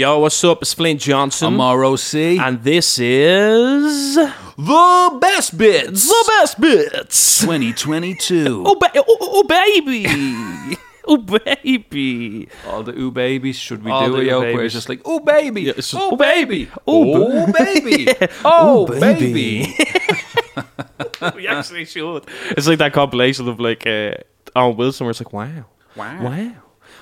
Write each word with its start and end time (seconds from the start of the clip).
Yo, 0.00 0.18
what's 0.18 0.42
up? 0.44 0.62
It's 0.62 0.72
Flint 0.72 0.98
Johnson. 0.98 1.60
I'm 1.60 1.78
ROC. 1.78 2.14
and 2.14 2.64
this 2.64 2.98
is 2.98 4.14
the 4.14 5.18
best 5.20 5.58
bits. 5.58 6.08
the 6.08 6.24
best 6.26 6.58
bits. 6.58 7.40
2022. 7.42 8.64
Oh, 8.66 8.76
ba- 8.76 8.92
oh, 8.96 9.16
oh, 9.20 9.42
baby. 9.42 10.06
oh, 11.06 11.18
baby. 11.18 12.48
All 12.66 12.82
the 12.82 12.98
ooh 12.98 13.10
babies. 13.10 13.56
Should 13.56 13.84
we 13.84 13.90
All 13.90 14.06
do 14.06 14.16
it, 14.16 14.28
yo? 14.28 14.40
Where 14.40 14.64
it's 14.64 14.72
just 14.72 14.88
like, 14.88 15.06
ooh 15.06 15.20
baby. 15.20 15.64
Yeah, 15.64 15.74
just, 15.74 15.94
oh 15.94 16.14
"Ooh, 16.14 16.16
baby. 16.16 16.70
Oh 16.86 17.48
Ooh, 17.48 17.52
baby. 17.52 18.04
Yeah. 18.18 18.26
Oh 18.42 18.90
Ooh, 18.90 18.98
baby. 18.98 19.76
we 21.34 21.46
actually 21.46 21.84
should. 21.84 22.24
It's 22.52 22.66
like 22.66 22.78
that 22.78 22.94
compilation 22.94 23.48
of 23.48 23.60
like 23.60 23.86
uh, 23.86 24.14
Owen 24.56 24.78
Wilson 24.78 25.04
where 25.04 25.10
it's 25.10 25.20
like, 25.20 25.34
wow. 25.34 25.66
Wow. 25.94 26.24
Wow. 26.24 26.52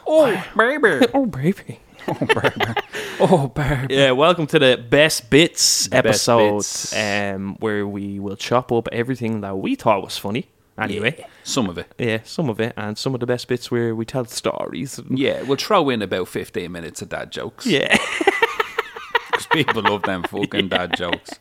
Oh 0.05 0.45
baby. 0.57 1.07
Oh, 1.15 1.27
baby. 1.27 1.79
Oh 2.11 3.49
baby. 3.49 3.87
Oh. 3.87 3.87
Yeah, 3.91 4.13
welcome 4.13 4.47
to 4.49 4.59
the 4.59 4.77
best 4.89 5.29
bits 5.29 5.85
The 5.85 5.91
best 6.03 6.07
episode, 6.29 6.57
bits. 6.59 6.97
um, 6.97 7.57
where 7.61 7.87
we 7.87 8.19
will 8.19 8.37
chop 8.37 8.73
up 8.73 8.89
everything 8.93 9.41
that 9.43 9.59
we 9.59 9.75
thought 9.75 10.03
was 10.03 10.17
funny. 10.17 10.47
Anyway, 10.81 11.27
Some 11.43 11.69
of 11.69 11.77
it. 11.77 11.93
yeah. 11.99 12.21
some 12.23 12.49
of 12.49 12.61
it, 12.61 12.73
and 12.77 12.97
some 12.97 13.13
of 13.13 13.19
the 13.21 13.27
best 13.27 13.49
bits 13.49 13.69
where 13.71 13.95
we 13.97 14.05
tell 14.05 14.25
stories. 14.27 15.01
Yeah, 15.11 15.43
we'll 15.43 15.57
throw 15.57 15.91
in 15.91 16.01
about 16.03 16.29
15 16.29 16.71
minutes 16.71 17.03
of 17.03 17.09
dad 17.09 17.33
jokes. 17.33 17.67
Yeah, 17.67 17.97
Because 19.31 19.47
people 19.51 19.83
love 19.83 20.03
them 20.03 20.23
fucking 20.23 20.69
dad 20.69 20.97
jokes. 20.97 21.33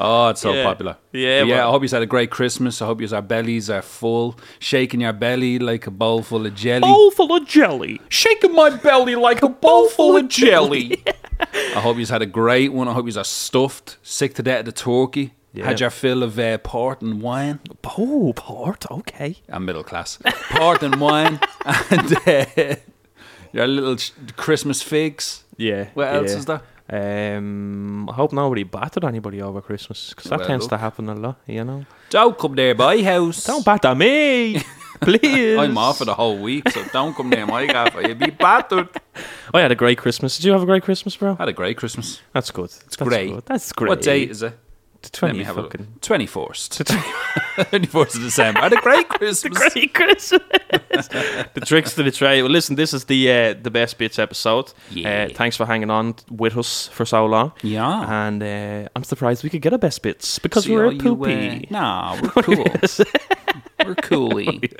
Oh, 0.00 0.28
it's 0.30 0.40
so 0.40 0.52
Yeah. 0.54 0.64
popular. 0.64 0.96
Yeah, 1.12 1.42
yeah. 1.42 1.56
well- 1.56 1.68
I 1.68 1.70
hope 1.72 1.82
you 1.82 1.88
had 1.88 2.02
a 2.02 2.06
great 2.06 2.30
Christmas. 2.30 2.80
I 2.82 2.86
hope 2.86 3.00
your 3.00 3.22
bellies 3.22 3.68
are 3.70 3.82
full, 3.82 4.38
shaking 4.58 5.00
your 5.02 5.12
belly 5.12 5.58
like 5.58 5.86
a 5.86 5.90
bowl 5.90 6.22
full 6.22 6.46
of 6.46 6.54
jelly. 6.54 6.80
bowl 6.80 7.10
full 7.10 7.32
of 7.36 7.46
jelly. 7.46 8.00
shaking 8.08 8.54
my 8.54 8.70
belly 8.70 9.14
like 9.16 9.42
a 9.42 9.48
bowl 9.48 9.88
full 9.88 10.16
of 10.16 10.28
jelly. 10.28 11.02
I 11.76 11.80
hope 11.80 11.98
you 11.98 12.06
had 12.06 12.22
a 12.22 12.26
great 12.26 12.72
one. 12.72 12.88
I 12.88 12.92
hope 12.94 13.06
you 13.12 13.18
are 13.20 13.24
stuffed, 13.24 13.98
sick 14.02 14.34
to 14.34 14.42
death 14.42 14.60
of 14.60 14.64
the 14.66 14.72
turkey. 14.72 15.34
Yeah. 15.52 15.64
Had 15.66 15.80
your 15.80 15.90
fill 15.90 16.22
of 16.22 16.38
uh, 16.38 16.58
port 16.58 17.02
and 17.02 17.20
wine. 17.20 17.58
Oh, 17.98 18.32
port. 18.36 18.86
Okay. 18.90 19.36
I'm 19.48 19.64
middle 19.64 19.82
class. 19.82 20.18
Port 20.50 20.82
and 20.82 21.00
wine. 21.00 21.40
And 21.90 22.16
uh, 22.28 22.76
your 23.52 23.66
little 23.66 23.96
ch- 23.96 24.12
Christmas 24.36 24.80
figs. 24.80 25.42
Yeah. 25.56 25.88
What 25.94 26.06
else 26.14 26.30
yeah. 26.30 26.36
is 26.38 26.44
there? 26.46 26.62
Um, 26.92 28.08
I 28.10 28.14
hope 28.14 28.32
nobody 28.32 28.64
battered 28.64 29.04
anybody 29.04 29.40
over 29.40 29.60
Christmas 29.60 30.10
because 30.10 30.30
that 30.30 30.40
Well, 30.40 30.48
tends 30.48 30.66
to 30.68 30.76
happen 30.76 31.08
a 31.08 31.14
lot. 31.14 31.36
You 31.46 31.64
know. 31.64 31.86
Don't 32.10 32.36
come 32.36 32.54
near 32.54 32.74
my 32.74 33.00
house. 33.02 33.44
Don't 33.44 33.64
batter 33.64 33.94
me, 33.94 34.60
please. 35.00 35.56
I'm 35.58 35.78
off 35.78 35.98
for 35.98 36.04
the 36.04 36.14
whole 36.14 36.38
week, 36.38 36.68
so 36.70 36.84
don't 36.92 37.14
come 37.14 37.30
near 37.30 37.46
my 37.46 37.66
gaffer. 37.66 38.02
You'll 38.02 38.16
be 38.16 38.30
battered. 38.30 38.88
I 39.54 39.60
had 39.60 39.70
a 39.70 39.76
great 39.76 39.98
Christmas. 39.98 40.36
Did 40.36 40.46
you 40.46 40.52
have 40.52 40.62
a 40.62 40.66
great 40.66 40.82
Christmas, 40.82 41.16
bro? 41.16 41.32
I 41.38 41.42
Had 41.42 41.48
a 41.48 41.52
great 41.52 41.76
Christmas. 41.76 42.20
That's 42.32 42.50
good. 42.50 42.70
It's 42.86 42.96
great. 42.96 43.46
That's 43.46 43.72
great. 43.72 43.88
What 43.88 44.02
date 44.02 44.30
is 44.30 44.42
it? 44.42 44.58
The 45.02 45.06
Let 45.06 45.12
twenty 45.12 45.38
me 45.38 45.44
have 45.44 45.54
fucking. 45.56 45.80
look. 45.80 46.00
24th. 46.02 46.84
24th 47.56 48.14
of 48.16 48.20
December. 48.22 48.60
Had 48.60 48.72
a 48.74 48.80
great 48.82 49.08
Christmas. 49.16 49.56
Great 49.72 49.94
Christmas. 49.94 50.42
the 51.54 51.62
tricks 51.64 51.94
to 51.94 52.02
the 52.02 52.10
trade. 52.10 52.42
Well, 52.42 52.50
listen, 52.50 52.76
this 52.76 52.92
is 52.92 53.04
the 53.06 53.30
uh, 53.32 53.54
the 53.62 53.70
best 53.70 53.96
bits 53.96 54.18
episode. 54.18 54.72
Yeah. 54.90 55.28
Uh, 55.30 55.34
thanks 55.34 55.56
for 55.56 55.64
hanging 55.64 55.88
on 55.90 56.16
with 56.30 56.56
us 56.56 56.88
for 56.88 57.06
so 57.06 57.24
long. 57.24 57.52
Yeah. 57.62 58.26
And 58.26 58.42
uh, 58.42 58.88
I'm 58.94 59.04
surprised 59.04 59.42
we 59.42 59.48
could 59.48 59.62
get 59.62 59.72
a 59.72 59.78
best 59.78 60.02
bits 60.02 60.38
because 60.38 60.64
See 60.64 60.74
we're 60.74 60.92
you, 60.92 60.98
poopy. 61.00 61.66
uh, 61.70 61.72
nah, 61.72 62.20
we're 62.20 62.42
cool. 62.42 62.56
we're 63.86 63.94
coolie. 63.96 64.70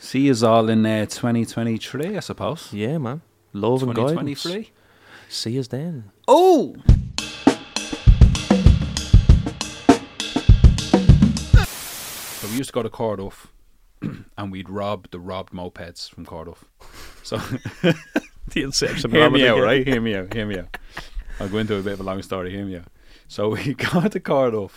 See 0.00 0.26
you 0.28 0.34
all 0.46 0.68
in 0.68 0.84
uh, 0.84 1.06
2023, 1.06 2.16
I 2.16 2.20
suppose. 2.20 2.72
Yeah, 2.72 2.98
man. 2.98 3.22
Love 3.54 3.82
and 3.82 3.94
guidance. 3.94 4.42
2023. 4.42 4.70
See 5.28 5.58
us 5.58 5.68
then. 5.68 6.12
Oh! 6.28 6.76
We 12.56 12.60
used 12.60 12.70
to 12.70 12.74
go 12.74 12.82
to 12.82 12.88
Corduff 12.88 13.48
and 14.38 14.50
we'd 14.50 14.70
rob 14.70 15.10
the 15.10 15.20
robbed 15.20 15.52
mopeds 15.52 16.08
from 16.10 16.24
Corduff. 16.24 16.64
So 17.22 17.36
The 18.48 18.62
Inception. 18.62 19.10
hear 19.10 19.28
me 19.28 19.46
out, 19.46 19.60
right? 19.60 19.86
Hear 19.86 20.00
me 20.00 20.14
out, 20.14 20.32
hear 20.32 20.46
me 20.46 20.60
out. 20.60 20.74
I'll 21.38 21.50
go 21.50 21.58
into 21.58 21.76
a 21.76 21.82
bit 21.82 21.92
of 21.92 22.00
a 22.00 22.02
long 22.02 22.22
story, 22.22 22.50
hear 22.50 22.64
me 22.64 22.76
out. 22.76 22.86
So 23.28 23.50
we 23.50 23.74
got 23.92 24.12
to 24.12 24.20
Corduff. 24.20 24.70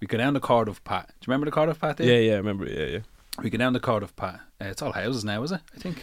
We 0.00 0.08
go 0.08 0.18
down 0.18 0.34
the 0.34 0.40
Corduff 0.40 0.82
Pat. 0.82 1.06
Do 1.06 1.12
you 1.26 1.32
remember 1.32 1.48
the 1.48 1.56
Corduff 1.56 1.78
Pat? 1.78 2.00
Yeah, 2.00 2.16
yeah, 2.16 2.32
I 2.32 2.36
remember. 2.38 2.66
Yeah, 2.66 2.86
yeah. 2.86 2.98
We 3.40 3.50
go 3.50 3.58
down 3.58 3.72
the 3.72 3.78
Corduff 3.78 4.16
Pat. 4.16 4.40
Uh, 4.60 4.64
it's 4.64 4.82
all 4.82 4.90
houses 4.90 5.24
now, 5.24 5.44
is 5.44 5.52
it? 5.52 5.60
I 5.76 5.78
think. 5.78 5.98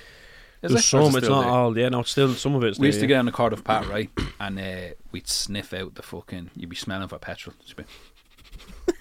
Is 0.62 0.72
There's 0.72 0.74
it? 0.74 0.76
Or 0.76 0.78
is 0.78 0.86
some, 0.86 1.16
it 1.16 1.18
it's 1.18 1.28
not 1.28 1.42
there? 1.42 1.50
all. 1.52 1.78
Yeah, 1.78 1.90
no, 1.90 2.00
it's 2.00 2.12
still 2.12 2.34
some 2.34 2.56
of 2.56 2.64
it's 2.64 2.80
We 2.80 2.88
used 2.88 3.00
to 3.00 3.02
there, 3.02 3.08
get 3.10 3.16
down 3.16 3.26
the 3.26 3.34
Corduff 3.34 3.66
Pat, 3.66 3.90
right? 3.90 4.10
And 4.40 4.58
uh, 4.58 4.94
we'd 5.12 5.28
sniff 5.28 5.74
out 5.74 5.96
the 5.96 6.02
fucking. 6.02 6.52
You'd 6.56 6.70
be 6.70 6.78
smelling 6.78 7.10
for 7.10 7.18
petrol. 7.18 7.56
Be, 7.76 7.84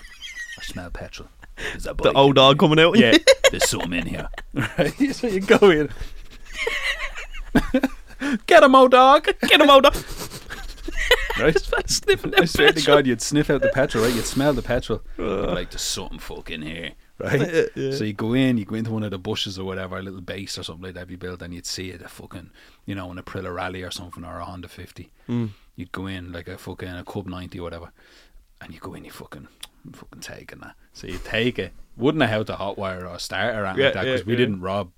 I 0.59 0.63
smell 0.63 0.91
petrol. 0.91 1.29
The 1.79 2.13
old 2.15 2.37
dog 2.37 2.59
coming 2.59 2.79
out. 2.79 2.99
Yeah, 2.99 3.17
there's 3.51 3.69
some 3.69 3.93
in 3.93 4.07
here. 4.07 4.29
Right? 4.55 4.95
So 5.15 5.27
you 5.27 5.41
go 5.41 5.71
in. 5.71 5.91
Get 8.47 8.63
him, 8.63 8.75
old 8.75 8.93
dog. 8.93 9.25
Get 9.25 9.61
him 9.61 9.69
old 9.69 9.83
dog. 9.83 9.97
Right? 11.39 11.59
Sniffing 11.87 12.35
I 12.37 12.45
swear 12.45 12.73
to 12.73 12.83
God, 12.83 13.07
you'd 13.07 13.21
sniff 13.21 13.51
out 13.51 13.63
the 13.63 13.69
petrol, 13.69 14.05
right? 14.05 14.15
You'd 14.15 14.25
smell 14.25 14.53
the 14.53 14.63
petrol. 14.63 15.03
Be 15.17 15.25
like, 15.25 15.71
there's 15.71 15.83
something 15.83 16.19
fucking 16.19 16.63
here, 16.63 16.93
right? 17.19 17.69
Yeah. 17.75 17.93
So 17.93 18.05
you 18.05 18.13
go 18.13 18.35
in, 18.35 18.59
you 18.59 18.65
go 18.65 18.77
into 18.77 18.91
one 18.93 19.03
of 19.03 19.11
the 19.11 19.19
bushes 19.19 19.59
or 19.59 19.65
whatever, 19.65 19.99
a 19.99 20.03
little 20.03 20.21
base 20.21 20.57
or 20.59 20.63
something 20.63 20.85
like 20.85 20.95
that 20.95 21.11
you 21.11 21.17
built, 21.17 21.43
and 21.43 21.53
you'd 21.55 21.67
see 21.67 21.91
it, 21.91 22.03
a 22.03 22.09
fucking, 22.09 22.51
you 22.87 22.95
know, 22.95 23.11
an 23.11 23.19
Aprilia 23.19 23.55
Rally 23.55 23.83
or 23.83 23.91
something, 23.91 24.25
or 24.25 24.39
a 24.39 24.45
Honda 24.45 24.69
50. 24.69 25.11
Hmm. 25.27 25.47
You'd 25.75 25.93
go 25.93 26.07
in 26.07 26.33
like 26.33 26.49
a 26.49 26.59
fucking 26.59 26.89
a 26.89 27.05
Cub 27.05 27.27
90 27.27 27.59
or 27.59 27.63
whatever, 27.63 27.91
and 28.61 28.73
you 28.73 28.79
go 28.81 28.95
in, 28.95 29.05
you 29.05 29.11
fucking, 29.11 29.49
I'm 29.85 29.93
fucking 29.93 30.21
taking 30.21 30.61
that. 30.61 30.75
So 30.93 31.07
you 31.07 31.19
take 31.25 31.59
it. 31.59 31.73
Wouldn't 31.97 32.23
have 32.23 32.31
had 32.31 32.47
to 32.47 32.55
hotwire 32.55 33.09
or 33.09 33.19
start 33.19 33.55
or 33.55 33.67
anything 33.67 33.81
Yeah, 33.81 33.87
like 33.87 33.95
that 33.95 34.05
because 34.05 34.21
yeah, 34.21 34.27
we 34.27 34.33
yeah. 34.33 34.39
didn't 34.39 34.61
rob 34.61 34.93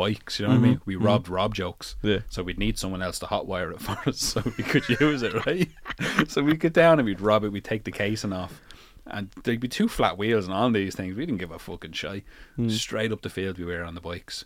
bikes, 0.00 0.40
you 0.40 0.46
know 0.46 0.50
what 0.50 0.54
I 0.54 0.58
mm-hmm, 0.58 0.70
mean? 0.70 0.80
We 0.86 0.94
mm-hmm. 0.94 1.04
robbed 1.04 1.28
rob 1.28 1.54
jokes. 1.54 1.96
Yeah. 2.02 2.20
So 2.30 2.42
we'd 2.42 2.58
need 2.58 2.78
someone 2.78 3.02
else 3.02 3.18
to 3.18 3.26
hotwire 3.26 3.72
it 3.72 3.80
for 3.82 3.98
us 4.08 4.18
so 4.18 4.42
we 4.56 4.64
could 4.64 4.88
use 5.00 5.22
it, 5.22 5.46
right? 5.46 5.68
so 6.28 6.42
we'd 6.42 6.58
get 6.58 6.72
down 6.72 6.98
and 6.98 7.06
we'd 7.06 7.20
rob 7.20 7.44
it, 7.44 7.50
we'd 7.50 7.64
take 7.64 7.84
the 7.84 7.92
casing 7.92 8.32
off. 8.32 8.60
And 9.06 9.30
there'd 9.44 9.60
be 9.60 9.68
two 9.68 9.88
flat 9.88 10.16
wheels 10.16 10.46
and 10.46 10.54
all 10.54 10.70
these 10.70 10.94
things. 10.94 11.16
We 11.16 11.26
didn't 11.26 11.40
give 11.40 11.50
a 11.50 11.58
fucking 11.58 11.92
shy. 11.92 12.22
Hmm. 12.56 12.68
Straight 12.68 13.12
up 13.12 13.22
the 13.22 13.30
field 13.30 13.58
we 13.58 13.64
were 13.64 13.82
on 13.82 13.94
the 13.94 14.00
bikes. 14.00 14.44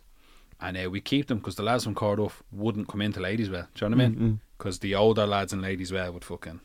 And 0.61 0.76
uh, 0.76 0.91
we 0.91 1.00
keep 1.00 1.26
them 1.26 1.38
because 1.38 1.56
the 1.56 1.62
lads 1.62 1.84
from 1.84 1.94
Corduff 1.94 2.43
wouldn't 2.50 2.88
come 2.88 3.03
into 3.03 3.21
Ladyswell. 3.21 3.69
Do 3.75 3.84
you 3.84 3.91
know 3.91 3.97
what 3.97 4.05
I 4.05 4.09
mean? 4.09 4.15
Mm-hmm. 4.15 4.34
Because 4.56 4.78
the 4.78 4.94
older 4.94 5.26
lads 5.26 5.53
in 5.53 5.61
Ladyswell 5.61 6.12
would 6.12 6.25
fucking 6.25 6.61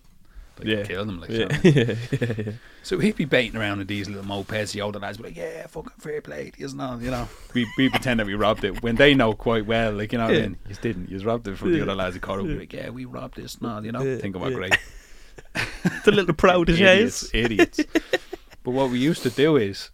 like, 0.59 0.67
Yeah. 0.67 0.83
kill 0.83 1.05
them. 1.05 1.19
Like, 1.19 1.29
Yeah, 1.29 1.37
know 1.39 1.45
what 1.47 1.55
I 1.55 1.63
mean? 1.63 1.73
yeah, 1.75 1.95
yeah, 2.11 2.33
yeah. 2.37 2.51
So 2.83 2.99
he'd 2.99 3.15
be 3.15 3.25
baiting 3.25 3.59
around 3.59 3.79
with 3.79 3.87
these 3.87 4.09
little 4.09 4.23
mopeds. 4.23 4.71
The 4.71 4.81
older 4.81 4.99
lads 4.99 5.17
would 5.17 5.23
be 5.23 5.29
like, 5.29 5.37
"Yeah, 5.37 5.67
fucking 5.67 5.93
fair 5.99 6.21
play, 6.21 6.51
isn't 6.57 6.79
it?" 6.79 7.01
You 7.01 7.11
know, 7.11 7.27
we 7.53 7.67
we 7.77 7.89
pretend 7.89 8.19
that 8.19 8.27
we 8.27 8.33
robbed 8.35 8.63
it 8.63 8.81
when 8.81 8.95
they 8.95 9.13
know 9.13 9.33
quite 9.33 9.65
well. 9.65 9.93
Like 9.93 10.11
you 10.11 10.17
know, 10.17 10.27
what 10.27 10.35
I 10.35 10.41
mean, 10.41 10.57
you 10.67 10.75
didn't. 10.81 11.09
You 11.09 11.19
robbed 11.19 11.47
it 11.47 11.57
from 11.57 11.73
the 11.73 11.81
other 11.81 11.95
lads. 11.95 12.17
Caught 12.17 12.39
it. 12.39 12.43
We'd 12.43 12.53
be 12.53 12.59
like, 12.59 12.73
"Yeah, 12.73 12.89
we 12.89 13.05
robbed 13.05 13.35
this." 13.35 13.61
No, 13.61 13.79
you 13.79 13.91
know, 13.91 14.01
Yeah, 14.01 14.17
think 14.17 14.35
about 14.35 14.51
yeah. 14.51 14.57
great 14.57 14.77
The 16.05 16.11
little 16.11 16.33
proteges. 16.33 17.29
idiots, 17.33 17.79
idiots. 17.79 17.79
but 18.63 18.71
what 18.71 18.89
we 18.89 18.99
used 18.99 19.23
to 19.23 19.29
do 19.29 19.55
is, 19.57 19.89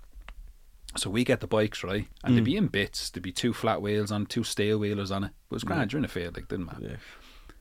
so 0.98 1.10
we 1.10 1.24
get 1.24 1.40
the 1.42 1.48
bikes 1.48 1.84
right, 1.84 2.08
and 2.24 2.36
they'd 2.36 2.42
mm. 2.42 2.46
be 2.46 2.58
in 2.58 2.68
bits. 2.68 3.10
There'd 3.10 3.24
be 3.24 3.32
two 3.32 3.54
flat 3.54 3.82
wheels 3.82 4.12
on, 4.12 4.26
two 4.26 4.44
steel 4.44 4.78
wheelers 4.78 5.12
on 5.12 5.24
it. 5.26 5.32
But 5.50 5.56
it 5.56 5.58
was 5.58 5.64
mm. 5.64 5.68
grand. 5.68 5.92
You're 5.92 6.00
in 6.00 6.04
the 6.04 6.08
field, 6.08 6.36
like 6.36 6.48
didn't 6.48 6.68
matter 6.68 6.82
Yeah. 6.82 6.96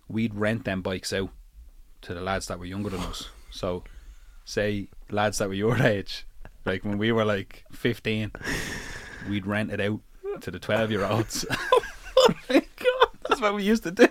we'd 0.09 0.35
rent 0.35 0.65
them 0.65 0.83
bikes 0.83 1.13
out 1.13 1.31
to 2.05 2.15
the 2.15 2.21
lads 2.21 2.47
that 2.47 2.59
were 2.59 2.65
younger 2.65 2.91
than 2.91 3.01
us. 3.01 3.29
So, 3.51 3.83
say 4.45 4.89
lads 5.11 5.39
that 5.39 5.49
were 5.49 5.55
your 5.55 5.81
age, 5.83 6.27
like 6.65 6.85
when 6.85 6.99
we 6.99 7.13
were 7.13 7.25
like 7.25 7.65
15, 7.73 8.33
we'd 9.29 9.47
rent 9.47 9.73
it 9.73 9.81
out 9.81 10.01
to 10.41 10.51
the 10.51 10.59
12 10.59 10.91
year 10.91 11.05
olds. 11.05 11.45
Oh 12.27 12.35
my 12.49 12.55
God, 12.55 13.09
that's 13.29 13.41
what 13.43 13.55
we 13.55 13.65
used 13.65 13.83
to 13.83 13.91
do. 13.91 14.09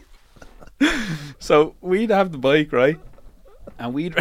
So, 1.39 1.73
we'd 1.81 2.11
have 2.11 2.31
the 2.31 2.37
bike, 2.37 2.71
right? 2.71 2.99
And 3.79 3.91
we'd. 3.91 4.15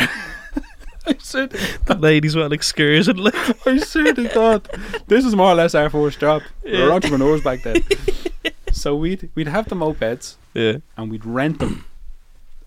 I 1.07 1.13
to, 1.13 1.49
The 1.85 1.97
ladies 1.99 2.35
were 2.35 2.51
excursion. 2.55 3.19
Like, 3.19 3.67
I 3.67 3.77
swear 3.79 4.15
to 4.15 4.29
God, 4.29 4.67
this 5.09 5.27
is 5.27 5.37
more 5.37 5.49
or 5.49 5.55
less 5.57 5.75
our 5.75 5.91
first 5.91 6.21
job. 6.21 6.43
We 6.65 6.81
were 6.81 6.93
entrepreneurs 6.93 7.43
back 7.43 7.65
then. 7.65 7.85
so 8.73 8.97
we'd 8.97 9.29
we'd 9.35 9.49
have 9.49 9.69
the 9.69 9.75
mopeds 9.75 10.37
yeah. 10.55 10.79
and 10.97 11.11
we'd 11.11 11.27
rent 11.27 11.59
them 11.59 11.85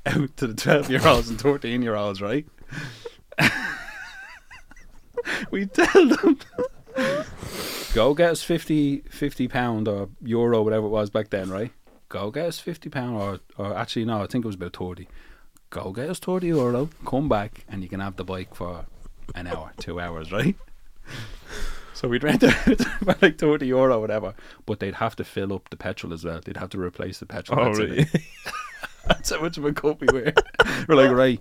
out 0.05 0.37
to 0.37 0.47
the 0.47 0.53
12 0.53 0.89
year 0.89 1.05
olds 1.05 1.29
and 1.29 1.39
13 1.39 1.81
year 1.81 1.95
olds, 1.95 2.21
right? 2.21 2.45
we'd 5.51 5.73
tell 5.73 6.07
them, 6.07 6.39
go 7.93 8.13
get 8.13 8.31
us 8.31 8.43
50, 8.43 8.99
50 9.09 9.47
pound 9.47 9.87
or 9.87 10.09
euro, 10.21 10.61
whatever 10.61 10.85
it 10.85 10.89
was 10.89 11.09
back 11.09 11.29
then, 11.29 11.49
right? 11.49 11.71
Go 12.09 12.31
get 12.31 12.45
us 12.47 12.59
50 12.59 12.89
pound 12.89 13.15
or, 13.15 13.39
or 13.57 13.75
actually, 13.75 14.05
no, 14.05 14.21
I 14.21 14.27
think 14.27 14.45
it 14.45 14.47
was 14.47 14.55
about 14.55 14.75
30. 14.75 15.07
Go 15.69 15.91
get 15.91 16.09
us 16.09 16.19
30 16.19 16.47
euro, 16.47 16.89
come 17.05 17.27
back, 17.27 17.65
and 17.67 17.83
you 17.83 17.89
can 17.89 17.99
have 17.99 18.15
the 18.15 18.23
bike 18.23 18.55
for 18.55 18.85
an 19.33 19.47
hour, 19.47 19.71
two 19.77 19.99
hours, 19.99 20.31
right? 20.31 20.55
So 21.93 22.09
we'd 22.09 22.23
rent 22.23 22.43
it 22.43 22.51
for 23.03 23.15
like 23.21 23.39
30 23.39 23.67
euro 23.67 23.97
or 23.97 24.01
whatever, 24.01 24.35
but 24.65 24.79
they'd 24.79 24.95
have 24.95 25.15
to 25.15 25.23
fill 25.23 25.53
up 25.53 25.69
the 25.69 25.77
petrol 25.77 26.13
as 26.13 26.25
well. 26.25 26.41
They'd 26.43 26.57
have 26.57 26.69
to 26.71 26.79
replace 26.79 27.19
the 27.19 27.25
petrol. 27.25 27.59
Oh, 27.59 27.71
really? 27.71 28.05
That's 29.07 29.29
how 29.31 29.41
much 29.41 29.57
of 29.57 29.65
a 29.65 29.73
cup 29.73 30.01
we 30.01 30.07
were. 30.11 30.33
We're 30.87 30.95
like, 30.95 31.11
right, 31.11 31.39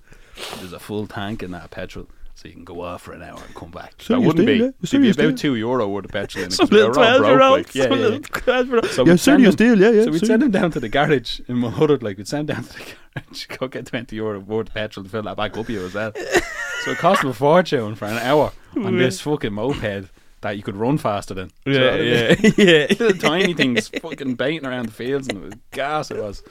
there's 0.58 0.72
a 0.72 0.78
full 0.78 1.06
tank 1.06 1.42
in 1.42 1.50
that 1.52 1.70
petrol. 1.70 2.08
So 2.36 2.48
you 2.48 2.54
can 2.54 2.64
go 2.64 2.80
off 2.80 3.02
for 3.02 3.12
an 3.12 3.22
hour 3.22 3.40
and 3.46 3.54
come 3.54 3.70
back. 3.70 3.94
So 3.98 4.14
that 4.14 4.20
wouldn't 4.20 4.44
be. 4.44 4.54
yeah. 4.54 4.70
It'd 4.82 5.00
be 5.00 5.10
about 5.10 5.38
two 5.38 5.54
euro 5.54 5.86
worth 5.88 6.06
of 6.06 6.10
petrol 6.10 6.42
in 6.44 6.50
it. 6.50 6.52
Some 6.56 6.66
little 6.66 6.88
were 6.88 6.94
12 6.94 7.18
broke, 7.18 7.30
year 7.30 7.40
old. 7.42 7.58
like, 7.58 7.74
yeah, 7.76 7.82
yeah, 7.84 7.88
little 7.90 8.12
yeah. 8.20 8.26
12 8.32 8.68
year. 8.68 8.82
So 8.88 9.06
Yeah, 9.06 9.16
send 9.16 9.44
them- 9.44 9.78
yeah, 9.80 9.90
yeah. 9.90 10.02
So 10.04 10.10
we'd 10.10 10.18
sure 10.18 10.26
send 10.26 10.42
him 10.42 10.50
down 10.50 10.72
to 10.72 10.80
the 10.80 10.88
garage 10.88 11.38
in 11.46 11.56
Mulhuddart, 11.58 12.02
like 12.02 12.16
we'd 12.18 12.26
send 12.26 12.50
him 12.50 12.56
down 12.56 12.64
to 12.64 12.72
the 12.72 12.94
garage, 13.14 13.46
go 13.58 13.68
get 13.68 13.86
20 13.86 14.16
euro 14.16 14.40
worth 14.40 14.66
of 14.68 14.74
petrol 14.74 15.04
to 15.04 15.10
fill 15.10 15.22
that 15.22 15.36
back 15.36 15.56
up 15.56 15.68
you 15.68 15.86
as 15.86 15.94
well. 15.94 16.12
so 16.84 16.90
it 16.90 16.98
cost 16.98 17.22
him 17.22 17.30
a 17.30 17.32
fortune 17.34 17.94
for 17.94 18.06
an 18.06 18.18
hour 18.18 18.50
on 18.76 18.98
this 18.98 19.20
fucking 19.20 19.52
moped 19.52 20.08
that 20.44 20.56
you 20.56 20.62
could 20.62 20.76
run 20.76 20.98
faster 20.98 21.34
than. 21.34 21.48
Do 21.48 21.78
you 21.78 21.80
know 21.80 21.90
Yeah, 21.90 21.90
what 21.92 22.00
I 22.00 22.04
mean? 22.04 22.24
yeah, 22.28 22.50
yeah. 22.56 22.86
Little 22.98 23.14
tiny 23.18 23.54
things 23.54 23.88
fucking 24.00 24.36
baiting 24.36 24.66
around 24.66 24.86
the 24.86 24.92
fields 24.92 25.28
and 25.28 25.38
it 25.38 25.42
was 25.44 25.54
gas 25.72 26.10
it 26.10 26.16
was. 26.22 26.42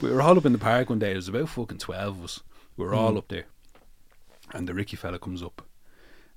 We 0.00 0.10
were 0.10 0.22
all 0.22 0.38
up 0.38 0.46
in 0.46 0.52
the 0.52 0.58
park 0.58 0.90
one 0.90 0.98
day, 1.00 1.08
there 1.08 1.16
was 1.16 1.28
about 1.28 1.48
fucking 1.48 1.78
12 1.78 2.18
of 2.18 2.24
us. 2.24 2.40
We 2.76 2.84
were 2.84 2.94
all 2.94 3.18
up 3.18 3.28
there. 3.28 3.46
And 4.52 4.68
the 4.68 4.74
Ricky 4.74 4.96
fella 4.96 5.18
comes 5.18 5.42
up 5.42 5.62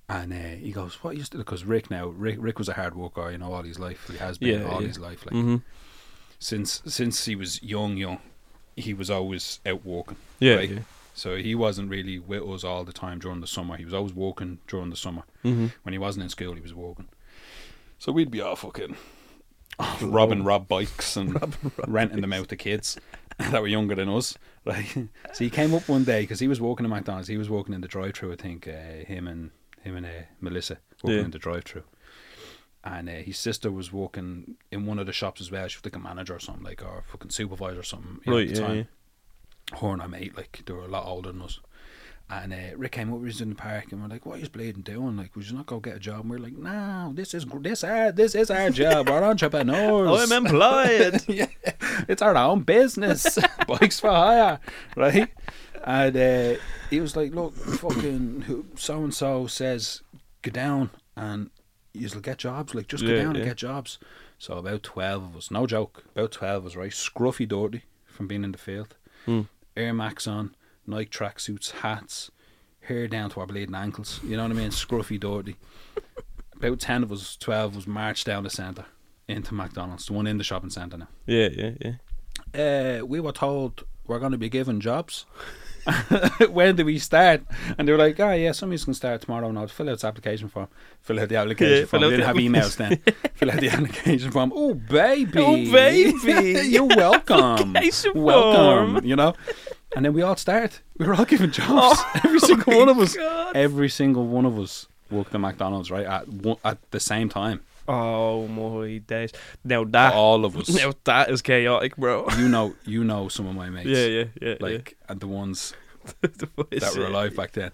and 0.09 0.33
uh, 0.33 0.55
he 0.59 0.71
goes, 0.71 0.95
What 1.03 1.15
used 1.17 1.31
to 1.33 1.37
because 1.37 1.63
Rick 1.63 1.89
now 1.91 2.07
Rick 2.07 2.37
Rick 2.39 2.57
was 2.59 2.67
a 2.69 2.73
hard 2.73 2.95
worker, 2.95 3.31
you 3.31 3.37
know, 3.37 3.53
all 3.53 3.63
his 3.63 3.79
life. 3.79 4.09
He 4.11 4.17
has 4.17 4.37
been 4.37 4.61
Yeah, 4.61 4.65
all 4.65 4.81
yeah. 4.81 4.87
his 4.87 4.99
life. 4.99 5.25
Like 5.25 5.33
hmm 5.33 5.57
since 6.39 6.81
since 6.85 7.25
he 7.25 7.35
was 7.35 7.61
young, 7.63 7.97
young, 7.97 8.19
he 8.75 8.93
was 8.93 9.09
always 9.09 9.59
out 9.65 9.85
walking. 9.85 10.17
Yeah, 10.39 10.55
right? 10.55 10.69
yeah. 10.69 10.79
So 11.13 11.35
he 11.37 11.55
wasn't 11.55 11.89
really 11.89 12.19
with 12.19 12.43
us 12.43 12.63
all 12.63 12.83
the 12.83 12.93
time 12.93 13.19
during 13.19 13.41
the 13.41 13.47
summer. 13.47 13.75
He 13.77 13.85
was 13.85 13.93
always 13.93 14.13
walking 14.13 14.59
during 14.67 14.89
the 14.89 14.95
summer. 14.95 15.23
hmm 15.43 15.67
When 15.83 15.93
he 15.93 15.99
wasn't 15.99 16.23
in 16.23 16.29
school, 16.29 16.53
he 16.55 16.61
was 16.61 16.73
walking. 16.73 17.09
So 17.99 18.11
we'd 18.11 18.31
be 18.31 18.41
all 18.41 18.55
fucking 18.55 18.95
robbing 20.01 20.43
rob 20.43 20.67
bikes 20.67 21.17
and 21.17 21.37
renting 21.87 22.21
them 22.21 22.33
out 22.33 22.49
to 22.49 22.55
kids 22.55 22.97
that 23.37 23.61
were 23.61 23.67
younger 23.67 23.95
than 23.95 24.09
us. 24.09 24.37
Right. 24.63 24.85
So 25.33 25.43
he 25.43 25.49
came 25.49 25.73
up 25.73 25.89
one 25.89 26.03
day 26.03 26.21
because 26.21 26.39
he 26.39 26.47
was 26.47 26.61
walking 26.61 26.83
in 26.85 26.91
McDonald's. 26.91 27.27
He 27.27 27.35
was 27.35 27.49
walking 27.49 27.73
in 27.73 27.81
the 27.81 27.87
drive-through. 27.87 28.31
I 28.33 28.35
think 28.35 28.67
uh, 28.67 29.03
him 29.07 29.27
and 29.27 29.49
him 29.81 29.95
and 29.95 30.05
uh, 30.05 30.09
Melissa 30.39 30.77
walking 31.01 31.17
Yeah. 31.17 31.25
in 31.25 31.31
the 31.31 31.39
drive-through. 31.39 31.81
And 32.83 33.09
uh, 33.09 33.13
his 33.13 33.39
sister 33.39 33.71
was 33.71 33.91
walking 33.91 34.57
in 34.71 34.85
one 34.85 34.99
of 34.99 35.07
the 35.07 35.13
shops 35.13 35.41
as 35.41 35.49
well. 35.49 35.67
She 35.67 35.77
was 35.79 35.85
like 35.85 35.95
a 35.95 35.99
manager 35.99 36.35
or 36.35 36.39
something, 36.39 36.63
like 36.63 36.83
or 36.83 37.03
fucking 37.07 37.31
supervisor 37.31 37.79
or 37.79 37.83
something. 37.83 38.19
Right, 38.31 38.47
at 38.49 38.53
the 38.55 38.61
yeah, 38.61 38.67
time. 38.67 38.87
Her 39.79 39.93
and 39.93 40.01
her 40.01 40.07
mate, 40.07 40.35
like 40.35 40.61
they 40.65 40.73
were 40.73 40.81
a 40.83 40.87
lot 40.87 41.05
older 41.05 41.31
than 41.31 41.41
us. 41.41 41.59
And 42.29 42.53
uh, 42.53 42.77
Rick 42.77 42.93
came 42.93 43.11
over, 43.11 43.19
he 43.19 43.25
was 43.25 43.41
in 43.41 43.49
the 43.49 43.55
park, 43.55 43.91
and 43.91 44.01
we're 44.01 44.07
like, 44.07 44.25
"What 44.25 44.37
are 44.37 44.41
you 44.41 44.47
bleeding 44.49 44.83
doing? 44.83 45.17
Like, 45.17 45.35
would 45.35 45.49
you 45.49 45.55
not 45.57 45.65
go 45.65 45.79
get 45.81 45.97
a 45.97 45.99
job?" 45.99 46.21
And 46.21 46.29
we're 46.29 46.37
like, 46.39 46.57
"No, 46.57 47.11
this 47.13 47.33
is 47.33 47.45
this 47.59 47.83
our 47.83 48.11
this 48.13 48.35
is 48.35 48.49
our 48.49 48.69
job. 48.69 49.09
We're 49.09 49.21
entrepreneurs. 49.23 50.31
I'm 50.31 50.45
employed. 50.45 51.21
yeah, 51.27 51.47
it's 52.07 52.21
our 52.21 52.35
own 52.37 52.61
business. 52.61 53.37
Bikes 53.67 53.99
for 53.99 54.11
hire, 54.11 54.59
right?" 54.95 55.27
And 55.83 56.15
uh, 56.15 56.61
he 56.89 57.01
was 57.01 57.17
like, 57.17 57.33
"Look, 57.33 57.53
fucking 57.53 58.65
so 58.75 59.03
and 59.03 59.13
so 59.13 59.47
says 59.47 60.01
go 60.41 60.51
down 60.51 60.89
and 61.17 61.49
you'll 61.93 62.21
get 62.21 62.37
jobs. 62.37 62.73
Like, 62.73 62.87
just 62.87 63.03
go 63.03 63.09
Yeah, 63.11 63.23
down 63.23 63.35
yeah. 63.35 63.41
and 63.41 63.49
get 63.49 63.57
jobs." 63.57 63.97
So 64.37 64.53
about 64.57 64.83
twelve 64.83 65.23
of 65.23 65.35
us, 65.35 65.51
no 65.51 65.67
joke, 65.67 66.05
about 66.15 66.31
twelve 66.31 66.63
of 66.63 66.71
us, 66.71 66.75
right? 66.77 66.91
Scruffy, 66.91 67.45
dirty 67.45 67.83
from 68.05 68.27
being 68.27 68.45
in 68.45 68.53
the 68.53 68.57
field. 68.57 68.95
Mm. 69.27 69.47
Air 69.75 69.93
Max 69.93 70.27
on, 70.27 70.55
Nike 70.85 71.09
tracksuits, 71.09 71.71
hats, 71.71 72.31
hair 72.81 73.07
down 73.07 73.29
to 73.31 73.39
our 73.39 73.47
bleeding 73.47 73.75
ankles. 73.75 74.19
You 74.23 74.37
know 74.37 74.43
what 74.43 74.51
I 74.51 74.55
mean? 74.55 74.69
Scruffy, 74.69 75.19
dirty. 75.19 75.55
About 76.55 76.79
10 76.79 77.03
of 77.03 77.11
us, 77.11 77.35
12 77.37 77.75
was 77.75 77.87
marched 77.87 78.27
down 78.27 78.43
the 78.43 78.49
centre 78.49 78.85
into 79.27 79.53
McDonald's, 79.53 80.05
the 80.05 80.13
one 80.13 80.27
in 80.27 80.37
the 80.37 80.43
shopping 80.43 80.69
centre 80.69 80.97
now. 80.97 81.07
Yeah, 81.25 81.49
yeah, 81.51 81.71
yeah. 81.81 82.99
Uh, 82.99 83.05
we 83.05 83.19
were 83.19 83.31
told 83.31 83.83
we're 84.05 84.19
going 84.19 84.31
to 84.31 84.37
be 84.37 84.49
given 84.49 84.81
jobs. 84.81 85.25
when 86.49 86.75
do 86.75 86.85
we 86.85 86.99
start? 86.99 87.41
And 87.77 87.87
they 87.87 87.91
were 87.91 87.97
like, 87.97 88.19
oh, 88.19 88.31
yeah, 88.31 88.51
somebody's 88.51 88.85
going 88.85 88.93
to 88.93 88.97
start 88.97 89.21
tomorrow. 89.21 89.51
Now, 89.51 89.67
fill 89.67 89.89
out 89.89 89.93
this 89.93 90.03
application 90.03 90.47
form. 90.47 90.67
Fill 91.01 91.19
out 91.19 91.29
the 91.29 91.35
application 91.37 91.77
Yeah, 91.79 91.85
form. 91.85 92.03
We 92.03 92.09
didn't 92.09 92.25
have 92.25 92.35
emails 92.35 92.75
then. 92.77 92.97
fill 93.35 93.51
out 93.51 93.59
the 93.59 93.69
application 93.69 94.31
form. 94.31 94.51
Oh, 94.55 94.73
baby. 94.73 95.39
Oh, 95.39 95.55
baby. 95.71 96.67
You're 96.69 96.85
welcome. 96.85 97.75
Application 97.75 98.11
welcome. 98.15 98.93
form. 98.95 99.05
You 99.05 99.15
know? 99.15 99.33
And 99.95 100.05
then 100.05 100.13
we 100.13 100.21
all 100.21 100.35
start. 100.35 100.81
We 100.97 101.05
were 101.07 101.15
all 101.15 101.25
given 101.25 101.51
jobs. 101.51 101.99
Oh 101.99 102.11
Every 102.23 102.39
single 102.39 102.77
one 102.77 102.89
of 102.89 102.99
us. 102.99 103.15
God. 103.15 103.55
Every 103.55 103.89
single 103.89 104.25
one 104.27 104.45
of 104.45 104.57
us 104.57 104.87
worked 105.09 105.35
at 105.35 105.41
McDonald's, 105.41 105.91
right? 105.91 106.05
At 106.05 106.27
one, 106.27 106.57
at 106.63 106.77
the 106.91 106.99
same 106.99 107.27
time. 107.27 107.61
Oh 107.87 108.47
my 108.47 108.97
days! 108.99 109.31
Now 109.63 109.83
that 109.85 110.13
all 110.13 110.45
of 110.45 110.55
us. 110.57 110.69
now 110.75 110.93
that 111.05 111.29
is 111.29 111.41
chaotic, 111.41 111.95
bro. 111.97 112.27
You 112.37 112.47
know, 112.47 112.75
you 112.85 113.03
know 113.03 113.27
some 113.27 113.47
of 113.47 113.55
my 113.55 113.69
mates. 113.69 113.87
Yeah, 113.89 114.05
yeah, 114.05 114.23
yeah. 114.41 114.55
Like, 114.59 114.97
and 115.09 115.19
the 115.19 115.27
ones 115.27 115.73
yeah. 116.23 116.29
that 116.71 116.95
were 116.97 117.05
alive 117.05 117.35
back 117.35 117.51
then. 117.53 117.71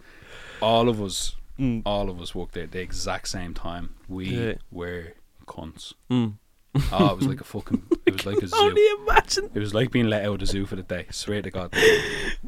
All 0.61 0.89
of 0.89 1.01
us, 1.01 1.35
Mm. 1.59 1.81
all 1.87 2.09
of 2.11 2.21
us 2.21 2.35
worked 2.35 2.53
there 2.53 2.65
at 2.65 2.71
the 2.71 2.79
exact 2.81 3.27
same 3.27 3.53
time. 3.55 3.95
We 4.07 4.25
Yeah. 4.29 4.53
were 4.71 5.13
cunts. 5.47 5.93
Mm. 6.11 6.33
Oh, 6.91 7.07
it 7.13 7.17
was 7.17 7.25
like 7.27 7.41
a 7.41 7.43
fucking. 7.55 7.81
It 8.05 8.13
was 8.13 8.25
like 8.27 8.37
a 8.43 8.47
zoo. 8.47 8.55
Only 8.55 8.87
imagine 9.01 9.49
It 9.55 9.59
was 9.59 9.73
like 9.73 9.89
being 9.89 10.07
let 10.07 10.23
out 10.25 10.33
of 10.35 10.39
the 10.41 10.45
zoo 10.45 10.67
for 10.67 10.75
the 10.75 10.83
day. 10.83 11.07
Swear 11.09 11.41
to 11.41 11.49
God. 11.49 11.73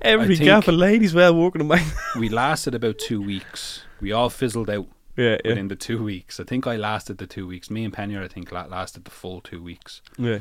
every 0.03 0.35
gap 0.37 0.67
of 0.67 0.75
Ladyswell 0.75 1.33
walking 1.33 1.61
about. 1.61 1.81
We 2.19 2.29
lasted 2.29 2.75
about 2.75 2.99
two 2.99 3.19
weeks. 3.21 3.81
We 3.99 4.11
all 4.11 4.29
fizzled 4.29 4.69
out 4.69 4.87
yeah, 5.19 5.37
yeah, 5.43 5.51
within 5.51 5.67
the 5.67 5.75
two 5.75 6.03
weeks. 6.03 6.39
I 6.39 6.43
think 6.43 6.65
I 6.67 6.75
lasted 6.75 7.17
the 7.17 7.27
two 7.27 7.45
weeks. 7.47 7.69
Me 7.69 7.83
and 7.85 7.93
Penya, 7.93 8.23
I 8.23 8.27
think, 8.27 8.51
lasted 8.51 9.05
the 9.05 9.11
full 9.11 9.41
two 9.41 9.61
weeks. 9.61 10.01
yeah. 10.17 10.39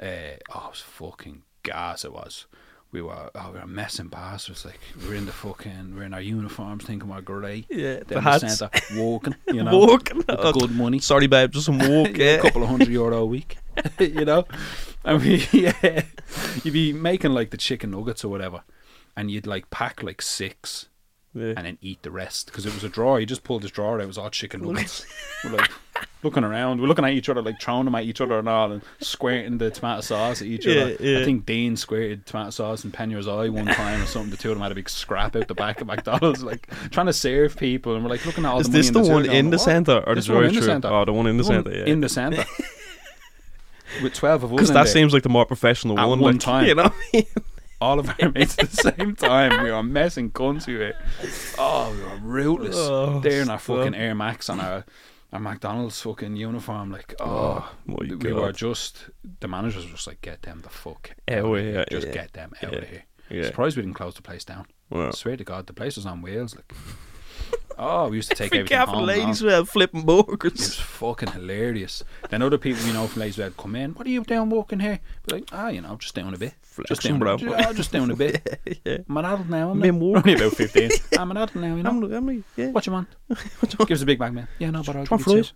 Uh, 0.00 0.36
oh, 0.54 0.66
it 0.66 0.70
was 0.70 0.80
fucking 0.86 1.42
gas. 1.62 2.04
It 2.04 2.12
was. 2.12 2.46
We 2.92 3.02
were, 3.02 3.30
oh, 3.34 3.50
we 3.52 3.58
were 3.58 3.66
messing 3.66 4.08
bastards. 4.08 4.64
Like 4.64 4.78
we 5.02 5.08
were 5.08 5.14
in 5.14 5.26
the 5.26 5.32
fucking, 5.32 5.94
we 5.94 6.02
are 6.02 6.04
in 6.04 6.14
our 6.14 6.20
uniforms, 6.20 6.84
thinking 6.84 7.08
we're 7.08 7.20
great. 7.22 7.66
Yeah, 7.70 8.00
the 8.06 8.14
Down 8.14 8.22
hats. 8.22 8.58
centre, 8.58 8.70
walking, 8.94 9.34
you 9.48 9.62
know, 9.64 9.76
Walking. 9.78 10.18
with 10.18 10.26
the 10.28 10.52
good 10.52 10.70
money. 10.70 10.98
Sorry, 11.00 11.26
babe, 11.26 11.50
just 11.52 11.66
some 11.66 11.78
walk. 11.90 12.16
Yeah, 12.16 12.24
Yeah, 12.24 12.34
a 12.38 12.42
couple 12.42 12.62
of 12.62 12.68
hundred 12.68 12.88
euro 12.88 13.16
a 13.18 13.26
week, 13.26 13.56
you 13.98 14.24
know. 14.24 14.44
And 15.04 15.22
we, 15.22 15.46
yeah, 15.52 16.02
you'd 16.62 16.72
be 16.74 16.92
making 16.92 17.32
like 17.32 17.50
the 17.50 17.56
chicken 17.56 17.90
nuggets 17.90 18.24
or 18.24 18.28
whatever, 18.28 18.62
and 19.16 19.30
you'd 19.30 19.46
like 19.46 19.70
pack 19.70 20.02
like 20.02 20.20
six 20.22 20.88
yeah. 21.36 21.52
and 21.56 21.66
then 21.66 21.78
eat 21.80 22.02
the 22.02 22.10
rest 22.10 22.46
because 22.46 22.66
it 22.66 22.74
was 22.74 22.82
a 22.84 22.88
drawer. 22.88 23.20
You 23.20 23.26
just 23.26 23.44
pulled 23.44 23.62
this 23.62 23.70
drawer 23.70 23.94
out, 23.96 24.00
it 24.00 24.06
was 24.06 24.18
all 24.18 24.30
chicken 24.30 24.62
nuggets. 24.62 25.04
we're 25.44 25.50
like 25.52 25.70
looking 26.22 26.42
around, 26.44 26.80
we're 26.80 26.88
looking 26.88 27.04
at 27.04 27.12
each 27.12 27.28
other, 27.28 27.42
like 27.42 27.60
throwing 27.60 27.84
them 27.84 27.94
at 27.94 28.04
each 28.04 28.20
other 28.20 28.38
and 28.38 28.48
all, 28.48 28.72
and 28.72 28.82
squirting 29.00 29.58
the 29.58 29.70
tomato 29.70 30.00
sauce 30.00 30.40
at 30.40 30.48
each 30.48 30.66
Yeah, 30.66 30.82
other. 30.82 30.96
yeah. 30.98 31.20
I 31.20 31.24
think 31.24 31.46
Dean 31.46 31.76
squirted 31.76 32.26
tomato 32.26 32.50
sauce 32.50 32.84
in 32.84 32.90
Penya's 32.90 33.28
eye 33.28 33.48
one 33.48 33.66
time 33.66 34.02
or 34.02 34.06
something. 34.06 34.30
The 34.30 34.36
two 34.36 34.50
of 34.50 34.56
them 34.56 34.62
had 34.62 34.72
a 34.72 34.74
big 34.74 34.88
scrap 34.88 35.36
out 35.36 35.46
the 35.46 35.54
back 35.54 35.80
of 35.80 35.86
McDonald's, 35.86 36.42
like 36.42 36.68
trying 36.90 37.06
to 37.06 37.12
serve 37.12 37.56
people, 37.56 37.94
and 37.94 38.02
we're 38.04 38.10
like 38.10 38.24
looking 38.26 38.44
at 38.44 38.50
all 38.50 38.60
Is 38.60 38.66
the 38.68 38.78
this 38.78 38.90
the 38.90 39.02
till 39.02 39.12
one 39.12 39.26
in 39.30 39.50
the 39.50 39.58
centre 39.58 40.02
or 40.06 40.14
the 40.14 40.20
This 40.20 40.28
one 40.28 40.44
in 40.46 40.54
the 40.54 40.62
centre. 40.62 40.88
Oh, 40.88 41.04
the 41.04 41.12
one 41.12 41.26
in 41.26 41.36
the 41.36 41.42
The 41.44 41.48
centre. 41.48 41.70
Yeah, 41.70 41.84
in 41.84 42.00
the 42.00 42.08
centre. 42.08 42.44
With 44.02 44.14
twelve 44.14 44.42
of 44.42 44.52
us, 44.52 44.56
because 44.56 44.68
that 44.70 44.84
there, 44.84 44.92
seems 44.92 45.12
like 45.14 45.22
the 45.22 45.28
more 45.28 45.46
professional 45.46 45.98
At 45.98 46.06
one. 46.06 46.18
one 46.20 46.32
like, 46.34 46.40
time. 46.40 46.66
you 46.66 46.74
know. 46.74 46.92
All 47.86 47.98
of 48.00 48.08
our 48.20 48.30
mates 48.32 48.58
at 48.58 48.70
the 48.70 48.92
same 48.92 49.14
time. 49.16 49.62
We 49.62 49.70
were 49.70 49.82
messing 49.82 50.30
cunts 50.30 50.66
we 50.66 50.76
were. 50.76 50.94
Oh, 51.58 51.92
we 51.92 52.02
were 52.02 52.16
ruthless. 52.18 52.74
Oh, 52.76 53.20
There 53.20 53.42
in 53.42 53.48
our 53.50 53.58
stop. 53.58 53.78
fucking 53.78 53.94
Air 53.94 54.14
Max 54.14 54.48
on 54.50 54.60
our 54.60 54.84
our 55.32 55.40
McDonald's 55.40 56.00
fucking 56.00 56.36
uniform, 56.36 56.90
like 56.92 57.14
oh, 57.20 57.68
Oh, 57.88 57.94
we 57.96 58.08
God. 58.08 58.32
were 58.34 58.52
just 58.52 59.10
the 59.40 59.48
managers 59.48 59.84
were 59.84 59.90
just 59.92 60.06
like 60.06 60.20
get 60.20 60.42
them 60.42 60.60
the 60.62 60.70
fuck 60.70 61.10
Out 61.28 61.38
out 61.38 61.44
of 61.56 61.60
here, 61.60 61.72
here. 61.72 61.84
Just 61.90 62.06
yeah. 62.08 62.12
get 62.12 62.32
them 62.32 62.52
out 62.62 62.72
Yeah. 62.72 62.78
of 62.78 62.88
here. 62.88 63.04
Yeah. 63.28 63.46
Surprised 63.46 63.76
we 63.76 63.82
didn't 63.82 63.96
close 63.96 64.14
the 64.14 64.22
place 64.22 64.44
down. 64.44 64.66
Well, 64.88 65.12
swear 65.12 65.36
to 65.36 65.42
God, 65.44 65.66
the 65.66 65.72
place 65.72 65.96
was 65.96 66.06
on 66.06 66.22
wheels. 66.22 66.54
Like 66.54 66.72
oh, 67.78 68.08
we 68.08 68.16
used 68.16 68.30
to 68.30 68.34
take 68.36 68.46
every 68.48 68.58
everything 68.60 68.76
gap 68.78 68.88
home. 68.88 69.04
ladies 69.04 69.42
all. 69.42 69.48
well 69.48 69.64
flipping 69.64 70.02
burgers. 70.04 70.52
It 70.52 70.56
was 70.58 70.78
fucking 70.78 71.32
hilarious. 71.32 72.02
Then 72.30 72.42
other 72.42 72.58
people 72.58 72.84
we 72.84 72.92
know 72.92 73.06
from 73.06 73.20
Lazy 73.20 73.42
would 73.42 73.56
come 73.56 73.76
in. 73.76 73.92
What 73.92 74.06
are 74.06 74.10
you 74.10 74.22
doing 74.24 74.48
walking 74.50 74.80
here? 74.80 75.00
Be 75.26 75.36
like, 75.36 75.48
ah, 75.52 75.68
you 75.68 75.80
know, 75.80 75.96
just 75.96 76.14
doing 76.14 76.34
a 76.34 76.38
bit. 76.38 76.54
Just 76.88 77.02
Flexing, 77.02 77.18
doing, 77.18 77.20
bro. 77.20 77.36
bro. 77.38 77.72
just 77.72 77.90
doing 77.92 78.10
a 78.10 78.16
bit. 78.16 78.60
yeah. 78.84 78.98
I'm 79.08 79.16
an 79.16 79.24
adult 79.24 79.48
now. 79.48 79.70
I'm 79.70 79.78
Men 79.78 79.98
not- 79.98 80.26
only 80.26 80.34
about 80.34 80.52
15. 80.56 80.90
I'm 81.18 81.30
an 81.30 81.36
adult 81.38 81.54
now, 81.56 81.74
you 81.76 81.82
know. 81.82 81.90
I'm, 81.90 82.28
I'm, 82.28 82.44
yeah. 82.56 82.68
What 82.68 82.86
you 82.86 82.92
want? 82.92 83.08
Give 83.78 83.90
us 83.92 84.02
a 84.02 84.06
Big 84.06 84.20
Mac, 84.20 84.32
man. 84.32 84.46
Yeah, 84.58 84.70
no, 84.70 84.82
but 84.82 84.96
I'll 84.96 85.04
John 85.06 85.18
give 85.18 85.26
you 85.28 85.42
two. 85.42 85.42
Fries. 85.42 85.52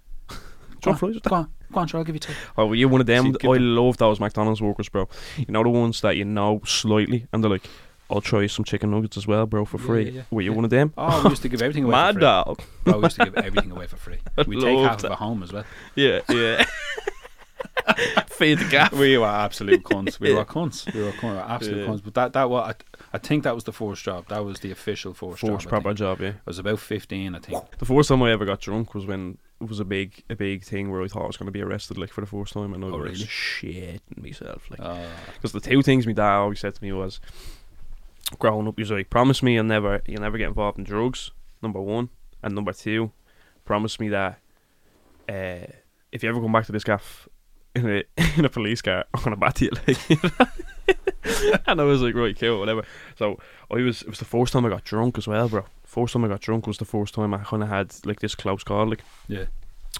Go 0.82 0.90
on, 0.92 0.96
Fries. 0.96 1.18
Go 1.18 1.34
on, 1.36 1.50
go 1.72 1.80
on, 1.80 1.86
sure, 1.88 1.98
I'll 1.98 2.04
give 2.04 2.16
you 2.16 2.20
two. 2.20 2.32
Oh, 2.56 2.66
were 2.68 2.74
you 2.74 2.88
one 2.88 3.02
of 3.02 3.06
them? 3.06 3.34
See, 3.34 3.48
I 3.48 3.52
them- 3.54 3.76
love 3.76 3.98
those 3.98 4.18
McDonald's 4.18 4.62
workers, 4.62 4.88
bro. 4.88 5.08
You 5.36 5.44
know 5.48 5.62
the 5.62 5.68
ones 5.68 6.00
that 6.00 6.16
you 6.16 6.24
know 6.24 6.62
slightly, 6.64 7.26
and 7.34 7.44
they're 7.44 7.50
like, 7.50 7.68
"I'll 8.10 8.20
try 8.20 8.42
you 8.42 8.48
some 8.48 8.64
chicken 8.64 8.90
nuggets 8.90 9.16
as 9.16 9.26
well, 9.26 9.46
bro, 9.46 9.64
for 9.64 9.78
Yeah, 9.78 9.86
free." 9.86 10.10
yeah, 10.10 10.22
Were 10.30 10.42
you 10.42 10.50
yeah. 10.50 10.56
one 10.56 10.64
of 10.64 10.70
them? 10.70 10.92
Oh, 10.98 11.22
we 11.24 11.30
used 11.30 11.42
to 11.42 11.48
give 11.48 11.62
everything 11.62 11.84
away 11.84 11.92
Mad 11.92 12.14
for 12.14 12.14
free. 12.14 12.20
dog. 12.20 12.62
Bro, 12.84 12.96
we 12.98 13.02
used 13.04 13.16
to 13.16 13.24
give 13.24 13.36
everything 13.38 13.70
away 13.70 13.86
for 13.86 13.96
free. 13.96 14.18
We 14.46 14.60
take 14.60 14.78
half 14.78 15.02
that. 15.02 15.06
of 15.08 15.12
it 15.12 15.18
home 15.18 15.42
as 15.42 15.52
well. 15.52 15.64
Yeah, 15.94 16.20
yeah. 16.28 16.64
Feed 18.28 18.58
the 18.58 18.64
gap. 18.70 18.92
We 18.92 19.18
were 19.18 19.26
absolute 19.26 19.82
cunts. 19.82 20.18
We 20.20 20.32
were 20.32 20.44
cunts. 20.44 20.92
We 20.94 21.00
were. 21.02 21.12
We 21.22 21.28
were 21.28 21.40
absolute 21.46 21.82
Yeah. 21.82 21.86
cunts. 21.88 22.02
But 22.02 22.14
that, 22.14 22.32
that 22.32 22.48
was, 22.48 22.74
I 23.12 23.18
think 23.18 23.44
that 23.44 23.54
was 23.54 23.64
the 23.64 23.72
first 23.72 24.02
job. 24.04 24.28
That 24.28 24.44
was 24.44 24.60
the 24.60 24.70
official 24.70 25.12
first, 25.12 25.40
First 25.40 25.64
job. 25.64 25.66
I 25.66 25.68
proper 25.68 25.94
job, 25.94 26.20
yeah. 26.20 26.28
I 26.30 26.34
was 26.46 26.58
about 26.58 26.78
fifteen, 26.78 27.34
I 27.34 27.38
think. 27.40 27.78
The 27.78 27.84
first 27.84 28.08
time 28.08 28.22
I 28.22 28.30
ever 28.32 28.44
got 28.46 28.60
drunk 28.60 28.94
was 28.94 29.04
when 29.06 29.38
it 29.60 29.68
was 29.68 29.80
a 29.80 29.84
big, 29.84 30.22
a 30.30 30.36
big 30.36 30.62
thing 30.64 30.90
where 30.90 31.02
I 31.02 31.08
thought 31.08 31.24
I 31.24 31.26
was 31.26 31.36
going 31.36 31.46
to 31.48 31.52
be 31.52 31.60
arrested, 31.62 31.98
like 31.98 32.10
for 32.12 32.22
the 32.22 32.26
first 32.26 32.52
time, 32.54 32.72
and 32.72 32.82
I 32.84 32.88
Oh, 32.88 32.92
was 32.98 33.00
really? 33.02 33.24
shitting 33.26 34.00
myself, 34.22 34.62
like. 34.70 34.80
Ah. 34.82 35.04
Because 35.34 35.52
the 35.52 35.60
two 35.60 35.82
things 35.82 36.06
my 36.06 36.12
dad 36.12 36.36
always 36.36 36.60
said 36.60 36.74
to 36.76 36.82
me 36.82 36.92
was, 36.92 37.20
growing 38.38 38.68
up, 38.68 38.74
he 38.76 38.82
was 38.82 38.90
like, 38.90 39.10
promise 39.10 39.42
me 39.42 39.54
you'll 39.54 39.64
never, 39.64 40.02
you'll 40.06 40.22
never 40.22 40.38
get 40.38 40.48
involved 40.48 40.78
in 40.78 40.84
drugs. 40.84 41.30
Number 41.62 41.80
one, 41.80 42.08
and 42.42 42.54
number 42.54 42.72
two, 42.72 43.12
promise 43.64 44.00
me 44.00 44.08
that 44.08 44.40
uh, 45.28 45.66
if 46.12 46.22
you 46.22 46.28
ever 46.28 46.40
come 46.40 46.52
back 46.52 46.66
to 46.66 46.72
this 46.72 46.84
gaff 46.84 47.28
in 47.74 47.88
a 47.88 48.04
in 48.38 48.44
a 48.44 48.48
police 48.48 48.82
car, 48.82 49.04
I'm 49.14 49.22
gonna 49.22 49.36
bat 49.36 49.60
you. 49.60 49.70
Like, 49.86 49.98
and 51.66 51.80
I 51.80 51.84
was 51.84 52.02
like, 52.02 52.14
right, 52.14 52.38
cool, 52.38 52.58
whatever. 52.58 52.82
So 53.16 53.38
I 53.70 53.76
was, 53.76 54.02
it 54.02 54.08
was 54.08 54.18
the 54.18 54.24
first 54.24 54.52
time 54.52 54.66
I 54.66 54.68
got 54.68 54.84
drunk 54.84 55.18
as 55.18 55.28
well, 55.28 55.48
bro. 55.48 55.64
First 55.84 56.12
time 56.12 56.24
I 56.24 56.28
got 56.28 56.40
drunk 56.40 56.66
was 56.66 56.78
the 56.78 56.84
first 56.84 57.14
time 57.14 57.34
I 57.34 57.38
kind 57.38 57.62
of 57.62 57.68
had 57.68 57.94
like 58.04 58.20
this 58.20 58.34
close 58.34 58.64
call, 58.64 58.88
like 58.88 59.02
yeah. 59.28 59.46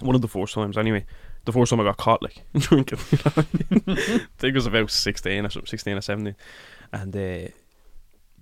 one 0.01 0.15
of 0.15 0.21
the 0.21 0.27
first 0.27 0.53
times 0.53 0.77
anyway. 0.77 1.05
The 1.45 1.51
first 1.51 1.71
time 1.71 1.79
I 1.79 1.83
got 1.83 1.97
caught 1.97 2.21
like 2.21 2.43
drinking. 2.57 2.99
You 3.11 3.17
know 3.25 3.31
I. 3.35 3.41
I 3.87 4.27
think 4.37 4.53
it 4.53 4.55
was 4.55 4.67
about 4.67 4.91
sixteen 4.91 5.45
or 5.45 5.49
something, 5.49 5.67
sixteen 5.67 5.97
or 5.97 6.01
seventeen, 6.01 6.35
and 6.91 7.15
uh, 7.15 7.51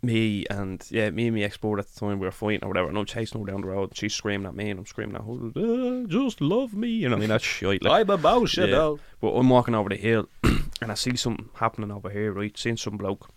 me 0.02 0.46
and 0.50 0.86
yeah, 0.90 1.10
me 1.10 1.28
and 1.28 1.36
my 1.36 1.44
ex 1.44 1.58
board 1.58 1.80
at 1.80 1.88
the 1.88 2.00
time 2.00 2.20
we 2.20 2.26
were 2.26 2.32
fighting 2.32 2.64
or 2.64 2.68
whatever. 2.68 2.88
And 2.90 2.98
I'm 2.98 3.06
chasing 3.06 3.40
her 3.42 3.46
down 3.52 3.62
the 3.62 3.68
road. 3.68 3.90
And 3.90 3.98
she's 3.98 4.14
screaming 4.14 4.48
at 4.48 4.56
me, 4.56 4.70
and 4.70 4.80
I'm 4.80 4.86
screaming 4.86 5.16
at 5.16 5.22
her. 5.24 6.04
"Uh, 6.04 6.08
just 6.08 6.42
love 6.42 6.74
me, 6.74 6.88
you 6.90 7.10
know. 7.10 7.16
I 7.16 7.20
mean 7.20 7.30
that's 7.30 7.44
shit. 7.44 7.84
Like, 7.84 8.02
I'm 8.02 8.10
a 8.10 8.18
bullshit 8.18 8.70
Yeah. 8.70 8.96
but 9.22 9.30
I'm 9.32 9.50
walking 9.50 9.76
over 9.76 9.90
the 9.90 9.96
hill, 9.98 10.28
and 10.44 10.92
I 10.92 10.94
see 10.96 11.16
something 11.16 11.50
happening 11.56 11.92
over 11.92 12.10
here. 12.10 12.32
Right, 12.34 12.58
seeing 12.58 12.78
some 12.78 12.98
bloke, 12.98 13.30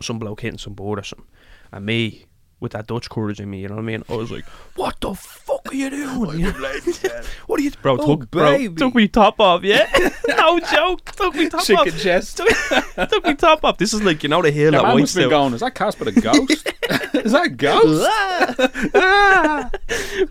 some 0.00 0.18
bloke 0.18 0.40
hitting 0.42 0.58
some 0.58 0.74
board 0.74 0.98
or 0.98 1.02
something, 1.04 1.26
and 1.72 1.84
me. 1.86 2.24
With 2.60 2.72
that 2.72 2.88
Dutch 2.88 3.08
courage 3.08 3.38
in 3.38 3.48
me, 3.50 3.60
you 3.60 3.68
know 3.68 3.76
what 3.76 3.82
I 3.82 3.84
mean? 3.84 4.02
I 4.08 4.16
was 4.16 4.32
like, 4.32 4.44
"What 4.74 5.00
the 5.00 5.14
fuck 5.14 5.68
are 5.70 5.74
you 5.74 5.90
doing?" 5.90 6.40
You 6.40 6.52
know? 6.52 7.22
What 7.46 7.60
are 7.60 7.62
you, 7.62 7.70
bro? 7.70 7.96
Oh, 8.00 8.16
took, 8.16 8.30
bro, 8.32 8.68
took 8.74 8.94
me 8.96 9.06
top 9.06 9.38
off, 9.38 9.62
yeah. 9.62 9.88
no 10.28 10.58
joke, 10.60 11.04
took 11.12 11.34
me 11.36 11.48
top 11.48 11.62
Chicken 11.64 11.94
off. 11.94 12.00
chest. 12.00 12.38
took 12.38 13.24
me 13.24 13.34
top 13.34 13.64
off. 13.64 13.78
This 13.78 13.94
is 13.94 14.02
like 14.02 14.22
you 14.24 14.28
know 14.28 14.42
the 14.42 14.50
hill 14.50 14.72
Yeah, 14.72 14.80
at 14.80 14.86
man 14.86 14.98
must 14.98 15.14
been 15.14 15.30
going, 15.30 15.54
is 15.54 15.60
that 15.60 15.74
Casper 15.74 16.04
the 16.06 16.20
ghost? 16.20 16.66
is 17.14 17.32
that 17.32 17.56
ghost? 17.56 18.08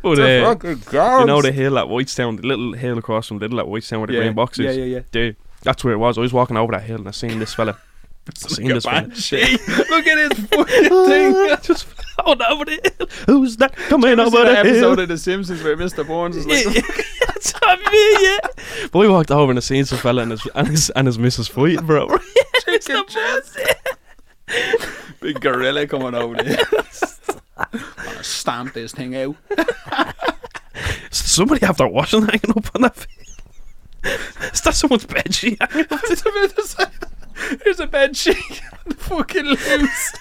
But, 0.01 0.12
It's 0.12 0.19
a 0.19 0.43
uh, 0.46 0.53
ghost. 0.55 0.93
you 0.93 1.25
know 1.25 1.41
the 1.41 1.51
hill 1.51 1.77
at 1.77 1.86
Whitestown, 1.88 2.41
the 2.41 2.48
little 2.48 2.74
hill 2.74 2.98
across 2.98 3.27
from 3.27 3.39
Little 3.39 3.60
at 3.60 3.65
Whitestown 3.67 4.00
where 4.00 4.07
the 4.07 4.13
yeah. 4.13 4.19
green 4.19 4.34
box 4.34 4.60
is. 4.60 4.75
Yeah, 4.75 4.84
yeah, 4.84 4.96
yeah. 4.96 5.01
Dude, 5.12 5.36
that's 5.63 5.84
where 5.84 5.93
it 5.93 5.98
was. 5.98 6.17
I 6.17 6.22
was 6.22 6.34
walking 6.34 6.57
over 6.57 6.72
that 6.74 6.84
hill 6.84 6.98
and 6.98 7.07
I 7.07 7.12
seen 7.12 7.39
this 7.39 7.53
fella. 7.53 7.77
I 8.27 8.48
seen 8.48 8.67
this 8.67 8.84
fella. 8.84 9.01
Look 9.89 10.07
at 10.07 10.31
his 10.31 10.39
fucking 10.48 10.89
ah, 10.91 11.07
thing. 11.07 11.57
Just 11.62 11.86
floating 11.86 12.46
over 12.50 12.65
the 12.65 12.93
hill. 12.98 13.07
Who's 13.25 13.57
that 13.57 13.75
coming 13.75 14.19
over 14.19 14.38
the 14.38 14.43
that 14.43 14.65
episode 14.65 14.79
hill? 14.79 15.00
of 15.00 15.07
The 15.07 15.17
Simpsons 15.17 15.63
where 15.63 15.77
Mr. 15.77 16.05
Burns 16.05 16.36
is 16.36 16.46
like. 16.46 16.63
That's 17.27 17.53
what 17.53 17.79
I 17.79 17.91
mean, 17.91 18.25
yeah. 18.25 18.88
But 18.91 19.00
we 19.00 19.07
walked 19.07 19.31
over 19.31 19.51
and 19.51 19.63
seen 19.63 19.86
some 19.86 20.00
fella 20.00 20.24
and 20.24 20.31
his 20.31 20.48
and 20.55 20.67
his, 20.67 20.89
and 20.91 21.07
his 21.07 21.17
missus 21.19 21.48
fighting, 21.48 21.86
bro. 21.86 22.07
chicken 22.65 23.05
chest. 23.07 23.60
Big 25.19 25.39
gorilla 25.39 25.88
coming 25.88 26.15
over 26.15 26.36
there. 26.41 26.57
I'm 27.57 27.79
gonna 28.03 28.24
stamp 28.24 28.74
this 28.74 28.91
thing 28.93 29.15
out. 29.15 29.36
Somebody 31.12 31.63
after 31.63 31.88
washing 31.88 32.22
hanging 32.22 32.57
up 32.57 32.75
on 32.75 32.81
that. 32.84 33.07
Is 34.53 34.62
that 34.62 34.75
someone's 34.75 35.05
bed 35.05 35.34
sheet 35.34 35.57
hanging 35.62 35.88
up? 35.91 36.01
I 37.39 37.44
was 37.46 37.53
about 37.53 37.53
to 37.53 37.56
say, 37.56 37.60
There's 37.63 37.79
a 37.79 37.88
bed 37.88 38.17
sheet 38.17 38.62
fucking 38.98 39.46
loose. 39.46 40.13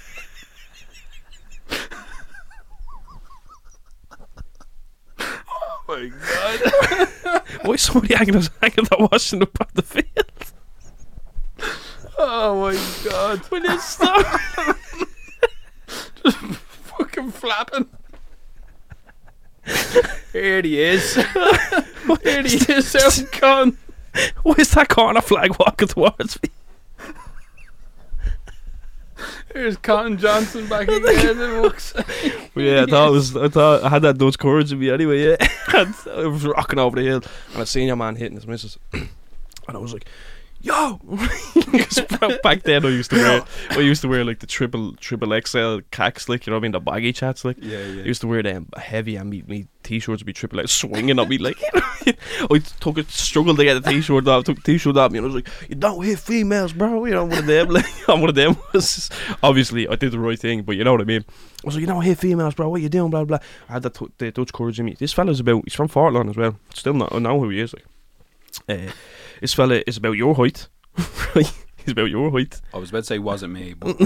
oh 5.48 5.84
my 5.88 6.10
god. 6.34 7.42
Why 7.62 7.74
is 7.74 7.82
somebody 7.82 8.14
hanging 8.14 8.36
us 8.36 8.50
hanging 8.60 8.84
that 8.90 9.08
washing 9.10 9.42
up 9.42 9.60
on 9.60 9.68
the 9.74 9.82
field? 9.82 10.52
Oh 12.18 12.60
my 12.60 13.10
god. 13.10 13.48
Will 13.50 13.62
you 13.62 13.78
stop? 13.80 14.40
Just 16.22 16.38
fucking 16.38 17.30
flapping. 17.30 17.88
Here 20.32 20.62
he 20.62 20.80
is. 20.80 21.14
Here 21.14 22.42
he 22.42 22.72
is 22.72 22.96
out 22.96 23.40
gone. 23.40 23.78
Why 24.42 24.54
is 24.58 24.70
that 24.72 24.88
corner 24.88 25.20
flag 25.20 25.58
walking 25.58 25.88
towards 25.88 26.42
me? 26.42 26.50
Here's 29.56 29.78
Cotton 29.78 30.18
Johnson 30.18 30.68
back 30.68 30.82
again. 30.82 31.40
It 31.40 31.62
looks 31.62 31.94
But 31.94 32.60
yeah, 32.60 32.82
I 32.82 32.86
thought 32.86 33.08
it 33.08 33.12
was. 33.12 33.34
I 33.34 33.48
thought 33.48 33.82
I 33.82 33.88
had 33.88 34.02
that 34.02 34.18
Dutch 34.18 34.38
courage 34.38 34.70
in 34.70 34.78
me 34.78 34.90
anyway. 34.90 35.24
Yeah, 35.24 35.36
and 35.74 35.94
I 36.12 36.26
was 36.26 36.44
rocking 36.44 36.78
over 36.78 36.96
the 37.00 37.06
hill, 37.06 37.22
and 37.54 37.62
I 37.62 37.64
seen 37.64 37.86
your 37.86 37.96
man 37.96 38.16
hitting 38.16 38.36
his 38.36 38.46
missus, 38.46 38.76
and 38.92 39.08
I 39.66 39.78
was 39.78 39.94
like, 39.94 40.06
"Yo!" 40.66 41.00
'Cause 41.54 42.00
bro, 42.18 42.36
back 42.42 42.62
then 42.64 42.84
I 42.84 42.88
used 42.88 43.10
to 43.10 43.16
wear, 43.16 43.42
I 43.70 43.78
used 43.80 44.02
to 44.02 44.08
wear 44.08 44.24
like 44.24 44.40
the 44.40 44.46
triple 44.46 44.94
triple 44.96 45.38
XL 45.40 45.78
cacks, 45.90 46.28
like 46.28 46.46
you 46.46 46.50
know 46.50 46.56
what 46.56 46.60
I 46.60 46.62
mean, 46.62 46.72
the 46.72 46.80
baggy 46.80 47.12
chats, 47.12 47.44
like. 47.44 47.56
Yeah, 47.60 47.78
I 47.78 47.82
yeah. 47.82 48.02
used 48.02 48.20
to 48.22 48.26
wear 48.26 48.42
them 48.42 48.68
heavy 48.76 49.16
and 49.16 49.30
me, 49.30 49.42
me 49.46 49.68
t-shirts 49.82 50.20
would 50.20 50.26
be 50.26 50.32
triple 50.32 50.58
X 50.58 50.72
swinging 50.72 51.16
at 51.20 51.28
me 51.28 51.38
like 51.38 51.62
I 52.50 52.58
took 52.80 52.98
a 52.98 53.04
struggle 53.04 53.54
to 53.54 53.62
get 53.62 53.80
the 53.84 53.88
t-shirt 53.88 54.26
off 54.26 54.42
took 54.42 54.56
the 54.56 54.62
t-shirt 54.72 54.96
off 54.96 55.12
me 55.12 55.18
and 55.18 55.24
I 55.26 55.28
was 55.28 55.36
like 55.36 55.48
you 55.68 55.76
don't 55.76 56.04
hit 56.04 56.18
females 56.18 56.72
bro 56.72 57.04
you 57.04 57.12
know 57.14 57.24
one 57.24 57.38
of 57.38 57.46
them 57.46 57.68
like 57.76 57.86
I'm 58.08 58.20
one 58.20 58.30
of 58.30 58.34
them. 58.34 58.56
Was 58.72 59.08
obviously 59.44 59.86
I 59.86 59.94
did 59.94 60.10
the 60.10 60.18
right 60.18 60.38
thing 60.38 60.62
but 60.62 60.74
you 60.76 60.82
know 60.82 60.90
what 60.90 61.00
I 61.02 61.04
mean? 61.04 61.24
I 61.28 61.32
was 61.64 61.76
like 61.76 61.82
you 61.82 61.86
don't 61.86 62.02
hit 62.02 62.18
females 62.18 62.54
bro 62.54 62.68
what 62.68 62.82
you 62.82 62.88
doing 62.88 63.10
blah 63.10 63.24
blah 63.24 63.38
I 63.68 63.74
had 63.74 63.82
that 63.84 63.94
t- 63.94 64.08
the 64.18 64.32
Dutch 64.32 64.52
courage 64.52 64.80
in 64.80 64.86
me. 64.86 64.96
This 64.98 65.12
fella's 65.12 65.38
about 65.38 65.62
he's 65.64 65.74
from 65.74 65.86
Fortland 65.88 66.30
as 66.30 66.36
well. 66.36 66.58
Still 66.74 66.94
not 66.94 67.12
I 67.14 67.20
know 67.20 67.38
who 67.38 67.50
he 67.50 67.60
is 67.60 67.72
like 67.72 67.84
uh, 68.68 68.90
this 69.40 69.54
fella 69.54 69.82
is 69.86 69.96
about 69.96 70.16
your 70.16 70.34
height 70.34 70.68
right 71.34 71.52
he's 71.76 71.92
about 71.92 72.10
your 72.10 72.30
height 72.30 72.60
I 72.74 72.78
was 72.78 72.90
about 72.90 73.00
to 73.00 73.04
say 73.04 73.18
wasn't 73.18 73.52
me, 73.52 73.74
but 73.74 73.96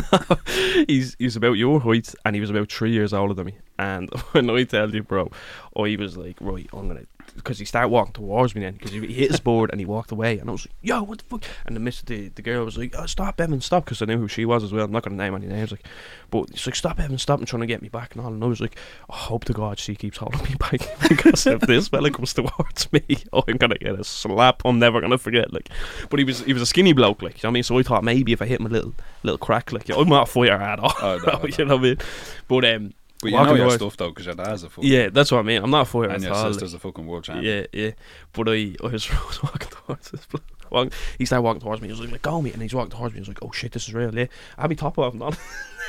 he's 0.87 1.17
he's 1.19 1.37
about 1.37 1.52
your 1.55 1.81
height 1.81 2.14
and 2.25 2.35
he 2.35 2.40
was 2.40 2.50
about 2.50 2.71
three 2.71 2.93
years 2.93 3.12
older 3.12 3.35
than 3.35 3.47
me. 3.47 3.59
And 3.81 4.11
when 4.33 4.51
I 4.51 4.65
tell 4.65 4.95
you, 4.95 5.03
bro, 5.03 5.31
I 5.75 5.97
was 5.97 6.17
like, 6.17 6.37
right, 6.41 6.69
I'm 6.73 6.89
gonna, 6.89 7.05
because 7.35 7.59
he 7.59 7.65
started 7.65 7.89
walking 7.89 8.13
towards 8.13 8.55
me 8.55 8.61
then, 8.61 8.75
because 8.75 8.91
he, 8.91 9.01
hit 9.01 9.31
his 9.31 9.41
board 9.41 9.71
and 9.71 9.81
he 9.81 9.87
walked 9.87 10.13
away, 10.13 10.39
and 10.39 10.51
I 10.51 10.53
was 10.53 10.67
like, 10.67 10.75
yo, 10.83 11.03
what 11.03 11.21
the 11.21 11.25
fuck? 11.25 11.45
And 11.65 11.75
the 11.75 11.81
miss, 11.81 12.03
the, 12.03 12.29
the 12.29 12.43
girl 12.43 12.67
was 12.67 12.77
like, 12.77 12.95
oh, 12.99 13.07
stop, 13.07 13.41
Evan, 13.41 13.63
stop, 13.63 13.87
because 13.87 14.03
I 14.03 14.05
knew 14.05 14.19
who 14.19 14.29
she 14.29 14.45
was 14.45 14.63
as 14.63 14.71
well. 14.71 14.85
I'm 14.85 14.93
not 14.93 15.03
gonna 15.03 15.17
name 15.17 15.35
any 15.35 15.47
names, 15.47 15.71
like, 15.71 15.87
but 16.31 16.51
she's 16.51 16.67
like, 16.67 16.75
stop, 16.75 17.01
Evan, 17.01 17.17
stop, 17.17 17.39
and 17.39 17.49
trying 17.49 17.61
to 17.61 17.67
get 17.67 17.81
me 17.81 17.89
back 17.89 18.15
and 18.15 18.23
all. 18.23 18.31
And 18.31 18.45
I 18.45 18.47
was 18.49 18.61
like, 18.61 18.77
I 19.09 19.17
hope 19.17 19.47
to 19.47 19.55
God 19.55 19.79
she 19.79 19.95
keeps 19.95 20.19
holding 20.19 20.43
me 20.43 20.55
back, 20.59 20.81
because 21.09 21.47
if 21.47 21.63
this 21.63 21.89
fella 21.89 22.11
comes 22.11 22.35
towards 22.35 22.93
me, 22.93 23.03
I'm 23.33 23.57
gonna 23.57 23.79
get 23.79 23.99
a 23.99 24.05
slap. 24.05 24.61
I'm 24.67 24.79
never 24.79 25.01
gonna 25.01 25.17
forget, 25.17 25.55
like. 25.55 25.71
But 26.11 26.19
he 26.19 26.25
was 26.25 26.41
he 26.41 26.53
was 26.53 26.61
a 26.61 26.67
skinny 26.67 26.93
bloke, 26.93 27.23
like, 27.23 27.43
you 27.43 27.47
know 27.47 27.49
what 27.49 27.53
I 27.53 27.55
mean. 27.55 27.63
So 27.63 27.79
I 27.79 27.83
thought 27.83 28.05
maybe 28.05 28.33
if 28.33 28.43
I 28.43 28.47
hit 28.47 28.61
him 28.61 28.67
a 28.67 28.71
little 28.71 28.93
little 29.23 29.39
crack, 29.39 29.73
like, 29.73 29.89
I'm 29.89 30.09
not 30.09 30.29
a 30.29 30.31
fighter 30.31 30.53
at 30.53 30.81
all. 30.81 30.93
Oh, 31.01 31.19
no, 31.25 31.39
no. 31.39 31.45
you 31.47 31.65
know 31.65 31.77
what 31.77 31.81
I 31.81 31.89
mean? 31.89 31.99
But 32.47 32.65
um, 32.67 32.93
but 33.23 33.31
you 33.31 33.35
walking 33.37 33.53
know 33.53 33.57
your 33.57 33.67
towards- 33.69 33.75
stuff 33.83 33.97
though, 33.97 34.09
because 34.11 34.27
your 34.27 34.35
dad's 34.35 34.62
a 34.62 34.71
fucking 34.71 34.91
Yeah, 34.91 35.09
that's 35.11 35.31
what 35.33 35.39
I 35.39 35.43
mean. 35.43 35.62
I'm 35.62 35.71
not 35.71 35.83
a 35.83 35.85
fighter 35.85 36.11
and 36.11 36.23
your 36.23 36.35
sister's 36.35 36.75
a 36.75 36.79
fucking 36.79 37.07
world 37.07 37.25
champion. 37.25 37.67
yeah, 37.73 37.85
yeah. 37.85 37.91
But 38.33 38.49
I, 38.49 38.75
I 38.83 38.87
was, 38.87 39.09
I 39.11 39.27
was 39.27 39.43
walking 39.43 39.69
towards 39.71 40.11
this 40.11 40.27
bloke. 40.27 40.93
He 41.19 41.25
started 41.25 41.43
walking 41.43 41.61
towards 41.61 41.83
me. 41.83 41.89
He 41.89 41.93
was 41.93 42.00
like, 42.00 42.12
"Let 42.12 42.23
go, 42.23 42.41
me!" 42.41 42.53
And 42.53 42.62
he's 42.62 42.73
walking 42.73 42.93
towards 42.93 43.12
me. 43.12 43.17
He 43.19 43.21
was 43.23 43.29
like, 43.29 43.43
"Oh 43.43 43.50
shit, 43.50 43.73
this 43.73 43.89
is 43.89 43.95
real." 43.95 44.15
Yeah, 44.15 44.27
I 44.57 44.61
had 44.62 44.71
me 44.71 44.77
top 44.77 44.99
off, 44.99 45.15
man. 45.15 45.33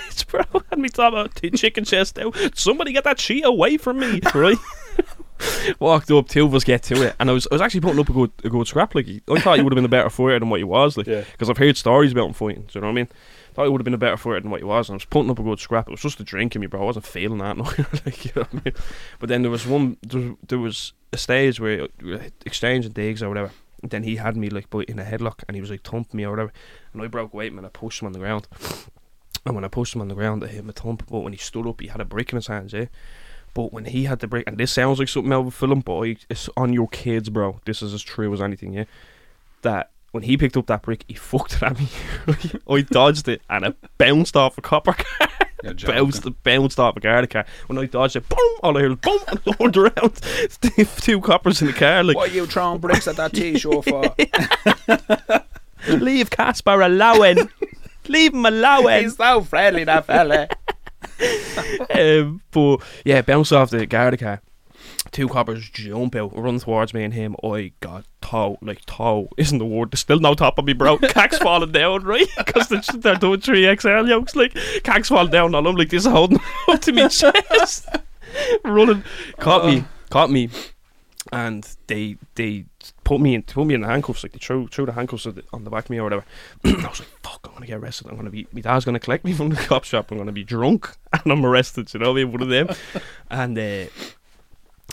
it's 0.08 0.24
bro. 0.24 0.42
I 0.56 0.62
had 0.72 0.80
me 0.80 0.90
top 0.90 1.14
off, 1.14 1.30
chicken 1.56 1.86
chest 1.86 2.18
out. 2.18 2.36
Somebody 2.56 2.92
get 2.92 3.04
that 3.04 3.20
sheet 3.20 3.46
away 3.46 3.78
from 3.78 4.00
me, 4.00 4.20
right? 4.34 4.58
Walked 5.80 6.12
up, 6.12 6.28
two 6.30 6.46
of 6.46 6.54
us 6.54 6.64
get 6.64 6.84
to 6.84 7.02
it, 7.08 7.16
and 7.20 7.30
I 7.30 7.34
was, 7.34 7.48
I 7.52 7.56
was 7.56 7.62
actually 7.62 7.82
putting 7.82 8.00
up 8.00 8.10
a 8.10 8.14
good, 8.14 8.32
a 8.44 8.50
good 8.50 8.68
scrap. 8.68 8.94
Like, 8.94 9.08
I 9.30 9.40
thought 9.40 9.58
you 9.58 9.64
would 9.64 9.74
have 9.74 9.78
been 9.78 9.86
a 9.86 9.90
better 9.90 10.10
fighter 10.10 10.40
than 10.40 10.50
what 10.50 10.60
you 10.60 10.68
was. 10.68 10.98
Like, 10.98 11.08
Yeah. 11.08 11.24
because 11.32 11.50
I've 11.50 11.58
heard 11.58 11.78
stories 11.78 12.12
about 12.12 12.28
him 12.28 12.34
fighting. 12.34 12.64
Do 12.64 12.70
you 12.74 12.82
know 12.82 12.88
what 12.88 12.92
I 12.92 12.96
mean? 12.96 13.08
Thought 13.54 13.66
he 13.66 13.70
would 13.70 13.82
have 13.82 13.86
been 13.86 13.94
a 13.94 13.98
better 13.98 14.18
fighter 14.18 14.40
than 14.40 14.52
what 14.52 14.62
he 14.62 14.66
was, 14.66 14.88
and 14.88 14.94
I 14.94 14.98
was 14.98 15.06
putting 15.06 15.30
up 15.30 15.40
a 15.40 15.44
good 15.44 15.60
scrap. 15.60 15.88
It 15.88 15.92
was 15.92 16.02
just 16.02 16.20
a 16.20 16.24
drink 16.24 16.56
in 16.56 16.62
me, 16.62 16.68
bro. 16.68 16.82
I 16.82 16.86
wasn't 16.86 17.06
feeling 17.06 17.40
that, 17.40 17.58
no. 17.58 17.64
like, 18.06 18.26
you 18.26 18.32
know 18.36 18.48
I 18.52 18.56
mean? 18.56 18.74
But 19.20 19.30
then 19.30 19.42
there 19.42 19.52
was 19.52 19.68
one, 19.68 19.98
there 20.02 20.60
was, 20.60 20.94
a 21.14 21.18
stage 21.18 21.60
where 21.60 21.90
exchanging 22.46 22.94
digs 22.94 23.22
or 23.22 23.28
whatever. 23.28 23.52
Then 23.84 24.04
he 24.04 24.16
had 24.16 24.38
me 24.38 24.50
like 24.50 24.74
in 24.88 25.00
a 25.00 25.04
headlock, 25.04 25.44
and 25.48 25.56
he 25.56 25.62
was 25.62 25.70
like 25.70 25.84
thumping 25.84 26.18
me 26.18 26.24
or 26.24 26.30
whatever, 26.32 26.54
and 26.94 27.02
I 27.02 27.08
broke 27.08 27.34
away, 27.34 27.48
and 27.48 27.66
I 27.66 27.70
pushed 27.70 28.02
him 28.02 28.06
on 28.06 28.14
the 28.14 28.20
ground. 28.20 28.48
And 29.44 29.56
when 29.56 29.66
I 29.66 29.70
pushed 29.70 29.96
him 29.96 30.02
on 30.02 30.08
the 30.08 30.14
ground, 30.14 30.44
I 30.44 30.48
hit 30.48 30.60
him 30.60 30.70
a 30.70 30.72
thump. 30.72 31.08
But 31.10 31.22
when 31.22 31.34
he 31.34 31.40
stood 31.40 31.66
up, 31.66 31.82
he 31.82 31.88
had 31.88 32.00
a 32.00 32.06
brick 32.06 32.32
in 32.32 32.36
his 32.36 32.46
hands, 32.46 32.74
yeah. 32.74 32.86
But 33.56 33.74
when 33.74 33.86
he 33.86 34.04
had 34.04 34.20
the 34.20 34.28
brick, 34.28 34.46
and 34.48 34.58
this 34.58 34.72
sounds 34.72 35.00
like 35.00 35.08
something 35.08 35.32
a 35.34 35.50
film, 35.50 35.80
but 35.80 36.02
it's 36.30 36.48
on 36.56 36.74
your 36.74 36.88
kids, 36.88 37.30
bro. 37.30 37.60
This 37.66 37.82
is 37.82 37.92
as 37.92 38.04
true 38.04 38.32
as 38.34 38.42
anything, 38.42 38.74
yeah. 38.74 38.86
That 39.64 39.91
when 40.12 40.24
he 40.24 40.38
picked 40.38 40.58
up 40.58 40.68
that 40.68 40.82
brick, 40.82 41.06
he 41.08 41.14
fucked 41.16 41.54
it 41.54 41.64
at 41.64 41.80
me. 41.80 41.88
I 42.70 42.82
dodged 42.82 43.28
it, 43.28 43.42
and 43.50 43.66
it 43.66 43.76
bounced 43.98 44.36
off 44.36 44.58
a 44.58 44.62
copper 44.62 44.94
car. 44.94 45.28
Bounced, 45.86 46.26
bounced 46.42 46.80
off 46.80 46.98
a 46.98 47.00
guard 47.00 47.30
car. 47.30 47.46
When 47.68 47.78
I 47.78 47.86
dodged 47.86 48.16
it, 48.16 48.28
boom! 48.28 48.40
All 48.64 48.76
I 48.76 48.82
heard 48.82 48.90
was 48.90 48.98
boom, 48.98 49.20
and 49.28 49.58
turned 49.60 49.78
around. 49.78 50.16
Two 51.02 51.22
coppers 51.22 51.62
in 51.62 51.68
the 51.68 51.74
car, 51.74 52.04
like 52.04 52.16
What 52.16 52.32
are 52.32 52.34
you 52.34 52.48
throwing 52.48 52.80
bricks 52.80 53.08
at 53.08 53.16
that 53.18 53.32
t-shirt 53.32 53.86
for? 53.86 54.16
leave 56.00 56.32
Casper 56.32 56.82
alone. 56.82 57.48
Leave 58.08 58.34
him 58.34 58.44
alone. 58.44 59.04
He's 59.04 59.16
so 59.18 59.42
friendly, 59.44 59.84
that 59.84 60.08
fella. 60.08 60.48
um, 61.94 62.42
but 62.50 62.78
yeah, 63.06 63.22
bounce 63.22 63.52
off 63.52 63.70
the 63.70 63.86
Garda 63.86 64.18
car. 64.18 64.42
Two 65.12 65.28
coppers 65.28 65.70
jump 65.70 66.16
out, 66.16 66.38
run 66.38 66.60
towards 66.60 66.94
me 66.94 67.04
and 67.04 67.14
him. 67.14 67.36
I 67.44 67.74
got 67.82 68.06
toe, 68.22 68.58
like 68.62 68.86
toe 68.86 69.28
isn't 69.38 69.58
the 69.58 69.66
word. 69.66 69.92
There's 69.92 70.00
still 70.00 70.20
no 70.20 70.34
top 70.36 70.58
of 70.58 70.64
me, 70.64 70.72
bro. 70.72 70.98
Cack's 71.00 71.38
falling 71.38 71.74
down, 71.74 72.04
right? 72.04 72.28
Because 72.38 72.70
they're, 72.70 72.82
they're 72.98 73.16
doing 73.16 73.42
three 73.42 73.76
XL 73.76 74.08
yokes. 74.08 74.36
Like 74.38 74.56
Cack's 74.84 75.10
falling 75.10 75.32
down 75.32 75.54
on 75.54 75.66
him, 75.66 75.76
like 75.76 75.90
this, 75.90 76.06
holding 76.06 76.40
up 76.70 76.80
to 76.82 76.94
me 76.94 77.10
chest, 77.10 77.88
running. 78.64 79.04
Caught 79.38 79.66
me, 79.66 79.84
caught 80.10 80.32
me, 80.32 80.50
and 81.34 81.68
they 81.88 82.16
they 82.36 82.64
put 83.04 83.20
me 83.20 83.36
in 83.36 83.44
put 83.44 83.68
me 83.68 83.74
in 83.74 83.82
the 83.82 83.88
handcuffs. 83.88 84.24
Like 84.24 84.32
they 84.32 84.40
threw 84.40 84.70
threw 84.70 84.86
the 84.86 84.94
handcuffs 84.94 85.26
on 85.26 85.36
the, 85.36 85.44
on 85.52 85.66
the 85.66 85.70
back 85.70 85.86
of 85.86 85.90
me 85.90 85.98
or 86.00 86.04
whatever. 86.04 86.24
I 86.64 86.70
was 86.70 87.00
like, 87.02 87.10
fuck, 87.22 87.42
I'm 87.48 87.54
gonna 87.56 87.66
get 87.68 87.80
arrested. 87.80 88.08
I'm 88.08 88.16
gonna 88.16 88.30
be 88.30 88.48
my 88.54 88.62
dad's 88.62 88.86
gonna 88.86 89.00
collect 89.00 89.26
me 89.26 89.34
from 89.34 89.50
the 89.50 89.56
cop 89.58 89.84
shop. 89.84 90.10
I'm 90.12 90.18
gonna 90.18 90.32
be 90.32 90.46
drunk 90.46 90.96
and 91.12 91.32
I'm 91.34 91.46
arrested. 91.46 91.94
You 91.94 92.00
know, 92.00 92.14
what 92.14 92.22
I 92.22 92.24
mean, 92.24 92.32
one 92.32 92.42
of 92.44 92.48
them. 92.48 92.70
and. 93.30 93.60
uh 93.60 93.86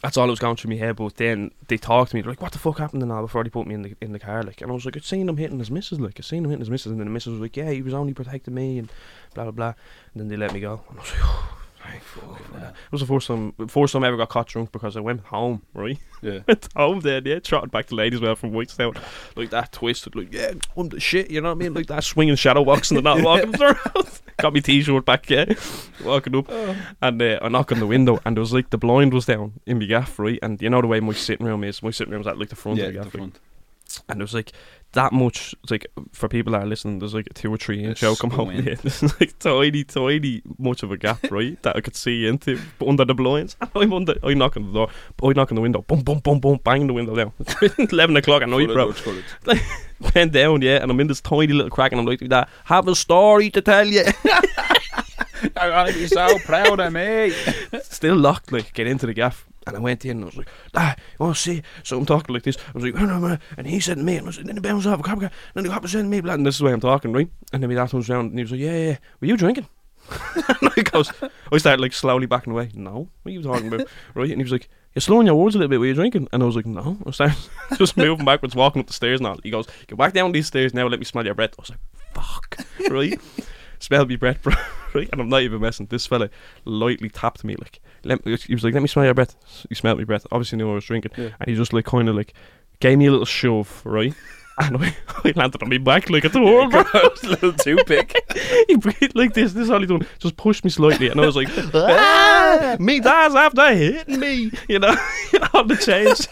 that's 0.03 0.17
all 0.17 0.27
that 0.27 0.31
was 0.31 0.39
going 0.39 0.57
through 0.57 0.71
my 0.71 0.77
head. 0.77 0.97
But 0.97 1.17
then 1.17 1.51
they 1.69 1.77
talked 1.77 2.11
to 2.11 2.17
me, 2.17 2.23
they're 2.23 2.33
like, 2.33 2.43
"What 2.43 2.53
the 2.53 2.59
fuck 2.59 2.79
happened?" 2.79 3.03
And 3.03 3.11
all 3.11 3.23
before 3.23 3.43
they 3.45 3.51
put 3.51 3.67
me 3.67 3.75
in 3.75 3.83
the 3.83 3.97
in 4.01 4.13
the 4.13 4.19
car, 4.19 4.43
like, 4.43 4.61
and 4.61 4.71
I 4.71 4.75
was 4.75 4.85
like, 4.85 4.97
"I 4.97 5.01
seen 5.01 5.29
him 5.29 5.37
hitting 5.37 5.59
his 5.59 5.71
missus, 5.71 6.01
like, 6.01 6.19
I 6.19 6.23
seen 6.23 6.45
him 6.45 6.51
hitting 6.51 6.61
his 6.61 6.71
missus." 6.71 6.93
And 6.93 7.01
then 7.01 7.07
the 7.07 7.13
missus 7.13 7.33
was 7.33 7.41
like, 7.41 7.57
"Yeah, 7.57 7.71
he 7.71 7.83
was 7.83 7.95
only 7.95 8.15
protecting 8.15 8.55
me," 8.55 8.79
and 8.79 8.91
blah 9.35 9.45
blah 9.45 9.53
blah. 9.53 9.75
And 10.15 10.21
then 10.21 10.29
they 10.29 10.37
let 10.37 10.53
me 10.53 10.61
go. 10.61 10.83
And 10.89 10.99
I 10.99 11.03
was 11.03 11.13
like, 11.13 11.21
oh, 11.25 11.58
fuck. 11.99 12.41
It 12.55 12.93
was 12.93 13.01
the 13.01 13.07
first 13.07 13.27
time, 13.27 13.53
first 13.69 13.93
time 13.93 14.05
I 14.05 14.09
ever 14.09 14.17
got 14.17 14.29
caught 14.29 14.47
drunk 14.49 14.73
because 14.73 14.97
I 14.97 15.01
went 15.01 15.21
home, 15.23 15.63
right? 15.75 15.99
Yeah. 16.21 16.41
went 16.49 16.67
home 16.75 16.99
then, 16.99 17.27
yeah, 17.27 17.39
trotted 17.39 17.71
back 17.71 17.87
to 17.87 17.95
Ladyswell 17.95 18.37
from 18.37 18.51
Whitestown, 18.51 19.01
like 19.37 19.51
that 19.51 19.71
twisted, 19.71 20.17
like 20.17 20.33
yeah, 20.35 20.53
I'm 20.77 20.89
the 20.89 20.99
shit, 20.99 21.31
you 21.31 21.41
know 21.41 21.51
what 21.51 21.55
I 21.55 21.59
mean? 21.59 21.75
Like 21.75 21.87
that 21.87 22.03
swinging 22.03 22.35
shadow 22.35 22.65
boxing 22.65 22.97
and 22.97 23.07
the 23.07 23.15
not 23.15 23.25
walking 23.25 23.63
around. 23.63 24.21
Got 24.41 24.53
me 24.53 24.61
t-shirt 24.61 25.05
back, 25.05 25.31
yeah, 25.31 25.45
walking 26.05 26.35
up, 26.35 26.51
and 27.01 27.23
uh, 27.23 27.39
I 27.41 27.49
knock 27.49 27.71
on 27.71 27.79
the 27.79 27.87
window, 27.87 28.19
and 28.25 28.37
there 28.37 28.41
was 28.41 28.53
like 28.53 28.71
the 28.71 28.79
blind 28.79 29.15
was 29.15 29.27
down 29.27 29.53
in 29.65 29.79
my 29.79 29.85
gaff, 29.85 30.19
right? 30.19 30.41
And 30.43 30.61
you 30.61 30.71
know 30.71 30.81
the 30.81 30.89
way 30.89 30.99
my 30.99 31.13
sitting 31.13 31.47
room 31.47 31.63
is, 31.63 31.85
my 31.85 31.93
sitting 31.93 32.13
room's 32.13 32.27
at 32.27 32.37
like 32.37 32.49
the 32.49 32.57
front 32.57 32.79
yeah, 32.79 32.87
of 32.87 32.93
the 32.95 32.99
the 32.99 33.05
gaff, 33.05 33.15
right? 33.15 33.21
front. 33.21 33.39
and 34.09 34.21
it 34.21 34.25
was 34.25 34.35
like 34.35 34.51
that 34.93 35.13
much 35.13 35.55
like 35.71 35.87
for 36.13 36.29
people 36.29 36.53
that 36.53 36.63
are 36.63 36.67
listening 36.67 36.99
there's 36.99 37.13
like 37.15 37.27
a 37.31 37.35
two 37.35 37.53
or 37.53 37.59
three 37.59 37.85
inch 37.85 38.03
out 38.03 38.19
come 38.19 38.31
squint. 38.31 38.67
yeah, 38.67 38.75
there's 38.75 39.03
like 39.21 39.39
tiny 39.39 39.85
tiny 39.85 40.43
much 40.59 40.83
of 40.83 40.91
a 40.91 40.97
gap 40.97 41.19
right 41.31 41.63
that 41.63 41.77
I 41.77 41.81
could 41.83 41.95
see 41.95 42.27
into 42.27 42.59
under 42.87 43.05
the 43.05 43.15
blinds 43.15 43.57
and 43.61 43.71
I'm 43.77 43.93
under 43.93 44.15
I 44.23 44.33
knock 44.35 44.57
on 44.57 44.67
the 44.67 44.73
door 44.73 44.89
I 45.23 45.33
knock 45.35 45.53
on 45.53 45.57
the 45.57 45.61
window 45.61 45.83
boom 45.83 46.01
boom 46.01 46.21
boom 46.21 46.41
boom 46.41 46.59
bang 46.65 46.87
the 46.87 46.95
window 46.95 47.15
down 47.15 47.33
11 47.79 48.17
o'clock 48.17 48.43
at 48.43 48.49
night 48.49 48.69
bro 48.69 48.93
coloured. 48.95 49.25
bend 50.15 50.33
down 50.33 50.63
yeah 50.63 50.83
and 50.83 50.91
I'm 50.91 51.01
in 51.01 51.07
this 51.07 51.21
tiny 51.21 51.49
little 51.49 51.71
crack 51.71 51.93
and 51.93 52.01
I'm 52.01 52.07
like 52.07 52.21
that 52.21 52.49
have 52.65 52.89
a 52.89 52.95
story 52.95 53.51
to 53.51 53.61
tell 53.61 53.87
you 53.87 54.05
I'm 55.57 55.71
gonna 55.71 55.93
be 55.93 56.07
so 56.07 56.39
proud 56.41 56.81
of 56.81 56.93
me. 56.93 57.33
still 57.83 58.17
locked, 58.17 58.51
like, 58.51 58.73
get 58.75 58.87
into 58.89 59.07
the 59.07 59.15
gaff. 59.15 59.47
And 59.69 59.77
I 59.77 59.81
went 59.81 60.05
in 60.05 60.13
and 60.13 60.25
I 60.25 60.27
was 60.27 60.37
like, 60.37 60.49
ah, 60.75 60.95
you 60.99 61.17
want 61.19 61.37
to 61.37 61.43
see? 61.43 61.63
So 61.83 61.99
I'm 61.99 62.07
talking 62.07 62.35
like 62.35 62.43
this. 62.43 62.57
I 62.57 62.73
was 62.73 62.85
like, 62.85 62.95
"No, 62.95 63.07
no, 63.07 63.19
no," 63.19 63.39
and 63.57 63.67
he 63.67 63.81
said 63.81 63.97
to 63.97 64.03
me, 64.03 64.17
and 64.17 64.27
I 64.27 64.29
was 64.29 64.37
like, 64.37 64.47
then 64.47 64.57
he 64.57 64.61
bounced 64.61 64.87
off 64.87 65.05
and 65.07 65.31
then 65.55 65.65
the 65.65 65.71
cop 65.71 65.87
said 65.87 66.03
to 66.03 66.05
me, 66.05 66.19
and 66.19 66.47
this 66.47 66.57
is 66.57 66.59
the 66.59 66.65
way 66.65 66.73
I'm 66.73 66.81
talking, 66.81 67.13
right? 67.13 67.31
And 67.53 67.63
then 67.63 67.71
my 67.71 67.77
dad 67.77 67.91
turns 67.91 68.11
around 68.11 68.27
and 68.27 68.39
he 68.39 68.43
was 68.45 68.53
like, 68.53 68.61
yeah, 68.61 68.77
yeah, 68.77 68.97
were 69.21 69.27
you 69.27 69.37
drinking? 69.37 69.69
and 70.37 70.73
I 70.77 70.83
goes, 70.83 71.13
I 71.53 71.59
started 71.59 71.83
like 71.83 71.93
slowly 71.93 72.27
backing 72.27 72.53
away. 72.53 72.71
No, 72.75 73.09
what 73.23 73.31
are 73.31 73.35
you 73.35 73.43
talking 73.43 73.69
about? 73.69 73.87
right? 74.15 74.31
And 74.31 74.39
he 74.39 74.43
was 74.43 74.53
like, 74.53 74.69
you're 74.95 75.01
slowing 75.01 75.27
your 75.27 75.37
words 75.37 75.55
a 75.55 75.59
little 75.59 75.69
bit. 75.69 75.81
Were 75.81 75.87
you 75.87 75.95
drinking? 75.95 76.29
And 76.33 76.43
I 76.43 76.47
was 76.47 76.57
like, 76.57 76.67
no. 76.67 76.99
I 77.07 77.11
started 77.11 77.37
just 77.77 77.97
moving 77.97 78.25
backwards, 78.25 78.55
walking 78.55 78.81
up 78.81 78.87
the 78.87 78.93
stairs 78.93 79.21
and 79.21 79.27
all. 79.27 79.39
He 79.43 79.51
goes, 79.51 79.67
get 79.87 79.99
back 79.99 80.15
down 80.15 80.33
these 80.33 80.47
stairs 80.47 80.73
now. 80.73 80.87
Let 80.87 80.99
me 80.99 81.05
smell 81.05 81.25
your 81.25 81.35
breath. 81.35 81.55
I 81.59 81.63
was 81.63 81.71
like, 81.71 81.81
fuck, 82.15 82.59
right? 82.91 83.21
Smell 83.79 84.07
me 84.07 84.17
breath, 84.17 84.43
bro. 84.43 84.55
right? 84.95 85.09
And 85.13 85.21
I'm 85.21 85.29
not 85.29 85.43
even 85.43 85.61
messing. 85.61 85.87
This 85.87 86.07
fella 86.07 86.31
lightly 86.65 87.09
tapped 87.09 87.45
me, 87.45 87.57
like, 87.57 87.81
let 88.05 88.25
me, 88.25 88.37
he 88.37 88.55
was 88.55 88.65
like, 88.65 88.75
let 88.75 88.83
me 88.83 88.89
smell 88.89 89.05
your 89.05 89.15
breath. 89.15 89.35
He 89.69 89.75
smelled 89.75 89.99
my 89.99 90.05
breath. 90.05 90.27
Obviously 90.31 90.59
knew 90.59 90.71
I 90.71 90.75
was 90.75 90.85
drinking. 90.85 91.13
Yeah. 91.17 91.31
And 91.41 91.49
he 91.49 91.55
just 91.55 91.73
like 91.73 91.85
kind 91.85 92.09
of 92.09 92.15
like 92.17 92.33
gave 92.81 92.99
me 92.99 93.07
a 93.07 93.11
little 93.11 93.27
shove, 93.27 93.83
right? 93.85 94.15
And 94.61 94.77
I, 94.77 94.97
I 95.25 95.33
landed 95.37 95.63
on 95.63 95.69
my 95.69 95.79
back 95.79 96.11
like 96.11 96.25
a 96.25 96.29
tour, 96.29 96.69
bro. 96.69 96.83
I 96.93 97.09
was 97.09 97.23
a 97.23 97.29
little 97.29 97.53
toothpick. 97.53 98.17
he 98.69 98.77
breathed 98.77 99.15
like 99.15 99.35
this. 99.35 99.53
This 99.53 99.65
is 99.65 99.71
all 99.71 99.81
he 99.81 99.87
done. 99.87 100.07
Just 100.19 100.37
pushed 100.37 100.65
me 100.65 100.71
slightly, 100.71 101.09
and 101.09 101.21
I 101.21 101.27
was 101.27 101.37
like, 101.37 101.49
ah, 101.75 102.77
me 102.81 102.99
dad's 103.01 103.35
after 103.35 103.75
hitting 103.75 104.19
me. 104.21 104.51
You 104.69 104.81
know, 104.81 104.95
all 105.55 105.65
the 105.65 105.77
change, 105.77 106.29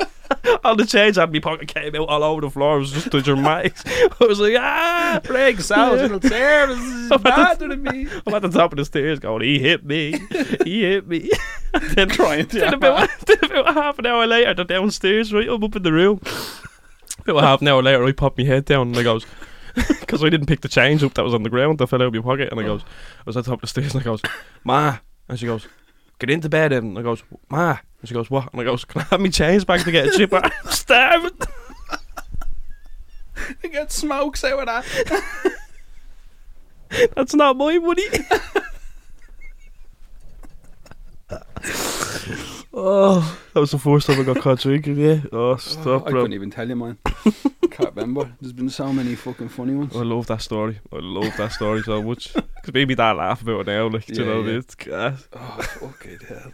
all 0.65 0.77
the 0.77 0.85
change 0.85 1.17
out 1.17 1.29
of 1.29 1.33
my 1.33 1.39
pocket 1.39 1.69
came 1.69 1.95
out 1.95 2.09
all 2.09 2.23
over 2.23 2.41
the 2.43 2.51
floor. 2.51 2.77
It 2.77 2.81
was 2.81 2.93
just 2.93 3.11
the 3.11 3.23
dramatics. 3.23 3.83
I 3.87 4.11
was 4.21 4.41
like, 4.41 4.55
ah, 4.59 5.21
Break 5.23 5.61
Sal's 5.61 6.03
little 6.03 6.21
tear. 6.21 6.67
This 6.67 6.79
is 6.79 7.11
bad 7.23 7.59
to 7.61 7.69
me. 7.77 8.09
I'm 8.27 8.35
at 8.35 8.43
the 8.43 8.49
top 8.49 8.73
of 8.73 8.77
the 8.79 8.85
stairs 8.85 9.19
going, 9.21 9.43
he 9.43 9.59
hit 9.59 9.85
me, 9.85 10.19
he 10.65 10.83
hit 10.83 11.07
me. 11.07 11.31
Then 11.95 12.09
Trying 12.09 12.47
to. 12.49 12.59
then 12.59 12.75
about, 12.75 13.09
then 13.27 13.39
about 13.45 13.75
half 13.75 13.99
an 13.99 14.07
hour 14.07 14.27
later, 14.27 14.53
they're 14.55 14.65
downstairs, 14.65 15.33
right? 15.33 15.49
I'm 15.49 15.63
up 15.63 15.77
in 15.77 15.83
the 15.83 15.93
room. 15.93 16.21
About 17.27 17.43
half 17.43 17.61
an 17.61 17.69
hour 17.69 17.83
later, 17.83 18.05
I 18.05 18.13
pop 18.13 18.39
my 18.39 18.45
head 18.45 18.65
down 18.65 18.89
and 18.89 18.97
I 18.97 19.03
goes, 19.03 19.27
because 19.75 20.23
I 20.25 20.29
didn't 20.29 20.47
pick 20.47 20.61
the 20.61 20.69
change 20.69 21.03
up 21.03 21.15
that 21.15 21.25
was 21.25 21.35
on 21.35 21.43
the 21.43 21.51
ground 21.51 21.79
that 21.79 21.87
fell 21.89 22.03
out 22.03 22.09
of 22.09 22.15
my 22.15 22.21
pocket. 22.21 22.51
And 22.51 22.61
I 22.61 22.65
goes, 22.65 22.83
I 22.83 23.23
was 23.27 23.37
at 23.37 23.45
the 23.45 23.51
top 23.51 23.59
of 23.59 23.63
the 23.63 23.67
stairs 23.67 23.95
and 23.95 24.03
I 24.03 24.05
goes, 24.05 24.23
Ma. 24.65 24.99
And 25.29 25.39
she 25.39 25.47
goes, 25.47 25.67
get 26.19 26.31
into 26.31 26.49
bed. 26.49 26.73
And 26.73 26.99
I 26.99 27.03
goes, 27.03 27.23
Ma. 27.49 27.71
And 28.01 28.09
she 28.09 28.15
goes, 28.15 28.31
what? 28.31 28.53
And 28.53 28.61
I 28.61 28.65
goes, 28.65 28.85
can 28.85 29.03
I 29.03 29.05
have 29.05 29.21
my 29.21 29.29
change 29.29 29.67
back 29.67 29.83
to 29.85 29.91
get 29.93 30.07
a 30.07 30.17
chipper? 30.17 30.41
I'm 30.65 30.71
starving. 30.71 31.31
They 33.63 33.69
get 33.69 33.93
smokes 33.93 34.43
out 34.45 34.67
of 34.67 34.67
that. 34.67 35.57
That's 37.15 37.35
not 37.35 37.57
my 37.57 37.79
money. 37.79 38.07
Oh, 42.77 43.39
that 43.55 43.61
was 43.61 43.71
the 43.71 43.79
first 43.79 44.07
time 44.07 44.21
I 44.21 44.23
got 44.23 44.41
caught 44.41 44.61
drinking. 44.61 44.97
Yeah. 44.99 45.21
Oh, 45.33 45.57
stop, 45.57 46.07
I 46.07 46.11
bro. 46.11 46.23
couldn't 46.23 46.35
even 46.35 46.51
tell 46.51 46.69
you, 46.69 46.77
man. 46.77 46.99
Can't 47.71 47.95
remember. 47.95 48.33
There's 48.41 48.53
been 48.53 48.69
so 48.69 48.93
many 48.93 49.15
fucking 49.15 49.49
funny 49.49 49.75
ones. 49.75 49.97
I 49.97 50.03
love 50.03 50.27
that 50.29 50.43
story. 50.43 50.79
I 50.93 50.99
love 51.01 51.37
that 51.39 51.53
story 51.53 51.83
so 51.83 52.03
much. 52.03 52.35
Because 52.67 52.75
maybe 52.75 52.95
that 52.95 53.17
laugh 53.17 53.43
about 53.43 53.61
it 53.61 53.67
now, 53.69 53.87
like, 53.87 54.07
do 54.07 54.15
you 54.15 54.25
know, 54.25 54.43
yeah. 54.43 54.59
it's 54.59 54.75
gas. 54.75 55.29
Oh, 55.33 55.63
fucking 55.63 56.19
hell. 56.29 56.53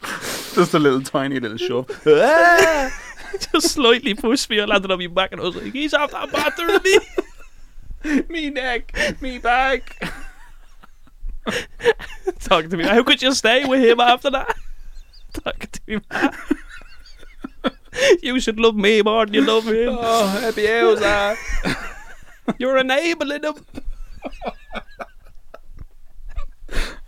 Just 0.54 0.72
a 0.72 0.78
little 0.78 1.02
tiny 1.02 1.38
little 1.38 1.58
shove. 1.58 1.86
Just 3.52 3.72
slightly 3.72 4.14
pushed 4.14 4.48
me, 4.48 4.58
I 4.58 4.64
landed 4.64 4.90
on 4.90 4.98
my 4.98 5.06
back, 5.08 5.32
and 5.32 5.42
I 5.42 5.44
was 5.44 5.56
like, 5.56 5.74
he's 5.74 5.92
off 5.92 6.12
that 6.12 6.32
batter 6.32 6.80
me. 6.82 8.24
me 8.30 8.48
neck, 8.48 8.94
me 9.20 9.38
back. 9.38 10.02
Talking 12.40 12.70
to 12.70 12.76
me, 12.76 12.84
how 12.84 13.02
could 13.02 13.22
you 13.22 13.32
stay 13.34 13.64
with 13.64 13.80
him 13.82 14.00
after 14.00 14.30
that? 14.30 14.56
Talking 15.32 15.70
to 15.70 15.80
me, 15.86 16.00
man. 16.10 16.32
you 18.22 18.40
should 18.40 18.58
love 18.58 18.76
me 18.76 19.02
more 19.02 19.26
than 19.26 19.34
you 19.34 19.42
love 19.42 19.66
him. 19.66 19.96
Oh, 19.98 20.26
happy 20.26 20.70
hours 20.70 21.02
are. 21.02 21.36
You're 22.58 22.78
enabling 22.78 23.42
him. 23.42 23.54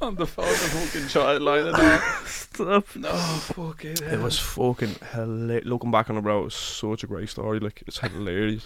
On 0.00 0.14
the 0.14 0.26
phone, 0.26 0.46
the 0.46 0.52
fucking 0.52 1.08
child 1.08 1.42
line 1.42 1.66
and. 1.66 1.76
Ah. 1.76 2.22
Stop. 2.24 2.96
No, 2.96 3.10
fucking 3.10 3.96
hell. 3.96 4.14
It 4.14 4.22
was 4.22 4.38
fucking 4.38 4.94
hilarious. 5.12 5.66
Looking 5.66 5.90
back 5.90 6.08
on 6.08 6.16
it, 6.16 6.22
bro, 6.22 6.40
it 6.40 6.44
was 6.44 6.54
such 6.54 7.02
a 7.04 7.06
great 7.06 7.28
story. 7.28 7.58
Like, 7.58 7.82
it's 7.86 7.98
hilarious. 7.98 8.64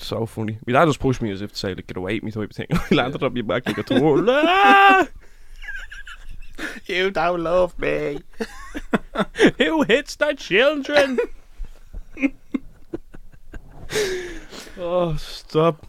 So 0.00 0.26
funny. 0.26 0.58
My 0.66 0.72
dad 0.72 0.86
just 0.86 1.00
pushed 1.00 1.22
me 1.22 1.30
as 1.30 1.42
if 1.42 1.52
to 1.52 1.58
say, 1.58 1.74
like, 1.74 1.86
get 1.86 1.96
away 1.96 2.18
from 2.18 2.26
me 2.26 2.32
type 2.32 2.50
of 2.50 2.56
thing. 2.56 2.66
I 2.70 2.94
landed 2.94 3.22
on 3.22 3.34
my 3.34 3.42
back 3.42 3.66
like 3.66 3.78
a 3.78 3.82
tour. 3.82 4.24
Ah! 4.28 5.08
You 6.86 7.10
don't 7.10 7.42
love 7.42 7.78
me. 7.78 8.20
Who 9.58 9.82
hits 9.82 10.16
the 10.16 10.34
children? 10.34 11.18
oh, 14.78 15.16
stop. 15.16 15.86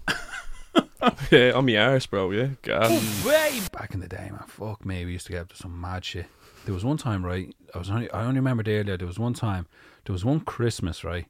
yeah, 1.31 1.51
on 1.51 1.65
my 1.65 1.77
arse, 1.77 2.05
bro, 2.05 2.31
yeah. 2.31 2.49
God. 2.61 2.89
Way 3.25 3.59
back 3.73 3.93
in 3.93 3.99
the 3.99 4.07
day, 4.07 4.29
man. 4.31 4.43
Fuck 4.47 4.85
me, 4.85 5.05
we 5.05 5.13
used 5.13 5.25
to 5.27 5.33
get 5.33 5.41
up 5.41 5.49
to 5.49 5.55
some 5.55 5.79
mad 5.79 6.05
shit. 6.05 6.27
There 6.65 6.73
was 6.73 6.85
one 6.85 6.97
time, 6.97 7.25
right? 7.25 7.53
I 7.73 7.79
was 7.79 7.89
only, 7.89 8.09
I 8.11 8.23
only 8.23 8.35
remembered 8.35 8.67
earlier. 8.67 8.97
There 8.97 9.07
was 9.07 9.19
one 9.19 9.33
time, 9.33 9.67
there 10.05 10.13
was 10.13 10.23
one 10.23 10.41
Christmas, 10.41 11.03
right? 11.03 11.25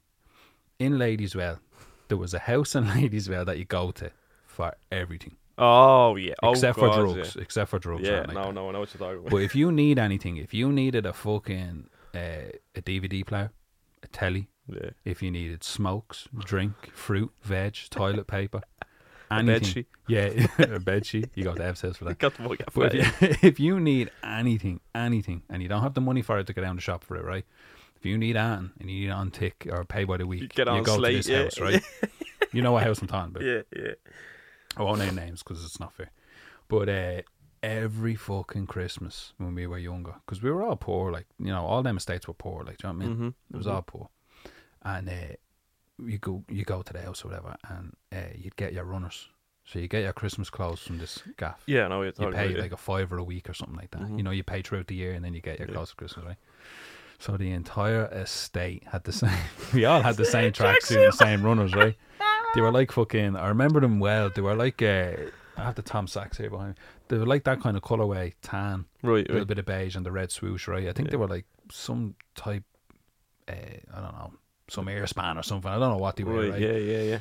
In 0.78 0.98
Ladyswell, 0.98 1.58
there 2.12 2.18
was 2.18 2.34
a 2.34 2.40
house 2.40 2.74
in 2.74 2.84
Ladyswell 2.92 3.46
that 3.46 3.56
you 3.56 3.64
go 3.64 3.90
to 3.90 4.10
for 4.46 4.74
everything, 4.90 5.36
Oh, 5.56 6.16
yeah. 6.16 6.34
Oh, 6.42 6.50
except 6.50 6.78
God, 6.78 6.94
for 6.94 7.14
drugs. 7.14 7.36
Except 7.36 7.70
for 7.70 7.78
drugs. 7.78 8.06
Yeah, 8.06 8.20
like 8.20 8.34
no, 8.34 8.44
that. 8.44 8.54
no, 8.54 8.68
I 8.68 8.72
know 8.72 8.80
what 8.80 8.92
you're 8.92 8.98
talking 8.98 9.20
about. 9.20 9.30
But 9.30 9.38
if 9.38 9.54
you 9.54 9.72
need 9.72 9.98
anything, 9.98 10.36
if 10.36 10.52
you 10.52 10.70
needed 10.72 11.06
a 11.06 11.14
fucking 11.14 11.88
uh, 12.14 12.18
a 12.74 12.82
DVD 12.82 13.24
player, 13.24 13.50
a 14.02 14.08
telly, 14.08 14.48
yeah. 14.68 14.90
if 15.06 15.22
you 15.22 15.30
needed 15.30 15.64
smokes, 15.64 16.28
drink, 16.38 16.74
fruit, 16.92 17.32
veg, 17.42 17.76
toilet 17.88 18.26
paper, 18.26 18.60
A 19.30 19.36
anything, 19.36 19.46
bed 19.46 19.66
sheet. 19.66 19.86
yeah, 20.08 20.46
a 20.58 20.80
bed 20.80 21.06
sheet. 21.06 21.30
You 21.34 21.44
got 21.44 21.56
to 21.56 21.64
house 21.64 21.80
for 21.80 22.04
that. 22.04 22.18
Got 22.18 22.34
the 22.34 22.42
fuck 22.42 22.74
But 22.74 22.94
if 22.94 23.22
you, 23.22 23.28
if 23.42 23.60
you 23.60 23.80
need 23.80 24.10
anything, 24.22 24.80
anything, 24.94 25.42
and 25.48 25.62
you 25.62 25.68
don't 25.68 25.80
have 25.82 25.94
the 25.94 26.02
money 26.02 26.20
for 26.20 26.38
it 26.38 26.46
to 26.48 26.52
go 26.52 26.60
down 26.60 26.76
the 26.76 26.82
shop 26.82 27.02
for 27.02 27.16
it, 27.16 27.24
right? 27.24 27.46
If 28.02 28.06
you 28.06 28.18
need 28.18 28.36
on 28.36 28.72
and 28.80 28.90
you 28.90 29.02
need 29.06 29.10
on 29.12 29.30
tick 29.30 29.68
or 29.70 29.84
pay 29.84 30.02
by 30.02 30.16
the 30.16 30.26
week, 30.26 30.40
You 30.42 30.48
get 30.48 30.66
on 30.66 30.82
go 30.82 30.96
Slate, 30.96 31.12
to 31.12 31.16
this 31.18 31.28
yeah, 31.28 31.42
house, 31.44 31.60
right? 31.60 31.82
you 32.52 32.60
know 32.60 32.72
what 32.72 32.82
house 32.82 33.00
I'm 33.00 33.06
talking 33.06 33.30
about. 33.30 33.44
Yeah, 33.44 33.62
yeah. 33.76 33.92
I 34.76 34.82
won't 34.82 34.98
name 34.98 35.14
names 35.14 35.44
because 35.44 35.64
it's 35.64 35.78
not 35.78 35.92
fair. 35.92 36.10
But 36.66 36.88
uh, 36.88 37.22
every 37.62 38.16
fucking 38.16 38.66
Christmas 38.66 39.34
when 39.38 39.54
we 39.54 39.68
were 39.68 39.78
younger, 39.78 40.16
because 40.26 40.42
we 40.42 40.50
were 40.50 40.64
all 40.64 40.74
poor, 40.74 41.12
like 41.12 41.26
you 41.38 41.52
know, 41.52 41.64
all 41.64 41.84
them 41.84 41.96
estates 41.96 42.26
were 42.26 42.34
poor, 42.34 42.64
like 42.64 42.78
do 42.78 42.88
you 42.88 42.92
know 42.92 42.98
what 42.98 43.04
I 43.04 43.08
mean? 43.08 43.16
Mm-hmm. 43.16 43.54
It 43.54 43.56
was 43.56 43.68
all 43.68 43.82
poor, 43.82 44.08
and 44.82 45.08
uh, 45.08 45.12
you 46.04 46.18
go 46.18 46.42
you 46.48 46.64
go 46.64 46.82
to 46.82 46.92
the 46.92 47.02
house 47.02 47.24
or 47.24 47.28
whatever, 47.28 47.54
and 47.68 47.94
uh, 48.12 48.32
you'd 48.34 48.56
get 48.56 48.72
your 48.72 48.84
runners. 48.84 49.28
So 49.64 49.78
you 49.78 49.86
get 49.86 50.02
your 50.02 50.12
Christmas 50.12 50.50
clothes 50.50 50.80
from 50.80 50.98
this 50.98 51.22
gaff. 51.36 51.62
Yeah, 51.66 51.86
no, 51.86 52.02
You 52.02 52.12
pay 52.32 52.48
like 52.56 52.72
a 52.72 52.76
fiver 52.76 53.18
a 53.18 53.22
week 53.22 53.48
or 53.48 53.54
something 53.54 53.76
like 53.76 53.92
that. 53.92 54.00
Mhm. 54.02 54.16
You 54.16 54.24
know, 54.24 54.32
you 54.32 54.42
pay 54.42 54.60
throughout 54.60 54.88
the 54.88 54.96
year 54.96 55.12
and 55.12 55.24
then 55.24 55.34
you 55.34 55.40
get 55.40 55.60
your 55.60 55.68
Yeah. 55.68 55.74
clothes 55.74 55.90
for 55.90 55.96
Christmas, 55.98 56.26
right? 56.26 56.36
So 57.22 57.36
the 57.36 57.52
entire 57.52 58.06
estate 58.06 58.82
had 58.90 59.04
the 59.04 59.12
same. 59.22 59.30
We 59.72 59.84
all 59.84 60.02
had 60.02 60.16
the 60.16 60.24
same 60.24 60.50
tracksuit, 60.58 61.04
and 61.04 61.12
the 61.12 61.16
same 61.16 61.44
runners, 61.44 61.72
right? 61.72 61.94
They 62.56 62.60
were 62.60 62.72
like 62.80 62.90
fucking. 62.90 63.36
I 63.36 63.46
remember 63.46 63.78
them 63.80 64.00
well. 64.00 64.28
They 64.28 64.42
were 64.42 64.56
like. 64.56 64.82
Uh, 64.82 65.12
I 65.56 65.64
have 65.64 65.76
the 65.76 65.82
Tom 65.82 66.08
Sachs 66.08 66.38
here 66.38 66.50
behind 66.50 66.70
me. 66.70 66.74
They 67.06 67.18
were 67.18 67.26
like 67.26 67.44
that 67.44 67.60
kind 67.60 67.76
of 67.76 67.82
colorway, 67.84 68.32
tan, 68.42 68.86
right, 69.02 69.18
a 69.24 69.28
little 69.28 69.36
right. 69.38 69.46
bit 69.46 69.58
of 69.58 69.66
beige, 69.66 69.94
and 69.94 70.04
the 70.04 70.10
red 70.10 70.32
swoosh, 70.32 70.66
right? 70.66 70.88
I 70.88 70.92
think 70.92 71.10
they 71.10 71.16
were 71.16 71.28
like 71.28 71.44
some 71.70 72.16
type. 72.34 72.64
Uh, 73.46 73.52
I 73.94 74.00
don't 74.00 74.14
know, 74.14 74.32
some 74.68 74.86
airspan 74.86 75.38
or 75.38 75.44
something. 75.44 75.70
I 75.70 75.78
don't 75.78 75.92
know 75.92 75.98
what 75.98 76.16
they 76.16 76.24
were, 76.24 76.40
Right, 76.42 76.50
right? 76.52 76.60
yeah, 76.60 76.72
yeah, 76.72 77.02
yeah. 77.02 77.18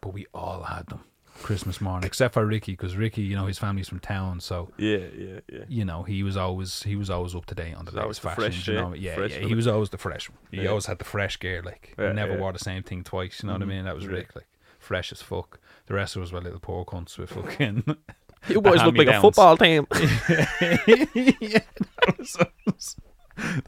But 0.00 0.12
we 0.12 0.26
all 0.32 0.62
had 0.62 0.86
them 0.86 1.00
Christmas 1.42 1.80
morning, 1.80 2.06
except 2.06 2.34
for 2.34 2.44
Ricky, 2.46 2.72
because 2.72 2.96
Ricky, 2.96 3.22
you 3.22 3.34
know, 3.36 3.46
his 3.46 3.58
family's 3.58 3.88
from 3.88 3.98
town, 4.00 4.40
so 4.40 4.68
Yeah, 4.76 4.98
yeah, 5.16 5.40
yeah. 5.52 5.64
you 5.68 5.84
know, 5.84 6.02
he 6.04 6.22
was 6.22 6.36
always 6.36 6.82
he 6.84 6.96
was 6.96 7.10
always 7.10 7.34
up 7.34 7.46
to 7.46 7.54
date 7.54 7.74
on 7.74 7.84
the 7.84 7.92
Was 7.92 7.96
latest 7.96 8.20
fashion. 8.20 8.42
fresh, 8.42 8.68
you 8.68 8.74
know? 8.74 8.94
yeah, 8.94 9.14
fresh 9.16 9.32
yeah, 9.32 9.46
he 9.46 9.54
was 9.54 9.66
always 9.66 9.90
the 9.90 9.98
fresh 9.98 10.28
one. 10.30 10.38
He 10.50 10.62
Yeah. 10.62 10.68
always 10.70 10.86
had 10.86 10.98
the 10.98 11.04
fresh 11.04 11.38
gear. 11.38 11.62
Like 11.62 11.94
Yeah, 11.98 12.08
he 12.08 12.14
never 12.14 12.34
yeah. 12.34 12.40
wore 12.40 12.52
the 12.52 12.58
same 12.58 12.82
thing 12.82 13.02
twice. 13.04 13.42
You 13.42 13.48
know 13.48 13.54
what 13.54 13.62
I 13.62 13.64
Mhm. 13.64 13.68
mean? 13.68 13.84
That 13.86 13.94
was 13.94 14.04
Yeah. 14.04 14.10
Rick, 14.12 14.36
like 14.36 14.46
fresh 14.78 15.12
as 15.12 15.22
fuck. 15.22 15.58
The 15.86 15.94
rest 15.94 16.16
of 16.16 16.22
us 16.22 16.30
were 16.32 16.40
little 16.40 16.60
poor 16.60 16.84
cunts 16.84 17.18
with 17.18 17.30
fucking. 17.30 17.84
You 18.48 18.62
boys 18.62 18.82
look 18.82 18.96
like 18.96 19.06
a 19.08 19.12
hand-me-downs. 19.12 19.20
football 19.22 19.56
team. 19.58 19.86
yeah, 21.40 21.60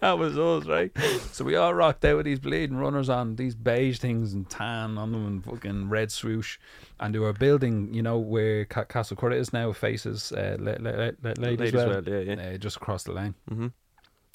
that 0.00 0.18
was 0.18 0.36
us. 0.36 0.36
That 0.40 0.42
was 0.42 0.62
us, 0.64 0.66
right? 0.68 0.96
So 1.32 1.44
we 1.44 1.56
all 1.56 1.74
rocked 1.74 2.04
out 2.04 2.16
with 2.16 2.26
these 2.26 2.38
bleeding 2.40 2.76
runners 2.76 3.08
on, 3.08 3.36
these 3.36 3.54
beige 3.54 3.98
things 3.98 4.32
and 4.32 4.48
tan 4.48 4.98
on 4.98 5.12
them 5.12 5.26
and 5.26 5.44
fucking 5.44 5.88
red 5.88 6.10
swoosh. 6.12 6.58
And 7.00 7.14
they 7.14 7.18
were 7.18 7.32
building, 7.32 7.92
you 7.92 8.02
know, 8.02 8.18
where 8.18 8.64
Ca- 8.64 8.84
Castlecurragh 8.84 9.38
is 9.38 9.52
now, 9.52 9.72
faces 9.72 10.32
uh, 10.32 10.56
la- 10.58 10.76
la- 10.78 11.10
la- 11.22 11.32
Ladies, 11.38 11.72
Well, 11.72 11.88
well, 11.88 12.04
yeah, 12.08 12.34
yeah. 12.34 12.50
uh, 12.54 12.56
just 12.58 12.76
across 12.76 13.04
the 13.04 13.12
lane. 13.12 13.34
Mm-hmm. 13.50 13.68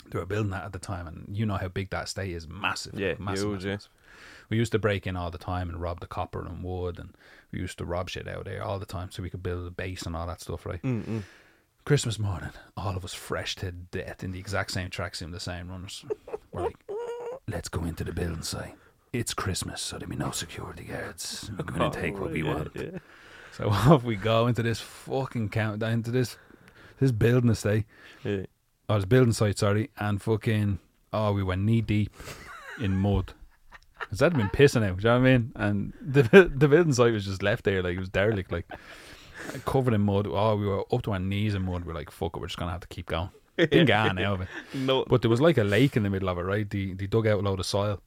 They 0.09 0.19
were 0.19 0.25
building 0.25 0.51
that 0.51 0.63
at 0.63 0.71
the 0.73 0.79
time, 0.79 1.05
and 1.07 1.25
you 1.35 1.45
know 1.45 1.57
how 1.57 1.67
big 1.67 1.89
that 1.89 2.05
estate 2.05 2.31
is 2.31 2.47
massive. 2.47 2.97
Yeah, 2.99 3.15
massive, 3.19 3.49
huge, 3.49 3.65
massive. 3.65 3.89
We 4.49 4.55
used 4.55 4.71
to 4.71 4.79
break 4.79 5.05
in 5.05 5.17
all 5.17 5.31
the 5.31 5.37
time 5.37 5.67
and 5.69 5.81
rob 5.81 5.99
the 5.99 6.07
copper 6.07 6.45
and 6.45 6.63
wood, 6.63 6.97
and 6.97 7.13
we 7.51 7.59
used 7.59 7.77
to 7.79 7.85
rob 7.85 8.09
shit 8.09 8.25
out 8.27 8.45
there 8.45 8.63
all 8.63 8.79
the 8.79 8.85
time 8.85 9.11
so 9.11 9.21
we 9.21 9.29
could 9.29 9.43
build 9.43 9.67
a 9.67 9.71
base 9.71 10.03
and 10.03 10.15
all 10.15 10.25
that 10.27 10.39
stuff, 10.39 10.65
right? 10.65 10.81
Mm-mm. 10.81 11.23
Christmas 11.87 12.19
morning, 12.19 12.49
all 12.75 12.97
of 12.97 13.05
us 13.05 13.13
fresh 13.13 13.55
to 13.55 13.71
death 13.71 14.21
in 14.21 14.33
the 14.33 14.39
exact 14.39 14.71
same 14.71 14.89
tracksuit, 14.89 15.31
the 15.31 15.39
same 15.39 15.69
runners. 15.69 16.03
We're 16.51 16.63
like, 16.63 16.75
let's 17.47 17.69
go 17.69 17.85
into 17.85 18.03
the 18.03 18.11
building 18.11 18.41
site. 18.41 18.75
It's 19.13 19.33
Christmas, 19.33 19.81
so 19.81 19.97
there'll 19.97 20.09
be 20.09 20.17
no 20.17 20.31
security 20.31 20.83
guards. 20.83 21.49
We're 21.57 21.63
going 21.63 21.79
to 21.89 21.97
oh, 21.97 22.01
take 22.01 22.19
what 22.19 22.31
we 22.31 22.43
Oh, 22.43 22.47
want. 22.53 22.71
Yeah. 22.75 22.99
So 23.53 23.69
off 23.69 24.03
we 24.03 24.17
go 24.17 24.47
into 24.47 24.61
this 24.63 24.81
fucking 24.81 25.47
countdown, 25.47 25.93
into 25.93 26.11
this 26.11 26.35
this 26.99 27.13
building 27.13 27.51
estate. 27.51 27.85
Yeah. 28.21 28.47
Oh, 28.89 28.93
I 28.93 28.95
was 28.95 29.05
building 29.05 29.31
site, 29.31 29.57
sorry, 29.57 29.89
and 29.97 30.21
fucking 30.21 30.79
oh, 31.13 31.31
we 31.31 31.41
were 31.41 31.55
knee 31.55 31.79
deep 31.79 32.13
in 32.81 32.97
mud. 32.97 33.31
Cause 34.09 34.19
that'd 34.19 34.37
been 34.37 34.49
pissing 34.49 34.85
out, 34.85 34.97
do 34.97 35.07
you 35.07 35.13
know 35.13 35.21
what 35.21 35.27
I 35.29 35.37
mean? 35.37 35.51
And 35.55 35.93
the 36.01 36.23
the 36.53 36.67
building 36.67 36.91
site 36.91 37.13
was 37.13 37.23
just 37.23 37.41
left 37.41 37.63
there, 37.63 37.81
like 37.81 37.95
it 37.95 37.99
was 37.99 38.09
derelict, 38.09 38.51
like 38.51 38.69
covered 39.65 39.93
in 39.93 40.01
mud. 40.01 40.27
Oh, 40.27 40.55
we 40.55 40.65
were 40.67 40.83
up 40.93 41.01
to 41.03 41.11
our 41.11 41.19
knees 41.19 41.55
in 41.55 41.63
mud. 41.63 41.85
We're 41.85 41.93
like, 41.93 42.11
fuck 42.11 42.35
it, 42.35 42.39
we're 42.39 42.47
just 42.47 42.57
gonna 42.59 42.71
have 42.71 42.81
to 42.81 42.87
keep 42.87 43.07
going. 43.07 43.29
Didn't 43.57 43.85
get 43.87 43.97
on 43.97 44.17
of 44.19 44.41
it. 44.41 44.47
No. 44.73 45.03
But 45.07 45.21
there 45.21 45.29
was 45.31 45.41
like 45.41 45.57
a 45.57 45.63
lake 45.63 45.97
in 45.97 46.03
the 46.03 46.09
middle 46.09 46.29
of 46.29 46.37
it, 46.37 46.41
right? 46.43 46.69
They 46.69 46.93
they 46.93 47.07
dug 47.07 47.27
out 47.27 47.39
a 47.39 47.41
load 47.41 47.59
of 47.59 47.65
soil. 47.65 48.01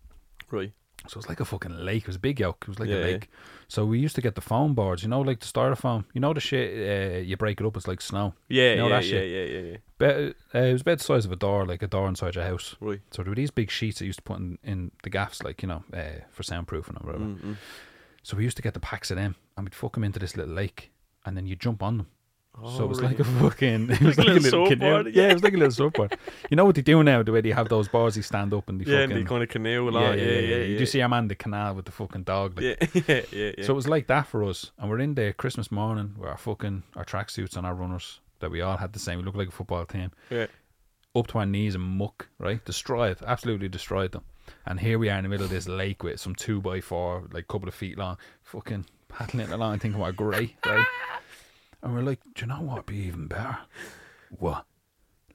Right. 0.51 0.73
So 1.09 1.15
it 1.15 1.17
was 1.17 1.29
like 1.31 1.41
a 1.41 1.47
fucking 1.47 1.77
lake. 1.79 2.03
It 2.03 2.07
was 2.09 2.17
a 2.17 2.21
big 2.21 2.39
yoke. 2.41 2.59
It 2.63 2.69
was 2.69 2.79
like 2.79 2.89
Yeah, 2.91 2.97
a 2.97 2.99
yeah. 2.99 3.05
lake. 3.07 3.31
So 3.69 3.87
we 3.87 3.99
used 3.99 4.15
to 4.17 4.21
get 4.21 4.35
the 4.35 4.43
foam 4.43 4.75
boards, 4.75 5.03
you 5.03 5.09
know, 5.09 5.21
like 5.23 5.41
the 5.41 5.47
styrofoam. 5.47 6.05
You 6.13 6.21
know 6.21 6.35
the 6.35 6.41
shit, 6.41 7.17
uh, 7.17 7.19
you 7.21 7.37
break 7.39 7.59
it 7.61 7.67
up, 7.67 7.75
it's 7.77 7.89
like 7.89 8.01
snow. 8.03 8.35
Yeah, 8.49 8.73
You 8.73 8.77
know 8.77 8.89
yeah, 8.89 8.97
that 9.01 9.05
yeah, 9.07 9.11
shit? 9.11 9.31
yeah, 9.31 9.59
yeah, 9.59 9.71
yeah. 9.71 9.77
Be- 9.99 10.35
uh, 10.59 10.63
it 10.69 10.73
was 10.73 10.83
about 10.83 10.99
the 10.99 11.05
size 11.05 11.25
of 11.25 11.33
a 11.33 11.37
door, 11.37 11.65
like 11.65 11.83
a 11.83 11.87
door 11.87 12.07
inside 12.07 12.35
your 12.35 12.45
house. 12.45 12.77
Right. 12.81 13.01
So 13.13 13.23
there 13.23 13.31
were 13.31 13.37
these 13.37 13.51
big 13.53 13.71
sheets 13.71 14.01
that 14.01 14.05
used 14.07 14.19
to 14.19 14.23
put 14.25 14.41
in, 14.41 14.59
in 14.63 14.91
the 15.03 15.09
gaffs, 15.11 15.43
like, 15.43 15.63
you 15.63 15.69
know, 15.69 15.85
uh, 15.95 16.21
for 16.31 16.43
soundproofing 16.43 17.01
or 17.03 17.07
whatever. 17.07 17.25
Mm-mm. 17.25 17.57
So 18.23 18.37
we 18.37 18.45
used 18.45 18.57
to 18.59 18.63
get 18.63 18.75
the 18.75 18.81
packs 18.81 19.11
of 19.11 19.17
them 19.17 19.37
and 19.57 19.65
we'd 19.65 19.75
fuck 19.75 19.95
them 19.95 20.05
into 20.05 20.19
this 20.19 20.37
little 20.37 20.53
lake 20.55 20.91
and 21.27 21.37
then 21.37 21.47
you 21.47 21.57
jump 21.57 21.83
on 21.83 21.99
them. 21.99 22.07
so 22.57 22.83
Oh, 22.83 22.85
it 22.85 22.89
was 22.89 23.01
right. 23.01 23.11
like 23.11 23.21
a 23.21 23.25
fucking, 23.25 23.91
it 23.91 24.01
was 24.03 24.19
like, 24.19 24.27
Like 24.29 24.37
a 24.37 24.39
a 24.39 24.41
little 24.41 24.61
little 24.63 24.67
canoe. 24.69 24.81
surfboard, 24.87 25.15
Yeah, 25.15 25.29
it 25.29 25.35
was 25.35 25.43
like 25.43 25.55
a 25.55 25.57
little 25.57 25.71
surfboard. 25.73 26.17
You 26.51 26.57
know 26.57 26.65
what 26.65 26.75
they 26.75 26.83
do 26.83 27.03
now, 27.03 27.23
the 27.23 27.33
way 27.33 27.41
they 27.41 27.51
have 27.53 27.69
those 27.69 27.89
bars, 27.89 28.15
they 28.17 28.23
stand 28.23 28.53
up 28.53 28.69
and 28.69 28.81
they 28.81 28.91
Yeah, 28.91 29.01
and 29.01 29.13
fucking. 29.13 29.25
the 29.25 29.29
kind 29.29 29.43
of 29.43 29.49
canoe 29.49 29.89
a 29.89 29.91
lot. 29.91 30.01
yeah, 30.19 30.25
Yeah, 30.25 30.33
yeah, 30.39 30.57
yeah. 30.57 30.65
You 30.65 30.79
do 30.79 30.87
see 30.87 31.01
our 31.03 31.09
man 31.09 31.25
in 31.25 31.29
the 31.29 31.35
canal 31.37 31.75
with 31.75 31.85
the 31.87 31.93
fucking 31.93 32.25
dog. 32.25 32.61
Like, 32.61 32.65
Yeah, 32.95 33.03
yeah, 33.09 33.21
yeah, 33.33 33.51
yeah. 33.59 33.65
So 33.65 33.73
it 33.73 33.77
was 33.77 33.89
like 33.89 34.07
that 34.09 34.27
for 34.27 34.45
us. 34.45 34.73
And 34.79 34.91
we're 34.91 34.99
in 35.01 35.15
there 35.15 35.33
Christmas 35.33 35.71
morning 35.71 36.15
with 36.19 36.29
our 36.29 36.37
fucking 36.39 36.83
our 36.97 37.05
tracksuits 37.05 37.57
and 37.57 37.67
our 37.67 37.75
runners 37.75 38.21
that 38.41 38.51
we 38.51 38.61
all 38.63 38.77
had 38.79 38.93
the 38.93 38.99
same. 38.99 39.19
We 39.19 39.25
looked 39.25 39.39
like 39.39 39.49
a 39.49 39.53
football 39.53 39.85
team. 39.87 40.11
Yeah. 40.31 40.47
Up 41.15 41.27
to 41.29 41.39
our 41.39 41.47
knees 41.47 41.75
in 41.75 41.81
muck, 41.81 42.29
right? 42.39 42.65
Destroyed, 42.65 43.19
absolutely 43.27 43.69
destroyed 43.69 44.13
them. 44.13 44.23
And 44.67 44.79
here 44.81 44.99
we 44.99 45.09
are 45.11 45.17
in 45.19 45.25
the 45.25 45.29
middle 45.29 45.45
of 45.45 45.51
this 45.51 45.69
lake 45.69 46.03
with 46.03 46.21
some 46.21 46.35
two 46.35 46.61
by 46.61 46.81
four, 46.81 47.25
like 47.33 47.49
couple 47.49 47.69
of 47.69 47.75
feet 47.75 47.99
long, 47.99 48.17
fucking 48.43 48.87
paddling 49.11 49.51
along, 49.53 49.79
thinking 49.81 50.01
what 50.01 50.17
great, 50.17 50.55
right? 50.67 50.87
And 51.83 51.95
we're 51.95 52.03
like, 52.03 52.21
do 52.35 52.43
you 52.43 52.47
know 52.47 52.61
what 52.61 52.77
would 52.77 52.87
be 52.87 52.97
even 52.99 53.27
better? 53.27 53.59
What? 54.31 54.65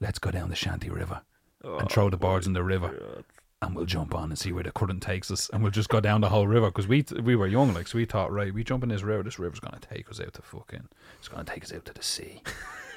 Let's 0.00 0.18
go 0.18 0.30
down 0.30 0.50
the 0.50 0.56
Shanty 0.56 0.90
River 0.90 1.22
and 1.64 1.90
throw 1.90 2.10
the 2.10 2.16
boards 2.16 2.46
in 2.46 2.52
the 2.52 2.62
river 2.62 2.86
Oh, 2.94 3.14
God. 3.14 3.24
and 3.62 3.74
we'll 3.74 3.86
jump 3.86 4.14
on 4.14 4.24
and 4.30 4.38
see 4.38 4.52
where 4.52 4.62
the 4.62 4.70
current 4.70 5.02
takes 5.02 5.30
us, 5.30 5.50
and 5.52 5.62
we'll 5.62 5.72
just 5.72 5.88
go 5.88 6.00
down 6.00 6.20
the 6.20 6.28
whole 6.28 6.46
river 6.46 6.66
because 6.68 6.86
we 6.86 7.04
we 7.22 7.34
were 7.34 7.46
young, 7.48 7.74
like 7.74 7.88
so 7.88 7.98
we 7.98 8.04
thought, 8.04 8.30
right, 8.32 8.54
we 8.54 8.62
jump 8.62 8.82
in 8.84 8.90
this 8.90 9.02
river, 9.02 9.22
this 9.24 9.38
river's 9.38 9.58
gonna 9.60 9.80
take 9.80 10.08
us 10.10 10.20
out 10.20 10.32
to 10.34 10.42
fucking, 10.42 10.86
it's 11.18 11.28
gonna 11.28 11.44
take 11.44 11.64
us 11.64 11.72
out 11.72 11.84
to 11.86 11.92
the 11.94 12.02
sea. 12.02 12.42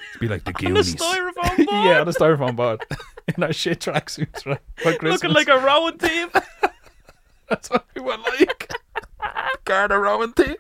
It's 0.09 0.17
be 0.19 0.27
like 0.27 0.43
the 0.43 0.51
On 0.67 0.73
the 0.73 0.81
styrofoam 0.81 1.57
board. 1.57 1.67
yeah, 1.85 2.01
on 2.01 2.07
a 2.07 2.11
styrofoam 2.11 2.55
board 2.55 2.85
in 3.35 3.43
our 3.43 3.53
shit 3.53 3.79
tracksuits, 3.79 4.45
right? 4.45 5.01
Looking 5.03 5.31
like 5.31 5.47
a 5.47 5.57
rowing 5.57 5.97
team. 5.97 6.29
that's 7.49 7.69
what 7.71 7.85
we 7.95 8.01
were 8.01 8.17
like. 8.17 8.71
Garda 9.65 9.97
rowing 9.97 10.33
team 10.33 10.55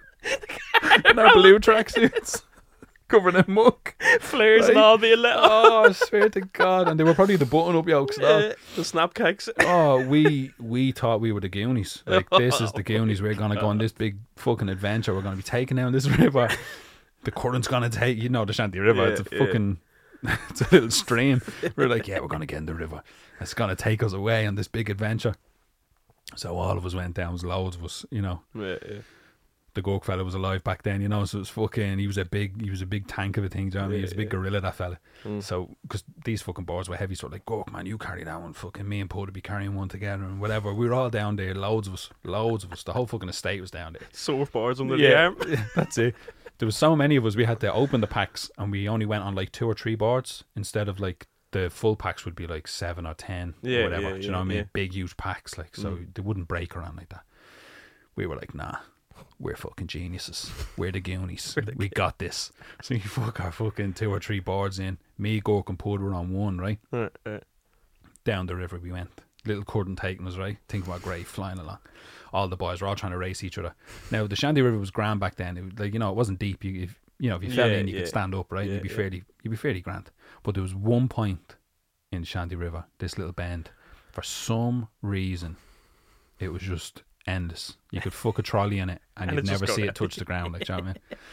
in 1.05 1.19
our 1.19 1.33
blue 1.33 1.59
tracksuits, 1.59 2.43
covered 3.07 3.35
in 3.35 3.45
muck. 3.47 3.95
Flares 4.19 4.67
and 4.67 4.77
all 4.77 4.97
being 4.97 5.19
let 5.19 5.35
Oh, 5.37 5.85
I 5.85 5.91
swear 5.93 6.29
to 6.29 6.41
God! 6.41 6.87
And 6.87 6.99
they 6.99 7.03
were 7.03 7.13
probably 7.13 7.35
the 7.35 7.45
button-up 7.45 7.87
yolks. 7.87 8.17
as 8.17 8.21
well. 8.21 8.41
Yeah, 8.41 8.53
the 8.75 8.83
snap 8.83 9.13
cakes. 9.13 9.49
Oh, 9.59 10.05
we 10.05 10.51
we 10.59 10.91
thought 10.91 11.21
we 11.21 11.31
were 11.31 11.39
the 11.41 11.49
Goonies. 11.49 12.03
Like 12.05 12.29
this 12.37 12.61
is 12.61 12.71
the 12.73 12.83
Goonies. 12.83 13.21
We're 13.21 13.33
gonna 13.33 13.59
go 13.59 13.67
on 13.67 13.77
this 13.77 13.91
big 13.91 14.17
fucking 14.35 14.69
adventure. 14.69 15.13
We're 15.13 15.21
gonna 15.21 15.35
be 15.37 15.43
taking 15.43 15.77
down 15.77 15.91
this 15.91 16.07
river. 16.19 16.49
The 17.23 17.31
current's 17.31 17.67
gonna 17.67 17.89
take 17.89 18.17
you 18.17 18.29
know 18.29 18.45
the 18.45 18.53
Shanty 18.53 18.79
River. 18.79 19.03
Yeah, 19.03 19.09
it's 19.13 19.21
a 19.21 19.25
yeah. 19.31 19.39
fucking 19.45 19.77
it's 20.49 20.61
a 20.61 20.67
little 20.71 20.91
stream. 20.91 21.41
We're 21.75 21.87
like, 21.87 22.07
yeah, 22.07 22.19
we're 22.19 22.27
gonna 22.27 22.45
get 22.45 22.57
in 22.57 22.65
the 22.65 22.73
river. 22.75 23.03
It's 23.39 23.53
gonna 23.53 23.75
take 23.75 24.03
us 24.03 24.13
away 24.13 24.45
on 24.47 24.55
this 24.55 24.67
big 24.67 24.89
adventure. 24.89 25.33
So 26.35 26.57
all 26.57 26.77
of 26.77 26.85
us 26.85 26.93
went 26.93 27.15
down. 27.15 27.29
It 27.29 27.33
was 27.33 27.45
loads 27.45 27.75
of 27.75 27.83
us. 27.83 28.05
You 28.11 28.21
know, 28.21 28.41
Yeah, 28.53 28.75
yeah. 28.87 28.97
The 29.81 29.89
Gork 29.89 30.03
fella 30.03 30.23
was 30.23 30.33
alive 30.35 30.63
back 30.63 30.83
then. 30.83 31.01
You 31.01 31.07
know, 31.07 31.25
so 31.25 31.37
it 31.37 31.39
was 31.41 31.49
fucking. 31.49 31.99
He 31.99 32.07
was 32.07 32.17
a 32.17 32.25
big. 32.25 32.61
He 32.61 32.69
was 32.69 32.81
a 32.81 32.85
big 32.85 33.07
tank 33.07 33.37
of 33.37 33.43
a 33.43 33.49
thing. 33.49 33.69
Do 33.69 33.77
you 33.77 33.81
know 33.81 33.87
what 33.87 33.89
I 33.89 33.89
mean? 33.91 33.97
He 33.99 34.03
was 34.03 34.11
a 34.11 34.15
big 34.15 34.27
Yeah, 34.27 34.31
gorilla. 34.39 34.61
That 34.61 34.75
fella. 34.75 34.99
Mm. 35.25 35.41
So, 35.43 35.75
because 35.83 36.03
these 36.25 36.41
fucking 36.41 36.65
boards 36.65 36.89
were 36.89 36.95
heavy, 36.97 37.15
so 37.15 37.27
like, 37.27 37.45
Gork, 37.45 37.71
man, 37.71 37.85
you 37.85 37.97
carry 37.97 38.23
that 38.23 38.41
one. 38.41 38.53
Fucking 38.53 38.87
me 38.87 38.99
and 39.01 39.09
Paul 39.09 39.25
to 39.25 39.31
be 39.31 39.41
carrying 39.41 39.75
one 39.75 39.89
together 39.89 40.23
and 40.23 40.39
whatever. 40.41 40.73
We 40.73 40.87
were 40.87 40.93
all 40.93 41.09
down 41.09 41.35
there, 41.37 41.53
loads 41.55 41.87
of 41.87 41.93
us, 41.93 42.09
loads 42.23 42.63
of 42.63 42.71
us. 42.73 42.83
The 42.83 42.93
whole 42.93 43.05
fucking 43.07 43.29
estate 43.29 43.61
was 43.61 43.71
down 43.71 43.93
there. 43.93 44.07
Surfboards 44.13 44.79
under 44.79 44.97
the 44.97 45.15
arm. 45.17 45.37
that's 45.75 45.97
it. 45.97 46.15
There 46.57 46.65
was 46.65 46.75
so 46.75 46.93
many 46.95 47.15
of 47.15 47.25
us, 47.25 47.35
we 47.37 47.45
had 47.45 47.59
to 47.61 47.71
open 47.71 48.01
the 48.01 48.07
packs 48.07 48.51
and 48.57 48.69
we 48.71 48.89
only 48.89 49.05
went 49.05 49.23
on 49.23 49.33
like 49.33 49.51
two 49.53 49.65
or 49.65 49.73
three 49.73 49.95
boards 49.95 50.43
instead 50.57 50.89
of 50.89 50.99
like 50.99 51.27
the 51.51 51.69
full 51.69 51.95
packs 51.95 52.25
would 52.25 52.35
be 52.35 52.45
like 52.47 52.67
seven 52.67 53.05
or 53.07 53.13
ten 53.13 53.55
Yeah, 53.61 53.79
or 53.79 53.83
whatever. 53.85 54.01
yeah, 54.03 54.09
Do 54.09 54.15
you 54.17 54.21
yeah, 54.23 54.31
know 54.31 54.37
what 54.39 54.41
I 54.43 54.47
mean? 54.47 54.57
yeah. 54.57 54.63
Big, 54.73 54.93
huge 54.93 55.15
packs, 55.17 55.57
like, 55.57 55.75
so 55.75 55.91
Mm. 55.91 56.13
they 56.13 56.21
wouldn't 56.21 56.47
break 56.49 56.75
around 56.75 56.97
like 56.97 57.09
that. 57.09 57.23
We 58.15 58.25
were 58.27 58.35
like, 58.35 58.53
nah, 58.53 58.75
we're 59.39 59.55
fucking 59.55 59.87
geniuses. 59.87 60.51
We're 60.77 60.91
the 60.91 60.99
Goonies. 60.99 61.55
we 61.75 61.89
got 61.89 62.19
this. 62.19 62.51
So 62.81 62.93
you 62.93 63.01
fuck 63.01 63.39
our 63.39 63.51
fucking 63.51 63.93
two 63.93 64.11
or 64.11 64.19
three 64.19 64.39
boards 64.39 64.79
in. 64.79 64.97
Me, 65.17 65.41
Gork, 65.41 65.69
and 65.69 65.79
Pud 65.79 65.99
were 66.01 66.13
on 66.13 66.31
one, 66.31 66.57
right? 66.57 66.79
Right, 66.91 67.11
right. 67.25 67.43
Down 68.23 68.45
the 68.47 68.55
river 68.55 68.77
we 68.79 68.91
went. 68.91 69.09
Little 69.45 69.63
curtain 69.63 69.95
taking 69.95 70.27
us, 70.27 70.35
right? 70.35 70.57
Think 70.67 70.85
about 70.85 71.01
Grey 71.01 71.23
flying 71.23 71.59
along. 71.59 71.79
All 72.33 72.47
the 72.47 72.57
boys 72.57 72.81
were 72.81 72.87
all 72.87 72.95
trying 72.95 73.13
to 73.13 73.17
race 73.17 73.43
each 73.43 73.57
other. 73.57 73.73
Now 74.11 74.27
the 74.27 74.35
Shandy 74.35 74.61
River 74.61 74.77
was 74.77 74.91
grand 74.91 75.19
back 75.19 75.35
then. 75.35 75.57
It 75.57 75.63
was 75.63 75.79
like 75.79 75.93
you 75.93 75.99
know, 75.99 76.09
it 76.09 76.15
wasn't 76.15 76.39
deep. 76.39 76.63
You 76.63 76.83
if 76.83 76.99
you 77.19 77.29
know, 77.29 77.37
if 77.37 77.43
you 77.43 77.51
fell 77.51 77.69
Yeah, 77.69 77.77
in, 77.77 77.87
you 77.87 77.95
yeah. 77.95 77.99
could 78.01 78.09
stand 78.09 78.35
up, 78.35 78.51
right? 78.51 78.67
Yeah, 78.67 78.73
you'd 78.75 78.83
be 78.83 78.89
yeah. 78.89 78.95
fairly, 78.95 79.23
you'd 79.43 79.49
be 79.51 79.57
fairly 79.57 79.81
grand. 79.81 80.11
But 80.43 80.53
there 80.55 80.61
was 80.63 80.75
one 80.75 81.07
point 81.07 81.55
in 82.11 82.23
Shandy 82.23 82.55
River, 82.55 82.85
this 82.99 83.17
little 83.17 83.33
bend, 83.33 83.71
for 84.11 84.21
some 84.23 84.87
reason, 85.01 85.57
it 86.39 86.49
was 86.49 86.61
just 86.61 87.03
endless. 87.29 87.77
You 87.91 88.01
could 88.01 88.13
fuck 88.13 88.39
a 88.39 88.41
trolley 88.41 88.79
in 88.79 88.89
it, 88.89 89.01
and, 89.17 89.29
And 89.29 89.37
you'd 89.37 89.45
never 89.45 89.67
see 89.67 89.83
it 89.83 89.95
touch 89.95 90.15
the 90.15 90.25
ground. 90.25 90.53
Like, 90.53 90.65
do 90.65 90.73
you 90.73 90.77
know 90.77 90.83
what 90.83 90.89
I 90.89 90.93
mean? 91.11 91.19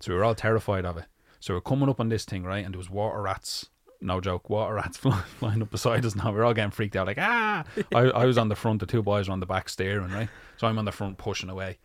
So 0.00 0.12
we 0.12 0.18
were 0.18 0.24
all 0.24 0.34
terrified 0.34 0.84
of 0.84 0.98
it. 0.98 1.04
So 1.40 1.54
we're 1.54 1.60
coming 1.62 1.88
up 1.88 2.00
on 2.00 2.08
this 2.10 2.24
thing, 2.24 2.42
right? 2.42 2.62
And 2.64 2.74
there 2.74 2.78
was 2.78 2.90
water 2.90 3.22
rats. 3.22 3.70
No 4.00 4.20
joke, 4.20 4.50
water 4.50 4.74
rats 4.74 4.96
fly, 4.98 5.22
flying 5.38 5.62
up 5.62 5.70
beside 5.70 6.04
us 6.04 6.14
now. 6.14 6.30
We're 6.32 6.44
all 6.44 6.52
getting 6.52 6.72
freaked 6.72 6.96
out, 6.96 7.06
like 7.06 7.16
ah! 7.18 7.64
I, 7.94 8.00
I 8.00 8.24
was 8.26 8.36
on 8.36 8.48
the 8.48 8.56
front, 8.56 8.80
the 8.80 8.86
two 8.86 9.02
boys 9.02 9.28
were 9.28 9.32
on 9.32 9.40
the 9.40 9.46
back 9.46 9.68
steering, 9.68 10.10
right? 10.10 10.28
So 10.58 10.66
I'm 10.66 10.78
on 10.78 10.84
the 10.84 10.92
front 10.92 11.16
pushing 11.16 11.48
away, 11.48 11.78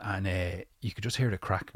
and 0.00 0.26
uh, 0.26 0.64
you 0.80 0.92
could 0.92 1.04
just 1.04 1.16
hear 1.18 1.28
the 1.30 1.36
crack. 1.38 1.72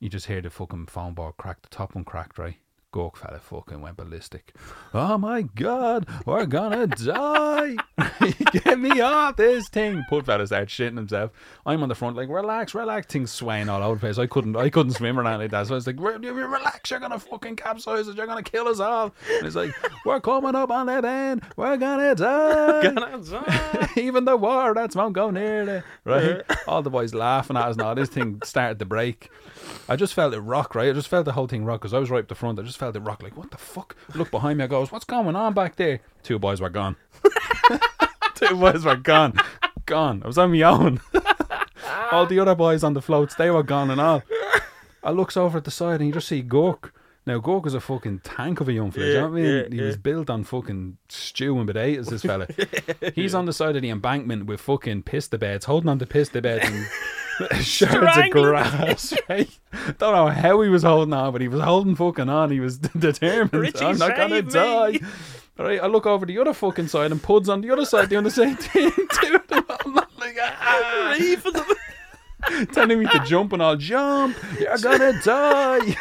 You 0.00 0.08
just 0.08 0.26
hear 0.26 0.40
the 0.40 0.50
fucking 0.50 0.86
phone 0.86 1.14
board 1.14 1.36
crack. 1.36 1.62
The 1.62 1.68
top 1.68 1.94
one 1.94 2.04
cracked, 2.04 2.38
right? 2.38 2.56
Gork 2.92 3.16
fella 3.16 3.38
fucking 3.38 3.80
went 3.80 3.96
ballistic. 3.96 4.54
Oh 4.92 5.16
my 5.16 5.42
god, 5.42 6.06
we're 6.26 6.44
gonna 6.44 6.86
die! 6.86 7.76
Get 8.52 8.78
me 8.78 9.00
off 9.00 9.36
this 9.36 9.68
thing! 9.70 10.02
Poor 10.10 10.22
fella 10.22 10.46
started 10.46 10.68
shitting 10.68 10.96
himself. 10.98 11.30
I'm 11.64 11.82
on 11.82 11.88
the 11.88 11.94
front, 11.94 12.16
like 12.16 12.28
relax, 12.28 12.74
relax. 12.74 13.06
Things 13.06 13.30
swaying 13.30 13.70
all 13.70 13.82
over 13.82 13.94
the 13.94 14.00
place. 14.00 14.18
I 14.18 14.26
couldn't, 14.26 14.56
I 14.56 14.68
couldn't 14.68 14.92
swim 14.92 15.18
or 15.18 15.22
anything 15.22 15.40
like 15.40 15.50
that. 15.52 15.68
So 15.68 15.74
I 15.74 15.76
was 15.76 15.86
like, 15.86 15.96
"Re- 15.98 16.16
re- 16.16 16.30
relax, 16.30 16.90
you're 16.90 17.00
gonna 17.00 17.18
fucking 17.18 17.56
capsize 17.56 18.08
us. 18.08 18.14
You're 18.14 18.26
gonna 18.26 18.42
kill 18.42 18.68
us 18.68 18.78
all. 18.78 19.14
And 19.30 19.44
he's 19.44 19.56
like, 19.56 19.74
we're 20.04 20.20
coming 20.20 20.54
up 20.54 20.70
on 20.70 20.84
the 20.84 21.00
bend. 21.00 21.42
We're 21.56 21.78
gonna 21.78 22.14
die. 22.14 22.82
Gonna 22.82 23.18
die. 23.18 23.88
Even 23.96 24.26
the 24.26 24.36
water 24.36 24.74
that's 24.74 24.94
won't 24.94 25.14
go 25.14 25.30
near 25.30 25.66
it. 25.76 25.84
Right? 26.04 26.42
All 26.66 26.82
the 26.82 26.90
boys 26.90 27.14
laughing 27.14 27.56
at 27.56 27.68
us 27.68 27.76
now. 27.76 27.94
This 27.94 28.10
thing 28.10 28.40
started 28.44 28.78
to 28.80 28.84
break. 28.84 29.30
I 29.88 29.96
just 29.96 30.14
felt 30.14 30.34
it 30.34 30.40
rock, 30.40 30.74
right? 30.74 30.90
I 30.90 30.92
just 30.92 31.08
felt 31.08 31.24
the 31.24 31.32
whole 31.32 31.46
thing 31.46 31.64
rock 31.64 31.80
because 31.80 31.94
I 31.94 31.98
was 31.98 32.10
right 32.10 32.22
up 32.22 32.28
the 32.28 32.34
front. 32.34 32.58
I 32.58 32.62
just 32.62 32.78
felt 32.78 32.96
it 32.96 33.00
rock. 33.00 33.22
Like, 33.22 33.36
what 33.36 33.50
the 33.50 33.58
fuck? 33.58 33.96
Look 34.14 34.30
behind 34.30 34.58
me. 34.58 34.64
I 34.64 34.66
goes, 34.66 34.92
what's 34.92 35.04
going 35.04 35.36
on 35.36 35.54
back 35.54 35.76
there? 35.76 36.00
Two 36.22 36.38
boys 36.38 36.60
were 36.60 36.70
gone. 36.70 36.96
Two 38.34 38.56
boys 38.56 38.84
were 38.84 38.96
gone. 38.96 39.34
Gone. 39.86 40.22
I 40.22 40.26
was 40.26 40.38
on 40.38 40.52
my 40.52 40.62
own. 40.62 41.00
all 42.12 42.26
the 42.26 42.38
other 42.38 42.54
boys 42.54 42.84
on 42.84 42.94
the 42.94 43.02
floats, 43.02 43.34
they 43.34 43.50
were 43.50 43.62
gone 43.62 43.90
and 43.90 44.00
all. 44.00 44.22
I 45.02 45.10
looks 45.10 45.36
over 45.36 45.58
at 45.58 45.64
the 45.64 45.70
side 45.70 46.00
and 46.00 46.06
you 46.06 46.12
just 46.12 46.28
see 46.28 46.42
Gork. 46.42 46.90
Now 47.26 47.38
Gork 47.38 47.66
is 47.66 47.74
a 47.74 47.80
fucking 47.80 48.20
tank 48.20 48.60
of 48.60 48.68
a 48.68 48.72
young 48.72 48.90
fella. 48.90 49.06
do 49.06 49.12
you 49.12 49.18
know 49.18 49.28
what 49.28 49.38
I 49.38 49.42
mean? 49.42 49.44
Yeah, 49.44 49.68
he 49.68 49.76
yeah. 49.76 49.84
was 49.84 49.96
built 49.96 50.28
on 50.28 50.44
fucking 50.44 50.98
stew 51.08 51.56
and 51.58 51.66
potatoes. 51.66 52.06
This 52.08 52.22
fella. 52.22 52.48
He's 53.14 53.34
on 53.34 53.46
the 53.46 53.52
side 53.52 53.76
of 53.76 53.82
the 53.82 53.90
embankment 53.90 54.46
with 54.46 54.60
fucking 54.60 55.04
piss 55.04 55.28
the 55.28 55.38
beds, 55.38 55.64
holding 55.64 55.88
on 55.88 55.98
to 56.00 56.06
piss 56.06 56.30
the 56.30 56.42
beds 56.42 56.68
and 56.68 56.86
shards 57.60 58.16
of 58.18 58.30
grass. 58.30 59.14
Right? 59.28 59.48
Don't 59.98 60.14
know 60.14 60.28
how 60.28 60.60
he 60.60 60.68
was 60.68 60.82
holding 60.82 61.12
on, 61.14 61.32
but 61.32 61.40
he 61.40 61.48
was 61.48 61.60
holding 61.60 61.94
fucking 61.96 62.28
on. 62.28 62.50
He 62.50 62.60
was 62.60 62.78
determined. 62.98 63.52
Richie, 63.52 63.84
I'm 63.84 63.98
not 63.98 64.16
gonna 64.16 64.42
me." 64.42 64.50
die. 64.50 65.00
All 65.58 65.66
right, 65.66 65.80
I 65.82 65.86
look 65.86 66.06
over 66.06 66.24
the 66.26 66.38
other 66.38 66.54
fucking 66.54 66.88
side 66.88 67.12
and 67.12 67.22
Pud's 67.22 67.48
on 67.48 67.60
the 67.60 67.70
other 67.70 67.84
side 67.84 68.08
doing 68.08 68.24
the 68.24 68.30
same 68.30 68.56
thing. 68.56 68.90
Them, 69.48 69.64
I'm 69.68 69.94
not 69.94 70.10
like, 70.18 70.36
ah, 70.40 71.14
the- 71.18 71.76
telling 72.72 72.98
me 72.98 73.06
to 73.06 73.20
jump 73.24 73.52
and 73.52 73.62
I'll 73.62 73.76
jump. 73.76 74.36
You're 74.58 74.78
gonna 74.78 75.12
die. 75.22 75.96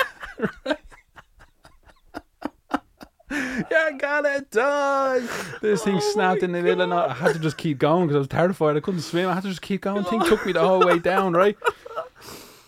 You're 3.32 3.92
gonna 3.98 4.46
die. 4.52 5.20
This 5.62 5.84
thing 5.84 5.96
oh 5.96 6.00
snapped 6.00 6.44
in 6.44 6.52
the 6.52 6.62
middle 6.62 6.86
night. 6.88 7.10
I 7.10 7.14
had 7.14 7.34
to 7.34 7.40
just 7.40 7.58
keep 7.58 7.80
going 7.80 8.08
because 8.08 8.16
I 8.16 8.20
was 8.20 8.28
terrified. 8.28 8.76
I 8.76 8.82
couldn't 8.82 9.02
swim. 9.02 9.30
I 9.30 9.34
had 9.34 9.44
to 9.44 9.50
just 9.50 9.62
keep 9.62 9.82
going. 9.82 10.04
Thing 10.04 10.22
took 10.22 10.46
me 10.46 10.52
the 10.52 10.62
whole 10.62 10.86
way 10.86 11.00
down, 11.00 11.34
right? 11.34 11.58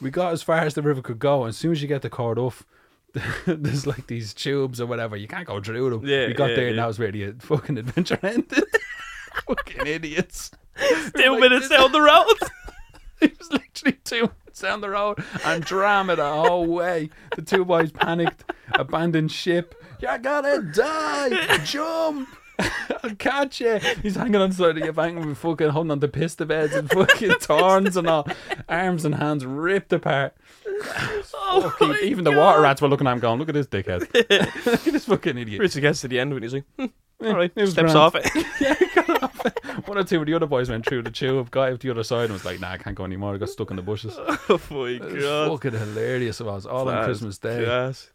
We 0.01 0.09
got 0.09 0.33
as 0.33 0.41
far 0.41 0.59
as 0.59 0.73
the 0.73 0.81
river 0.81 1.01
could 1.01 1.19
go. 1.19 1.43
And 1.43 1.49
as 1.49 1.57
soon 1.57 1.71
as 1.71 1.81
you 1.81 1.87
get 1.87 2.01
the 2.01 2.09
cord 2.09 2.37
off, 2.39 2.65
there's 3.45 3.85
like 3.85 4.07
these 4.07 4.33
tubes 4.33 4.81
or 4.81 4.85
whatever. 4.85 5.15
You 5.15 5.27
can't 5.27 5.47
go 5.47 5.61
through 5.61 5.89
them. 5.89 6.05
Yeah, 6.05 6.27
we 6.27 6.33
got 6.33 6.51
yeah, 6.51 6.55
there 6.55 6.67
and 6.67 6.75
yeah. 6.75 6.81
that 6.81 6.87
was 6.87 6.99
where 6.99 7.11
the 7.11 7.33
fucking 7.39 7.77
adventure 7.77 8.19
ended. 8.23 8.65
fucking 9.47 9.85
idiots. 9.85 10.51
Two 11.15 11.31
like 11.31 11.39
minutes 11.39 11.69
down 11.69 11.91
the 11.91 12.01
road. 12.01 12.35
It 13.21 13.39
was 13.39 13.49
literally 13.53 13.97
two 14.03 14.21
minutes 14.21 14.59
down 14.59 14.81
the 14.81 14.89
road 14.89 15.23
and 15.45 15.63
drama 15.63 16.17
the 16.17 16.29
whole 16.29 16.65
way. 16.65 17.09
The 17.37 17.41
two 17.41 17.63
boys 17.63 17.89
panicked, 17.89 18.43
abandoned 18.73 19.31
ship. 19.31 19.81
You're 20.03 20.17
gonna 20.17 20.61
die! 20.61 21.57
Jump! 21.63 22.27
I'll 23.03 23.15
catch 23.17 23.61
you. 23.61 23.79
He's 24.01 24.15
hanging 24.17 24.35
on 24.35 24.49
the 24.49 24.55
side 24.55 24.71
of 24.71 24.75
the 24.75 24.87
embankment 24.89 25.27
with 25.27 25.37
fucking 25.37 25.69
holding 25.69 25.91
on 25.91 26.01
to 26.01 26.09
pista 26.09 26.45
beds 26.45 26.73
and 26.73 26.89
fucking 26.89 27.35
thorns 27.39 27.95
and 27.95 28.07
all. 28.07 28.27
Arms 28.67 29.05
and 29.05 29.15
hands 29.15 29.45
ripped 29.45 29.93
apart. 29.93 30.35
Oh 31.55 31.61
Fucking- 31.69 31.87
my 31.89 31.99
even 32.01 32.23
the 32.25 32.31
water 32.31 32.59
rats 32.61 32.81
were 32.81 32.87
looking 32.89 33.05
at 33.07 33.13
him 33.13 33.19
going, 33.19 33.39
look 33.39 33.47
at 33.47 33.53
this 33.53 33.67
dickhead. 33.67 34.01
look 34.65 34.87
at 34.87 34.93
this 34.93 35.05
fucking 35.05 35.37
idiot. 35.37 35.61
Richie 35.61 35.79
gets 35.81 36.01
to 36.01 36.07
the 36.07 36.19
end 36.19 36.31
of 36.31 36.37
it 36.37 36.43
he's 36.43 36.53
like, 36.53 36.63
hmm, 36.77 36.85
all 37.25 37.35
right, 37.35 37.51
it 37.55 37.67
steps 37.67 37.93
grand. 37.93 37.97
off 37.97 38.15
it. 38.15 38.27
yeah, 38.59 38.75
got 38.95 39.23
off 39.23 39.45
it. 39.45 39.87
One 39.87 39.97
or 39.99 40.03
two 40.03 40.19
of 40.19 40.25
the 40.25 40.33
other 40.33 40.47
boys 40.47 40.69
went 40.69 40.85
through 40.85 41.03
the 41.03 41.11
tube, 41.11 41.51
got 41.51 41.71
out 41.71 41.79
the 41.81 41.91
other 41.91 42.03
side 42.03 42.25
and 42.25 42.33
was 42.33 42.43
like, 42.43 42.59
nah, 42.59 42.71
I 42.71 42.77
can't 42.77 42.95
go 42.95 43.05
anymore. 43.05 43.35
I 43.35 43.37
got 43.37 43.49
stuck 43.49 43.69
in 43.69 43.75
the 43.77 43.81
bushes. 43.83 44.15
oh 44.17 44.59
my 44.71 44.87
It 44.89 45.01
was 45.03 45.23
god. 45.23 45.49
fucking 45.51 45.79
hilarious. 45.79 46.41
It 46.41 46.45
was 46.45 46.65
all 46.65 46.89
on 46.89 47.03
Christmas 47.05 47.37
Day. 47.37 47.63
gas. 47.65 48.09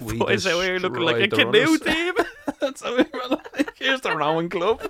We 0.00 0.18
Boys 0.18 0.46
out 0.46 0.62
here 0.62 0.78
looking 0.78 1.02
like 1.02 1.22
a 1.22 1.28
canoe 1.28 1.78
team. 1.78 2.14
That's 2.60 2.82
how 2.82 2.96
we 2.96 3.04
were 3.12 3.28
like. 3.30 3.76
Here's 3.76 4.00
the 4.00 4.16
rowing 4.16 4.48
club 4.48 4.80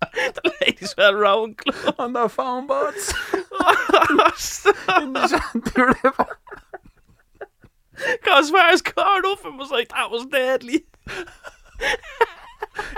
the 0.14 0.52
ladies 0.60 0.94
went 0.96 1.16
round 1.16 1.56
club. 1.58 1.94
on 1.98 2.12
the 2.12 2.28
phone 2.28 2.66
boats 2.66 3.12
in 3.32 5.12
the 5.12 5.26
Shanty 5.28 5.82
River. 5.82 6.38
As 8.30 8.50
far 8.50 8.68
as 8.70 8.82
Corduff, 8.82 9.44
it 9.44 9.58
was 9.58 9.70
like, 9.70 9.90
that 9.90 10.10
was 10.10 10.26
deadly. 10.26 10.86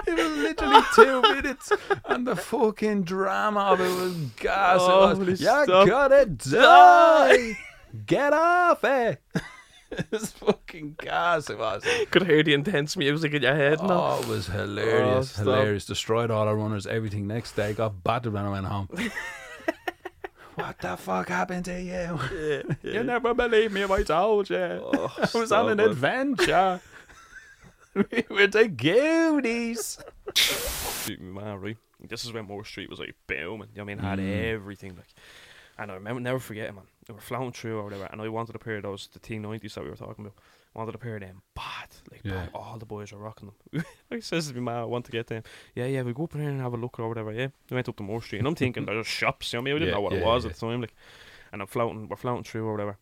It 0.06 0.14
was 0.14 0.36
literally 0.36 0.82
two 0.94 1.22
minutes, 1.22 1.72
and 2.04 2.26
the 2.26 2.36
fucking 2.36 3.02
drama 3.02 3.60
of 3.60 3.80
it 3.80 3.88
was 3.88 4.14
gas. 4.36 4.78
Oh, 4.80 5.10
it 5.10 5.18
was, 5.18 5.40
you 5.40 5.46
gotta 5.46 6.26
die. 6.26 7.58
Get 8.06 8.32
off 8.32 8.84
it. 8.84 9.20
it 9.34 9.42
was 10.10 10.30
fucking 10.32 10.96
gas. 11.00 11.50
It 11.50 11.58
was. 11.58 11.82
Could 12.10 12.26
hear 12.26 12.42
the 12.42 12.54
intense 12.54 12.96
music 12.96 13.32
in 13.34 13.42
your 13.42 13.54
head 13.54 13.80
now. 13.82 14.16
Oh, 14.18 14.20
it 14.22 14.28
was 14.28 14.46
hilarious. 14.46 15.30
stop. 15.30 15.44
hilarious. 15.44 15.84
Destroyed 15.86 16.30
all 16.30 16.46
our 16.48 16.56
runners, 16.56 16.86
everything. 16.86 17.26
Next 17.26 17.52
day, 17.52 17.72
got 17.74 18.02
battered 18.02 18.32
when 18.32 18.44
I 18.44 18.50
went 18.50 18.66
home. 18.66 18.88
what 20.54 20.78
the 20.80 20.96
fuck 20.96 21.28
happened 21.28 21.64
to 21.66 21.80
you? 21.80 21.90
Yeah, 21.92 22.62
yeah. 22.82 22.92
You 22.92 23.02
never 23.02 23.34
believe 23.34 23.72
me 23.72 23.82
if 23.82 23.90
I 23.90 24.02
told 24.02 24.50
you. 24.50 24.56
Oh, 24.58 25.12
I 25.18 25.38
was 25.38 25.52
on 25.52 25.70
an 25.70 25.80
it. 25.80 25.90
adventure. 25.90 26.80
we 27.94 28.24
were 28.30 28.46
the. 28.46 29.98
Man, 31.20 31.60
right? 31.60 31.76
This 32.08 32.24
is 32.24 32.32
when 32.32 32.46
Moore 32.46 32.64
Street 32.64 32.90
was 32.90 32.98
like 32.98 33.14
booming. 33.26 33.68
You 33.74 33.78
know 33.78 33.84
what 33.84 33.92
I 33.92 33.94
mean? 33.94 33.98
Had 33.98 34.18
Mm. 34.18 34.52
everything 34.54 34.96
like. 34.96 35.06
And 35.78 35.90
I 35.90 35.94
remember 35.94 36.20
never 36.20 36.38
forgetting, 36.38 36.74
man. 36.76 36.84
They 37.06 37.12
were 37.12 37.20
floating 37.20 37.52
through 37.52 37.78
or 37.78 37.84
whatever, 37.84 38.04
and 38.12 38.20
I 38.20 38.28
wanted 38.28 38.54
a 38.54 38.58
pair 38.60 38.76
of 38.76 38.84
those 38.84 39.08
the 39.12 39.18
T90s 39.18 39.74
that 39.74 39.82
we 39.84 39.90
were 39.90 39.96
talking 39.96 40.24
about. 40.24 40.34
wanted 40.74 40.94
a 40.94 40.98
pair 40.98 41.16
of 41.16 41.20
them 41.20 41.42
bad. 41.54 41.88
Like 42.10 42.20
Yeah. 42.24 42.32
bad. 42.46 42.50
all 42.54 42.78
the 42.78 42.86
boys 42.86 43.12
were 43.12 43.18
rocking 43.18 43.50
them. 43.72 43.84
I 44.10 44.20
says 44.20 44.48
to 44.48 44.54
me, 44.54 44.60
man, 44.60 44.76
I 44.76 44.84
want 44.84 45.04
to 45.06 45.10
get 45.12 45.26
them. 45.26 45.42
Yeah, 45.74 45.86
yeah, 45.86 46.02
we 46.02 46.12
go 46.14 46.24
up 46.24 46.34
in 46.34 46.40
there 46.40 46.48
and 46.48 46.60
have 46.60 46.72
a 46.72 46.76
look 46.78 46.98
or 47.00 47.08
whatever. 47.08 47.32
Yeah, 47.32 47.48
we 47.68 47.74
went 47.74 47.88
up 47.88 47.96
to 47.96 48.02
Moore 48.02 48.22
Street, 48.22 48.38
and 48.38 48.48
I'm 48.48 48.54
thinking 48.54 48.86
there's 48.86 49.06
shops. 49.06 49.52
You 49.52 49.58
know 49.58 49.62
I 49.62 49.64
mean? 49.64 49.74
We 49.74 49.80
didn't 49.80 49.88
Yeah, 49.90 49.94
know 49.96 50.00
what 50.02 50.12
it 50.14 50.22
was 50.24 50.44
yeah. 50.44 50.50
at 50.50 50.54
the 50.56 50.66
time. 50.66 50.80
Like, 50.80 50.94
and 51.52 51.60
I'm 51.60 51.68
floating, 51.68 52.08
we're 52.08 52.16
floating 52.16 52.44
through 52.44 52.66
or 52.66 52.72
whatever. 52.72 52.96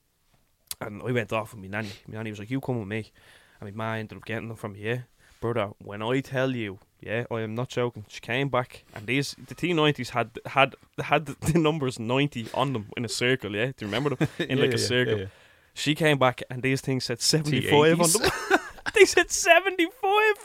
And 0.81 1.03
I 1.03 1.13
went 1.13 1.33
off 1.33 1.53
with 1.53 1.61
my 1.63 1.69
nanny. 1.69 1.91
My 2.09 2.15
nanny 2.17 2.31
was 2.31 2.39
like, 2.41 2.51
"You 2.51 2.61
come 2.61 2.79
with 2.81 2.89
me," 2.89 3.13
and 3.61 3.69
my 3.77 3.85
ma 3.85 3.95
ended 3.97 4.17
up 4.19 4.25
getting 4.25 4.49
them 4.49 4.57
from 4.57 4.75
here, 4.75 5.07
brother. 5.41 5.73
When 5.79 6.01
I 6.03 6.21
tell 6.21 6.57
you, 6.57 6.79
yeah, 7.01 7.25
I 7.31 7.41
am 7.41 7.55
not 7.55 7.69
joking. 7.69 8.05
She 8.09 8.21
came 8.21 8.49
back, 8.49 8.85
and 8.95 9.07
these 9.07 9.35
the 9.49 9.55
T90s 9.55 10.11
had 10.11 10.31
had 10.47 10.75
had 10.99 11.27
the 11.27 11.59
numbers 11.59 11.99
90 11.99 12.49
on 12.55 12.73
them 12.73 12.87
in 12.97 13.05
a 13.05 13.09
circle. 13.09 13.55
Yeah, 13.55 13.67
do 13.67 13.75
you 13.81 13.87
remember 13.87 14.11
them 14.17 14.29
in 14.39 14.59
Yeah, 14.59 14.65
like 14.65 14.75
a 14.75 14.79
circle? 14.79 15.15
yeah, 15.15 15.21
yeah. 15.25 15.27
She 15.75 15.95
came 15.95 16.19
back, 16.19 16.43
and 16.51 16.63
these 16.63 16.81
things 16.81 17.05
said 17.05 17.21
75 17.21 18.01
on 18.01 18.07
T80s. 18.09 18.49
them. 18.49 18.59
they 18.95 19.05
said 19.05 19.31
75, 19.31 19.93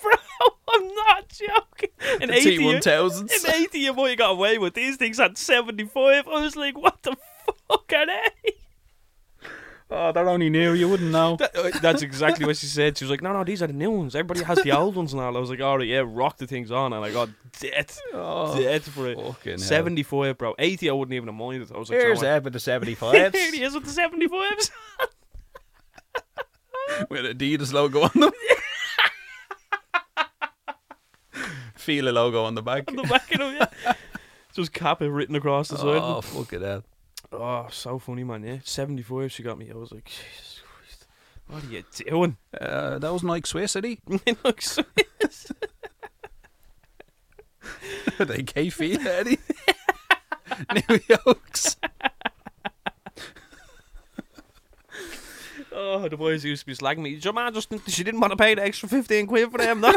bro. 0.02 0.12
I'm 0.70 0.88
not 0.88 1.30
joking. 1.30 1.90
In 2.22 2.30
The 2.30 2.36
80, 2.36 2.50
you- 2.54 2.60
T1000s. 2.80 3.46
in 3.46 3.52
80, 3.64 3.80
you 3.80 3.94
might 3.94 4.10
have 4.10 4.18
got 4.20 4.32
away 4.32 4.58
with 4.58 4.74
these 4.76 4.98
things 4.98 5.18
had 5.18 5.38
75. 5.38 6.28
I 6.28 6.42
was 6.42 6.56
like, 6.56 6.78
what 6.78 7.02
the 7.04 7.16
fuck 7.70 7.92
are 7.94 8.06
they? 8.06 8.52
Oh, 9.98 10.12
they're 10.12 10.28
only 10.28 10.50
new. 10.50 10.74
You 10.74 10.90
wouldn't 10.90 11.10
know. 11.12 11.38
That- 11.38 11.56
uh, 11.56 11.72
that's 11.82 12.02
exactly 12.02 12.46
what 12.46 12.58
she 12.58 12.66
said. 12.66 12.98
She 12.98 13.06
was 13.06 13.10
like, 13.12 13.22
no, 13.22 13.32
no, 13.32 13.46
these 13.46 13.64
are 13.64 13.68
the 13.68 13.74
new 13.74 13.92
ones. 13.92 14.14
Everybody 14.14 14.44
has 14.44 14.62
the 14.62 14.74
old 14.74 14.98
ones 14.98 15.14
now. 15.14 15.28
I 15.34 15.40
was 15.40 15.50
like, 15.50 15.62
all 15.62 15.78
right, 15.78 15.88
yeah, 15.88 16.04
rock 16.06 16.36
the 16.38 16.46
things 16.48 16.70
on. 16.70 16.92
And 16.92 17.06
I 17.06 17.12
got 17.12 17.30
dead, 17.62 17.92
Oh, 18.14 18.58
dead 18.60 18.84
for 18.84 19.08
it. 19.08 19.60
75, 19.60 20.38
bro. 20.38 20.54
80, 20.60 20.90
I 20.90 20.94
wouldn't 20.94 21.14
even 21.16 21.28
have 21.28 21.36
minded. 21.36 21.72
I 21.74 21.78
was 21.78 21.90
like, 21.90 22.00
Here's 22.00 22.22
Ed 22.24 22.44
with 22.44 22.52
the 22.54 22.60
75s. 22.60 23.34
Here 23.34 23.52
he 23.54 23.64
is 23.64 23.74
with 23.74 23.86
the 23.86 24.02
75s. 24.02 24.72
with 27.10 27.38
Adidas 27.38 27.72
logo 27.72 28.02
on 28.02 28.12
them. 28.16 28.32
Feel 31.76 32.08
a 32.10 32.12
logo 32.12 32.44
on 32.44 32.56
the 32.56 32.62
back. 32.64 32.86
on 32.90 32.96
the 32.96 33.04
back 33.04 33.32
of 33.34 33.40
them, 33.40 33.56
yeah. 33.56 33.94
Just 34.54 34.74
Kappa 34.74 35.10
written 35.10 35.36
across 35.36 35.68
the 35.70 35.78
side. 35.78 36.02
Oh, 36.02 36.22
fuck 36.22 36.52
it 36.54 36.62
hell. 36.62 36.84
Oh, 37.32 37.68
so 37.70 38.00
funny, 38.00 38.24
man. 38.24 38.44
Yeah, 38.44 38.58
75 38.64 39.32
she 39.32 39.44
got 39.44 39.58
me. 39.58 39.70
I 39.72 39.76
was 39.76 39.92
like, 39.92 40.06
Jesus 40.06 40.62
Christ, 40.64 41.08
what 41.48 41.64
are 41.64 41.68
you 41.68 41.84
doing? 42.06 42.38
Uh, 42.60 43.00
that 43.00 43.12
was 43.12 43.24
Nike 43.24 43.48
Swiss, 43.48 43.76
Eddie. 43.76 44.00
it 44.26 44.38
looks 44.44 44.80
they 48.20 48.44
K 48.44 48.70
feet, 48.70 49.06
Eddie. 49.06 49.40
New 50.90 51.00
Yokes. 51.10 51.78
Oh, 55.78 56.08
the 56.08 56.16
boys 56.16 56.46
used 56.46 56.62
to 56.62 56.66
be 56.68 56.76
slagging 56.76 57.00
me. 57.00 57.10
Your 57.12 57.34
man 57.34 57.54
just 57.54 57.74
she 57.90 58.04
didn't 58.04 58.22
want 58.22 58.32
to 58.32 58.38
pay 58.38 58.56
the 58.56 58.64
extra 58.64 58.88
fifteen 58.88 59.28
quid 59.28 59.52
for 59.52 59.58
them, 59.58 59.82
no. 59.82 59.94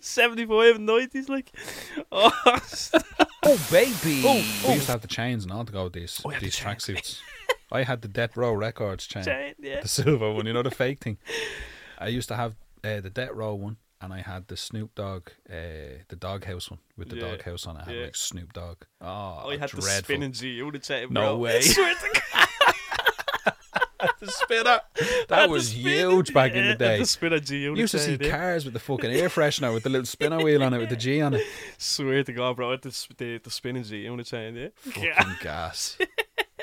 Seventy-five 0.00 0.76
and 0.76 0.86
nineties, 0.86 1.28
like. 1.28 1.50
Oh, 2.12 2.30
Oh 3.48 3.66
baby! 3.70 4.22
we 4.66 4.74
used 4.74 4.86
to 4.86 4.92
have 4.92 5.00
the 5.02 5.08
chains 5.08 5.44
and 5.44 5.52
all 5.52 5.64
to 5.64 5.72
go 5.72 5.84
with 5.84 5.92
these 5.92 6.20
Oh, 6.24 6.30
yeah, 6.30 6.38
the 6.38 6.46
these 6.46 6.56
chains. 6.56 6.84
tracksuits. 6.86 7.18
I 7.72 7.82
had 7.82 8.02
the 8.02 8.08
Death 8.08 8.36
Row 8.36 8.52
Records 8.52 9.06
chain, 9.06 9.24
chain, 9.24 9.54
yeah. 9.60 9.80
the 9.80 9.88
silver 9.88 10.32
one. 10.32 10.46
You 10.46 10.52
know 10.52 10.62
the 10.62 10.70
fake 10.82 11.00
thing. 11.02 11.18
I 11.98 12.08
used 12.08 12.28
to 12.28 12.36
have 12.36 12.54
uh, 12.84 13.00
the 13.00 13.10
Death 13.10 13.30
Row 13.32 13.54
one, 13.54 13.76
and 14.00 14.12
I 14.12 14.20
had 14.20 14.48
the 14.48 14.56
Snoop 14.56 14.94
Dogg, 14.94 15.30
uh, 15.50 16.02
the 16.08 16.16
Doghouse 16.18 16.70
one 16.70 16.80
with 16.96 17.08
the 17.08 17.16
Yeah, 17.16 17.30
Doghouse 17.36 17.66
on 17.66 17.76
it. 17.76 17.82
I 17.82 17.84
had 17.86 17.94
yeah. 17.96 18.02
like 18.04 18.16
Snoop 18.16 18.52
Dogg. 18.52 18.82
Oh, 19.00 19.48
I 19.48 19.56
had 19.58 19.70
the 19.70 19.80
dreadful. 19.80 20.04
spinning 20.04 20.32
G 20.32 20.50
unit 20.50 20.82
chain, 20.82 21.08
No 21.10 21.36
way. 21.38 21.58
I 21.58 21.60
swear 21.60 21.94
to 21.94 22.20
God. 22.34 23.54
the 24.20 24.30
spinner. 24.30 24.80
That 25.28 25.48
was 25.48 25.68
spin- 25.70 25.82
huge 25.82 26.34
back 26.34 26.52
in 26.52 26.66
the 26.66 26.74
day. 26.74 26.98
The 26.98 27.06
spinner 27.06 27.38
G 27.38 27.62
unit 27.62 27.76
You 27.76 27.82
used 27.82 27.92
to 27.92 27.98
see 27.98 28.18
cars 28.18 28.64
with 28.64 28.74
the 28.74 28.80
fucking 28.80 29.10
air 29.10 29.28
freshener 29.30 29.72
with 29.72 29.82
the 29.84 29.90
little 29.90 30.06
spinner 30.06 30.38
wheel 30.42 30.62
on 30.62 30.74
it 30.74 30.78
with 30.78 30.90
the 30.90 30.96
G 30.96 31.20
on 31.20 31.34
it. 31.34 31.42
Swear 31.78 32.22
to 32.24 32.32
God, 32.32 32.56
bro. 32.56 32.76
The, 32.76 33.06
the, 33.16 33.38
the 33.38 33.50
spinning 33.50 33.84
G 33.84 33.98
unit 34.02 34.26
chain, 34.26 34.56
yeah. 34.56 34.68
Yeah. 34.96 35.14
Fucking 35.14 35.36
gas. 35.42 35.98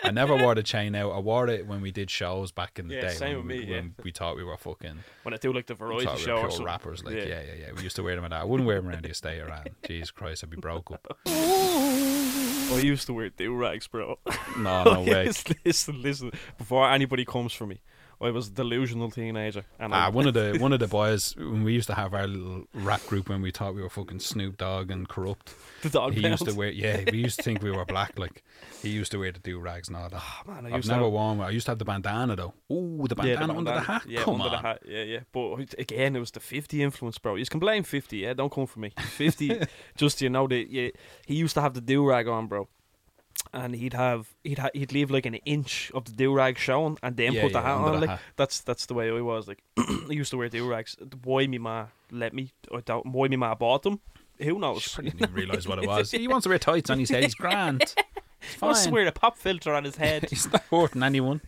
I 0.04 0.12
never 0.12 0.36
wore 0.36 0.54
the 0.56 0.64
chain 0.64 0.96
out. 0.96 1.12
I 1.12 1.20
wore 1.20 1.48
it 1.48 1.66
when 1.66 1.82
we 1.82 1.92
did 1.92 2.10
shows 2.10 2.52
back 2.52 2.78
in 2.80 2.88
the 2.88 2.96
Yeah, 2.96 3.02
day. 3.02 3.08
same 3.10 3.38
when 3.38 3.48
with 3.48 3.58
we, 3.60 3.66
me, 3.66 3.72
when 3.72 3.84
yeah. 3.86 4.04
we 4.04 4.12
thought 4.12 4.36
we 4.36 4.44
were 4.44 4.58
fucking 4.58 5.00
When 5.24 5.34
I 5.34 5.38
do 5.38 5.54
like 5.54 5.68
the 5.68 5.76
variety 5.76 6.08
we 6.12 6.18
show 6.18 6.42
were 6.42 6.50
pure 6.50 6.66
rappers. 6.66 7.04
Like, 7.04 7.16
yeah. 7.16 7.24
Yeah. 7.24 7.42
yeah, 7.42 7.54
yeah, 7.68 7.72
We 7.76 7.84
used 7.84 7.96
to 7.96 8.04
wear 8.04 8.16
them 8.16 8.26
at 8.26 8.32
that. 8.32 8.42
I 8.42 8.44
wouldn't 8.44 8.68
wear 8.68 8.78
them 8.78 8.90
around 8.90 9.06
the 9.06 9.10
estate 9.12 9.40
around. 9.42 9.70
Jesus 9.88 10.12
Christ, 10.12 10.44
I'd 10.44 10.50
be 10.50 10.58
broke 10.58 10.92
up. 10.92 11.18
I 11.26 12.80
used 12.82 13.06
to 13.08 13.14
wear 13.14 13.30
do 13.30 13.56
rags, 13.56 13.88
bro. 13.88 14.18
No, 14.58 14.84
no 14.94 15.02
way. 15.02 15.26
listen, 15.26 15.56
listen, 15.66 16.02
listen. 16.02 16.32
Before 16.58 16.90
anybody 16.90 17.24
comes 17.26 17.54
for 17.54 17.66
me, 17.66 17.80
I 18.24 18.32
was 18.32 18.48
a 18.48 18.52
delusional 18.52 19.12
teenager. 19.12 19.66
And 19.80 19.94
I, 19.94 20.06
Ah, 20.08 20.10
one 20.10 20.28
of 20.28 20.34
the 20.34 20.58
one 20.62 20.74
of 20.74 20.80
the 20.80 20.88
boys 20.88 21.36
when 21.36 21.64
we 21.64 21.74
used 21.74 21.88
to 21.88 21.96
have 21.96 22.14
our 22.14 22.28
little 22.28 22.64
rap 22.74 23.06
group 23.08 23.30
when 23.30 23.42
we 23.42 23.52
thought 23.52 23.76
we 23.76 23.82
were 23.82 23.90
fucking 23.90 24.20
Snoop 24.20 24.58
Dogg 24.58 24.90
and 24.92 25.08
Kurupt. 25.10 25.54
the 25.82 25.90
dog 25.90 26.14
He 26.14 26.28
used 26.28 26.46
to 26.46 26.54
wear 26.54 26.70
yeah. 26.70 27.04
We 27.12 27.20
used 27.20 27.38
to 27.38 27.44
think 27.44 27.62
we 27.62 27.72
were 27.72 27.86
black. 27.96 28.18
Like 28.18 28.44
he 28.82 28.90
used 28.90 29.12
to 29.12 29.18
wear 29.20 29.32
the 29.32 29.40
do 29.40 29.60
rags 29.60 29.88
and 29.88 29.98
all 29.98 30.10
that. 30.10 30.22
Oh, 30.22 30.52
man, 30.52 30.66
I 30.74 30.80
to 30.80 30.88
never 30.88 31.04
have- 31.04 31.12
worn. 31.14 31.38
one. 31.40 31.48
I 31.48 31.52
used 31.52 31.66
to 31.68 31.72
have 31.72 31.80
the 31.80 31.86
bandana 31.86 32.36
though. 32.36 32.54
Ooh, 32.72 33.06
the 33.08 33.16
Yeah, 33.18 33.36
bandana 33.36 33.58
under 33.58 33.72
the 33.72 33.76
bandana. 33.78 34.00
hat. 34.00 34.04
Yeah, 34.08 34.22
Come 34.24 34.42
under 34.42 34.56
on. 34.56 34.62
the 34.64 34.68
hat. 34.70 34.80
Yeah, 34.88 35.04
yeah. 35.04 35.20
But 35.32 35.74
again, 35.78 36.16
it 36.16 36.20
was 36.20 36.32
the 36.32 36.40
50 36.40 36.82
influence, 36.82 37.18
bro. 37.18 37.36
You 37.36 37.46
can 37.46 37.60
blame 37.60 37.84
50, 37.84 38.18
yeah? 38.18 38.34
Don't 38.34 38.52
come 38.52 38.68
for 38.68 38.80
me. 38.80 38.92
50, 38.98 39.62
just, 39.98 40.22
you 40.22 40.30
know, 40.30 40.48
that 40.48 40.70
yeah, 40.70 40.90
he 41.26 41.36
used 41.36 41.54
to 41.56 41.62
have 41.62 41.74
the 41.74 41.82
do 41.82 42.06
rag 42.06 42.28
on, 42.28 42.48
bro. 42.48 42.68
And 43.56 43.76
he'd 43.76 43.94
have 43.94 44.34
he'd 44.44 44.58
ha- 44.60 44.70
he'd 44.74 44.92
leave 44.92 45.12
like 45.12 45.26
an 45.28 45.36
inch 45.36 45.92
of 45.94 46.06
the 46.06 46.12
do 46.12 46.34
rag 46.34 46.58
showing, 46.58 46.98
and 47.04 47.16
then 47.18 47.34
Yeah, 47.34 47.42
put 47.44 47.54
the 47.54 47.60
yeah, 47.60 47.64
hat 47.66 47.76
under 47.78 47.88
on. 47.90 47.94
the 47.96 48.00
Like 48.02 48.10
hat. 48.12 48.20
that's 48.36 48.62
that's 48.62 48.86
the 48.88 48.94
way 48.96 49.12
I 49.12 49.22
was. 49.22 49.48
Like 49.48 49.62
I 49.78 50.08
used 50.10 50.32
to 50.32 50.38
wear 50.38 50.50
do 50.50 50.68
rags. 50.68 50.96
Why 51.24 51.46
me 51.46 51.60
ma 51.60 51.88
let 52.12 52.34
me? 52.34 52.52
Or 52.72 52.82
why 53.04 53.28
me 53.28 53.36
ma 53.36 53.54
bought 53.54 53.84
them? 53.84 54.00
Who 54.40 54.58
knows? 54.58 54.88
Probably 54.94 55.12
didn't 55.12 55.22
even 55.24 55.36
realise 55.36 55.68
what 55.68 55.78
it 55.78 55.86
was. 55.88 56.10
He 56.12 56.28
wants 56.28 56.44
to 56.46 56.50
wear 56.50 56.58
tights 56.58 56.90
on 56.90 56.98
his 57.00 57.10
head. 57.12 57.24
He's 57.24 57.36
grand. 57.36 57.84
It's 58.46 58.56
to 58.56 58.60
fine. 58.60 58.92
wear 58.92 59.08
a 59.08 59.12
pop 59.14 59.38
filter 59.38 59.74
on 59.74 59.86
his 59.86 59.96
head. 60.06 60.30
He's 60.30 60.52
not 60.52 60.64
hurting 60.70 61.02
anyone. 61.02 61.40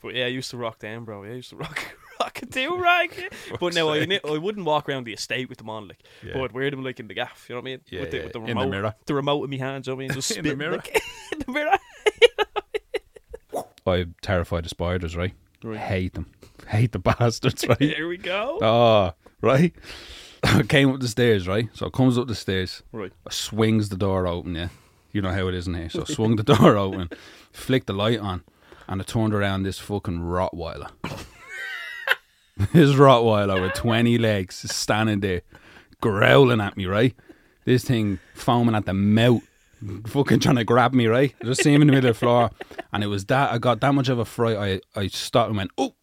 But 0.00 0.14
yeah, 0.14 0.24
I 0.24 0.28
used 0.28 0.50
to 0.52 0.56
rock 0.56 0.78
them, 0.78 1.04
bro. 1.04 1.22
Yeah, 1.24 1.32
I 1.32 1.34
used 1.34 1.50
to 1.50 1.56
rock 1.56 1.96
rock 2.20 2.42
a 2.42 2.46
do 2.46 2.80
rag. 2.80 3.32
But 3.60 3.74
no, 3.74 3.92
I, 3.92 4.20
I, 4.24 4.38
wouldn't 4.38 4.66
walk 4.66 4.88
around 4.88 5.04
the 5.04 5.12
estate 5.12 5.48
with 5.48 5.58
them 5.58 5.70
on, 5.70 5.88
like. 5.88 6.02
Yeah. 6.24 6.34
But 6.34 6.42
I'd 6.44 6.52
wear 6.52 6.70
them 6.70 6.84
like 6.84 7.00
in 7.00 7.08
the 7.08 7.14
gaff. 7.14 7.46
You 7.48 7.54
know 7.54 7.60
what 7.60 7.68
I 7.68 7.70
mean? 7.70 7.80
Yeah, 7.90 8.00
with 8.00 8.10
the, 8.10 8.16
yeah. 8.18 8.24
With 8.24 8.32
the 8.32 8.40
remote, 8.40 8.50
in 8.50 8.70
the 8.70 8.76
mirror. 8.76 8.94
The 9.06 9.14
remote 9.14 9.44
in 9.44 9.50
my 9.50 9.56
hands. 9.56 9.86
You 9.86 9.92
know 9.92 9.96
what 9.96 10.04
I 10.04 10.06
mean, 10.08 10.14
just 10.14 10.30
in 10.30 10.34
spitting, 10.36 10.52
the 10.52 10.56
mirror. 10.56 10.76
Like, 10.76 11.02
in 11.32 11.38
the 11.46 11.52
mirror. 11.52 11.78
I'm 13.86 14.14
terrified 14.20 14.64
of 14.64 14.70
spiders, 14.70 15.16
right? 15.16 15.34
Right. 15.62 15.78
Hate 15.78 16.14
them. 16.14 16.26
Hate 16.68 16.92
the 16.92 16.98
bastards, 16.98 17.66
right? 17.66 17.80
Here 17.80 18.06
we 18.06 18.18
go. 18.18 18.58
Oh, 18.60 19.12
right. 19.40 19.74
I 20.42 20.62
came 20.62 20.92
up 20.92 21.00
the 21.00 21.08
stairs, 21.08 21.48
right? 21.48 21.68
So 21.72 21.86
it 21.86 21.92
comes 21.92 22.18
up 22.18 22.28
the 22.28 22.34
stairs, 22.34 22.82
Right. 22.92 23.12
I 23.26 23.30
swings 23.30 23.88
the 23.88 23.96
door 23.96 24.26
open, 24.26 24.54
yeah. 24.54 24.68
You 25.10 25.22
know 25.22 25.32
how 25.32 25.48
it 25.48 25.54
is 25.54 25.66
in 25.66 25.74
here. 25.74 25.88
So 25.88 26.02
I 26.02 26.12
swung 26.12 26.36
the 26.36 26.42
door 26.42 26.76
open, 26.76 27.08
flicked 27.50 27.86
the 27.86 27.94
light 27.94 28.20
on, 28.20 28.44
and 28.86 29.00
I 29.00 29.04
turned 29.04 29.34
around 29.34 29.62
this 29.62 29.78
fucking 29.78 30.20
Rottweiler. 30.20 30.90
this 32.72 32.90
Rottweiler 32.90 33.60
with 33.60 33.74
20 33.74 34.18
legs 34.18 34.70
standing 34.70 35.20
there, 35.20 35.42
growling 36.00 36.60
at 36.60 36.76
me, 36.76 36.86
right? 36.86 37.14
This 37.64 37.84
thing 37.84 38.18
foaming 38.34 38.74
at 38.74 38.84
the 38.84 38.94
mouth, 38.94 39.42
fucking 40.06 40.40
trying 40.40 40.56
to 40.56 40.64
grab 40.64 40.92
me, 40.92 41.06
right? 41.06 41.34
I 41.40 41.44
just 41.44 41.62
see 41.62 41.72
him 41.72 41.82
in 41.82 41.86
the 41.86 41.92
middle 41.92 42.10
of 42.10 42.16
the 42.16 42.18
floor, 42.18 42.50
and 42.92 43.04
it 43.04 43.06
was 43.06 43.26
that, 43.26 43.52
I 43.52 43.58
got 43.58 43.80
that 43.80 43.94
much 43.94 44.08
of 44.08 44.18
a 44.18 44.24
fright, 44.24 44.56
I, 44.56 45.00
I 45.00 45.06
stopped 45.06 45.50
and 45.50 45.56
went, 45.56 45.70
oh, 45.78 45.94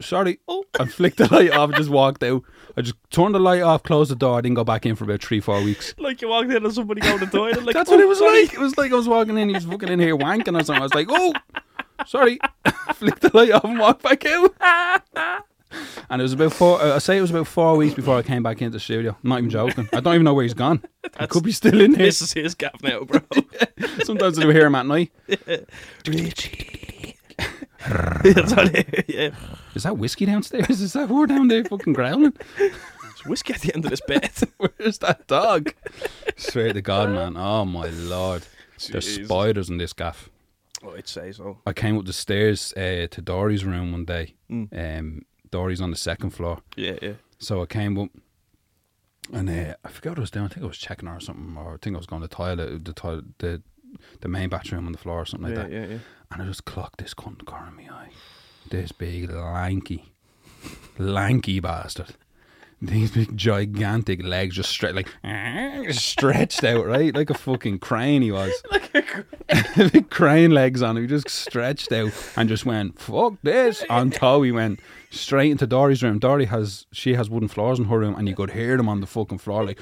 sorry. 0.00 0.40
Oh. 0.46 0.64
And 0.78 0.92
flicked 0.92 1.16
the 1.18 1.32
light 1.32 1.52
off 1.52 1.70
and 1.70 1.78
just 1.78 1.88
walked 1.88 2.22
out. 2.22 2.42
I 2.76 2.82
just 2.82 2.96
turned 3.10 3.34
the 3.34 3.38
light 3.38 3.62
off, 3.62 3.82
closed 3.82 4.10
the 4.10 4.16
door, 4.16 4.38
I 4.38 4.40
didn't 4.42 4.56
go 4.56 4.64
back 4.64 4.84
in 4.84 4.94
for 4.94 5.04
about 5.04 5.22
three, 5.22 5.40
four 5.40 5.62
weeks. 5.62 5.94
Like 5.98 6.20
you 6.20 6.28
walked 6.28 6.50
in 6.50 6.64
and 6.64 6.74
somebody 6.74 7.00
going 7.00 7.18
to 7.18 7.26
the 7.26 7.30
toilet. 7.30 7.64
Like, 7.64 7.74
That's 7.74 7.88
oh, 7.90 7.94
what 7.94 8.00
it 8.02 8.08
was 8.08 8.18
sorry. 8.18 8.42
like. 8.42 8.52
It 8.54 8.60
was 8.60 8.76
like 8.76 8.92
I 8.92 8.96
was 8.96 9.08
walking 9.08 9.38
in, 9.38 9.48
he 9.48 9.54
was 9.54 9.64
fucking 9.64 9.88
in 9.88 10.00
here 10.00 10.16
wanking 10.16 10.60
or 10.60 10.64
something. 10.64 10.76
I 10.76 10.80
was 10.80 10.94
like, 10.94 11.06
oh, 11.08 11.32
sorry. 12.06 12.38
Flicked 12.94 13.22
the 13.22 13.30
light 13.32 13.52
off 13.52 13.64
and 13.64 13.78
walked 13.78 14.02
back 14.02 14.26
out. 14.26 15.44
And 16.10 16.20
it 16.20 16.24
was 16.24 16.32
about 16.32 16.52
four, 16.52 16.80
uh, 16.80 16.96
I 16.96 16.98
say 16.98 17.18
it 17.18 17.20
was 17.20 17.30
about 17.30 17.46
four 17.46 17.76
weeks 17.76 17.94
before 17.94 18.16
I 18.16 18.22
came 18.22 18.42
back 18.42 18.60
into 18.60 18.72
the 18.72 18.80
studio. 18.80 19.16
I'm 19.22 19.28
not 19.28 19.38
even 19.38 19.50
joking. 19.50 19.88
I 19.92 20.00
don't 20.00 20.14
even 20.14 20.24
know 20.24 20.34
where 20.34 20.44
he's 20.44 20.54
gone. 20.54 20.82
He 21.20 21.26
could 21.26 21.42
be 21.42 21.52
still 21.52 21.80
in 21.80 21.92
there. 21.92 22.06
This 22.06 22.22
is 22.22 22.32
his 22.32 22.54
gaff 22.54 22.80
now, 22.82 23.00
bro. 23.04 23.20
Sometimes 24.04 24.38
I 24.38 24.42
do 24.42 24.48
hear 24.50 24.66
him 24.66 24.74
at 24.76 24.86
night. 24.86 25.12
Yeah. 29.08 29.30
Is 29.74 29.82
that 29.82 29.98
whiskey 29.98 30.26
downstairs? 30.26 30.80
Is 30.80 30.92
that 30.92 31.08
whore 31.08 31.26
down 31.28 31.48
there 31.48 31.64
fucking 31.64 31.92
growling? 31.94 32.34
There's 32.56 33.26
whiskey 33.26 33.54
at 33.54 33.60
the 33.60 33.74
end 33.74 33.84
of 33.84 33.90
this 33.90 34.00
bed. 34.00 34.30
Where's 34.58 34.98
that 34.98 35.26
dog? 35.26 35.74
Swear 36.36 36.72
to 36.72 36.80
God, 36.80 37.10
man. 37.10 37.36
Oh, 37.36 37.64
my 37.64 37.88
Lord. 37.88 38.44
There's 38.90 39.24
spiders 39.24 39.68
in 39.68 39.78
this 39.78 39.92
gaff. 39.92 40.30
Oh, 40.84 40.94
I'd 40.96 41.08
say 41.08 41.32
so. 41.32 41.58
I 41.66 41.72
came 41.72 41.96
up 41.96 42.04
the 42.04 42.12
stairs 42.12 42.72
uh, 42.76 43.06
to 43.10 43.20
Dory's 43.22 43.64
room 43.64 43.92
one 43.92 44.04
day. 44.04 44.34
Mm. 44.50 44.98
Um, 44.98 45.22
Dory's 45.52 45.80
on 45.80 45.90
the 45.90 45.96
second 45.96 46.30
floor. 46.30 46.58
Yeah, 46.76 46.96
yeah. 47.00 47.12
So 47.38 47.62
I 47.62 47.66
came 47.66 47.96
up 47.98 48.08
and 49.32 49.48
uh, 49.48 49.74
I 49.84 49.88
forgot 49.88 50.10
what 50.12 50.18
I 50.18 50.20
was 50.22 50.30
doing. 50.32 50.46
I 50.46 50.48
think 50.48 50.64
I 50.64 50.66
was 50.66 50.78
checking 50.78 51.08
her 51.08 51.16
or 51.16 51.20
something, 51.20 51.56
or 51.56 51.74
I 51.74 51.76
think 51.80 51.94
I 51.94 51.98
was 51.98 52.06
going 52.06 52.22
to 52.22 52.28
the 52.28 52.34
toilet, 52.34 52.84
the 52.84 52.92
toilet, 52.92 53.38
the, 53.38 53.62
the 54.20 54.28
main 54.28 54.48
bathroom 54.48 54.86
on 54.86 54.92
the 54.92 54.98
floor 54.98 55.20
or 55.20 55.26
something 55.26 55.54
like 55.54 55.58
that. 55.68 55.72
yeah, 55.72 55.86
yeah. 55.86 55.98
And 56.32 56.42
I 56.42 56.46
just 56.46 56.64
clocked 56.64 56.98
this 56.98 57.14
cunt 57.14 57.38
in 57.40 57.44
corner 57.46 57.68
of 57.68 57.76
my 57.76 57.84
eye. 57.84 58.08
This 58.68 58.90
big, 58.90 59.30
lanky, 59.30 60.12
lanky 60.98 61.60
bastard. 61.60 62.14
These 62.84 63.12
big, 63.12 63.36
gigantic 63.36 64.24
legs 64.24 64.56
just 64.56 64.70
straight, 64.70 64.96
like, 64.96 65.08
stretched 65.92 66.64
out, 66.64 66.84
right? 66.84 67.14
Like 67.14 67.30
a 67.30 67.34
fucking 67.34 67.78
crane 67.78 68.22
he 68.22 68.32
was. 68.32 68.52
Like 68.72 69.26
a 69.48 69.88
big 69.92 70.10
crane 70.10 70.50
legs 70.50 70.82
on 70.82 70.96
him. 70.96 71.04
He 71.04 71.08
just 71.08 71.28
stretched 71.28 71.92
out 71.92 72.12
and 72.36 72.48
just 72.48 72.66
went, 72.66 72.98
fuck 72.98 73.34
this. 73.42 73.84
On 73.88 74.10
toe, 74.10 74.42
he 74.42 74.50
went 74.50 74.80
straight 75.10 75.52
into 75.52 75.66
Dory's 75.66 76.02
room. 76.02 76.18
Dory 76.18 76.46
has, 76.46 76.86
she 76.90 77.14
has 77.14 77.30
wooden 77.30 77.48
floors 77.48 77.78
in 77.78 77.84
her 77.84 77.98
room, 77.98 78.16
and 78.16 78.28
you 78.28 78.34
could 78.34 78.50
hear 78.50 78.76
them 78.76 78.88
on 78.88 79.00
the 79.00 79.06
fucking 79.06 79.38
floor, 79.38 79.64
like, 79.64 79.78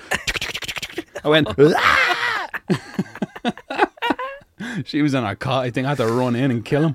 I 1.24 1.28
went, 1.28 1.48
ah! 1.58 2.48
she 4.84 5.00
was 5.02 5.14
in 5.14 5.24
her 5.24 5.34
cot. 5.34 5.64
I 5.64 5.70
think 5.70 5.86
I 5.86 5.90
had 5.90 5.98
to 5.98 6.06
run 6.06 6.36
in 6.36 6.50
and 6.50 6.64
kill 6.64 6.88
him. 6.88 6.94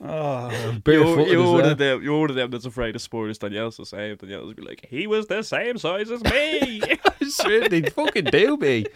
Oh, 0.00 0.50
you, 0.86 1.26
you 1.26 1.42
one 1.44 1.64
of 1.64 1.78
them, 1.78 2.02
you 2.02 2.18
one 2.18 2.28
of 2.28 2.36
them 2.36 2.50
that's 2.50 2.64
afraid 2.66 2.94
of 2.96 3.00
spoilers. 3.02 3.38
Danielle's 3.38 3.76
the 3.76 3.86
same. 3.86 4.16
Danielle's 4.16 4.54
be 4.54 4.62
like, 4.62 4.86
he 4.90 5.06
was 5.06 5.26
the 5.28 5.42
same 5.42 5.78
size 5.78 6.10
as 6.10 6.22
me. 6.24 6.82
Swear 7.28 7.68
they 7.68 7.82
fucking 7.82 8.24
do 8.24 8.56
be. 8.56 8.86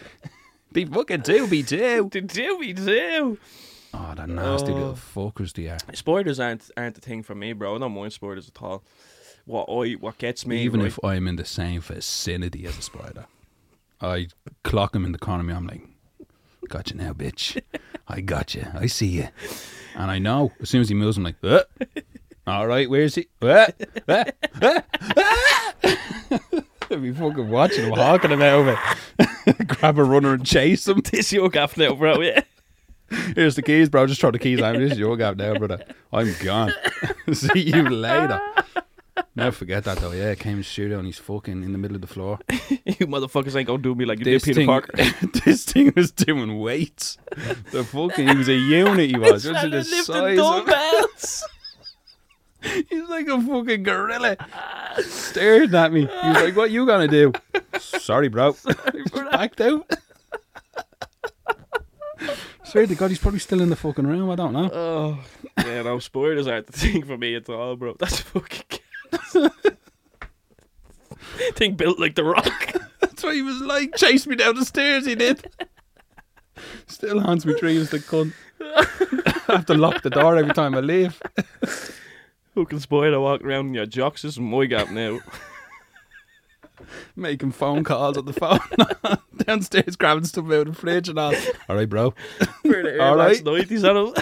They 0.73 0.85
fucking 0.85 1.21
do 1.21 1.47
be 1.47 1.63
too. 1.63 2.09
Did 2.11 2.27
do 2.27 2.59
we 2.59 2.73
do? 2.73 3.39
Oh, 3.95 3.99
ah, 3.99 4.15
that 4.15 4.29
nasty 4.29 4.73
Oh. 4.73 4.75
little 4.75 4.93
fuckers 4.95 5.55
they 5.55 5.69
are. 5.69 5.79
Spoilers 5.95 6.39
aren't 6.41 6.71
aren't 6.77 6.97
the 6.97 7.01
thing 7.01 7.23
for 7.23 7.35
me, 7.35 7.53
bro. 7.55 7.77
I 7.77 7.79
don't 7.79 7.93
mind 7.95 8.13
spoilers 8.13 8.49
at 8.49 8.61
all. 8.63 8.83
What 9.47 9.67
I 9.71 9.93
what 9.93 10.19
gets 10.19 10.45
me, 10.47 10.63
Even 10.63 10.81
right, 10.81 10.89
if 10.89 10.99
I'm 11.03 11.27
in 11.27 11.37
the 11.37 11.45
same 11.47 11.81
vicinity 11.81 12.67
as 12.67 12.77
a 12.77 12.83
spider, 12.83 13.25
I 14.01 14.29
clock 14.63 14.95
him 14.95 15.07
in 15.07 15.13
the 15.13 15.19
corner 15.19 15.41
of 15.41 15.47
me. 15.47 15.55
I'm 15.55 15.67
like, 15.67 15.81
got 16.69 16.91
you 16.91 16.97
now, 16.97 17.13
bitch. 17.13 17.61
I 18.09 18.21
got 18.21 18.55
you. 18.55 18.67
I 18.75 18.87
see 18.87 19.07
you. 19.07 19.29
And 19.95 20.11
I 20.11 20.19
know 20.19 20.53
as 20.61 20.71
soon 20.71 20.81
as 20.81 20.89
he 20.89 20.95
moves, 20.95 21.17
I'm 21.17 21.25
like, 21.25 21.37
uh, 21.43 21.63
all 22.47 22.67
right, 22.67 22.89
where's 22.89 23.15
he? 23.15 23.29
Uh, 23.43 23.67
uh, 24.09 24.25
uh, 24.61 24.81
uh. 25.17 25.29
I'd 26.91 27.03
be 27.03 27.13
fucking 27.13 27.51
watching 27.51 27.85
him, 27.85 27.93
hawking 27.93 28.31
him 28.31 28.41
out 28.41 28.67
of 28.67 28.79
it. 29.47 29.69
Grab 29.69 29.99
a 29.99 30.05
runner 30.05 30.33
and 30.35 30.47
chase 30.47 30.89
him. 30.89 31.01
this 31.01 31.33
your 31.33 31.51
gaff 31.51 31.77
now, 31.77 31.95
bro. 31.95 32.21
Yeah. 32.21 32.43
Here's 33.35 33.57
the 33.57 33.63
keys, 33.63 33.89
bro. 33.89 34.07
Just 34.07 34.21
throw 34.21 34.31
the 34.31 34.39
keys 34.39 34.61
out. 34.61 34.77
This 34.77 34.93
is 34.93 34.99
your 34.99 35.17
gap 35.17 35.37
now, 35.37 35.55
brother. 35.55 35.85
I'm 36.13 36.35
gone. 36.43 36.73
See 37.33 37.61
you 37.61 37.89
later. 37.89 38.41
Never 39.35 39.53
forget 39.53 39.85
that 39.85 39.99
though. 39.99 40.13
Yeah, 40.13 40.35
came 40.35 40.57
to 40.57 40.65
studio 40.65 40.99
and 40.99 41.07
he's 41.07 41.19
fucking 41.19 41.63
in 41.63 41.73
the 41.73 41.79
middle 41.79 41.95
of 41.95 42.01
the 42.01 42.07
floor. 42.07 42.39
you 42.51 43.07
motherfuckers 43.07 43.55
ain't 43.57 43.67
gonna 43.67 43.83
do 43.83 43.95
me 43.95 44.05
like 44.05 44.19
you 44.19 44.25
This 44.25 44.43
did 44.43 44.57
Peter 44.57 44.61
thing, 44.61 44.67
Parker. 44.67 44.93
this 45.45 45.65
thing 45.65 45.93
was 45.95 46.11
doing 46.11 46.59
weights. 46.59 47.19
The 47.71 47.85
fucking, 47.85 48.29
he 48.29 48.37
was 48.37 48.49
a 48.49 48.55
unit. 48.55 49.11
He 49.11 49.19
was. 49.19 49.45
Just 49.45 49.61
Trying 49.61 49.71
the 49.71 49.83
to 49.83 49.91
lift 49.91 50.07
the 50.07 50.37
dumbbells. 50.37 51.49
He's 52.89 53.09
like 53.09 53.29
a 53.29 53.41
fucking 53.41 53.85
gorilla. 53.85 54.37
Stared 55.03 55.75
at 55.75 55.93
me. 55.93 56.01
He 56.01 56.29
was 56.29 56.43
like, 56.43 56.57
"What 56.57 56.71
you 56.73 56.87
gonna 56.87 57.07
do?" 57.07 57.33
Sorry, 57.79 58.29
bro. 58.29 58.57
Backed 59.31 59.61
out. 59.61 59.89
Swear 62.65 62.87
to 62.87 62.95
God, 62.97 63.11
he's 63.11 63.19
probably 63.19 63.39
still 63.39 63.63
in 63.63 63.71
the 63.71 63.77
fucking 63.77 64.07
room. 64.07 64.29
I 64.29 64.35
don't 64.35 64.53
know. 64.53 64.71
Oh, 64.71 65.19
yeah, 65.65 65.83
no, 65.83 65.99
spoilers 66.01 66.47
aren't 66.47 66.67
the 66.67 66.73
thing 66.73 67.03
for 67.05 67.17
me 67.17 67.35
at 67.37 67.49
all, 67.49 67.77
bro. 67.77 67.95
That's 67.99 68.21
fucking. 68.21 68.81
thing 71.55 71.75
built 71.75 71.99
like 71.99 72.15
the 72.15 72.25
rock. 72.25 72.75
That's 73.01 73.23
what 73.23 73.35
he 73.35 73.43
was 73.43 73.61
like. 73.61 73.97
Chased 73.97 74.27
me 74.27 74.37
down 74.37 74.57
the 74.57 74.65
stairs. 74.65 75.07
He 75.07 75.15
did. 75.15 75.51
Still 76.87 77.21
haunts 77.21 77.47
me 77.47 77.59
dreams. 77.59 77.91
The 77.91 77.99
cunt. 77.99 78.33
I 79.49 79.57
have 79.57 79.67
to 79.67 79.75
lock 79.75 80.03
the 80.03 80.11
door 80.11 80.37
every 80.37 80.53
time 80.53 80.75
I 80.75 80.81
leave. 80.81 81.21
Fucking 82.55 82.81
spoiler 82.81 83.21
walking 83.21 83.47
around 83.47 83.69
in 83.69 83.75
your 83.75 83.87
jocks. 83.87 84.23
This 84.23 84.33
is 84.33 84.41
my 84.41 84.67
gap 84.67 84.91
now. 84.91 85.21
Making 87.17 87.53
phone 87.53 87.85
calls 87.85 88.17
on 88.17 88.25
the 88.25 88.33
phone 88.33 88.61
downstairs, 89.37 89.97
grabbing 89.97 90.25
stuff 90.25 90.47
out 90.47 90.53
of 90.53 90.67
the 90.67 90.75
fridge 90.75 91.09
and 91.09 91.19
all. 91.19 91.35
All 91.69 91.77
right, 91.77 91.89
bro. 91.89 92.13
For 92.63 92.83
the 92.83 93.01
All 93.01 93.21
Air 93.21 93.29
Max 93.29 93.43
right. 93.43 93.69
90s 93.69 93.89
on 93.89 94.09
him. 94.09 94.15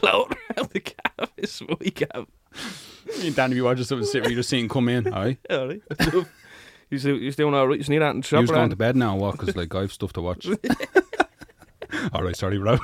Floating 0.00 0.38
around 0.56 0.70
the 0.70 0.80
cab. 0.80 1.30
It's 1.36 1.60
my 1.62 1.76
gap. 1.94 2.28
And 3.14 3.24
er 3.24 3.30
Danny 3.30 3.54
be 3.54 3.60
watching 3.60 3.84
something 3.84 4.06
sit. 4.06 4.26
We 4.26 4.34
just 4.34 4.48
see 4.48 4.60
him 4.60 4.68
come 4.68 4.88
in. 4.88 5.12
All 5.12 5.24
right. 5.24 5.38
All 5.50 5.68
right. 5.68 5.82
He's, 6.90 7.02
he's 7.02 7.36
doing 7.36 7.52
all 7.54 7.66
right. 7.66 7.78
He's 7.78 7.88
near 7.88 8.00
that 8.00 8.10
in 8.10 8.20
the 8.20 8.26
He 8.26 8.28
shop 8.28 8.42
was 8.42 8.50
going 8.50 8.70
to 8.70 8.76
bed 8.76 8.96
now 8.96 9.16
walk 9.16 9.38
because 9.38 9.56
like 9.56 9.74
I 9.74 9.80
have 9.82 9.92
stuff 9.92 10.12
to 10.14 10.22
watch. 10.22 10.46
All 12.12 12.22
right, 12.22 12.36
sorry, 12.36 12.58
bro. 12.58 12.78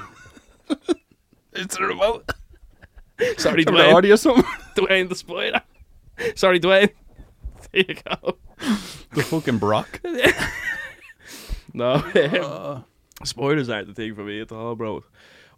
it's 1.52 1.76
a 1.78 1.82
remote. 1.82 2.28
Sorry, 3.36 3.64
Dwayne. 3.64 3.94
audio 3.94 4.16
something. 4.16 4.44
Dwayne 4.76 5.08
the 5.08 5.14
spoiler. 5.14 5.60
Sorry, 6.34 6.60
Dwayne. 6.60 6.90
There 7.72 7.84
you 7.88 7.94
go. 7.94 8.38
The 9.12 9.22
fucking 9.22 9.58
Brock. 9.58 10.00
No, 11.74 11.92
Uh, 11.94 12.82
spoilers 13.24 13.68
aren't 13.68 13.88
the 13.88 13.94
thing 13.94 14.14
for 14.14 14.24
me 14.24 14.40
at 14.40 14.52
all, 14.52 14.74
bro. 14.74 15.04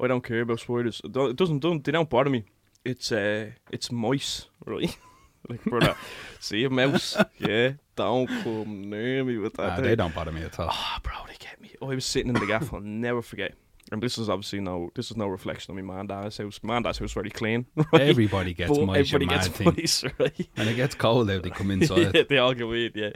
I 0.00 0.06
don't 0.06 0.22
care 0.22 0.40
about 0.42 0.60
spoilers. 0.60 1.00
It 1.04 1.12
doesn't, 1.12 1.58
don't 1.60 1.82
they 1.82 1.92
don't 1.92 2.08
bother 2.10 2.30
me. 2.30 2.44
It's 2.84 3.10
uh, 3.12 3.50
it's 3.70 3.90
mice, 3.90 4.46
right? 4.66 4.96
like 5.48 5.64
brother, 5.64 5.96
see 6.40 6.64
a 6.64 6.70
mouse, 6.70 7.16
yeah. 7.38 7.72
Don't 7.96 8.26
come 8.42 8.90
near 8.90 9.24
me 9.24 9.38
with 9.38 9.54
that. 9.54 9.78
nah, 9.78 9.80
they 9.80 9.94
don't 9.96 10.14
bother 10.14 10.32
me 10.32 10.42
at 10.42 10.58
all. 10.58 10.68
Ah, 10.70 11.00
bro, 11.02 11.14
they 11.28 11.36
get 11.38 11.60
me. 11.60 11.70
Oh, 11.80 11.90
I 11.90 11.94
was 11.94 12.04
sitting 12.04 12.34
in 12.34 12.40
the 12.40 12.46
gaff. 12.46 12.72
I'll 12.74 12.80
never 12.80 13.22
forget. 13.22 13.54
And 13.92 14.02
this 14.02 14.16
is 14.18 14.28
obviously 14.28 14.60
no, 14.60 14.90
this 14.94 15.10
is 15.10 15.16
no 15.16 15.26
reflection 15.28 15.72
on 15.72 15.76
me 15.76 15.82
man 15.82 16.06
dad's 16.06 16.38
house. 16.38 16.58
My 16.62 16.80
dad's 16.80 16.98
house 16.98 17.12
very 17.12 17.30
clean. 17.30 17.66
Right? 17.92 18.02
Everybody 18.02 18.54
gets 18.54 18.70
But 18.76 18.86
mice, 18.86 19.12
everybody 19.12 19.26
gets 19.26 19.48
thing. 19.48 19.74
mice, 19.76 20.04
right? 20.18 20.48
And 20.56 20.68
it 20.68 20.74
gets 20.74 20.94
cold 20.94 21.30
out, 21.30 21.42
they 21.42 21.50
come 21.50 21.70
inside. 21.70 22.14
yeah, 22.14 22.22
they 22.28 22.38
all 22.38 22.54
go 22.54 22.72
in, 22.72 22.92
yeah. 22.94 23.10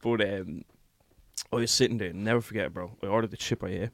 But 0.00 0.20
um, 0.22 0.62
I 1.52 1.56
was 1.56 1.70
sitting 1.70 1.98
there, 1.98 2.12
never 2.12 2.40
forget, 2.40 2.72
bro. 2.72 2.92
I 3.02 3.06
ordered 3.08 3.32
the 3.32 3.36
chipper, 3.36 3.68
yeah, 3.68 3.88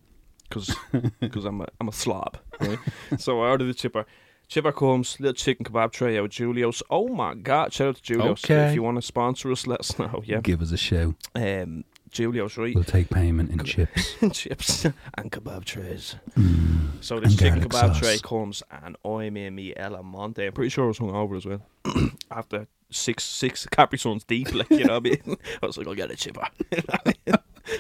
because 0.49 1.45
I'm 1.45 1.63
a 1.63 1.67
I'm 1.81 1.89
a 1.89 1.93
slob, 1.93 2.37
right? 2.61 2.79
so 3.19 3.41
I 3.43 3.49
ordered 3.49 3.67
the 3.69 3.75
chipper. 3.75 4.05
Chipper 4.49 4.73
comes, 4.73 5.21
little 5.21 5.35
chicken 5.35 5.65
kebab 5.67 5.93
tray 5.93 6.19
out, 6.19 6.31
Julio's. 6.31 6.83
Oh 6.89 7.09
my 7.09 7.35
god! 7.35 7.73
Shout 7.73 7.89
out 7.89 7.97
to 7.97 8.03
Julio's. 8.03 8.43
Okay. 8.45 8.69
If 8.71 8.75
you 8.75 8.83
want 8.83 8.97
to 8.97 9.03
sponsor 9.03 9.53
us, 9.53 9.67
let 9.67 9.81
us 9.81 9.99
know. 9.99 10.23
Yeah, 10.25 10.41
Give 10.41 10.63
us 10.63 10.73
a 10.73 10.79
show. 10.79 11.15
um, 11.35 11.85
Julio's 12.11 12.57
right. 12.57 12.75
We'll 12.75 12.85
take 12.85 13.11
payment 13.11 13.51
in 13.51 13.63
chips. 13.65 14.15
chips 14.33 14.85
and 15.19 15.31
kebab 15.31 15.67
trays. 15.67 16.17
Mm. 16.39 17.03
So 17.03 17.21
this 17.21 17.33
And 17.33 17.39
chicken 17.39 17.61
kebab 17.69 17.89
sauce. 17.89 17.99
tray 17.99 18.19
comes, 18.23 18.63
and 18.71 18.97
I'm 19.05 19.37
in 19.37 19.55
me 19.55 19.75
element. 19.77 20.39
I'm 20.39 20.53
pretty 20.53 20.71
sure 20.71 20.85
I 20.85 20.89
was 20.89 20.99
hungover 20.99 21.37
as 21.37 21.45
well. 21.45 21.61
After 22.31 22.67
six 22.91 23.25
six 23.25 23.67
Capri 23.67 23.99
Suns 23.99 24.25
deep, 24.25 24.55
like 24.55 24.71
you 24.71 24.87
know 24.87 24.95
what 24.99 25.07
I 25.07 25.11
mean. 25.11 25.37
I 25.63 25.67
was 25.67 25.77
like, 25.77 25.87
I'll 25.87 25.95
get 25.95 26.11
a 26.11 26.17
chipper. 26.17 26.47
You 26.71 26.79
know 26.79 26.85
what 26.87 27.01
I 27.07 27.13
mean? 27.27 27.37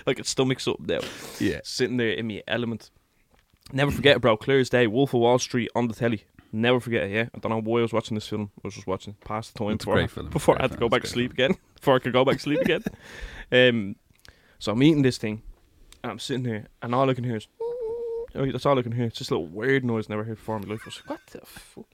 I 0.06 0.12
could 0.12 0.26
stomach 0.26 0.60
something 0.60 0.84
now. 0.84 1.00
Yeah. 1.40 1.60
Sitting 1.64 1.96
there 1.96 2.10
in 2.10 2.26
me 2.26 2.42
element. 2.46 2.90
Never 3.72 3.90
forget 3.90 4.20
bro. 4.20 4.36
Clear 4.36 4.60
as 4.60 4.68
day. 4.68 4.86
Wolf 4.86 5.14
of 5.14 5.20
Wall 5.20 5.38
Street 5.38 5.70
on 5.74 5.88
the 5.88 5.94
telly. 5.94 6.24
Never 6.52 6.80
forget 6.80 7.04
it. 7.04 7.10
Yeah. 7.12 7.26
I 7.34 7.38
don't 7.38 7.50
know 7.50 7.60
why 7.60 7.80
I 7.80 7.82
was 7.82 7.92
watching 7.92 8.14
this 8.14 8.26
film. 8.28 8.50
I 8.56 8.60
was 8.68 8.74
just 8.74 8.86
watching 8.86 9.14
past 9.24 9.52
the 9.52 9.58
time 9.58 9.70
It's 9.72 9.84
before, 9.84 9.94
great 9.94 10.10
film. 10.10 10.30
before 10.30 10.58
I 10.58 10.62
had 10.62 10.72
to 10.72 10.78
go 10.78 10.88
back 10.88 11.02
to 11.02 11.08
sleep 11.08 11.32
again. 11.32 11.54
Before 11.78 11.94
I 11.94 11.98
could 12.00 12.12
go 12.12 12.24
back 12.24 12.36
to 12.36 12.42
sleep 12.42 12.60
again. 12.60 12.82
Um, 13.52 13.96
so 14.58 14.72
I'm 14.72 14.82
eating 14.82 15.00
this 15.02 15.16
thing, 15.16 15.40
and 16.02 16.12
I'm 16.12 16.18
sitting 16.18 16.44
here, 16.44 16.66
and 16.82 16.94
all 16.94 17.08
I 17.08 17.14
can 17.14 17.24
hear 17.24 17.36
is. 17.36 17.48
That's 18.34 18.66
all 18.66 18.78
I 18.78 18.82
can 18.82 18.92
hear. 18.92 19.06
It's 19.06 19.16
just 19.16 19.30
a 19.30 19.34
little 19.38 19.46
weird 19.48 19.84
noise 19.86 20.06
I 20.08 20.12
never 20.12 20.24
heard 20.24 20.36
before 20.36 20.56
in 20.56 20.66
my 20.68 20.74
life. 20.74 20.82
I 20.84 20.88
was 20.88 20.96
like, 21.00 21.10
what 21.10 21.20
the 21.28 21.46
fuck? 21.46 21.86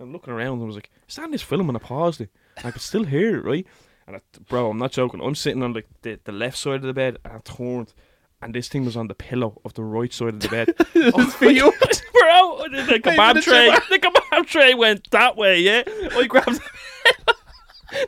I'm 0.00 0.12
looking 0.12 0.32
around 0.32 0.54
and 0.54 0.62
I 0.62 0.66
was 0.66 0.74
like, 0.74 0.90
is 1.08 1.14
that 1.16 1.26
in 1.26 1.30
this 1.30 1.42
film? 1.42 1.68
And 1.68 1.76
I 1.78 1.80
paused 1.80 2.20
it. 2.20 2.30
And 2.56 2.66
I 2.66 2.70
could 2.72 2.82
still 2.82 3.04
hear 3.04 3.36
it, 3.38 3.44
right? 3.44 3.66
And 4.08 4.16
I, 4.16 4.20
bro, 4.48 4.70
I'm 4.70 4.78
not 4.78 4.90
joking. 4.92 5.20
I'm 5.22 5.34
sitting 5.36 5.62
on 5.62 5.72
like 5.74 5.86
the, 6.02 6.18
the 6.24 6.32
left 6.32 6.58
side 6.58 6.76
of 6.76 6.82
the 6.82 6.92
bed 6.92 7.18
and 7.24 7.34
I 7.34 7.38
turned 7.38 7.94
and 8.42 8.54
this 8.54 8.68
thing 8.68 8.84
was 8.84 8.96
on 8.96 9.08
the 9.08 9.14
pillow 9.14 9.60
of 9.64 9.74
the 9.74 9.82
right 9.82 10.12
side 10.12 10.34
of 10.34 10.40
the 10.40 10.48
bed. 10.48 10.74
oh, 11.14 11.26
for 11.30 11.46
you? 11.46 11.72
bro, 11.72 12.64
the 12.70 13.00
kebab 13.02 13.42
tray, 13.42 13.70
the 13.90 13.98
kebab 13.98 14.46
tray 14.46 14.74
went 14.74 15.10
that 15.10 15.36
way, 15.36 15.60
yeah? 15.60 15.82
I 15.86 16.26
grabbed 16.28 16.60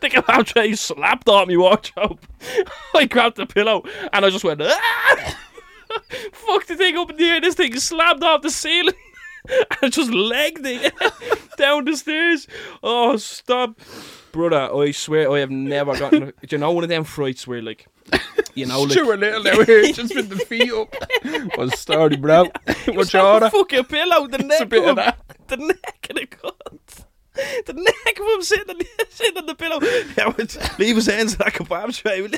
the 0.01 0.09
kebab 0.09 0.47
tray 0.47 0.75
slapped 0.75 1.29
on 1.29 1.49
me 1.49 1.57
wardrobe. 1.57 2.21
I 2.95 3.07
grabbed 3.07 3.37
the 3.37 3.47
pillow 3.47 3.85
and 4.13 4.25
I 4.25 4.31
just 4.31 4.45
went, 4.45 4.61
ah! 4.63 5.39
Fuck 6.33 6.67
the 6.67 6.77
thing 6.77 6.97
up 6.97 7.11
in 7.11 7.17
the 7.17 7.25
air. 7.25 7.41
This 7.41 7.55
thing 7.55 7.75
slammed 7.77 8.23
off 8.23 8.43
the 8.43 8.51
ceiling. 8.51 8.95
and 9.81 9.93
just 9.93 10.11
legged 10.11 10.67
it 10.67 10.93
down 11.57 11.87
the 11.87 11.97
stairs. 11.97 12.47
Oh, 12.83 13.17
stop. 13.17 13.81
Brother, 14.33 14.75
I 14.75 14.91
swear 14.93 15.31
I 15.33 15.39
have 15.41 15.51
never 15.51 15.99
gotten. 15.99 16.21
Do 16.27 16.33
you 16.51 16.59
know 16.59 16.71
one 16.73 16.85
of 16.85 16.91
them 16.91 17.05
frights 17.05 17.47
where, 17.47 17.63
like, 17.63 17.87
you 18.55 18.67
know, 18.67 18.83
like. 18.83 18.93
Stuart 18.93 19.21
Little 19.21 19.43
now 19.43 19.65
here, 19.65 19.93
just 19.93 20.15
with 20.15 20.29
the 20.29 20.37
feet 20.37 20.73
up. 20.73 20.95
What's 21.57 21.73
the 21.73 21.77
story, 21.77 22.17
bro? 22.17 22.45
It 22.67 22.89
was 22.89 22.97
What's 22.97 23.13
your 23.15 23.23
like 23.23 23.31
a 23.31 23.35
order? 23.35 23.51
fucking 23.51 23.85
pillow. 23.85 24.27
The 24.27 24.39
neck 24.39 24.61
a 24.61 24.67
bit 24.67 24.85
of 24.85 24.99
of 24.99 25.05
him, 25.05 25.15
the 25.49 25.57
neck 25.57 26.07
of 26.11 26.17
the 26.17 26.27
cunt. 26.27 27.05
The 27.67 27.73
neck 27.73 28.19
of 28.19 28.27
him 28.27 28.43
sitting 28.43 28.71
on 28.71 28.79
the, 28.79 28.87
sitting 29.11 29.39
on 29.39 29.47
the 29.47 29.55
pillow. 29.55 29.79
Yeah, 29.81 30.75
leave 30.79 30.97
his 30.97 31.07
hands 31.07 31.39
like 31.39 31.61
a 31.61 31.65
kebab 31.65 31.95
tray. 31.95 32.29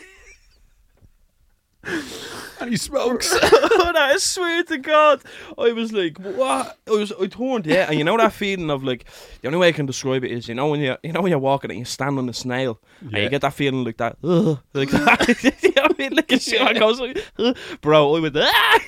And 1.83 2.71
he 2.71 2.77
smokes. 2.77 3.35
oh, 3.43 3.93
I 3.97 4.17
swear 4.19 4.63
to 4.65 4.79
God, 4.79 5.23
I 5.57 5.73
was 5.73 5.93
like, 5.93 6.19
what? 6.19 6.79
I 6.87 6.91
was, 6.91 7.13
I 7.13 7.27
turned, 7.27 7.67
yeah, 7.67 7.87
and 7.89 7.99
you 7.99 8.05
know 8.05 8.17
that 8.19 8.33
feeling 8.35 8.71
of 8.71 8.85
like, 8.85 9.07
the 9.41 9.49
only 9.49 9.59
way 9.59 9.69
I 9.69 9.73
can 9.73 9.87
describe 9.87 10.25
it 10.25 10.31
is, 10.31 10.47
you 10.47 10.55
know 10.55 10.69
when 10.69 10.81
you, 10.81 10.97
you 11.03 11.13
know 11.13 11.23
when 11.23 11.31
you're 11.31 11.39
walking 11.39 11.71
and 11.71 11.79
you 11.79 11.87
stand 11.87 12.19
on 12.19 12.29
a 12.29 12.35
snail, 12.35 12.79
and 13.01 13.17
you 13.17 13.31
get 13.31 13.41
that 13.41 13.55
feeling 13.55 13.85
like 13.85 13.97
that, 13.97 14.19
ugh, 14.23 14.59
like 14.75 14.91
that. 14.91 15.43
you 15.63 15.73
know 15.73 15.83
what 15.83 15.95
I 15.99 16.03
mean? 16.03 16.13
Like 16.17 16.33
a 16.33 16.39
shit 16.39 16.61
yeah. 16.61 16.73
goes 16.75 17.01
like, 17.01 17.25
ugh. 17.39 17.57
bro, 17.81 18.17
I 18.17 18.21
went, 18.21 18.37
ah. 18.37 18.81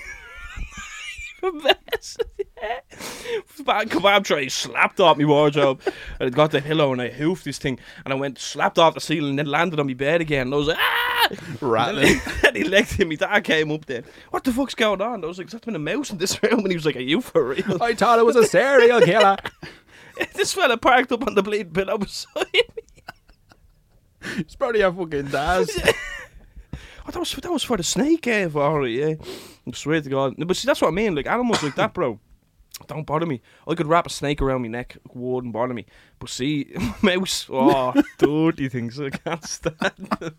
mess. 1.54 2.16
Bad 3.64 3.90
kebab 3.90 4.24
tray 4.24 4.48
slapped 4.48 5.00
off 5.00 5.18
my 5.18 5.24
wardrobe 5.24 5.80
and 6.20 6.28
it 6.28 6.34
got 6.34 6.50
the 6.50 6.62
pillow 6.62 6.92
and 6.92 7.02
I 7.02 7.08
hoofed 7.08 7.44
this 7.44 7.58
thing 7.58 7.78
and 8.04 8.12
I 8.12 8.16
went 8.16 8.38
slapped 8.38 8.78
off 8.78 8.94
the 8.94 9.00
ceiling 9.00 9.30
and 9.30 9.38
then 9.38 9.46
landed 9.46 9.80
on 9.80 9.86
my 9.86 9.94
bed 9.94 10.20
again 10.20 10.48
and 10.48 10.54
I 10.54 10.56
was 10.56 10.68
like 10.68 10.78
ah 10.78 11.02
Rattling. 11.60 12.20
and 12.46 12.56
he 12.56 12.64
legged 12.64 12.92
him. 12.92 13.08
My 13.08 13.14
dad 13.14 13.40
came 13.44 13.70
up 13.70 13.86
there. 13.86 14.02
What 14.30 14.44
the 14.44 14.52
fuck's 14.52 14.74
going 14.74 15.00
on? 15.00 15.24
I 15.24 15.26
was 15.26 15.38
like, 15.38 15.50
"There's 15.50 15.60
been 15.62 15.76
a 15.76 15.80
mouse 15.80 16.10
in 16.10 16.18
this 16.18 16.42
room," 16.42 16.60
and 16.60 16.68
he 16.68 16.74
was 16.74 16.86
like, 16.86 16.96
"Are 16.96 17.00
you 17.00 17.20
for 17.20 17.48
real?" 17.48 17.82
I 17.82 17.94
thought 17.94 18.18
it 18.18 18.26
was 18.26 18.36
a 18.36 18.44
serial 18.46 19.00
killer. 19.00 19.36
this 20.34 20.52
fella 20.52 20.76
parked 20.76 21.12
up 21.12 21.26
on 21.26 21.34
the 21.34 21.42
bleeding 21.42 21.72
pillow 21.72 21.98
beside 21.98 22.46
me. 22.52 22.62
It's 24.36 24.54
probably 24.54 24.80
your 24.80 24.92
fucking 24.92 25.28
dad's. 25.28 25.78
Oh, 27.04 27.10
that 27.10 27.18
was 27.18 27.32
that 27.32 27.52
was 27.52 27.64
for 27.64 27.76
the 27.76 27.82
snake 27.82 28.22
cave, 28.22 28.56
alright, 28.56 28.92
yeah. 28.92 29.14
I 29.66 29.72
swear 29.72 30.00
to 30.00 30.08
God. 30.08 30.34
But 30.38 30.56
see, 30.56 30.66
that's 30.66 30.80
what 30.80 30.88
I 30.88 30.92
mean. 30.92 31.14
Like 31.14 31.26
animals 31.26 31.62
like 31.62 31.74
that, 31.74 31.94
bro. 31.94 32.20
Don't 32.86 33.06
bother 33.06 33.26
me. 33.26 33.40
I 33.66 33.74
could 33.74 33.86
wrap 33.86 34.06
a 34.06 34.10
snake 34.10 34.42
around 34.42 34.62
my 34.62 34.68
neck, 34.68 34.96
wouldn't 35.12 35.52
bother 35.52 35.74
me. 35.74 35.86
But 36.18 36.30
see, 36.30 36.72
mouse, 37.02 37.46
oh, 37.50 37.94
dirty 38.18 38.68
things 38.68 38.98
I 39.00 39.10
can't 39.10 39.44
stand. 39.44 40.34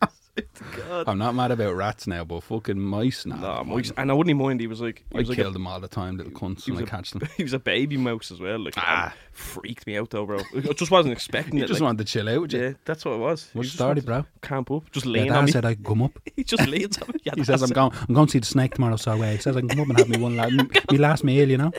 God. 0.75 1.07
I'm 1.07 1.19
not 1.19 1.35
mad 1.35 1.51
about 1.51 1.75
rats 1.75 2.07
now, 2.07 2.23
but 2.23 2.41
fucking 2.41 2.79
mice 2.79 3.25
now. 3.25 3.35
Nah, 3.35 3.63
mice, 3.63 3.91
and 3.97 4.09
I 4.09 4.13
wouldn't 4.15 4.31
even 4.31 4.43
mind. 4.43 4.59
He 4.61 4.67
was 4.67 4.81
like, 4.81 5.03
he 5.11 5.17
I 5.17 5.19
was 5.19 5.29
like 5.29 5.35
kill 5.37 5.49
a, 5.49 5.51
them 5.51 5.67
all 5.67 5.79
the 5.79 5.87
time, 5.87 6.17
little 6.17 6.31
cunts, 6.31 6.63
he 6.65 6.71
when 6.71 6.81
was 6.81 6.89
I 6.89 6.93
a- 6.93 6.97
catch 6.97 7.11
them. 7.11 7.21
he 7.37 7.43
was 7.43 7.53
a 7.53 7.59
baby 7.59 7.97
mouse 7.97 8.31
as 8.31 8.39
well. 8.39 8.57
Like, 8.59 8.73
Ah. 8.77 9.13
freaked 9.31 9.85
me 9.85 9.95
out 9.97 10.09
though, 10.09 10.25
bro. 10.25 10.39
I 10.55 10.73
just 10.73 10.89
wasn't 10.89 11.11
expecting 11.13 11.57
You 11.57 11.65
it. 11.65 11.67
just 11.67 11.81
like, 11.81 11.85
wanted 11.87 12.05
to 12.07 12.11
chill 12.11 12.27
out, 12.27 12.41
would 12.41 12.53
you? 12.53 12.61
yeah, 12.61 12.73
that's 12.85 13.05
what 13.05 13.13
it 13.13 13.19
was. 13.19 13.49
What 13.53 13.65
started, 13.65 13.65
just 13.65 13.73
the 13.73 13.77
story, 13.77 13.87
wanted 13.89 14.05
bro? 14.05 14.25
Camp 14.41 14.71
up, 14.71 14.91
just 14.91 15.05
Your 15.05 15.13
lean 15.13 15.31
on 15.31 15.45
me. 15.45 15.51
said 15.51 15.65
I 15.65 15.75
come 15.75 16.01
up. 16.01 16.17
he 16.35 16.43
just 16.43 16.67
leans 16.67 16.97
on 16.97 17.09
me. 17.09 17.19
Yeah, 17.23 17.33
He 17.35 17.43
says 17.43 17.61
I'm 17.61 17.69
going. 17.69 17.91
I'm 18.07 18.15
going 18.15 18.25
to 18.27 18.31
see 18.31 18.39
the 18.39 18.45
snake 18.47 18.73
tomorrow. 18.73 18.95
So 18.95 19.11
uh, 19.11 19.31
he 19.31 19.37
says 19.37 19.55
I 19.55 19.59
can 19.59 19.69
come 19.69 19.81
up 19.81 19.89
and 19.89 19.99
have 19.99 20.09
me 20.09 20.17
one 20.17 20.35
la- 20.35 20.47
me 20.91 20.97
last 20.97 21.23
meal. 21.23 21.47
You 21.49 21.57
know. 21.57 21.71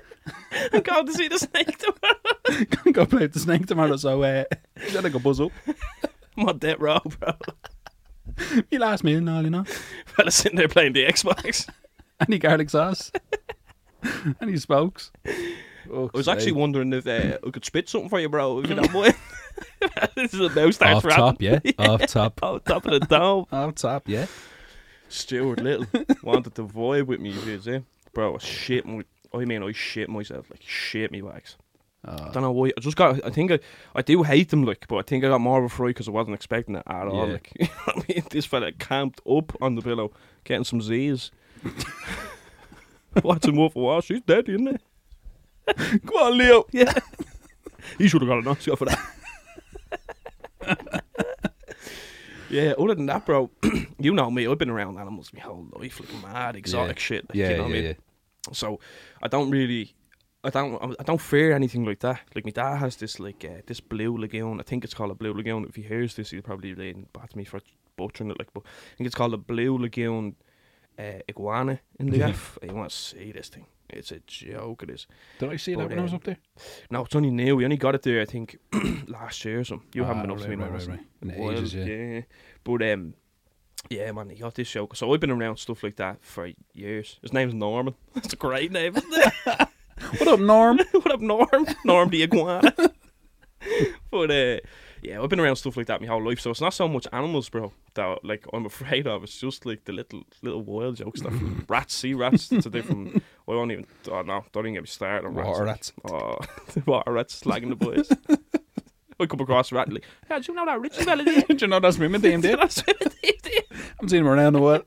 I'm 0.72 0.80
going 0.82 1.06
to 1.06 1.12
see 1.12 1.26
the 1.28 1.38
snake 1.38 1.76
tomorrow. 1.78 2.92
go 2.92 3.04
play 3.06 3.22
with 3.22 3.32
the 3.32 3.40
snake 3.40 3.66
tomorrow. 3.66 3.96
So 3.96 4.22
uh, 4.22 4.44
he 4.80 4.90
said 4.90 5.04
I 5.04 5.10
could 5.10 5.22
buzz 5.24 5.40
up. 5.40 5.50
I'm 6.36 6.48
on 6.48 6.58
death 6.58 6.78
row, 6.78 6.98
bro. 7.20 7.32
You 8.70 8.78
last 8.78 9.04
meal, 9.04 9.20
no, 9.20 9.40
you 9.40 9.50
know. 9.50 9.64
Fella 10.06 10.30
sitting 10.30 10.56
there 10.56 10.68
playing 10.68 10.92
the 10.92 11.04
Xbox. 11.04 11.68
Any 12.20 12.38
garlic 12.38 12.70
sauce? 12.70 13.12
Any 14.40 14.56
spokes? 14.56 15.10
I 15.26 16.08
was 16.12 16.28
actually 16.28 16.52
wondering 16.52 16.92
if 16.92 17.06
uh, 17.06 17.38
I 17.46 17.50
could 17.50 17.64
spit 17.64 17.88
something 17.88 18.08
for 18.08 18.20
you, 18.20 18.28
bro. 18.28 18.60
If 18.60 18.70
you 18.70 18.76
don't 18.76 18.92
mind. 18.92 19.14
this 20.16 20.34
is 20.34 20.40
a 20.40 20.48
mouse 20.50 20.76
starts 20.76 20.98
off 20.98 21.04
rapping. 21.04 21.24
top, 21.24 21.42
yeah. 21.42 21.60
Off 21.78 22.06
top. 22.06 22.40
Off 22.42 22.64
top 22.64 22.86
of 22.86 22.92
the 22.92 23.00
dome. 23.00 23.46
Off 23.52 23.74
top, 23.74 24.08
yeah. 24.08 24.26
Stuart 25.08 25.60
Little 25.60 25.86
wanted 26.22 26.54
to 26.56 26.64
vibe 26.64 27.06
with 27.06 27.20
me, 27.20 27.30
you 27.30 27.60
see. 27.60 27.80
Bro, 28.12 28.36
I 28.36 28.38
shit 28.38 28.86
my, 28.86 29.04
I 29.32 29.44
mean, 29.44 29.62
I 29.62 29.72
shit 29.72 30.08
myself, 30.08 30.50
like, 30.50 30.62
shit 30.62 31.12
me 31.12 31.20
bags. 31.20 31.56
Uh, 32.04 32.26
I 32.28 32.32
don't 32.32 32.42
know 32.42 32.52
why. 32.52 32.70
I 32.76 32.80
just 32.80 32.96
got. 32.96 33.24
I 33.24 33.30
think 33.30 33.50
I, 33.50 33.58
I 33.94 34.02
do 34.02 34.22
hate 34.22 34.50
them, 34.50 34.64
like, 34.64 34.86
but 34.88 34.96
I 34.96 35.02
think 35.02 35.24
I 35.24 35.28
got 35.28 35.40
more 35.40 35.58
of 35.58 35.64
a 35.64 35.68
fright 35.68 35.88
because 35.94 36.06
I 36.08 36.10
wasn't 36.10 36.34
expecting 36.34 36.74
it 36.76 36.82
at 36.86 37.06
all. 37.06 37.26
Yeah. 37.26 37.32
Like, 37.34 37.52
you 37.58 37.66
know 37.66 37.72
what 37.84 37.96
I 37.96 38.12
mean, 38.12 38.24
this 38.30 38.44
fella 38.46 38.72
camped 38.72 39.20
up 39.30 39.56
on 39.62 39.74
the 39.74 39.82
pillow, 39.82 40.12
getting 40.44 40.64
some 40.64 40.82
Z's. 40.82 41.30
Watching 43.22 43.58
up 43.64 43.72
for? 43.72 43.84
What? 43.94 44.04
She's 44.04 44.20
dead, 44.22 44.48
isn't 44.48 44.68
it? 44.68 44.80
Come 46.06 46.16
on, 46.16 46.36
Leo. 46.38 46.66
Yeah. 46.72 46.92
he 47.98 48.08
should 48.08 48.22
have 48.22 48.28
got 48.28 48.38
an 48.38 48.48
Oscar 48.48 48.76
for 48.76 48.86
that. 48.86 49.00
yeah, 52.50 52.72
other 52.78 52.94
than 52.94 53.06
that, 53.06 53.24
bro, 53.26 53.50
you 53.98 54.12
know 54.14 54.30
me, 54.30 54.46
I've 54.46 54.58
been 54.58 54.70
around 54.70 54.98
animals 54.98 55.32
my 55.32 55.40
whole 55.40 55.66
life, 55.72 56.00
like 56.00 56.22
mad, 56.22 56.56
exotic 56.56 56.96
Yeah. 56.96 57.00
shit. 57.02 57.28
Like, 57.28 57.36
Yeah, 57.36 57.50
you 57.50 57.56
know 57.56 57.62
what 57.64 57.70
yeah, 57.70 57.76
I 57.76 57.80
mean? 57.80 57.84
yeah. 57.88 58.52
So 58.52 58.80
I 59.22 59.28
don't 59.28 59.50
really, 59.50 59.94
I 60.44 60.50
don't, 60.50 60.96
I 61.00 61.02
don't 61.02 61.20
fear 61.20 61.52
anything 61.52 61.84
like 61.84 62.00
that. 62.00 62.20
Like 62.34 62.44
my 62.44 62.50
dad 62.50 62.76
has 62.76 62.96
this 62.96 63.18
like 63.18 63.44
uh, 63.44 63.62
this 63.66 63.80
blue 63.80 64.16
lagoon. 64.18 64.60
I 64.60 64.62
think 64.62 64.84
it's 64.84 64.94
called 64.94 65.10
a 65.10 65.14
blue 65.14 65.32
lagoon. 65.34 65.64
If 65.68 65.76
he 65.76 65.82
hears 65.82 66.14
this, 66.14 66.30
he'll 66.30 66.42
probably 66.42 66.74
lay 66.74 66.92
back 66.92 67.30
to 67.30 67.38
me 67.38 67.44
for 67.44 67.60
butchering 67.96 68.30
it. 68.30 68.38
Like, 68.38 68.52
but 68.52 68.62
I 68.64 68.96
think 68.96 69.06
it's 69.06 69.14
called 69.16 69.34
a 69.34 69.38
blue 69.38 69.78
lagoon 69.78 70.36
uh, 70.98 71.20
iguana 71.28 71.80
in 71.98 72.10
the 72.10 72.18
Yeah. 72.18 72.28
F. 72.28 72.58
You 72.62 72.74
want 72.74 72.90
to 72.90 72.96
see 72.96 73.32
this 73.32 73.48
thing? 73.48 73.66
It's 73.90 74.12
a 74.12 74.20
joke. 74.26 74.82
It 74.82 74.90
is. 74.90 75.06
Did 75.38 75.50
I 75.50 75.56
see 75.56 75.74
that 75.74 75.82
But, 75.82 75.90
when 75.90 75.98
I 75.98 76.02
was 76.02 76.12
um, 76.12 76.16
up 76.16 76.24
there? 76.24 76.38
No, 76.90 77.04
it's 77.04 77.14
only 77.14 77.30
new. 77.30 77.56
We 77.56 77.64
only 77.64 77.76
got 77.76 77.94
it 77.94 78.02
there, 78.02 78.20
I 78.20 78.24
think, 78.24 78.58
last 79.08 79.44
year 79.44 79.60
or 79.60 79.64
something. 79.64 79.88
You 79.94 80.02
Ah, 80.04 80.06
haven't 80.08 80.22
been 80.22 80.30
up 80.30 80.38
right, 80.38 80.44
to 80.50 80.56
me 80.56 80.62
right, 80.64 80.72
right, 80.72 80.88
right. 80.88 81.00
In 81.22 81.38
Well, 81.38 81.52
ages, 81.52 81.74
yeah. 81.74 81.84
yeah. 81.84 82.20
But 82.64 82.82
um, 82.90 83.14
yeah, 83.90 84.10
man, 84.12 84.30
he 84.30 84.36
got 84.36 84.54
this 84.54 84.68
show. 84.68 84.88
So 84.94 85.12
I've 85.12 85.20
been 85.20 85.30
around 85.30 85.58
stuff 85.58 85.82
like 85.82 85.96
that 85.96 86.18
for 86.24 86.50
years. 86.72 87.18
His 87.22 87.32
name's 87.32 87.54
Norman. 87.54 87.94
That's 88.14 88.32
a 88.32 88.36
great 88.36 88.72
name, 88.72 88.96
isn't 88.96 89.12
it? 89.46 89.68
What 90.18 90.28
up, 90.28 90.40
Norm? 90.40 90.78
what 90.92 91.12
up, 91.12 91.20
Norm? 91.20 91.66
Norm 91.84 92.08
the 92.10 92.22
iguana. 92.22 92.72
but 94.10 94.30
uh, 94.30 94.58
yeah, 95.02 95.20
I've 95.20 95.28
been 95.28 95.40
around 95.40 95.56
stuff 95.56 95.76
like 95.76 95.86
that 95.86 96.00
my 96.00 96.06
whole 96.06 96.22
life. 96.22 96.40
So 96.40 96.50
it's 96.50 96.60
not 96.60 96.74
so 96.74 96.86
much 96.86 97.06
animals, 97.12 97.48
bro. 97.48 97.72
That 97.94 98.24
like 98.24 98.44
I'm 98.52 98.66
afraid 98.66 99.06
of. 99.06 99.24
It's 99.24 99.38
just 99.38 99.66
like 99.66 99.84
the 99.84 99.92
little 99.92 100.22
little 100.42 100.62
wild 100.62 100.96
jokes 100.96 101.20
stuff. 101.20 101.34
rats, 101.68 101.94
sea 101.94 102.14
rats. 102.14 102.52
It's 102.52 102.66
a 102.66 102.70
different. 102.70 103.22
I 103.48 103.52
don't 103.52 103.70
even. 103.70 103.86
Oh 104.10 104.22
no, 104.22 104.44
don't 104.52 104.66
even 104.66 104.74
get 104.74 104.82
me 104.82 104.86
started 104.86 105.26
on 105.26 105.34
rats. 105.34 105.48
Water 105.48 105.64
rats. 105.64 105.92
Oh, 106.10 106.38
water 106.86 107.12
rats 107.12 107.40
slagging 107.40 107.70
the 107.70 107.76
boys. 107.76 108.10
I 109.18 109.26
come 109.26 109.40
across 109.40 109.72
a 109.72 109.76
rat 109.76 109.86
and 109.86 109.94
like, 109.94 110.04
yeah, 110.28 110.38
do 110.38 110.52
you 110.52 110.56
know 110.56 110.66
that 110.66 110.80
Richie 110.80 111.04
fella 111.04 111.24
there? 111.24 111.42
Do 111.42 111.56
you 111.58 111.66
know 111.66 111.80
that's 111.80 111.96
swimming 111.96 112.20
team, 112.20 112.40
dude? 112.40 112.58
That's 112.58 112.82
it 112.86 113.46
is. 113.46 113.64
I'm 114.00 114.08
seeing 114.08 114.24
him 114.24 114.28
around 114.28 114.54
the 114.54 114.60
world. 114.60 114.84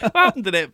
What 0.00 0.14
happened 0.14 0.44
to 0.44 0.50
them? 0.50 0.72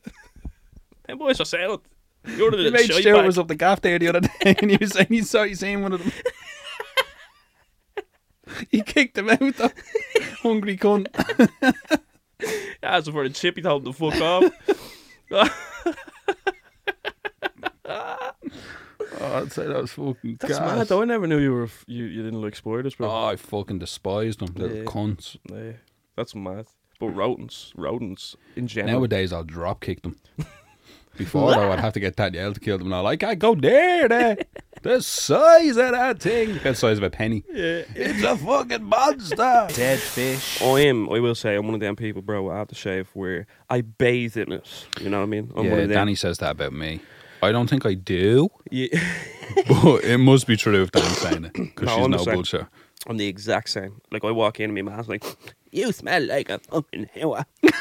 Them 1.06 1.18
boys 1.18 1.40
are 1.40 1.44
sound. 1.44 1.80
The 2.26 2.56
He 2.56 2.70
made 2.70 2.92
Stuart 2.92 3.16
bag. 3.16 3.26
was 3.26 3.38
up 3.38 3.48
the 3.48 3.54
gaff 3.54 3.80
there 3.80 3.98
the 3.98 4.08
other 4.08 4.20
day 4.20 4.56
and 4.60 4.70
he 4.70 4.76
was 4.78 4.92
saying 4.92 5.06
he 5.10 5.22
saw 5.22 5.42
you 5.44 5.54
seeing 5.54 5.82
one 5.82 5.92
of 5.92 6.02
them. 6.02 6.12
he 8.70 8.82
kicked 8.82 9.16
him 9.18 9.30
out 9.30 9.38
though. 9.56 9.70
Hungry 10.42 10.76
cunt. 10.76 11.06
So 13.02 13.10
for 13.10 13.26
the 13.26 13.30
chip, 13.34 13.56
he 13.56 13.62
told 13.62 13.84
him 13.86 13.92
to 13.92 13.98
fuck 13.98 14.20
off. 14.20 14.44
Oh, 19.18 19.36
I'd 19.38 19.52
say 19.52 19.66
that 19.66 19.80
was 19.80 19.92
fucking 19.92 20.36
That's 20.40 20.58
gas. 20.58 20.76
mad 20.76 20.88
though. 20.88 21.02
I 21.02 21.04
never 21.04 21.26
knew 21.26 21.38
you 21.38 21.52
were 21.52 21.64
f- 21.64 21.84
you, 21.86 22.04
you 22.04 22.22
didn't 22.22 22.42
like 22.42 22.56
spiders, 22.56 22.94
bro. 22.94 23.10
Oh, 23.10 23.26
I 23.26 23.36
fucking 23.36 23.78
despised 23.78 24.40
them, 24.40 24.52
little 24.54 24.78
Yeah. 24.78 24.84
cunts. 24.84 25.36
Yeah, 25.50 25.72
that's 26.16 26.34
mad. 26.34 26.66
But 27.00 27.08
rodents, 27.10 27.72
rodents 27.76 28.36
in 28.56 28.66
general. 28.66 29.00
Nowadays, 29.00 29.32
I'll 29.32 29.44
drop 29.44 29.80
kick 29.80 30.02
them. 30.02 30.16
Before 31.16 31.50
though, 31.52 31.72
I'd 31.72 31.80
have 31.80 31.92
to 31.94 32.00
get 32.00 32.16
Danielle 32.16 32.52
to 32.52 32.60
kill 32.60 32.78
them. 32.78 32.88
And 32.88 32.94
I'm 32.96 33.04
like, 33.04 33.22
I 33.22 33.34
go 33.34 33.54
there, 33.54 34.08
there. 34.08 34.36
The 34.82 35.02
size 35.02 35.76
of 35.78 35.90
that 35.92 36.20
thing, 36.20 36.58
the 36.62 36.72
size 36.74 36.98
of 36.98 37.02
a 37.02 37.10
penny. 37.10 37.42
yeah. 37.52 37.82
It's 37.96 38.22
a 38.22 38.36
fucking 38.36 38.84
monster. 38.84 39.66
Dead 39.74 39.98
fish. 39.98 40.62
I 40.62 40.80
am. 40.80 41.10
I 41.10 41.18
will 41.18 41.34
say, 41.34 41.56
I'm 41.56 41.64
one 41.64 41.74
of 41.74 41.80
them 41.80 41.96
people, 41.96 42.22
bro. 42.22 42.50
I 42.50 42.58
have 42.58 42.68
to 42.68 42.76
shave 42.76 43.08
where 43.14 43.48
I 43.68 43.80
bathe 43.80 44.36
in 44.36 44.52
it. 44.52 44.86
You 45.00 45.08
know 45.10 45.18
what 45.18 45.24
I 45.24 45.26
mean? 45.26 45.50
I'm 45.56 45.56
one 45.56 45.64
yeah, 45.66 45.72
of 45.72 45.88
them. 45.88 45.96
Danny 45.96 46.14
says 46.14 46.38
that 46.38 46.52
about 46.52 46.72
me. 46.72 47.00
I 47.42 47.50
don't 47.50 47.68
think 47.68 47.84
I 47.84 47.94
do, 47.94 48.48
Yeah. 48.70 48.88
but 49.68 50.04
it 50.04 50.18
must 50.18 50.46
be 50.46 50.56
true 50.56 50.80
if 50.82 50.92
Danny's 50.92 51.18
saying 51.18 51.46
it 51.46 51.52
because 51.54 51.86
No, 51.86 51.96
she's 51.96 52.04
I'm 52.04 52.10
no 52.12 52.18
the 52.18 52.24
same. 52.24 52.34
bullshit. 52.34 52.66
I'm 53.08 53.16
the 53.16 53.26
exact 53.26 53.70
same. 53.70 54.00
Like 54.12 54.24
I 54.24 54.30
walk 54.30 54.60
in 54.60 54.76
and 54.76 54.86
my 54.86 54.94
man's 54.94 55.08
like, 55.08 55.24
"You 55.72 55.90
smell 55.90 56.22
like 56.26 56.48
a 56.48 56.60
fucking 56.60 57.08
hewa. 57.16 57.44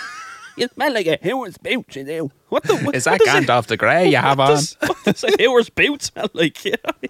you 0.57 0.67
smell 0.73 0.93
like 0.93 1.07
a 1.07 1.17
hewa's 1.21 1.57
boot, 1.57 1.95
you 1.95 2.03
do. 2.03 2.31
What 2.49 2.63
the? 2.63 2.75
What, 2.77 2.95
Is 2.95 3.03
that 3.05 3.19
what 3.19 3.27
Gandalf 3.29 3.67
the 3.67 3.77
Grey 3.77 4.09
you 4.09 4.17
have 4.17 4.37
what 4.37 4.49
on? 4.51 4.55
does, 4.55 4.77
what 4.79 4.97
does 5.03 5.23
a 5.23 5.31
hewa's 5.37 5.69
boot 5.69 6.01
smell 6.03 6.29
like? 6.33 6.63
You 6.65 6.71
know? 6.71 7.09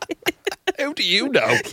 How 0.79 0.93
do 0.93 1.03
you 1.03 1.29
know? 1.29 1.57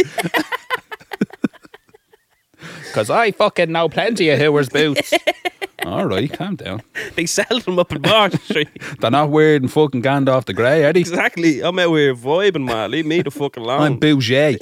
Because 2.86 3.10
I 3.10 3.30
fucking 3.32 3.72
know 3.72 3.88
plenty 3.88 4.28
of 4.28 4.38
Hoover's 4.38 4.68
boots. 4.68 5.12
All 5.84 6.04
right, 6.06 6.30
calm 6.32 6.56
down. 6.56 6.82
They 7.16 7.26
sell 7.26 7.58
them 7.58 7.78
up 7.78 7.90
in 7.90 8.02
March 8.02 8.34
Street. 8.44 8.68
They're 9.00 9.10
not 9.10 9.30
wearing 9.30 9.66
fucking 9.66 10.02
Gandalf 10.02 10.44
the 10.44 10.52
Grey, 10.52 10.84
are 10.84 10.92
they? 10.92 11.00
exactly. 11.00 11.60
I'm 11.60 11.78
out 11.78 11.94
here 11.94 12.14
vibing, 12.14 12.64
man. 12.66 12.90
Leave 12.92 13.06
me 13.06 13.22
the 13.22 13.30
fuck 13.32 13.56
alone. 13.56 13.80
I'm 13.82 13.98
bougie. 13.98 14.58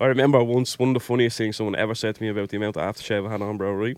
I 0.00 0.06
remember 0.06 0.42
once 0.42 0.78
one 0.78 0.90
of 0.90 0.94
the 0.94 1.00
funniest 1.00 1.36
things 1.36 1.56
someone 1.56 1.76
ever 1.76 1.94
said 1.94 2.14
to 2.14 2.22
me 2.22 2.28
about 2.30 2.48
the 2.48 2.56
amount 2.56 2.76
of 2.78 2.82
aftershave 2.82 3.26
I 3.28 3.32
had 3.32 3.42
on, 3.42 3.58
bro. 3.58 3.72
Right? 3.74 3.96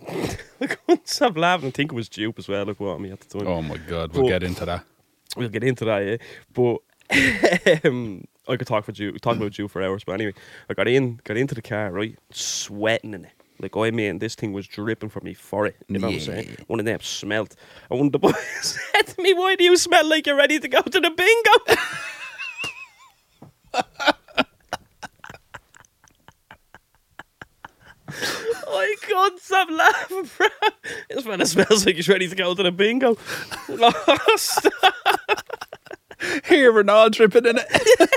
I 0.61 0.67
couldn't 0.67 1.09
stop 1.09 1.37
laughing. 1.39 1.69
I 1.69 1.71
think 1.71 1.93
it 1.93 1.95
was 1.95 2.09
dupe 2.09 2.39
as 2.39 2.49
well. 2.49 2.67
Like 2.67 2.81
what 2.81 3.01
me 3.01 3.13
at 3.13 3.21
the 3.21 3.39
time. 3.39 3.47
Oh 3.47 3.63
my 3.63 3.77
god, 3.77 4.13
we'll 4.13 4.25
But- 4.25 4.29
get 4.29 4.43
into 4.43 4.65
that. 4.67 4.85
We'll 5.37 5.49
get 5.49 5.65
into 5.65 5.85
that, 5.87 5.99
yeah. 6.01 6.17
But 6.53 6.83
um, 7.87 8.25
I 8.47 8.57
could 8.57 8.67
talk 8.67 8.85
for 8.85 8.93
you, 8.93 9.13
talk 9.19 9.37
about 9.37 9.57
you 9.59 9.67
for 9.69 9.81
hours. 9.83 10.05
But 10.05 10.13
anyway, 10.15 10.35
I 10.69 10.75
got 10.75 10.89
in, 10.89 11.21
got 11.25 11.39
into 11.39 11.55
the 11.55 11.63
car, 11.63 11.91
right, 11.91 12.19
sweating 12.31 13.15
in 13.15 13.25
it. 13.25 13.31
Like 13.61 13.77
I 13.77 13.91
mean, 13.93 14.19
this 14.19 14.35
thing 14.35 14.53
was 14.53 14.67
dripping 14.67 15.09
from 15.09 15.25
me 15.25 15.33
for 15.35 15.67
it. 15.67 15.77
You 15.89 15.99
know 16.01 16.09
what 16.09 16.15
I'm 16.15 16.21
saying? 16.21 16.57
One 16.67 16.81
of 16.81 16.85
them 16.85 16.99
smelt. 17.01 17.55
And 17.89 17.99
one 18.01 18.07
of 18.09 18.13
the 18.13 18.19
boys 18.27 18.35
said 18.93 19.07
to 19.07 19.23
me, 19.23 19.33
"Why 19.35 19.55
do 19.55 19.63
you 19.65 19.77
smell 19.77 20.07
like 20.07 20.27
you're 20.27 20.37
ready 20.37 20.59
to 20.59 20.69
go 20.69 20.83
to 20.83 21.01
the 21.01 21.11
bingo?" 21.11 21.77
I 28.69 28.97
can't 29.03 29.41
stop 29.41 29.71
laughing, 29.71 30.29
bro. 30.37 30.49
This 31.11 31.25
man 31.25 31.45
smells 31.47 31.87
like 31.87 31.97
he's 31.97 32.09
ready 32.09 32.29
to 32.29 32.35
go 32.35 32.55
to 32.55 32.63
the 32.63 32.73
bingo. 32.73 33.17
Lost. 33.69 34.69
Here 36.47 36.73
we're 36.73 36.89
all 36.91 37.11
dripping 37.11 37.47
in 37.47 37.59
it. 37.59 38.11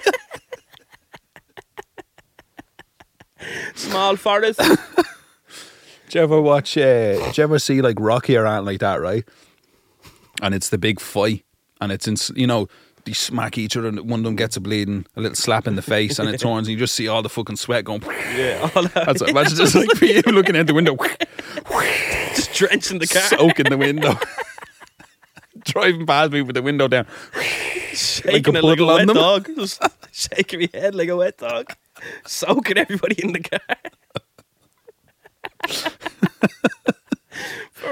Small 3.75 4.15
forest. 4.15 4.59
Do 6.09 6.19
you 6.19 6.23
ever 6.23 6.41
watch? 6.41 6.77
Uh, 6.77 7.31
do 7.31 7.41
you 7.41 7.43
ever 7.43 7.59
see 7.59 7.81
like 7.81 7.97
Rocky 7.99 8.37
or 8.37 8.45
anything 8.45 8.65
like 8.65 8.79
that? 8.79 9.01
Right? 9.01 9.27
And 10.41 10.53
it's 10.53 10.69
the 10.69 10.77
big 10.77 10.99
fight, 10.99 11.43
and 11.81 11.91
it's 11.91 12.07
in 12.07 12.15
you 12.37 12.47
know 12.47 12.67
they 13.05 13.13
smack 13.13 13.57
each 13.57 13.77
other, 13.77 13.87
and 13.87 13.99
one 14.09 14.19
of 14.19 14.23
them 14.23 14.35
gets 14.35 14.57
a 14.57 14.61
bleeding, 14.61 15.05
a 15.15 15.21
little 15.21 15.35
slap 15.35 15.67
in 15.67 15.75
the 15.75 15.81
face, 15.81 16.19
and 16.19 16.27
it 16.29 16.39
turns, 16.39 16.67
and 16.67 16.73
you 16.73 16.77
just 16.77 16.95
see 16.95 17.07
all 17.07 17.21
the 17.21 17.29
fucking 17.29 17.55
sweat 17.55 17.85
going. 17.85 18.01
yeah, 18.35 18.69
all 18.75 18.83
that. 18.87 19.05
That's 19.05 19.21
imagine 19.21 19.55
just 19.57 19.75
like 19.75 19.89
for 19.91 20.05
you 20.05 20.21
looking 20.27 20.57
out 20.57 20.67
the 20.67 20.73
window, 20.73 20.97
Just 22.35 22.53
drenching 22.53 22.99
the 22.99 23.07
car. 23.07 23.21
soaking 23.23 23.69
the 23.69 23.77
window, 23.77 24.17
driving 25.63 26.05
past 26.05 26.31
me 26.31 26.41
with 26.41 26.55
the 26.55 26.61
window 26.61 26.87
down. 26.87 27.05
shaking 27.93 28.55
like 28.55 28.57
a 28.57 28.61
like 28.61 28.79
a 28.79 28.85
wet 28.85 29.07
them. 29.07 29.15
dog. 29.15 29.47
Just 29.55 29.81
shaking 30.11 30.59
my 30.61 30.69
head 30.73 30.95
like 30.95 31.09
a 31.09 31.15
wet 31.15 31.37
dog. 31.37 31.71
Soaking 32.25 32.77
everybody 32.77 33.23
in 33.23 33.31
the 33.33 33.39
car. 33.39 33.59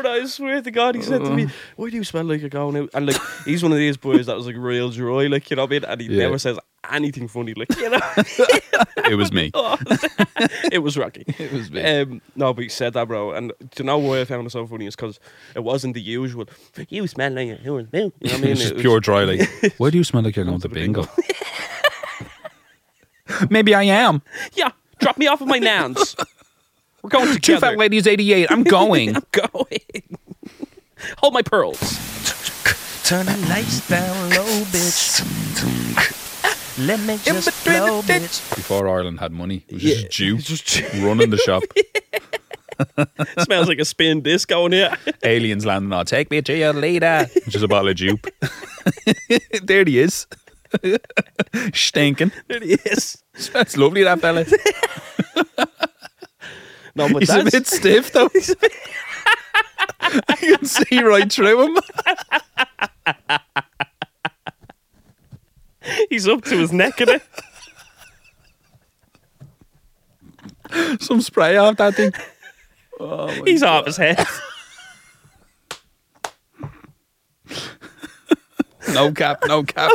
Bro, 0.02 0.12
I 0.12 0.26
swear 0.26 0.62
to 0.62 0.72
God, 0.72 0.96
he 0.96 1.02
said 1.02 1.20
to 1.22 1.32
Uh. 1.32 1.36
me, 1.36 1.48
Why 1.76 1.90
do 1.90 1.96
you 1.96 2.04
smell 2.04 2.24
like 2.26 2.42
you're 2.42 2.50
going 2.50 2.76
out? 2.78 2.90
And 2.94 3.06
like, 3.08 3.18
he's 3.46 3.64
one 3.64 3.72
of 3.72 3.78
these 3.78 3.98
boys 3.98 4.26
that 4.26 4.36
was 4.36 4.46
like 4.46 4.56
real 4.58 4.90
dry, 4.90 5.28
like, 5.28 5.50
you 5.50 5.56
know 5.56 5.64
what 5.64 5.72
I 5.72 5.80
mean? 5.80 5.84
And 5.86 6.02
he 6.02 6.08
Yeah. 6.08 6.24
never 6.24 6.38
says 6.40 6.58
anything 6.92 7.28
funny, 7.28 7.54
like, 7.54 7.76
you 7.78 7.90
know? 7.90 8.00
It 9.10 9.16
was 9.16 9.32
me. 9.32 9.52
Oh, 9.56 9.78
it 10.72 10.80
was 10.80 10.98
Rocky. 10.98 11.24
It 11.38 11.52
was 11.52 11.70
me. 11.70 11.82
Um, 11.84 12.22
no, 12.36 12.54
but 12.54 12.64
he 12.64 12.70
said 12.70 12.94
that, 12.94 13.08
bro. 13.08 13.32
And 13.34 13.52
do 13.60 13.68
you 13.80 13.86
know 13.86 13.98
why 13.98 14.22
I 14.22 14.26
found 14.26 14.48
it 14.48 14.50
so 14.52 14.66
funny? 14.66 14.88
Is 14.88 14.96
because 14.96 15.20
it 15.56 15.64
wasn't 15.64 15.94
the 15.94 16.02
usual. 16.02 16.46
You 16.90 17.06
smell 17.08 17.32
like 17.32 17.50
a 17.50 17.56
human. 17.56 17.90
You 17.92 18.00
know 18.00 18.12
what 18.22 18.34
I 18.34 18.38
mean? 18.38 18.52
it's 18.52 18.60
just 18.62 18.72
It 18.72 18.76
was- 18.76 18.82
pure 18.82 19.00
dry. 19.02 19.24
Like, 19.26 19.74
why 19.78 19.90
do 19.90 19.98
you 19.98 20.04
smell 20.04 20.24
like 20.24 20.36
you're 20.36 20.46
going 20.46 20.60
to 20.60 20.68
the 20.68 20.74
bingo? 20.74 21.08
Maybe 23.50 23.74
I 23.76 23.84
am. 23.84 24.22
Yeah, 24.54 24.72
drop 25.00 25.18
me 25.18 25.28
off 25.28 25.42
of 25.42 25.48
my 25.48 25.60
nans. 25.60 26.16
We're 27.04 27.10
going 27.10 27.28
Two 27.28 27.34
together. 27.36 27.60
fat 27.68 27.78
ladies, 27.78 28.08
88. 28.08 28.50
I'm 28.52 28.64
going. 28.80 29.16
I'm 29.18 29.24
going. 29.32 30.18
Hold 31.18 31.34
my 31.34 31.42
pearls. 31.42 31.80
Turn 33.04 33.26
the 33.26 33.36
lights 33.50 33.86
down 33.90 34.30
low, 34.30 34.46
bitch. 34.72 35.20
Let 36.88 37.00
me 37.02 37.20
just 37.24 37.52
flow, 37.52 38.02
bitch. 38.02 38.56
Before 38.56 38.88
Ireland 38.88 39.20
had 39.20 39.32
money, 39.34 39.66
it 39.68 39.74
was 39.76 39.84
Yeah, 39.84 39.96
just 39.96 40.12
Jew 40.12 40.38
just 40.38 40.66
Jew. 40.66 41.06
running 41.06 41.30
the 41.30 41.38
shop. 41.38 41.64
Smells 43.44 43.68
like 43.68 43.78
a 43.80 43.86
spin 43.86 44.22
disco 44.22 44.66
in 44.66 44.72
here. 44.72 44.98
Aliens 45.24 45.66
landing 45.66 45.92
on, 45.94 46.06
take 46.06 46.32
me 46.32 46.42
to 46.42 46.58
your 46.58 46.74
leader. 46.74 47.28
Which 47.46 47.56
is 47.56 47.62
a 47.64 47.68
bottle 47.68 47.90
of 47.90 47.96
Joop. 47.96 48.28
there 49.64 49.84
he 49.84 50.00
is. 50.00 50.26
Stinking. 51.74 52.32
There 52.48 52.60
he 52.62 52.74
is. 52.86 53.22
That's 53.52 53.78
lovely, 53.78 54.04
that 54.04 54.20
fella. 54.22 54.46
No, 56.96 57.12
but 57.12 57.24
He's 57.24 57.30
a 57.30 57.44
bit 57.44 57.68
stiff, 57.68 58.12
though. 58.12 58.30
I 60.28 60.36
can 60.36 60.66
see 60.66 61.02
right 61.02 61.32
through 61.32 61.76
him. 61.76 61.78
he's 66.10 66.28
up 66.28 66.44
to 66.46 66.58
his 66.58 66.72
neck 66.72 67.00
in 67.02 67.10
it. 67.10 67.24
Some 71.02 71.22
spray 71.22 71.58
off 71.58 71.78
that 71.78 71.96
thing. 71.96 72.12
Oh, 73.00 73.28
he's 73.44 73.64
off 73.64 73.86
his 73.86 73.98
head. 73.98 74.26
No 78.94 79.12
cap, 79.12 79.44
no 79.48 79.64
cap. 79.64 79.92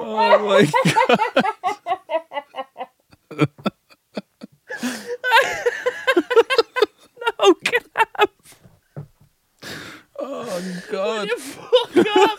oh 0.00 0.38
my 0.46 0.70
god. 0.84 2.24
Okay. 7.40 7.78
Oh 10.20 10.62
god. 10.90 11.30
Fuck 11.30 12.06
off. 12.16 12.38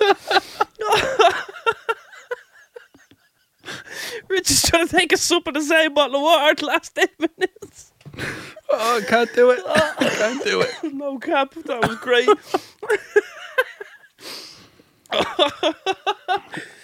Rich 4.27 4.51
is 4.51 4.61
trying 4.63 4.87
to 4.87 4.95
take 4.97 5.13
a 5.13 5.17
sup 5.17 5.47
of 5.47 5.53
the 5.53 5.61
same 5.61 5.93
bottle 5.93 6.17
of 6.17 6.21
water 6.23 6.55
the 6.55 6.65
last 6.65 6.95
10 6.95 7.07
minutes. 7.19 7.93
Oh, 8.69 8.97
I 8.97 9.01
can't 9.07 9.33
do 9.33 9.51
it. 9.51 9.63
I 9.65 10.09
can't 10.17 10.43
do 10.43 10.61
it. 10.61 10.69
No 10.93 11.17
cap. 11.17 11.53
That 11.65 11.87
was 11.87 11.97
great. 11.97 12.27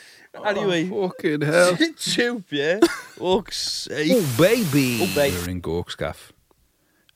anyway. 0.46 0.90
Fucking 0.90 1.42
hell. 1.42 1.78
Tube, 1.98 2.46
yeah. 2.52 2.80
Fuck's 3.18 3.58
sake. 3.84 4.12
Oh 4.14 4.36
baby. 4.38 5.00
Oh, 5.02 5.16
baby. 5.16 5.36
We 5.36 5.42
were 5.42 5.50
in 5.50 5.62
Gorksgaff 5.62 6.32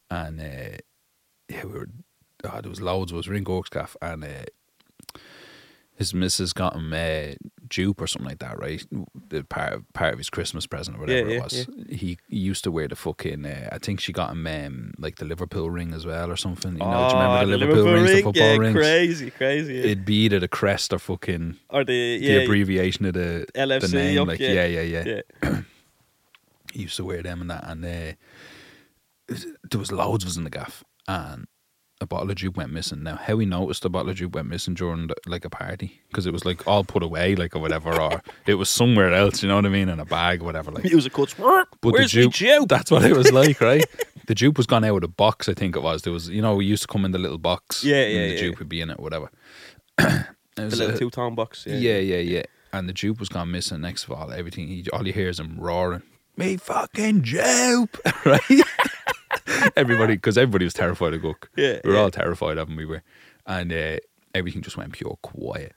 and 0.09 0.39
uh, 0.39 0.77
yeah, 1.49 1.65
we 1.65 1.71
were 1.71 1.89
oh, 2.43 2.61
there 2.61 2.69
was 2.69 2.81
loads 2.81 3.11
of 3.11 3.17
us. 3.17 3.27
We 3.27 3.31
were 3.31 3.37
in 3.37 3.45
Gorksgaff 3.45 3.95
and 4.01 4.23
uh, 4.23 5.19
his 5.95 6.13
missus 6.13 6.53
got 6.53 6.75
him 6.75 6.93
uh, 6.93 7.33
dupe 7.69 8.01
or 8.01 8.07
something 8.07 8.27
like 8.27 8.39
that, 8.39 8.59
right? 8.59 8.85
The 9.29 9.43
part 9.43 9.73
of, 9.73 9.93
part 9.93 10.13
of 10.13 10.19
his 10.19 10.29
Christmas 10.29 10.67
present 10.67 10.97
or 10.97 11.01
whatever 11.01 11.29
Yeah, 11.29 11.35
it 11.35 11.37
yeah, 11.37 11.43
was. 11.43 11.67
He, 11.89 12.17
he 12.27 12.37
used 12.37 12.63
to 12.65 12.71
wear 12.71 12.87
the 12.87 12.95
fucking. 12.95 13.45
Uh, 13.45 13.69
I 13.71 13.77
think 13.77 13.99
she 13.99 14.11
got 14.11 14.31
him 14.31 14.45
um, 14.47 14.93
like 14.97 15.17
the 15.17 15.25
Liverpool 15.25 15.69
ring 15.69 15.93
as 15.93 16.05
well 16.05 16.31
or 16.31 16.35
something. 16.35 16.73
You 16.73 16.79
know, 16.79 17.09
do 17.09 17.15
you 17.15 17.21
remember 17.21 17.45
the, 17.51 17.57
Liverpool, 17.57 17.93
rings, 17.93 18.07
the 18.07 18.13
ring? 18.13 18.23
football 18.23 18.43
yeah, 18.43 18.57
rings? 18.57 18.75
crazy, 18.75 19.31
crazy. 19.31 19.73
Yeah. 19.75 19.83
It'd 19.83 20.05
be 20.05 20.25
either 20.25 20.39
the 20.39 20.47
crest 20.47 20.93
or 20.93 20.99
fucking 20.99 21.57
or 21.69 21.83
the, 21.83 22.19
the 22.19 22.43
abbreviation 22.43 23.05
of 23.05 23.13
the, 23.13 23.45
LFC 23.55 23.91
the 23.91 23.97
name. 23.97 24.21
up, 24.21 24.27
like 24.27 24.39
yeah. 24.39 24.65
yeah, 24.65 24.65
yeah, 24.65 24.81
yeah. 24.81 25.21
yeah. 25.43 25.61
he 26.73 26.81
used 26.83 26.97
to 26.97 27.05
wear 27.05 27.21
them 27.21 27.41
and 27.41 27.49
that, 27.49 27.63
and 27.67 27.85
uh, 27.85 28.13
there 29.69 29.79
was 29.79 29.91
loads 29.91 30.23
of 30.23 30.29
us 30.29 30.37
in 30.37 30.43
the 30.43 30.49
gaff, 30.49 30.83
and 31.07 31.47
a 32.01 32.05
bottle 32.05 32.29
of 32.29 32.35
juke 32.37 32.55
went 32.55 32.71
missing. 32.71 33.03
Now, 33.03 33.17
how 33.17 33.35
we 33.35 33.45
noticed 33.45 33.83
the 33.83 33.89
bottle 33.89 34.09
of 34.09 34.15
juke 34.15 34.33
went 34.35 34.47
missing 34.47 34.73
during 34.73 35.07
the, 35.07 35.15
like 35.27 35.43
a 35.45 35.49
party 35.49 36.01
because 36.07 36.25
it 36.25 36.31
was 36.33 36.45
like 36.45 36.65
all 36.67 36.83
put 36.83 37.03
away, 37.03 37.35
like 37.35 37.55
or 37.55 37.59
whatever, 37.59 37.99
or 37.99 38.21
it 38.45 38.55
was 38.55 38.69
somewhere 38.69 39.13
else. 39.13 39.43
You 39.43 39.49
know 39.49 39.55
what 39.55 39.65
I 39.65 39.69
mean, 39.69 39.89
in 39.89 39.99
a 39.99 40.05
bag 40.05 40.41
or 40.41 40.45
whatever. 40.45 40.71
Like, 40.71 40.85
Music 40.85 41.11
cuts. 41.13 41.33
but 41.35 41.67
Where's 41.81 42.11
the 42.13 42.23
the 42.23 42.29
juke? 42.29 42.67
That's 42.69 42.89
what 42.91 43.03
it 43.03 43.15
was 43.17 43.31
like, 43.41 43.59
right? 43.61 43.83
the 44.27 44.35
juke 44.35 44.57
was 44.57 44.65
gone 44.67 44.83
out 44.83 44.95
of 44.95 45.01
the 45.01 45.07
box. 45.07 45.49
I 45.49 45.53
think 45.53 45.75
it 45.75 45.81
was. 45.83 46.03
There 46.03 46.13
was, 46.13 46.29
you 46.29 46.41
know, 46.41 46.55
we 46.55 46.65
used 46.65 46.83
to 46.83 46.87
come 46.87 47.03
in 47.03 47.11
the 47.11 47.17
little 47.19 47.37
box. 47.37 47.83
Yeah, 47.83 47.97
and 48.03 48.13
yeah, 48.13 48.21
The 48.27 48.33
yeah. 48.33 48.39
juke 48.39 48.59
would 48.59 48.69
be 48.69 48.79
in 48.81 48.89
it, 48.89 48.99
whatever. 48.99 49.29
It 50.57 50.63
The 50.63 50.65
was 50.65 50.79
little 50.79 50.97
two 50.97 51.09
tone 51.09 51.35
box. 51.35 51.65
Yeah. 51.65 51.75
yeah, 51.77 51.97
yeah, 51.99 52.17
yeah. 52.17 52.43
And 52.73 52.89
the 52.89 52.93
Joop 52.93 53.19
was 53.19 53.29
gone 53.29 53.49
missing. 53.49 53.79
Next 53.81 54.03
of 54.03 54.11
all, 54.11 54.31
everything. 54.33 54.67
He, 54.67 54.85
all 54.91 55.07
you 55.07 55.13
hear 55.13 55.29
is 55.29 55.39
him 55.39 55.55
roaring, 55.57 56.03
"Me 56.35 56.57
fucking 56.57 57.21
Joop!" 57.21 57.97
right? 58.25 58.65
Everybody, 59.75 60.15
because 60.15 60.37
everybody 60.37 60.65
was 60.65 60.73
terrified 60.73 61.13
of 61.13 61.21
Gook. 61.21 61.47
Yeah, 61.55 61.79
we 61.83 61.91
were 61.91 61.95
yeah. 61.95 62.01
all 62.01 62.11
terrified 62.11 62.57
of 62.57 62.69
him. 62.69 62.75
We 62.75 62.85
were, 62.85 63.03
and 63.45 63.71
uh, 63.71 63.97
everything 64.33 64.61
just 64.61 64.77
went 64.77 64.93
pure 64.93 65.17
quiet. 65.21 65.73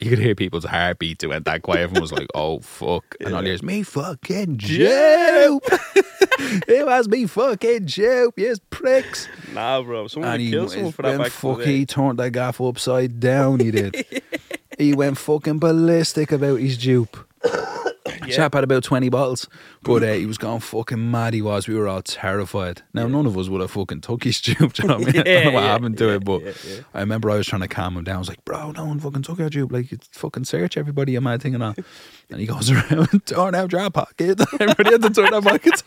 You 0.00 0.10
could 0.10 0.20
hear 0.20 0.36
people's 0.36 0.64
heartbeats. 0.64 1.24
It 1.24 1.26
went 1.26 1.44
that 1.46 1.62
quiet. 1.62 1.80
Everyone 1.80 2.02
was 2.02 2.12
like, 2.12 2.28
"Oh 2.34 2.60
fuck!" 2.60 3.16
And 3.20 3.34
all 3.34 3.42
you 3.42 3.50
hear 3.50 3.58
me 3.62 3.82
fucking 3.82 4.58
Joop. 4.58 5.60
it 6.68 6.86
was 6.86 7.08
me 7.08 7.26
fucking 7.26 7.86
Joop. 7.86 8.32
Yes, 8.36 8.60
pricks. 8.70 9.28
Nah, 9.52 9.82
bro. 9.82 10.06
Someone 10.06 10.32
And 10.32 10.42
he 10.42 10.50
kill 10.50 10.68
someone 10.68 10.92
for 10.92 11.02
that 11.02 11.18
back 11.18 11.32
fuck, 11.32 11.62
he 11.62 11.84
turned 11.84 12.20
that 12.20 12.30
gaff 12.30 12.60
upside 12.60 13.18
down. 13.18 13.58
He 13.58 13.72
did. 13.72 14.22
he 14.78 14.94
went 14.94 15.18
fucking 15.18 15.58
ballistic 15.58 16.30
about 16.30 16.60
his 16.60 16.78
dupe. 16.78 17.16
Chap 18.28 18.54
had 18.54 18.64
about 18.64 18.84
twenty 18.84 19.08
bottles, 19.08 19.48
but 19.82 20.02
uh, 20.02 20.12
he 20.12 20.26
was 20.26 20.38
going 20.38 20.60
fucking 20.60 21.10
mad. 21.10 21.34
He 21.34 21.42
was. 21.42 21.66
We 21.68 21.74
were 21.76 21.88
all 21.88 22.02
terrified. 22.02 22.82
Now 22.92 23.06
none 23.08 23.26
of 23.26 23.36
us 23.38 23.48
would 23.48 23.60
have 23.60 23.70
fucking 23.70 24.00
took 24.02 24.24
his 24.24 24.40
dupe. 24.42 24.72
Do 24.72 24.82
you 24.82 24.88
know 24.88 24.98
what 24.98 25.08
I 25.08 25.12
mean? 25.12 25.20
I 25.20 25.22
don't 25.24 25.44
know 25.44 25.50
what 25.52 25.62
Yeah, 25.64 25.72
happened 25.72 25.98
to 25.98 26.06
yeah, 26.06 26.14
it, 26.14 26.24
but 26.24 26.42
yeah, 26.42 26.52
yeah. 26.66 26.80
I 26.94 27.00
remember 27.00 27.30
I 27.30 27.36
was 27.36 27.46
trying 27.46 27.62
to 27.62 27.68
calm 27.68 27.96
him 27.96 28.04
down. 28.04 28.16
I 28.16 28.18
was 28.18 28.28
like, 28.28 28.44
"Bro, 28.44 28.72
no 28.72 28.84
one 28.86 29.00
fucking 29.00 29.22
took 29.22 29.40
our 29.40 29.48
dupe. 29.50 29.72
Like, 29.72 29.92
it's 29.92 30.08
fucking 30.12 30.44
search 30.44 30.76
everybody, 30.76 31.12
you 31.12 31.20
mad 31.20 31.42
thing 31.42 31.54
and 31.54 31.62
all." 31.64 31.74
And 32.30 32.40
he 32.40 32.46
goes 32.46 32.70
around, 32.72 33.26
turn 33.26 33.54
out 33.54 33.72
your 33.72 33.88
pocket. 33.90 34.40
Everybody 34.60 34.90
had 34.92 35.02
to 35.02 35.10
turn 35.10 35.30
their 35.30 35.42
pockets. 35.42 35.82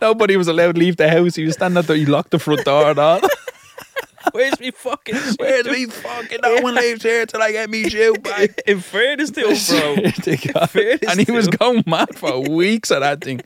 Nobody 0.00 0.36
was 0.36 0.48
allowed 0.48 0.74
to 0.74 0.78
leave 0.80 0.96
the 0.96 1.08
house. 1.08 1.34
He 1.34 1.44
was 1.44 1.54
standing 1.54 1.78
at 1.78 1.86
the, 1.86 1.96
he 1.96 2.04
locked 2.06 2.30
the 2.30 2.38
front 2.38 2.64
door 2.64 2.90
and 2.90 2.98
all. 2.98 3.20
Where's 4.30 4.60
me 4.60 4.70
fucking 4.70 5.14
Where's 5.38 5.66
me 5.66 5.86
fucking 5.90 6.38
no 6.42 6.60
one 6.60 6.74
leaves 6.74 7.02
here 7.02 7.26
till 7.26 7.42
I 7.42 7.52
get 7.52 7.68
me 7.68 7.88
shoe 7.88 8.14
back. 8.14 8.60
In 8.66 8.80
fairness 8.80 9.30
to 9.32 9.40
him, 9.40 10.02
bro. 10.02 10.10
To 10.10 11.08
and 11.08 11.20
he 11.20 11.32
was 11.32 11.48
going 11.48 11.84
mad 11.86 12.16
for 12.16 12.40
weeks 12.40 12.90
at 12.90 13.00
that 13.00 13.22
thing. 13.22 13.40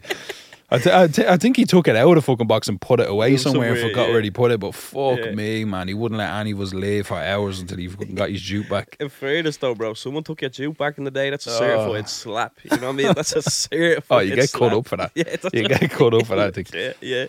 I, 0.68 0.78
th- 0.78 0.94
I, 0.96 1.06
th- 1.06 1.28
I 1.28 1.36
think 1.36 1.56
he 1.56 1.64
took 1.64 1.86
it 1.86 1.94
out 1.94 2.08
of 2.08 2.14
the 2.16 2.22
fucking 2.22 2.48
box 2.48 2.66
and 2.66 2.80
put 2.80 2.98
it 2.98 3.08
away 3.08 3.32
was 3.32 3.42
somewhere 3.42 3.72
and 3.72 3.78
forgot 3.80 4.06
yeah. 4.08 4.12
where 4.14 4.20
he 4.20 4.30
put 4.32 4.50
it. 4.50 4.58
But 4.58 4.74
fuck 4.74 5.18
Yeah. 5.20 5.30
me, 5.30 5.64
man. 5.64 5.86
He 5.86 5.94
wouldn't 5.94 6.18
let 6.18 6.28
any 6.34 6.50
of 6.50 6.60
us 6.60 6.74
live 6.74 7.06
for 7.06 7.16
hours 7.18 7.60
until 7.60 7.78
he 7.78 7.86
fucking 7.86 8.16
got 8.16 8.30
his 8.30 8.40
juke 8.40 8.68
back. 8.68 8.96
In 8.98 9.08
fairness, 9.08 9.58
though, 9.58 9.76
bro, 9.76 9.94
someone 9.94 10.24
took 10.24 10.40
your 10.40 10.50
juke 10.50 10.76
back 10.76 10.98
in 10.98 11.04
the 11.04 11.10
day. 11.12 11.30
That's 11.30 11.46
a 11.46 11.50
Oh. 11.50 11.58
certified 11.58 12.08
slap. 12.08 12.58
You 12.64 12.76
know 12.78 12.88
what 12.88 12.92
I 12.94 12.96
mean? 12.96 13.12
That's 13.14 13.36
a 13.36 13.42
certified. 13.48 14.16
Oh, 14.16 14.18
you 14.20 14.34
get 14.34 14.50
slap. 14.50 14.70
cut 14.70 14.76
up 14.78 14.88
for 14.88 14.96
that. 14.96 15.12
Yeah, 15.16 15.36
You 15.52 15.68
get 15.68 15.90
caught 15.92 16.14
up 16.14 16.26
for 16.26 16.34
that 16.36 16.54
thing. 16.54 16.66
Yeah, 16.74 16.92
yeah. 17.00 17.26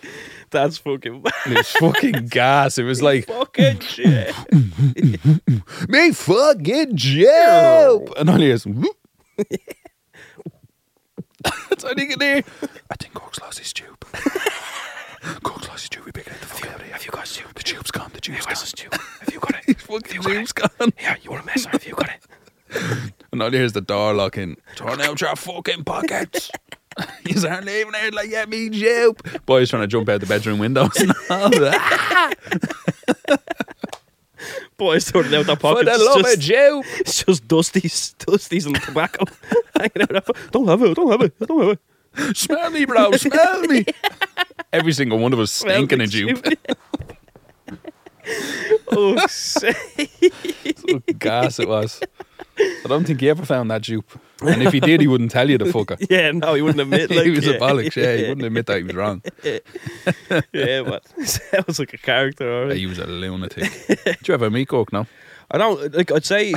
That's 0.50 0.78
fucking. 0.78 1.22
It 1.46 1.56
was 1.58 1.70
fucking 1.72 2.26
gas. 2.28 2.76
It 2.78 2.84
was 2.84 3.02
like, 3.02 3.26
fucking 3.26 3.80
shit. 3.80 4.34
me 5.88 6.10
fucking 6.12 6.96
Joop. 6.96 8.14
And 8.18 8.30
all 8.30 8.38
he 8.38 8.50
is, 8.50 8.66
whoop. 11.82 11.96
That's 11.96 11.98
all 11.98 12.04
you 12.04 12.16
can 12.16 12.20
hear. 12.20 12.42
I 12.90 12.96
think 12.96 13.14
Cork's 13.14 13.40
lost 13.40 13.58
his 13.58 13.72
tube. 13.72 14.04
Cork's 15.42 15.68
lost 15.68 15.82
his 15.82 15.88
tube. 15.90 16.04
We 16.06 16.12
get 16.12 16.26
the 16.26 16.32
fuck 16.46 16.70
out 16.70 16.76
of 16.76 16.82
here. 16.82 16.92
Have 16.92 17.04
you 17.04 17.10
got 17.10 17.22
his 17.26 17.36
tube? 17.36 17.54
The 17.54 17.62
tube's 17.62 17.90
gone. 17.90 18.10
The 18.12 18.20
tube's 18.20 18.46
gone. 18.46 18.56
His 18.56 18.72
tube? 18.72 18.94
Have 18.94 19.32
you 19.32 19.40
got 19.40 19.54
it? 19.58 19.64
His 19.66 19.76
fucking 19.76 20.22
tube's 20.22 20.52
gone. 20.52 20.92
yeah, 21.00 21.16
you 21.22 21.30
want 21.30 21.42
to 21.42 21.46
mess? 21.46 21.64
Have 21.66 21.84
you 21.86 21.94
got 21.94 22.08
it? 22.10 22.20
And 23.30 23.42
all 23.42 23.50
you 23.50 23.58
hear 23.58 23.66
is 23.66 23.74
the 23.74 23.82
door 23.82 24.14
locking. 24.14 24.56
Turn 24.74 25.02
out 25.02 25.20
your 25.20 25.36
fucking 25.36 25.84
pockets. 25.84 26.50
You 27.26 27.46
aren't 27.46 27.66
leaving 27.66 27.92
out 27.94 28.14
like 28.14 28.30
yeah, 28.30 28.46
me 28.46 28.70
Joop. 28.70 29.44
Boys 29.44 29.68
trying 29.68 29.82
to 29.82 29.86
jump 29.86 30.08
out 30.08 30.20
the 30.20 30.26
bedroom 30.26 30.58
windows 30.58 30.96
and 30.96 31.12
all 31.30 31.50
that. 31.50 32.34
Boys 34.78 35.06
sorting 35.06 35.34
out 35.34 35.46
their 35.46 35.56
For 35.56 35.74
pockets. 35.74 35.98
the 35.98 36.04
love 36.04 36.20
it's, 36.20 36.34
of 36.34 36.40
just, 36.40 36.50
Joop. 36.50 36.84
it's 37.00 37.24
just 37.24 37.48
dusties, 37.48 38.14
dusties 38.18 38.66
and 38.66 38.80
tobacco. 38.80 39.24
Don't 40.52 40.68
have 40.68 40.82
it. 40.82 40.94
Don't 40.94 41.10
have 41.10 41.22
it. 41.22 41.38
Don't 41.46 41.60
have 41.60 41.78
it. 42.22 42.36
Smell 42.36 42.70
me, 42.70 42.84
bro. 42.84 43.10
Smell 43.12 43.62
me. 43.62 43.84
Every 44.72 44.92
single 44.92 45.18
one 45.18 45.32
of 45.32 45.40
us 45.40 45.50
stinking 45.50 46.00
of 46.00 46.08
Joop. 46.10 46.76
Oh, 48.90 49.26
say. 49.28 49.74
gas 51.18 51.58
it 51.58 51.68
was. 51.68 52.00
I 52.58 52.88
don't 52.88 53.04
think 53.04 53.20
he 53.20 53.30
ever 53.30 53.44
found 53.44 53.70
that 53.70 53.82
Joop. 53.82 54.04
And 54.40 54.62
if 54.62 54.72
he 54.72 54.80
did, 54.80 55.00
he 55.00 55.06
wouldn't 55.06 55.30
tell 55.30 55.48
you 55.48 55.58
the 55.58 55.66
fucker. 55.66 55.96
Yeah, 56.10 56.32
no, 56.32 56.54
he 56.54 56.62
wouldn't 56.62 56.80
admit. 56.80 57.10
Like, 57.18 57.24
he 57.24 57.30
was 57.30 57.46
yeah. 57.46 57.54
a 57.54 57.60
bollocks, 57.60 57.96
yeah. 57.96 58.16
He 58.16 58.22
wouldn't 58.28 58.46
admit 58.46 58.66
that 58.66 58.78
he 58.78 58.82
was 58.84 58.94
wrong. 58.94 59.22
yeah, 60.52 60.82
but 60.82 61.06
sounds 61.26 61.78
like 61.78 61.92
a 61.92 61.98
character. 61.98 62.50
Already. 62.50 62.80
He 62.80 62.86
was 62.86 62.98
a 62.98 63.06
lunatic. 63.06 63.70
Did 64.04 64.28
you 64.28 64.34
ever 64.34 64.50
meet 64.50 64.68
Coke? 64.68 64.92
No. 64.92 65.06
I 65.50 65.58
don't 65.58 65.94
like. 65.94 66.12
I'd 66.12 66.24
say, 66.24 66.54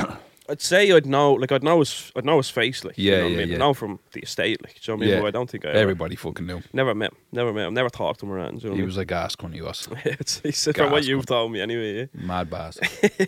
I'd 0.52 0.60
say 0.60 0.92
I'd 0.92 1.06
know, 1.06 1.32
like 1.32 1.50
I'd 1.50 1.62
know 1.64 1.80
his, 1.80 2.12
I'd 2.14 2.24
know 2.24 2.36
his 2.36 2.48
face, 2.50 2.84
like 2.84 2.96
you 2.96 3.10
Yeah, 3.10 3.16
know 3.18 3.22
what 3.24 3.30
yeah, 3.32 3.36
I 3.36 3.40
mean? 3.40 3.48
yeah. 3.48 3.54
I 3.56 3.58
know 3.58 3.74
from 3.74 3.98
the 4.12 4.20
estate, 4.20 4.62
like 4.62 4.74
do 4.80 4.92
you 4.92 4.96
know 4.96 4.98
what 4.98 5.02
I 5.02 5.06
mean? 5.06 5.14
Yeah. 5.14 5.20
But 5.22 5.26
I 5.26 5.30
don't 5.30 5.50
think 5.50 5.64
I 5.64 5.68
ever, 5.70 5.78
Everybody 5.78 6.14
fucking 6.16 6.46
knew. 6.46 6.60
never 6.72 6.94
met, 6.94 7.10
him, 7.12 7.18
never 7.32 7.52
met 7.52 7.66
him, 7.66 7.74
never 7.74 7.90
talked 7.90 8.20
to 8.20 8.26
him 8.26 8.32
around. 8.32 8.60
Do 8.60 8.64
you 8.64 8.70
know 8.70 8.76
He 8.76 8.82
what 8.82 8.86
was 8.86 8.96
a 8.98 9.04
gas 9.04 9.34
when 9.40 9.52
he 9.52 9.62
was. 9.62 9.88
I 9.90 9.94
mean? 9.94 10.16
he 10.44 10.52
said 10.52 10.76
from 10.76 10.92
what 10.92 11.04
you've 11.04 11.26
told 11.26 11.50
me 11.52 11.60
anyway. 11.60 11.98
Yeah. 12.00 12.06
Mad 12.26 12.48
bass. 12.50 12.78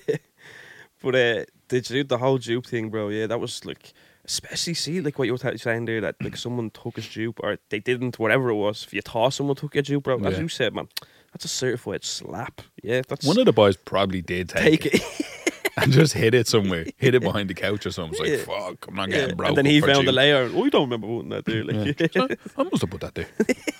But 1.02 1.14
uh, 1.14 1.44
the 1.68 1.80
dupe, 1.82 2.08
the 2.08 2.18
whole 2.18 2.38
dupe 2.38 2.66
thing, 2.66 2.88
bro. 2.88 3.08
Yeah, 3.10 3.26
that 3.26 3.38
was 3.38 3.64
like, 3.66 3.92
especially 4.24 4.72
see 4.74 5.00
like 5.02 5.18
what 5.18 5.26
you 5.26 5.32
were 5.32 5.38
t- 5.38 5.58
saying 5.58 5.84
there 5.84 6.00
that 6.00 6.16
like 6.22 6.36
someone 6.36 6.70
took 6.70 6.96
his 6.96 7.08
dupe 7.08 7.40
or 7.42 7.58
they 7.68 7.78
didn't, 7.80 8.18
whatever 8.18 8.48
it 8.48 8.54
was. 8.54 8.84
If 8.84 8.94
you 8.94 9.02
thought 9.02 9.34
someone 9.34 9.56
took 9.56 9.74
your 9.74 9.82
dupe, 9.82 10.04
bro, 10.04 10.18
as 10.24 10.38
you 10.38 10.48
said, 10.48 10.74
man, 10.74 10.88
that's 11.32 11.44
a 11.44 11.48
certified 11.48 12.04
slap. 12.04 12.62
Yeah, 12.82 13.02
that's 13.06 13.26
One 13.26 13.38
of 13.38 13.44
the 13.44 13.52
boys 13.52 13.76
probably 13.76 14.22
did 14.22 14.48
take, 14.48 14.82
take 14.82 14.86
it 14.86 14.94
it. 14.94 15.26
and 15.82 15.92
just 15.92 16.12
hit 16.14 16.34
it 16.34 16.46
somewhere. 16.48 16.86
Hit 16.96 17.14
it 17.14 17.22
behind 17.22 17.50
the 17.50 17.54
couch 17.54 17.84
or 17.86 17.90
something. 17.90 18.18
It's 18.24 18.46
like, 18.48 18.56
Yeah. 18.58 18.68
fuck, 18.68 18.86
I'm 18.88 18.94
not 18.94 19.08
Yeah. 19.10 19.16
getting 19.22 19.36
broke. 19.36 19.48
and 19.48 19.56
then 19.58 19.66
he 19.66 19.80
found 19.80 20.06
the 20.06 20.12
layer. 20.12 20.50
Oh, 20.54 20.64
I 20.64 20.68
don't 20.68 20.82
remember 20.90 21.06
putting 21.06 21.30
that 21.30 21.44
there. 21.44 21.64
Like, 21.64 22.14
Yeah. 22.14 22.26
I 22.56 22.62
must 22.64 22.80
have 22.82 22.90
put 22.90 23.00
that 23.00 23.14
there. 23.14 23.26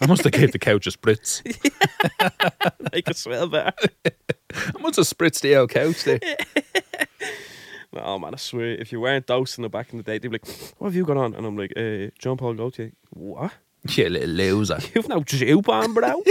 I 0.00 0.06
must 0.06 0.24
have 0.24 0.32
gave 0.32 0.52
the 0.52 0.58
couch 0.58 0.86
a 0.86 0.90
spritz. 0.90 1.42
like 2.92 3.08
a 3.08 3.14
swell 3.14 3.48
bar. 3.48 3.72
I 4.04 4.78
must 4.80 4.96
have 4.96 5.06
spritzed 5.06 5.40
the 5.42 5.56
old 5.56 5.70
couch 5.70 6.04
there. 6.04 6.20
Oh 7.96 8.18
man, 8.18 8.34
I 8.34 8.38
swear, 8.38 8.70
if 8.74 8.90
you 8.90 9.00
weren't 9.00 9.28
dosing 9.28 9.64
it 9.64 9.70
back 9.70 9.92
in 9.92 9.98
the 9.98 10.02
day, 10.02 10.18
they'd 10.18 10.26
be 10.26 10.34
like, 10.34 10.46
What 10.78 10.88
have 10.88 10.96
you 10.96 11.04
got 11.04 11.16
on? 11.16 11.32
And 11.32 11.46
I'm 11.46 11.56
like, 11.56 11.72
uh, 11.76 12.10
John 12.18 12.36
Paul 12.36 12.54
Gaultier. 12.54 12.90
What? 13.10 13.52
You 13.88 14.08
little 14.08 14.28
loser. 14.30 14.78
You've 14.94 15.08
no 15.08 15.20
Joop 15.20 15.68
on, 15.68 15.92
bro? 15.92 16.22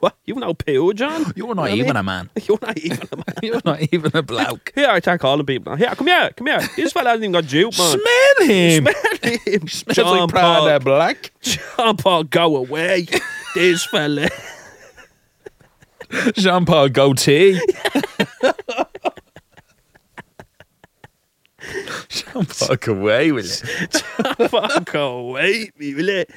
what? 0.00 0.16
You've 0.24 0.38
no 0.38 0.52
pill, 0.52 0.92
John? 0.92 1.32
You're 1.36 1.54
not 1.54 1.54
You 1.54 1.54
know 1.54 1.62
I 1.62 1.70
even 1.74 1.86
mean? 1.86 1.96
a 1.96 2.02
man. 2.02 2.30
You're 2.48 2.58
not 2.60 2.76
even 2.78 3.08
a 3.12 3.16
man. 3.16 3.24
You're 3.42 3.60
not 3.64 3.80
even 3.92 4.10
a 4.14 4.22
bloke. 4.22 4.72
Here, 4.74 4.88
I 4.88 4.98
start 4.98 5.20
calling 5.20 5.46
people. 5.46 5.76
Here, 5.76 5.94
come 5.94 6.08
here, 6.08 6.30
come 6.36 6.48
here. 6.48 6.60
This 6.76 6.92
fella 6.92 7.10
hasn't 7.10 7.24
even 7.24 7.32
got 7.32 7.44
Joop, 7.44 7.78
man. 7.78 7.98
Smell 7.98 8.48
him. 8.48 8.84
Smell 8.84 9.40
him. 9.46 9.68
Smells 9.68 9.96
John 9.96 10.06
like 10.06 10.30
Paul. 10.30 10.66
Prada 10.66 10.80
Black. 10.84 11.32
John 11.40 11.96
Paul, 11.96 12.24
go 12.24 12.56
away. 12.56 13.06
this 13.54 13.84
fella. 13.86 14.28
Jean 16.34 16.64
Paul 16.64 16.88
goatee. 16.88 17.60
Go 22.80 22.92
away 22.92 23.32
with 23.32 23.62
it. 23.64 24.84
Go 24.92 25.18
away, 25.18 25.70
me, 25.78 25.94
will 25.94 26.08
it? 26.08 26.30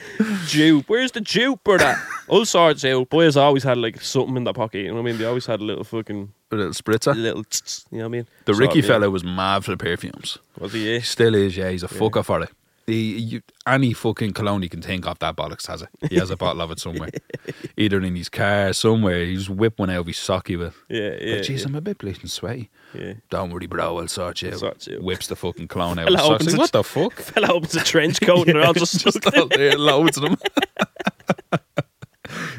Joop. 0.47 0.85
Where's 0.87 1.11
the 1.11 1.21
Joop, 1.21 1.63
brother? 1.63 1.95
All 2.27 2.45
sorts 2.45 2.83
out. 2.85 3.09
Boys 3.09 3.37
always 3.37 3.63
had 3.63 3.77
like 3.77 4.01
something 4.01 4.37
in 4.37 4.43
their 4.43 4.53
pocket. 4.53 4.79
You 4.79 4.87
know 4.89 4.95
what 4.95 4.99
I 5.01 5.03
mean? 5.03 5.17
They 5.17 5.25
always 5.25 5.45
had 5.45 5.59
a 5.59 5.63
little 5.63 5.83
fucking, 5.83 6.31
A 6.51 6.55
little 6.55 6.73
spritzer. 6.73 7.15
little, 7.15 7.43
tsk, 7.43 7.85
you 7.91 7.97
know 7.99 8.03
what 8.05 8.09
I 8.09 8.11
mean? 8.11 8.27
The 8.45 8.53
Ricky 8.53 8.81
fella 8.81 9.09
was 9.09 9.23
mad 9.23 9.63
for 9.65 9.71
the 9.71 9.77
perfumes. 9.77 10.37
Was 10.59 10.73
he? 10.73 10.93
Yeah. 10.93 11.01
Still 11.01 11.35
is, 11.35 11.57
yeah. 11.57 11.69
He's 11.69 11.83
a 11.83 11.87
fucker 11.87 12.23
for 12.23 12.41
it. 12.41 12.49
He, 12.87 13.17
you, 13.17 13.41
any 13.67 13.93
fucking 13.93 14.33
cologne 14.33 14.63
you 14.63 14.69
can 14.69 14.81
think 14.81 15.05
of, 15.07 15.19
that 15.19 15.35
bollocks 15.35 15.67
has 15.67 15.83
it. 15.83 15.89
He 16.09 16.15
has 16.17 16.29
a 16.31 16.35
bottle 16.35 16.61
of 16.61 16.71
it 16.71 16.79
somewhere. 16.79 17.09
Either 17.77 18.01
in 18.01 18.15
his 18.15 18.27
car, 18.27 18.73
somewhere. 18.73 19.23
He 19.23 19.35
just 19.35 19.49
whip 19.49 19.77
one 19.79 19.89
out 19.91 19.99
of 19.99 20.07
his 20.07 20.17
socky 20.17 20.57
with. 20.57 20.75
Yeah, 20.89 21.11
yeah. 21.19 21.35
But 21.35 21.45
jeez, 21.45 21.59
yeah. 21.59 21.65
I'm 21.67 21.75
a 21.75 21.81
bit 21.81 21.99
bleeding 21.99 22.25
sweaty. 22.27 22.69
yeah. 22.93 23.13
Don't 23.29 23.51
worry, 23.51 23.67
bro. 23.67 23.99
I'll 23.99 24.07
sort 24.07 24.41
you 24.41 24.49
out. 24.49 24.57
Sort 24.59 24.87
you. 24.87 24.97
Whips 25.01 25.27
the 25.27 25.35
fucking 25.35 25.67
cologne 25.67 25.99
out. 25.99 26.07
Of 26.07 26.13
his 26.13 26.21
socks. 26.25 26.45
Like, 26.47 26.57
what 26.57 26.71
the 26.71 26.83
fuck? 26.83 27.13
Fella 27.21 27.53
opens 27.53 27.75
a 27.75 27.83
trench 27.83 28.19
coat 28.21 28.47
and 28.47 28.57
they're 28.57 28.65
all 28.65 28.73
just 28.73 28.99
Just 28.99 29.25
out 29.37 29.49
there, 29.51 29.77
loads 29.77 30.17
of 30.17 30.23
them. 30.23 30.37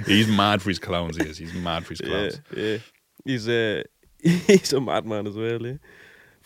he's 0.07 0.29
mad 0.29 0.63
for 0.63 0.71
his 0.71 0.79
clowns. 0.79 1.17
He 1.17 1.25
is. 1.25 1.39
He's 1.39 1.55
mad 1.55 1.85
for 1.85 1.91
his 1.95 2.01
Yeah, 2.01 2.09
clowns. 2.09 2.41
yeah. 2.57 2.79
He's 3.25 3.49
uh, 3.49 3.83
a 4.25 4.29
he's 4.29 4.73
a 4.73 4.81
madman 4.81 5.27
as 5.27 5.37
well. 5.37 5.61
Yeah. 5.67 5.75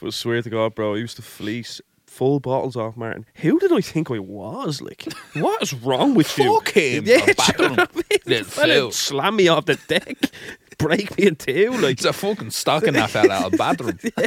But 0.01 0.09
I 0.09 0.11
swear 0.11 0.43
to 0.43 0.51
God, 0.51 0.75
bro, 0.75 0.95
I 0.95 0.99
used 0.99 1.17
to 1.17 1.23
fleece 1.23 1.81
full 2.17 2.41
bottles 2.41 2.77
off 2.77 2.97
Martin. 2.97 3.27
Who 3.37 3.59
did 3.59 3.73
I 3.73 3.81
think 3.83 4.11
I 4.11 4.19
was? 4.19 4.81
Like, 4.81 5.05
what 5.35 5.63
is 5.63 5.75
wrong 5.75 6.15
with 6.15 6.37
you? 6.39 6.55
Fuck 6.55 6.71
him. 6.71 7.05
Yeah, 7.07 7.19
for 7.21 7.35
battering 7.35 7.75
him. 7.75 7.87
the 7.95 8.21
Little 8.27 8.45
fella 8.47 8.75
fool. 8.81 8.91
slam 8.93 9.37
me 9.37 9.49
off 9.49 9.67
the 9.67 9.77
deck, 9.87 10.17
break 10.79 11.17
me 11.19 11.27
in 11.27 11.37
two. 11.37 11.71
Like, 11.73 11.99
He's 11.99 12.07
a 12.07 12.13
fucking 12.13 12.51
stocking 12.51 12.95
that 12.95 13.11
fella 13.11 13.35
out 13.35 13.53
of 13.53 13.59
bathroom. 13.59 13.99
used 14.03 14.19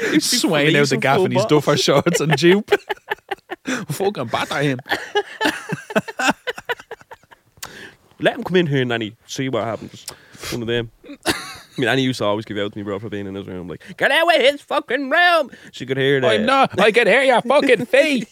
to 0.00 0.12
be 0.12 0.20
Swaying 0.20 0.76
out 0.76 0.88
the 0.88 0.96
gaff 0.96 1.20
in 1.20 1.32
his 1.32 1.44
duffer 1.46 1.76
shorts 1.76 2.20
and 2.20 2.32
Joop. 2.32 2.72
fucking 3.88 4.26
batter 4.26 4.62
him. 4.62 4.78
Let 8.20 8.34
him 8.36 8.42
come 8.44 8.56
in 8.56 8.66
here, 8.66 8.84
Nanny. 8.84 9.16
See 9.26 9.48
what 9.48 9.64
happens. 9.64 10.04
One 10.52 10.62
of 10.62 10.68
them. 10.68 10.90
I 11.78 11.80
mean, 11.80 11.86
Nanny 11.86 12.02
used 12.02 12.18
to 12.18 12.24
always 12.24 12.44
give 12.44 12.58
out 12.58 12.72
to 12.72 12.78
me, 12.78 12.82
bro, 12.82 12.98
for 12.98 13.08
being 13.08 13.28
in 13.28 13.36
his 13.36 13.46
room. 13.46 13.68
Like, 13.68 13.96
get 13.96 14.10
out 14.10 14.34
of 14.34 14.42
his 14.42 14.60
fucking 14.62 15.10
room. 15.10 15.50
She 15.70 15.86
could 15.86 15.96
hear 15.96 16.20
that. 16.20 16.28
I'm 16.28 16.44
not. 16.44 16.78
I 16.80 16.90
can 16.90 17.06
hear 17.06 17.22
your 17.22 17.40
fucking 17.40 17.86
feet. 17.86 18.28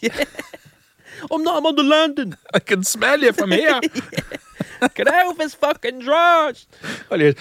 I'm 1.31 1.43
not. 1.43 1.57
I'm 1.57 1.65
on 1.65 1.75
the 1.77 1.83
landing. 1.83 2.35
I 2.53 2.59
can 2.59 2.83
smell 2.83 3.21
you 3.21 3.31
from 3.31 3.51
here. 3.51 3.79
Get 4.93 5.07
out 5.07 5.31
of 5.31 5.37
his 5.39 5.55
fucking 5.55 5.99
drawers. 5.99 6.67
Well, 7.09 7.19
here's 7.19 7.35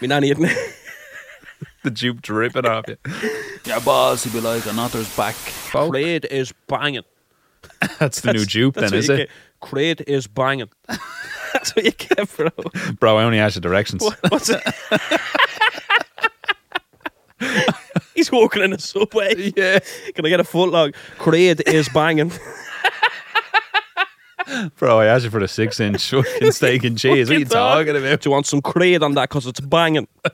My 0.00 0.06
nanny 0.06 0.28
had 0.28 0.38
the 0.38 1.90
Joop 1.90 2.22
dripping 2.22 2.64
off 2.64 2.86
you. 2.88 2.96
Your 3.66 3.80
balls, 3.80 4.24
he'd 4.24 4.32
be 4.32 4.40
like, 4.40 4.64
an 4.64 4.78
otter's 4.78 5.14
back. 5.16 5.34
Creed 5.34 6.26
is 6.30 6.54
banging. 6.66 7.02
That's 7.98 8.22
the 8.22 8.32
new 8.32 8.46
Joop, 8.46 8.74
then, 8.74 8.94
is 8.94 9.10
it? 9.10 9.16
Get. 9.16 9.28
Creed 9.60 10.04
is 10.06 10.26
banging. 10.26 10.70
That's 11.54 11.74
what 11.74 11.86
you 11.86 11.92
get, 11.92 12.36
bro. 12.36 12.50
Bro, 13.00 13.16
I 13.16 13.24
only 13.24 13.38
asked 13.38 13.56
you 13.56 13.62
directions. 13.62 14.02
What- 14.02 14.18
What's 14.30 14.50
it? 14.50 14.60
He's 18.14 18.30
walking 18.30 18.62
in 18.62 18.72
a 18.72 18.78
subway. 18.78 19.52
Yeah. 19.56 19.78
Can 20.14 20.24
I 20.26 20.28
get 20.28 20.40
a 20.40 20.44
foot 20.44 20.70
log? 20.70 20.94
Creed 21.18 21.62
is 21.66 21.88
banging. 21.88 22.30
Bro, 24.76 25.00
I 25.00 25.06
asked 25.06 25.24
you 25.24 25.30
for 25.30 25.40
the 25.40 25.48
six 25.48 25.80
inch 25.80 26.10
fucking 26.10 26.52
steak 26.58 26.84
and 26.84 26.96
cheese. 26.98 27.28
What 27.28 27.36
are 27.36 27.40
you 27.40 27.44
dog. 27.46 27.86
talking 27.86 27.96
about? 28.00 28.20
Do 28.20 28.28
you 28.28 28.32
want 28.32 28.46
some 28.46 28.60
Creed 28.62 29.02
on 29.02 29.14
that? 29.14 29.28
Because 29.30 29.46
it's 29.46 29.60
banging. 29.60 30.06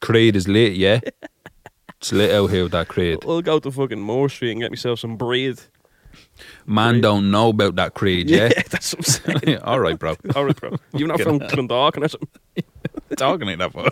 Creed 0.00 0.36
is 0.36 0.48
lit, 0.48 0.72
yeah? 0.74 1.00
It's 1.98 2.12
lit 2.12 2.30
out 2.30 2.46
here 2.50 2.62
with 2.62 2.72
that 2.72 2.88
Creed. 2.88 3.18
I'll 3.26 3.42
go 3.42 3.58
to 3.58 3.70
fucking 3.70 4.00
Moore 4.00 4.28
Street 4.30 4.52
and 4.52 4.60
get 4.60 4.70
myself 4.70 5.00
some 5.00 5.16
bread. 5.16 5.60
Man 6.66 6.94
Creed. 6.94 7.02
don't 7.02 7.30
know 7.30 7.48
about 7.50 7.76
that 7.76 7.94
Creed, 7.94 8.28
yeah? 8.30 8.48
that's 8.68 8.94
what 8.94 8.98
I'm 9.26 9.34
saying. 9.34 9.40
Yeah, 9.46 9.56
All 9.64 9.80
right, 9.80 9.98
bro. 9.98 10.16
All 10.34 10.44
right, 10.44 10.56
bro. 10.56 10.76
You're 10.94 11.08
not 11.08 11.20
from 11.20 11.40
Clondalkin 11.40 12.04
or 12.04 12.08
something. 12.08 12.28
talking 13.16 13.46
like 13.48 13.58
that 13.58 13.72
for? 13.72 13.88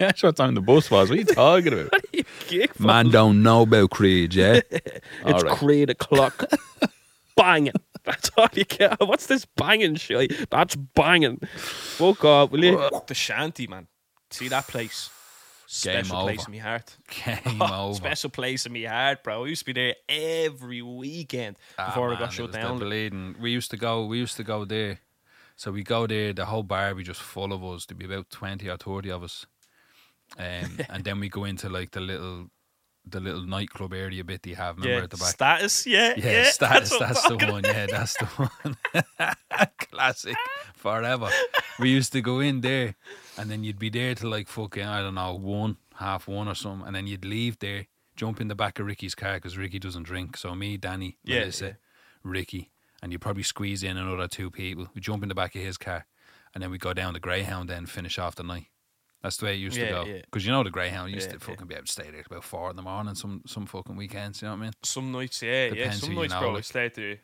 I 0.00 0.04
asked 0.04 0.22
what 0.24 0.36
time 0.36 0.54
the 0.54 0.60
bus 0.60 0.90
was. 0.90 1.08
What 1.08 1.16
are 1.16 1.20
you 1.20 1.24
talking 1.24 1.72
about? 1.72 1.92
You 2.12 2.24
kick 2.40 2.80
Man 2.80 3.10
don't 3.10 3.42
know 3.42 3.62
about 3.62 3.90
Creed, 3.90 4.34
yeah? 4.34 4.60
All 5.24 5.34
It's 5.34 5.44
right. 5.44 5.56
crate 5.56 5.90
o'clock. 5.90 6.44
banging. 7.36 7.72
That's 8.04 8.30
all 8.36 8.48
you 8.54 8.64
get. 8.64 9.00
What's 9.00 9.26
this 9.26 9.44
banging 9.44 9.94
shit? 9.96 10.50
That's 10.50 10.76
banging. 10.76 11.38
Fuck 11.56 12.24
off, 12.24 12.50
will 12.50 12.64
you? 12.64 12.90
The 13.06 13.14
shanty, 13.14 13.66
man. 13.66 13.86
See 14.30 14.48
that 14.48 14.66
place? 14.66 15.10
Game 15.82 16.04
Special 16.04 16.22
place 16.22 16.46
in 16.46 16.52
my 16.52 16.58
heart. 16.58 16.96
Game 17.24 17.62
over. 17.62 17.94
Special 17.94 18.30
place 18.30 18.66
in 18.66 18.72
my 18.72 18.82
heart, 18.84 19.22
bro. 19.24 19.44
I 19.44 19.48
used 19.48 19.60
to 19.66 19.72
be 19.72 19.80
there 19.80 19.94
every 20.08 20.82
weekend 20.82 21.56
Ah, 21.78 21.86
before 21.86 22.08
man, 22.08 22.16
I 22.16 22.20
got 22.20 22.32
shut 22.32 22.52
down. 22.52 22.78
bleeding. 22.78 23.36
We 23.40 23.50
used 23.50 23.70
to 23.70 23.76
go. 23.76 24.04
We 24.06 24.18
used 24.18 24.36
to 24.36 24.44
go 24.44 24.64
there. 24.64 24.98
So 25.56 25.70
we 25.72 25.82
go 25.82 26.06
there. 26.06 26.32
The 26.32 26.44
whole 26.46 26.62
bar 26.64 26.94
be 26.94 27.02
just 27.02 27.22
full 27.22 27.52
of 27.52 27.64
us. 27.64 27.86
There'd 27.86 27.98
be 27.98 28.04
about 28.06 28.28
twenty 28.30 28.68
or 28.68 28.76
thirty 28.76 29.10
of 29.10 29.22
us, 29.22 29.46
um, 30.38 30.78
and 30.90 31.04
then 31.04 31.20
we 31.20 31.28
go 31.28 31.44
into 31.44 31.68
like 31.68 31.92
the 31.92 32.00
little, 32.00 32.50
the 33.06 33.20
little 33.20 33.46
nightclub 33.46 33.94
area 33.94 34.22
bit 34.24 34.42
they 34.42 34.54
have. 34.54 34.76
Remember 34.76 34.98
Yeah, 34.98 35.04
at 35.04 35.10
the 35.10 35.16
back. 35.16 35.28
status, 35.28 35.86
yeah, 35.86 36.14
Yeah, 36.16 36.30
yeah. 36.30 36.50
status. 36.50 36.90
what 36.90 37.02
I'm 37.02 37.08
That's, 37.08 37.28
the 37.28 37.36
one. 37.52 37.64
Yeah, 37.64 37.86
that's 37.86 38.16
the 38.18 38.26
one. 38.26 38.76
Classic. 39.78 40.36
Forever. 40.74 41.30
We 41.78 41.90
used 41.90 42.12
to 42.12 42.20
go 42.20 42.40
in 42.40 42.60
there, 42.60 42.94
and 43.38 43.50
then 43.50 43.64
you'd 43.64 43.78
be 43.78 43.90
there 43.90 44.14
till 44.14 44.30
like 44.30 44.48
fucking 44.48 44.84
I 44.84 45.00
don't 45.00 45.14
know 45.14 45.34
one, 45.34 45.76
half 45.96 46.28
one 46.28 46.48
or 46.48 46.54
something, 46.54 46.86
and 46.86 46.94
then 46.94 47.06
you'd 47.06 47.24
leave 47.24 47.58
there, 47.58 47.86
jump 48.16 48.40
in 48.40 48.48
the 48.48 48.54
back 48.54 48.78
of 48.78 48.86
Ricky's 48.86 49.14
car 49.14 49.34
because 49.34 49.56
Ricky 49.58 49.78
doesn't 49.78 50.04
drink. 50.04 50.36
So 50.36 50.54
me, 50.54 50.76
Danny, 50.76 51.18
Yeah, 51.24 51.40
Melissa, 51.40 51.64
yeah. 51.66 51.72
Ricky, 52.22 52.70
and 53.02 53.12
you 53.12 53.18
probably 53.18 53.42
squeeze 53.42 53.82
in 53.82 53.96
another 53.96 54.28
two 54.28 54.50
people. 54.50 54.88
We 54.94 55.00
jump 55.00 55.22
in 55.22 55.28
the 55.28 55.34
back 55.34 55.54
of 55.54 55.62
his 55.62 55.76
car, 55.76 56.06
and 56.54 56.62
then 56.62 56.70
we 56.70 56.78
go 56.78 56.92
down 56.92 57.12
the 57.14 57.20
Greyhound, 57.20 57.68
then 57.68 57.86
finish 57.86 58.18
off 58.18 58.34
the 58.36 58.42
night. 58.44 58.66
That's 59.22 59.38
the 59.38 59.46
way 59.46 59.54
it 59.54 59.58
used 59.58 59.78
Yeah, 59.78 59.86
to 59.86 59.90
go. 59.90 60.04
yeah. 60.04 60.20
Because 60.20 60.44
you 60.44 60.52
know 60.52 60.62
the 60.62 60.70
Greyhound 60.70 61.10
used 61.10 61.28
Yeah, 61.28 61.38
to 61.38 61.38
yeah. 61.40 61.46
fucking 61.46 61.66
be 61.66 61.74
able 61.74 61.86
to 61.86 61.92
stay 61.92 62.10
there 62.10 62.22
about 62.26 62.44
four 62.44 62.68
in 62.68 62.76
the 62.76 62.82
morning. 62.82 63.14
Some 63.14 63.40
some 63.46 63.64
fucking 63.64 63.96
weekends. 63.96 64.42
You 64.42 64.48
know 64.48 64.52
what 64.54 64.60
I 64.60 64.64
mean? 64.64 64.72
Some 64.82 65.10
nights, 65.12 65.40
yeah, 65.42 65.72
yeah. 65.72 65.90
Some 65.92 66.10
who 66.10 66.14
you 66.16 66.20
nights, 66.22 66.34
know, 66.34 66.40
bro, 66.40 66.50
I 66.50 66.54
like. 66.56 66.64
stayed 66.64 66.94
there 66.94 67.18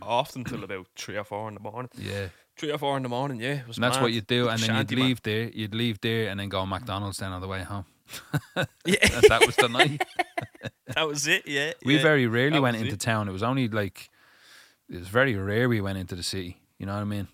often 0.00 0.44
till 0.44 0.62
about 0.64 0.86
three 0.96 1.16
or 1.16 1.24
four 1.24 1.48
in 1.48 1.54
the 1.54 1.60
morning. 1.60 1.90
Yeah. 1.98 2.28
Three 2.62 2.70
or 2.70 2.78
four 2.78 2.96
in 2.96 3.02
the 3.02 3.08
morning, 3.08 3.40
yeah. 3.40 3.62
And 3.66 3.74
that's 3.74 3.96
mad. 3.96 4.02
what 4.02 4.12
you'd 4.12 4.28
do, 4.28 4.48
and 4.48 4.56
then 4.62 4.68
you'd 4.70 4.76
Shanty, 4.76 4.94
man. 4.94 5.04
leave 5.06 5.22
there. 5.22 5.48
You'd 5.52 5.74
leave 5.74 6.00
there, 6.00 6.28
and 6.28 6.38
then 6.38 6.48
go 6.48 6.64
McDonald's 6.64 7.18
then 7.18 7.32
on 7.32 7.40
the 7.40 7.48
way 7.48 7.64
home. 7.64 7.86
Yeah, 8.86 9.08
That, 9.08 9.24
that 9.28 9.46
was 9.46 9.56
the 9.56 9.68
night. 9.68 10.00
that 10.94 11.08
was 11.08 11.26
it. 11.26 11.42
Yeah, 11.48 11.72
We 11.84 11.96
yeah. 11.96 12.02
very 12.02 12.28
rarely 12.28 12.52
that 12.58 12.62
went 12.62 12.76
into 12.76 12.92
it. 12.92 13.00
town. 13.00 13.28
It 13.28 13.32
was 13.32 13.42
only 13.42 13.66
like 13.66 14.10
it 14.88 14.96
was 14.98 15.08
very 15.08 15.34
rare 15.34 15.68
we 15.68 15.80
went 15.80 15.98
into 15.98 16.14
the 16.14 16.22
city. 16.22 16.60
You 16.78 16.86
know 16.86 16.94
what 16.94 17.00
I 17.00 17.04
mean? 17.04 17.26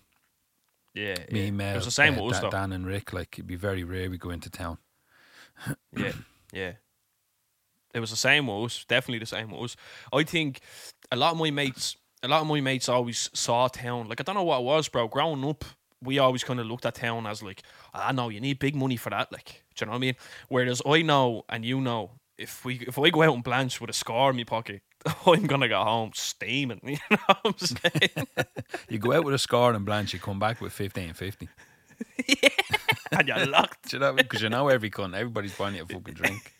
Yeah, 0.95 1.13
Me, 1.31 1.45
yeah. 1.45 1.51
Mel, 1.51 1.73
it 1.73 1.75
was 1.75 1.85
the 1.85 1.91
same 1.91 2.17
uh, 2.17 2.23
with 2.23 2.35
us 2.43 2.51
Dan 2.51 2.71
and 2.71 2.87
Rick. 2.87 3.13
Like 3.13 3.35
it'd 3.37 3.45
be 3.45 3.55
very 3.55 3.83
rare 3.83 4.09
we 4.09 4.17
go 4.17 4.31
into 4.31 4.49
town. 4.49 4.79
Yeah, 5.95 6.13
yeah. 6.51 6.71
It 7.93 7.99
was 7.99 8.09
the 8.09 8.15
same 8.17 8.47
with 8.47 8.65
us. 8.65 8.85
Definitely 8.87 9.19
the 9.19 9.25
same 9.27 9.51
with 9.51 9.61
us. 9.61 9.75
I 10.11 10.23
think 10.23 10.61
a 11.11 11.15
lot 11.15 11.33
of 11.33 11.37
my 11.37 11.51
mates, 11.51 11.97
a 12.23 12.27
lot 12.27 12.41
of 12.41 12.47
my 12.47 12.61
mates 12.61 12.89
always 12.89 13.29
saw 13.33 13.67
town. 13.67 14.07
Like 14.07 14.19
I 14.19 14.23
don't 14.23 14.35
know 14.35 14.43
what 14.43 14.59
it 14.59 14.63
was, 14.63 14.87
bro. 14.89 15.07
Growing 15.07 15.43
up, 15.45 15.63
we 16.01 16.19
always 16.19 16.43
kind 16.43 16.59
of 16.59 16.65
looked 16.65 16.85
at 16.85 16.95
town 16.95 17.25
as 17.27 17.41
like, 17.43 17.63
ah, 17.93 18.07
I 18.09 18.11
know 18.11 18.29
you 18.29 18.39
need 18.41 18.59
big 18.59 18.75
money 18.75 18.97
for 18.97 19.09
that. 19.09 19.31
Like, 19.31 19.63
do 19.75 19.83
you 19.83 19.85
know 19.85 19.91
what 19.91 19.97
I 19.97 19.99
mean? 20.01 20.15
Whereas 20.49 20.81
I 20.85 21.01
know 21.01 21.43
and 21.49 21.65
you 21.65 21.81
know, 21.81 22.11
if 22.37 22.63
we 22.65 22.75
if 22.87 22.97
I 22.97 23.09
go 23.09 23.23
out 23.23 23.33
and 23.33 23.43
blanch 23.43 23.79
with 23.81 23.89
a 23.89 23.93
scar 23.93 24.31
in 24.31 24.37
my 24.37 24.43
pocket, 24.43 24.81
I'm 25.25 25.45
gonna 25.47 25.67
go 25.69 25.83
home 25.83 26.11
steaming. 26.13 26.81
You 26.87 26.97
know 27.11 27.17
what 27.27 27.39
I'm 27.45 27.57
saying? 27.57 28.27
You 28.89 28.97
go 28.99 29.13
out 29.13 29.23
with 29.25 29.33
a 29.33 29.39
scar 29.39 29.73
and 29.73 29.85
Blanch, 29.85 30.13
you 30.13 30.19
come 30.19 30.39
back 30.39 30.61
with 30.61 30.73
fifteen 30.73 31.13
fifty. 31.13 31.49
and 33.11 33.27
you're 33.27 33.45
locked. 33.45 33.89
Do 33.89 33.97
you 33.97 34.01
know? 34.01 34.13
Because 34.13 34.41
you 34.41 34.49
know 34.49 34.67
every 34.67 34.89
cunt, 34.89 35.15
everybody's 35.15 35.55
buying 35.55 35.75
you 35.75 35.83
a 35.83 35.85
fucking 35.85 36.13
drink. 36.13 36.53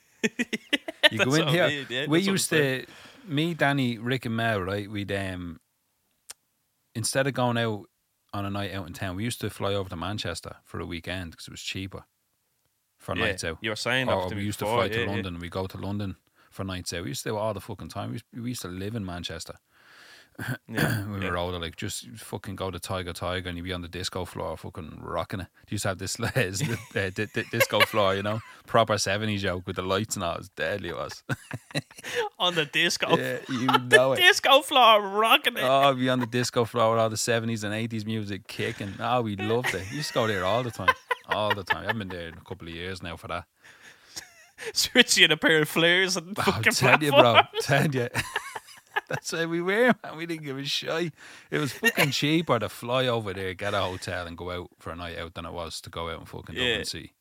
You 1.11 1.17
go 1.17 1.33
in 1.33 1.45
what 1.45 1.47
I 1.47 1.51
here. 1.51 1.67
mean, 1.67 1.85
yeah, 1.89 2.05
we 2.07 2.19
used 2.19 2.49
to, 2.49 2.85
me, 3.25 3.53
Danny, 3.53 3.97
Rick, 3.97 4.25
and 4.25 4.35
Mel, 4.35 4.61
right? 4.61 4.89
We'd 4.89 5.11
um, 5.11 5.59
instead 6.95 7.27
of 7.27 7.33
going 7.33 7.57
out 7.57 7.85
on 8.33 8.45
a 8.45 8.49
night 8.49 8.73
out 8.73 8.87
in 8.87 8.93
town, 8.93 9.15
we 9.15 9.23
used 9.23 9.41
to 9.41 9.49
fly 9.49 9.73
over 9.73 9.89
to 9.89 9.95
Manchester 9.95 10.57
for 10.63 10.79
a 10.79 10.85
weekend 10.85 11.31
because 11.31 11.47
it 11.47 11.51
was 11.51 11.61
cheaper 11.61 12.03
for 12.97 13.15
Yeah, 13.15 13.27
nights 13.27 13.43
out. 13.43 13.57
you 13.61 13.69
were 13.71 13.75
saying 13.75 14.07
that 14.07 14.17
Or 14.17 14.29
we 14.29 14.43
used 14.43 14.59
before, 14.59 14.83
to 14.83 14.89
fly 14.89 14.95
yeah, 14.97 15.05
to 15.05 15.09
yeah. 15.09 15.15
London. 15.15 15.39
We 15.39 15.49
go 15.49 15.67
to 15.67 15.77
London 15.77 16.17
for 16.51 16.63
nights 16.63 16.93
out. 16.93 17.03
We 17.03 17.09
used 17.09 17.23
to 17.23 17.29
do 17.29 17.37
all 17.37 17.53
the 17.53 17.61
fucking 17.61 17.89
time. 17.89 18.09
We 18.09 18.13
used, 18.15 18.25
we 18.33 18.49
used 18.49 18.61
to 18.63 18.67
live 18.67 18.95
in 18.95 19.05
Manchester. 19.05 19.55
Yeah, 20.67 21.01
when 21.01 21.13
we 21.19 21.25
yeah. 21.25 21.31
were 21.31 21.37
older, 21.37 21.59
like 21.59 21.75
just 21.75 22.07
fucking 22.15 22.55
go 22.55 22.71
to 22.71 22.79
Tiger 22.79 23.11
Tiger 23.13 23.49
and 23.49 23.57
you'd 23.57 23.63
be 23.65 23.73
on 23.73 23.81
the 23.81 23.87
disco 23.87 24.25
floor, 24.25 24.55
fucking 24.57 24.99
rocking 25.01 25.41
it. 25.41 25.47
You 25.67 25.75
used 25.75 25.83
to 25.83 25.89
have 25.89 25.97
this 25.97 26.19
uh, 26.19 26.29
di- 26.93 27.09
di- 27.11 27.43
disco 27.51 27.81
floor, 27.81 28.15
you 28.15 28.23
know, 28.23 28.39
proper 28.65 28.93
70s 28.95 29.39
joke 29.39 29.67
with 29.67 29.75
the 29.75 29.81
lights 29.81 30.15
and 30.15 30.23
all. 30.23 30.35
It 30.35 30.39
was 30.39 30.49
deadly, 30.49 30.89
it 30.89 30.95
was. 30.95 31.23
on 32.39 32.55
the 32.55 32.65
disco. 32.65 33.17
yeah, 33.17 33.39
you 33.49 33.67
know 33.91 34.13
it. 34.13 34.17
Disco 34.17 34.61
floor 34.61 35.01
rocking 35.01 35.57
it. 35.57 35.63
Oh, 35.63 35.93
be 35.93 36.09
on 36.09 36.19
the 36.19 36.25
disco 36.39 36.63
floor 36.65 36.91
with 36.91 36.99
all 37.01 37.09
the 37.09 37.15
70s 37.17 37.63
and 37.63 37.73
80s 37.73 38.05
music 38.05 38.47
kicking. 38.47 38.93
Oh, 38.99 39.21
we 39.21 39.35
loved 39.35 39.73
it. 39.75 39.89
You 39.91 39.97
used 39.97 40.09
to 40.09 40.13
go 40.13 40.27
there 40.27 40.45
all 40.45 40.63
the 40.63 40.71
time. 40.71 40.93
All 41.27 41.53
the 41.53 41.63
time. 41.63 41.83
I 41.83 41.87
haven't 41.87 41.99
been 41.99 42.17
there 42.17 42.27
in 42.29 42.35
a 42.35 42.41
couple 42.41 42.67
of 42.67 42.73
years 42.73 43.03
now 43.03 43.17
for 43.17 43.27
that. 43.27 43.45
Switching 44.73 45.23
in 45.23 45.31
a 45.31 45.37
pair 45.37 45.61
of 45.61 45.69
flares 45.69 46.17
and 46.17 46.35
fucking 46.35 46.73
tell 46.73 47.01
you, 47.01 47.11
bro. 47.11 47.21
platforms. 47.33 47.65
Tell 47.65 47.87
you. 47.95 48.07
That's 49.09 49.33
where 49.33 49.49
we 49.49 49.61
were, 49.61 49.93
man. 50.03 50.17
We 50.17 50.25
didn't 50.25 50.43
give 50.45 50.57
a 50.57 50.63
shit. 50.63 51.13
It 51.51 51.57
was 51.57 51.73
fucking 51.73 52.11
cheaper 52.11 52.59
to 52.59 52.69
fly 52.69 53.07
over 53.07 53.33
there, 53.33 53.53
get 53.53 53.73
a 53.73 53.81
hotel, 53.81 54.27
and 54.27 54.37
go 54.37 54.51
out 54.51 54.69
for 54.77 54.91
a 54.91 54.95
night 54.95 55.17
out 55.17 55.33
than 55.33 55.45
it 55.45 55.51
was 55.53 55.81
to 55.81 55.89
go 55.89 56.09
out 56.09 56.19
and 56.19 56.27
fucking 56.29 56.55
Yeah. 56.55 56.67
Dublin 56.67 56.85
Sea. 56.85 57.11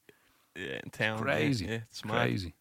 Yeah, 0.54 0.80
in 0.84 0.90
town. 0.90 1.18
Crazy. 1.18 1.66
Yeah, 1.66 1.80
it's 1.90 2.04
mad. 2.04 2.26
Crazy. 2.26 2.54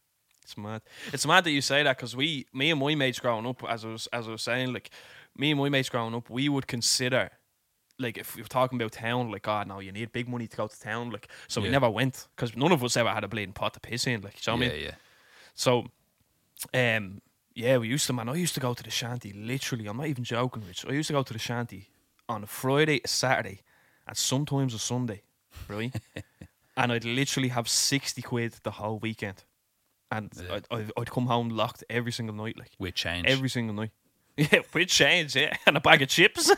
It's 0.43 0.57
mad. 0.57 0.81
It's 1.11 1.25
mad 1.27 1.43
that 1.43 1.51
you 1.51 1.61
say 1.61 1.83
that 1.83 1.97
because 1.97 2.15
we, 2.15 2.45
me 2.53 2.71
and 2.71 2.79
my 2.79 2.95
mates 2.95 3.19
growing 3.19 3.45
up, 3.45 3.63
as 3.67 3.83
I 3.83 3.89
was, 3.89 4.07
as 4.13 4.27
I 4.27 4.31
was 4.31 4.41
saying, 4.41 4.71
like 4.71 4.91
me 5.35 5.51
and 5.51 5.59
my 5.59 5.67
mates 5.67 5.89
growing 5.89 6.15
up, 6.15 6.29
we 6.29 6.47
would 6.47 6.67
consider, 6.67 7.31
like 7.99 8.17
if 8.17 8.35
we 8.35 8.43
were 8.43 8.47
talking 8.47 8.79
about 8.79 8.93
town, 8.93 9.29
like 9.29 9.41
God, 9.41 9.67
no, 9.67 9.79
you 9.79 9.91
need 9.91 10.11
big 10.13 10.29
money 10.29 10.47
to 10.47 10.55
go 10.55 10.67
to 10.67 10.79
town, 10.79 11.09
like 11.09 11.27
so 11.49 11.59
we 11.59 11.67
never 11.69 11.89
went 11.89 12.27
because 12.35 12.55
none 12.55 12.71
of 12.71 12.81
us 12.83 12.95
ever 12.95 13.09
had 13.09 13.25
a 13.25 13.27
bleeding 13.27 13.53
pot 13.53 13.73
to 13.73 13.79
piss 13.81 14.07
in, 14.07 14.21
like, 14.21 14.45
you 14.45 14.53
know 14.53 14.57
what 14.57 14.63
I 14.63 14.65
yeah, 14.67 14.73
mean? 14.73 14.83
yeah. 14.85 14.95
So, 15.55 15.87
um, 16.73 17.21
yeah, 17.57 17.77
we 17.77 17.87
used 17.87 18.05
to, 18.07 18.13
man. 18.13 18.29
I 18.29 18.35
used 18.35 18.53
to 18.53 18.59
go 18.59 18.73
to 18.73 18.83
the 18.83 18.89
shanty. 18.91 19.33
Literally, 19.33 19.87
I'm 19.87 19.97
not 19.97 20.07
even 20.07 20.23
joking, 20.23 20.63
Rich. 20.67 20.85
I 20.87 20.91
used 20.93 21.07
to 21.07 21.13
go 21.13 21.23
to 21.23 21.33
the 21.33 21.39
shanty 21.39 21.89
on 22.29 22.43
a 22.43 22.47
Friday, 22.47 23.01
a 23.03 23.07
Saturday, 23.07 23.61
and 24.07 24.15
sometimes 24.15 24.73
a 24.73 24.79
Sunday, 24.79 25.21
right? 25.67 25.93
and 26.77 26.91
I'd 26.91 27.03
literally 27.05 27.49
have 27.49 27.67
sixty 27.67 28.21
quid 28.21 28.53
the 28.63 28.71
whole 28.71 28.99
weekend, 28.99 29.43
and 30.11 30.31
Yeah. 30.35 30.55
I'd, 30.55 30.65
I'd, 30.71 30.91
I'd 30.97 31.11
come 31.11 31.25
home 31.27 31.49
locked 31.49 31.83
every 31.89 32.11
single 32.11 32.35
night, 32.35 32.57
like 32.59 32.71
With 32.79 32.95
change. 32.95 33.25
every 33.27 33.49
single 33.49 33.75
night. 33.75 33.91
Yeah, 34.37 34.59
with 34.71 34.87
change, 34.89 35.35
yeah, 35.35 35.57
and 35.65 35.77
a 35.77 35.79
bag 35.79 36.03
of 36.03 36.09
chips. 36.09 36.51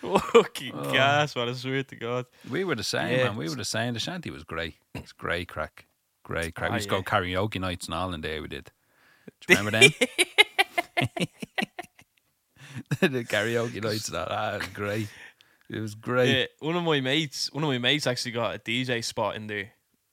Fucking 0.00 0.72
Oh. 0.74 0.92
gas, 0.92 1.34
man! 1.34 1.48
I 1.48 1.52
swear 1.54 1.82
to 1.82 1.96
God. 1.96 2.26
we 2.48 2.62
were 2.64 2.76
the 2.76 2.84
same, 2.84 3.10
Yeah, 3.18 3.24
man. 3.24 3.36
We 3.36 3.48
were 3.48 3.56
the 3.56 3.64
same. 3.64 3.94
The 3.94 4.00
shanty 4.00 4.30
was 4.30 4.44
great. 4.44 4.74
It's 4.94 5.10
great 5.12 5.48
crack. 5.48 5.86
Great 6.26 6.56
crack. 6.56 6.70
Ah, 6.70 6.72
we 6.72 6.78
used 6.78 6.88
to 6.88 6.96
go 6.96 7.02
karaoke 7.04 7.60
nights 7.60 7.86
in 7.86 8.20
there. 8.20 8.42
We 8.42 8.48
did. 8.48 8.72
Do 9.46 9.54
you 9.54 9.58
remember 9.60 9.78
them? 9.78 9.90
the 13.00 13.24
karaoke 13.24 13.80
nights 13.80 14.08
and 14.08 14.16
all. 14.16 14.26
Ah, 14.28 14.56
was 14.58 14.66
great. 14.74 15.08
It 15.70 15.78
was 15.78 15.94
great. 15.94 16.36
Yeah, 16.36 16.46
one 16.58 16.74
of 16.74 16.82
my 16.82 17.00
mates, 17.00 17.52
one 17.52 17.62
of 17.62 17.68
my 17.70 17.78
mates 17.78 18.08
actually 18.08 18.32
got 18.32 18.56
a 18.56 18.58
DJ 18.58 19.04
spot 19.04 19.36
in 19.36 19.46
the, 19.46 19.66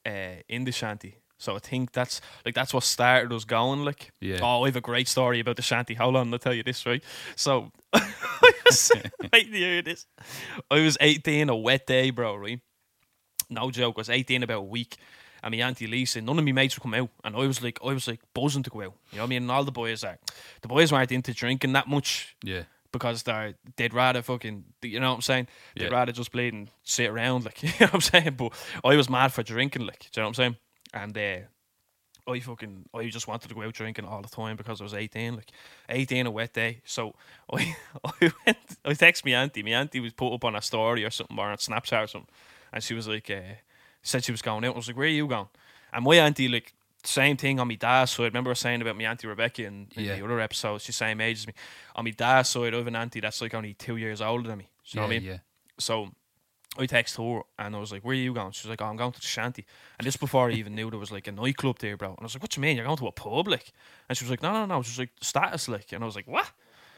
uh, 0.06 0.44
in 0.48 0.66
the 0.66 0.72
shanty. 0.72 1.18
So 1.40 1.56
I 1.56 1.60
think 1.60 1.94
that's 1.94 2.22
like 2.46 2.54
that's 2.54 2.76
what 2.76 2.84
started 2.84 3.34
us 3.34 3.44
going. 3.44 3.84
Like, 3.84 4.12
Yeah. 4.22 4.38
oh, 4.44 4.66
I 4.66 4.68
have 4.68 4.76
a 4.76 4.82
great 4.82 5.08
story 5.08 5.40
about 5.40 5.56
the 5.56 5.64
shanty. 5.64 5.96
Hold 5.96 6.16
on, 6.16 6.32
I'll 6.32 6.38
tell 6.38 6.54
you 6.54 6.62
this, 6.62 6.86
right? 6.86 7.04
So, 7.36 7.72
I 7.92 8.14
was, 8.66 8.92
wait 9.34 9.52
to 9.52 9.58
hear 9.58 9.82
this. 9.82 10.06
I 10.70 10.82
was 10.82 10.96
eighteen, 11.02 11.50
a 11.50 11.56
wet 11.56 11.88
day, 11.88 12.12
bro. 12.12 12.36
Right? 12.36 12.60
No 13.50 13.72
joke. 13.72 13.96
I 13.98 14.02
was 14.02 14.10
eighteen 14.12 14.44
about 14.44 14.60
a 14.60 14.62
week, 14.62 14.98
and 15.44 15.52
my 15.56 15.62
auntie 15.68 15.88
Lisa, 15.88 16.22
none 16.22 16.40
of 16.40 16.46
my 16.46 16.52
mates 16.52 16.76
would 16.78 16.84
come 16.84 16.94
out, 16.94 17.10
and 17.24 17.36
I 17.36 17.40
was 17.46 17.62
like, 17.62 17.78
I 17.84 17.94
was 17.94 18.08
like 18.08 18.22
buzzing 18.34 18.64
to 18.64 18.70
go 18.70 18.80
out. 18.82 18.94
You 19.12 19.18
know 19.18 19.24
what 19.24 19.28
I 19.28 19.30
mean? 19.30 19.44
And 19.44 19.52
all 19.52 19.64
the 19.64 19.72
boys 19.72 20.04
are, 20.04 20.18
the 20.62 20.68
boys 20.68 20.92
weren't 20.92 21.12
into 21.12 21.34
drinking 21.34 21.74
that 21.74 21.88
much 21.88 22.36
Yeah. 22.44 22.64
because 22.92 23.24
they're 23.24 23.54
they'd 23.76 23.94
rather 23.94 24.22
fucking 24.22 24.64
you 24.82 25.00
know 25.00 25.10
what 25.10 25.16
I'm 25.16 25.22
saying? 25.22 25.48
They'd 25.76 25.86
Yeah. 25.86 25.90
rather 25.90 26.12
just 26.12 26.32
bleed 26.32 26.54
and 26.54 26.70
sit 26.84 27.10
around 27.10 27.46
like 27.46 27.62
you 27.64 27.70
know 27.80 27.88
what 27.88 27.94
I'm 27.96 28.02
saying. 28.02 28.36
But 28.38 28.54
I 28.84 28.96
was 28.96 29.10
mad 29.10 29.34
for 29.34 29.44
drinking 29.44 29.86
like 29.86 30.00
do 30.12 30.20
you 30.20 30.22
know 30.24 30.30
what 30.30 30.40
I'm 30.40 30.56
saying? 30.56 30.56
And 30.94 31.18
uh, 31.18 32.32
I 32.32 32.40
fucking 32.40 32.86
I 32.94 33.08
just 33.10 33.28
wanted 33.28 33.50
to 33.50 33.56
go 33.56 33.64
out 33.64 33.74
drinking 33.74 34.06
all 34.06 34.22
the 34.22 34.30
time 34.30 34.56
because 34.56 34.80
I 34.80 34.86
was 34.86 34.94
18, 34.94 35.36
like 35.36 35.52
18 35.90 36.26
a 36.28 36.32
wet 36.32 36.54
day. 36.54 36.82
So 36.86 37.16
I 37.54 37.76
I 38.06 38.32
went 38.46 38.58
I 38.86 38.94
text 38.94 39.26
my 39.26 39.32
auntie. 39.32 39.64
My 39.64 39.72
auntie 39.72 40.00
was 40.00 40.14
put 40.14 40.34
up 40.34 40.46
on 40.46 40.56
a 40.56 40.62
story 40.62 41.04
or 41.04 41.10
something 41.10 41.38
or 41.38 41.50
on 41.50 41.58
Snapchat 41.58 42.04
or 42.04 42.08
something, 42.08 42.30
and 42.72 42.82
she 42.84 42.94
was 42.94 43.08
like 43.10 43.30
uh, 43.30 43.56
said 44.04 44.24
she 44.24 44.32
was 44.32 44.42
going 44.44 44.64
out. 44.66 44.74
I 44.74 44.78
was 44.78 44.88
like, 44.88 44.98
where 44.98 45.08
are 45.08 45.10
you 45.10 45.28
going? 45.28 45.48
And 45.92 46.06
my 46.06 46.16
auntie 46.16 46.48
like. 46.48 46.74
Same 47.06 47.36
thing 47.36 47.60
on 47.60 47.68
my 47.68 47.76
dad's 47.76 48.12
side. 48.12 48.24
Remember 48.24 48.50
I 48.50 48.54
was 48.54 48.60
saying 48.60 48.82
about 48.82 48.96
my 48.96 49.04
auntie 49.04 49.28
Rebecca 49.28 49.66
in, 49.66 49.88
in 49.94 50.06
Yeah. 50.06 50.16
the 50.16 50.24
other 50.24 50.40
episode, 50.40 50.78
She's 50.80 50.88
the 50.88 50.94
same 50.94 51.20
age 51.20 51.40
as 51.40 51.48
me. 51.48 51.54
On 51.98 52.06
my 52.06 52.12
dad's 52.12 52.48
side, 52.48 52.74
I 52.74 52.78
have 52.78 52.88
an 52.88 52.96
auntie 52.96 53.20
that's 53.20 53.42
like 53.42 53.54
only 53.54 53.74
two 53.74 53.98
years 53.98 54.22
older 54.22 54.48
than 54.48 54.60
me. 54.60 54.70
You 54.86 55.02
know 55.02 55.02
yeah, 55.02 55.08
what 55.08 55.16
I 55.16 55.20
mean? 55.20 55.28
yeah. 55.28 55.38
So 55.78 56.12
I 56.80 56.86
text 56.86 57.18
her 57.18 57.42
and 57.60 57.76
I 57.76 57.80
was 57.80 57.92
like, 57.92 58.06
Where 58.06 58.14
are 58.14 58.16
you 58.16 58.34
going? 58.34 58.54
She 58.54 58.66
was 58.66 58.70
like, 58.70 58.82
oh, 58.82 58.86
I'm 58.86 58.96
going 58.96 59.12
to 59.12 59.20
the 59.20 59.26
shanty. 59.28 59.66
And 60.00 60.08
this 60.08 60.16
before 60.16 60.50
I 60.50 60.54
even 60.54 60.76
knew 60.76 60.90
there 60.90 60.98
was 60.98 61.12
like 61.12 61.28
a 61.28 61.34
nightclub 61.34 61.80
there, 61.80 61.98
bro. 61.98 62.12
And 62.12 62.20
I 62.22 62.24
was 62.24 62.36
like, 62.36 62.42
What 62.42 62.56
you 62.56 62.62
mean? 62.62 62.78
You're 62.78 62.86
going 62.86 62.96
to 62.96 63.08
a 63.08 63.12
pub? 63.12 63.50
Like 63.50 63.74
and 64.08 64.18
she 64.18 64.24
was 64.24 64.32
like, 64.32 64.42
No, 64.42 64.54
no, 64.54 64.66
no. 64.66 64.82
She 64.82 64.92
was 64.92 65.00
like, 65.00 65.12
status 65.20 65.68
like 65.68 65.92
and 65.92 66.02
I 66.04 66.06
was 66.06 66.16
like, 66.16 66.28
What? 66.28 66.50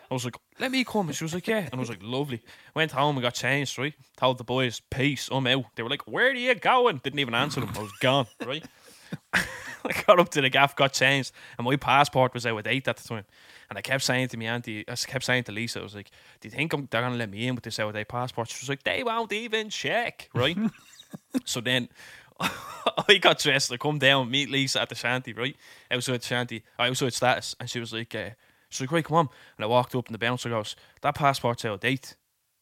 I 0.09 0.13
was 0.13 0.25
like, 0.25 0.35
Let 0.59 0.71
me 0.71 0.83
come. 0.83 1.07
And 1.07 1.15
she 1.15 1.23
was 1.23 1.33
like, 1.33 1.47
Yeah. 1.47 1.59
And 1.59 1.73
I 1.73 1.77
was 1.77 1.89
like, 1.89 2.01
Lovely. 2.01 2.41
Went 2.75 2.91
home 2.91 3.15
and 3.15 3.23
got 3.23 3.33
changed, 3.33 3.77
right? 3.77 3.93
Told 4.17 4.37
the 4.37 4.43
boys, 4.43 4.81
Peace, 4.89 5.29
I'm 5.31 5.47
out. 5.47 5.65
They 5.75 5.83
were 5.83 5.89
like, 5.89 6.07
Where 6.07 6.27
are 6.27 6.33
you 6.33 6.55
going? 6.55 7.01
Didn't 7.03 7.19
even 7.19 7.33
answer 7.33 7.59
them. 7.59 7.71
I 7.75 7.81
was 7.81 7.91
gone, 7.99 8.27
right? 8.45 8.65
I 9.33 10.03
got 10.07 10.19
up 10.19 10.29
to 10.29 10.41
the 10.41 10.49
gaff, 10.49 10.75
got 10.75 10.93
changed, 10.93 11.31
and 11.57 11.65
my 11.65 11.75
passport 11.75 12.33
was 12.33 12.45
out 12.45 12.57
of 12.57 12.63
date 12.63 12.87
at 12.87 12.97
the 12.97 13.07
time. 13.07 13.25
And 13.69 13.77
I 13.77 13.81
kept 13.81 14.03
saying 14.03 14.29
to 14.29 14.37
my 14.37 14.45
auntie, 14.45 14.83
I 14.87 14.95
kept 14.95 15.23
saying 15.23 15.43
to 15.43 15.51
Lisa, 15.51 15.79
I 15.79 15.83
was 15.83 15.95
like, 15.95 16.09
"Do 16.39 16.47
you 16.47 16.51
think 16.51 16.73
I'm, 16.73 16.87
they're 16.89 17.01
gonna 17.01 17.15
let 17.15 17.29
me 17.29 17.47
in 17.47 17.55
with 17.55 17.63
this 17.63 17.79
out 17.79 17.89
of 17.89 17.93
date 17.93 18.07
passport?" 18.07 18.49
She 18.49 18.61
was 18.61 18.69
like, 18.69 18.83
"They 18.83 19.03
won't 19.03 19.31
even 19.31 19.69
check, 19.69 20.29
right?" 20.33 20.57
so 21.45 21.61
then 21.61 21.89
I 22.39 23.17
got 23.19 23.39
dressed. 23.39 23.71
I 23.71 23.77
come 23.77 23.99
down, 23.99 24.29
meet 24.29 24.49
Lisa 24.49 24.81
at 24.81 24.89
the 24.89 24.95
shanty, 24.95 25.33
right? 25.33 25.55
Outside 25.89 26.21
the 26.21 26.25
shanty, 26.25 26.63
I 26.77 26.89
was 26.89 27.01
outside 27.01 27.13
status, 27.13 27.55
and 27.59 27.69
she 27.69 27.79
was 27.79 27.93
like, 27.93 28.13
uh, 28.15 28.29
"She's 28.75 28.81
like, 28.81 28.91
right, 28.91 29.05
come 29.05 29.17
on." 29.17 29.29
And 29.57 29.63
I 29.63 29.67
walked 29.67 29.95
up, 29.95 30.07
and 30.07 30.13
the 30.13 30.19
bouncer 30.19 30.49
goes, 30.49 30.75
"That 31.01 31.15
passport's 31.15 31.65
out 31.65 31.73
of 31.73 31.79
date," 31.79 32.15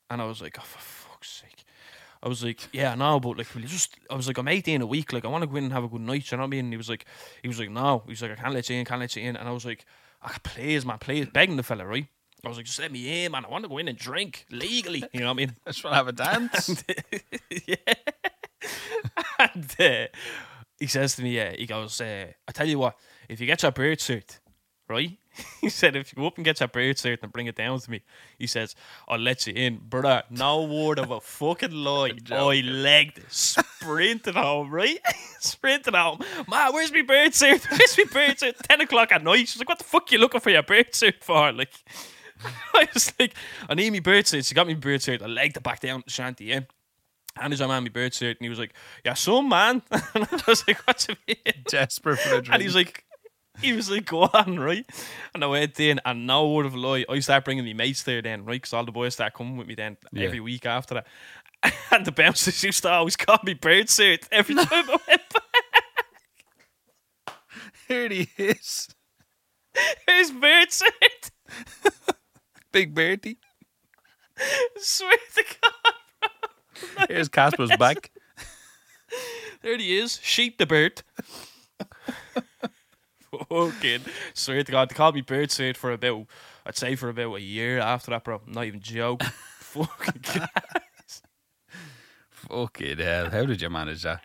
and 0.09 0.21
I 0.21 0.25
was 0.25 0.41
like, 0.41 0.57
"Oh, 0.59 0.63
for 0.63 0.79
fuck's 0.79 1.29
sake." 1.29 1.65
I 2.23 2.29
was 2.29 2.41
like, 2.41 2.69
yeah, 2.71 2.95
no, 2.95 3.19
but 3.19 3.37
like, 3.37 3.53
will 3.53 3.61
you 3.61 3.67
just? 3.67 3.97
I 4.09 4.15
was 4.15 4.27
like, 4.27 4.37
I'm 4.37 4.47
18 4.47 4.81
a 4.81 4.85
week. 4.85 5.11
Like, 5.11 5.25
I 5.25 5.27
want 5.27 5.41
to 5.41 5.47
go 5.47 5.57
in 5.57 5.65
and 5.65 5.73
have 5.73 5.83
a 5.83 5.89
good 5.89 5.99
night. 5.99 6.31
You 6.31 6.37
know 6.37 6.43
what 6.43 6.47
I 6.47 6.51
mean? 6.51 6.65
And 6.65 6.73
he 6.73 6.77
was 6.77 6.87
like, 6.87 7.05
he 7.41 7.49
was 7.49 7.59
like, 7.59 7.69
no. 7.69 8.01
He 8.05 8.11
was 8.11 8.21
like, 8.21 8.31
I 8.31 8.35
can't 8.35 8.53
let 8.53 8.69
you 8.69 8.77
in, 8.77 8.85
can't 8.85 9.01
let 9.01 9.13
you 9.17 9.23
in. 9.23 9.35
And 9.35 9.45
I 9.45 9.51
was 9.51 9.65
like, 9.65 9.85
ah, 10.21 10.37
please, 10.41 10.85
man, 10.85 10.99
please, 10.99 11.27
begging 11.27 11.57
the 11.57 11.63
fella, 11.63 11.85
right? 11.85 12.07
I 12.45 12.47
was 12.47 12.57
like, 12.57 12.65
just 12.65 12.79
let 12.79 12.93
me 12.93 13.25
in, 13.25 13.33
man. 13.33 13.43
I 13.43 13.49
want 13.49 13.65
to 13.65 13.69
go 13.69 13.77
in 13.77 13.89
and 13.89 13.97
drink 13.97 14.45
legally. 14.49 15.03
You 15.11 15.19
know 15.19 15.27
what 15.27 15.33
I 15.33 15.35
mean? 15.35 15.55
I 15.65 15.69
just 15.71 15.83
want 15.83 15.93
to 15.93 15.97
have 15.97 16.07
a 16.07 16.11
dance. 16.13 16.83
yeah. 17.67 17.75
and 19.39 19.75
uh, 19.79 20.07
he 20.79 20.87
says 20.87 21.15
to 21.17 21.23
me, 21.23 21.35
yeah, 21.35 21.53
he 21.57 21.65
goes, 21.65 21.99
uh, 21.99 22.27
I 22.47 22.51
tell 22.53 22.67
you 22.67 22.79
what, 22.79 22.97
if 23.27 23.41
you 23.41 23.47
get 23.47 23.63
your 23.63 23.71
bird 23.71 23.99
suit, 23.99 24.39
right? 24.93 25.17
he 25.61 25.69
said, 25.69 25.95
if 25.95 26.11
you 26.11 26.21
go 26.21 26.27
up 26.27 26.37
and 26.37 26.45
get 26.45 26.59
your 26.59 26.69
bird 26.69 26.97
suit 26.97 27.19
and 27.23 27.33
bring 27.33 27.47
it 27.47 27.55
down 27.55 27.79
to 27.79 27.89
me, 27.89 28.01
he 28.37 28.45
says, 28.45 28.75
I'll 29.07 29.19
let 29.19 29.47
you 29.47 29.53
in. 29.53 29.77
Brother, 29.77 30.23
no 30.29 30.63
word 30.63 30.99
of 30.99 31.09
a 31.09 31.19
fucking 31.19 31.71
lie. 31.71 32.11
I 32.31 32.61
legged, 32.61 33.17
it, 33.17 33.31
sprinted 33.31 34.35
home, 34.35 34.69
right? 34.69 34.99
sprinted 35.39 35.95
home. 35.95 36.19
Ma, 36.47 36.71
where's 36.71 36.93
my 36.93 37.01
bird 37.01 37.33
suit? 37.33 37.65
Where's 37.69 37.97
my 37.97 38.03
bird 38.11 38.39
suit? 38.39 38.55
10 38.69 38.81
o'clock 38.81 39.11
at 39.11 39.23
night. 39.23 39.47
She's 39.47 39.57
like, 39.57 39.69
what 39.69 39.79
the 39.79 39.83
fuck 39.83 40.03
are 40.03 40.15
you 40.15 40.19
looking 40.19 40.41
for 40.41 40.51
your 40.51 40.63
bird 40.63 40.93
suit 40.93 41.15
for? 41.21 41.51
Like, 41.51 41.73
I 42.75 42.87
was 42.93 43.11
like, 43.19 43.33
I 43.67 43.73
need 43.73 43.91
my 43.91 43.99
bird 43.99 44.27
suit. 44.27 44.45
She 44.45 44.53
got 44.53 44.67
me 44.67 44.75
bird 44.75 45.01
suit. 45.01 45.21
I 45.21 45.25
legged 45.25 45.57
it 45.57 45.63
back 45.63 45.79
down 45.79 46.01
to 46.01 46.05
the 46.05 46.11
shanty, 46.11 46.45
yeah. 46.45 46.61
Handed 47.35 47.59
my 47.61 47.65
man 47.65 47.83
my 47.83 47.89
bird 47.89 48.13
suit, 48.13 48.37
and 48.37 48.45
he 48.45 48.49
was 48.49 48.59
like, 48.59 48.75
"Yeah, 49.03 49.15
some 49.15 49.49
man." 49.49 49.81
And 49.89 50.27
I 50.31 50.43
was 50.47 50.67
like, 50.67 50.77
"What 50.85 51.07
you 51.09 51.15
mean?" 51.27 51.63
Desperate 51.67 52.19
for 52.19 52.29
a 52.29 52.41
drink. 52.43 52.49
And 52.53 52.61
he's 52.61 52.75
like, 52.75 53.05
he 53.61 53.73
was 53.73 53.89
like, 53.89 54.05
go 54.05 54.23
on, 54.23 54.59
right? 54.59 54.85
And 55.33 55.43
I 55.43 55.47
went 55.47 55.79
in, 55.79 55.99
and 56.05 56.25
no 56.27 56.49
word 56.49 56.65
of 56.65 56.73
a 56.73 56.77
lie, 56.79 57.05
I 57.09 57.19
start 57.19 57.45
bringing 57.45 57.65
my 57.65 57.73
mates 57.73 58.03
there 58.03 58.21
then, 58.21 58.45
right? 58.45 58.53
Because 58.61 58.73
all 58.73 58.85
the 58.85 58.91
boys 58.91 59.13
start 59.13 59.33
coming 59.33 59.57
with 59.57 59.67
me 59.67 59.75
then 59.75 59.97
Yeah. 60.11 60.25
every 60.25 60.39
week 60.39 60.65
after 60.65 60.95
that. 60.95 61.07
And 61.91 62.05
the 62.05 62.11
bouncers 62.11 62.61
used 62.63 62.81
to 62.83 62.89
always 62.91 63.15
call 63.15 63.39
me 63.43 63.53
bird 63.53 63.89
suit 63.89 64.27
every 64.31 64.55
time 64.55 64.65
I 64.89 64.97
went 65.07 65.21
back. 65.33 65.43
here 67.87 68.09
he 68.09 68.27
is, 68.37 68.89
Here's 70.07 70.31
bird 70.31 70.71
suit. 70.71 71.31
Big 72.71 72.93
Bertie. 72.93 73.37
swear 74.77 75.11
to 75.35 75.43
God. 75.61 77.07
Here's 77.09 77.29
Casper's 77.29 77.75
back. 77.77 78.11
There 79.61 79.77
he 79.77 79.97
is, 79.97 80.19
Sheep 80.23 80.57
the 80.57 80.65
bird. 80.65 81.01
Fucking 83.49 84.01
swear 84.33 84.63
to 84.63 84.71
God, 84.71 84.89
they 84.89 84.95
called 84.95 85.15
me 85.15 85.21
bird 85.21 85.51
suit 85.51 85.77
for 85.77 85.91
about, 85.91 86.25
I'd 86.65 86.77
say 86.77 86.95
for 86.95 87.09
about 87.09 87.35
a 87.35 87.41
year 87.41 87.79
after 87.79 88.11
that, 88.11 88.23
bro. 88.23 88.41
I'm 88.45 88.53
not 88.53 88.65
even 88.65 88.79
joking. 88.79 89.27
Fucking 89.59 90.47
Fucking 92.31 92.97
hell! 92.97 93.29
How 93.29 93.45
did 93.45 93.61
you 93.61 93.69
manage 93.69 94.03
that? 94.03 94.23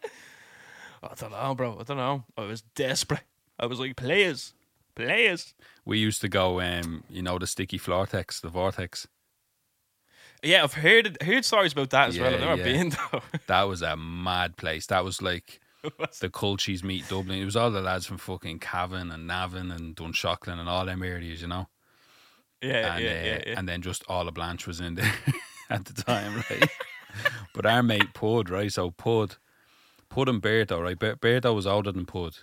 I 1.03 1.15
don't 1.17 1.31
know, 1.31 1.55
bro. 1.55 1.79
I 1.81 1.83
don't 1.85 1.97
know. 1.97 2.25
I 2.37 2.43
was 2.43 2.63
desperate. 2.63 3.23
I 3.59 3.67
was 3.67 3.79
like, 3.79 3.97
players, 3.97 4.55
players. 4.95 5.55
We 5.85 5.99
used 5.99 6.21
to 6.23 6.29
go, 6.29 6.61
um, 6.61 7.05
you 7.09 7.23
know, 7.23 7.39
the 7.39 7.47
sticky 7.47 7.79
vortex, 7.79 8.41
the 8.41 8.49
vortex. 8.49 9.07
Yeah, 10.43 10.63
I've 10.65 10.75
heard 10.75 11.21
heard 11.23 11.45
stories 11.45 11.73
about 11.73 11.91
that 11.91 12.09
as 12.11 12.19
well. 12.19 12.35
I've 12.35 12.41
Yeah, 12.41 12.47
never 12.47 12.59
yeah. 12.59 12.65
been 12.65 12.89
though. 13.13 13.23
That 13.47 13.63
was 13.63 13.83
a 13.83 13.97
mad 13.97 14.57
place. 14.57 14.87
That 14.87 15.05
was 15.05 15.23
like 15.23 15.61
the 16.21 16.29
Culchies 16.29 16.83
meet 16.83 17.09
Dublin. 17.09 17.39
It 17.39 17.45
was 17.45 17.57
all 17.57 17.71
the 17.71 17.81
lads 17.81 18.07
from 18.07 18.19
fucking 18.19 18.59
Cavan 18.59 19.11
and 19.11 19.27
Navan 19.27 19.71
and 19.71 19.95
Dunshaughlin 19.95 20.59
and 20.59 20.69
all 20.69 20.85
them 20.85 21.03
areas, 21.03 21.41
you 21.43 21.49
know. 21.49 21.69
yeah, 22.63 22.95
and, 22.95 23.05
yeah, 23.05 23.11
uh, 23.11 23.15
yeah, 23.15 23.43
yeah. 23.47 23.55
and 23.59 23.69
then 23.69 23.83
just 23.83 24.05
all 24.09 24.29
of 24.29 24.35
Blanch 24.35 24.67
was 24.67 24.81
in 24.81 24.97
there 24.97 25.13
at 25.71 25.85
the 25.85 26.03
time, 26.03 26.45
right? 26.51 26.69
but 27.55 27.67
our 27.67 27.83
mate 27.83 28.15
Pud, 28.15 28.51
right? 28.51 28.73
So 28.73 28.91
Pud, 28.91 29.37
Pud 30.09 30.29
and 30.29 30.43
Berto, 30.43 30.83
right? 30.83 30.99
Ber- 30.99 31.17
Berto 31.17 31.55
was 31.55 31.67
older 31.67 31.93
than 31.93 32.07
Pud. 32.07 32.39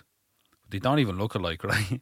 They 0.68 0.78
don't 0.78 0.98
even 0.98 1.18
look 1.18 1.34
alike, 1.34 1.62
right? 1.64 2.00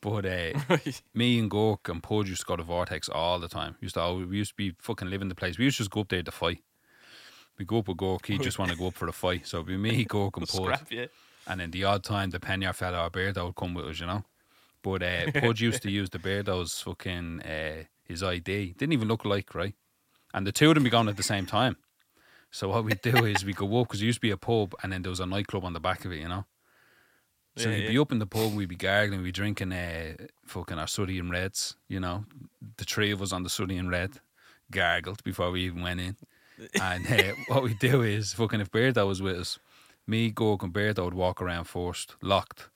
But 0.00 0.26
uh, 0.26 0.78
me 1.14 1.38
and 1.38 1.50
Gork 1.50 1.88
and 1.88 2.02
Pud 2.02 2.28
used 2.28 2.42
to 2.42 2.46
go 2.46 2.56
to 2.56 2.62
Vortex 2.62 3.08
all 3.08 3.40
the 3.40 3.48
time. 3.48 3.76
Used 3.80 3.94
to 3.94 4.00
always, 4.00 4.26
we 4.26 4.36
used 4.36 4.52
to 4.52 4.56
be 4.56 4.74
fucking 4.78 5.10
living 5.10 5.28
the 5.28 5.34
place. 5.34 5.58
We 5.58 5.64
used 5.64 5.78
to 5.78 5.82
just 5.82 5.90
go 5.90 6.02
up 6.02 6.08
there 6.08 6.22
to 6.22 6.30
fight. 6.30 6.62
We 7.58 7.64
go 7.64 7.78
up 7.78 7.88
with 7.88 7.96
Gork, 7.96 8.26
he 8.26 8.38
just 8.38 8.58
want 8.58 8.70
to 8.70 8.76
go 8.76 8.88
up 8.88 8.94
for 8.94 9.08
a 9.08 9.12
fight. 9.12 9.46
So 9.46 9.58
it'd 9.58 9.66
be 9.68 9.76
me, 9.76 10.04
Gork, 10.08 10.36
and 10.36 10.46
Pud. 10.48 10.80
Yeah. 10.90 11.06
And 11.46 11.60
then 11.60 11.70
the 11.70 11.84
odd 11.84 12.02
time 12.04 12.30
the 12.30 12.38
Penya 12.40 12.74
fella 12.74 13.04
or 13.06 13.10
Beardo 13.10 13.46
would 13.46 13.56
come 13.56 13.72
with 13.74 13.86
us, 13.86 14.00
you 14.00 14.06
know. 14.06 14.24
But 14.82 15.02
uh, 15.02 15.30
Pudge 15.34 15.62
used 15.62 15.82
to 15.82 15.90
use 15.90 16.10
the 16.10 16.18
Beardo's 16.18 16.80
fucking 16.80 17.42
uh, 17.42 17.84
his 18.04 18.22
ID. 18.22 18.74
Didn't 18.76 18.92
even 18.92 19.08
look 19.08 19.24
alike, 19.24 19.54
right? 19.54 19.74
And 20.34 20.46
the 20.46 20.52
two 20.52 20.68
of 20.68 20.74
them 20.74 20.84
be 20.84 20.90
gone 20.90 21.08
at 21.08 21.16
the 21.16 21.22
same 21.22 21.46
time. 21.46 21.76
So 22.50 22.68
what 22.68 22.84
we 22.84 22.92
do 22.94 23.24
is 23.24 23.44
we 23.44 23.52
go 23.52 23.80
up 23.80 23.88
because 23.88 24.02
it 24.02 24.06
used 24.06 24.16
to 24.18 24.20
be 24.20 24.30
a 24.30 24.36
pub, 24.36 24.74
and 24.82 24.92
then 24.92 25.02
there 25.02 25.10
was 25.10 25.20
a 25.20 25.26
nightclub 25.26 25.64
on 25.64 25.72
the 25.72 25.80
back 25.80 26.04
of 26.04 26.12
it, 26.12 26.20
you 26.20 26.28
know. 26.28 26.44
So 27.56 27.68
Yeah, 27.70 27.76
we'd 27.76 27.82
yeah. 27.84 27.90
be 27.90 27.98
up 27.98 28.12
in 28.12 28.18
the 28.18 28.26
pub, 28.26 28.54
we'd 28.54 28.68
be 28.68 28.76
gargling, 28.76 29.20
we'd 29.20 29.28
be 29.28 29.32
drinking 29.32 29.72
uh, 29.72 30.14
fucking 30.46 30.78
our 30.78 30.86
Suddy 30.86 31.18
and 31.18 31.30
Reds, 31.30 31.76
you 31.88 32.00
know. 32.00 32.24
The 32.76 32.84
three 32.84 33.10
of 33.12 33.22
us 33.22 33.32
on 33.32 33.42
the 33.44 33.50
Suddy 33.50 33.78
and 33.78 33.90
Red 33.90 34.20
gargled 34.70 35.22
before 35.24 35.50
we 35.50 35.62
even 35.62 35.82
went 35.82 36.00
in. 36.00 36.16
And 36.80 37.06
uh, 37.10 37.34
what 37.48 37.62
we 37.62 37.74
do 37.74 38.02
is, 38.02 38.32
fucking, 38.32 38.60
if 38.60 38.70
Beardo 38.70 39.06
was 39.06 39.20
with 39.20 39.36
us, 39.38 39.58
me, 40.06 40.30
Gorg, 40.30 40.62
and 40.62 40.72
Beardo 40.72 41.04
would 41.04 41.14
walk 41.14 41.42
around 41.42 41.64
first, 41.64 42.14
locked, 42.22 42.70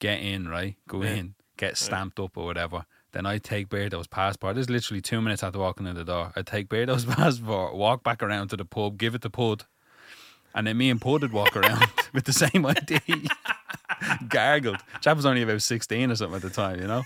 get 0.00 0.20
in, 0.20 0.48
right? 0.48 0.76
Go 0.88 1.02
Yeah. 1.02 1.14
in, 1.14 1.34
get 1.56 1.76
stamped 1.78 2.18
up 2.20 2.36
or 2.36 2.44
whatever. 2.44 2.84
Then 3.12 3.24
I 3.26 3.38
take 3.38 3.68
Beardo's 3.68 4.06
passport. 4.06 4.56
This 4.56 4.64
is 4.64 4.70
literally 4.70 5.00
two 5.00 5.20
minutes 5.20 5.42
after 5.42 5.58
walking 5.58 5.86
in 5.86 5.94
the 5.94 6.04
door. 6.04 6.32
I 6.34 6.42
take 6.42 6.68
Beardo's 6.68 7.04
passport, 7.16 7.74
walk 7.74 8.02
back 8.02 8.22
around 8.22 8.48
to 8.48 8.56
the 8.56 8.64
pub, 8.64 8.98
give 8.98 9.14
it 9.14 9.22
to 9.22 9.30
Pud, 9.30 9.64
and 10.54 10.66
then 10.66 10.76
me 10.76 10.90
and 10.90 11.00
Pud 11.00 11.22
would 11.22 11.32
walk 11.32 11.56
around 11.56 11.86
with 12.12 12.24
the 12.24 12.32
same 12.32 12.66
ID. 12.66 13.00
Gargled. 14.28 14.78
Chap 15.00 15.16
was 15.16 15.26
only 15.26 15.42
about 15.42 15.62
16 15.62 16.10
or 16.10 16.16
something 16.16 16.36
at 16.36 16.42
the 16.42 16.50
time, 16.50 16.80
you 16.80 16.86
know? 16.86 17.02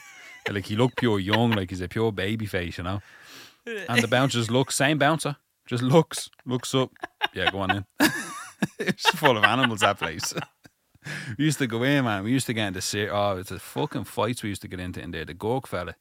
Like 0.50 0.66
he 0.66 0.76
looked 0.76 0.96
pure 0.96 1.18
young, 1.18 1.50
like 1.52 1.70
he's 1.70 1.80
a 1.80 1.88
pure 1.88 2.12
baby 2.12 2.46
face, 2.46 2.78
you 2.78 2.84
know? 2.84 3.02
And 3.88 4.00
the 4.00 4.08
bouncers 4.08 4.50
look, 4.50 4.70
same 4.70 4.96
bouncer, 4.98 5.36
just 5.66 5.82
looks, 5.82 6.30
looks 6.44 6.74
up. 6.74 6.92
Yeah, 7.34 7.50
go 7.50 7.60
on 7.60 7.70
in. 7.70 7.84
it's 8.78 9.08
full 9.10 9.36
of 9.36 9.44
animals, 9.44 9.80
that 9.80 9.98
place. 9.98 10.32
we 11.38 11.44
used 11.44 11.58
to 11.58 11.66
go 11.66 11.82
in, 11.82 12.04
man. 12.04 12.24
We 12.24 12.30
used 12.30 12.46
to 12.46 12.54
get 12.54 12.68
into 12.68 12.80
ser- 12.80 13.12
oh, 13.12 13.38
it's 13.38 13.50
the 13.50 13.58
fucking 13.58 14.04
fights 14.04 14.42
we 14.42 14.48
used 14.48 14.62
to 14.62 14.68
get 14.68 14.80
into 14.80 15.00
in 15.00 15.10
there. 15.10 15.24
The 15.24 15.34
Gork 15.34 15.66
fella, 15.66 15.96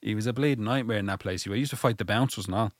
he 0.00 0.14
was 0.14 0.26
a 0.26 0.32
bleeding 0.32 0.64
nightmare 0.64 0.98
in 0.98 1.06
that 1.06 1.20
place. 1.20 1.44
He 1.44 1.50
used 1.50 1.70
to 1.70 1.76
fight 1.76 1.98
the 1.98 2.04
bouncers 2.04 2.46
and 2.46 2.54
all. 2.54 2.72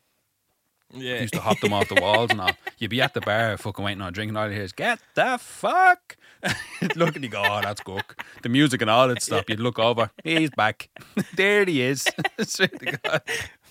Yeah. 0.93 1.21
Used 1.21 1.35
to 1.35 1.41
hop 1.41 1.61
them 1.61 1.73
off 1.73 1.89
the 1.89 2.01
walls 2.01 2.31
and 2.31 2.41
all. 2.41 2.51
You'd 2.79 2.91
be 2.91 3.01
at 3.01 3.15
the 3.15 3.21
bar, 3.21 3.57
fucking 3.57 3.85
waiting 3.85 4.03
on 4.03 4.13
drinking. 4.13 4.37
all 4.37 4.49
you 4.49 4.55
hear 4.55 4.65
is 4.65 4.73
"Get 4.73 4.99
the 5.15 5.39
fuck!" 5.41 6.17
look 6.97 7.15
and 7.15 7.25
you 7.25 7.31
go, 7.31 7.43
"Oh, 7.45 7.61
that's 7.63 7.81
Gork." 7.81 8.19
The 8.43 8.49
music 8.49 8.81
and 8.81 8.91
all 8.91 9.07
that 9.09 9.23
stuff. 9.23 9.45
You'd 9.49 9.61
look 9.61 9.79
over, 9.79 10.11
he's 10.25 10.51
back. 10.51 10.89
there 11.37 11.65
he 11.65 11.83
is. 11.83 12.09
Swear 12.43 12.69
to 12.69 12.99
God. 13.05 13.23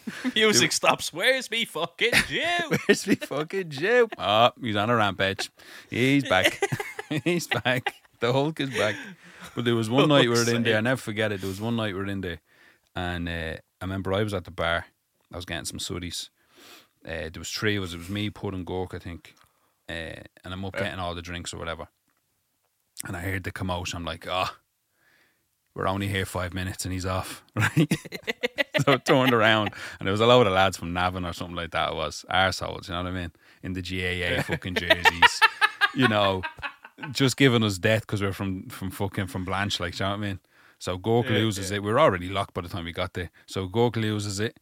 Music 0.36 0.72
stops. 0.72 1.14
Where's 1.14 1.50
me 1.52 1.66
fucking 1.66 2.12
Jew? 2.28 2.78
Where's 2.88 3.08
me 3.08 3.16
fucking 3.16 3.70
Jew? 3.70 4.10
Oh, 4.18 4.52
he's 4.62 4.76
on 4.76 4.90
a 4.90 4.96
rampage. 4.96 5.50
He's 5.90 6.28
back. 6.28 6.62
he's 7.24 7.48
back. 7.48 7.94
The 8.20 8.34
Hulk 8.34 8.60
is 8.60 8.70
back. 8.70 8.96
But 9.56 9.66
there 9.66 9.76
was 9.76 9.90
one 9.90 10.10
night 10.10 10.24
we 10.24 10.30
were 10.30 10.50
in 10.50 10.64
there. 10.64 10.78
I 10.78 10.82
never 10.82 11.00
forget 11.00 11.32
it. 11.32 11.42
There 11.42 11.48
was 11.50 11.62
one 11.62 11.76
night 11.76 11.94
we 11.94 12.00
were 12.00 12.08
in 12.08 12.22
there, 12.22 12.40
and 12.96 13.28
uh, 13.28 13.56
I 13.82 13.86
remember 13.86 14.14
I 14.14 14.24
was 14.24 14.34
at 14.34 14.46
the 14.46 14.52
bar. 14.52 14.86
I 15.32 15.36
was 15.36 15.46
getting 15.46 15.66
some 15.66 15.80
suddies. 15.80 16.30
Uh, 17.06 17.30
there 17.32 17.40
was 17.40 17.50
three 17.52 17.76
of 17.76 17.84
us. 17.84 17.94
It 17.94 17.98
was 17.98 18.10
me, 18.10 18.30
Pud, 18.30 18.54
and 18.54 18.66
Gork, 18.66 18.94
I 18.94 19.00
think. 19.00 19.34
Uh, 19.88 20.22
and 20.44 20.54
I'm 20.54 20.66
up 20.66 20.74
getting 20.74 21.00
all 21.00 21.16
the 21.16 21.22
drinks 21.22 21.54
or 21.54 21.58
whatever. 21.58 21.88
And 23.08 23.16
I 23.16 23.22
heard 23.22 23.44
the 23.44 23.52
commotion. 23.52 23.98
I'm 23.98 24.06
like, 24.06 24.28
oh, 24.30 24.50
we're 25.76 25.88
only 25.88 26.08
here 26.08 26.26
five 26.26 26.54
minutes, 26.54 26.86
and 26.86 26.94
he's 26.94 27.06
off. 27.06 27.44
Right. 27.56 27.92
so 28.86 28.94
I 28.94 28.98
turned 28.98 29.34
around, 29.34 29.72
and 30.00 30.08
there 30.08 30.12
was 30.12 30.22
a 30.22 30.26
load 30.26 30.48
of 30.48 30.54
lads 30.54 30.78
from 30.78 30.94
Navan 30.94 31.26
or 31.26 31.34
something 31.34 31.56
like 31.56 31.72
that. 31.72 31.90
It 31.92 31.96
was 31.96 32.26
arseholes, 32.30 32.88
you 32.88 32.94
know 32.94 33.04
what 33.04 33.10
I 33.10 33.12
mean? 33.12 33.32
In 33.64 33.74
the 33.74 33.82
GAA 33.82 34.42
fucking 34.44 34.76
jerseys, 34.76 35.42
you 35.94 36.08
know, 36.08 36.42
just 37.12 37.36
giving 37.36 37.64
us 37.64 37.78
death 37.78 38.02
because 38.02 38.22
we're 38.22 38.32
from 38.32 38.70
from 38.70 38.92
fucking 38.92 39.28
from 39.28 39.44
Blanch, 39.44 39.80
like, 39.80 40.00
you 40.00 40.06
know 40.06 40.12
what 40.12 40.18
I 40.18 40.22
mean? 40.22 40.40
So 40.80 40.98
Gork 40.98 41.26
Yeah, 41.26 41.32
loses 41.32 41.72
it. 41.72 41.84
We 41.84 41.92
were 41.92 42.00
already 42.00 42.30
locked 42.30 42.54
by 42.54 42.62
the 42.62 42.70
time 42.70 42.86
we 42.86 42.94
got 42.94 43.14
there. 43.14 43.30
So 43.46 43.68
Gork 43.68 43.98
loses 43.98 44.40
it. 44.40 44.58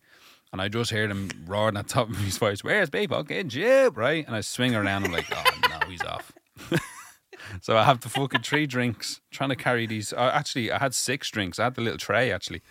And 0.51 0.61
I 0.61 0.69
just 0.69 0.91
heard 0.91 1.11
him 1.11 1.29
roaring 1.45 1.75
at 1.77 1.87
the 1.87 1.93
top 1.93 2.09
of 2.09 2.17
his 2.17 2.37
voice, 2.37 2.63
Where's 2.63 2.91
me 2.91 3.05
fucking 3.05 3.49
Jib? 3.49 3.97
Right? 3.97 4.25
And 4.25 4.35
I 4.35 4.41
swing 4.41 4.73
around. 4.75 5.03
I'm 5.05 5.11
like, 5.11 5.25
Oh, 5.31 5.43
no, 5.69 5.87
he's 5.87 6.01
off. 6.03 6.31
so 7.61 7.77
I 7.77 7.83
have 7.83 8.01
the 8.01 8.09
fucking 8.09 8.41
three 8.41 8.65
drinks, 8.65 9.21
trying 9.31 9.49
to 9.49 9.55
carry 9.55 9.85
these. 9.87 10.13
Uh, 10.13 10.31
actually, 10.33 10.71
I 10.71 10.79
had 10.79 10.93
six 10.93 11.29
drinks. 11.29 11.59
I 11.59 11.65
had 11.65 11.75
the 11.75 11.81
little 11.81 11.97
tray, 11.99 12.31
actually. 12.31 12.61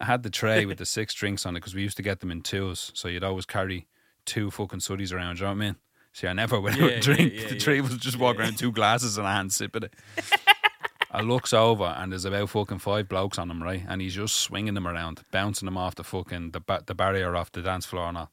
I 0.00 0.04
had 0.06 0.22
the 0.22 0.30
tray 0.30 0.64
with 0.66 0.78
the 0.78 0.86
six 0.98 1.14
drinks 1.14 1.44
on 1.46 1.56
it 1.56 1.60
because 1.60 1.74
we 1.74 1.82
used 1.82 1.96
to 1.98 2.02
get 2.02 2.20
them 2.20 2.30
in 2.30 2.40
twos. 2.42 2.90
So 2.94 3.08
you'd 3.08 3.24
always 3.24 3.46
carry 3.46 3.86
two 4.24 4.50
fucking 4.50 4.80
suddies 4.80 5.12
around. 5.12 5.36
Do 5.36 5.40
you 5.42 5.46
know 5.48 5.54
what 5.54 5.62
I 5.62 5.66
mean? 5.66 5.76
See, 6.12 6.26
I 6.26 6.32
never 6.32 6.60
went 6.60 6.76
Yeah, 6.78 6.96
out 6.96 7.02
drink. 7.02 7.32
yeah, 7.34 7.48
the 7.48 7.54
yeah. 7.54 7.60
three 7.60 7.78
of 7.78 7.86
us 7.90 7.96
just 7.98 8.18
walk 8.18 8.38
around 8.38 8.58
two 8.58 8.72
glasses 8.72 9.16
in 9.18 9.24
a 9.24 9.28
hand, 9.32 9.52
sipping 9.52 9.84
it. 9.84 9.94
I 11.12 11.22
looks 11.22 11.52
over 11.52 11.84
and 11.84 12.12
there's 12.12 12.24
about 12.24 12.50
fucking 12.50 12.78
five 12.78 13.08
blokes 13.08 13.36
on 13.38 13.50
him, 13.50 13.60
right? 13.62 13.82
And 13.88 14.00
he's 14.00 14.14
just 14.14 14.36
swinging 14.36 14.74
them 14.74 14.86
around, 14.86 15.22
bouncing 15.32 15.66
them 15.66 15.76
off 15.76 15.96
the 15.96 16.04
fucking 16.04 16.52
the, 16.52 16.60
ba- 16.60 16.84
the 16.86 16.94
barrier 16.94 17.34
off 17.34 17.50
the 17.50 17.62
dance 17.62 17.84
floor 17.84 18.08
and 18.08 18.16
all. 18.18 18.30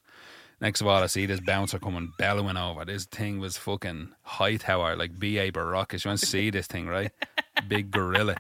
Next 0.60 0.82
of 0.82 0.88
all, 0.88 1.04
I 1.04 1.06
see 1.06 1.28
this 1.28 1.40
bouncer 1.40 1.78
coming 1.78 2.14
bellowing 2.18 2.58
over. 2.58 2.84
This 2.84 3.06
thing 3.06 3.40
was 3.40 3.58
fucking 3.58 4.14
high 4.24 4.56
tower, 4.56 4.96
like 4.96 5.20
B.A. 5.20 5.52
Baracus. 5.52 6.04
You 6.04 6.10
want 6.10 6.20
to 6.20 6.26
see 6.26 6.50
this 6.50 6.66
thing, 6.66 6.88
right? 6.88 7.12
Big 7.68 7.92
gorilla. 7.92 8.38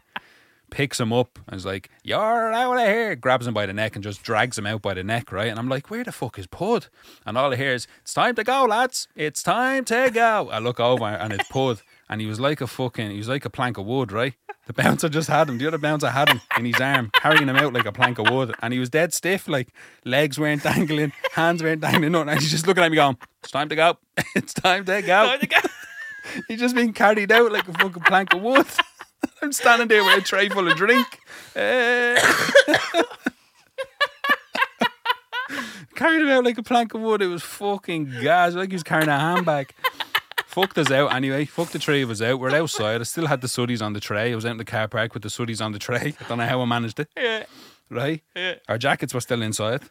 Picks 0.72 1.00
him 1.00 1.14
up 1.14 1.40
and 1.48 1.56
is 1.56 1.66
like, 1.66 1.90
You're 2.04 2.52
out 2.52 2.78
of 2.78 2.88
here. 2.88 3.16
Grabs 3.16 3.46
him 3.48 3.54
by 3.54 3.68
the 3.68 3.74
neck 3.74 3.96
and 3.96 4.04
just 4.04 4.24
drags 4.24 4.58
him 4.58 4.66
out 4.66 4.82
by 4.82 4.96
the 4.96 5.04
neck, 5.04 5.32
right? 5.32 5.48
And 5.48 5.60
I'm 5.60 5.70
like, 5.70 5.90
Where 5.92 6.04
the 6.04 6.12
fuck 6.12 6.40
is 6.40 6.48
Pud? 6.48 6.88
And 7.26 7.38
all 7.38 7.54
I 7.54 7.56
hear 7.56 7.74
is, 7.74 7.88
It's 8.02 8.14
time 8.14 8.36
to 8.36 8.44
go, 8.44 8.66
lads. 8.66 9.08
It's 9.16 9.44
time 9.44 9.86
to 9.86 10.10
go. 10.12 10.50
I 10.52 10.58
look 10.60 10.80
over 10.80 11.06
and 11.06 11.32
it's 11.32 11.48
Pud. 11.50 11.82
And 12.10 12.22
he 12.22 12.28
was 12.28 12.40
like 12.40 12.62
a 12.62 12.68
fucking, 12.68 13.12
he 13.12 13.18
was 13.18 13.28
like 13.28 13.46
a 13.46 13.50
plank 13.50 13.78
of 13.78 13.86
wood, 13.86 14.12
right? 14.12 14.34
The 14.66 14.74
bouncer 14.82 15.10
just 15.10 15.28
had 15.30 15.50
him. 15.50 15.58
The 15.58 15.68
other 15.68 15.78
bouncer 15.78 16.10
had 16.10 16.30
him 16.30 16.42
in 16.58 16.66
his 16.66 16.80
arm, 16.80 17.10
carrying 17.14 17.48
him 17.48 17.56
out 17.56 17.74
like 17.74 17.86
a 17.86 17.92
plank 17.92 18.18
of 18.20 18.30
wood. 18.30 18.54
And 18.62 18.74
he 18.74 18.80
was 18.80 18.90
dead 18.90 19.14
stiff, 19.14 19.48
like 19.48 19.70
legs 20.06 20.40
weren't 20.40 20.64
dangling, 20.64 21.14
hands 21.34 21.62
weren't 21.62 21.82
dangling, 21.82 22.12
nothing. 22.12 22.30
And 22.30 22.40
he's 22.40 22.52
just 22.52 22.68
looking 22.68 22.84
at 22.84 22.92
me 22.92 22.96
going, 22.96 23.18
It's 23.44 23.52
time 23.52 23.70
to 23.70 23.76
go. 23.76 23.98
It's 24.36 24.54
time 24.54 24.86
to 24.86 25.02
go. 25.02 25.28
Time 25.28 25.40
to 25.40 25.48
go. 25.48 25.58
He's 26.50 26.60
just 26.60 26.76
being 26.76 26.92
carried 26.92 27.32
out 27.32 27.52
like 27.54 27.68
a 27.70 27.74
fucking 27.74 28.04
plank 28.04 28.34
of 28.34 28.42
wood. 28.42 28.66
I'm 29.42 29.54
standing 29.54 29.88
there 29.88 30.04
with 30.04 30.18
a 30.18 30.22
tray 30.22 30.50
full 30.50 30.70
of 30.70 30.76
drink. 30.76 31.08
Eh. 31.56 32.22
carried 35.96 36.22
it 36.22 36.30
out 36.30 36.44
like 36.46 36.58
a 36.58 36.64
plank 36.64 36.94
of 36.94 37.02
wood. 37.02 37.22
It 37.22 37.28
was 37.28 37.44
fucking 37.44 38.12
gas. 38.22 38.54
Like 38.54 38.70
he 38.70 38.76
was 38.76 38.84
carrying 38.84 39.10
a 39.10 39.18
handbag. 39.20 39.74
Fucked 40.58 40.80
us 40.80 40.90
out 40.90 41.14
anyway. 41.14 41.46
Fucked 41.46 41.74
the 41.74 41.78
three 41.78 42.02
of 42.02 42.10
us 42.10 42.20
out. 42.20 42.40
We're 42.40 42.50
outside. 42.50 43.00
I 43.00 43.04
still 43.04 43.28
had 43.28 43.42
the 43.42 43.48
suddies 43.48 43.80
on 43.80 43.94
the 43.94 44.00
tray. 44.00 44.32
I 44.32 44.36
was 44.36 44.44
out 44.44 44.54
in 44.54 44.58
the 44.58 44.66
car 44.66 44.88
park 44.88 45.14
with 45.14 45.22
the 45.22 45.30
suddies 45.30 45.64
on 45.64 45.72
the 45.72 45.78
tray. 45.78 46.16
I 46.20 46.28
don't 46.28 46.40
know 46.40 46.48
how 46.48 46.60
I 46.62 46.66
managed 46.66 47.00
it. 47.00 47.10
Yeah. 47.16 47.44
Right? 47.92 48.24
Yeah. 48.36 48.56
Our 48.68 48.80
jackets 48.80 49.14
were 49.14 49.22
still 49.22 49.44
inside. 49.44 49.84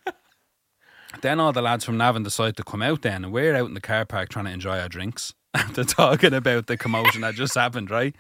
then 1.22 1.38
all 1.38 1.52
the 1.52 1.62
lads 1.62 1.84
from 1.84 1.96
Navan 1.96 2.24
decided 2.24 2.56
to 2.56 2.64
come 2.64 2.82
out 2.82 3.02
then, 3.02 3.22
and 3.22 3.32
we're 3.32 3.54
out 3.54 3.68
in 3.68 3.74
the 3.74 3.80
car 3.80 4.04
park 4.04 4.28
trying 4.28 4.46
to 4.46 4.50
enjoy 4.50 4.80
our 4.80 4.88
drinks 4.88 5.34
after 5.54 5.84
talking 5.84 6.34
about 6.34 6.66
the 6.66 6.76
commotion 6.76 7.20
that 7.20 7.36
just 7.36 7.54
happened, 7.54 7.88
right? 7.88 8.16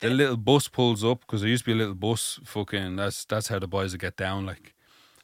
the 0.00 0.10
little 0.10 0.36
bus 0.36 0.68
pulls 0.68 1.02
up 1.02 1.22
because 1.22 1.40
there 1.40 1.50
used 1.50 1.64
to 1.64 1.70
be 1.70 1.74
a 1.74 1.80
little 1.80 1.96
bus. 1.96 2.38
Fucking, 2.44 2.94
that's 2.94 3.24
that's 3.24 3.48
how 3.48 3.58
the 3.58 3.66
boys 3.66 3.90
would 3.90 4.00
get 4.00 4.16
down, 4.16 4.46
like. 4.46 4.72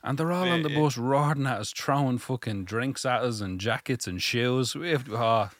And 0.03 0.19
they're 0.19 0.33
all 0.33 0.49
on 0.49 0.63
the 0.63 0.75
bus 0.75 0.97
roaring 0.99 1.47
at 1.47 1.61
us, 1.61 1.73
throwing 1.73 2.19
fucking 2.19 2.65
drinks 2.65 3.05
at 3.05 3.23
us 3.23 3.41
and 3.41 3.61
jackets 3.61 4.09
and 4.09 4.21
shoes. 4.21 4.75
We 4.75 4.91
have, 4.91 5.09
oh, 5.13 5.51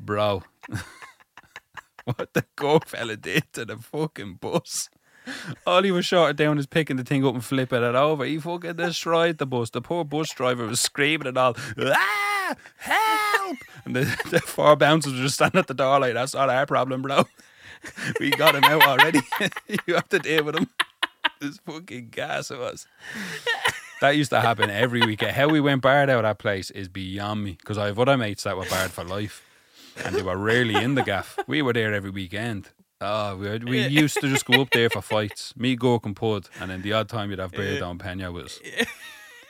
bro, 0.00 0.42
what 2.04 2.32
the 2.32 2.44
go 2.56 2.80
fella 2.80 3.16
did 3.16 3.44
to 3.52 3.64
the 3.64 3.76
fucking 3.76 4.34
bus. 4.34 4.88
All 5.66 5.82
he 5.82 5.90
was 5.90 6.06
short 6.06 6.36
down 6.36 6.58
is 6.58 6.66
picking 6.66 6.96
the 6.96 7.04
thing 7.04 7.24
up 7.24 7.34
and 7.34 7.44
flipping 7.44 7.82
it 7.82 7.94
over. 7.94 8.24
He 8.24 8.38
fucking 8.38 8.76
destroyed 8.76 9.38
the 9.38 9.46
bus. 9.46 9.70
The 9.70 9.82
poor 9.82 10.04
bus 10.04 10.30
driver 10.30 10.66
was 10.66 10.80
screaming 10.80 11.28
and 11.28 11.38
all, 11.38 11.56
ah, 11.78 12.54
help! 12.78 13.58
And 13.84 13.94
the, 13.94 14.00
the 14.30 14.40
four 14.40 14.76
bouncers 14.76 15.12
were 15.12 15.20
just 15.20 15.34
standing 15.36 15.58
at 15.58 15.66
the 15.66 15.74
door 15.74 16.00
like, 16.00 16.14
that's 16.14 16.34
not 16.34 16.50
our 16.50 16.66
problem, 16.66 17.02
bro. 17.02 17.24
We 18.20 18.28
got 18.28 18.54
him 18.54 18.64
out 18.64 18.82
already. 18.82 19.20
you 19.86 19.94
have 19.94 20.10
to 20.10 20.18
deal 20.18 20.44
with 20.44 20.54
him. 20.54 20.68
This 21.40 21.56
fucking 21.64 22.10
gas 22.10 22.50
it 22.50 22.58
was. 22.58 22.86
That 24.02 24.16
used 24.16 24.28
to 24.32 24.40
happen 24.42 24.68
every 24.68 25.00
weekend. 25.00 25.32
How 25.32 25.48
we 25.48 25.60
went 25.60 25.80
barred 25.80 26.10
out 26.10 26.18
of 26.18 26.22
that 26.24 26.38
place 26.38 26.70
is 26.70 26.88
beyond 26.88 27.42
me. 27.42 27.52
Because 27.52 27.78
I 27.78 27.86
have 27.86 27.98
other 27.98 28.18
mates 28.18 28.42
that 28.42 28.58
were 28.58 28.66
barred 28.66 28.90
for 28.90 29.02
life. 29.02 29.46
And 30.04 30.14
they 30.14 30.22
were 30.22 30.36
rarely 30.36 30.74
in 30.76 30.94
the 30.94 31.02
gaff. 31.02 31.38
We 31.46 31.62
were 31.62 31.72
there 31.72 31.92
every 31.94 32.10
weekend. 32.10 32.70
Oh, 33.00 33.36
we, 33.36 33.58
we 33.58 33.86
used 33.86 34.20
to 34.20 34.28
just 34.28 34.44
go 34.44 34.60
up 34.60 34.70
there 34.72 34.90
for 34.90 35.00
fights. 35.00 35.56
Me, 35.56 35.76
Gork, 35.76 36.04
and 36.04 36.14
Pud. 36.14 36.48
And 36.60 36.70
then 36.70 36.82
the 36.82 36.92
odd 36.92 37.08
time 37.08 37.30
you'd 37.30 37.38
have 37.38 37.52
Bear 37.52 37.80
down 37.80 37.98
Pena 37.98 38.30
was. 38.30 38.60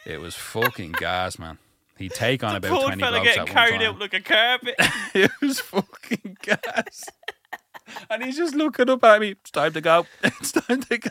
It 0.07 0.21
was 0.21 0.35
fucking 0.35 0.93
gas, 0.93 1.39
man. 1.39 1.59
He'd 1.99 2.13
take 2.13 2.43
on 2.43 2.57
about 2.57 2.71
Poor 2.71 2.87
20 2.87 3.01
fella 3.03 3.21
blokes 3.21 3.25
getting 3.29 3.41
at 3.41 3.47
one 3.49 3.55
carried 3.55 3.81
time. 3.81 3.95
out 3.95 4.01
like 4.01 4.15
a 4.15 4.21
carpet. 4.21 4.75
it 5.15 5.31
was 5.43 5.61
fucking 5.61 6.37
gas. 6.43 7.05
And 8.09 8.25
he's 8.25 8.37
just 8.37 8.55
looking 8.55 8.89
up 8.89 9.05
at 9.05 9.21
me. 9.21 9.31
It's 9.33 9.51
time 9.51 9.73
to 9.73 9.81
go. 9.81 10.07
It's 10.23 10.53
time 10.53 10.81
to 10.83 10.99
go. 10.99 11.11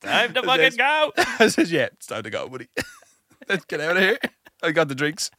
Time 0.00 0.32
to 0.34 0.42
fucking 0.42 0.76
go. 0.78 1.12
I 1.38 1.48
says, 1.48 1.70
yeah, 1.70 1.88
it's 1.92 2.06
time 2.06 2.22
to 2.22 2.30
go, 2.30 2.48
buddy. 2.48 2.68
Let's 3.48 3.64
get 3.66 3.80
out 3.80 3.96
of 3.96 4.02
here. 4.02 4.18
I 4.62 4.70
got 4.72 4.88
the 4.88 4.94
drinks. 4.94 5.30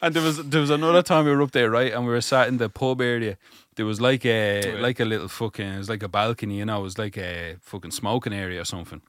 And 0.00 0.14
there 0.14 0.22
was 0.22 0.38
there 0.48 0.60
was 0.60 0.70
another 0.70 1.02
time 1.02 1.24
we 1.24 1.30
were 1.30 1.42
up 1.42 1.52
there, 1.52 1.70
right? 1.70 1.92
And 1.92 2.04
we 2.04 2.12
were 2.12 2.20
sat 2.20 2.48
in 2.48 2.58
the 2.58 2.68
pub 2.68 3.00
area. 3.00 3.36
There 3.76 3.86
was 3.86 4.00
like 4.00 4.24
a 4.26 4.76
like 4.80 5.00
a 5.00 5.04
little 5.04 5.28
fucking 5.28 5.66
it 5.66 5.78
was 5.78 5.88
like 5.88 6.02
a 6.02 6.08
balcony, 6.08 6.58
you 6.58 6.64
know, 6.64 6.80
it 6.80 6.82
was 6.82 6.98
like 6.98 7.16
a 7.16 7.56
fucking 7.60 7.90
smoking 7.90 8.32
area 8.32 8.60
or 8.60 8.64
something. 8.64 9.02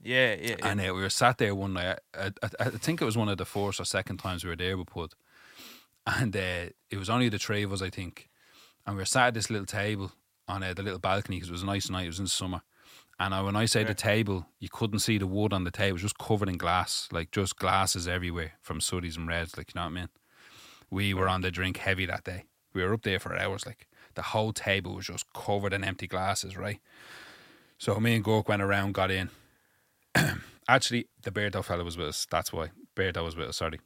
Yeah, 0.00 0.34
yeah, 0.34 0.56
yeah. 0.58 0.68
And 0.70 0.80
uh, 0.80 0.94
we 0.94 1.02
were 1.02 1.10
sat 1.10 1.38
there 1.38 1.54
one 1.54 1.74
night. 1.74 1.98
I, 2.14 2.30
I, 2.42 2.50
I 2.60 2.70
think 2.70 3.02
it 3.02 3.04
was 3.04 3.16
one 3.16 3.28
of 3.28 3.38
the 3.38 3.44
first 3.44 3.80
or 3.80 3.84
second 3.84 4.18
times 4.18 4.44
we 4.44 4.50
were 4.50 4.56
there 4.56 4.78
with 4.78 4.88
Pud. 4.88 5.14
And 6.06 6.34
uh, 6.36 6.70
it 6.90 6.98
was 6.98 7.10
only 7.10 7.28
the 7.28 7.38
three 7.38 7.64
of 7.64 7.72
us, 7.72 7.82
I 7.82 7.90
think. 7.90 8.28
And 8.86 8.96
we 8.96 9.02
were 9.02 9.06
sat 9.06 9.28
at 9.28 9.34
this 9.34 9.50
little 9.50 9.66
table 9.66 10.12
on 10.46 10.62
uh, 10.62 10.72
the 10.72 10.82
little 10.82 10.98
balcony 10.98 11.36
because 11.36 11.50
it 11.50 11.52
was 11.52 11.62
a 11.62 11.66
nice 11.66 11.90
night. 11.90 12.04
It 12.04 12.08
was 12.08 12.20
in 12.20 12.28
summer. 12.28 12.62
And 13.20 13.34
uh, 13.34 13.42
when 13.42 13.56
I 13.56 13.64
say 13.64 13.82
the 13.82 13.94
table, 13.94 14.46
you 14.60 14.68
couldn't 14.70 15.00
see 15.00 15.18
the 15.18 15.26
wood 15.26 15.52
on 15.52 15.64
the 15.64 15.72
table. 15.72 15.88
It 15.88 15.92
was 15.94 16.02
just 16.02 16.18
covered 16.18 16.48
in 16.48 16.56
glass, 16.56 17.08
like 17.10 17.32
just 17.32 17.56
glasses 17.56 18.06
everywhere 18.06 18.52
from 18.62 18.80
sooties 18.80 19.16
and 19.16 19.26
reds, 19.26 19.56
like, 19.56 19.74
you 19.74 19.80
know 19.80 19.86
what 19.86 19.92
I 19.92 19.94
mean? 19.94 20.08
We 20.90 21.14
were 21.14 21.28
on 21.28 21.40
the 21.40 21.50
drink 21.50 21.78
heavy 21.78 22.06
that 22.06 22.24
day. 22.24 22.44
We 22.72 22.84
were 22.84 22.94
up 22.94 23.02
there 23.02 23.18
for 23.18 23.36
hours. 23.36 23.66
Like, 23.66 23.88
the 24.14 24.22
whole 24.22 24.52
table 24.52 24.94
was 24.94 25.06
just 25.06 25.32
covered 25.32 25.72
in 25.72 25.82
empty 25.82 26.06
glasses, 26.06 26.56
right? 26.56 26.80
So 27.76 27.98
me 27.98 28.14
and 28.14 28.24
Gork 28.24 28.48
went 28.48 28.62
around, 28.62 28.94
got 28.94 29.10
in. 29.10 29.30
Actually, 30.68 31.08
the 31.22 31.30
Beardo 31.30 31.64
fella 31.64 31.82
was 31.82 31.96
with 31.96 32.08
us. 32.08 32.26
That's 32.30 32.52
why. 32.52 32.70
Beardo 32.94 33.24
was 33.24 33.36
with 33.36 33.48
us, 33.48 33.56
sorry. 33.56 33.80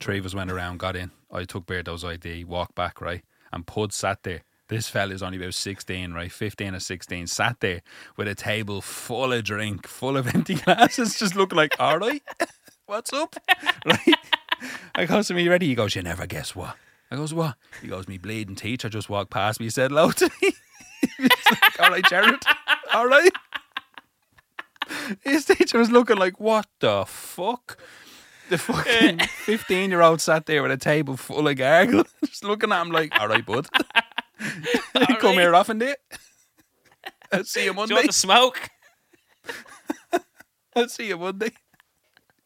Three 0.00 0.18
of 0.18 0.26
us 0.26 0.34
went 0.34 0.50
around, 0.50 0.78
got 0.78 0.96
in. 0.96 1.10
I 1.30 1.44
took 1.44 1.66
Beardo's 1.66 2.04
ID, 2.04 2.44
walked 2.44 2.74
back, 2.74 3.00
right? 3.00 3.22
And 3.52 3.66
Pud 3.66 3.92
sat 3.92 4.22
there. 4.22 4.42
This 4.68 4.88
fella's 4.88 5.22
only 5.22 5.36
about 5.36 5.52
16, 5.54 6.12
right? 6.12 6.32
15 6.32 6.74
or 6.74 6.80
16. 6.80 7.26
Sat 7.26 7.60
there 7.60 7.82
with 8.16 8.28
a 8.28 8.34
table 8.34 8.80
full 8.80 9.32
of 9.32 9.44
drink, 9.44 9.86
full 9.86 10.16
of 10.16 10.26
empty 10.34 10.54
glasses, 10.54 11.18
just 11.18 11.36
looking 11.36 11.56
like, 11.56 11.78
all 11.78 11.98
right, 11.98 12.22
what's 12.86 13.12
up? 13.12 13.36
Right? 13.86 14.16
I 14.94 15.04
goes 15.04 15.26
to 15.28 15.34
me, 15.34 15.46
ready? 15.48 15.66
He 15.66 15.74
goes, 15.74 15.94
you 15.94 16.02
never 16.02 16.26
guess 16.26 16.56
what? 16.56 16.76
I 17.10 17.16
goes, 17.16 17.34
what? 17.34 17.56
He 17.82 17.88
goes, 17.88 18.08
me 18.08 18.16
bleeding 18.16 18.54
teacher 18.54 18.88
just 18.88 19.10
walked 19.10 19.30
past 19.30 19.60
me, 19.60 19.68
said 19.68 19.90
hello 19.90 20.10
to 20.12 20.30
me. 20.40 20.52
He's 21.18 21.28
like, 21.50 21.80
all 21.80 21.90
right, 21.90 22.04
Jared, 22.08 22.42
all 22.94 23.06
right. 23.06 23.32
His 25.22 25.44
teacher 25.44 25.78
was 25.78 25.90
looking 25.90 26.16
like, 26.16 26.40
what 26.40 26.66
the 26.80 27.04
fuck? 27.06 27.78
The 28.48 28.56
fucking 28.56 29.18
15 29.18 29.90
year 29.90 30.00
old 30.00 30.22
sat 30.22 30.46
there 30.46 30.62
with 30.62 30.72
a 30.72 30.78
table 30.78 31.18
full 31.18 31.46
of 31.48 31.56
gargle, 31.56 32.04
just 32.24 32.44
looking 32.44 32.72
at 32.72 32.80
him 32.80 32.90
like, 32.90 33.18
all 33.20 33.28
right, 33.28 33.44
bud. 33.44 33.66
Come 35.20 35.36
right. 35.36 35.38
here 35.38 35.54
often, 35.54 35.78
do 35.78 35.86
you? 35.86 35.94
I'll 37.32 37.44
see 37.44 37.60
you 37.64 37.64
Do 37.66 37.70
you 37.70 37.74
Monday. 37.74 37.94
want 37.94 38.06
to 38.06 38.12
smoke? 38.12 38.68
I'll 40.76 40.88
see 40.88 41.08
you 41.08 41.18
Monday. 41.18 41.50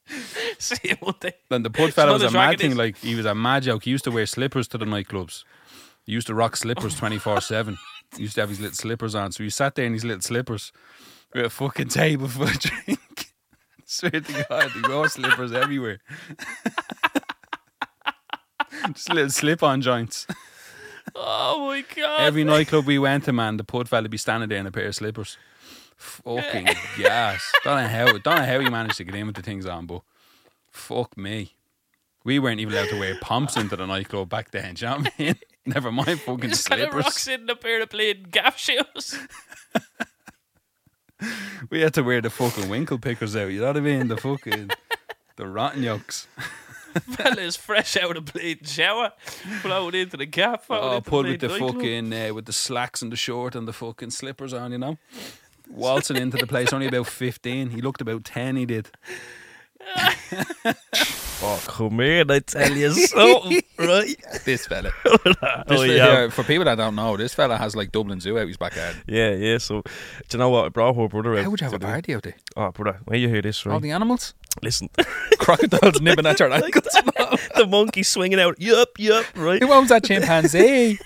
See 0.58 0.76
you 0.88 0.96
Monday. 1.02 1.34
Then 1.50 1.62
the 1.62 1.70
pud 1.70 1.92
fella 1.92 2.14
was 2.14 2.22
a 2.22 2.30
mad 2.30 2.58
thing. 2.58 2.70
is- 2.72 2.76
Like 2.78 2.96
he 2.96 3.14
was 3.14 3.26
a 3.26 3.34
mad 3.34 3.64
joke. 3.64 3.84
He 3.84 3.90
used 3.90 4.04
to 4.04 4.10
wear 4.10 4.24
slippers 4.24 4.66
to 4.68 4.78
the 4.78 4.86
nightclubs. 4.86 5.44
He 6.06 6.12
used 6.12 6.26
to 6.28 6.34
rock 6.34 6.56
slippers 6.56 6.94
twenty 6.96 7.18
four 7.18 7.42
seven. 7.42 7.76
He 8.16 8.22
used 8.22 8.34
to 8.36 8.40
have 8.40 8.48
his 8.48 8.58
little 8.58 8.74
slippers 8.74 9.14
on. 9.14 9.32
So 9.32 9.42
he 9.44 9.50
sat 9.50 9.74
there 9.74 9.84
in 9.84 9.92
his 9.92 10.04
little 10.06 10.22
slippers 10.22 10.72
with 11.34 11.44
a 11.44 11.50
fucking 11.50 11.88
table 11.88 12.26
for 12.28 12.44
a 12.44 12.54
drink. 12.56 13.32
Swear 13.84 14.12
to 14.12 14.46
God, 14.48 14.70
he 14.70 14.80
wore 14.88 15.08
slippers 15.10 15.52
everywhere. 15.52 15.98
Just 18.92 19.12
little 19.12 19.30
slip 19.30 19.62
on 19.62 19.82
joints. 19.82 20.26
Oh 21.14 21.66
my 21.66 21.84
god. 21.94 22.20
Every 22.20 22.44
nightclub 22.44 22.86
we 22.86 22.98
went 22.98 23.24
to, 23.24 23.32
man, 23.32 23.56
the 23.56 23.64
pud 23.64 23.88
fella 23.88 24.08
be 24.08 24.16
standing 24.16 24.48
there 24.48 24.58
in 24.58 24.66
a 24.66 24.72
pair 24.72 24.86
of 24.86 24.94
slippers. 24.94 25.36
Fucking 25.96 26.68
gas. 26.98 27.50
Don't 27.64 27.82
know 27.82 27.88
how 27.88 28.06
don't 28.18 28.24
know 28.36 28.44
how 28.44 28.60
he 28.60 28.70
managed 28.70 28.96
to 28.98 29.04
get 29.04 29.14
in 29.14 29.26
with 29.26 29.36
the 29.36 29.42
things 29.42 29.66
on, 29.66 29.86
but 29.86 30.02
fuck 30.70 31.16
me. 31.16 31.54
We 32.24 32.38
weren't 32.38 32.60
even 32.60 32.74
allowed 32.74 32.90
to 32.90 32.98
wear 32.98 33.16
pumps 33.20 33.56
into 33.56 33.76
the 33.76 33.86
nightclub 33.86 34.28
back 34.28 34.50
then, 34.50 34.74
do 34.74 34.84
you 34.84 34.90
know 34.90 34.98
what 34.98 35.12
I 35.18 35.22
mean? 35.22 35.34
Never 35.66 35.90
mind 35.92 36.20
fucking 36.26 36.50
just 36.50 36.68
kind 36.68 36.82
of 36.82 36.90
slippers. 36.90 37.04
rocks 37.04 37.28
in 37.28 37.48
a 37.50 37.56
pair 37.56 37.82
of 37.82 37.90
plain 37.90 38.26
gaff 38.30 38.58
shoes. 38.58 39.18
We 41.70 41.80
had 41.80 41.94
to 41.94 42.02
wear 42.02 42.20
the 42.20 42.30
fucking 42.30 42.68
winkle 42.68 42.98
pickers 42.98 43.34
out, 43.34 43.48
you 43.50 43.60
know 43.60 43.66
what 43.68 43.76
I 43.76 43.80
mean? 43.80 44.08
The 44.08 44.16
fucking 44.16 44.70
the 45.36 45.46
rotten 45.46 45.82
yolks. 45.82 46.28
Fella's 47.10 47.56
fresh 47.56 47.96
out 47.96 48.16
of 48.16 48.26
the 48.26 48.32
bleeding 48.32 48.64
shower, 48.64 49.12
flown 49.60 49.94
into 49.94 50.16
the 50.16 50.26
gaff. 50.26 50.66
flown 50.66 50.80
Oh, 50.82 50.96
into 50.96 51.10
pulled 51.10 51.26
with 51.26 51.40
the 51.40 51.48
fucking 51.48 52.12
uh, 52.12 52.34
with 52.34 52.46
the 52.46 52.52
slacks 52.52 53.02
and 53.02 53.12
the 53.12 53.16
short 53.16 53.54
and 53.54 53.66
the 53.68 53.72
fucking 53.72 54.10
slippers 54.10 54.52
on, 54.52 54.72
you 54.72 54.78
know? 54.78 54.98
Waltzing 55.70 56.16
into 56.16 56.36
the 56.38 56.46
place, 56.46 56.72
only 56.72 56.86
about 56.86 57.06
fifteen. 57.06 57.70
He 57.70 57.80
looked 57.82 58.00
about 58.00 58.24
ten, 58.24 58.56
he 58.56 58.64
did. 58.66 58.88
Oh, 61.40 61.62
come 61.68 62.00
here, 62.00 62.24
I 62.28 62.40
tell 62.40 62.72
you 62.72 62.90
something, 62.92 63.62
right? 63.78 64.16
This 64.44 64.66
fella. 64.66 64.90
oh, 65.06 65.18
This 65.68 65.86
yeah. 65.96 66.06
fella- 66.06 66.30
for 66.30 66.42
people 66.42 66.64
that 66.64 66.74
don't 66.74 66.96
know, 66.96 67.16
this 67.16 67.32
fella 67.32 67.56
has 67.56 67.76
like 67.76 67.92
Dublin 67.92 68.18
Zoo 68.20 68.38
out 68.38 68.48
his 68.48 68.56
backyard. 68.56 68.96
Yeah, 69.06 69.30
yeah. 69.34 69.58
So, 69.58 69.82
do 69.82 69.90
you 70.32 70.38
know 70.38 70.50
what? 70.50 70.64
I 70.66 70.68
brought 70.70 70.96
her 70.96 71.06
brother 71.08 71.36
out. 71.36 71.44
How 71.44 71.50
would 71.50 71.60
you 71.60 71.64
have 71.66 71.74
a 71.74 71.78
to 71.78 71.86
party 71.86 72.14
out 72.14 72.24
there? 72.24 72.34
Oh, 72.56 72.70
brother, 72.72 72.98
when 73.04 73.20
you 73.20 73.28
hear 73.28 73.40
this, 73.40 73.64
right? 73.64 73.74
All 73.74 73.80
the 73.80 73.92
animals? 73.92 74.34
Listen, 74.62 74.88
Crocodiles 75.38 76.00
nibbing 76.00 76.26
at 76.26 76.40
your 76.40 76.52
ankles. 76.52 76.84
the 77.56 77.66
monkey 77.68 78.02
swinging 78.02 78.40
out. 78.40 78.60
Yup, 78.60 78.90
yup, 78.98 79.24
right? 79.36 79.62
Who 79.62 79.72
owns 79.72 79.88
that 79.90 80.04
chimpanzee? 80.04 80.98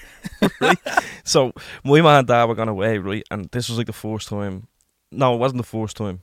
right. 0.61 0.79
So, 1.25 1.53
my 1.85 2.01
mum 2.01 2.19
and 2.19 2.27
dad 2.29 2.45
were 2.45 2.55
gone 2.55 2.69
away, 2.69 2.99
right? 2.99 3.25
And 3.31 3.49
this 3.51 3.69
was 3.69 3.79
like 3.79 3.87
the 3.87 3.93
first 3.93 4.29
time. 4.29 4.69
No, 5.11 5.35
it 5.35 5.39
wasn't 5.39 5.59
the 5.59 5.69
first 5.69 5.97
time. 5.97 6.21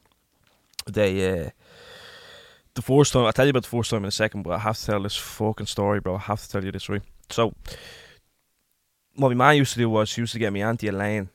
They, 0.87 1.29
uh, 1.29 1.49
the 2.73 2.81
first 2.81 3.13
time, 3.13 3.25
I'll 3.25 3.33
tell 3.33 3.45
you 3.45 3.51
about 3.51 3.63
the 3.63 3.69
first 3.69 3.91
time 3.91 4.03
in 4.03 4.07
a 4.07 4.11
second, 4.11 4.43
but 4.43 4.51
I 4.51 4.59
have 4.59 4.77
to 4.77 4.85
tell 4.85 5.03
this 5.03 5.17
fucking 5.17 5.67
story, 5.67 5.99
bro. 5.99 6.15
I 6.15 6.19
have 6.19 6.41
to 6.41 6.49
tell 6.49 6.63
you 6.63 6.71
this, 6.71 6.89
right? 6.89 7.01
So, 7.29 7.53
what 9.15 9.29
my 9.29 9.33
mum 9.35 9.57
used 9.57 9.73
to 9.73 9.79
do 9.79 9.89
was 9.89 10.09
she 10.09 10.21
used 10.21 10.33
to 10.33 10.39
get 10.39 10.53
me 10.53 10.61
Auntie 10.61 10.87
Elaine 10.87 11.29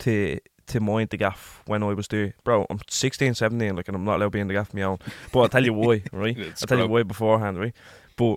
to 0.00 0.38
to 0.68 0.80
mind 0.80 1.10
the 1.10 1.16
gaff 1.16 1.62
when 1.66 1.82
I 1.82 1.92
was 1.94 2.08
there. 2.08 2.34
Bro, 2.44 2.66
I'm 2.70 2.80
16, 2.88 3.34
17, 3.34 3.76
like, 3.76 3.88
and 3.88 3.96
I'm 3.96 4.04
not 4.04 4.16
allowed 4.16 4.26
to 4.26 4.30
be 4.30 4.40
in 4.40 4.48
the 4.48 4.54
gaff 4.54 4.72
my 4.74 4.82
own. 4.82 4.98
But 5.32 5.40
I'll 5.40 5.48
tell 5.48 5.64
you 5.64 5.72
why, 5.74 6.02
right? 6.12 6.36
I'll 6.38 6.66
tell 6.66 6.78
you 6.78 6.86
why 6.88 7.02
beforehand, 7.02 7.58
right? 7.58 7.74
But 8.16 8.36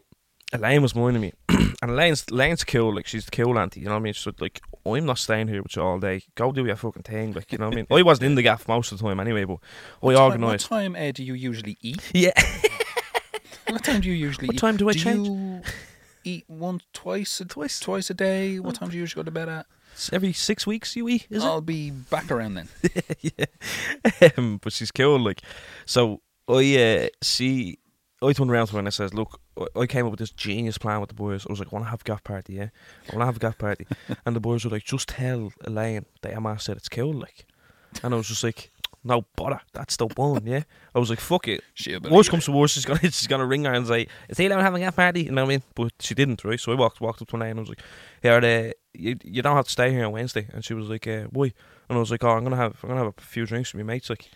Elaine 0.54 0.82
was 0.82 0.96
minding 0.96 1.22
me, 1.22 1.34
and 1.50 1.92
Elaine's 1.92 2.26
Elaine's 2.30 2.64
cool. 2.66 2.94
Like 2.96 3.08
she's 3.08 3.26
the 3.26 3.32
cool 3.32 3.58
auntie. 3.58 3.80
You 3.80 3.86
know 3.86 3.94
what 3.94 4.00
I 4.00 4.04
mean? 4.04 4.14
She's 4.14 4.34
like, 4.42 4.62
I'm 4.86 5.06
not 5.06 5.18
staying 5.18 5.48
here 5.48 5.62
with 5.64 5.76
you 5.78 5.82
all 5.82 5.98
day. 6.00 6.24
Go 6.36 6.52
do 6.52 6.66
your 6.66 6.76
fucking 6.76 7.04
thing. 7.04 7.32
Like 7.34 7.52
you 7.54 7.58
know 7.58 7.68
what 7.68 7.74
I 7.74 7.76
mean? 7.78 7.88
I 7.92 8.02
wasn't 8.02 8.26
in 8.26 8.36
the 8.36 8.42
gaff 8.42 8.68
most 8.68 8.92
of 8.92 8.98
the 8.98 9.06
time 9.08 9.20
anyway, 9.22 9.46
but 9.46 9.54
I 9.56 9.58
What 10.02 10.14
time- 10.16 10.24
organised. 10.24 10.70
What 10.70 10.78
time 10.82 10.96
uh, 10.98 11.12
do 11.12 11.24
you 11.24 11.34
usually 11.36 11.78
eat? 11.82 12.02
Yeah. 12.14 12.32
What 13.70 13.84
time 13.86 14.02
do 14.02 14.10
you 14.10 14.16
usually 14.16 14.48
What 14.48 14.56
eat? 14.56 14.60
time 14.60 14.76
do 14.78 14.90
I 14.90 14.94
do 14.94 15.00
change? 15.00 15.28
you 15.28 15.62
eat 16.26 16.46
once, 16.50 16.84
twice, 16.92 17.40
a, 17.40 17.46
Twice. 17.46 17.80
twice 17.80 18.10
a 18.10 18.14
day? 18.14 18.60
What 18.60 18.76
time 18.76 18.90
do 18.90 18.96
you 18.98 19.02
usually 19.02 19.22
go 19.22 19.26
to 19.26 19.32
bed 19.32 19.48
at? 19.48 19.66
Every 20.12 20.34
six 20.34 20.66
weeks 20.66 20.96
you 20.96 21.08
eat, 21.10 21.28
is 21.30 21.44
it? 21.44 21.48
I'll 21.48 21.62
be 21.62 21.92
back 21.92 22.32
around 22.32 22.56
then. 22.56 22.70
yeah. 23.22 23.46
um, 24.38 24.60
but 24.62 24.74
she's 24.74 24.92
cool. 24.92 25.20
Like, 25.20 25.42
so 25.86 26.22
I 26.48 26.78
uh, 26.78 27.08
see. 27.22 27.78
I 28.24 28.34
turned 28.34 28.52
around 28.52 28.68
to 28.68 28.74
her 28.74 28.80
and 28.80 28.88
I 28.88 28.92
says, 28.92 29.14
"Look, 29.14 29.40
I- 29.76 29.88
came 29.88 30.06
up 30.06 30.12
with 30.12 30.20
this 30.20 30.30
genius 30.32 30.78
plan 30.78 31.00
with 31.00 31.10
the 31.10 31.16
boys. 31.16 31.46
I 31.48 31.52
was 31.52 31.60
like, 31.60 31.70
I 31.72 31.76
want 31.76 31.86
to 31.86 31.90
have 31.90 32.02
a 32.02 32.04
gaff 32.04 32.24
party, 32.24 32.54
yeah. 32.54 32.70
I 33.10 33.16
want 33.16 33.22
to 33.22 33.26
have 33.26 33.36
a 33.38 33.40
gaff 33.40 33.58
party." 33.58 33.88
and 34.26 34.36
the 34.36 34.40
boys 34.40 34.64
were 34.64 34.72
like, 34.72 34.84
"Just 34.84 35.10
tell 35.10 35.52
Elaine 35.64 36.06
that 36.22 36.34
Emma 36.34 36.60
said 36.60 36.78
it's 36.78 36.90
cool, 36.90 37.14
like." 37.14 37.46
And 38.04 38.14
I 38.14 38.18
was 38.18 38.28
just 38.28 38.44
like, 38.44 38.72
"No 39.04 39.26
bother, 39.36 39.62
that's 39.74 39.98
the 39.98 40.08
one, 40.08 40.46
yeah." 40.46 40.64
I 40.94 41.00
was 41.00 41.10
like, 41.10 41.20
"Fuck 41.20 41.48
it." 41.48 41.64
Worst 42.12 42.30
comes 42.30 42.46
to 42.46 42.52
worst, 42.52 42.76
she's 42.76 42.86
gonna 42.86 43.00
she's 43.04 43.28
gonna 43.28 43.46
ring 43.46 43.66
her 43.66 43.74
and 43.74 43.88
say, 43.88 44.08
"Is 44.30 44.40
allowed 44.40 44.62
having 44.62 44.84
a 44.84 44.86
gaff 44.86 44.96
party?" 44.96 45.24
You 45.24 45.32
know 45.32 45.44
what 45.44 45.50
I 45.50 45.56
mean? 45.56 45.64
But 45.74 45.94
she 46.00 46.14
didn't, 46.14 46.44
right? 46.44 46.60
So 46.60 46.72
I 46.72 46.76
walked 46.76 47.02
walked 47.02 47.22
up 47.24 47.28
to 47.30 47.36
Elaine 47.36 47.52
and 47.52 47.60
I 47.60 47.62
was 47.62 47.70
like, 47.70 47.82
"Yeah, 48.24 48.36
uh, 48.36 48.72
you 48.94 49.18
you 49.24 49.42
don't 49.42 49.56
have 49.56 49.66
to 49.66 49.72
stay 49.72 49.92
here 49.92 50.06
on 50.06 50.12
Wednesday." 50.12 50.48
And 50.54 50.64
she 50.64 50.74
was 50.74 50.90
like, 50.90 51.08
uh, 51.08 51.24
"Why?" 51.32 51.54
And 51.90 51.98
I 51.98 52.00
was 52.00 52.12
like, 52.12 52.24
"Oh, 52.24 52.30
I'm 52.30 52.44
gonna 52.44 52.56
have 52.56 52.78
I'm 52.84 52.90
gonna 52.90 53.04
have 53.04 53.14
a 53.18 53.22
few 53.22 53.46
drinks 53.46 53.74
with 53.74 53.86
my 53.86 53.94
mates." 53.94 54.10
Like, 54.10 54.30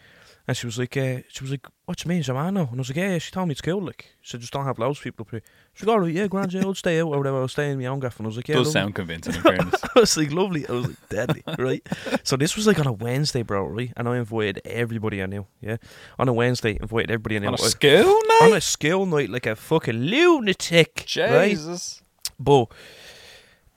and 0.48 0.56
she 0.56 0.66
was 0.66 0.78
like, 0.78 0.96
uh, 0.98 1.20
"She 1.30 1.44
was 1.44 1.52
like, 1.52 1.66
what 1.86 2.04
you 2.04 2.10
mean, 2.10 2.24
man? 2.28 2.58
And 2.58 2.68
I 2.68 2.76
was 2.76 2.90
like, 2.90 2.98
"Yeah, 2.98 3.14
yeah." 3.14 3.18
She 3.18 3.32
told 3.32 3.48
me 3.48 3.54
it's 3.54 3.62
cool. 3.62 3.82
Like, 3.82 4.14
she 4.22 4.32
said, 4.32 4.42
"Just 4.42 4.54
don't 4.54 4.66
have 4.66 4.78
loads 4.80 5.00
of 5.00 5.04
people 5.04 5.24
up 5.24 5.32
here." 5.32 5.42
She 5.74 5.84
was 5.84 5.88
like, 5.88 5.94
"All 5.96 6.02
right, 6.02 6.14
yeah, 6.14 6.28
grand, 6.28 6.54
yeah, 6.54 6.62
I'll 6.62 6.76
stay 6.76 7.00
out 7.00 7.08
or 7.08 7.18
whatever. 7.18 7.40
I'll 7.42 7.48
stay 7.48 7.72
in 7.72 7.80
my 7.80 7.86
own 7.86 8.00
gaff." 8.00 8.18
And 8.18 8.26
I 8.26 8.30
was 8.30 8.38
like, 8.38 8.48
"Yeah." 8.48 8.56
Does 8.56 8.68
lovely." 8.68 8.82
sound 8.82 8.96
convincing, 8.96 9.36
in 9.36 9.42
fairness. 9.44 9.82
I 9.84 10.00
was 10.00 10.18
like, 10.18 10.32
lovely. 10.32 10.68
I 10.68 10.72
was 10.72 10.88
like, 10.88 11.10
deadly, 11.10 11.44
right? 11.58 11.88
So 12.24 12.38
this 12.38 12.56
was 12.56 12.68
like 12.68 12.80
on 12.80 12.88
a 12.88 12.92
Wednesday, 12.92 13.42
bro, 13.42 13.66
right? 13.66 13.92
And 13.98 14.08
I 14.08 14.18
invited 14.18 14.62
everybody 14.66 15.22
I 15.22 15.26
knew, 15.26 15.48
yeah? 15.62 15.78
On 16.20 16.28
a 16.28 16.34
Wednesday, 16.34 16.78
invited 16.80 17.12
everybody 17.12 17.38
I 17.38 17.40
knew. 17.40 17.48
On 17.48 17.54
a 17.54 17.58
school 17.58 18.20
on 18.42 18.54
a 18.54 18.62
school 18.62 19.06
night 19.06 19.30
like 19.30 19.46
a 19.46 19.56
fucking 19.56 19.96
lunatic, 19.96 21.08
right? 21.18 21.52
Jesus. 21.52 22.02
But 22.40 22.72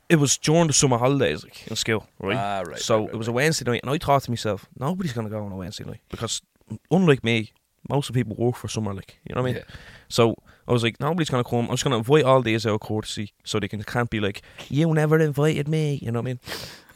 it 0.08 0.16
was 0.16 0.38
during 0.38 0.66
the 0.66 0.72
summer 0.72 0.98
holidays, 0.98 1.44
like 1.44 1.66
in 1.68 1.76
school, 1.76 2.06
right? 2.18 2.36
Ah, 2.36 2.62
right. 2.66 2.78
so 2.78 2.94
right, 2.94 3.04
right, 3.04 3.14
it 3.14 3.16
was 3.18 3.28
a. 3.28 3.32
Wednesday 3.32 3.70
night, 3.70 3.80
and 3.82 3.90
I 3.90 3.98
thought 3.98 4.22
to 4.22 4.30
myself, 4.30 4.66
nobody's 4.78 5.12
gonna 5.12 5.28
go 5.28 5.44
on 5.44 5.52
a 5.52 5.56
Wednesday 5.56 5.84
night 5.84 6.00
because, 6.08 6.42
unlike 6.90 7.22
me, 7.22 7.52
most 7.88 8.08
of 8.08 8.14
the 8.14 8.20
people 8.24 8.36
work 8.42 8.56
for 8.56 8.68
summer, 8.68 8.94
like 8.94 9.18
you 9.28 9.34
know 9.34 9.42
what 9.42 9.48
I 9.48 9.52
mean. 9.52 9.62
Yeah. 9.68 9.74
So 10.08 10.34
I 10.66 10.72
was 10.72 10.82
like, 10.82 10.98
nobody's 11.00 11.30
gonna 11.30 11.44
come. 11.44 11.66
I'm 11.66 11.72
just 11.72 11.84
gonna 11.84 11.98
invite 11.98 12.24
all 12.24 12.42
these 12.42 12.66
out 12.66 12.74
of 12.74 12.80
courtesy, 12.80 13.32
so 13.44 13.60
they 13.60 13.68
can 13.68 13.82
can't 13.82 14.10
be 14.10 14.20
like, 14.20 14.42
you 14.68 14.92
never 14.92 15.18
invited 15.18 15.68
me, 15.68 15.98
you 16.02 16.10
know 16.10 16.20
what 16.20 16.28
I 16.28 16.32
mean? 16.32 16.40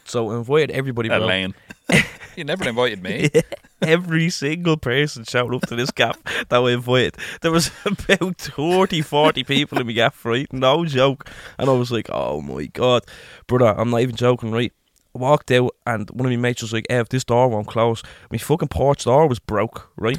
So 0.04 0.30
I 0.30 0.36
invited 0.36 0.70
everybody. 0.72 1.08
bro. 1.08 1.18
Elaine. 1.18 1.54
you 2.36 2.44
never 2.44 2.68
invited 2.68 3.02
me. 3.02 3.30
Every 3.82 4.30
single 4.30 4.76
person 4.76 5.24
showed 5.24 5.54
up 5.54 5.62
to 5.62 5.76
this 5.76 5.90
gaff 5.90 6.22
that 6.48 6.62
I 6.62 6.70
invited. 6.70 7.16
There 7.40 7.50
was 7.50 7.70
about 7.84 8.36
30, 8.38 9.02
40 9.02 9.44
people 9.44 9.80
in 9.80 9.86
my 9.86 9.92
gaff, 9.92 10.24
right? 10.24 10.50
No 10.52 10.84
joke. 10.84 11.28
And 11.58 11.68
I 11.68 11.72
was 11.72 11.90
like, 11.90 12.08
oh 12.10 12.40
my 12.40 12.66
God. 12.66 13.04
Brother, 13.46 13.74
I'm 13.78 13.90
not 13.90 14.00
even 14.00 14.14
joking, 14.16 14.52
right? 14.52 14.72
I 15.14 15.18
walked 15.18 15.50
out 15.50 15.74
and 15.86 16.08
one 16.10 16.26
of 16.26 16.30
my 16.32 16.36
mates 16.36 16.62
was 16.62 16.72
like, 16.72 16.86
Ev, 16.88 17.08
this 17.08 17.24
door 17.24 17.48
won't 17.48 17.66
close. 17.66 18.02
My 18.30 18.38
fucking 18.38 18.68
porch 18.68 19.04
door 19.04 19.26
was 19.26 19.38
broke, 19.38 19.90
right? 19.96 20.18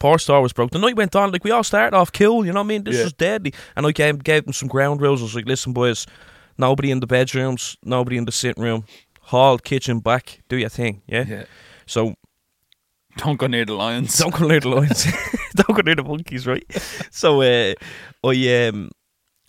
porch 0.00 0.26
door 0.26 0.42
was 0.42 0.52
broke. 0.52 0.72
The 0.72 0.78
night 0.80 0.96
went 0.96 1.14
on, 1.14 1.30
like 1.30 1.44
we 1.44 1.52
all 1.52 1.62
started 1.62 1.96
off 1.96 2.12
cool, 2.12 2.44
you 2.44 2.52
know 2.52 2.60
what 2.60 2.64
I 2.64 2.68
mean? 2.68 2.82
This 2.84 2.96
Yeah. 2.96 3.04
was 3.04 3.12
deadly. 3.12 3.54
And 3.76 3.86
I 3.86 3.92
gave, 3.92 4.24
gave 4.24 4.44
them 4.44 4.52
some 4.52 4.68
ground 4.68 5.00
rules. 5.00 5.20
I 5.20 5.24
was 5.24 5.36
like, 5.36 5.46
listen, 5.46 5.72
boys, 5.72 6.04
nobody 6.58 6.90
in 6.90 7.00
the 7.00 7.06
bedrooms, 7.06 7.76
nobody 7.84 8.16
in 8.16 8.24
the 8.24 8.32
sitting 8.32 8.62
room, 8.62 8.84
hall, 9.22 9.58
kitchen, 9.58 10.00
back, 10.00 10.40
do 10.48 10.56
your 10.56 10.68
thing, 10.70 11.02
yeah? 11.06 11.24
Yeah. 11.26 11.44
So 11.86 12.14
Don't 13.16 13.36
go 13.38 13.46
near 13.46 13.64
the 13.64 13.74
lions. 13.74 14.18
don't 14.18 14.34
go 14.34 14.46
near 14.46 14.60
the 14.60 14.68
lions. 14.68 15.04
don't 15.56 15.74
go 15.76 15.82
near 15.82 15.94
the 15.94 16.02
monkeys, 16.02 16.46
right? 16.46 16.64
So, 17.10 17.42
uh, 17.42 17.74
I 18.24 18.66
um, 18.68 18.90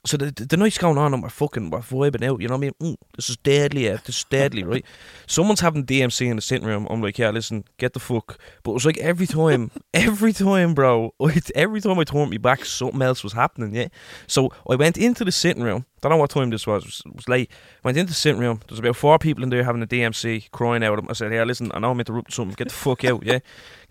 so 0.06 0.18
the, 0.18 0.32
the 0.32 0.58
night's 0.58 0.78
going 0.78 0.98
on 0.98 1.14
and 1.14 1.24
we're 1.24 1.30
fucking 1.30 1.70
we're 1.70 1.80
vibing 1.80 2.24
out. 2.24 2.42
You 2.42 2.48
know 2.48 2.58
what 2.58 2.60
I 2.60 2.72
mean? 2.80 2.96
Mm, 2.96 2.98
this 3.16 3.30
is 3.30 3.38
deadly. 3.38 3.86
Yeah, 3.86 3.98
this 4.06 4.18
is 4.18 4.24
deadly, 4.26 4.64
right? 4.72 4.86
Someone's 5.28 5.62
having 5.62 5.86
DMC 5.86 6.28
in 6.28 6.36
the 6.36 6.42
sitting 6.42 6.68
room. 6.68 6.88
I'm 6.90 7.02
like, 7.02 7.18
yeah, 7.18 7.32
listen, 7.32 7.66
get 7.78 7.94
the 7.94 8.00
fuck. 8.00 8.38
But 8.64 8.72
it 8.72 8.74
was 8.76 8.86
like 8.86 8.98
every 9.00 9.28
time, 9.28 9.72
every 9.94 10.34
time, 10.34 10.74
bro. 10.74 11.14
Every 11.56 11.82
time 11.82 12.00
I 12.00 12.04
turned 12.04 12.30
me 12.30 12.38
back, 12.38 12.66
something 12.66 13.02
else 13.02 13.24
was 13.24 13.34
happening. 13.34 13.74
Yeah. 13.74 13.88
So 14.28 14.52
I 14.70 14.76
went 14.76 14.98
into 14.98 15.24
the 15.26 15.32
sitting 15.32 15.64
room. 15.64 15.86
Don't 16.02 16.12
know 16.12 16.18
what 16.18 16.30
time 16.30 16.50
this 16.50 16.68
was. 16.68 16.84
It 16.84 16.88
was, 16.88 17.02
it 17.06 17.16
was 17.16 17.30
late. 17.30 17.52
Went 17.84 17.98
into 17.98 18.12
the 18.12 18.16
sitting 18.16 18.40
room. 18.40 18.62
There's 18.68 18.80
about 18.80 18.96
four 18.96 19.18
people 19.18 19.44
in 19.44 19.50
there 19.50 19.64
having 19.64 19.82
a 19.82 19.88
DMC, 19.88 20.52
crying 20.52 20.84
out. 20.84 21.04
I 21.10 21.14
said, 21.14 21.34
yeah, 21.34 21.44
listen, 21.44 21.72
I 21.74 21.80
know 21.80 21.92
I'm 21.92 22.00
interrupting 22.00 22.34
something. 22.34 22.56
Get 22.56 22.70
the 22.70 22.74
fuck 22.74 23.04
out. 23.06 23.26
Yeah. 23.26 23.40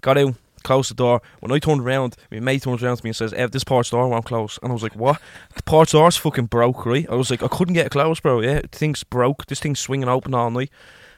Got 0.00 0.18
out. 0.18 0.34
Closed 0.64 0.90
the 0.90 0.94
door. 0.94 1.22
When 1.40 1.52
I 1.52 1.58
turned 1.58 1.82
around, 1.82 2.16
my 2.32 2.40
mate 2.40 2.62
turns 2.62 2.82
around 2.82 2.96
to 2.96 3.04
me 3.04 3.10
and 3.10 3.16
says, 3.16 3.32
Ev, 3.34 3.52
this 3.52 3.64
porch 3.64 3.90
door 3.90 4.08
won't 4.08 4.24
close. 4.24 4.58
And 4.62 4.70
I 4.70 4.72
was 4.72 4.82
like, 4.82 4.96
what? 4.96 5.20
The 5.54 5.62
porch 5.62 5.92
door's 5.92 6.16
fucking 6.16 6.46
broke, 6.46 6.84
right? 6.86 7.06
I 7.08 7.14
was 7.14 7.30
like, 7.30 7.42
I 7.42 7.48
couldn't 7.48 7.74
get 7.74 7.86
it 7.86 7.92
closed, 7.92 8.22
bro. 8.22 8.40
Yeah, 8.40 8.62
thing's 8.72 9.04
broke. 9.04 9.46
This 9.46 9.60
thing's 9.60 9.78
swinging 9.78 10.08
open 10.08 10.34
all 10.34 10.50
night. 10.50 10.70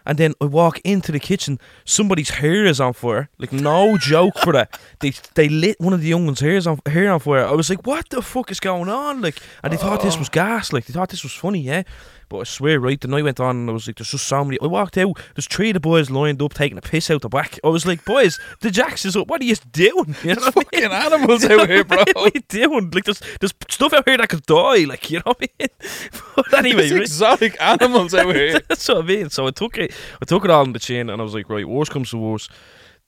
And 0.06 0.18
then 0.18 0.34
I 0.40 0.44
walk 0.44 0.80
into 0.84 1.10
the 1.10 1.18
kitchen. 1.18 1.58
Somebody's 1.84 2.30
hair 2.30 2.64
is 2.64 2.80
on 2.80 2.92
fire. 2.92 3.28
Like 3.38 3.52
no 3.52 3.98
joke, 3.98 4.38
for 4.38 4.52
that. 4.52 4.78
They 5.00 5.12
they 5.34 5.48
lit 5.48 5.78
one 5.78 5.92
of 5.92 6.00
the 6.00 6.08
young 6.08 6.24
ones' 6.24 6.40
hair 6.40 6.58
on 6.66 6.80
hair 6.86 7.12
on 7.12 7.20
fire. 7.20 7.44
I 7.44 7.52
was 7.52 7.68
like, 7.68 7.86
what 7.86 8.08
the 8.08 8.22
fuck 8.22 8.50
is 8.50 8.60
going 8.60 8.88
on? 8.88 9.20
Like, 9.20 9.40
and 9.62 9.72
they 9.72 9.76
thought 9.76 10.00
this 10.00 10.16
oh. 10.16 10.20
was 10.20 10.28
gas. 10.28 10.72
Like 10.72 10.86
they 10.86 10.94
thought 10.94 11.10
this 11.10 11.22
was 11.22 11.32
funny, 11.32 11.60
yeah. 11.60 11.82
But 12.28 12.38
I 12.38 12.44
swear, 12.44 12.80
right, 12.80 13.00
the 13.00 13.06
night 13.06 13.22
went 13.22 13.38
on, 13.38 13.56
and 13.56 13.70
I 13.70 13.72
was 13.72 13.86
like, 13.86 13.96
there's 13.96 14.10
just 14.10 14.26
so 14.26 14.44
many. 14.44 14.58
I 14.60 14.66
walked 14.66 14.98
out. 14.98 15.16
There's 15.34 15.46
three 15.46 15.70
of 15.70 15.74
the 15.74 15.80
boys 15.80 16.10
lined 16.10 16.42
up 16.42 16.54
taking 16.54 16.76
a 16.76 16.80
piss 16.80 17.08
out 17.08 17.22
the 17.22 17.28
back. 17.28 17.60
I 17.62 17.68
was 17.68 17.86
like, 17.86 18.04
boys, 18.04 18.40
the 18.60 18.70
jacks 18.70 19.04
is 19.04 19.16
up. 19.16 19.28
What 19.28 19.40
are 19.40 19.44
you 19.44 19.54
doing? 19.70 20.16
You 20.24 20.34
know 20.34 20.42
what 20.52 20.56
I 20.56 20.80
mean? 20.80 20.90
Fucking 20.90 21.12
animals 21.12 21.44
out 21.44 21.68
here, 21.68 21.84
bro. 21.84 21.98
what 22.14 22.16
are 22.16 22.30
you 22.34 22.42
doing? 22.48 22.90
Like, 22.90 23.04
there's 23.04 23.20
there's 23.40 23.54
stuff 23.68 23.92
out 23.92 24.08
here 24.08 24.16
that 24.16 24.28
could 24.28 24.44
die. 24.44 24.84
Like, 24.84 25.08
you 25.08 25.18
know 25.18 25.34
what 25.36 25.42
I 25.42 25.48
mean? 25.60 25.68
But 26.36 26.52
anyway, 26.58 26.90
right? 26.90 27.00
exotic 27.00 27.56
animals 27.60 28.12
out 28.12 28.34
here. 28.34 28.60
That's 28.68 28.86
what 28.88 28.98
I 28.98 29.02
mean. 29.02 29.30
So 29.30 29.46
I 29.46 29.50
took 29.50 29.78
it, 29.78 29.92
I 30.20 30.24
took 30.24 30.44
it 30.44 30.50
all 30.50 30.64
in 30.64 30.72
the 30.72 30.78
chin, 30.78 31.08
and 31.08 31.20
I 31.20 31.24
was 31.24 31.32
like, 31.34 31.48
right, 31.48 31.66
worst 31.66 31.90
comes 31.92 32.10
to 32.10 32.18
worst. 32.18 32.50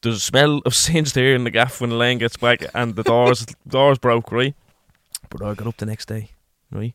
There's 0.03 0.17
a 0.17 0.21
smell 0.21 0.63
of 0.65 0.75
singed 0.75 1.17
hair 1.17 1.35
in 1.35 1.45
the 1.45 1.51
gaff 1.51 1.81
when 1.81 1.91
the 1.91 1.97
lane 1.97 2.19
gets 2.19 2.37
back, 2.37 2.63
and 2.73 2.95
the 2.95 3.03
doors, 3.03 3.45
doors 3.67 3.99
broke, 3.99 4.31
right? 4.31 4.55
But 5.29 5.43
I 5.43 5.55
got 5.55 5.67
up 5.67 5.77
the 5.77 5.87
next 5.87 6.07
day, 6.07 6.31
right? 6.71 6.95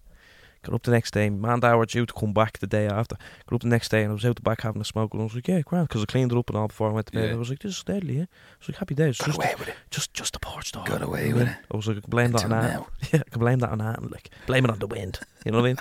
Got 0.63 0.75
up 0.75 0.83
the 0.83 0.91
next 0.91 1.11
day. 1.11 1.29
Man, 1.29 1.63
I 1.63 1.75
were 1.75 1.85
due 1.85 2.05
to 2.05 2.13
come 2.13 2.31
back 2.33 2.57
the 2.59 2.67
day 2.67 2.87
after. 2.87 3.17
Got 3.47 3.55
up 3.57 3.61
the 3.61 3.67
next 3.67 3.89
day, 3.89 4.01
and 4.03 4.11
I 4.11 4.13
was 4.13 4.23
out 4.25 4.37
the 4.37 4.41
back 4.41 4.61
having 4.61 4.81
a 4.81 4.85
smoke, 4.85 5.13
and 5.13 5.21
I 5.21 5.25
was 5.25 5.35
like, 5.35 5.47
yeah, 5.47 5.59
grand, 5.61 5.89
because 5.89 6.01
I 6.01 6.05
cleaned 6.05 6.31
it 6.31 6.37
up 6.37 6.49
and 6.49 6.57
all 6.57 6.69
before 6.69 6.89
I 6.89 6.93
went 6.93 7.07
to 7.07 7.11
bed. 7.11 7.27
Yeah. 7.29 7.35
I 7.35 7.37
was 7.37 7.49
like, 7.49 7.59
this 7.59 7.77
is 7.77 7.83
deadly, 7.83 8.15
yeah. 8.15 8.23
I 8.23 8.55
was 8.59 8.69
like, 8.69 8.77
happy 8.77 8.95
days. 8.95 9.17
Got 9.17 9.25
just, 9.27 9.37
away 9.37 9.53
with 9.59 9.67
it. 9.67 9.75
just, 9.91 10.13
just 10.13 10.33
the 10.33 10.39
porch 10.39 10.71
door. 10.71 10.85
Got 10.85 11.01
away 11.01 11.27
you 11.27 11.35
with 11.35 11.49
it. 11.49 11.55
I 11.71 11.75
was 11.75 11.87
like, 11.87 11.97
I 11.97 12.01
can 12.01 12.09
blame 12.09 12.31
that 12.31 12.45
on 12.45 12.51
Until 12.53 12.87
that. 13.01 13.13
Yeah, 13.13 13.19
I 13.27 13.29
can 13.29 13.39
blame 13.39 13.59
that 13.59 13.69
on 13.69 13.77
that, 13.79 13.99
and 13.99 14.11
like 14.11 14.29
blame 14.47 14.63
it 14.63 14.71
on 14.71 14.79
the 14.79 14.87
wind. 14.87 15.19
You 15.45 15.51
know 15.51 15.57
what 15.59 15.65
I 15.65 15.67
mean? 15.67 15.77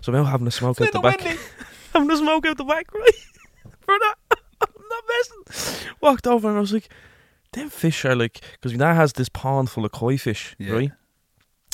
So 0.00 0.12
I'm 0.12 0.18
out 0.18 0.30
having 0.30 0.46
a 0.46 0.50
smoke 0.50 0.80
out 0.80 0.90
the 0.92 1.00
back. 1.00 1.20
having 1.92 2.10
a 2.10 2.16
smoke 2.16 2.46
out 2.46 2.56
the 2.56 2.64
back, 2.64 2.92
right? 2.94 3.14
For 3.80 3.98
that, 3.98 4.14
I'm 4.62 4.88
not 4.88 5.04
messing. 5.46 5.88
Walked 6.00 6.26
over 6.26 6.48
and 6.48 6.56
I 6.56 6.60
was 6.60 6.72
like, 6.72 6.88
them 7.52 7.68
fish 7.68 8.04
are 8.06 8.16
like, 8.16 8.40
because 8.52 8.76
now 8.78 8.94
has 8.94 9.12
this 9.12 9.28
pond 9.28 9.68
full 9.68 9.84
of 9.84 9.92
koi 9.92 10.16
fish, 10.16 10.56
Yeah. 10.58 10.72
right? 10.72 10.92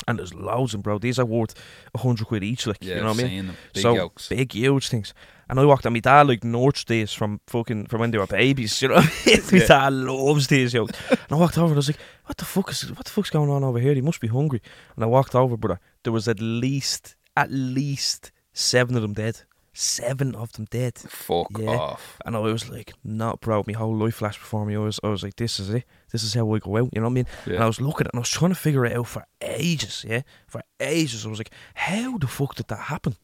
And 0.09 0.19
there's 0.19 0.33
loads 0.33 0.73
and 0.73 0.81
bro. 0.83 0.97
These 0.97 1.19
are 1.19 1.25
worth 1.25 1.53
a 1.93 1.99
hundred 1.99 2.27
quid 2.27 2.43
each, 2.43 2.65
like 2.67 2.77
Yeah, 2.81 2.95
you 2.95 3.01
know 3.01 3.07
what 3.13 3.19
I 3.19 3.23
mean? 3.27 3.53
Big 3.73 3.81
so 3.83 3.93
yolks. 3.95 4.27
big, 4.27 4.53
huge 4.53 4.89
things. 4.89 5.13
And 5.49 5.59
I 5.59 5.65
walked 5.65 5.85
on 5.85 5.93
my 5.93 5.99
dad 5.99 6.27
like 6.27 6.43
North 6.43 6.85
days 6.85 7.11
from 7.13 7.39
fucking 7.47 7.85
from 7.87 8.01
when 8.01 8.11
they 8.11 8.17
were 8.17 8.27
babies. 8.27 8.81
You 8.81 8.89
know, 8.89 8.95
what 8.95 9.05
I 9.05 9.29
mean? 9.29 9.41
my 9.51 9.57
Yeah. 9.59 9.67
dad 9.67 9.93
loves 9.93 10.47
these 10.47 10.73
yolks. 10.73 10.99
And 11.09 11.19
I 11.31 11.35
walked 11.35 11.57
over 11.57 11.67
and 11.67 11.75
I 11.75 11.77
was 11.77 11.89
like, 11.89 11.99
"What 12.25 12.37
the 12.37 12.45
fuck 12.45 12.69
is 12.71 12.91
what 12.91 13.05
the 13.05 13.11
fuck's 13.11 13.29
going 13.29 13.49
on 13.49 13.63
over 13.63 13.79
here? 13.79 13.93
He 13.93 14.01
must 14.01 14.19
be 14.21 14.27
hungry." 14.27 14.61
And 14.95 15.03
I 15.03 15.07
walked 15.07 15.35
over, 15.35 15.55
brother. 15.57 15.79
There 16.03 16.13
was 16.13 16.27
at 16.27 16.39
least 16.39 17.15
at 17.37 17.49
least 17.51 18.31
seven 18.53 18.95
of 18.95 19.01
them 19.01 19.13
dead. 19.13 19.41
Seven 19.73 20.35
of 20.35 20.51
them 20.53 20.65
dead. 20.69 20.97
Fuck 20.97 21.47
Yeah. 21.57 21.69
off. 21.77 22.17
And 22.25 22.35
I 22.35 22.39
was 22.39 22.69
like, 22.69 22.93
not 23.03 23.39
bro." 23.41 23.63
My 23.65 23.73
whole 23.73 23.95
life 23.95 24.15
flashed 24.15 24.39
before 24.39 24.65
me. 24.65 24.75
I 24.75 24.79
was, 24.79 24.99
I 25.03 25.07
was 25.09 25.23
like, 25.23 25.35
this 25.37 25.59
is 25.59 25.69
it. 25.69 25.83
This 26.11 26.23
is 26.23 26.33
how 26.33 26.45
we 26.45 26.59
go 26.59 26.77
out. 26.77 26.89
You 26.93 27.01
know 27.01 27.07
what 27.07 27.11
I 27.11 27.13
mean? 27.13 27.27
And 27.45 27.63
I 27.63 27.67
was 27.67 27.79
looking 27.81 28.01
at 28.01 28.07
it 28.07 28.13
and 28.13 28.19
I 28.19 28.21
was 28.21 28.29
trying 28.29 28.51
to 28.51 28.55
figure 28.55 28.85
it 28.85 28.95
out 28.95 29.07
for 29.07 29.25
ages. 29.41 30.05
Yeah, 30.07 30.21
for 30.47 30.61
ages. 30.79 31.25
I 31.25 31.29
was 31.29 31.39
like, 31.39 31.51
how 31.75 32.17
the 32.17 32.27
fuck 32.27 32.55
did 32.55 32.67
that 32.67 32.79
happen? 32.79 33.15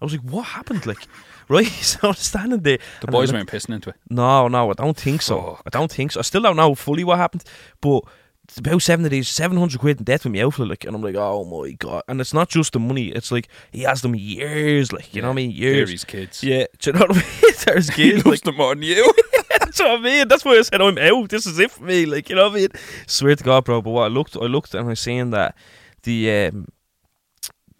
I 0.00 0.04
was 0.04 0.12
like, 0.14 0.22
what 0.22 0.42
happened? 0.42 0.84
Like, 0.84 1.06
right? 1.48 1.66
So 1.82 1.98
I 2.02 2.06
was 2.08 2.18
standing 2.18 2.60
there. 2.60 2.78
The 3.00 3.06
boys 3.06 3.32
weren't 3.32 3.48
pissing 3.48 3.74
into 3.74 3.90
it. 3.90 3.96
No, 4.10 4.48
no, 4.48 4.70
I 4.70 4.72
don't 4.74 4.96
think 4.96 5.22
so. 5.22 5.60
I 5.64 5.70
don't 5.70 5.90
think 5.92 6.12
so. 6.12 6.20
I 6.20 6.22
still 6.22 6.42
don't 6.42 6.56
know 6.56 6.74
fully 6.74 7.04
what 7.04 7.18
happened, 7.18 7.44
but 7.80 8.04
it's 8.52 8.58
about 8.58 8.82
seven 8.82 9.08
days, 9.08 9.28
seven 9.30 9.56
hundred 9.56 9.80
quid 9.80 9.98
in 9.98 10.04
debt 10.04 10.24
with 10.24 10.32
me 10.34 10.42
outfit, 10.42 10.68
like, 10.68 10.84
and 10.84 10.94
I'm 10.94 11.00
like, 11.02 11.14
oh 11.16 11.44
my 11.44 11.72
god! 11.72 12.02
And 12.06 12.20
it's 12.20 12.34
not 12.34 12.50
just 12.50 12.74
the 12.74 12.78
money; 12.78 13.08
it's 13.08 13.32
like 13.32 13.48
he 13.70 13.82
has 13.84 14.02
them 14.02 14.14
years, 14.14 14.92
like 14.92 15.14
you 15.14 15.22
know 15.22 15.28
what 15.28 15.32
I 15.32 15.36
mean, 15.36 15.50
years. 15.52 15.88
Gary's 15.88 16.04
kids. 16.04 16.44
Yeah, 16.44 16.66
do 16.78 16.90
you 16.90 16.92
know 16.98 17.06
what 17.06 17.12
I 17.16 17.20
mean? 17.20 17.52
There's 17.64 17.88
He 17.88 18.10
kids, 18.10 18.16
loves 18.26 18.26
like, 18.26 18.40
them 18.42 18.56
more 18.56 18.74
than 18.74 18.82
you. 18.84 19.10
that's 19.58 19.80
what 19.80 19.90
I 19.92 19.98
mean. 20.02 20.28
That's 20.28 20.44
why 20.44 20.52
I 20.58 20.62
said 20.62 20.82
I'm 20.82 20.98
out. 20.98 21.30
This 21.30 21.46
is 21.46 21.58
it 21.58 21.70
for 21.70 21.82
me. 21.84 22.04
Like 22.04 22.28
you 22.28 22.36
know 22.36 22.48
what 22.50 22.52
I 22.58 22.60
mean. 22.60 22.68
Swear 23.06 23.34
to 23.34 23.42
God, 23.42 23.64
bro. 23.64 23.80
But 23.80 23.90
what 23.90 24.04
I 24.04 24.08
looked, 24.08 24.36
I 24.36 24.40
looked, 24.44 24.74
and 24.74 24.90
I 24.90 24.94
seen 24.94 25.30
that 25.30 25.56
the 26.02 26.30
um, 26.48 26.68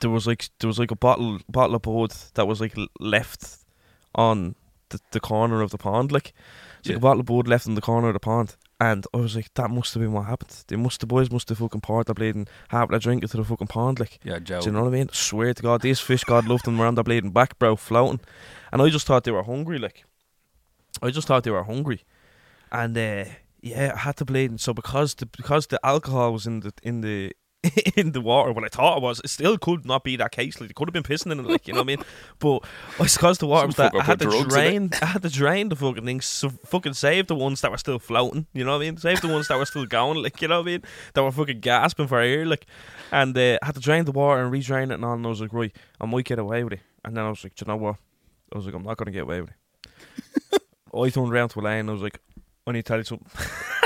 there 0.00 0.08
was 0.10 0.26
like 0.26 0.48
there 0.60 0.68
was 0.68 0.78
like 0.78 0.90
a 0.90 0.96
bottle 0.96 1.38
bottle 1.50 1.76
of 1.76 1.82
board 1.82 2.12
that 2.34 2.46
was 2.48 2.62
like 2.62 2.74
left 2.98 3.58
on 4.14 4.54
the, 4.88 4.98
the 5.10 5.20
corner 5.20 5.60
of 5.60 5.70
the 5.70 5.76
pond, 5.78 6.12
like 6.12 6.32
it's 6.80 6.88
Yeah. 6.88 6.94
like 6.94 6.98
a 6.98 7.00
bottle 7.02 7.20
of 7.20 7.26
board 7.26 7.46
left 7.46 7.66
in 7.66 7.74
the 7.74 7.80
corner 7.82 8.08
of 8.08 8.14
the 8.14 8.20
pond. 8.20 8.56
And 8.82 9.06
I 9.14 9.18
was 9.18 9.36
like, 9.36 9.54
that 9.54 9.70
must 9.70 9.94
have 9.94 10.02
been 10.02 10.12
what 10.12 10.26
happened. 10.26 10.64
They 10.66 10.74
must, 10.74 10.98
the 10.98 11.06
boys 11.06 11.30
must 11.30 11.48
have 11.50 11.58
fucking 11.58 11.82
poured 11.82 12.08
the 12.08 12.24
and 12.24 12.50
half 12.68 12.90
a 12.90 12.98
drink 12.98 13.22
into 13.22 13.36
the 13.36 13.44
fucking 13.44 13.68
pond, 13.68 14.00
like. 14.00 14.18
Yeah, 14.24 14.40
Joe. 14.40 14.58
Do 14.58 14.66
you 14.66 14.72
know 14.72 14.82
what 14.82 14.88
I 14.88 14.90
mean? 14.90 15.08
Swear 15.12 15.54
to 15.54 15.62
God, 15.62 15.82
these 15.82 16.00
fish, 16.00 16.24
God 16.24 16.48
loved 16.48 16.64
them, 16.64 16.78
were 16.78 16.86
on 16.86 16.96
their 16.96 17.04
and 17.16 17.32
back, 17.32 17.60
bro, 17.60 17.76
floating. 17.76 18.18
And 18.72 18.82
I 18.82 18.88
just 18.88 19.06
thought 19.06 19.22
they 19.22 19.30
were 19.30 19.44
hungry, 19.44 19.78
like. 19.78 20.04
I 21.00 21.10
just 21.10 21.28
thought 21.28 21.44
they 21.44 21.52
were 21.52 21.62
hungry. 21.62 22.02
And 22.72 22.98
uh, 22.98 23.26
yeah, 23.60 23.92
I 23.94 23.98
had 23.98 24.16
to 24.16 24.24
bleed. 24.24 24.50
And 24.50 24.60
so 24.60 24.74
because 24.74 25.14
the 25.14 25.26
because 25.26 25.68
the 25.68 25.78
alcohol 25.86 26.32
was 26.32 26.48
in 26.48 26.60
the 26.60 26.72
in 26.82 27.02
the 27.02 27.36
in 27.96 28.12
the 28.12 28.20
water, 28.20 28.52
what 28.52 28.64
I 28.64 28.68
thought 28.68 28.98
it 28.98 29.02
was, 29.02 29.20
it 29.20 29.28
still 29.28 29.56
could 29.56 29.86
not 29.86 30.02
be 30.02 30.16
that 30.16 30.32
case. 30.32 30.60
Like 30.60 30.68
they 30.68 30.74
could 30.74 30.88
have 30.88 30.92
been 30.92 31.02
pissing 31.04 31.30
in 31.30 31.40
it, 31.40 31.46
like 31.46 31.68
you 31.68 31.74
know 31.74 31.80
what 31.80 31.84
I 31.84 31.96
mean. 31.96 32.04
But 32.38 32.64
it's 32.98 33.16
because 33.16 33.38
the 33.38 33.46
water 33.46 33.68
was 33.68 33.76
that 33.76 33.94
I 33.94 34.02
had 34.02 34.18
to 34.18 34.24
drugs 34.24 34.38
in 34.38 34.46
it. 34.46 34.50
drain. 34.50 34.90
I 35.00 35.06
had 35.06 35.22
to 35.22 35.28
drain 35.28 35.68
the 35.68 35.76
fucking 35.76 36.04
things, 36.04 36.26
so 36.26 36.48
fucking 36.48 36.94
save 36.94 37.28
the 37.28 37.36
ones 37.36 37.60
that 37.60 37.70
were 37.70 37.78
still 37.78 37.98
floating. 37.98 38.46
You 38.52 38.64
know 38.64 38.72
what 38.72 38.82
I 38.82 38.86
mean? 38.86 38.96
Save 38.96 39.20
the 39.20 39.28
ones 39.28 39.48
that 39.48 39.58
were 39.58 39.66
still 39.66 39.86
going, 39.86 40.22
like 40.22 40.42
you 40.42 40.48
know 40.48 40.58
what 40.58 40.68
I 40.68 40.72
mean? 40.72 40.82
That 41.14 41.22
were 41.22 41.30
fucking 41.30 41.60
gasping 41.60 42.08
for 42.08 42.20
air, 42.20 42.44
like. 42.46 42.66
And 43.12 43.36
uh, 43.36 43.58
I 43.62 43.66
had 43.66 43.74
to 43.74 43.80
drain 43.80 44.06
the 44.06 44.12
water 44.12 44.42
and 44.42 44.50
re-drain 44.50 44.90
it 44.90 44.94
and 44.94 45.04
all. 45.04 45.12
And 45.12 45.26
I 45.26 45.28
was 45.28 45.40
like, 45.40 45.52
right, 45.52 45.74
I 46.00 46.06
might 46.06 46.24
get 46.24 46.38
away 46.38 46.64
with 46.64 46.74
it. 46.74 46.80
And 47.04 47.16
then 47.16 47.24
I 47.24 47.28
was 47.28 47.44
like, 47.44 47.54
do 47.54 47.64
you 47.64 47.70
know 47.70 47.76
what? 47.76 47.96
I 48.52 48.56
was 48.56 48.66
like, 48.66 48.74
I'm 48.74 48.82
not 48.82 48.96
gonna 48.96 49.10
get 49.10 49.22
away 49.22 49.42
with 49.42 49.50
it. 49.50 50.62
I 50.94 51.08
turned 51.10 51.32
around 51.32 51.50
to 51.50 51.60
Elaine 51.60 51.80
and 51.80 51.90
I 51.90 51.92
was 51.92 52.02
like, 52.02 52.20
I 52.66 52.72
need 52.72 52.84
to 52.84 52.88
tell 52.88 52.98
you 52.98 53.04
something. 53.04 53.28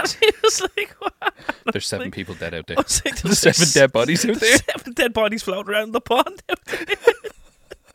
she 0.06 0.30
was 0.42 0.60
like, 0.76 0.90
what? 0.98 1.34
There's 1.72 1.86
seven 1.86 2.10
people 2.10 2.34
dead 2.34 2.52
out 2.54 2.66
there. 2.66 2.78
I 2.78 2.82
was 2.82 3.02
like, 3.04 3.20
There's 3.22 3.38
seven 3.38 3.66
dead 3.72 3.92
bodies 3.92 4.24
out 4.26 4.36
there. 4.36 4.56
Seven 4.76 4.92
dead 4.92 5.12
bodies 5.12 5.42
floating 5.42 5.72
around 5.72 5.92
the 5.92 6.00
pond. 6.00 6.42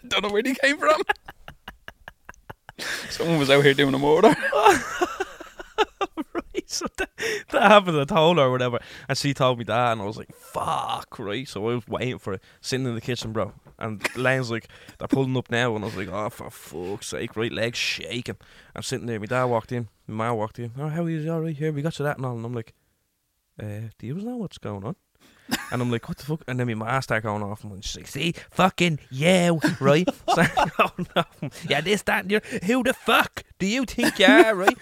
Don't 0.07 0.23
know 0.23 0.29
where 0.29 0.41
they 0.43 0.55
came 0.55 0.77
from. 0.77 1.01
Someone 3.09 3.37
was 3.37 3.49
out 3.49 3.63
here 3.63 3.73
doing 3.75 3.93
a 3.93 3.99
murder. 3.99 4.35
so 6.67 6.87
that, 6.97 7.09
that 7.49 7.61
happened. 7.61 8.07
Told 8.07 8.37
her 8.37 8.43
or 8.43 8.51
whatever, 8.51 8.79
and 9.07 9.17
she 9.17 9.33
told 9.33 9.59
me 9.59 9.63
that, 9.65 9.93
and 9.93 10.01
I 10.01 10.05
was 10.05 10.17
like, 10.17 10.33
"Fuck!" 10.35 11.19
Right, 11.19 11.47
so 11.47 11.69
I 11.69 11.75
was 11.75 11.87
waiting 11.87 12.19
for 12.19 12.33
it, 12.33 12.43
sitting 12.61 12.85
in 12.85 12.95
the 12.95 13.01
kitchen, 13.01 13.31
bro. 13.31 13.53
And 13.79 14.03
Lane's 14.15 14.51
like, 14.51 14.67
"They're 14.97 15.07
pulling 15.07 15.35
up 15.37 15.49
now," 15.49 15.75
and 15.75 15.83
I 15.83 15.87
was 15.87 15.97
like, 15.97 16.09
"Oh, 16.09 16.29
for 16.29 16.49
fuck's 16.49 17.07
sake!" 17.07 17.35
Right, 17.35 17.51
legs 17.51 17.77
shaking. 17.77 18.37
I'm 18.75 18.83
sitting 18.83 19.07
there. 19.07 19.19
My 19.19 19.25
dad 19.25 19.45
walked 19.45 19.71
in. 19.71 19.87
My 20.07 20.29
ma 20.29 20.33
walked 20.33 20.59
in. 20.59 20.71
Oh, 20.77 20.89
how 20.89 21.03
are 21.03 21.09
you? 21.09 21.31
All 21.31 21.41
right, 21.41 21.55
here 21.55 21.71
we 21.71 21.81
got 21.81 21.93
to 21.93 22.03
that 22.03 22.17
and 22.17 22.25
all. 22.25 22.35
And 22.35 22.45
I'm 22.45 22.53
like, 22.53 22.73
uh, 23.61 23.89
"Do 23.97 24.07
you 24.07 24.15
know 24.15 24.37
what's 24.37 24.57
going 24.57 24.83
on?" 24.83 24.95
And 25.71 25.81
I'm 25.81 25.91
like, 25.91 26.07
what 26.07 26.17
the 26.17 26.25
fuck? 26.25 26.43
And 26.47 26.59
then 26.59 26.67
my 26.67 26.73
ma 26.73 26.99
started 26.99 27.23
going 27.23 27.43
off 27.43 27.63
and 27.63 27.83
she's 27.83 27.97
like, 27.97 28.07
see, 28.07 28.33
fucking 28.51 28.99
you, 29.09 29.59
right? 29.79 30.07
Started 30.29 30.71
going 30.77 31.07
off. 31.15 31.65
Yeah, 31.69 31.81
this, 31.81 32.03
that, 32.03 32.25
and. 32.25 32.43
Who 32.63 32.83
the 32.83 32.93
fuck 32.93 33.43
do 33.59 33.65
you 33.65 33.85
think 33.85 34.19
you 34.19 34.25
are, 34.25 34.55
right? 34.55 34.77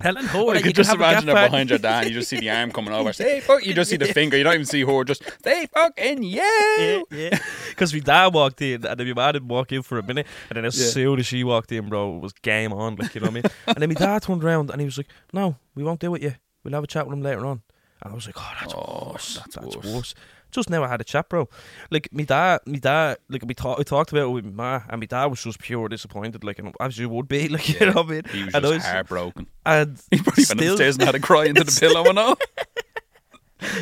Helen 0.00 0.26
Hore, 0.26 0.54
I 0.54 0.58
you 0.58 0.62
could 0.62 0.76
just 0.76 0.92
imagine 0.94 1.28
her 1.28 1.34
behind 1.34 1.70
your 1.70 1.78
dad. 1.78 2.06
You 2.06 2.12
just 2.12 2.28
see 2.28 2.38
the 2.38 2.50
arm 2.50 2.70
coming 2.70 2.92
over. 2.92 3.12
Say 3.12 3.40
fuck. 3.40 3.64
You 3.66 3.74
just 3.74 3.90
see 3.90 3.96
the 3.96 4.06
finger. 4.14 4.36
You 4.36 4.44
don't 4.44 4.54
even 4.54 4.66
see 4.66 4.82
her. 4.84 5.04
Just 5.04 5.22
say 5.44 5.66
fucking 5.66 6.22
you. 6.22 6.40
Yeah, 6.40 7.02
yeah. 7.10 7.38
Because 7.70 7.92
my 7.92 8.00
dad 8.00 8.32
walked 8.34 8.62
in, 8.62 8.84
and 8.86 8.98
then 9.00 9.06
my 9.08 9.12
mom 9.14 9.32
didn't 9.32 9.48
walk 9.48 9.72
in 9.72 9.82
for 9.82 9.98
a 9.98 10.02
minute, 10.02 10.26
and 10.50 10.56
then 10.56 10.64
as 10.64 10.78
Yeah. 10.80 10.88
soon 10.90 11.18
as 11.18 11.26
she 11.26 11.42
walked 11.44 11.72
in, 11.72 11.88
bro, 11.88 12.16
it 12.16 12.20
was 12.22 12.32
game 12.34 12.72
on, 12.72 12.96
like 12.96 13.14
you 13.14 13.20
know 13.20 13.26
what 13.26 13.30
I 13.30 13.34
mean. 13.34 13.44
and 13.66 13.76
then 13.78 13.88
my 13.88 13.94
dad 13.94 14.22
turned 14.22 14.44
around 14.44 14.70
and 14.70 14.80
he 14.80 14.84
was 14.84 14.96
like, 14.98 15.08
"No, 15.32 15.56
we 15.74 15.82
won't 15.84 16.00
deal 16.00 16.12
with 16.12 16.22
you. 16.22 16.34
We'll 16.64 16.74
have 16.74 16.84
a 16.84 16.88
chat 16.88 17.06
with 17.06 17.14
him 17.16 17.22
later 17.22 17.44
on." 17.46 17.62
And 18.02 18.12
I 18.12 18.14
was 18.14 18.26
like, 18.26 18.36
"Oh, 18.38 18.52
that's 18.60 18.74
Oh, 18.76 19.10
worse. 19.12 19.34
that's 19.34 19.56
That's, 19.56 19.76
worse. 19.76 19.86
worse. 19.86 20.14
Just 20.50 20.70
now 20.70 20.82
I 20.82 20.88
had 20.88 21.00
a 21.00 21.04
chat, 21.04 21.28
bro. 21.28 21.48
Like 21.90 22.12
me 22.12 22.24
dad, 22.24 22.60
my 22.66 22.78
dad, 22.78 23.18
like 23.28 23.44
we 23.46 23.54
talked, 23.54 23.80
I 23.80 23.82
talked 23.82 24.12
about 24.12 24.24
it 24.28 24.30
with 24.30 24.44
my 24.46 24.78
ma, 24.78 24.84
and 24.88 25.00
my 25.00 25.06
dad 25.06 25.26
was 25.26 25.42
just 25.42 25.58
pure 25.58 25.88
disappointed, 25.88 26.42
like 26.44 26.58
and 26.58 26.74
as 26.80 26.96
you 26.98 27.08
would 27.10 27.28
be, 27.28 27.48
like 27.54 27.68
you 27.68 27.86
know 27.86 27.92
what 27.92 28.06
I 28.06 28.10
mean. 28.10 28.22
He 28.32 28.44
was 28.44 28.54
And 28.54 28.64
I 28.66 28.68
just 28.70 28.74
was- 28.74 28.84
heartbroken. 28.84 29.46
And 29.66 30.00
He 30.10 30.18
probably 30.20 30.44
went 30.48 30.60
upstairs 30.70 30.96
and 30.96 31.04
had 31.04 31.14
a 31.14 31.20
cry 31.20 31.44
into 31.46 31.64
the 31.64 31.76
pillow 31.80 32.04
and 32.08 32.18
all. 32.18 32.36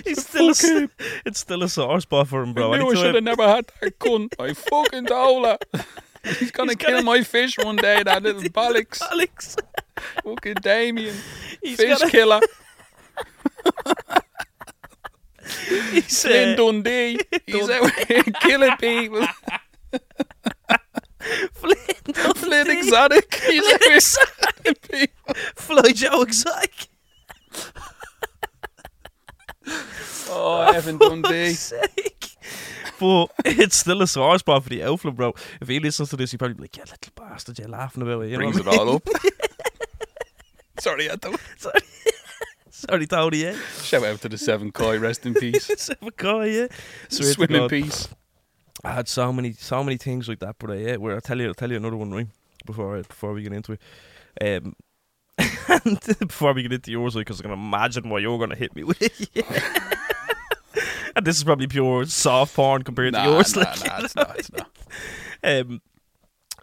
it's 0.07 0.23
still, 0.27 0.51
a, 0.51 0.89
it's 1.27 1.41
still 1.41 1.63
a 1.63 1.69
sore 1.69 2.01
spot 2.01 2.29
for 2.29 2.43
him, 2.43 2.55
bro. 2.55 2.73
I 2.73 2.79
knew 2.79 2.91
I 2.91 2.95
should 2.95 3.15
have 3.15 3.25
never 3.25 3.47
had 3.47 3.71
that 3.81 3.99
gun. 3.99 4.29
I 4.39 4.55
fucking 4.55 5.07
told 5.07 5.45
her. 5.47 5.59
He's 6.39 6.51
gonna 6.51 6.73
He's 6.73 6.77
kill 6.79 6.91
gonna- 6.93 7.03
my 7.05 7.23
fish 7.23 7.57
one 7.59 7.77
day, 7.77 8.03
that 8.03 8.23
little 8.23 8.43
bollocks. 8.43 9.01
Alex, 9.03 9.57
Fucking 10.25 10.55
Damien. 10.63 11.15
he's 11.63 11.77
fish 11.79 11.99
gonna, 11.99 12.11
killer. 12.11 12.41
He's, 16.03 16.23
Flynn 16.23 16.53
uh, 16.53 16.57
Dundee. 16.57 17.19
He's 17.47 17.71
out 17.71 17.91
here 18.07 18.23
killing 18.41 18.77
people. 18.79 19.27
Flynn, 21.53 21.77
Flynn 22.35 22.67
Dundee. 22.67 22.79
Exotic. 22.79 23.35
He's 23.35 23.73
out 23.73 23.83
here 23.83 24.01
killing 24.63 24.77
people. 24.91 25.35
Fly 25.57 25.93
Joe 25.93 26.23
Exotic. 26.23 26.89
Oh, 30.29 30.73
Evan 30.75 30.99
Dundee. 30.99 31.53
sake. 31.55 32.31
But 32.99 33.27
it's 33.45 33.77
still 33.77 34.01
a 34.03 34.07
sore 34.07 34.39
spot 34.39 34.63
for 34.63 34.69
the 34.71 34.83
outflow, 34.83 35.11
bro. 35.11 35.35
If 35.61 35.69
he 35.69 35.81
listens 35.81 36.09
to 36.11 36.17
this, 36.17 36.31
he'd 36.31 36.39
probably 36.39 36.55
be 36.55 36.63
like, 36.63 36.77
"Yeah, 36.77 36.85
little 36.85 37.13
bastard, 37.15 37.59
you're 37.59 37.69
laughing 37.69 38.03
about 38.03 38.23
it." 38.23 38.31
You 38.31 38.37
Brings 38.39 38.57
know 38.57 38.63
it 38.63 38.67
mean? 38.67 38.79
all 38.89 38.95
up. 38.97 39.09
Sorry, 40.79 41.11
Ethel. 41.11 41.35
Sorry, 41.59 41.81
sorry, 42.89 43.07
Tony. 43.07 43.43
Yeah, 43.43 43.57
Shout 43.83 44.05
out 44.05 44.21
to 44.23 44.29
the 44.29 44.39
Seven 44.39 44.73
Kai. 44.73 44.97
Rest 44.97 45.27
in 45.27 45.35
peace. 45.43 45.71
seven 45.77 46.11
guy. 46.17 46.47
Yeah, 46.47 46.67
Swear 47.09 47.33
Swim 47.33 47.55
in 47.55 47.69
peace. 47.69 48.09
I 48.85 48.93
had 48.93 49.09
so 49.09 49.33
many, 49.33 49.53
so 49.53 49.83
many 49.83 49.97
things 49.97 50.29
like 50.29 50.39
that, 50.41 50.57
but 50.59 50.71
uh, 50.71 50.75
yeah, 50.75 50.97
where 50.97 51.15
I'll 51.15 51.21
tell 51.21 51.41
you, 51.41 51.49
I'll 51.49 51.55
tell 51.55 51.71
you 51.71 51.77
another 51.77 51.97
one, 51.97 52.11
right? 52.13 52.27
Before 52.65 52.99
I, 52.99 53.03
before 53.03 53.33
we 53.33 53.43
get 53.43 53.53
into 53.53 53.73
it, 53.73 53.81
um, 54.41 54.75
and 55.69 56.01
before 56.21 56.53
we 56.53 56.63
get 56.63 56.73
into 56.73 56.91
yours, 56.91 57.15
because 57.15 57.41
I 57.41 57.43
can 57.45 57.53
imagine 57.53 58.09
why 58.09 58.19
you're 58.19 58.39
gonna 58.39 58.55
hit 58.57 58.75
me 58.77 58.85
with. 58.85 59.29
Yeah. 59.35 59.43
and 61.17 61.25
this 61.27 61.37
is 61.37 61.45
probably 61.45 61.67
pure 61.67 62.05
soft 62.07 62.55
porn 62.55 62.83
compared 62.83 63.13
Nah, 63.13 63.25
to 63.25 63.31
yours. 63.31 63.55
nah, 63.57 63.63
like, 63.63 63.85
nah, 63.87 63.99
you 63.99 64.05
it's 64.05 64.15
not. 64.17 64.39
It's 64.39 64.53
not. 64.53 64.71
Um, 65.43 65.81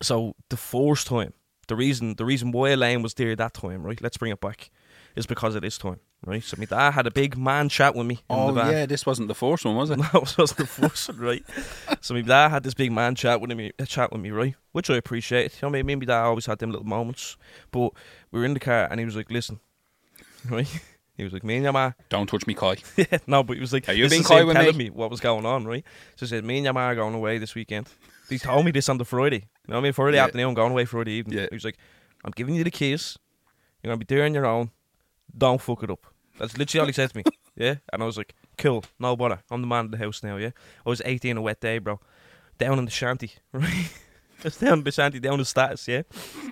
so 0.01 0.35
the 0.49 0.57
first 0.57 1.07
time, 1.07 1.33
the 1.67 1.75
reason, 1.75 2.15
the 2.15 2.25
reason 2.25 2.51
why 2.51 2.69
Elaine 2.71 3.01
was 3.01 3.13
there 3.15 3.35
that 3.35 3.53
time, 3.53 3.83
right? 3.83 4.01
Let's 4.01 4.17
bring 4.17 4.31
it 4.31 4.41
back, 4.41 4.69
is 5.15 5.25
because 5.25 5.55
of 5.55 5.61
this 5.61 5.77
time, 5.77 5.99
right? 6.25 6.43
So 6.43 6.55
my 6.57 6.65
dad 6.65 6.91
had 6.91 7.07
a 7.07 7.11
big 7.11 7.37
man 7.37 7.69
chat 7.69 7.95
with 7.95 8.05
me 8.07 8.15
in 8.15 8.21
Oh 8.29 8.55
yeah, 8.55 8.85
this 8.85 9.05
wasn't 9.05 9.27
the 9.27 9.35
first 9.35 9.65
one, 9.65 9.75
was 9.75 9.89
it? 9.89 9.97
that 10.01 10.13
was 10.13 10.37
wasn't 10.37 10.59
the 10.59 10.65
first 10.67 11.09
one, 11.09 11.19
right? 11.19 11.43
So 12.01 12.13
my 12.13 12.21
dad 12.21 12.49
had 12.49 12.63
this 12.63 12.73
big 12.73 12.91
man 12.91 13.15
chat 13.15 13.41
with 13.41 13.51
me, 13.51 13.71
a 13.79 13.85
chat 13.85 14.11
with 14.11 14.21
me, 14.21 14.31
right? 14.31 14.55
Which 14.71 14.89
I 14.89 14.95
appreciate. 14.95 15.53
You 15.61 15.67
know, 15.67 15.69
me 15.71 15.83
me 15.83 15.93
and 15.93 16.01
my 16.01 16.05
dad 16.05 16.23
always 16.23 16.45
had 16.45 16.59
them 16.59 16.71
little 16.71 16.85
moments. 16.87 17.37
But 17.71 17.91
we 18.31 18.39
were 18.39 18.45
in 18.45 18.53
the 18.53 18.59
car, 18.59 18.87
and 18.89 18.99
he 18.99 19.05
was 19.05 19.15
like, 19.15 19.29
"Listen, 19.31 19.59
right." 20.49 20.67
He 21.15 21.23
was 21.23 21.31
like, 21.31 21.43
"Me 21.43 21.53
and 21.57 21.63
your 21.63 21.73
ma." 21.73 21.91
Don't 22.09 22.25
touch 22.27 22.47
me, 22.47 22.55
Kai. 22.55 22.77
Yeah, 22.97 23.19
no, 23.27 23.43
but 23.43 23.53
he 23.53 23.61
was 23.61 23.71
like, 23.71 23.87
Are 23.87 23.93
you 23.93 24.05
this 24.05 24.13
being 24.13 24.21
is 24.21 24.27
coy 24.27 24.39
him 24.41 24.47
with 24.47 24.55
telling 24.57 24.75
me? 24.75 24.85
me? 24.85 24.89
what 24.89 25.11
was 25.11 25.19
going 25.19 25.45
on, 25.45 25.63
right? 25.63 25.83
So 26.15 26.25
he 26.25 26.29
said, 26.31 26.43
"Me 26.43 26.55
and 26.57 26.63
your 26.63 26.73
ma 26.73 26.87
are 26.87 26.95
going 26.95 27.13
away 27.13 27.37
this 27.37 27.53
weekend." 27.53 27.87
He 28.29 28.39
told 28.39 28.65
me 28.65 28.71
this 28.71 28.89
on 28.89 28.97
the 28.97 29.05
Friday. 29.05 29.35
You 29.35 29.67
know 29.67 29.75
what 29.75 29.81
I 29.81 29.83
mean? 29.83 29.93
Friday 29.93 30.17
Yeah. 30.17 30.23
afternoon, 30.23 30.55
going 30.55 30.71
away 30.71 30.85
Friday 30.85 31.11
evening. 31.11 31.37
Yeah. 31.37 31.45
He 31.51 31.55
was 31.55 31.65
like, 31.65 31.77
"I'm 32.25 32.31
giving 32.35 32.55
you 32.55 32.63
the 32.63 32.71
keys. 32.71 33.19
You're 33.83 33.91
gonna 33.91 34.03
be 34.03 34.05
there 34.15 34.25
on 34.25 34.33
your 34.33 34.47
own. 34.47 34.71
Don't 35.37 35.61
fuck 35.61 35.83
it 35.83 35.91
up." 35.91 36.03
That's 36.39 36.57
literally 36.57 36.79
all 36.81 36.87
he 36.87 36.93
said 36.93 37.09
to 37.11 37.17
me. 37.17 37.23
Yeah, 37.55 37.75
and 37.91 38.01
I 38.01 38.07
was 38.07 38.17
like, 38.17 38.33
"Cool, 38.57 38.83
no 38.97 39.15
bother. 39.15 39.43
I'm 39.51 39.61
the 39.61 39.67
man 39.67 39.85
of 39.85 39.91
the 39.91 39.97
house 39.99 40.23
now." 40.23 40.37
Yeah, 40.37 40.49
I 40.83 40.89
was 40.89 41.03
18 41.05 41.37
a 41.37 41.41
wet 41.41 41.59
day, 41.61 41.77
bro. 41.77 41.99
Down 42.57 42.79
in 42.79 42.85
the 42.85 42.89
shanty, 42.89 43.33
right? 43.53 43.93
I 44.43 44.49
down 44.49 44.79
in 44.79 44.83
the 44.83 44.91
shanty, 44.91 45.19
down 45.19 45.37
the 45.37 45.45
status. 45.45 45.87
Yeah. 45.87 46.01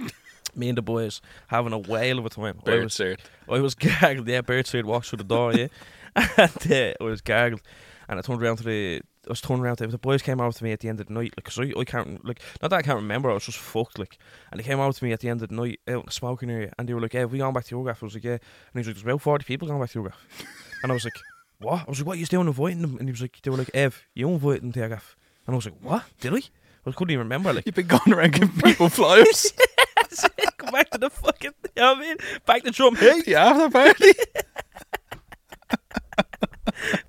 Me 0.56 0.70
and 0.70 0.78
the 0.78 0.84
boys 0.84 1.20
having 1.48 1.74
a 1.74 1.80
whale 1.80 2.20
of 2.20 2.26
a 2.28 2.30
time. 2.30 2.60
I 2.68 2.76
was 2.76 2.94
cert. 2.94 3.18
I 3.50 3.60
was 3.62 3.74
gargled, 3.74 4.28
yeah, 4.28 4.42
Birdside 4.42 4.86
walks 4.86 5.10
through 5.10 5.18
the 5.18 5.24
door, 5.24 5.54
yeah. 5.54 5.68
and 6.16 6.72
uh, 6.72 6.94
I 7.02 7.04
was 7.04 7.22
gargled. 7.22 7.62
And 8.08 8.20
I 8.20 8.22
turned 8.22 8.44
around 8.44 8.58
to 8.58 8.64
the 8.64 9.02
I 9.28 9.30
was 9.30 9.42
turning 9.42 9.64
around 9.64 9.78
to 9.78 9.88
the 9.88 9.98
boys 9.98 10.22
came 10.22 10.42
over 10.42 10.52
to 10.52 10.64
me 10.64 10.72
at 10.72 10.80
the 10.80 10.90
end 10.90 11.00
of 11.00 11.08
the 11.08 11.14
night, 11.14 11.34
like, 11.38 11.44
cause 11.46 11.60
I, 11.60 11.72
I 11.80 11.84
can't 11.84 12.24
like 12.26 12.42
not 12.62 12.70
that 12.70 12.78
I 12.78 12.82
can't 12.82 12.96
remember, 12.98 13.30
I 13.30 13.36
was 13.36 13.46
just 13.46 13.58
fucked 13.60 14.00
like 14.00 14.18
and 14.52 14.60
they 14.60 14.64
came 14.64 14.80
over 14.80 14.94
to 14.94 15.04
me 15.04 15.12
at 15.12 15.20
the 15.20 15.30
end 15.30 15.42
of 15.42 15.50
the 15.50 15.56
night 15.56 15.80
out 15.88 16.00
in 16.00 16.06
the 16.08 16.12
smoking 16.12 16.50
area 16.50 16.74
and 16.78 16.90
they 16.90 16.94
were 16.94 17.02
like, 17.02 17.14
Yeah, 17.14 17.22
have 17.22 17.32
we 17.32 17.38
going 17.38 17.54
back 17.54 17.66
to 17.66 17.76
your 17.76 17.86
gaff? 17.86 18.02
I 18.02 18.06
was 18.08 18.16
like, 18.16 18.24
Yeah 18.24 18.32
and 18.32 18.40
he 18.74 18.80
was 18.80 18.88
like, 18.88 18.96
There's 18.96 19.04
about 19.04 19.22
forty 19.22 19.46
people 19.46 19.68
going 19.68 19.80
back 19.80 19.92
to 19.92 20.00
your 20.00 20.10
gaff 20.10 20.28
And 20.84 20.92
I 20.92 20.96
was 20.96 21.04
like, 21.04 21.14
What? 21.60 21.82
I 21.86 21.90
was 21.90 22.00
like, 22.00 22.08
What 22.08 22.18
are 22.18 22.20
you 22.20 22.26
doing 22.26 22.48
inviting 22.48 22.82
them? 22.82 22.98
And 22.98 23.08
he 23.08 23.12
was 23.12 23.22
like 23.22 23.40
they 23.42 23.52
were 23.52 23.58
like, 23.58 23.72
Ev, 23.74 24.04
you 24.16 24.28
invited 24.30 24.64
them 24.64 24.72
to 24.74 24.80
your 24.80 24.90
gaff 24.90 25.16
and 25.46 25.54
I 25.54 25.56
was 25.56 25.66
like, 25.66 25.76
What? 25.82 26.04
Did 26.20 26.34
I? 26.34 26.42
I 26.86 26.92
couldn't 26.92 27.12
even 27.12 27.26
remember 27.26 27.54
like 27.54 27.66
You've 27.68 27.76
been 27.76 27.88
going 27.88 28.14
around 28.14 28.34
giving 28.34 28.50
people 28.64 28.90
flyers. 28.90 29.54
Go 30.58 30.72
back 30.72 30.90
to 30.92 30.98
the 30.98 31.10
fucking 31.10 31.52
you 31.76 31.82
know 31.82 31.94
what 31.94 31.98
I 31.98 32.02
mean? 32.02 32.18
Back 32.46 32.64
to 32.64 32.72
drum 32.72 32.96
hey 32.96 33.22
the 33.22 33.36
after 33.36 33.70
party. 33.70 34.12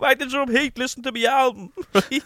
Back 0.00 0.18
did 0.18 0.30
drum 0.30 0.50
Hate 0.50 0.76
listen 0.78 1.02
to 1.04 1.12
me 1.12 1.26
album. 1.26 1.72
Right? 1.94 2.22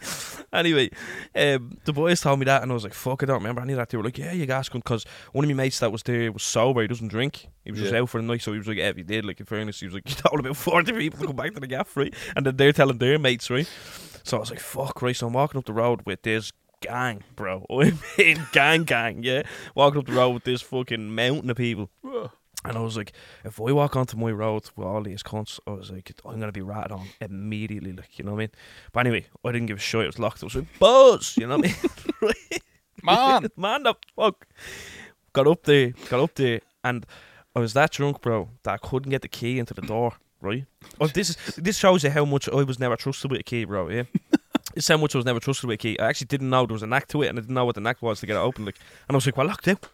anyway, 0.52 0.90
um, 1.34 1.78
the 1.84 1.92
boys 1.92 2.20
told 2.20 2.38
me 2.38 2.44
that, 2.44 2.62
and 2.62 2.70
I 2.70 2.74
was 2.74 2.84
like, 2.84 2.94
"Fuck, 2.94 3.22
I 3.22 3.26
don't 3.26 3.38
remember 3.38 3.62
any 3.62 3.72
of 3.72 3.78
that." 3.78 3.90
They 3.90 3.98
were 3.98 4.04
like, 4.04 4.18
"Yeah, 4.18 4.32
you 4.32 4.46
gas 4.46 4.68
because 4.68 5.04
one 5.32 5.44
of 5.44 5.48
my 5.48 5.54
mates 5.54 5.80
that 5.80 5.92
was 5.92 6.02
there 6.02 6.32
was 6.32 6.42
sober. 6.42 6.82
He 6.82 6.88
doesn't 6.88 7.08
drink. 7.08 7.48
He 7.64 7.72
was 7.72 7.80
just 7.80 7.94
out 7.94 8.08
for 8.08 8.20
the 8.20 8.26
night, 8.26 8.42
so 8.42 8.52
he 8.52 8.58
was 8.58 8.68
like, 8.68 8.78
"Yeah, 8.78 8.92
he 8.94 9.02
did." 9.02 9.24
Like 9.24 9.40
in 9.40 9.46
fairness, 9.46 9.80
he 9.80 9.86
was 9.86 9.94
like, 9.94 10.08
"You 10.08 10.14
told 10.16 10.40
about 10.40 10.56
forty 10.56 10.92
people 10.92 11.20
to 11.20 11.26
come 11.26 11.36
back 11.36 11.54
to 11.54 11.60
the 11.60 11.66
gaff, 11.66 11.96
right?" 11.96 12.14
And 12.34 12.46
then 12.46 12.56
they're 12.56 12.72
telling 12.72 12.98
their 12.98 13.18
mates, 13.18 13.50
right? 13.50 13.68
So 14.26 14.36
I 14.36 14.40
was 14.40 14.50
like, 14.50 14.58
fuck, 14.58 15.02
right. 15.02 15.14
So 15.14 15.28
I'm 15.28 15.32
walking 15.34 15.58
up 15.58 15.66
the 15.66 15.72
road 15.72 16.02
with 16.04 16.22
this 16.22 16.52
gang, 16.80 17.22
bro. 17.36 17.64
I 17.70 17.92
mean, 18.18 18.44
gang, 18.52 18.82
gang, 18.82 19.22
yeah. 19.22 19.42
Walking 19.76 20.00
up 20.00 20.06
the 20.06 20.14
road 20.14 20.30
with 20.30 20.42
this 20.42 20.62
fucking 20.62 21.14
mountain 21.14 21.48
of 21.48 21.56
people. 21.56 21.90
And 22.68 22.76
I 22.76 22.80
was 22.80 22.96
like, 22.96 23.12
if 23.44 23.60
I 23.60 23.72
walk 23.72 23.96
onto 23.96 24.16
my 24.16 24.30
road 24.30 24.68
with 24.76 24.86
all 24.86 25.02
these 25.02 25.22
cunts, 25.22 25.60
I 25.66 25.72
was 25.72 25.90
like, 25.90 26.12
I'm 26.24 26.36
going 26.36 26.48
to 26.48 26.52
be 26.52 26.62
ratted 26.62 26.92
on 26.92 27.06
immediately, 27.20 27.92
like, 27.92 28.18
you 28.18 28.24
know 28.24 28.32
what 28.32 28.38
I 28.38 28.40
mean? 28.40 28.50
But 28.92 29.00
anyway, 29.00 29.26
I 29.44 29.52
didn't 29.52 29.66
give 29.66 29.78
a 29.78 29.80
shit. 29.80 30.02
It 30.02 30.06
was 30.06 30.18
locked. 30.18 30.42
I 30.42 30.46
was 30.46 30.56
like, 30.56 30.78
buzz, 30.78 31.36
you 31.36 31.46
know 31.46 31.58
what 31.58 31.66
I 31.66 31.68
mean? 31.68 31.76
Right? 32.22 32.62
Man. 33.02 33.48
Man, 33.56 33.82
the 33.84 33.94
fuck. 34.14 34.46
Got 35.32 35.46
up 35.46 35.62
there, 35.64 35.92
got 36.08 36.20
up 36.20 36.34
there, 36.34 36.60
and 36.82 37.06
I 37.54 37.60
was 37.60 37.72
that 37.74 37.92
drunk, 37.92 38.20
bro, 38.20 38.48
that 38.62 38.72
I 38.72 38.76
couldn't 38.78 39.10
get 39.10 39.22
the 39.22 39.28
key 39.28 39.58
into 39.58 39.74
the 39.74 39.82
door, 39.82 40.14
right? 40.40 40.64
Oh, 41.00 41.06
this 41.06 41.30
is 41.30 41.36
this 41.56 41.76
shows 41.76 42.04
you 42.04 42.10
how 42.10 42.24
much 42.24 42.48
I 42.48 42.62
was 42.62 42.78
never 42.78 42.96
trusted 42.96 43.30
with 43.30 43.40
a 43.40 43.44
key, 43.44 43.64
bro, 43.64 43.88
yeah? 43.88 44.04
is 44.74 44.88
how 44.88 44.96
much 44.96 45.14
I 45.14 45.18
was 45.18 45.24
never 45.24 45.40
trusted 45.40 45.68
with 45.68 45.74
a 45.74 45.78
key. 45.78 45.98
I 45.98 46.08
actually 46.08 46.26
didn't 46.26 46.50
know 46.50 46.66
there 46.66 46.74
was 46.74 46.82
a 46.82 46.86
knack 46.86 47.08
to 47.08 47.22
it, 47.22 47.28
and 47.28 47.38
I 47.38 47.42
didn't 47.42 47.54
know 47.54 47.64
what 47.64 47.74
the 47.74 47.80
knack 47.80 48.02
was 48.02 48.20
to 48.20 48.26
get 48.26 48.36
it 48.36 48.40
open, 48.40 48.64
like, 48.64 48.78
and 49.08 49.14
I 49.14 49.16
was 49.16 49.26
like, 49.26 49.36
we're 49.36 49.44
locked 49.44 49.68
out. 49.68 49.88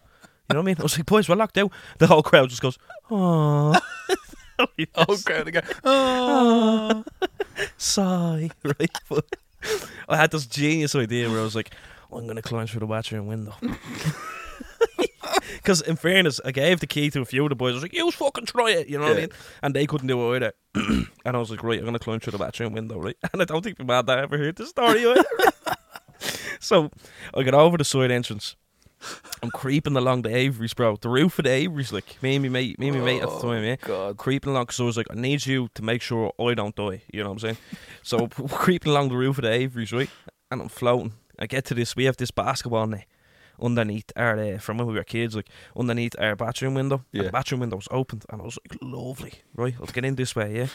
You 0.49 0.55
know 0.55 0.59
what 0.59 0.63
I 0.63 0.65
mean? 0.65 0.75
I 0.79 0.83
was 0.83 0.97
like, 0.97 1.05
boys, 1.05 1.29
we're 1.29 1.35
locked 1.35 1.57
out. 1.57 1.71
The 1.99 2.07
whole 2.07 2.21
crowd 2.23 2.49
just 2.49 2.61
goes, 2.61 2.77
oh. 3.11 3.79
Oh, 4.95 5.17
crowd 5.25 5.47
again. 5.47 5.63
oh, 5.83 7.03
sigh, 7.77 8.49
right? 8.63 8.91
But 9.09 9.25
I 10.07 10.17
had 10.17 10.31
this 10.31 10.45
genius 10.45 10.95
idea 10.95 11.29
where 11.29 11.39
I 11.39 11.43
was 11.43 11.55
like, 11.55 11.71
I'm 12.11 12.27
gonna 12.27 12.41
climb 12.41 12.67
through 12.67 12.81
the 12.81 12.85
bathroom 12.85 13.27
window. 13.27 13.55
Because 15.55 15.81
in 15.81 15.95
fairness, 15.95 16.39
I 16.45 16.51
gave 16.51 16.79
the 16.81 16.87
key 16.87 17.09
to 17.11 17.21
a 17.21 17.25
few 17.25 17.43
of 17.43 17.49
the 17.49 17.55
boys. 17.55 17.71
I 17.71 17.75
was 17.75 17.83
like, 17.83 17.93
"You 17.93 18.11
fucking 18.11 18.45
try 18.45 18.71
it," 18.71 18.87
you 18.87 18.97
know 18.97 19.05
what 19.05 19.13
I 19.13 19.15
Yeah. 19.15 19.21
mean? 19.21 19.29
And 19.63 19.73
they 19.73 19.85
couldn't 19.87 20.07
do 20.07 20.33
it 20.33 20.35
either. 20.37 20.53
and 20.75 21.07
I 21.25 21.37
was 21.37 21.49
like, 21.49 21.63
"Right, 21.63 21.79
I'm 21.79 21.85
gonna 21.85 21.99
climb 21.99 22.19
through 22.19 22.31
the 22.31 22.37
bathroom 22.37 22.73
window, 22.73 22.99
right?" 22.99 23.15
And 23.31 23.41
I 23.41 23.45
don't 23.45 23.63
think 23.63 23.79
my 23.79 24.01
dad 24.01 24.19
ever 24.19 24.37
heard 24.37 24.55
the 24.57 24.65
story. 24.67 25.05
either. 25.05 25.23
so 26.59 26.91
I 27.33 27.43
got 27.43 27.53
over 27.53 27.77
the 27.77 27.85
side 27.85 28.11
entrance. 28.11 28.55
I'm 29.41 29.49
creeping 29.51 29.95
along 29.95 30.23
the 30.23 30.29
Averys, 30.29 30.75
bro. 30.75 30.97
The 30.97 31.09
roof 31.09 31.39
of 31.39 31.45
the 31.45 31.51
Averys, 31.51 31.91
like 31.91 32.21
me 32.21 32.35
and 32.35 32.43
me 32.43 32.49
mate, 32.49 32.79
me 32.79 32.89
and 32.89 32.99
my 32.99 33.05
mate 33.05 33.21
at 33.21 33.29
the 33.29 33.39
time, 33.39 33.63
yeah 33.63 33.75
God. 33.81 34.17
creeping 34.17 34.51
along 34.51 34.65
because 34.65 34.79
I 34.79 34.83
was 34.83 34.97
like, 34.97 35.07
I 35.09 35.15
need 35.15 35.45
you 35.45 35.69
to 35.75 35.81
make 35.81 36.01
sure 36.01 36.33
I 36.39 36.53
don't 36.53 36.75
die. 36.75 37.01
You 37.11 37.23
know 37.23 37.29
what 37.29 37.35
I'm 37.35 37.39
saying? 37.39 37.57
So 38.01 38.27
creeping 38.49 38.91
along 38.91 39.09
the 39.09 39.17
roof 39.17 39.37
of 39.37 39.43
the 39.43 39.49
Averys, 39.49 39.93
right? 39.93 40.09
And 40.51 40.61
I'm 40.61 40.69
floating. 40.69 41.13
I 41.39 41.47
get 41.47 41.65
to 41.65 41.73
this. 41.73 41.95
We 41.95 42.05
have 42.05 42.17
this 42.17 42.31
basketball 42.31 42.87
net 42.87 43.05
underneath 43.61 44.11
our 44.15 44.37
uh, 44.37 44.57
from 44.57 44.77
when 44.77 44.87
we 44.87 44.93
were 44.93 45.03
kids, 45.03 45.35
like 45.35 45.49
underneath 45.75 46.15
our 46.19 46.35
bathroom 46.35 46.73
window. 46.75 47.03
And 47.13 47.27
the 47.27 47.31
bathroom 47.31 47.61
window 47.61 47.77
was 47.77 47.87
opened, 47.91 48.25
and 48.29 48.41
I 48.41 48.45
was 48.45 48.57
like, 48.69 48.79
lovely, 48.81 49.33
right? 49.55 49.75
Let's 49.79 49.91
get 49.91 50.05
in 50.05 50.15
this 50.15 50.35
way, 50.35 50.57
yeah. 50.57 50.67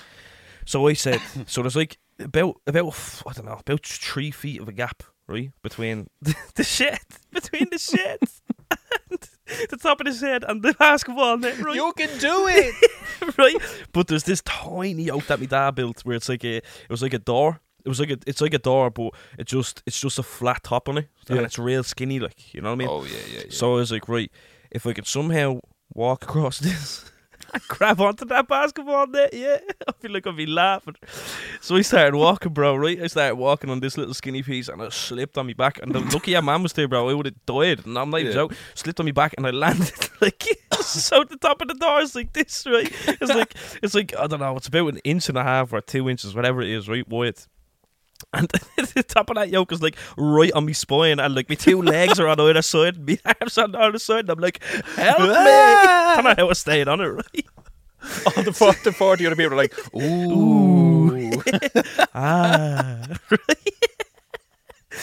So 0.65 0.87
I 0.87 0.93
said, 0.95 1.21
so 1.47 1.63
there's 1.63 1.77
like 1.77 1.99
about 2.19 2.61
about 2.67 3.23
I 3.27 3.33
don't 3.33 3.47
know 3.47 3.59
about 3.59 3.87
three 3.87 4.31
feet 4.31 4.61
of 4.61 4.69
a 4.69 4.73
gap, 4.73 5.03
right, 5.29 5.51
between 5.63 6.09
the, 6.55 6.65
shed, 6.65 6.99
between 7.33 7.69
the 7.71 7.79
shed. 7.79 8.19
and 9.11 9.19
The 9.71 9.77
top 9.77 10.01
of 10.01 10.07
the 10.07 10.13
shed 10.13 10.45
and 10.47 10.63
the 10.63 10.75
basketball 10.75 11.39
net, 11.39 11.59
right? 11.59 11.75
You 11.77 11.93
can 11.97 12.09
do 12.19 12.47
it. 12.49 12.75
right? 13.39 13.57
But 13.93 14.09
there's 14.09 14.25
this 14.25 14.43
tiny 14.43 15.11
oak 15.11 15.27
that 15.27 15.41
my 15.41 15.47
dad 15.47 15.75
built 15.75 16.01
where 16.05 16.17
it's 16.17 16.29
like 16.29 16.45
a, 16.45 16.57
it 16.57 16.91
was 16.91 17.03
like 17.03 17.15
a 17.15 17.19
door. 17.19 17.61
It 17.85 17.89
was 17.89 18.01
like 18.01 18.11
a, 18.11 18.19
it's 18.27 18.41
like 18.41 18.53
a 18.55 18.59
door, 18.59 18.91
but 18.91 19.13
it 19.39 19.47
just, 19.47 19.83
it's 19.87 20.01
just 20.01 20.19
a 20.19 20.23
flat 20.23 20.63
top 20.65 20.89
on 20.89 20.99
it, 20.99 21.09
and 21.31 21.41
it's 21.41 21.59
real 21.59 21.83
skinny, 21.83 22.19
like 22.21 22.53
you 22.53 22.61
know 22.61 22.71
what 22.71 22.75
I 22.75 22.77
mean. 22.79 22.89
oh 22.91 23.05
yeah, 23.05 23.13
yeah, 23.33 23.39
yeah. 23.45 23.51
So 23.51 23.73
I 23.73 23.77
was 23.77 23.91
like, 23.93 24.09
right, 24.09 24.31
if 24.71 24.85
I 24.87 24.93
could 24.93 25.07
somehow 25.07 25.61
walk 25.95 26.25
across 26.25 26.59
this. 26.59 27.11
grab 27.69 28.01
onto 28.01 28.25
that 28.27 28.47
basketball 28.49 29.07
net, 29.07 29.33
yeah. 29.33 29.59
I 29.89 29.93
feel 29.93 30.13
like 30.13 30.27
I'd 30.27 30.37
be 30.37 30.47
laughing. 30.47 30.97
So 31.61 31.77
I 31.77 31.83
started 31.83 32.17
walking, 32.17 32.53
bro, 32.53 32.77
right? 32.77 33.01
I 33.03 33.07
started 33.07 33.37
walking 33.37 33.71
on 33.71 33.81
this 33.81 33.97
little 33.97 34.15
skinny 34.15 34.43
piece 34.43 34.69
and 34.69 34.83
I 34.83 34.89
slipped 34.91 35.39
on 35.39 35.47
my 35.47 35.53
back. 35.55 35.81
And 35.83 35.95
the 35.95 36.01
lucky 36.01 36.37
our 36.37 36.43
man 36.43 36.63
was 36.63 36.73
there, 36.75 36.89
bro. 36.89 37.09
I 37.09 37.15
would 37.15 37.27
have 37.27 37.47
died. 37.47 37.87
And 37.87 37.99
I'm 37.99 38.11
not 38.11 38.21
even 38.21 38.33
Yeah. 38.33 38.43
joking. 38.43 38.59
Slipped 38.75 39.01
on 39.01 39.07
my 39.07 39.13
back 39.13 39.35
and 39.37 39.47
I 39.47 39.51
landed 39.51 39.93
like 40.21 40.45
so 40.81 41.23
at 41.23 41.29
the 41.31 41.37
top 41.37 41.61
of 41.63 41.69
the 41.69 41.75
door. 41.75 42.01
It's 42.01 42.15
like 42.15 42.33
this, 42.33 42.67
right? 42.67 42.91
It's 43.07 43.35
like 43.35 43.55
it's 43.83 43.95
like 43.95 44.15
I 44.17 44.27
don't 44.27 44.41
know, 44.41 44.57
it's 44.57 44.69
about 44.69 44.89
an 44.93 44.99
inch 45.05 45.29
and 45.29 45.39
a 45.39 45.43
half 45.43 45.73
or 45.73 45.81
two 45.81 46.09
inches, 46.09 46.35
whatever 46.35 46.61
it 46.63 46.69
is, 46.69 46.89
right? 46.89 47.07
Wide. 47.09 47.39
And 48.33 48.49
the 48.95 49.03
top 49.03 49.31
of 49.31 49.37
that 49.37 49.51
yoke 49.51 49.73
is 49.73 49.83
like 49.83 49.97
right 50.17 50.53
on 50.53 50.67
my 50.67 50.73
spine, 50.73 51.19
and 51.19 51.35
like 51.35 51.49
my 51.49 51.55
two 51.55 51.83
legs 51.83 52.21
are 52.21 52.29
on 52.29 52.41
either 52.41 52.63
side, 52.63 52.97
and 52.97 53.07
my 53.07 53.19
arms 53.41 53.59
on 53.59 53.73
the 53.73 53.79
other 53.79 53.99
side. 53.99 54.21
And 54.21 54.31
I'm 54.31 54.39
like, 54.39 54.63
help 54.63 55.21
me! 55.21 55.29
I 55.31 56.13
don't 56.17 56.25
know 56.25 56.35
how 56.37 56.51
I 56.51 56.53
stayed 56.53 56.89
on 56.89 57.01
it, 57.01 57.07
right? 57.07 57.47
oh, 58.03 58.43
the, 58.43 58.53
four, 58.53 58.73
the 58.85 58.93
40 58.93 59.27
other 59.27 59.37
people 59.37 59.53
are 59.53 59.57
like, 59.57 59.75
ooh. 59.95 61.43
ah. 62.15 63.03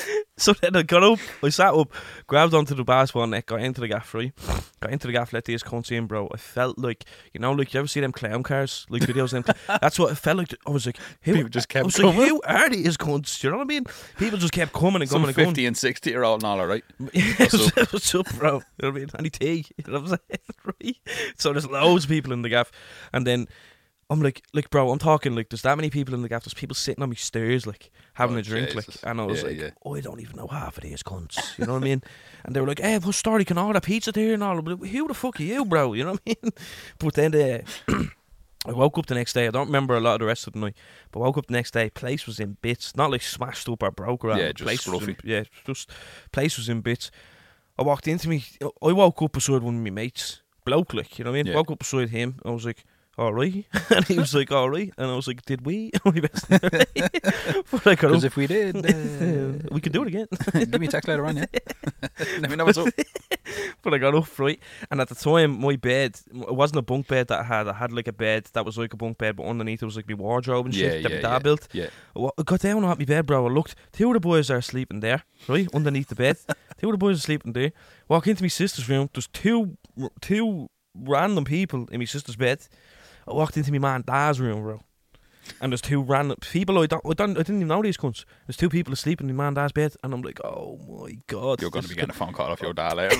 so 0.38 0.54
then 0.54 0.76
I 0.76 0.84
got 0.84 1.04
up, 1.04 1.20
I 1.44 1.50
sat 1.50 1.74
up, 1.74 1.92
grabbed 2.28 2.54
onto 2.54 2.76
the 2.76 2.84
basketball 2.84 3.28
net, 3.28 3.46
got 3.46 3.62
into 3.62 3.82
the 3.82 3.88
gaff, 3.88 4.14
right? 4.14 4.34
Got 4.82 4.92
into 4.92 5.08
the 5.08 5.14
gaff, 5.14 5.34
let 5.34 5.46
these 5.46 5.64
cunts 5.64 5.92
in, 5.92 6.08
bro. 6.08 6.30
I 6.34 6.38
felt 6.38 6.78
like, 6.78 7.06
you 7.34 7.40
know, 7.40 7.52
like 7.52 7.74
you 7.74 7.80
ever 7.80 7.88
see 7.88 8.00
them 8.00 8.12
clown 8.12 8.44
cars, 8.44 8.86
like 8.90 9.04
videos 9.04 9.32
them? 9.32 9.44
That's 9.82 9.98
what 10.00 10.12
it 10.12 10.16
felt 10.16 10.38
like. 10.38 10.54
I 10.68 10.72
was 10.72 10.86
like, 10.86 10.98
who? 11.22 11.34
People 11.34 11.50
just 11.50 11.68
I 11.70 11.74
kept 11.74 11.86
was 11.86 12.00
like, 12.00 12.14
coming. 12.14 12.30
who 12.30 12.42
are 12.46 12.70
these 12.70 12.98
cunts? 12.98 13.44
You 13.44 13.52
know 13.52 13.58
what 13.58 13.64
I 13.64 13.68
mean? 13.68 13.86
People 14.18 14.38
just 14.38 14.54
kept 14.54 14.74
coming 14.74 15.02
and 15.02 15.10
Some 15.10 15.22
coming 15.22 15.30
and 15.30 15.36
coming. 15.36 15.50
50 15.52 15.66
and 15.66 15.78
60 15.78 16.10
year 16.10 16.24
old 16.24 16.42
and 16.42 16.48
all, 16.48 16.60
all 16.60 16.68
right? 16.68 16.84
What's, 16.98 17.94
what's 17.94 18.16
up, 18.16 18.28
bro? 18.36 18.54
You 18.54 18.60
know 18.84 18.90
what 18.90 18.96
I 18.96 19.00
mean? 19.00 19.10
Any 19.20 19.30
tea? 19.30 19.66
You 19.78 19.92
know 19.92 20.00
what 20.02 20.12
I'm 20.12 20.18
saying? 20.30 20.40
Right? 20.82 20.98
So 21.38 21.52
there's 21.52 21.68
loads 21.68 22.06
of 22.06 22.10
people 22.10 22.34
in 22.34 22.42
the 22.42 22.50
gaff, 22.50 22.72
and 23.14 23.26
then 23.26 23.48
I'm 24.10 24.22
like, 24.22 24.44
like, 24.54 24.70
bro, 24.70 24.92
I'm 24.92 25.00
talking 25.00 25.36
like, 25.36 25.50
there's 25.50 25.64
that 25.64 25.78
many 25.78 25.90
people 25.90 26.14
in 26.14 26.22
the 26.22 26.30
gaff. 26.30 26.44
There's 26.44 26.54
people 26.54 26.76
sitting 26.76 27.02
on 27.02 27.10
my 27.10 27.16
stairs, 27.16 27.66
like 27.66 27.90
having 28.14 28.36
Oh, 28.36 28.40
a 28.40 28.42
drink, 28.44 28.70
Jesus. 28.70 29.04
like, 29.04 29.12
and 29.12 29.20
I 29.20 29.26
was 29.26 29.42
Yeah, 29.42 29.48
like, 29.48 29.58
yeah. 29.58 29.70
oh, 29.84 29.96
I 29.96 30.02
don't 30.02 30.20
even 30.22 30.36
know 30.38 30.46
half 30.48 30.78
of 30.78 30.84
these 30.84 31.02
cunts. 31.02 31.58
You 31.58 31.66
know 31.66 31.74
what 31.74 31.82
I 31.82 31.86
mean? 31.86 32.04
And 32.44 32.56
they 32.56 32.62
were 32.62 32.68
like, 32.68 32.80
hey, 32.80 33.00
what 33.00 33.16
story 33.16 33.44
can 33.46 33.58
I 33.58 33.64
order 33.64 33.80
pizza 33.80 34.12
there 34.12 34.36
and 34.36 34.44
all? 34.44 34.60
I'm 34.60 34.66
like, 34.66 34.92
Who 34.92 35.08
the 35.08 35.16
fuck 35.16 35.40
are 35.40 35.44
you, 35.44 35.66
bro? 35.66 35.94
You 35.94 36.04
know 36.04 36.12
what 36.12 36.22
I 36.28 36.36
mean? 36.44 36.52
But 37.00 37.14
then 37.16 37.34
uh, 37.34 37.62
I 38.68 38.72
woke 38.72 38.98
up 39.00 39.08
the 39.08 39.16
next 39.16 39.34
day. 39.34 39.48
I 39.48 39.52
don't 39.52 39.68
remember 39.68 39.96
a 39.96 40.00
lot 40.00 40.14
of 40.16 40.20
the 40.20 40.26
rest 40.28 40.46
of 40.46 40.54
the 40.54 40.60
night, 40.60 40.76
but 41.12 41.20
woke 41.22 41.38
up 41.40 41.48
the 41.48 41.54
next 41.54 41.72
day. 41.72 41.90
Place 41.90 42.28
was 42.28 42.40
in 42.40 42.58
bits, 42.62 42.96
not 42.96 43.10
like 43.12 43.24
smashed 43.24 43.68
up 43.70 43.82
or 43.82 43.90
broke 43.92 44.24
or 44.24 44.30
Yeah, 44.38 44.52
just 44.52 44.64
place 44.64 44.88
was 44.88 45.08
in, 45.08 45.18
yeah, 45.24 45.44
just 45.66 45.90
place 46.32 46.58
was 46.58 46.70
in 46.70 46.82
bits. 46.82 47.10
I 47.80 47.82
walked 47.82 48.08
into 48.08 48.30
me. 48.30 48.44
I 48.62 48.92
woke 48.94 49.22
up 49.24 49.32
beside 49.34 49.64
one 49.64 49.78
of 49.78 49.82
my 49.84 49.90
mates, 49.90 50.42
bloke, 50.64 50.94
like 50.94 51.18
you 51.18 51.26
know 51.26 51.32
what 51.32 51.38
I 51.40 51.44
mean. 51.44 51.48
Yeah. 51.48 51.56
Woke 51.56 51.72
up 51.72 51.80
beside 51.80 52.10
him. 52.10 52.40
I 52.46 52.52
was 52.52 52.66
like, 52.66 52.84
"All 53.18 53.34
right," 53.34 53.66
and 53.90 54.06
he 54.06 54.18
was 54.20 54.34
like, 54.36 54.52
"All 54.52 54.70
right," 54.70 54.92
and 54.98 55.08
I 55.12 55.16
was 55.16 55.28
like, 55.28 55.46
"Did 55.46 55.66
we?" 55.66 55.92
My 56.06 56.12
best 56.20 56.46
but 56.50 57.88
I 57.88 57.96
got 57.96 58.10
Because 58.10 58.24
up. 58.26 58.32
if 58.32 58.36
we 58.36 58.48
did, 58.48 58.76
uh, 58.86 59.68
we 59.72 59.82
could 59.82 59.92
do 59.94 60.04
it 60.04 60.08
again. 60.08 60.28
give 60.54 60.80
me 60.80 60.88
a 60.88 60.92
text 60.92 61.08
later 61.08 61.26
on, 61.26 61.38
yeah? 61.38 61.46
Let 62.40 62.50
me 62.50 62.56
know 62.56 62.66
what's 62.66 62.78
up. 62.78 62.88
but 63.82 63.94
I 63.94 63.98
got 63.98 64.16
up 64.16 64.38
right, 64.40 64.60
and 64.92 65.02
at 65.02 65.10
the 65.10 65.16
time, 65.16 65.60
my 65.60 65.76
bed 65.76 66.20
it 66.34 66.56
wasn't 66.56 66.80
a 66.80 66.82
bunk 66.82 67.08
bed 67.08 67.28
that 67.30 67.40
I 67.40 67.44
had. 67.44 67.68
I 67.68 67.74
had 67.74 67.92
like 67.92 68.08
a 68.08 68.14
bed 68.14 68.46
that 68.54 68.66
was 68.66 68.78
like 68.78 68.94
a 68.94 68.98
bunk 68.98 69.18
bed, 69.18 69.36
but 69.38 69.46
underneath 69.46 69.82
it 69.82 69.86
was 69.86 69.96
like 69.96 70.08
my 70.10 70.16
wardrobe 70.16 70.66
and 70.68 70.76
Yeah, 70.76 70.90
shit 70.90 71.04
that 71.04 71.10
yeah, 71.12 71.16
my 71.18 71.22
dad 71.22 71.32
yeah. 71.34 71.40
built. 71.40 71.68
Yeah. 71.74 71.88
I 72.16 72.44
got 72.44 72.60
down 72.62 72.84
on 72.84 72.98
my 72.98 73.06
bed, 73.06 73.26
bro. 73.26 73.46
I 73.48 73.50
looked. 73.50 73.76
Two 73.92 74.08
of 74.10 74.14
the 74.14 74.20
boys 74.20 74.50
are 74.50 74.62
sleeping 74.62 75.00
there, 75.00 75.24
right 75.48 75.68
underneath 75.74 76.10
the 76.10 76.16
bed. 76.16 76.38
two 76.80 76.88
of 76.90 76.94
the 76.94 76.98
boys 76.98 77.18
are 77.18 77.22
sleeping 77.22 77.54
there. 77.54 77.72
Walk 78.08 78.28
into 78.28 78.44
my 78.44 78.50
sister's 78.50 78.88
room. 78.90 79.10
There's 79.14 79.28
two, 79.28 79.78
two 80.22 80.70
random 80.94 81.44
people 81.46 81.88
in 81.92 82.00
my 82.00 82.06
sister's 82.06 82.36
bed. 82.36 82.68
I 83.28 83.34
walked 83.34 83.58
into 83.58 83.72
my 83.72 83.80
man 83.80 84.04
dad's 84.06 84.40
room, 84.40 84.62
bro. 84.62 84.82
And 85.62 85.72
there's 85.72 85.82
two 85.82 86.02
random 86.02 86.38
people 86.42 86.80
I 86.80 86.88
don't, 86.88 87.06
I 87.06 87.14
don't, 87.14 87.32
I 87.32 87.42
didn't 87.42 87.58
even 87.58 87.68
know 87.68 87.82
these 87.82 87.98
cunts. 87.98 88.26
There's 88.48 88.58
two 88.58 88.70
people 88.70 88.94
asleep 88.94 89.22
in 89.22 89.28
my 89.28 89.34
man 89.34 89.54
dad's 89.54 89.72
bed, 89.72 89.96
and 90.04 90.14
I'm 90.14 90.22
like, 90.22 90.40
oh 90.44 90.80
my 90.88 91.18
god, 91.28 91.62
You're 91.62 91.70
going 91.70 91.84
to 91.84 91.90
be 91.90 91.96
getting 91.96 92.10
a 92.10 92.14
phone 92.14 92.34
call 92.34 92.52
off 92.52 92.62
your 92.62 92.74
dad 92.74 92.98
later. 92.98 93.16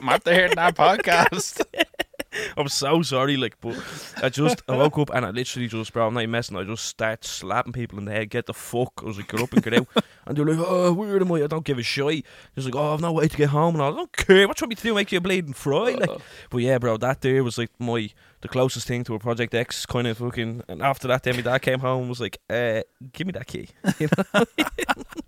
I'm 0.00 0.08
after 0.08 0.34
hearing 0.34 0.54
that 0.56 0.76
podcast. 0.76 1.64
I'm 2.56 2.68
so 2.68 3.02
sorry, 3.02 3.36
like, 3.36 3.60
but 3.60 3.76
I 4.22 4.28
just 4.28 4.62
I 4.68 4.76
woke 4.76 4.98
up 4.98 5.10
and 5.10 5.26
I 5.26 5.30
literally 5.30 5.66
just, 5.66 5.92
bro, 5.92 6.06
I'm 6.06 6.14
not 6.14 6.20
even 6.20 6.30
messing. 6.30 6.56
I 6.56 6.62
just 6.62 6.84
start 6.84 7.24
slapping 7.24 7.72
people 7.72 7.98
in 7.98 8.04
the 8.04 8.12
head. 8.12 8.30
Get 8.30 8.46
the 8.46 8.54
fuck. 8.54 8.92
I 9.02 9.06
was 9.06 9.16
like, 9.16 9.28
get 9.28 9.40
up 9.40 9.52
and 9.52 9.62
get 9.62 9.74
out. 9.74 9.88
and 10.26 10.36
they're 10.36 10.44
like, 10.44 10.64
oh, 10.64 10.92
weird 10.92 11.22
am 11.22 11.32
I? 11.32 11.42
I 11.42 11.46
don't 11.48 11.64
give 11.64 11.78
a 11.78 11.82
shit. 11.82 12.24
He's 12.54 12.64
like, 12.64 12.76
oh, 12.76 12.94
I've 12.94 13.00
no 13.00 13.12
way 13.12 13.26
to 13.26 13.36
get 13.36 13.48
home. 13.48 13.74
And 13.74 13.82
I, 13.82 13.88
I 13.88 13.90
don't 13.90 14.12
care. 14.12 14.46
What 14.46 14.60
you 14.60 14.64
want 14.64 14.70
me 14.70 14.76
to 14.76 14.82
do? 14.82 14.94
Make 14.94 15.10
you 15.10 15.18
a 15.18 15.20
bleeding 15.20 15.54
fry? 15.54 15.92
Like, 15.92 16.20
but 16.50 16.58
yeah, 16.58 16.78
bro, 16.78 16.96
that 16.98 17.20
day 17.20 17.40
was 17.40 17.58
like 17.58 17.70
my 17.80 18.10
the 18.42 18.48
closest 18.48 18.86
thing 18.86 19.04
to 19.04 19.14
a 19.14 19.18
Project 19.18 19.54
X 19.54 19.84
kind 19.86 20.06
of 20.06 20.18
fucking. 20.18 20.62
And 20.68 20.82
after 20.82 21.08
that, 21.08 21.22
then 21.22 21.36
my 21.36 21.42
dad 21.42 21.58
came 21.58 21.80
home 21.80 22.00
and 22.00 22.08
was 22.08 22.20
like, 22.20 22.38
uh, 22.48 22.82
give 23.12 23.26
me 23.26 23.32
that 23.32 23.46
key. 23.46 23.68
You 23.98 24.08
know? 24.16 24.24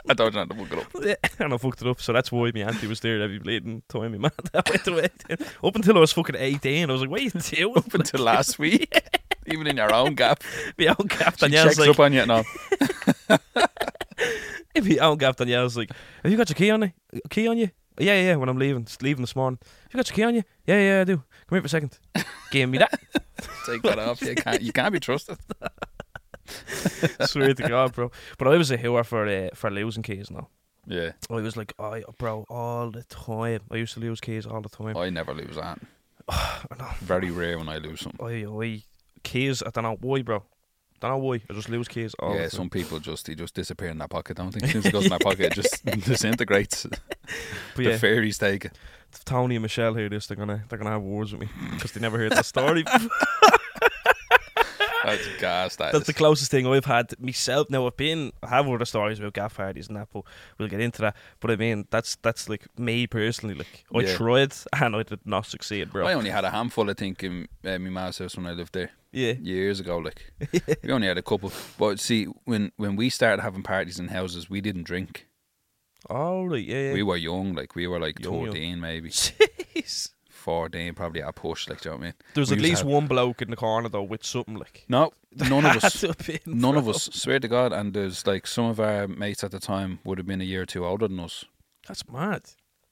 I 0.08 0.14
don't 0.14 0.34
know 0.34 0.46
to 0.46 0.54
look 0.54 0.72
it 0.72 0.78
up. 0.78 1.30
and 1.40 1.54
I 1.54 1.56
fucked 1.58 1.82
it 1.82 1.88
up. 1.88 2.00
So 2.00 2.12
that's 2.12 2.32
why 2.32 2.50
my 2.54 2.62
auntie 2.62 2.86
was 2.86 3.00
there 3.00 3.20
every 3.22 3.38
bleeding 3.38 3.82
time. 3.88 4.12
My 4.12 4.18
man 4.18 4.30
went 4.54 4.86
away. 4.86 5.08
Up 5.62 5.76
until 5.76 5.96
I 5.96 6.00
was 6.00 6.12
fucking 6.12 6.36
18, 6.36 6.88
I 6.88 6.92
was 6.92 7.02
like, 7.02 7.10
what 7.10 7.20
are 7.20 7.24
you 7.24 7.30
doing? 7.30 7.76
Up 7.76 7.94
until 7.94 8.20
last 8.20 8.58
week. 8.58 8.92
Even 9.46 9.66
in 9.66 9.76
your 9.76 9.92
own 9.94 10.14
gap. 10.14 10.42
my 10.78 10.86
own 10.86 11.06
gap. 11.06 11.38
She 11.38 11.46
Danielle's 11.46 11.76
checks 11.76 11.78
like, 11.78 11.90
up 11.90 12.00
on 12.00 12.12
you 12.12 12.26
now. 12.26 12.42
my 14.74 14.98
own 15.00 15.18
gap. 15.18 15.36
Danielle's 15.36 15.76
like, 15.76 15.90
have 16.22 16.32
you 16.32 16.38
got 16.38 16.48
your 16.48 16.56
key 16.56 16.70
on 16.70 16.82
you? 16.82 16.92
Key 17.28 17.46
on 17.48 17.58
you? 17.58 17.70
Yeah, 17.98 18.14
yeah, 18.14 18.22
yeah. 18.22 18.36
When 18.36 18.48
I'm 18.48 18.58
leaving, 18.58 18.84
just 18.84 19.02
leaving 19.02 19.22
this 19.22 19.36
morning. 19.36 19.58
Have 19.62 19.92
you 19.92 19.98
got 19.98 20.08
your 20.08 20.16
key 20.16 20.22
on 20.22 20.34
you? 20.34 20.42
Yeah, 20.66 20.78
yeah, 20.78 21.00
I 21.02 21.04
do. 21.04 21.22
Come 21.52 21.56
here 21.56 21.68
for 21.68 21.76
a 21.76 21.80
second. 21.80 21.98
Give 22.50 22.70
me 22.70 22.78
that. 22.78 22.98
Take 23.66 23.82
that 23.82 23.98
off. 23.98 24.22
You 24.22 24.34
can't, 24.34 24.62
you 24.62 24.72
can't 24.72 24.90
be 24.90 25.00
trusted. 25.00 25.36
Swear 27.26 27.52
to 27.52 27.68
God, 27.68 27.92
bro. 27.92 28.10
But 28.38 28.48
I 28.48 28.56
was 28.56 28.70
a 28.70 28.78
hooer 28.78 29.04
for 29.04 29.26
uh, 29.26 29.50
for 29.52 29.70
losing 29.70 30.02
keys 30.02 30.30
now. 30.30 30.48
Yeah, 30.86 31.12
I 31.28 31.34
was 31.34 31.54
like, 31.54 31.74
I 31.78 32.04
bro, 32.16 32.46
all 32.48 32.90
the 32.90 33.02
time. 33.02 33.60
I 33.70 33.76
used 33.76 33.92
to 33.92 34.00
lose 34.00 34.18
keys 34.18 34.46
all 34.46 34.62
the 34.62 34.70
time. 34.70 34.96
I 34.96 35.10
never 35.10 35.34
lose 35.34 35.56
that. 35.56 35.78
I 36.30 36.74
know. 36.78 36.88
Very 37.00 37.30
rare 37.30 37.58
when 37.58 37.68
I 37.68 37.76
lose 37.76 38.00
something. 38.00 38.26
I, 38.26 38.46
I 38.46 38.82
keys. 39.22 39.62
I 39.62 39.68
don't 39.68 39.84
know 39.84 39.98
why, 40.00 40.22
bro. 40.22 40.44
Don't 41.02 41.10
know 41.10 41.18
why. 41.18 41.40
I 41.50 41.52
just 41.52 41.68
lose 41.68 41.88
keys 41.88 42.14
all 42.20 42.34
yeah, 42.36 42.48
some 42.48 42.70
people 42.70 42.98
just 43.00 43.26
they 43.26 43.34
just 43.34 43.54
disappear 43.54 43.88
in 43.88 43.98
that 43.98 44.08
pocket. 44.10 44.36
Don't 44.38 44.52
think 44.52 44.66
soon 44.72 44.86
it 44.86 44.92
goes 44.92 45.04
in 45.04 45.10
their 45.10 45.18
pocket, 45.18 45.40
it 45.40 45.52
just 45.52 45.84
disintegrates. 46.04 46.86
But 46.86 47.00
The 47.76 47.82
yeah, 47.82 47.98
fairies 47.98 48.38
take 48.38 48.64
it. 48.66 48.78
if 49.12 49.24
Tony 49.24 49.56
and 49.56 49.62
Michelle 49.62 49.94
hear 49.94 50.08
this, 50.08 50.26
they're 50.28 50.36
gonna 50.36 50.64
they're 50.68 50.78
gonna 50.78 50.90
have 50.90 51.02
wars 51.02 51.32
with 51.32 51.40
me 51.42 51.48
because 51.72 51.92
they 51.92 52.00
never 52.00 52.16
heard 52.18 52.32
the 52.32 52.42
story. 52.44 52.84
That's 55.04 55.26
gas. 55.40 55.74
That 55.76 55.90
That's 55.90 56.02
is. 56.02 56.06
the 56.06 56.12
closest 56.14 56.52
thing 56.52 56.64
I've 56.64 56.84
had 56.84 57.18
myself. 57.18 57.68
Now 57.68 57.86
I've 57.88 57.96
been, 57.96 58.30
I 58.40 58.48
have 58.50 58.68
other 58.68 58.84
stories 58.84 59.18
about 59.18 59.32
gaff 59.32 59.56
parties 59.56 59.88
and 59.88 59.96
that, 59.96 60.06
but 60.12 60.22
we'll 60.58 60.68
get 60.68 60.78
into 60.80 61.02
that. 61.02 61.16
But 61.40 61.50
I 61.50 61.56
mean, 61.56 61.88
that's 61.90 62.14
that's 62.22 62.48
like 62.48 62.66
me 62.78 63.08
personally. 63.08 63.56
Like 63.56 63.84
I 63.92 64.02
Yeah. 64.02 64.14
tried 64.14 64.52
and 64.80 64.94
I 64.94 65.02
did 65.02 65.18
not 65.24 65.46
succeed, 65.46 65.90
bro. 65.90 66.06
I 66.06 66.12
only 66.12 66.30
had 66.30 66.44
a 66.44 66.50
handful, 66.50 66.88
I 66.88 66.94
think, 66.94 67.24
in 67.24 67.48
uh, 67.64 67.78
my 67.80 67.90
ma's 67.90 68.18
house 68.18 68.36
when 68.36 68.46
I 68.46 68.52
lived 68.52 68.74
there 68.74 68.90
yeah, 69.12 69.32
years 69.40 69.80
ago. 69.80 69.98
Like 69.98 70.32
we 70.82 70.90
only 70.92 71.06
had 71.06 71.18
a 71.18 71.22
couple. 71.22 71.52
But 71.78 72.00
see, 72.00 72.24
when 72.44 72.72
when 72.76 72.96
we 72.96 73.10
started 73.10 73.42
having 73.42 73.62
parties 73.62 73.98
in 73.98 74.08
houses, 74.08 74.48
we 74.50 74.60
didn't 74.60 74.84
drink. 74.84 75.26
all 76.10 76.48
right, 76.48 76.64
yeah, 76.64 76.88
yeah. 76.88 76.92
We 76.94 77.02
were 77.02 77.16
young, 77.16 77.54
like 77.54 77.74
we 77.74 77.86
were 77.86 78.00
like 78.00 78.18
Young, 78.20 78.52
young. 78.56 78.80
maybe 78.80 79.10
Jeez. 79.10 80.10
fourteen, 80.30 80.94
probably 80.94 81.22
at 81.22 81.28
a 81.28 81.32
push. 81.32 81.68
Like, 81.68 81.80
do 81.80 81.88
you 81.88 81.92
know 81.94 81.98
what 81.98 82.02
I 82.02 82.06
mean? 82.06 82.14
There 82.34 82.42
was 82.42 82.50
We 82.50 82.56
at 82.56 82.62
least 82.62 82.84
one 82.84 83.06
bloke 83.06 83.42
in 83.42 83.50
the 83.50 83.56
corner 83.56 83.88
though 83.88 84.02
with 84.02 84.24
something 84.24 84.56
like. 84.56 84.84
No, 84.88 85.12
none 85.36 85.64
of 85.64 85.76
us. 85.84 86.00
to 86.00 86.08
have 86.08 86.18
been, 86.26 86.40
None 86.46 86.76
of 86.76 86.88
us. 86.88 87.04
Swear 87.12 87.38
to 87.40 87.48
God. 87.48 87.72
And 87.72 87.94
there's 87.94 88.26
like 88.26 88.46
some 88.46 88.64
of 88.66 88.80
our 88.80 89.06
mates 89.06 89.44
at 89.44 89.50
the 89.52 89.60
time 89.60 90.00
would 90.04 90.18
have 90.18 90.26
been 90.26 90.40
a 90.40 90.44
year 90.44 90.62
or 90.62 90.66
two 90.66 90.84
older 90.84 91.06
than 91.08 91.20
us. 91.20 91.44
That's 91.86 92.08
mad, 92.08 92.42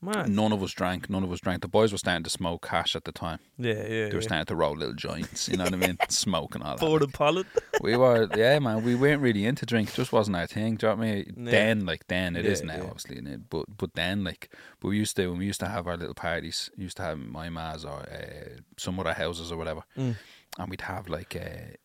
mad. 0.03 0.29
None 0.29 0.53
of 0.53 0.63
us 0.63 0.73
drank. 0.73 1.09
None 1.11 1.23
of 1.25 1.31
us 1.33 1.41
drank. 1.41 1.63
The 1.63 1.69
boys 1.69 1.93
were 1.93 1.99
starting 1.99 2.25
to 2.25 2.31
smoke 2.31 2.67
hash 2.67 2.95
at 2.97 3.05
the 3.05 3.13
time. 3.13 3.39
Yeah, 3.59 3.75
yeah. 3.75 3.83
They 3.83 4.05
were 4.11 4.15
yeah. 4.15 4.21
starting 4.21 4.47
to 4.47 4.57
roll 4.57 4.77
little 4.77 4.95
joints. 4.95 5.49
You 5.49 5.57
know 5.57 5.65
what 5.65 5.73
I 5.75 5.77
mean? 5.77 5.99
Smoke 6.09 6.55
and 6.55 6.65
all 6.65 6.71
that. 6.77 6.81
Forward 6.81 7.03
and 7.03 7.13
pollen. 7.15 7.45
we 7.83 7.97
were 7.97 8.29
yeah 8.37 8.59
man 8.59 8.85
we 8.85 8.95
weren't 8.95 9.23
really 9.23 9.47
into 9.47 9.65
drink 9.65 9.89
it 9.89 9.95
just 9.95 10.13
wasn't 10.13 10.37
our 10.37 10.47
thing 10.47 10.77
do 10.77 10.87
you 10.87 10.93
know 10.93 10.97
what 10.99 11.07
I 11.07 11.13
mean 11.15 11.35
Yeah. 11.47 11.51
then 11.51 11.87
like 11.87 12.07
then 12.09 12.37
it 12.37 12.45
is 12.45 12.61
Yeah, 12.61 12.67
now 12.67 12.77
yeah. 12.77 12.91
obviously 12.91 13.37
but 13.49 13.65
but 13.79 13.95
then 13.95 14.23
like 14.23 14.53
but 14.81 14.89
we 14.89 14.99
used 14.99 15.17
to 15.17 15.29
when 15.29 15.39
we 15.39 15.47
used 15.47 15.61
to 15.61 15.67
have 15.69 15.87
our 15.87 15.97
little 15.97 16.15
parties 16.15 16.69
we 16.77 16.85
used 16.85 16.99
to 16.99 17.03
have 17.05 17.19
my 17.19 17.49
ma's 17.49 17.87
or 17.87 18.01
uh, 18.01 18.59
some 18.77 19.01
other 19.01 19.15
houses 19.15 19.51
or 19.51 19.57
whatever 19.57 19.83
Mm. 19.97 20.17
and 20.59 20.69
we'd 20.71 20.83
have 20.83 21.09
like 21.09 21.35
a, 21.37 21.77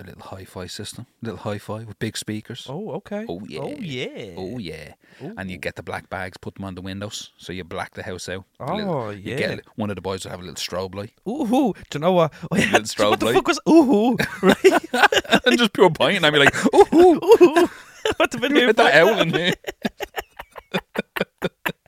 a 0.00 0.04
little 0.04 0.22
hi-fi 0.22 0.66
system 0.66 1.06
little 1.22 1.38
hi-fi 1.38 1.84
with 1.84 1.96
big 2.00 2.16
speakers 2.16 2.66
Oh, 2.68 2.90
okay. 2.94 3.24
Oh, 3.28 3.40
yeah. 3.46 3.60
Oh 3.60 3.76
yeah. 3.78 4.34
Oh 4.36 4.58
yeah, 4.58 4.92
and 5.38 5.50
you 5.50 5.56
get 5.56 5.76
the 5.76 5.82
black 5.84 6.10
bags, 6.10 6.36
put 6.36 6.56
them 6.56 6.64
on 6.64 6.74
the 6.74 6.82
windows, 6.82 7.30
so 7.38 7.52
you 7.52 7.62
black 7.64 7.94
the 7.94 8.02
house 8.02 8.28
out. 8.28 8.44
Oh, 8.58 8.74
little- 8.74 9.12
you 9.12 9.30
yeah. 9.32 9.36
get 9.36 9.60
one 9.76 9.90
of 9.90 9.96
the 9.96 10.02
boys 10.02 10.24
will 10.24 10.32
have 10.32 10.40
a 10.40 10.42
little 10.42 10.56
strobe 10.56 10.94
light 10.96 11.12
Ooh, 11.28 11.72
do 11.90 11.98
you 11.98 12.00
know 12.00 12.12
what? 12.12 12.32
I 12.50 12.58
had, 12.60 12.72
Little 12.72 12.88
strobe 13.06 13.10
what 13.10 13.20
the 13.20 13.26
light. 13.26 13.34
fuck 13.34 13.46
was 13.48 13.60
ooh, 13.68 14.16
right? 14.42 15.42
and 15.46 15.58
just 15.58 15.72
pure 15.72 15.90
point, 15.90 16.16
and 16.16 16.26
I'd 16.26 16.32
be 16.32 16.38
like, 16.40 16.54
"Oh, 16.72 16.86
ooh, 16.92 17.68
what 18.16 18.30
the 18.32 18.38
video? 18.38 18.66
get 18.66 18.76
that 18.78 18.94
out 18.96 19.20
in 19.20 19.32
here." 19.32 19.54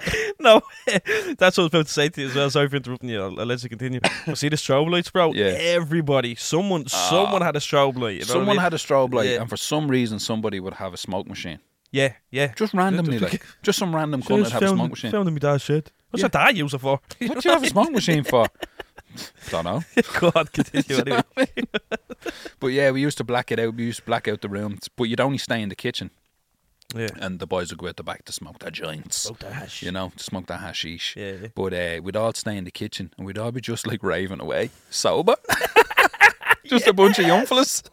No, 0.38 0.60
that's 0.86 1.56
what 1.56 1.58
I 1.58 1.62
was 1.62 1.66
about 1.66 1.86
to 1.86 1.92
say 1.92 2.08
to 2.10 2.20
you 2.20 2.28
as 2.28 2.34
well. 2.34 2.50
Sorry 2.50 2.68
for 2.68 2.76
interrupting 2.76 3.08
you. 3.08 3.20
I'll, 3.22 3.40
I'll 3.40 3.46
let 3.46 3.62
you 3.62 3.68
continue. 3.68 4.00
But 4.26 4.38
see 4.38 4.48
the 4.48 4.56
strobe 4.56 4.90
lights, 4.90 5.10
bro. 5.10 5.32
Yeah. 5.32 5.46
Everybody, 5.46 6.34
someone, 6.34 6.84
ah. 6.92 7.06
someone 7.10 7.42
had 7.42 7.56
a 7.56 7.58
strobe 7.58 7.96
light. 7.98 8.14
You 8.14 8.20
know 8.20 8.26
what 8.26 8.28
I 8.28 8.32
Someone 8.34 8.46
mean? 8.56 8.62
had 8.62 8.74
a 8.74 8.76
strobe 8.76 9.14
light, 9.14 9.28
Yeah. 9.30 9.40
and 9.40 9.48
for 9.50 9.56
some 9.56 9.88
reason, 9.90 10.18
somebody 10.18 10.60
would 10.60 10.74
have 10.74 10.92
a 10.94 10.96
smoke 10.96 11.26
machine. 11.26 11.58
Yeah, 11.90 12.12
yeah. 12.30 12.52
Just 12.54 12.74
randomly, 12.74 13.18
like 13.18 13.42
just 13.62 13.78
some 13.78 13.94
random 13.94 14.22
cunt 14.22 14.42
would 14.42 14.52
have 14.52 14.62
a 14.62 14.68
smoke 14.68 14.90
machine. 14.90 15.10
Found 15.12 15.28
in 15.28 15.34
my 15.34 15.38
dad's 15.40 15.62
shed. 15.62 15.90
What's 16.10 16.20
Yeah. 16.20 16.24
your 16.24 16.28
dad 16.46 16.56
use 16.56 16.74
it 16.74 16.78
for? 16.80 17.00
What 17.00 17.18
do 17.18 17.48
you 17.48 17.54
have 17.54 17.62
a 17.62 17.68
smoke 17.68 17.90
machine 17.92 18.22
for? 18.24 18.46
Don't 19.50 19.64
know. 19.64 19.82
Go 20.20 20.30
on, 20.34 20.46
continue 20.46 21.00
anyway. 21.00 21.22
But 22.60 22.66
yeah, 22.68 22.90
we 22.90 23.00
used 23.00 23.16
to 23.18 23.24
black 23.24 23.50
it 23.50 23.58
out. 23.58 23.74
We 23.74 23.84
used 23.84 24.00
to 24.00 24.04
black 24.04 24.28
out 24.28 24.42
the 24.42 24.48
rooms, 24.48 24.88
but 24.94 25.04
you'd 25.04 25.20
only 25.20 25.38
stay 25.38 25.62
in 25.62 25.68
the 25.70 25.74
kitchen, 25.76 26.10
Yeah. 26.94 27.08
and 27.20 27.40
the 27.40 27.46
boys 27.46 27.70
would 27.70 27.78
go 27.78 27.88
out 27.88 27.96
the 27.96 28.04
back 28.04 28.24
to 28.26 28.32
smoke 28.32 28.60
their 28.60 28.70
joints. 28.70 29.28
Oh, 29.30 29.36
the 29.38 29.52
hash. 29.52 29.82
You 29.82 29.90
know, 29.92 30.12
to 30.16 30.22
smoke 30.24 30.46
their 30.46 30.58
hashish. 30.58 31.14
Yeah, 31.16 31.32
yeah. 31.42 31.48
But 31.54 31.72
uh, 31.74 32.00
we'd 32.02 32.16
all 32.16 32.32
stay 32.34 32.56
in 32.56 32.64
the 32.64 32.70
kitchen, 32.70 33.12
and 33.18 33.26
we'd 33.26 33.38
all 33.38 33.50
be 33.52 33.60
just 33.60 33.86
like 33.86 34.02
raving 34.02 34.40
away, 34.40 34.70
sober. 34.90 35.34
just 36.64 36.86
a 36.86 36.92
bunch 36.92 37.18
of 37.18 37.26
young 37.26 37.44
fellas. 37.46 37.82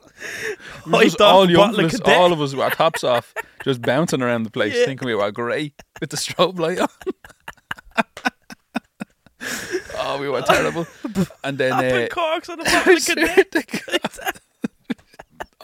Just 1.01 1.19
all 1.19 1.43
a 1.43 1.47
young 1.51 1.71
of 1.71 1.75
fellas, 1.75 1.99
all 2.05 2.31
of 2.31 2.39
us 2.39 2.53
with 2.53 2.61
our 2.61 2.69
tops 2.69 3.03
off, 3.03 3.33
just 3.65 3.81
bouncing 3.81 4.21
around 4.21 4.43
the 4.43 4.49
place, 4.51 4.73
Yeah. 4.73 4.85
thinking 4.85 5.05
we 5.07 5.15
were 5.15 5.31
great 5.31 5.73
with 5.99 6.11
the 6.11 6.17
strobe 6.17 6.59
light 6.59 6.79
on. 6.79 6.87
oh, 9.97 10.17
we 10.21 10.29
were 10.29 10.41
terrible. 10.43 10.87
And 11.43 11.57
then 11.57 11.73
uh, 11.73 12.07
corks 12.09 12.47
on 12.49 12.59
the 12.59 12.63
bottle 12.65 12.95
of 12.95 13.05
cadet. 13.05 14.39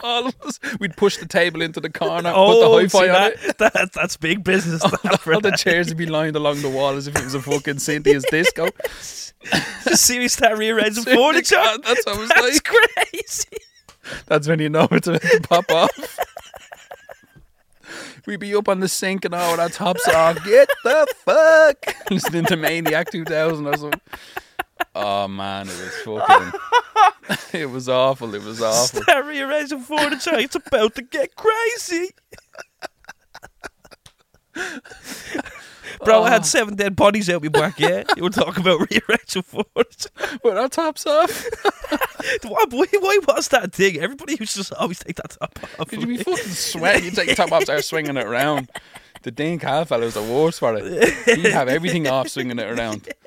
All 0.02 0.26
of 0.26 0.34
us, 0.42 0.58
we'd 0.78 0.96
push 0.96 1.16
the 1.18 1.26
table 1.26 1.62
into 1.62 1.80
the 1.80 1.90
corner, 1.90 2.32
Oh, 2.34 2.46
put 2.52 2.60
the 2.60 2.66
oh, 2.66 2.86
see 2.88 2.98
hi-fi 2.98 3.08
on 3.08 3.14
that, 3.14 3.32
it. 3.44 3.58
that, 3.72 3.92
that's 3.92 4.16
big 4.16 4.44
business. 4.44 4.82
that, 5.02 5.20
for 5.20 5.34
All 5.34 5.40
the 5.40 5.52
chairs 5.52 5.88
would 5.88 5.96
be 5.96 6.06
lined 6.06 6.36
along 6.36 6.62
the 6.62 6.68
wall 6.70 6.94
as 6.96 7.06
if 7.06 7.16
it 7.16 7.24
was 7.24 7.34
a 7.34 7.42
fucking 7.42 7.78
Cynthia's 7.78 8.24
disco. 8.30 8.68
See 9.94 10.18
me 10.18 10.28
start 10.28 10.58
rearranging 10.58 11.02
Swear 11.04 11.16
to 11.16 11.20
furniture. 11.32 11.56
God, 11.56 11.82
that's 11.84 12.04
what 12.06 12.16
it 12.16 12.20
was 12.20 12.28
That's 12.28 12.40
like. 12.42 12.64
crazy. 12.64 13.56
That's 14.26 14.48
when 14.48 14.58
you 14.60 14.68
know 14.68 14.88
it's 14.90 15.06
about 15.08 15.22
to 15.22 15.40
pop 15.42 15.70
off. 15.70 16.18
We'd 18.26 18.38
be 18.40 18.54
up 18.54 18.68
on 18.68 18.80
the 18.80 18.88
sink 18.88 19.24
and 19.24 19.34
all 19.34 19.52
with 19.52 19.60
our 19.60 19.68
tops 19.70 20.06
off. 20.08 20.44
Get 20.44 20.68
the 20.84 21.06
fuck 21.24 22.10
listening 22.10 22.44
to 22.46 22.56
Maniac 22.56 23.10
2000 23.10 23.66
or 23.66 23.76
something. 23.76 24.00
Oh 24.94 25.28
man, 25.28 25.68
it 25.68 26.04
was 26.04 26.26
fucking. 26.26 26.60
it 27.60 27.66
was 27.70 27.88
awful. 27.88 28.34
It 28.34 28.42
was 28.42 28.60
awful. 28.62 29.02
Start 29.02 29.24
rearranging 29.26 29.80
furniture. 29.80 30.36
It's 30.38 30.56
about 30.56 30.94
to 30.96 31.02
get 31.02 31.34
crazy. 31.36 32.10
Bro, 36.04 36.22
I 36.22 36.28
Oh. 36.28 36.30
had 36.30 36.46
seven 36.46 36.76
dead 36.76 36.96
bodies 36.96 37.28
out 37.28 37.42
my 37.42 37.48
back, 37.48 37.78
yeah? 37.78 38.04
You 38.16 38.22
were 38.22 38.30
talking 38.30 38.62
about 38.62 38.80
rearranging 38.90 39.42
furniture. 39.42 40.10
With 40.42 40.56
our 40.56 40.68
tops 40.68 41.06
off. 41.06 41.46
Why, 42.42 42.64
why, 42.70 42.84
why 43.00 43.18
was 43.26 43.48
that 43.48 43.72
thing? 43.72 43.96
Everybody 43.96 44.36
used 44.38 44.52
to 44.52 44.58
just 44.58 44.74
always 44.74 44.98
take 44.98 45.16
that 45.16 45.30
top 45.40 45.58
off. 45.78 45.88
Did 45.88 46.02
you 46.02 46.06
be 46.06 46.18
fucking 46.18 46.36
sweating? 46.44 47.04
You 47.06 47.10
take 47.12 47.28
your 47.28 47.34
top 47.36 47.50
off, 47.50 47.62
start 47.62 47.82
swinging 47.82 48.16
it 48.18 48.24
around. 48.26 48.70
The 49.22 49.30
Dean 49.30 49.58
Cal 49.58 49.84
fellow 49.86 50.04
was 50.04 50.14
the 50.14 50.22
worst 50.22 50.58
for 50.60 50.76
it. 50.76 51.14
He'd 51.38 51.50
have 51.52 51.68
everything 51.68 52.06
off, 52.08 52.28
swinging 52.28 52.58
it 52.58 52.70
around. 52.78 53.08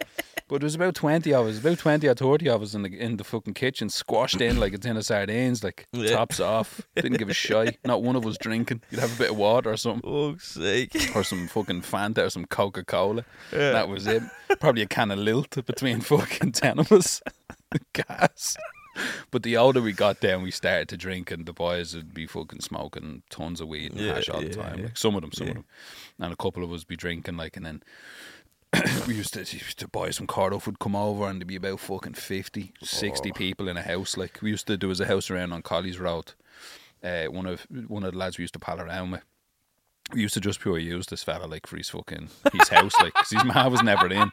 But 0.53 0.61
there 0.61 0.67
was 0.67 0.75
about 0.75 0.93
twenty 0.93 1.33
of 1.33 1.47
us, 1.47 1.57
about 1.57 1.79
twenty 1.79 2.07
or 2.07 2.13
thirty 2.13 2.47
of 2.47 2.61
us 2.61 2.75
in 2.75 2.83
the 2.83 2.89
in 2.95 3.17
the 3.17 3.23
fucking 3.23 3.55
kitchen, 3.55 3.89
squashed 3.89 4.39
in 4.39 4.59
like 4.59 4.71
a 4.71 4.77
tin 4.77 4.97
of 4.97 5.03
sardines, 5.03 5.63
like 5.63 5.87
Yeah. 5.91 6.11
tops 6.11 6.39
off. 6.39 6.79
Didn't 6.95 7.17
give 7.17 7.27
a 7.29 7.33
shy. 7.33 7.75
Not 7.83 8.03
one 8.03 8.15
of 8.15 8.23
us 8.27 8.37
drinking. 8.37 8.81
You'd 8.91 8.99
have 8.99 9.15
a 9.15 9.17
bit 9.17 9.31
of 9.31 9.37
water 9.37 9.71
or 9.71 9.77
something, 9.77 10.07
Fuck's 10.31 10.49
sake. 10.51 11.11
or 11.15 11.23
some 11.23 11.47
fucking 11.47 11.81
Fanta 11.81 12.19
or 12.27 12.29
some 12.29 12.45
Coca 12.45 12.83
Cola. 12.83 13.25
Yeah. 13.51 13.71
That 13.71 13.89
was 13.89 14.05
it. 14.05 14.21
Probably 14.59 14.83
a 14.83 14.85
can 14.85 15.09
of 15.09 15.17
Lilt 15.17 15.65
between 15.65 16.01
fucking 16.01 16.51
ten 16.51 16.77
of 16.77 16.91
us. 16.91 17.19
Gas. 17.93 18.55
But 19.31 19.41
the 19.41 19.57
older 19.57 19.81
we 19.81 19.91
got 19.91 20.19
down, 20.19 20.43
we 20.43 20.51
started 20.51 20.87
to 20.89 20.97
drink, 20.97 21.31
and 21.31 21.47
the 21.47 21.53
boys 21.53 21.95
would 21.95 22.13
be 22.13 22.27
fucking 22.27 22.61
smoking 22.61 23.23
tons 23.31 23.59
of 23.59 23.69
weed 23.69 23.91
and 23.93 23.99
Yeah, 24.01 24.13
hash 24.13 24.29
all 24.29 24.39
the 24.41 24.49
time. 24.49 24.83
Like 24.83 24.97
some 24.97 25.15
of 25.15 25.21
them, 25.21 25.31
some 25.31 25.47
of 25.47 25.53
them, 25.55 25.65
and 26.19 26.31
a 26.31 26.35
couple 26.35 26.63
of 26.63 26.71
us 26.71 26.83
be 26.83 26.95
drinking, 26.95 27.37
like, 27.37 27.57
and 27.57 27.65
then 27.65 27.81
we 29.07 29.15
used 29.15 29.33
to 29.33 29.39
used 29.41 29.79
to 29.79 29.87
buy 29.87 30.09
some 30.09 30.27
Cardiff 30.27 30.65
would 30.65 30.79
come 30.79 30.95
over, 30.95 31.27
and 31.27 31.39
there'd 31.39 31.47
be 31.47 31.55
about 31.55 31.79
fucking 31.79 32.13
50, 32.13 32.73
60 32.81 33.29
Oh. 33.29 33.33
people 33.33 33.67
in 33.67 33.77
a 33.77 33.81
house. 33.81 34.17
Like 34.17 34.39
we 34.41 34.51
used 34.51 34.67
to 34.67 34.77
do 34.77 34.89
as 34.91 34.99
a 34.99 35.05
house 35.05 35.29
around 35.29 35.53
on 35.53 35.61
Colley's 35.61 35.99
Road. 35.99 36.33
Uh, 37.03 37.25
one 37.25 37.45
of 37.45 37.67
one 37.87 38.03
of 38.03 38.13
the 38.13 38.17
lads 38.17 38.37
we 38.37 38.43
used 38.43 38.53
to 38.53 38.59
pal 38.59 38.79
around 38.79 39.11
with. 39.11 39.21
We 40.13 40.21
used 40.21 40.33
to 40.35 40.41
just 40.41 40.59
pure 40.59 40.77
use 40.77 41.07
this 41.07 41.23
fella 41.23 41.45
like 41.45 41.65
for 41.65 41.77
his 41.77 41.89
fucking 41.89 42.29
his 42.51 42.67
house, 42.69 42.93
like 43.01 43.13
'cause 43.13 43.29
his 43.29 43.43
ma 43.43 43.67
was 43.67 43.81
never 43.83 44.07
in. 44.11 44.31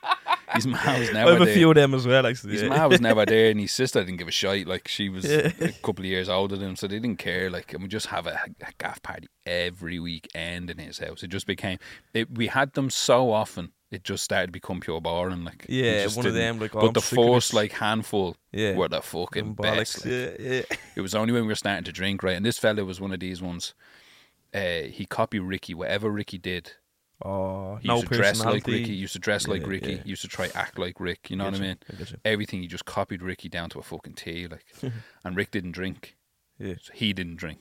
His 0.54 0.66
ma 0.66 0.98
was 0.98 1.10
never. 1.12 1.30
I 1.30 1.32
have 1.32 1.42
a 1.42 1.44
there. 1.44 1.54
few 1.54 1.68
of 1.70 1.76
them 1.76 1.94
as 1.94 2.06
well, 2.06 2.26
actually. 2.26 2.52
His 2.54 2.62
yeah. 2.62 2.68
ma 2.70 2.86
was 2.88 3.00
never 3.00 3.24
there, 3.24 3.50
and 3.50 3.60
his 3.60 3.72
sister 3.72 4.00
didn't 4.04 4.18
give 4.18 4.28
a 4.28 4.32
shite. 4.32 4.66
Like 4.66 4.88
she 4.88 5.08
was 5.08 5.24
Yeah. 5.24 5.52
a 5.60 5.72
couple 5.72 6.04
of 6.04 6.06
years 6.06 6.28
older 6.28 6.56
than 6.56 6.70
him, 6.70 6.76
so 6.76 6.86
they 6.86 6.98
didn't 6.98 7.18
care. 7.18 7.50
Like, 7.50 7.72
and 7.72 7.82
we 7.82 7.88
just 7.88 8.06
have 8.06 8.26
a, 8.26 8.40
a 8.60 8.72
gaff 8.78 9.00
party 9.02 9.28
every 9.46 9.98
weekend 10.00 10.70
in 10.70 10.78
his 10.78 10.98
house. 10.98 11.22
It 11.22 11.28
just 11.28 11.46
became. 11.46 11.78
It, 12.14 12.36
we 12.36 12.48
had 12.48 12.72
them 12.74 12.90
so 12.90 13.32
often, 13.32 13.70
it 13.90 14.04
just 14.04 14.22
started 14.24 14.46
to 14.48 14.52
become 14.52 14.80
pure 14.80 15.00
boring. 15.00 15.44
Like, 15.44 15.66
Yeah, 15.68 16.06
one 16.08 16.26
of 16.26 16.34
them, 16.34 16.58
like, 16.60 16.74
oh, 16.76 16.80
but 16.80 16.86
I'm 16.88 16.92
the 16.92 17.00
first 17.00 17.52
like 17.54 17.72
handful 17.72 18.36
Yeah. 18.52 18.74
were 18.76 18.88
the 18.88 19.02
fucking 19.02 19.54
best. 19.54 20.04
like. 20.06 20.12
Yeah, 20.14 20.30
yeah. 20.38 20.62
It 20.96 21.00
was 21.00 21.14
only 21.14 21.32
when 21.32 21.42
we 21.42 21.48
were 21.48 21.54
starting 21.54 21.84
to 21.84 21.92
drink, 21.92 22.22
right? 22.22 22.36
And 22.36 22.44
this 22.46 22.58
fella 22.58 22.84
was 22.84 23.00
one 23.00 23.12
of 23.12 23.20
these 23.20 23.40
ones. 23.42 23.74
Uh, 24.54 24.82
he 24.90 25.06
copied 25.06 25.40
Ricky. 25.40 25.74
Whatever 25.74 26.10
Ricky 26.10 26.38
did, 26.38 26.72
Oh, 27.22 27.76
he 27.82 27.86
no 27.88 27.96
used 27.96 28.08
to 28.08 28.16
dress 28.16 28.44
like. 28.44 28.66
Ricky. 28.66 28.84
He 28.86 28.94
used 28.94 29.12
to 29.12 29.18
dress 29.18 29.46
like 29.46 29.66
Ricky. 29.66 29.92
yeah. 29.92 30.02
He 30.04 30.08
used 30.10 30.22
to 30.22 30.28
try 30.28 30.50
act 30.54 30.78
like 30.78 30.98
Rick. 30.98 31.28
You 31.30 31.36
know 31.36 31.44
what 31.44 31.54
I 31.54 31.58
mean? 31.58 31.76
I. 31.92 32.04
Everything 32.24 32.62
he 32.62 32.66
just 32.66 32.86
copied 32.86 33.22
Ricky 33.22 33.48
down 33.50 33.68
to 33.70 33.78
a 33.78 33.82
fucking 33.82 34.14
T. 34.14 34.46
Like, 34.48 34.64
and 35.24 35.36
Rick 35.36 35.50
didn't 35.50 35.72
drink. 35.72 36.16
Yeah. 36.58 36.74
So 36.80 36.92
he 36.94 37.12
didn't 37.12 37.36
drink, 37.36 37.60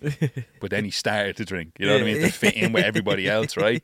but 0.62 0.72
then 0.72 0.84
he 0.86 0.92
started 0.92 1.38
to 1.38 1.46
drink. 1.46 1.74
You 1.80 1.88
know 1.88 1.94
what 1.94 2.02
I 2.02 2.06
mean? 2.06 2.22
To 2.22 2.30
fit 2.32 2.54
in 2.56 2.72
with 2.74 2.84
everybody 2.86 3.30
else, 3.30 3.56
right? 3.58 3.84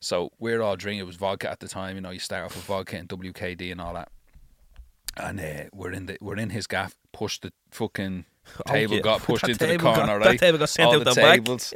So 0.00 0.30
we're 0.38 0.60
all 0.62 0.76
drinking. 0.76 1.00
It 1.00 1.06
was 1.06 1.16
vodka 1.16 1.50
at 1.50 1.60
the 1.60 1.68
time. 1.68 1.96
You 1.96 2.00
know, 2.02 2.10
you 2.10 2.18
start 2.20 2.44
off 2.44 2.54
with 2.56 2.64
vodka 2.64 2.96
and 2.96 3.08
WKD 3.08 3.72
and 3.72 3.80
all 3.80 3.94
that. 3.94 4.08
And 5.16 5.40
uh, 5.40 5.64
we're 5.72 5.92
in 5.92 6.06
the 6.06 6.16
we're 6.20 6.36
in 6.36 6.50
his 6.50 6.66
gaff. 6.66 6.94
Pushed 7.12 7.42
the 7.42 7.52
fucking 7.70 8.24
Oh, 8.66 8.72
table 8.72 8.94
yeah. 8.94 9.00
got 9.02 9.20
pushed 9.22 9.42
That 9.42 9.50
into 9.50 9.66
the 9.66 9.72
table 9.72 9.82
got- 9.84 9.96
corner, 9.96 10.18
that 10.20 10.26
right? 10.26 10.38
table 10.40 10.58
got 10.58 10.68
sent 10.70 10.86
all 10.88 10.94
out 10.94 11.04
the 11.04 11.10
the 11.12 11.20
tables, 11.20 11.74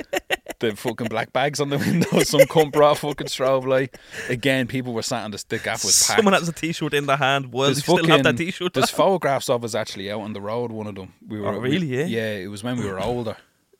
the 0.60 0.74
fucking 0.76 1.08
black 1.08 1.30
bags 1.32 1.60
on 1.60 1.68
the 1.68 1.76
window. 1.78 2.20
Some 2.22 2.40
cunt 2.42 2.72
brought 2.72 2.96
fucking 2.98 3.26
strobe 3.26 3.66
light. 3.66 3.94
Again, 4.30 4.66
people 4.68 4.94
were 4.94 5.02
sat 5.02 5.24
on 5.24 5.32
the, 5.32 5.44
the 5.48 5.58
gaff 5.58 5.84
was 5.84 6.02
packed. 6.06 6.18
Someone 6.18 6.32
has 6.34 6.48
a 6.48 6.52
t-shirt 6.52 6.94
in 6.94 7.04
the 7.06 7.16
hand. 7.18 7.52
Was 7.52 7.78
still 7.82 8.06
have 8.06 8.22
that 8.22 8.36
t-shirt. 8.38 8.72
There's 8.72 8.88
photographs 8.88 9.50
of 9.50 9.64
us 9.64 9.74
actually 9.74 10.10
out 10.10 10.20
on 10.22 10.32
the 10.32 10.40
road. 10.40 10.70
One 10.72 10.86
of 10.86 10.94
them. 10.94 11.12
We 11.26 11.40
were 11.40 11.48
Oh, 11.48 11.58
really, 11.58 11.88
we- 11.90 11.96
yeah? 11.98 12.04
Yeah, 12.06 12.32
it 12.36 12.46
was 12.48 12.62
when 12.62 12.78
we 12.78 12.86
were 12.86 13.00
older. 13.04 13.36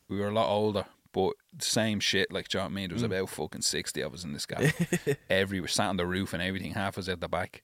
We 0.09 0.19
were 0.19 0.27
a 0.27 0.33
lot 0.33 0.49
older, 0.49 0.85
but 1.13 1.33
same 1.59 1.99
shit. 2.01 2.33
Like, 2.33 2.49
do 2.49 2.57
you 2.57 2.59
know 2.61 2.65
what 2.65 2.71
I 2.71 2.75
mean? 2.75 2.89
There 2.89 2.95
was 2.95 3.03
Mm. 3.03 3.05
about 3.17 3.29
fucking 3.29 3.61
sixty 3.61 4.01
of 4.01 4.13
us 4.13 4.23
in 4.25 4.33
this 4.33 4.45
guy. 4.45 4.73
Every 5.29 5.61
we 5.61 5.67
sat 5.67 5.87
on 5.89 5.97
the 5.97 6.05
roof 6.05 6.33
and 6.33 6.43
everything. 6.43 6.73
Half 6.73 6.97
was 6.97 7.07
at 7.07 7.21
the 7.21 7.29
back. 7.29 7.63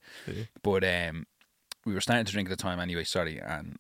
But 0.64 0.84
um, 0.84 1.26
we 1.86 1.94
were 1.94 2.02
starting 2.02 2.26
to 2.26 2.32
drink 2.32 2.50
at 2.50 2.58
the 2.58 2.62
time 2.64 2.80
anyway. 2.80 3.04
Sorry, 3.04 3.40
and 3.40 3.78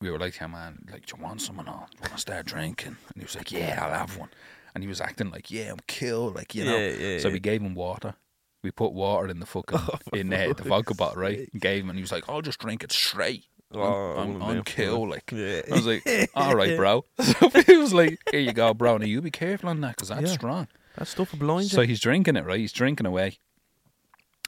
we 0.00 0.10
were 0.10 0.18
like, 0.18 0.36
"Yeah, 0.40 0.48
man, 0.48 0.84
like, 0.90 1.06
do 1.06 1.14
you 1.16 1.22
want 1.22 1.40
someone 1.42 1.68
on? 1.68 1.86
Do 1.90 1.96
you 1.98 2.00
want 2.02 2.12
to 2.14 2.18
start 2.18 2.46
drinking?" 2.46 2.96
And 3.06 3.16
he 3.16 3.22
was 3.22 3.36
like, 3.36 3.52
"Yeah, 3.52 3.78
I'll 3.84 3.92
have 3.98 4.16
one." 4.16 4.30
And 4.74 4.82
he 4.82 4.88
was 4.88 5.00
acting 5.00 5.30
like, 5.30 5.50
"Yeah, 5.50 5.70
I'm 5.72 5.80
killed," 5.86 6.34
like 6.34 6.54
you 6.54 6.64
know. 6.64 6.76
Yeah, 6.76 6.88
yeah, 6.90 7.18
so 7.18 7.28
yeah. 7.28 7.34
we 7.34 7.40
gave 7.40 7.60
him 7.60 7.74
water. 7.74 8.14
We 8.62 8.70
put 8.70 8.92
water 8.92 9.26
in 9.28 9.40
the 9.40 9.46
fucking 9.46 9.78
in 10.14 10.32
uh, 10.32 10.52
the 10.56 10.62
vodka 10.62 10.94
bottle, 10.94 11.20
right? 11.20 11.50
Gave 11.58 11.82
him, 11.82 11.90
and 11.90 11.98
he 11.98 12.02
was 12.02 12.12
like, 12.12 12.28
"I'll 12.28 12.42
just 12.42 12.58
drink 12.60 12.82
it 12.82 12.92
straight." 12.92 13.44
I'm, 13.74 13.80
Oh, 13.80 14.14
I'm, 14.18 14.42
I'm 14.42 14.54
man. 14.56 14.62
kill, 14.64 15.08
like. 15.08 15.30
Yeah. 15.32 15.62
I 15.70 15.74
was 15.74 15.86
like, 15.86 16.30
"All 16.34 16.54
right, 16.54 16.76
bro." 16.76 17.04
So 17.22 17.48
he 17.66 17.76
was 17.76 17.92
like, 17.94 18.18
"Here 18.30 18.40
you 18.40 18.52
go, 18.52 18.74
bro. 18.74 18.98
Now 18.98 19.06
you 19.06 19.20
be 19.20 19.30
careful 19.30 19.68
on 19.68 19.80
that, 19.82 19.96
because 19.96 20.08
that's 20.08 20.22
Yeah. 20.22 20.34
strong." 20.34 20.68
That 20.96 21.06
stuff 21.08 21.32
will 21.32 21.38
blind 21.38 21.68
So 21.68 21.82
he's 21.82 22.00
drinking 22.00 22.36
it, 22.36 22.44
right? 22.44 22.60
He's 22.60 22.72
drinking 22.72 23.06
away. 23.06 23.38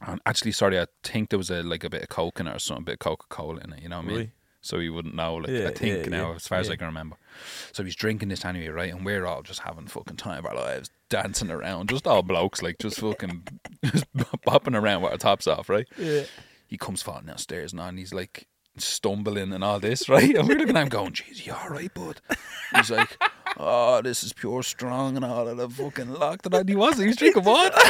And 0.07 0.21
actually, 0.27 0.53
sorry, 0.53 0.79
I 0.79 0.87
think 1.03 1.31
there 1.31 1.39
was 1.39 1.51
a 1.51 1.63
like 1.63 1.85
a 1.85 1.91
bit 1.91 2.03
of 2.03 2.09
coke 2.09 2.41
in 2.41 2.47
it 2.47 2.55
or 2.55 2.59
something, 2.59 2.83
a 2.83 2.87
bit 2.87 2.93
of 2.95 2.99
Coca 2.99 3.27
Cola 3.29 3.61
in 3.65 3.73
it. 3.73 3.83
You 3.83 3.89
know 3.89 3.97
what 3.99 4.05
I 4.05 4.09
mean? 4.09 4.17
Right. 4.19 4.31
So 4.61 4.79
he 4.79 4.89
wouldn't 4.91 5.15
know. 5.15 5.37
Like 5.37 5.51
Yeah, 5.51 5.69
I 5.69 5.73
think 5.73 6.05
yeah, 6.05 6.11
now, 6.11 6.31
yeah, 6.31 6.37
as 6.37 6.47
far 6.49 6.59
as 6.59 6.69
I 6.71 6.77
can 6.77 6.87
remember. 6.87 7.17
So 7.73 7.85
he's 7.85 7.95
drinking 7.97 8.29
this 8.29 8.45
anyway, 8.45 8.69
right? 8.69 8.93
And 8.93 9.05
we're 9.05 9.25
all 9.27 9.43
just 9.43 9.61
having 9.61 9.87
fucking 9.87 10.17
time 10.17 10.39
of 10.41 10.47
our 10.47 10.55
lives, 10.55 10.91
dancing 11.09 11.51
around, 11.51 11.89
just 11.91 12.07
all 12.07 12.23
blokes, 12.23 12.61
like 12.63 12.79
just 12.79 12.99
fucking 13.01 13.47
just 13.85 14.13
bopping 14.15 14.79
around 14.79 15.03
with 15.03 15.13
our 15.13 15.19
tops 15.19 15.47
off, 15.47 15.69
right? 15.69 15.87
Yeah. 15.99 16.25
He 16.67 16.77
comes 16.79 17.03
falling 17.03 17.27
downstairs 17.27 17.73
now, 17.75 17.87
and 17.89 17.99
he's 17.99 18.13
like 18.15 18.49
stumbling 18.77 19.53
and 19.53 19.63
all 19.65 19.81
this, 19.81 20.09
right? 20.09 20.35
And 20.37 20.49
we're 20.49 20.57
looking 20.59 20.77
at 20.77 20.83
him 20.83 20.89
going, 20.89 21.13
"Jeez, 21.13 21.47
you 21.47 21.53
all 21.55 21.69
right, 21.69 21.93
bud?" 21.93 22.21
He's 22.77 22.91
like, 22.91 23.17
"Oh, 23.57 24.01
this 24.03 24.23
is 24.25 24.33
pure 24.33 24.63
strong 24.63 25.17
and 25.17 25.25
all 25.25 25.47
of 25.49 25.57
the 25.57 25.69
fucking 25.69 26.13
luck 26.15 26.43
that 26.43 26.55
on." 26.55 26.67
He 26.69 26.75
wasn't. 26.77 27.03
He 27.03 27.07
was 27.09 27.17
drinking 27.17 27.45
water. 27.45 27.73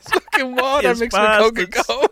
fucking 0.00 0.54
water 0.56 0.88
Yes, 0.88 1.00
mixed 1.00 1.18
with 1.18 1.38
Coca 1.38 1.66
bastards. 1.66 1.86
Cola. 1.86 2.08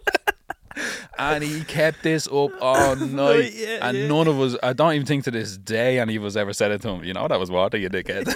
and 1.19 1.45
he 1.45 1.63
kept 1.65 2.03
this 2.03 2.27
up 2.27 2.51
all 2.61 2.97
night. 2.97 3.53
yeah, 3.55 3.87
and 3.87 3.97
yeah. 3.97 4.09
none 4.09 4.27
of 4.27 4.41
us, 4.41 4.57
I 4.63 4.73
don't 4.73 4.95
even 4.95 5.07
think 5.07 5.25
to 5.25 5.31
this 5.31 5.57
day 5.59 5.99
any 5.99 6.17
of 6.17 6.25
us 6.25 6.35
ever 6.35 6.53
said 6.53 6.71
it 6.73 6.81
to 6.83 6.89
him. 6.89 7.05
You 7.05 7.13
know, 7.13 7.29
that 7.29 7.39
was 7.39 7.51
water, 7.51 7.77
you 7.77 7.91
dickhead. 7.91 8.35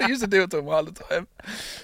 I 0.00 0.06
used 0.08 0.22
to 0.22 0.26
do 0.26 0.42
it 0.42 0.50
to 0.50 0.58
him 0.58 0.68
all 0.68 0.84
the 0.84 0.92
time. 0.92 1.28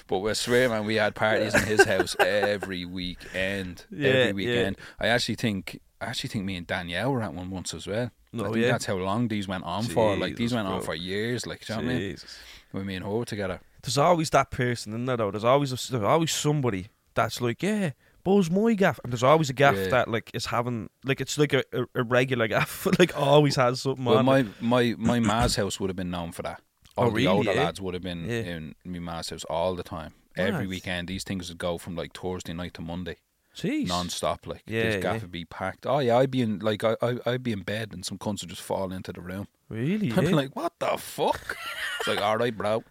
But 0.07 0.19
we're 0.19 0.33
swear, 0.33 0.67
man, 0.69 0.85
we 0.85 0.95
had 0.95 1.13
parties 1.15 1.53
in 1.53 1.63
his 1.63 1.83
house 1.85 2.15
every 2.19 2.85
weekend. 2.85 3.85
Yeah, 3.91 4.09
every 4.09 4.33
weekend. 4.33 4.77
I 4.99 5.07
actually 5.07 5.35
think, 5.35 5.79
I 6.01 6.05
actually 6.05 6.29
think 6.29 6.45
me 6.45 6.55
and 6.55 6.65
Danielle 6.65 7.11
were 7.11 7.21
at 7.21 7.33
one 7.33 7.49
once 7.51 7.73
as 7.73 7.85
well. 7.87 8.11
I 8.33 8.37
think 8.37 8.55
yeah. 8.57 8.71
that's 8.71 8.85
how 8.85 8.95
long 8.95 9.27
these 9.27 9.47
went 9.47 9.63
on 9.63 9.83
for. 9.83 10.15
Like 10.17 10.35
these 10.35 10.49
Jesus, 10.49 10.55
went 10.55 10.67
on 10.67 10.81
for 10.81 10.95
years. 10.95 11.45
Like, 11.45 11.65
do 11.65 11.73
you 11.73 11.79
know 11.79 11.85
what 11.85 11.91
I 11.91 11.99
mean? 11.99 12.09
Jesus. 12.11 12.37
When 12.71 12.85
me 12.85 12.95
and 12.95 13.05
her 13.05 13.11
were 13.11 13.25
together. 13.25 13.59
There's 13.83 13.97
always 13.97 14.29
that 14.31 14.51
person 14.51 14.93
in 14.93 15.05
there 15.05 15.17
though. 15.17 15.31
There's 15.31 15.43
always 15.43 15.71
a, 15.71 15.91
there's 15.91 16.03
always 16.03 16.31
somebody 16.31 16.87
that's 17.13 17.39
like, 17.41 17.61
yeah, 17.61 17.91
Buzz 18.23 18.49
my 18.51 18.73
gaff, 18.73 18.99
and 19.03 19.11
there's 19.11 19.23
always 19.23 19.49
a 19.49 19.53
gaff 19.53 19.75
Yeah. 19.75 19.87
that 19.87 20.07
like 20.07 20.31
is 20.33 20.47
having 20.47 20.89
like 21.03 21.21
it's 21.21 21.37
like 21.37 21.53
a, 21.53 21.63
a, 21.73 21.85
a 21.95 22.03
regular 22.03 22.47
gaff, 22.47 22.87
like 22.99 23.17
always 23.17 23.55
has 23.55 23.81
something 23.81 24.05
Well, 24.05 24.17
on. 24.19 24.25
my 24.25 24.45
my 24.59 24.95
my 24.97 25.19
ma's 25.19 25.55
house 25.55 25.79
would 25.79 25.89
have 25.89 25.95
been 25.97 26.11
known 26.11 26.31
for 26.31 26.43
that. 26.43 26.61
Oh, 26.97 27.03
All 27.03 27.09
the 27.09 27.15
really, 27.15 27.27
older 27.27 27.51
eh? 27.51 27.63
lads 27.63 27.81
would 27.81 27.93
have 27.93 28.03
been 28.03 28.25
Yeah. 28.25 28.41
in 28.41 28.75
my 28.85 28.99
ma's 28.99 29.29
house 29.29 29.43
all 29.45 29.75
the 29.75 29.83
time. 29.83 30.13
Every 30.37 30.65
weekend, 30.67 31.07
these 31.09 31.23
things 31.23 31.49
would 31.49 31.57
go 31.57 31.77
from 31.77 31.95
like 31.95 32.13
Thursday 32.17 32.53
night 32.53 32.73
to 32.75 32.81
Monday, 32.81 33.17
Jeez. 33.55 33.87
non-stop. 33.87 34.47
Like 34.47 34.63
Yeah, 34.65 34.83
this 34.83 35.03
gaff 35.03 35.15
yeah. 35.15 35.21
would 35.21 35.31
be 35.31 35.45
packed. 35.45 35.85
Oh 35.85 35.99
yeah, 35.99 36.17
I'd 36.17 36.31
be 36.31 36.41
in 36.41 36.59
like 36.59 36.83
I, 36.83 36.95
I 37.01 37.17
I'd 37.25 37.43
be 37.43 37.51
in 37.51 37.61
bed 37.63 37.89
and 37.93 38.05
some 38.05 38.17
cunts 38.17 38.41
would 38.41 38.49
just 38.49 38.61
fall 38.61 38.91
into 38.91 39.11
the 39.11 39.21
room. 39.21 39.47
Really? 39.69 40.11
I'd 40.11 40.21
be 40.21 40.29
like, 40.33 40.55
what 40.55 40.73
the 40.79 40.97
fuck? 40.97 41.55
it's 41.99 42.07
like, 42.07 42.21
all 42.21 42.37
right, 42.37 42.55
bro. 42.55 42.83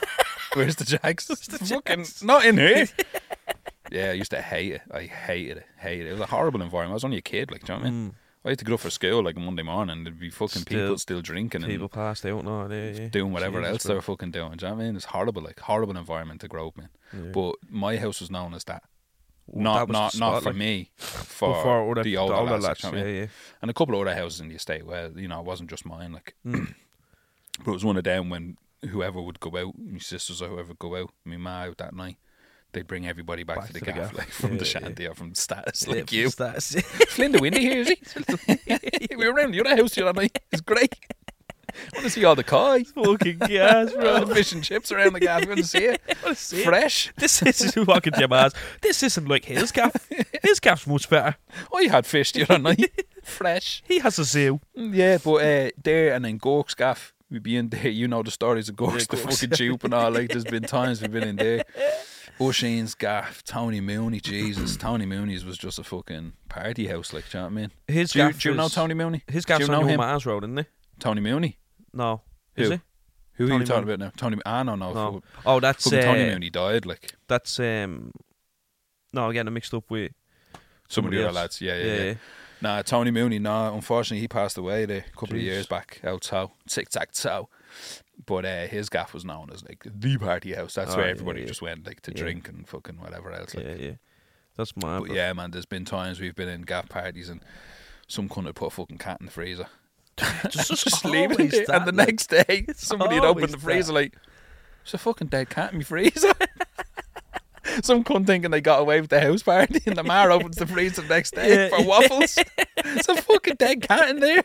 Where's 0.54 0.76
the 0.76 0.84
jacks? 0.84 1.28
Where's 1.28 1.40
the 1.46 1.58
fucking 1.58 2.06
not 2.22 2.44
in 2.44 2.56
here. 2.58 2.86
yeah, 3.90 4.10
I 4.10 4.12
used 4.12 4.30
to 4.30 4.40
hate 4.42 4.72
it. 4.72 4.82
I 4.92 5.02
hated 5.02 5.58
it. 5.58 5.66
Hated 5.78 6.06
it. 6.06 6.10
It 6.10 6.12
was 6.12 6.20
a 6.20 6.26
horrible 6.26 6.62
environment. 6.62 6.92
I 6.92 6.94
was 6.94 7.04
only 7.04 7.18
a 7.18 7.22
kid, 7.22 7.50
like, 7.50 7.64
do 7.64 7.72
you 7.72 7.78
know 7.78 7.82
what 7.84 7.88
I 7.88 7.90
mean? 7.90 8.10
Mm, 8.10 8.14
I 8.44 8.48
had 8.50 8.58
to 8.58 8.64
get 8.64 8.74
up 8.74 8.80
for 8.80 8.90
school 8.90 9.22
like 9.24 9.36
Monday 9.36 9.62
morning. 9.62 10.04
There'd 10.04 10.18
be 10.20 10.30
fucking 10.30 10.64
people 10.64 10.84
Still- 10.86 10.98
still 10.98 11.22
drinking 11.22 11.62
and 11.62 11.70
people 11.72 11.88
passed 11.88 12.24
out 12.26 12.44
now. 12.44 12.68
Yeah, 12.68 12.90
yeah. 12.90 13.08
doing 13.08 13.32
whatever 13.32 13.60
Jesus, 13.60 13.72
else 13.72 13.82
bro. 13.84 13.88
they 13.88 13.94
were 13.96 14.02
fucking 14.02 14.30
doing. 14.32 14.52
Do 14.56 14.66
you 14.66 14.70
know 14.70 14.76
what 14.76 14.82
I 14.82 14.86
mean? 14.86 14.96
It's 14.96 15.04
horrible, 15.06 15.42
like 15.42 15.60
horrible 15.60 15.96
environment 15.96 16.40
to 16.42 16.48
grow 16.48 16.68
up 16.68 16.78
in. 16.78 16.88
Yeah. 17.26 17.30
But 17.32 17.56
my 17.68 17.96
house 17.96 18.20
was 18.20 18.30
known 18.30 18.54
as 18.54 18.64
that. 18.64 18.82
Not 19.52 19.88
not 19.90 20.18
not 20.18 20.42
for 20.42 20.50
like, 20.50 20.56
me, 20.56 20.90
for, 20.96 21.62
for 21.62 21.90
other, 21.90 22.02
the 22.02 22.16
older, 22.16 22.34
lads, 22.58 22.82
you 22.82 22.90
know 22.90 22.96
what 22.98 23.06
I 23.06 23.10
yeah, 23.10 23.20
yeah. 23.20 23.26
and 23.60 23.70
a 23.70 23.74
couple 23.74 23.94
of 23.94 24.00
other 24.06 24.16
houses 24.16 24.40
in 24.40 24.48
the 24.48 24.54
estate. 24.54 24.86
where 24.86 25.10
you 25.14 25.28
know, 25.28 25.40
it 25.40 25.46
wasn't 25.46 25.70
just 25.70 25.84
mine. 25.86 26.12
Like, 26.12 26.34
Mm. 26.46 26.74
but 27.64 27.70
it 27.70 27.74
was 27.74 27.84
one 27.84 27.96
of 27.96 28.04
them 28.04 28.30
when 28.30 28.56
whoever 28.90 29.20
would 29.20 29.40
go 29.40 29.56
out, 29.56 29.74
my 29.78 29.98
sisters 29.98 30.40
or 30.42 30.48
whoever 30.48 30.68
would 30.68 30.78
go 30.78 30.96
out, 30.96 31.10
my 31.24 31.36
ma 31.36 31.64
out 31.64 31.78
that 31.78 31.94
night. 31.94 32.16
They'd 32.72 32.86
bring 32.88 33.06
everybody 33.06 33.44
back, 33.44 33.58
Back 33.58 33.66
to 33.68 33.72
the 33.74 33.78
to 33.80 33.84
the 33.84 33.92
gaff, 33.92 34.10
gaff. 34.10 34.18
like 34.18 34.28
from 34.30 34.52
Yeah, 34.52 34.58
the 34.58 34.64
yeah. 34.64 34.70
shanty 34.70 35.06
or 35.06 35.14
from 35.14 35.30
the 35.30 35.36
status, 35.36 35.86
Yeah, 35.86 35.94
like 35.94 36.10
you. 36.12 36.28
That's 36.30 36.74
Flynn 37.10 37.30
the 37.30 37.38
Windy 37.38 37.60
here, 37.60 37.78
is 37.82 37.88
he? 37.88 39.14
we 39.16 39.26
were 39.28 39.32
around 39.32 39.52
the 39.52 39.60
other 39.60 39.76
house 39.76 39.94
the 39.94 40.08
other 40.08 40.20
night. 40.22 40.36
It's 40.50 40.60
great. 40.60 40.92
Want 41.92 42.04
to 42.04 42.10
see 42.10 42.24
all 42.24 42.34
the 42.34 42.44
koi. 42.44 42.84
fucking 42.84 43.38
gas, 43.38 43.92
All 43.94 44.00
bro. 44.00 44.24
the 44.24 44.34
fish 44.34 44.52
and 44.52 44.62
chips 44.64 44.90
around 44.92 45.12
the 45.12 45.20
gaff. 45.20 45.42
You 45.42 45.48
want 45.48 45.60
to 45.60 45.66
see 45.66 45.84
it? 45.84 46.00
see 46.34 46.60
it. 46.62 46.64
Fresh. 46.64 47.12
This 47.16 47.42
is 47.42 47.72
fucking 47.74 48.12
Jamaz. 48.14 48.54
This 48.80 49.02
isn't 49.02 49.28
like 49.28 49.44
his 49.44 49.72
gaff. 49.72 50.08
His 50.42 50.60
gaff's 50.60 50.86
much 50.86 51.08
better. 51.08 51.36
Oh, 51.72 51.78
you 51.80 51.90
had 51.90 52.06
fish 52.06 52.32
the 52.32 52.42
other 52.42 52.58
night. 52.58 53.06
Fresh. 53.22 53.82
He 53.86 53.98
has 54.00 54.18
a 54.18 54.24
zoo. 54.24 54.60
Yeah, 54.74 55.18
but 55.22 55.34
uh, 55.36 55.70
there 55.82 56.14
and 56.14 56.24
then 56.24 56.38
Gork's 56.38 56.74
gaff. 56.74 57.12
We'd 57.30 57.42
be 57.42 57.56
in 57.56 57.70
there. 57.70 57.88
You 57.88 58.06
know 58.06 58.22
the 58.22 58.30
stories 58.30 58.68
of 58.68 58.76
Gork's, 58.76 59.06
the 59.06 59.16
fucking 59.16 59.50
tube 59.50 59.84
and 59.84 59.94
all. 59.94 60.10
Like, 60.10 60.28
there's 60.30 60.44
been 60.44 60.62
times 60.62 61.00
we've 61.02 61.10
been 61.10 61.24
in 61.26 61.36
there. 61.36 61.64
Oisin's 62.40 62.94
gaff, 62.94 63.42
Tony 63.44 63.80
Mooney, 63.80 64.20
Jesus. 64.20 64.76
Tony 64.78 65.06
Mooney's 65.06 65.44
was 65.44 65.56
just 65.56 65.78
a 65.78 65.84
fucking 65.84 66.32
party 66.48 66.86
house, 66.88 67.12
like, 67.12 67.28
do 67.30 67.38
you 67.38 67.42
know 67.42 67.46
what 67.48 67.52
I 67.52 67.54
mean? 67.54 67.72
His 67.88 68.10
Do 68.12 68.18
gaff 68.18 68.40
do 68.40 68.48
you 68.50 68.54
know 68.56 68.68
Tony 68.68 68.94
Mooney? 68.94 69.22
His 69.28 69.44
Do 69.44 69.52
you 69.54 69.58
gaff's 69.58 69.70
know 69.70 69.82
on 69.82 69.88
him? 69.88 69.96
Mars 69.98 70.26
Road, 70.26 70.44
isn't 70.44 70.58
it? 70.58 70.66
Tony 70.98 71.20
Mooney? 71.20 71.58
No. 71.94 72.22
Is 72.56 72.68
Who? 72.68 72.74
it? 72.74 72.80
Who 73.34 73.44
are 73.46 73.48
Tony 73.48 73.60
you 73.60 73.66
talking 73.66 73.82
about 73.84 73.98
now? 73.98 74.12
Tony, 74.16 74.36
ah, 74.46 74.62
no, 74.62 74.74
no. 74.76 74.92
No. 74.92 75.04
fucking- 75.06 75.22
Oh, 75.44 75.60
that's 75.60 75.92
uh, 75.92 76.02
Tony 76.02 76.26
Mooney 76.26 76.50
died, 76.50 76.86
like, 76.86 77.14
That's 77.26 77.58
um. 77.58 78.12
No, 79.12 79.28
again 79.28 79.40
I'm 79.40 79.46
getting 79.46 79.54
mixed 79.54 79.74
up 79.74 79.90
with 79.90 80.12
some 80.88 81.06
of 81.06 81.12
somebody 81.12 81.16
the 81.16 81.22
other 81.22 81.28
else. 81.28 81.36
lads. 81.36 81.60
Yeah, 81.60 81.76
yeah, 81.76 81.84
yeah. 81.84 81.94
yeah. 81.94 82.04
yeah. 82.04 82.14
Nah, 82.60 82.82
Tony 82.82 83.10
Mooney, 83.10 83.38
no, 83.38 83.74
unfortunately 83.74 84.20
he 84.20 84.28
passed 84.28 84.56
away 84.56 84.86
there 84.86 85.04
a 85.06 85.16
couple 85.18 85.36
of 85.36 85.42
years 85.42 85.66
back 85.66 86.00
out 86.02 86.22
toe, 86.22 86.52
tic 86.68 86.88
tac 86.88 87.12
toe. 87.12 87.48
But 88.24 88.44
uh, 88.44 88.66
his 88.68 88.88
gaff 88.88 89.12
was 89.12 89.24
known 89.24 89.50
as 89.52 89.64
like 89.64 89.84
the 89.84 90.16
party 90.16 90.54
house. 90.54 90.74
That's 90.74 90.94
Oh, 90.94 90.96
where 90.96 91.06
yeah, 91.06 91.10
everybody 91.10 91.44
just 91.44 91.60
went 91.60 91.86
like 91.86 92.00
to 92.02 92.12
drink 92.12 92.48
and 92.48 92.66
fucking 92.66 93.00
whatever 93.00 93.32
else. 93.32 93.54
Like. 93.54 93.66
Yeah, 93.66 93.74
yeah. 93.74 93.92
That's 94.56 94.76
mad. 94.76 95.00
But 95.00 95.06
bro. 95.08 95.16
yeah, 95.16 95.32
man, 95.32 95.50
there's 95.50 95.66
been 95.66 95.84
times 95.84 96.20
we've 96.20 96.34
been 96.36 96.48
in 96.48 96.62
gaff 96.62 96.88
parties 96.88 97.28
and 97.28 97.42
some 98.06 98.28
cunt 98.28 98.46
had 98.46 98.54
put 98.54 98.66
a 98.66 98.70
fucking 98.70 98.98
cat 98.98 99.18
in 99.20 99.26
the 99.26 99.32
freezer. 99.32 99.66
Just, 100.48 100.68
just, 100.70 100.84
Just 100.84 101.04
leave 101.04 101.32
it 101.32 101.40
in 101.40 101.46
always 101.46 101.50
there. 101.52 101.66
that, 101.66 101.76
And 101.76 101.86
the 101.86 101.92
like, 101.92 102.08
next 102.08 102.26
day, 102.30 102.66
somebody 102.76 103.16
had 103.16 103.24
opened 103.24 103.52
the 103.52 103.58
freezer 103.58 103.88
that. 103.92 103.94
like, 103.94 104.16
there's 104.84 104.94
a 104.94 104.98
fucking 104.98 105.26
dead 105.28 105.50
cat 105.50 105.72
in 105.72 105.78
my 105.78 105.84
freezer. 105.84 106.32
Some 107.82 108.04
cunt 108.04 108.26
thinking 108.26 108.50
they 108.50 108.60
got 108.60 108.80
away 108.80 109.00
with 109.00 109.10
the 109.10 109.20
house 109.20 109.42
party, 109.42 109.80
and 109.86 109.96
the 109.96 110.04
mar 110.04 110.30
opens 110.30 110.56
the 110.56 110.66
freezer 110.66 111.02
the 111.02 111.08
next 111.08 111.34
day 111.34 111.54
Yeah. 111.70 111.76
for 111.76 111.84
waffles. 111.84 112.38
There's 112.84 113.08
a 113.08 113.16
fucking 113.22 113.56
dead 113.56 113.82
cat 113.82 114.10
in 114.10 114.20
there. 114.20 114.44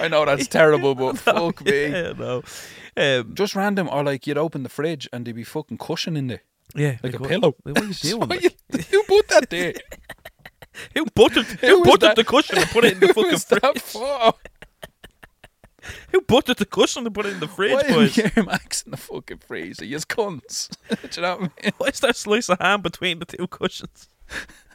I 0.00 0.08
know 0.08 0.24
that's 0.24 0.48
terrible, 0.48 0.94
but 0.94 1.16
fuck 1.18 1.64
me. 1.64 1.86
Yeah, 1.88 2.12
no. 2.18 2.42
Um, 2.96 3.34
Just 3.34 3.54
random, 3.54 3.88
or 3.90 4.02
like 4.04 4.26
you'd 4.26 4.38
open 4.38 4.62
the 4.62 4.68
fridge 4.68 5.08
and 5.12 5.24
there'd 5.26 5.36
be 5.36 5.44
fucking 5.44 5.78
cushion 5.78 6.16
in 6.16 6.26
there, 6.28 6.42
yeah, 6.74 6.96
like 7.02 7.14
a 7.14 7.18
what- 7.18 7.28
pillow. 7.30 7.54
What 7.62 7.78
are 7.80 7.84
you 7.84 7.94
doing? 7.94 8.28
Like? 8.28 8.42
you- 8.42 8.50
who 8.90 9.02
put 9.04 9.28
that 9.28 9.48
there? 9.50 9.74
Who 10.94 11.06
buttered? 11.14 11.44
Who 11.46 11.66
Who, 11.66 11.84
buttered 11.84 12.00
that? 12.10 12.16
the 12.16 12.24
cushion 12.24 12.58
and 12.58 12.66
put 12.68 12.84
it 12.84 12.94
in 12.94 13.00
the 13.00 13.06
Who 13.14 13.14
fucking 13.14 13.60
that 13.60 13.80
fridge? 13.80 13.82
for? 13.82 14.34
Who 16.12 16.20
buttered 16.22 16.56
the 16.56 16.66
cushion 16.66 17.06
and 17.06 17.14
put 17.14 17.26
it 17.26 17.34
in 17.34 17.40
the 17.40 17.48
fridge, 17.48 17.74
Why 17.74 17.80
are 17.82 17.92
boys? 17.92 18.18
Air 18.18 18.44
Max 18.44 18.82
in 18.82 18.90
the 18.90 18.96
fucking 18.96 19.38
freezer? 19.38 19.84
You 19.84 19.98
cunts. 19.98 20.68
Do 20.88 20.96
you 21.14 21.22
know 21.22 21.36
what 21.36 21.50
I 21.58 21.62
mean? 21.64 21.72
Why 21.78 21.86
is 21.88 22.00
there 22.00 22.10
a 22.10 22.14
slice 22.14 22.48
of 22.48 22.58
ham 22.58 22.82
between 22.82 23.20
the 23.20 23.24
two 23.24 23.46
cushions? 23.46 24.08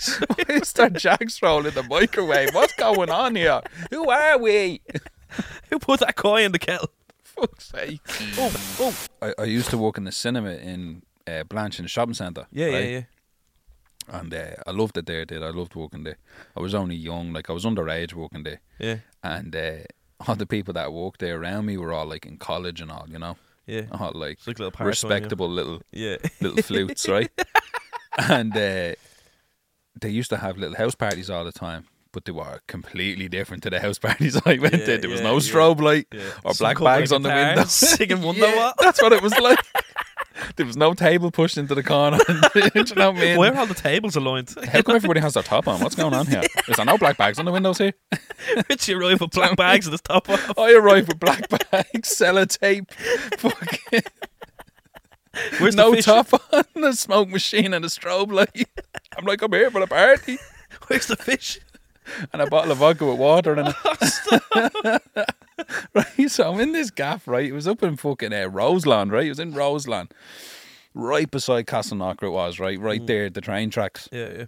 jacks. 0.00 0.20
Where's 0.46 0.72
their 0.72 0.90
jacks 0.90 1.42
roll 1.42 1.66
in 1.66 1.74
the 1.74 1.82
microwave? 1.82 2.54
What's 2.54 2.74
going 2.74 3.10
on 3.10 3.34
here? 3.34 3.60
Who 3.90 4.08
are 4.10 4.38
we? 4.38 4.80
Who 5.70 5.78
put 5.78 6.00
that 6.00 6.16
koi 6.16 6.44
in 6.44 6.52
the 6.52 6.58
kettle? 6.58 6.90
Fuck's 7.22 7.68
sake. 7.68 8.00
Oh, 8.38 8.52
oh. 8.80 8.94
I, 9.22 9.42
I 9.42 9.44
used 9.44 9.70
to 9.70 9.78
work 9.78 9.98
in 9.98 10.04
the 10.04 10.12
cinema 10.12 10.50
in 10.52 11.02
uh, 11.26 11.44
Blanch 11.44 11.78
in 11.78 11.84
the 11.84 11.88
shopping 11.88 12.14
centre. 12.14 12.46
Yeah, 12.52 12.66
yeah, 12.68 12.78
yeah. 12.78 13.02
And 14.12 14.34
uh, 14.34 14.56
I 14.66 14.72
loved 14.72 14.96
it 14.98 15.06
there, 15.06 15.24
did 15.24 15.42
I? 15.42 15.50
loved 15.50 15.74
working 15.76 16.02
there. 16.04 16.16
I 16.56 16.60
was 16.60 16.74
only 16.74 16.96
young, 16.96 17.32
like 17.32 17.48
I 17.48 17.52
was 17.52 17.64
underage 17.64 18.12
working 18.12 18.42
there. 18.42 18.60
Yeah, 18.78 18.96
And 19.22 19.54
uh, 19.54 19.76
all 20.26 20.34
the 20.34 20.46
people 20.46 20.74
that 20.74 20.92
worked 20.92 21.20
there 21.20 21.40
around 21.40 21.66
me 21.66 21.76
were 21.76 21.92
all 21.92 22.06
like 22.06 22.26
in 22.26 22.36
college 22.36 22.80
and 22.80 22.90
all, 22.90 23.06
you 23.08 23.18
know? 23.20 23.36
yeah. 23.66 23.82
All 23.92 24.10
like 24.14 24.38
like 24.46 24.58
little 24.58 24.72
respectable 24.84 25.48
little 25.48 25.80
Yeah. 25.92 26.16
little 26.40 26.60
flutes, 26.62 27.08
right? 27.08 27.30
And 28.28 28.52
uh, 28.56 28.94
they 30.00 30.08
used 30.10 30.30
to 30.30 30.36
have 30.38 30.58
little 30.58 30.76
house 30.76 30.96
parties 30.96 31.30
all 31.30 31.44
the 31.44 31.52
time, 31.52 31.86
but 32.12 32.24
they 32.24 32.32
were 32.32 32.58
completely 32.66 33.28
different 33.28 33.62
to 33.62 33.70
the 33.70 33.78
house 33.80 33.98
parties 34.06 34.36
I 34.44 34.58
went 34.58 34.74
Yeah, 34.74 34.84
to. 34.86 34.98
There 34.98 35.10
was 35.10 35.20
yeah, 35.20 35.26
no 35.30 35.36
strobe 35.36 35.80
light 35.80 36.08
yeah. 36.12 36.20
or 36.44 36.52
Some 36.54 36.64
black 36.64 36.80
bags 36.80 37.12
on 37.12 37.22
the 37.22 37.28
window. 37.28 37.64
Singing 37.64 38.22
Wonder 38.26 38.48
What? 38.56 38.74
That's 38.78 39.00
what 39.00 39.12
it 39.12 39.22
was 39.22 39.38
like. 39.38 39.60
there 40.56 40.66
was 40.66 40.76
no 40.76 40.94
table 40.94 41.30
pushed 41.30 41.58
into 41.58 41.74
the 41.74 41.82
corner. 41.82 42.18
You 42.54 42.84
know 42.96 43.10
what 43.10 43.16
I 43.16 43.20
mean? 43.20 43.38
Where 43.38 43.54
are 43.54 43.58
all 43.60 43.66
the 43.66 43.74
tables 43.74 44.16
aligned? 44.16 44.54
How 44.72 44.82
come 44.82 44.96
everybody 44.96 45.20
has 45.20 45.34
their 45.34 45.42
top 45.42 45.68
on? 45.68 45.80
What's 45.80 45.94
going 45.94 46.14
on 46.14 46.26
here? 46.26 46.42
Is 46.68 46.76
there 46.76 46.84
no 46.84 46.98
black 46.98 47.16
bags 47.16 47.38
on 47.38 47.44
the 47.44 47.52
windows 47.52 47.78
here? 47.78 47.92
Richie 48.68 48.94
arrived 48.94 49.20
with 49.20 49.30
black 49.30 49.56
bags 49.56 49.86
at 49.86 49.92
his 49.92 50.00
top 50.00 50.28
off. 50.28 50.58
I 50.58 50.72
arrived 50.72 51.08
with 51.08 51.20
black 51.20 51.48
bags, 51.48 52.14
sellotape, 52.16 52.90
fucking 53.38 54.02
Where's 55.58 55.76
no 55.76 55.94
the 55.94 56.02
top 56.02 56.32
on, 56.52 56.84
a 56.84 56.92
smoke 56.92 57.28
machine 57.28 57.72
and 57.72 57.84
a 57.84 57.88
strobe 57.88 58.32
light. 58.32 58.68
I'm 59.16 59.24
like, 59.24 59.42
I'm 59.42 59.52
here 59.52 59.70
for 59.70 59.80
the 59.80 59.86
party. 59.86 60.38
Where's 60.88 61.06
the 61.06 61.16
fish? 61.16 61.60
and 62.32 62.42
a 62.42 62.46
bottle 62.46 62.72
of 62.72 62.78
vodka 62.78 63.06
with 63.06 63.18
water 63.18 63.56
in 63.58 63.66
it. 63.68 65.02
right, 65.94 66.30
so 66.30 66.52
I'm 66.52 66.60
in 66.60 66.72
this 66.72 66.90
gaff, 66.90 67.26
right? 67.26 67.46
It 67.46 67.52
was 67.52 67.68
up 67.68 67.82
in 67.82 67.96
fucking 67.96 68.32
uh, 68.32 68.48
Roselawn, 68.48 69.10
right? 69.10 69.26
It 69.26 69.30
was 69.30 69.40
in 69.40 69.52
Roselawn, 69.52 70.08
right 70.94 71.30
beside 71.30 71.66
Castleknocker. 71.66 72.24
It 72.24 72.30
was 72.30 72.58
right, 72.58 72.78
right 72.78 73.06
there, 73.06 73.26
at 73.26 73.34
the 73.34 73.40
train 73.40 73.70
tracks. 73.70 74.08
Yeah, 74.12 74.28
yeah. 74.36 74.44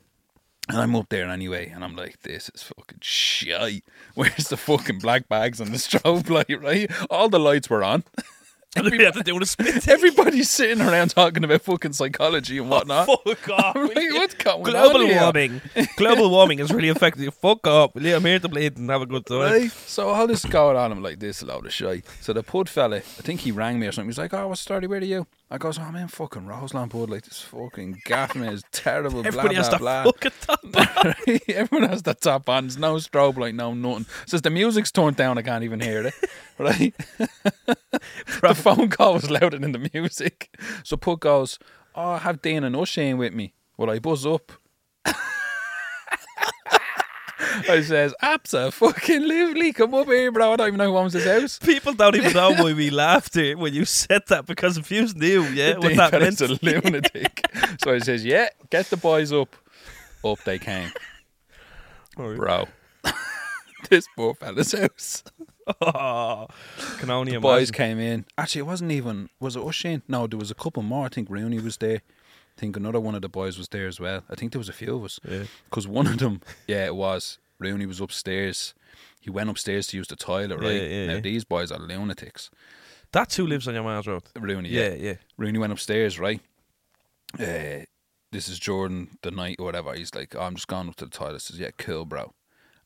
And 0.69 0.79
I'm 0.79 0.95
up 0.95 1.09
there 1.09 1.29
anyway, 1.29 1.69
and 1.69 1.83
I'm 1.83 1.97
like, 1.97 2.23
this 2.23 2.49
is 2.55 2.63
fucking 2.63 3.01
shite. 3.01 3.85
Where's 4.15 4.49
the 4.49 4.57
fucking 4.57 5.01
black 5.01 5.29
bags 5.29 5.61
and 5.61 5.73
the 5.73 5.79
strobe 5.79 6.31
light, 6.31 6.63
right? 6.63 6.91
All 7.11 7.29
the 7.29 7.41
lights 7.41 7.69
were 7.69 7.83
on. 7.83 8.05
We 8.75 9.05
have 9.05 9.15
to 9.15 9.23
do 9.23 9.39
a 9.39 9.45
spit. 9.45 9.87
Everybody's 9.89 10.49
sitting 10.49 10.81
around 10.81 11.11
talking 11.11 11.45
about 11.45 11.61
fucking 11.61 11.93
psychology 11.93 12.57
and 12.57 12.69
oh, 12.69 12.71
whatnot. 12.71 13.07
Fuck 13.07 13.51
off. 13.51 13.77
I'm 13.77 13.87
like, 13.95 14.13
what's 14.13 14.35
going 14.35 14.63
Global 14.63 15.03
on 15.03 15.07
here? 15.07 15.21
warming. 15.21 15.61
Global 15.97 16.31
warming 16.31 16.59
is 16.59 16.73
really 16.73 16.89
affecting 16.89 17.25
you. 17.25 17.31
Fuck 17.31 17.67
up. 17.67 17.95
Will 17.95 18.07
you? 18.07 18.17
I'm 18.17 18.25
here 18.25 18.39
to 18.39 18.49
bleed 18.49 18.79
and 18.79 18.89
have 18.89 19.03
a 19.03 19.07
good 19.07 19.27
time. 19.27 19.41
Right. 19.41 19.71
So 19.71 20.09
all 20.09 20.27
this 20.27 20.45
is 20.45 20.51
going 20.51 20.77
on, 20.79 20.91
I'm 20.91 21.03
like, 21.03 21.19
this 21.19 21.43
load 21.43 21.67
of 21.67 21.73
shit. 21.73 22.07
So 22.21 22.33
the 22.33 22.43
pud 22.43 22.71
fella, 22.71 22.97
I 22.97 23.01
think 23.01 23.41
he 23.41 23.53
rang 23.53 23.79
me 23.79 23.89
or 23.89 23.93
something. 23.93 24.09
He's 24.09 24.19
like, 24.19 24.33
oh, 24.33 24.49
what's 24.49 24.63
the 24.63 24.65
story? 24.65 24.87
Where 24.87 25.01
are 25.01 25.05
you? 25.05 25.27
I 25.53 25.59
goes, 25.59 25.79
oh, 25.79 25.83
I'm 25.83 25.97
in 25.97 26.09
fucking 26.09 26.47
Roselawn 26.47 26.89
Pud. 26.89 27.11
Like, 27.11 27.25
this 27.25 27.43
fucking 27.43 28.01
gaff 28.07 28.35
man 28.35 28.55
is 28.55 28.65
terrible, 28.73 29.19
Everybody 29.27 29.55
blah, 29.55 29.65
has 29.65 29.69
blah, 29.79 30.03
that 30.03 30.23
blah. 30.23 30.31
fucking 30.65 31.13
top. 31.21 31.41
Everyone 31.49 31.91
has 31.91 32.05
the 32.05 32.15
top 32.15 32.49
on. 32.49 32.65
There's 32.65 32.79
no 32.79 32.95
strobe 32.95 33.37
light, 33.37 33.55
no 33.55 33.75
nothing. 33.75 34.07
Says 34.25 34.41
the 34.41 34.49
music's 34.49 34.91
turned 34.91 35.17
down, 35.17 35.37
I 35.37 35.43
can't 35.43 35.63
even 35.63 35.81
hear 35.81 36.07
it. 36.07 36.15
Right? 36.59 36.95
the 38.41 38.55
phone 38.55 38.89
call 38.89 39.15
was 39.15 39.31
louder 39.31 39.59
than 39.59 39.73
the 39.73 39.91
music. 39.93 40.57
So 40.85 40.97
Pud 40.97 41.19
goes, 41.21 41.59
oh, 41.95 42.11
I 42.13 42.19
have 42.19 42.41
Dana 42.41 42.69
and 42.69 42.77
O'Shane 42.77 43.19
with 43.19 43.35
me. 43.35 43.53
Well, 43.77 43.91
I 43.91 43.99
buzz 43.99 44.25
up. 44.25 44.53
I 47.69 47.83
says, 47.83 48.15
absolutely, 48.23 49.73
come 49.73 49.95
up 49.95 50.07
here, 50.07 50.31
bro. 50.31 50.53
I 50.53 50.57
don't 50.57 50.69
even 50.69 50.79
know 50.79 50.93
who 50.93 50.97
owns 50.99 51.13
this 51.13 51.27
house. 51.27 51.59
People 51.59 51.93
don't 51.93 52.15
even 52.15 52.33
know 52.33 52.53
why 52.53 52.73
we 52.73 52.91
laughed 52.91 53.35
here 53.35 53.57
when 53.57 53.75
you 53.75 53.85
said 53.85 54.23
that 54.29 54.47
because 54.47 54.79
if 54.79 54.91
you 54.91 55.07
knew, 55.15 55.43
yeah, 55.45 55.77
what 55.79 55.97
that 55.97 56.13
meant. 56.13 56.41
a 56.41 56.59
lunatic. 56.63 57.45
so 57.83 57.93
I 57.93 57.99
says, 57.99 58.25
yeah, 58.25 58.49
get 58.71 58.87
the 58.87 58.97
boys 58.97 59.33
up. 59.33 59.55
Up 60.25 60.39
they 60.45 60.59
came. 60.59 60.91
Bro. 62.17 62.67
this 63.91 64.07
poor 64.17 64.35
fella's 64.35 64.73
house. 64.73 65.25
Oh, 65.81 66.47
can 66.99 67.11
only 67.11 67.33
The 67.33 67.37
imagine. 67.39 67.41
boys 67.41 67.71
came 67.71 67.99
in. 67.99 68.25
Actually, 68.39 68.61
it 68.61 68.67
wasn't 68.67 68.93
even. 68.93 69.29
Was 69.41 69.57
it 69.57 69.61
O'Shane? 69.61 70.03
No, 70.09 70.27
there 70.27 70.39
was 70.39 70.51
a 70.51 70.55
couple 70.55 70.83
more. 70.83 71.07
I 71.07 71.09
think 71.09 71.29
Rooney 71.31 71.59
was 71.61 71.77
there. 71.79 72.03
I 72.57 72.61
think 72.61 72.77
another 72.77 73.01
one 73.01 73.15
of 73.15 73.23
the 73.23 73.29
boys 73.29 73.59
was 73.59 73.69
there 73.69 73.87
as 73.87 73.99
well. 73.99 74.23
I 74.31 74.35
think 74.35 74.53
there 74.53 74.59
was 74.61 74.69
a 74.69 74.73
few 74.75 74.97
of 74.97 75.05
us. 75.05 75.19
Yeah. 75.29 75.45
Because 75.65 75.89
one 75.89 76.07
of 76.07 76.19
them, 76.19 76.41
yeah, 76.67 76.85
it 76.87 76.95
was. 76.95 77.39
Rooney 77.59 77.87
was 77.87 78.01
upstairs. 78.01 78.75
He 79.21 79.31
went 79.31 79.49
upstairs 79.51 79.87
to 79.89 79.97
use 79.97 80.09
the 80.09 80.17
toilet, 80.17 80.59
right? 80.59 80.73
Yeah, 80.83 80.83
yeah, 80.89 81.07
now, 81.07 81.13
yeah. 81.15 81.21
these 81.21 81.45
boys 81.45 81.71
are 81.73 81.79
lunatics. 81.79 82.51
That's 83.13 83.37
who 83.37 83.47
lives 83.47 83.69
on 83.69 83.75
your 83.75 83.85
man's 83.85 84.07
road. 84.07 84.23
Rooney, 84.39 84.69
Yeah, 84.71 84.89
yeah. 84.89 84.95
yeah. 84.95 85.15
Rooney 85.39 85.59
went 85.59 85.73
upstairs, 85.73 86.19
right? 86.19 86.41
Uh, 87.39 87.85
this 88.33 88.49
is 88.49 88.59
Jordan 88.59 89.19
the 89.23 89.31
night 89.31 89.57
or 89.59 89.65
whatever. 89.67 89.95
He's 89.95 90.15
like, 90.15 90.35
oh, 90.35 90.41
I'm 90.43 90.55
just 90.55 90.69
going 90.69 90.89
up 90.89 90.97
to 90.97 91.05
the 91.05 91.11
toilet. 91.11 91.41
says, 91.43 91.59
yeah, 91.59 91.71
cool, 91.79 92.05
bro. 92.05 92.33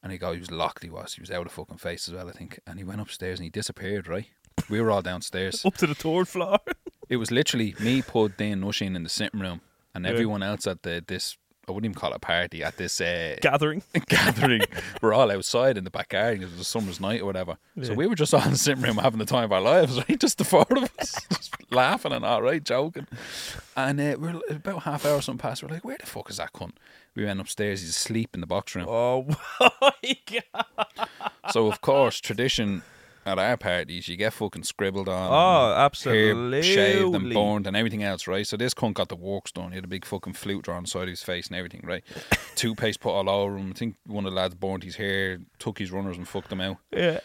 And 0.03 0.13
he 0.13 0.19
go, 0.19 0.33
he 0.33 0.39
was 0.41 0.51
locked. 0.51 0.83
He 0.85 0.91
was. 0.91 1.15
He 1.15 1.21
was 1.21 1.31
out 1.31 1.47
of 1.47 1.53
fucking 1.53 1.79
face 1.79 2.09
as 2.09 2.15
well, 2.15 2.29
I 2.29 2.33
think. 2.33 2.61
And 2.67 2.79
he 2.79 2.85
went 2.85 3.01
upstairs 3.01 3.39
and 3.39 3.45
he 3.45 3.51
disappeared. 3.51 4.07
Right? 4.07 4.27
We 4.69 4.81
were 4.81 4.91
all 4.91 5.03
downstairs. 5.03 5.65
Up 5.65 5.77
to 5.79 5.87
the 5.87 5.95
third 5.95 6.29
floor. 6.29 6.59
It 7.09 7.17
was 7.17 7.31
literally 7.31 7.75
me, 7.81 8.03
Pud, 8.03 8.37
Dean, 8.37 8.61
Nushing 8.61 8.97
in 8.97 9.03
the 9.03 9.09
sitting 9.09 9.41
room, 9.41 9.61
and 9.95 10.05
Yeah. 10.05 10.11
everyone 10.13 10.43
else 10.43 10.67
at 10.67 10.83
the 10.83 11.03
this. 11.07 11.37
I 11.69 11.73
wouldn't 11.73 11.87
even 11.91 11.99
call 12.01 12.13
it 12.13 12.17
a 12.17 12.21
party 12.21 12.63
at 12.63 12.77
this 12.77 13.01
uh, 13.01 13.35
Gathering. 13.43 13.83
gathering. 14.09 14.63
We're 15.03 15.13
all 15.13 15.33
outside 15.33 15.77
in 15.77 15.83
the 15.83 15.91
backyard. 15.91 16.39
Because 16.39 16.53
it 16.53 16.59
was 16.59 16.61
a 16.61 16.71
summer's 16.71 17.01
night 17.01 17.23
or 17.23 17.25
whatever. 17.27 17.57
So 17.83 17.93
we 17.95 18.07
were 18.07 18.15
just 18.15 18.33
all 18.33 18.45
in 18.45 18.53
the 18.53 18.57
sitting 18.57 18.85
room 18.85 18.99
having 18.99 19.19
the 19.19 19.25
time 19.25 19.43
of 19.47 19.53
our 19.53 19.61
lives, 19.61 19.97
right? 20.09 20.17
Just 20.21 20.39
the 20.39 20.45
four 20.45 20.65
of 20.71 20.89
us, 21.01 21.17
just 21.29 21.53
laughing 21.73 22.13
and 22.13 22.25
all 22.25 22.41
right, 22.41 22.63
joking. 22.63 23.09
And 23.77 24.01
uh, 24.01 24.17
we're 24.17 24.41
about 24.49 24.85
half 24.85 25.05
hour 25.05 25.17
or 25.17 25.23
something 25.23 25.41
past. 25.41 25.61
We're 25.65 25.71
like, 25.71 25.85
where 25.85 25.97
the 25.99 26.07
fuck 26.07 26.31
is 26.31 26.37
that 26.37 26.53
cunt? 26.53 26.75
We 27.17 27.25
went 27.25 27.41
upstairs. 27.41 27.81
He's 27.81 27.91
asleep 27.91 28.31
in 28.35 28.41
the 28.43 28.47
box 28.47 28.77
room. 28.77 28.87
Oh 28.89 29.27
my 29.83 30.17
god. 30.31 31.09
So 31.51 31.67
of 31.67 31.81
course, 31.81 32.21
tradition 32.21 32.83
at 33.27 33.39
our 33.39 33.57
parties, 33.57 34.09
you 34.09 34.17
get 34.17 34.33
fucking 34.33 34.63
scribbled 34.63 35.09
on. 35.09 35.31
Oh, 35.33 35.75
hair 35.75 35.85
absolutely. 35.85 36.63
shaved 36.63 37.15
and 37.15 37.35
burned 37.35 37.67
and 37.67 37.77
everything 37.77 38.03
else, 38.03 38.27
right? 38.27 38.47
So 38.47 38.57
this 38.57 38.73
cunt 38.73 38.95
got 38.95 39.09
the 39.09 39.17
works 39.17 39.51
done. 39.53 39.71
He 39.71 39.75
had 39.75 39.85
a 39.85 39.89
big 39.89 40.05
fucking 40.05 40.33
flute 40.35 40.63
drawn 40.65 40.79
on 40.79 40.83
the 40.85 40.89
side 40.89 41.03
of 41.03 41.09
his 41.09 41.23
face 41.23 41.49
and 41.49 41.57
everything, 41.57 41.83
right? 41.85 42.05
Toothpaste 42.55 43.01
put 43.01 43.11
all 43.11 43.29
over 43.29 43.57
him. 43.59 43.71
I 43.71 43.79
think 43.79 43.97
one 44.07 44.25
of 44.25 44.33
the 44.33 44.37
lads 44.37 44.55
burned 44.55 44.85
his 44.85 44.97
hair, 44.97 45.39
took 45.59 45.79
his 45.79 45.91
runners 45.91 46.17
and 46.17 46.27
fucked 46.27 46.51
them 46.51 46.61
out. 46.61 46.77
Yeah. 46.93 47.21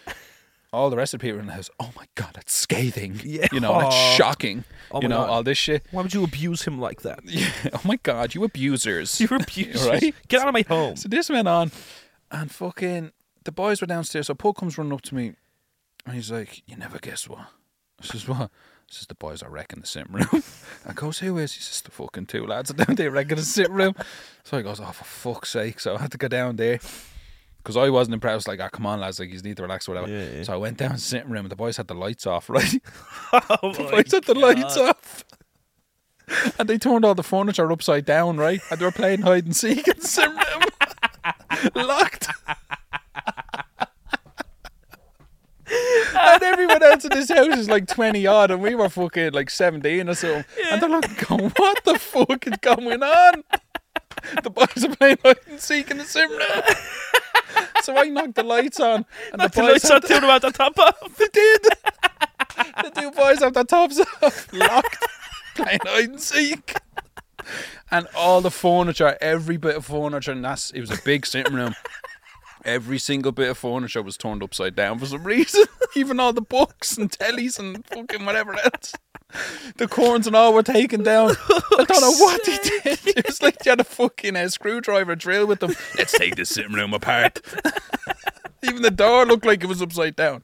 All 0.73 0.90
the 0.90 0.95
rest 0.95 1.14
of 1.14 1.19
the 1.19 1.28
people 1.28 1.40
in 1.41 1.48
the 1.48 1.53
house, 1.53 1.69
oh 1.82 1.91
my 1.98 2.06
god, 2.15 2.32
that's 2.34 2.53
scathing. 2.53 3.19
Yeah. 3.23 3.48
You 3.52 3.60
know, 3.60 3.78
that's 3.80 3.94
Oh. 3.95 4.14
shocking. 4.18 4.64
Oh 4.90 5.02
you 5.02 5.10
my 5.10 5.15
know, 5.15 5.22
God. 5.22 5.30
all 5.30 5.44
this 5.44 5.57
shit. 5.57 5.86
Why 5.91 6.02
would 6.02 6.14
you 6.14 6.23
abuse 6.23 6.64
him 6.64 6.80
like 6.80 7.02
that? 7.02 7.19
Yeah. 7.26 7.49
Oh 7.73 7.82
my 7.84 7.98
god, 8.02 8.34
you 8.34 8.44
abusers. 8.45 9.19
You're 9.19 9.36
abusers. 9.36 9.86
Right? 9.88 10.15
Get 10.30 10.41
out 10.41 10.48
of 10.48 10.53
my 10.53 10.64
home. 10.68 10.95
So 10.95 11.10
this 11.10 11.30
went 11.30 11.48
on, 11.49 11.72
and 12.32 12.49
fucking 12.49 13.11
the 13.44 13.52
boys 13.52 13.82
were 13.82 13.88
downstairs. 13.88 14.28
So 14.28 14.34
Paul 14.34 14.53
comes 14.53 14.78
running 14.78 14.94
up 14.94 15.02
to 15.02 15.15
me, 15.15 15.34
and 16.06 16.15
he's 16.15 16.32
like, 16.32 16.64
"You 16.68 16.78
never 16.78 16.99
guess 16.99 17.28
what?" 17.28 17.48
I 18.02 18.06
says, 18.06 18.28
"What?" 18.28 18.49
He 18.88 18.95
says, 18.95 19.07
"The 19.07 19.15
boys 19.15 19.41
are 19.44 19.49
wrecking 19.49 19.82
the 19.82 19.88
sitting 19.88 20.14
room." 20.14 20.44
I 20.86 20.94
goes, 20.94 21.19
"Who 21.19 21.38
is?" 21.38 21.53
He 21.53 21.61
says, 21.61 21.82
"The 21.82 21.91
fucking 21.91 22.26
two 22.28 22.45
lads 22.45 22.72
are 22.72 22.73
down 22.73 22.95
there 22.95 23.11
wrecking 23.11 23.38
the 23.38 23.44
sitting 23.44 23.73
room." 23.73 23.95
So 24.44 24.57
I 24.57 24.61
goes, 24.61 24.80
"Oh, 24.80 24.91
for 24.91 25.03
fuck's 25.03 25.49
sake!" 25.49 25.80
So 25.80 25.95
I 25.95 26.02
had 26.02 26.11
to 26.11 26.18
go 26.18 26.28
down 26.28 26.56
there. 26.56 26.80
Because 27.57 27.78
I 27.78 27.91
wasn't 27.91 28.15
impressed, 28.15 28.48
like, 28.48 28.60
ah, 28.60 28.69
come 28.69 28.88
on, 28.88 28.99
lads, 29.02 29.19
like, 29.19 29.32
you 29.32 29.40
need 29.41 29.56
to 29.57 29.61
relax 29.61 29.88
or 29.88 29.94
whatever. 29.94 30.11
Yeah, 30.11 30.38
yeah. 30.38 30.44
So 30.44 30.53
I 30.53 30.57
went 30.57 30.78
down 30.78 30.90
to 30.90 30.95
the 30.95 31.02
sitting 31.02 31.30
room, 31.30 31.45
and 31.45 31.52
the 31.52 31.56
boys 31.56 31.78
had 31.78 31.88
the 31.88 31.94
lights 31.94 32.26
off, 32.26 32.49
right? 32.49 32.73
Oh 33.32 33.72
the 33.72 33.84
boys 33.84 34.11
had 34.11 34.23
the 34.23 34.34
lights 34.34 34.78
off. 34.78 35.23
And 36.57 36.68
they 36.68 36.80
turned 36.80 37.06
all 37.06 37.14
the 37.14 37.22
furniture 37.22 37.72
upside 37.72 38.03
down, 38.06 38.38
right? 38.38 38.61
And 38.72 38.80
they 38.80 38.86
were 38.86 38.91
playing 38.91 39.22
hide 39.22 39.45
and 39.45 39.56
seek 39.56 39.88
in 39.88 39.99
the 39.99 40.07
sitting 40.07 40.32
room. 40.36 40.64
Locked. 41.76 42.30
And 46.15 46.43
everyone 46.43 46.83
else 46.83 47.05
in 47.05 47.11
this 47.11 47.29
house 47.29 47.57
is 47.57 47.69
like 47.69 47.88
20 47.88 48.25
odd, 48.27 48.51
and 48.51 48.61
we 48.61 48.75
were 48.75 48.89
fucking 48.89 49.33
like 49.33 49.49
17 49.49 50.09
or 50.09 50.13
something. 50.13 50.45
And 50.71 50.81
they're 50.81 50.89
like, 50.89 51.27
going, 51.27 51.49
what 51.51 51.83
the 51.83 51.97
fuck 51.99 52.47
is 52.47 52.57
going 52.61 53.03
on? 53.03 53.43
The 54.43 54.49
boys 54.49 54.85
are 54.85 54.95
playing 54.95 55.17
hide 55.23 55.38
and 55.47 55.59
seek 55.59 55.89
in 55.89 55.97
the 55.97 56.03
sitting 56.03 56.31
room. 56.31 56.63
So 57.81 57.97
I 57.97 58.05
knocked 58.05 58.35
the 58.35 58.43
lights 58.43 58.79
on, 58.79 59.05
and 59.31 59.39
Knock 59.39 59.53
the 59.53 59.61
the 59.61 59.67
boys 59.67 59.89
lights 59.89 60.09
had 60.09 60.17
on 60.17 60.23
about 60.23 60.41
the 60.43 60.51
top 60.51 60.77
off. 60.77 61.15
they 61.17 61.27
did. 61.33 61.63
the 62.83 62.91
two 62.95 63.11
boys 63.11 63.39
have 63.39 63.53
their 63.53 63.63
tops 63.63 63.99
off, 64.21 64.53
locked, 64.53 65.03
playing 65.55 65.79
hide 65.83 66.09
and 66.09 66.21
seek. 66.21 66.75
And 67.89 68.07
all 68.15 68.39
the 68.41 68.51
furniture, 68.51 69.17
every 69.19 69.57
bit 69.57 69.75
of 69.75 69.85
furniture, 69.85 70.31
and 70.31 70.45
that's 70.45 70.69
it 70.71 70.79
was 70.79 70.91
a 70.91 71.01
big 71.03 71.25
sitting 71.25 71.53
room. 71.55 71.73
Every 72.63 72.99
single 72.99 73.31
bit 73.31 73.49
of 73.49 73.57
furniture 73.57 74.01
was 74.03 74.17
turned 74.17 74.43
upside 74.43 74.75
down 74.75 74.99
for 74.99 75.05
some 75.07 75.23
reason. 75.25 75.63
Even 75.95 76.19
all 76.19 76.33
the 76.33 76.41
books 76.41 76.97
and 76.97 77.09
tellies 77.11 77.57
and 77.59 77.85
fucking 77.88 78.25
whatever 78.25 78.55
else. 78.59 78.93
the 79.77 79.88
corns 79.88 80.27
and 80.27 80.35
all 80.35 80.53
were 80.53 80.63
taken 80.63 81.03
down. 81.03 81.31
I 81.49 81.85
don't 81.88 82.01
know 82.01 82.11
what 82.11 82.45
he 82.45 82.57
did. 82.57 82.99
It 83.17 83.25
was 83.25 83.41
like 83.41 83.65
you 83.65 83.71
had 83.71 83.79
a 83.79 83.85
fucking 83.85 84.35
uh, 84.35 84.49
screwdriver 84.49 85.15
drill 85.15 85.47
with 85.47 85.59
them. 85.59 85.73
Let's 85.97 86.11
take 86.17 86.35
this 86.35 86.49
sitting 86.49 86.73
room 86.73 86.93
apart. 86.93 87.41
Even 88.63 88.83
the 88.83 88.91
door 88.91 89.25
looked 89.25 89.45
like 89.45 89.63
it 89.63 89.67
was 89.67 89.81
upside 89.81 90.15
down. 90.15 90.41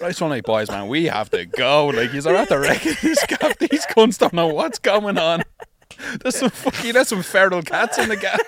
Right, 0.00 0.14
so 0.16 0.26
I'm 0.26 0.30
like, 0.30 0.44
boys, 0.44 0.70
man, 0.70 0.88
we 0.88 1.04
have 1.06 1.30
to 1.30 1.44
go. 1.46 1.86
Like, 1.86 2.10
he's 2.10 2.26
at 2.26 2.48
the 2.48 2.58
wrecking 2.58 2.94
this 3.02 3.24
gaff. 3.26 3.58
These 3.58 3.86
cunts 3.86 4.18
don't 4.18 4.32
know 4.32 4.46
what's 4.46 4.78
going 4.78 5.18
on. 5.18 5.42
There's 6.22 6.36
some 6.36 6.50
fucking, 6.50 6.92
there's 6.94 7.08
some 7.08 7.22
feral 7.22 7.62
cats 7.62 7.98
in 7.98 8.08
the 8.08 8.16
gaff. 8.16 8.40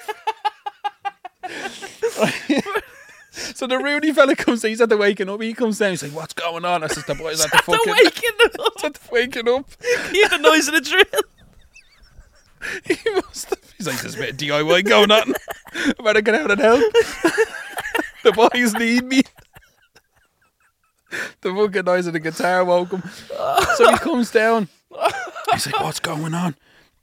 so 3.30 3.66
the 3.66 3.78
Rudy 3.78 4.12
fella 4.12 4.36
comes, 4.36 4.62
he's 4.62 4.80
at 4.80 4.88
the 4.88 4.96
waking 4.96 5.28
up. 5.28 5.40
He 5.40 5.54
comes 5.54 5.78
down, 5.78 5.90
he's 5.90 6.02
like, 6.02 6.12
what's 6.12 6.34
going 6.34 6.64
on? 6.64 6.84
I 6.84 6.86
says, 6.88 7.04
the 7.04 7.14
boys 7.14 7.44
at 7.44 7.50
the 7.50 7.58
fucking, 7.58 7.92
waking 7.92 8.30
up. 8.44 8.84
at 8.84 8.94
the 8.94 9.00
waking 9.10 9.48
up. 9.48 9.70
Hear 10.12 10.28
the 10.28 10.38
noise 10.38 10.68
of 10.68 10.74
the 10.74 10.80
drill. 10.80 11.04
He 12.84 12.96
must 13.14 13.50
have. 13.50 13.58
He's 13.76 13.88
like, 13.88 14.00
there's 14.00 14.14
a 14.14 14.18
bit 14.18 14.30
of 14.30 14.36
DIY 14.36 14.84
going 14.84 15.10
on. 15.10 15.34
I 15.74 15.92
better 16.02 16.20
get 16.20 16.36
out 16.36 16.50
and 16.52 16.60
help. 16.60 16.80
the 18.22 18.32
boys 18.32 18.74
need 18.74 19.04
me. 19.04 19.22
The 21.40 21.52
fucking 21.52 21.84
noise 21.84 22.06
of 22.06 22.12
the 22.12 22.20
guitar 22.20 22.64
woke 22.64 22.92
him. 22.92 23.02
So 23.76 23.90
he 23.90 23.98
comes 23.98 24.30
down. 24.30 24.68
He's 25.52 25.66
like, 25.66 25.80
what's 25.80 25.98
going 26.00 26.34
on? 26.34 26.54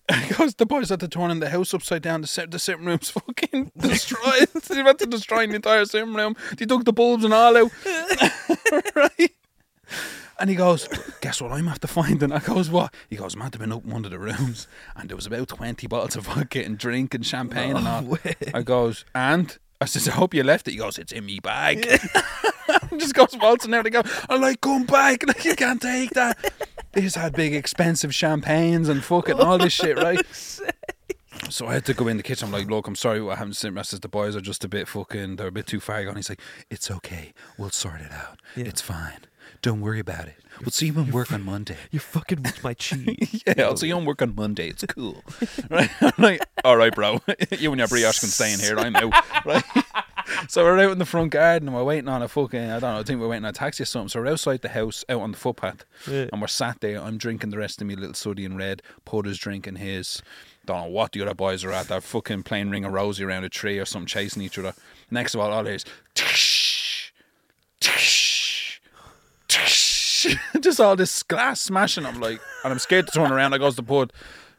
He 0.27 0.34
goes, 0.34 0.56
the 0.56 0.65
boys 0.65 0.90
had 0.90 0.99
to 1.02 1.07
turn 1.07 1.31
in 1.31 1.40
the 1.40 1.49
house 1.49 1.73
upside 1.73 2.02
down. 2.02 2.22
The, 2.22 2.27
sit- 2.27 2.52
the 2.52 2.60
sitting 2.60 2.86
room's 2.86 3.10
fucking 3.11 3.72
destroyed. 3.77 4.48
they 4.69 4.76
had 4.84 4.99
to 4.99 5.06
destroy 5.06 5.48
the 5.48 5.56
entire 5.56 5.86
sitting 5.86 6.14
room. 6.14 6.36
They 6.57 6.65
dug 6.65 6.86
the 6.86 6.94
bulbs 6.94 7.23
and 7.23 7.34
all 7.34 7.56
out. 7.56 7.72
right? 8.95 9.31
And 10.40 10.49
he 10.49 10.56
goes, 10.56 10.88
guess 11.22 11.41
what 11.41 11.52
I'm 11.52 11.68
after 11.68 11.88
finding? 11.88 12.31
I 12.31 12.40
goes, 12.40 12.69
what? 12.69 12.94
He 13.10 13.18
goes, 13.18 13.36
man, 13.36 13.49
they've 13.52 13.60
been 13.60 13.73
open 13.73 13.91
one 13.91 14.06
of 14.06 14.11
the 14.11 14.19
rooms 14.19 14.68
and 14.95 15.10
there 15.10 15.18
was 15.18 15.26
about 15.26 15.49
20 15.49 15.86
bottles 15.88 16.15
of 16.15 16.23
vodka 16.26 16.64
and 16.64 16.77
drink 16.77 17.14
and 17.14 17.26
champagne 17.26 17.76
and 17.76 17.88
all. 17.88 18.18
I 18.53 18.61
goes, 18.61 19.03
and? 19.14 19.57
I 19.81 19.86
says, 19.86 20.07
I 20.07 20.11
hope 20.11 20.34
you 20.34 20.44
left 20.44 20.68
it. 20.68 20.72
He 20.72 20.77
goes, 20.77 20.98
it's 20.98 21.11
in 21.11 21.26
me 21.26 21.40
bag. 21.40 21.86
just 22.98 23.14
goes 23.14 23.36
waltzing 23.41 23.73
out. 23.73 23.84
They 23.84 23.90
go, 23.90 24.03
I'm 24.30 24.41
like, 24.41 24.61
come 24.61 24.86
back. 24.86 25.26
Like, 25.27 25.44
you 25.45 25.56
can't 25.56 25.81
take 25.81 26.11
that. 26.11 26.38
They 26.91 27.02
just 27.02 27.16
had 27.16 27.34
big 27.34 27.53
expensive 27.53 28.14
champagnes 28.14 28.90
and 28.90 29.03
fucking 29.03 29.40
all 29.40 29.57
this 29.57 29.74
shit, 29.74 29.98
right? 29.98 30.22
Oh, 31.45 31.49
so 31.49 31.68
I 31.68 31.74
had 31.74 31.86
to 31.86 31.94
go 31.94 32.07
in 32.10 32.18
the 32.18 32.24
kitchen. 32.24 32.48
I'm 32.48 32.52
like, 32.52 32.70
look, 32.70 32.86
I'm 32.86 32.95
sorry 32.95 33.22
what 33.22 33.38
happened 33.38 33.53
to 33.53 33.80
I 33.80 33.82
says 33.84 34.02
the 34.02 34.10
boys 34.10 34.36
are 34.36 34.41
just 34.41 34.66
a 34.66 34.68
bit 34.68 34.90
fucking, 34.90 35.38
they're 35.38 35.48
a 35.48 35.52
bit 35.52 35.68
too 35.68 35.80
far 35.80 36.03
gone. 36.03 36.18
He's 36.18 36.28
like, 36.28 36.41
it's 36.70 36.91
okay. 36.91 37.34
We'll 37.57 37.70
sort 37.70 38.02
it 38.02 38.11
out. 38.11 38.40
It's 38.57 38.82
fine. 38.82 39.20
Don't 39.61 39.81
worry 39.81 39.99
about 39.99 40.27
it. 40.27 40.36
We'll 40.61 40.72
see 40.72 40.88
you 40.88 40.98
on 40.98 41.11
work 41.11 41.31
on 41.31 41.44
Monday. 41.44 41.76
You 41.91 41.99
fucking 41.99 42.44
with 42.44 42.64
my 42.64 42.73
cheese. 42.73 43.44
Yeah, 43.48 43.65
I'll 43.65 43.77
see 43.77 43.88
you 43.88 43.95
on 43.95 44.06
work 44.06 44.22
on 44.22 44.36
Monday. 44.36 44.69
It's 44.69 44.86
cool. 44.86 45.23
right? 45.69 45.90
I'm 46.02 46.14
like, 46.18 46.41
all 46.64 46.77
right, 46.77 46.94
bro. 46.94 47.22
you 47.52 47.72
and 47.72 47.80
your 47.80 47.88
brioche 47.88 48.19
can 48.19 48.30
stay 48.30 48.53
in 48.53 48.60
here. 48.60 48.77
I'm 48.77 48.95
out. 48.95 49.14
Right? 49.45 49.64
so 50.48 50.64
we're 50.64 50.80
out 50.80 50.91
in 50.91 50.99
the 50.99 51.06
front 51.06 51.31
garden 51.31 51.68
and 51.68 51.76
we're 51.76 51.84
waiting 51.84 52.07
on 52.10 52.22
a 52.22 52.27
fucking, 52.27 52.60
I 52.60 52.80
don't 52.80 52.94
know, 52.94 52.99
I 52.99 53.03
think 53.03 53.19
we're 53.19 53.27
waiting 53.27 53.45
on 53.45 53.49
a 53.49 53.53
taxi 53.53 53.84
or 53.84 53.86
something. 53.86 54.10
So 54.10 54.22
we're 54.22 54.31
outside 54.31 54.61
the 54.61 54.69
house, 54.69 55.03
out 55.10 55.22
on 55.22 55.31
the 55.31 55.38
footpath. 55.38 55.86
Yeah. 56.07 56.27
And 56.31 56.41
we're 56.41 56.48
sat 56.48 56.80
there. 56.81 57.02
I'm 57.02 57.18
drinking 57.18 57.49
the 57.49 57.57
rest 57.57 57.81
of 57.81 57.88
me 57.88 57.95
little 57.95 58.14
sooty 58.14 58.45
and 58.45 58.57
red. 58.57 58.81
Porter's 59.06 59.38
drinking 59.40 59.77
his. 59.77 60.22
Don't 60.65 60.84
know 60.84 60.90
what 60.90 61.14
the 61.14 61.22
other 61.22 61.34
boys 61.34 61.64
are 61.64 61.72
at. 61.72 61.88
They're 61.88 62.02
fucking 62.02 62.44
playing 62.44 62.69
Ring 62.69 62.86
of 62.86 62.94
Rosie 62.94 63.23
around 63.23 63.44
a 63.44 63.49
tree 63.49 63.80
or 63.80 63.86
something, 63.86 64.07
chasing 64.07 64.44
each 64.44 64.60
other. 64.60 64.73
Next 65.10 65.34
of 65.34 65.41
all, 65.41 65.52
all 65.52 65.64
there's 65.64 65.86
just 70.60 70.80
all 70.80 70.96
this 70.96 71.24
glass 71.24 71.62
smashing. 71.62 72.06
I'm 72.06 72.20
like, 72.20 72.40
and 72.64 72.74
I'm 72.74 72.80
scared 72.80 73.08
to 73.08 73.14
turn 73.14 73.32
around. 73.32 73.54
I 73.54 73.58
goes 73.58 73.76
to 73.76 73.82
Bud, 73.82 74.14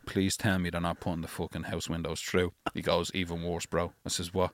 please 0.06 0.36
tell 0.36 0.58
me 0.58 0.70
they're 0.70 0.80
not 0.80 1.00
putting 1.00 1.22
the 1.22 1.28
fucking 1.28 1.64
house 1.64 1.88
windows 1.88 2.20
through. 2.20 2.52
He 2.74 2.82
goes, 2.82 3.10
even 3.14 3.42
worse, 3.42 3.66
bro. 3.66 3.92
I 4.04 4.08
says, 4.08 4.32
what? 4.32 4.52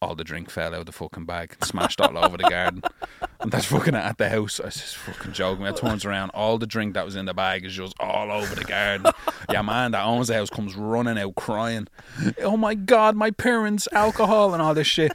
All 0.00 0.16
the 0.16 0.24
drink 0.24 0.50
fell 0.50 0.74
out 0.74 0.80
of 0.80 0.86
the 0.86 0.92
fucking 0.92 1.26
bag 1.26 1.54
and 1.60 1.64
smashed 1.68 2.00
all 2.00 2.18
over 2.18 2.36
the 2.36 2.42
garden. 2.50 2.82
And 3.40 3.52
that's 3.52 3.66
fucking 3.66 3.94
at 3.94 4.18
the 4.18 4.28
house. 4.28 4.58
I 4.58 4.70
says, 4.70 4.94
fucking 4.94 5.32
joking. 5.32 5.64
I 5.64 5.70
turns 5.70 6.04
around, 6.04 6.30
all 6.30 6.58
the 6.58 6.66
drink 6.66 6.94
that 6.94 7.04
was 7.04 7.14
in 7.14 7.26
the 7.26 7.34
bag 7.34 7.64
is 7.64 7.72
just 7.72 7.94
all 8.00 8.32
over 8.32 8.54
the 8.56 8.64
garden. 8.64 9.12
yeah, 9.50 9.62
man, 9.62 9.92
that 9.92 10.04
owns 10.04 10.26
the 10.26 10.34
house 10.34 10.50
comes 10.50 10.74
running 10.74 11.18
out 11.18 11.36
crying. 11.36 11.86
Oh 12.40 12.56
my 12.56 12.74
god, 12.74 13.14
my 13.14 13.30
parents, 13.30 13.86
alcohol 13.92 14.54
and 14.54 14.62
all 14.62 14.74
this 14.74 14.88
shit 14.88 15.12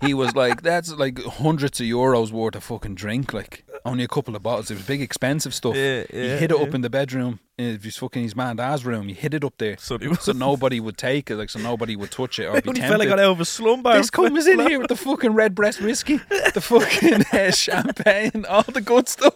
he 0.00 0.14
was 0.14 0.34
like, 0.34 0.62
"That's 0.62 0.92
like 0.92 1.22
hundreds 1.22 1.80
of 1.80 1.86
euros 1.86 2.30
worth 2.30 2.54
of 2.56 2.64
fucking 2.64 2.94
drink. 2.94 3.32
Like 3.32 3.64
only 3.84 4.04
a 4.04 4.08
couple 4.08 4.34
of 4.36 4.42
bottles. 4.42 4.70
It 4.70 4.74
was 4.74 4.86
big, 4.86 5.00
expensive 5.02 5.54
stuff. 5.54 5.76
Yeah, 5.76 6.04
he 6.10 6.28
hid 6.38 6.52
it 6.52 6.60
up 6.60 6.74
in 6.74 6.80
the 6.80 6.90
bedroom. 6.90 7.40
If 7.58 7.84
he's 7.84 7.98
fucking 7.98 8.22
his 8.22 8.34
man 8.34 8.56
dad's 8.56 8.86
room, 8.86 9.08
he 9.08 9.14
hid 9.14 9.34
it 9.34 9.44
up 9.44 9.54
there 9.58 9.76
So 9.78 9.98
he 9.98 10.14
so 10.20 10.32
nobody 10.32 10.80
would 10.80 10.96
take 10.96 11.30
it. 11.30 11.36
Like 11.36 11.50
so 11.50 11.58
nobody 11.58 11.96
would 11.96 12.10
touch 12.10 12.38
it 12.38 12.46
or 12.46 12.54
be 12.54 12.60
tempted. 12.72 12.82
fella 12.88 13.06
got 13.06 13.18
out 13.18 13.32
of 13.32 13.40
a 13.40 13.44
slumber. 13.44 13.92
this 13.94 14.10
comes 14.10 14.46
in 14.46 14.60
here 14.60 14.78
with 14.78 14.88
the 14.88 14.96
fucking 15.08 15.32
Redbreast 15.34 15.80
whiskey, 15.82 16.16
the 16.54 16.60
fucking 16.60 17.24
uh, 17.32 17.50
champagne, 17.50 18.46
all 18.48 18.62
the 18.62 18.80
good 18.80 19.08
stuff, 19.08 19.34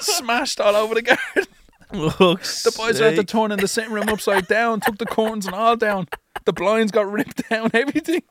smashed 0.00 0.60
all 0.60 0.74
over 0.74 0.94
the 0.94 1.02
garden. 1.02 1.44
The 1.92 2.74
boys 2.76 2.98
had 2.98 3.14
to 3.14 3.24
turn 3.24 3.52
in 3.52 3.60
the 3.60 3.68
sitting 3.68 3.92
room 3.92 4.08
upside 4.08 4.48
down, 4.48 4.80
took 4.80 4.98
the 4.98 5.06
curtains 5.06 5.46
and 5.46 5.54
all 5.54 5.76
down. 5.76 6.08
The 6.44 6.52
blinds 6.52 6.90
got 6.92 7.10
ripped 7.10 7.48
down, 7.48 7.70
everything. 7.72 8.22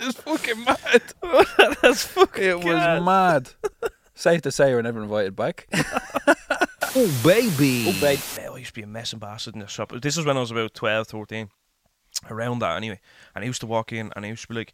It's 0.00 0.20
fucking 0.20 0.64
mad. 0.64 1.02
That's 1.82 2.04
fucking. 2.06 2.44
It 2.44 2.64
was 2.64 3.02
mad. 3.02 3.50
Safe 4.14 4.42
to 4.42 4.52
say, 4.52 4.74
we're 4.74 4.82
never 4.82 5.02
invited 5.02 5.36
back. 5.36 5.68
Oh, 6.96 7.20
baby. 7.22 7.86
Oh, 7.88 8.00
babe. 8.00 8.18
I 8.52 8.56
used 8.56 8.70
to 8.70 8.74
be 8.74 8.82
a 8.82 8.86
messing 8.86 9.20
bastard 9.20 9.54
in 9.54 9.60
the 9.60 9.68
shop. 9.68 9.92
This 10.02 10.16
was 10.16 10.26
when 10.26 10.36
I 10.36 10.40
was 10.40 10.50
about 10.50 10.74
12, 10.74 11.06
13. 11.06 11.48
Around 12.28 12.58
that, 12.58 12.76
anyway. 12.76 12.98
And 13.32 13.44
he 13.44 13.48
used 13.48 13.60
to 13.60 13.68
walk 13.68 13.92
in 13.92 14.12
and 14.16 14.24
he 14.24 14.30
used 14.30 14.42
to 14.42 14.48
be 14.48 14.54
like, 14.54 14.72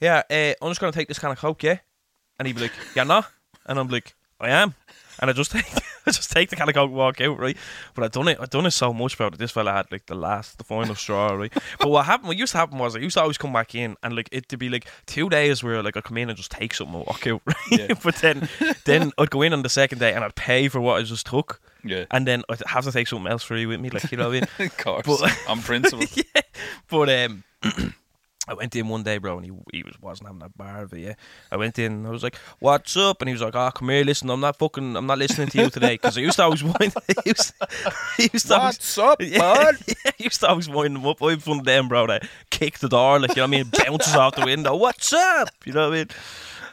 Yeah, 0.00 0.22
uh, 0.30 0.54
I'm 0.62 0.70
just 0.70 0.80
going 0.80 0.92
to 0.92 0.96
take 0.96 1.08
this 1.08 1.18
kind 1.18 1.32
of 1.32 1.38
Coke, 1.38 1.64
yeah? 1.64 1.78
And 2.38 2.46
he'd 2.46 2.54
be 2.54 2.62
like, 2.62 2.72
Yeah, 2.94 3.02
nah. 3.02 3.22
And 3.66 3.80
I'm 3.80 3.88
like, 3.88 4.14
I 4.38 4.50
am. 4.50 4.74
And 5.20 5.30
I 5.30 5.32
just 5.34 5.50
take, 5.52 5.66
I 6.06 6.10
just 6.10 6.32
take 6.32 6.50
the 6.50 6.56
kind 6.56 6.68
of 6.70 6.74
Coke, 6.74 6.88
and 6.88 6.96
walk 6.96 7.20
out, 7.20 7.38
right? 7.38 7.56
But 7.94 8.04
I've 8.04 8.10
done 8.12 8.28
it, 8.28 8.38
I've 8.40 8.50
done 8.50 8.66
it 8.66 8.70
so 8.72 8.92
much 8.92 9.14
about 9.14 9.34
it. 9.34 9.38
This 9.38 9.50
fella 9.50 9.72
had 9.72 9.90
like 9.92 10.06
the 10.06 10.14
last, 10.14 10.58
the 10.58 10.64
final 10.64 10.94
straw, 10.94 11.34
right? 11.34 11.52
But 11.78 11.88
what 11.90 12.06
happened, 12.06 12.28
what 12.28 12.36
used 12.36 12.52
to 12.52 12.58
happen 12.58 12.78
was 12.78 12.96
I 12.96 13.00
used 13.00 13.14
to 13.14 13.22
always 13.22 13.38
come 13.38 13.52
back 13.52 13.74
in 13.74 13.96
and 14.02 14.16
like 14.16 14.28
it 14.32 14.48
to 14.48 14.56
be 14.56 14.68
like 14.68 14.86
two 15.06 15.28
days 15.28 15.62
where 15.62 15.82
like 15.82 15.96
I'd 15.96 16.04
come 16.04 16.16
in 16.16 16.28
and 16.30 16.36
just 16.36 16.50
take 16.50 16.74
something 16.74 16.96
and 16.96 17.06
walk 17.06 17.26
out, 17.26 17.42
right? 17.70 18.02
but 18.02 18.16
then, 18.16 18.48
then 18.84 19.12
I'd 19.18 19.30
go 19.30 19.42
in 19.42 19.52
on 19.52 19.62
the 19.62 19.68
second 19.68 19.98
day 19.98 20.12
and 20.14 20.24
I'd 20.24 20.34
pay 20.34 20.68
for 20.68 20.80
what 20.80 20.98
I 20.98 21.02
just 21.02 21.26
took. 21.26 21.60
Yeah, 21.82 22.04
And 22.10 22.26
then 22.26 22.42
I'd 22.50 22.60
have 22.66 22.84
to 22.84 22.92
take 22.92 23.08
something 23.08 23.30
else 23.30 23.42
free 23.42 23.64
with 23.64 23.80
me, 23.80 23.88
like 23.88 24.10
you 24.12 24.18
know 24.18 24.28
what 24.28 24.36
I 24.36 24.40
mean. 24.40 24.48
of 24.68 24.76
course. 24.76 25.06
But- 25.06 25.38
on 25.48 25.60
principle. 25.62 26.04
yeah. 26.14 26.42
But 26.88 27.08
um, 27.08 27.44
I 28.48 28.54
went 28.54 28.74
in 28.74 28.88
one 28.88 29.02
day, 29.02 29.18
bro, 29.18 29.36
and 29.36 29.44
he 29.44 29.52
he 29.72 29.82
was 29.82 30.00
wasn't 30.00 30.28
having 30.28 30.40
that 30.40 30.56
bar 30.56 30.82
of 30.82 30.94
it. 30.94 31.00
Yeah, 31.00 31.14
I 31.52 31.56
went 31.56 31.78
in. 31.78 31.92
and 31.92 32.06
I 32.06 32.10
was 32.10 32.22
like, 32.22 32.36
"What's 32.58 32.96
up?" 32.96 33.20
And 33.20 33.28
he 33.28 33.34
was 33.34 33.42
like, 33.42 33.54
"Ah, 33.54 33.70
come 33.70 33.90
here, 33.90 34.02
listen. 34.02 34.30
I'm 34.30 34.40
not 34.40 34.56
fucking. 34.56 34.96
I'm 34.96 35.06
not 35.06 35.18
listening 35.18 35.48
to 35.48 35.58
you 35.58 35.70
today 35.70 35.94
because 35.94 36.16
I 36.16 36.22
used 36.22 36.36
to 36.36 36.44
always 36.44 36.64
wind. 36.64 36.94
he 37.06 37.14
used, 37.26 37.52
he 38.16 38.30
used 38.32 38.46
to 38.48 38.58
always, 38.58 38.98
up, 38.98 39.20
yeah, 39.20 39.38
bud? 39.38 39.76
yeah, 39.86 40.10
he 40.16 40.24
used 40.24 40.40
to 40.40 40.48
always 40.48 40.70
wind 40.70 40.96
them 40.96 41.06
up. 41.06 41.20
I'm 41.20 41.38
one 41.40 41.58
of 41.58 41.64
them, 41.64 41.88
bro, 41.88 42.06
that 42.06 42.28
kick 42.48 42.78
the 42.78 42.88
door, 42.88 43.20
like 43.20 43.30
you 43.30 43.36
know 43.36 43.42
what 43.42 43.54
I 43.54 43.62
mean, 43.62 43.70
bounces 43.72 44.14
off 44.16 44.34
the 44.36 44.44
window. 44.46 44.74
What's 44.74 45.12
up? 45.12 45.50
You 45.66 45.74
know 45.74 45.90
what 45.90 45.94
I 45.94 45.98
mean? 45.98 46.08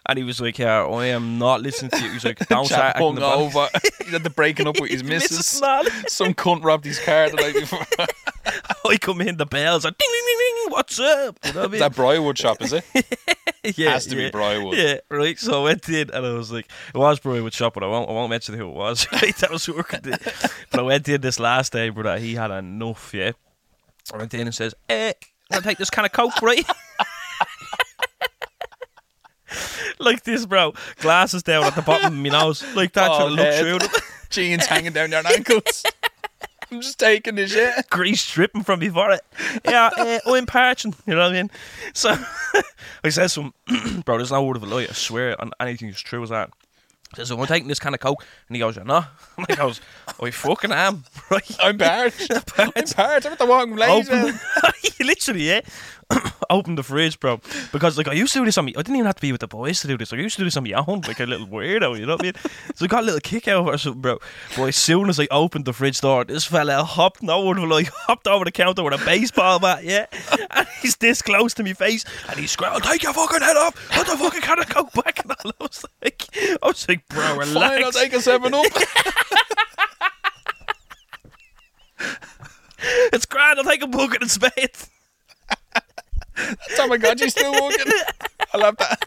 And 0.10 0.18
he 0.18 0.24
was 0.24 0.40
like, 0.40 0.58
"Yeah, 0.58 0.86
I 0.86 1.08
am 1.08 1.38
not 1.38 1.62
listening 1.62 1.92
to 1.92 1.98
you." 1.98 2.08
He 2.08 2.14
was 2.14 2.24
like, 2.26 2.40
"Don't 2.48 2.66
start 2.66 2.94
Chap 2.94 2.98
hung 2.98 3.16
the 3.16 3.26
over. 3.26 3.68
he 4.06 4.12
had 4.12 4.24
the 4.24 4.30
breaking 4.30 4.66
up 4.68 4.80
with 4.80 4.90
his 4.90 5.04
missus. 5.04 5.46
Some 5.48 6.34
cunt 6.34 6.64
robbed 6.64 6.86
his 6.86 6.98
car 7.00 7.30
the 7.30 7.36
night 7.36 7.54
before. 7.54 7.86
I 8.90 8.98
come 8.98 9.20
in, 9.20 9.36
the 9.36 9.46
bells 9.46 9.86
are 9.86 9.92
ding, 9.92 9.98
ding, 10.00 10.24
ding, 10.26 10.38
ding. 10.38 10.72
What's 10.72 10.98
up? 11.00 11.38
You 11.44 11.54
know 11.54 11.60
what 11.60 11.68
I 11.68 11.72
mean? 11.72 11.80
that 11.80 11.96
Briarwood 11.96 12.38
shop, 12.38 12.62
is 12.62 12.72
it? 12.72 12.86
yeah, 13.78 13.92
Has 13.92 14.06
to 14.06 14.16
be 14.16 14.24
yeah. 14.24 14.30
Briarwood. 14.32 14.78
Yeah, 14.78 15.00
right. 15.10 15.38
So 15.38 15.60
I 15.60 15.64
went 15.66 15.90
in 15.90 16.10
and 16.12 16.26
I 16.26 16.32
was 16.32 16.54
like, 16.54 16.70
it 16.94 16.98
was 16.98 17.20
Briarwood 17.20 17.54
shop, 17.54 17.74
but 17.74 17.84
I 17.84 17.88
won't, 17.88 18.10
I 18.10 18.14
won't 18.14 18.30
mention 18.30 18.56
who 18.58 18.70
it 18.70 18.74
was. 18.74 19.06
Right, 19.12 19.36
that 19.38 19.52
was 19.52 19.68
working. 19.68 20.00
But 20.04 20.80
I 20.80 20.84
went 20.84 21.10
in 21.10 21.20
this 21.20 21.38
last 21.40 21.74
day, 21.74 21.90
brother. 21.90 22.18
He 22.18 22.36
had 22.36 22.52
enough. 22.52 23.14
Yeah, 23.14 23.32
I 24.14 24.18
went 24.18 24.34
in 24.34 24.42
and 24.42 24.56
says, 24.56 24.74
"Eh, 24.88 25.12
I'll 25.52 25.62
take 25.62 25.78
this 25.78 25.90
kind 25.90 26.06
of 26.06 26.14
coke, 26.14 26.42
right?" 26.42 26.66
like 30.00 30.24
this, 30.24 30.46
bro. 30.46 30.74
Glasses 31.00 31.44
down 31.44 31.64
at 31.64 31.76
the 31.76 31.82
bottom 31.82 32.14
of 32.14 32.20
my 32.20 32.30
nose, 32.30 32.64
like 32.76 32.94
that. 32.94 33.08
Trying 33.08 33.20
to 33.20 33.24
Bald 33.26 33.32
look 33.34 33.46
head. 33.46 33.60
through 33.62 33.80
them. 33.88 33.90
Jeans 34.30 34.66
hanging 34.66 34.92
down 34.94 35.12
your 35.12 35.26
ankles. 35.26 35.84
I'm 36.70 36.82
just 36.82 37.00
taking 37.00 37.36
this 37.36 37.54
shit. 37.54 37.90
grease 37.90 38.30
dripping 38.30 38.64
from 38.64 38.82
me 38.82 38.90
for 38.90 39.12
it. 39.12 39.22
Yeah, 39.64 39.90
uh, 39.98 40.20
I'm 40.26 40.46
parching, 40.46 40.94
you 41.06 41.16
know 41.16 41.22
what 41.22 41.32
I 41.32 41.42
mean? 41.42 41.52
So 41.94 42.14
I 43.06 43.10
says 43.10 43.34
to 43.36 43.42
him, 43.68 44.02
bro, 44.02 44.18
there's 44.18 44.34
no 44.34 44.44
word 44.44 44.58
of 44.58 44.64
a 44.64 44.66
lie, 44.66 44.82
I 44.84 44.94
swear, 44.94 45.40
on 45.42 45.52
anything 45.62 45.88
as 45.88 46.02
true 46.02 46.22
as 46.24 46.30
that. 46.30 46.50
I 47.14 47.18
says, 47.18 47.32
I'm 47.32 47.46
taking 47.46 47.70
this 47.70 47.80
kind 47.80 47.96
of 47.96 48.02
coke. 48.02 48.26
And 48.50 48.56
he 48.56 48.60
goes, 48.60 48.76
You're 48.76 48.84
not? 48.84 49.08
And 49.38 49.46
I 49.50 49.56
goes, 49.56 49.80
I 50.22 50.30
fucking 50.30 50.74
am, 50.74 51.06
right? 51.32 51.56
I'm 51.62 51.78
parched. 51.78 52.30
I'm 52.34 52.74
parched. 52.74 53.26
I'm 53.26 53.32
at 53.32 53.40
the 53.40 53.48
wrong 53.48 53.74
place. 53.74 54.10
Open. 54.10 54.38
Literally, 55.00 55.44
yeah. 55.48 55.62
open 56.50 56.76
the 56.76 56.84
fridge, 56.84 57.20
bro. 57.20 57.40
Because 57.72 57.98
like 57.98 58.08
I 58.08 58.14
used 58.14 58.34
to 58.34 58.40
do 58.40 58.46
this 58.46 58.58
on 58.58 58.66
me. 58.66 58.74
I 58.76 58.80
didn't 58.82 58.96
even 58.96 59.06
have 59.06 59.16
to 59.16 59.22
be 59.22 59.32
with 59.32 59.42
the 59.42 59.48
boys 59.48 59.82
to 59.82 59.88
do 59.88 59.98
this. 59.98 60.12
Like, 60.12 60.20
I 60.20 60.24
used 60.24 60.36
to 60.36 60.42
do 60.42 60.46
this 60.46 60.58
on 60.58 60.64
my 60.64 60.72
own, 60.72 61.02
like 61.02 61.20
a 61.20 61.26
little 61.26 61.48
weirdo. 61.48 62.00
You 62.00 62.06
know 62.06 62.14
what 62.14 62.22
I 62.22 62.24
mean? 62.24 62.34
So 62.76 62.86
I 62.86 62.88
got 62.88 63.04
a 63.04 63.06
little 63.06 63.20
kick 63.20 63.48
out 63.48 63.62
of 63.62 63.68
it 63.68 63.76
or 63.76 63.78
something, 63.78 64.02
bro. 64.02 64.20
But 64.56 64.64
as 64.68 64.76
soon 64.76 65.10
as 65.10 65.20
I 65.20 65.28
opened 65.32 65.66
the 65.66 65.74
fridge 65.74 66.02
door, 66.02 66.24
this 66.24 66.46
fella 66.46 66.84
hopped. 66.84 67.22
No 67.22 67.42
one 67.42 67.68
like 67.70 67.88
hopped 67.94 68.28
over 68.28 68.46
the 68.46 68.52
counter 68.52 68.84
with 68.84 69.00
a 69.00 69.06
baseball 69.06 69.60
bat. 69.60 69.84
Yeah, 69.84 70.06
and 70.52 70.68
he's 70.82 70.96
this 70.98 71.22
close 71.22 71.54
to 71.56 71.64
me 71.64 71.74
face, 71.74 72.06
and 72.30 72.40
he's 72.40 72.52
screaming, 72.52 72.82
"Take 72.82 73.04
your 73.04 73.14
fucking 73.14 73.42
head 73.42 73.58
off! 73.58 73.76
What 73.96 74.08
the 74.08 74.18
fucking 74.18 74.42
can 74.42 74.60
I 74.60 74.64
go 74.66 74.84
back?" 74.96 75.16
And. 75.28 75.34
I 75.34 75.52
was 75.60 75.84
like, 76.04 76.30
I 76.36 76.58
was 76.64 76.88
like, 76.88 77.08
bro, 77.10 77.38
relax. 77.38 77.54
Fine, 77.54 77.84
I'll 77.84 77.92
take 77.92 78.14
a 78.14 78.22
seven 78.22 78.54
up. 78.54 78.66
It's 83.12 83.26
grand. 83.26 83.60
I'll 83.60 83.66
take 83.66 83.82
a 83.82 83.88
bucket 83.88 84.22
and 84.22 84.32
spade. 84.32 84.72
Oh 86.38 86.88
my 86.88 86.98
god, 86.98 87.20
you're 87.20 87.30
still 87.30 87.52
walking? 87.52 87.92
I 88.54 88.58
love 88.58 88.78
that. 88.78 89.06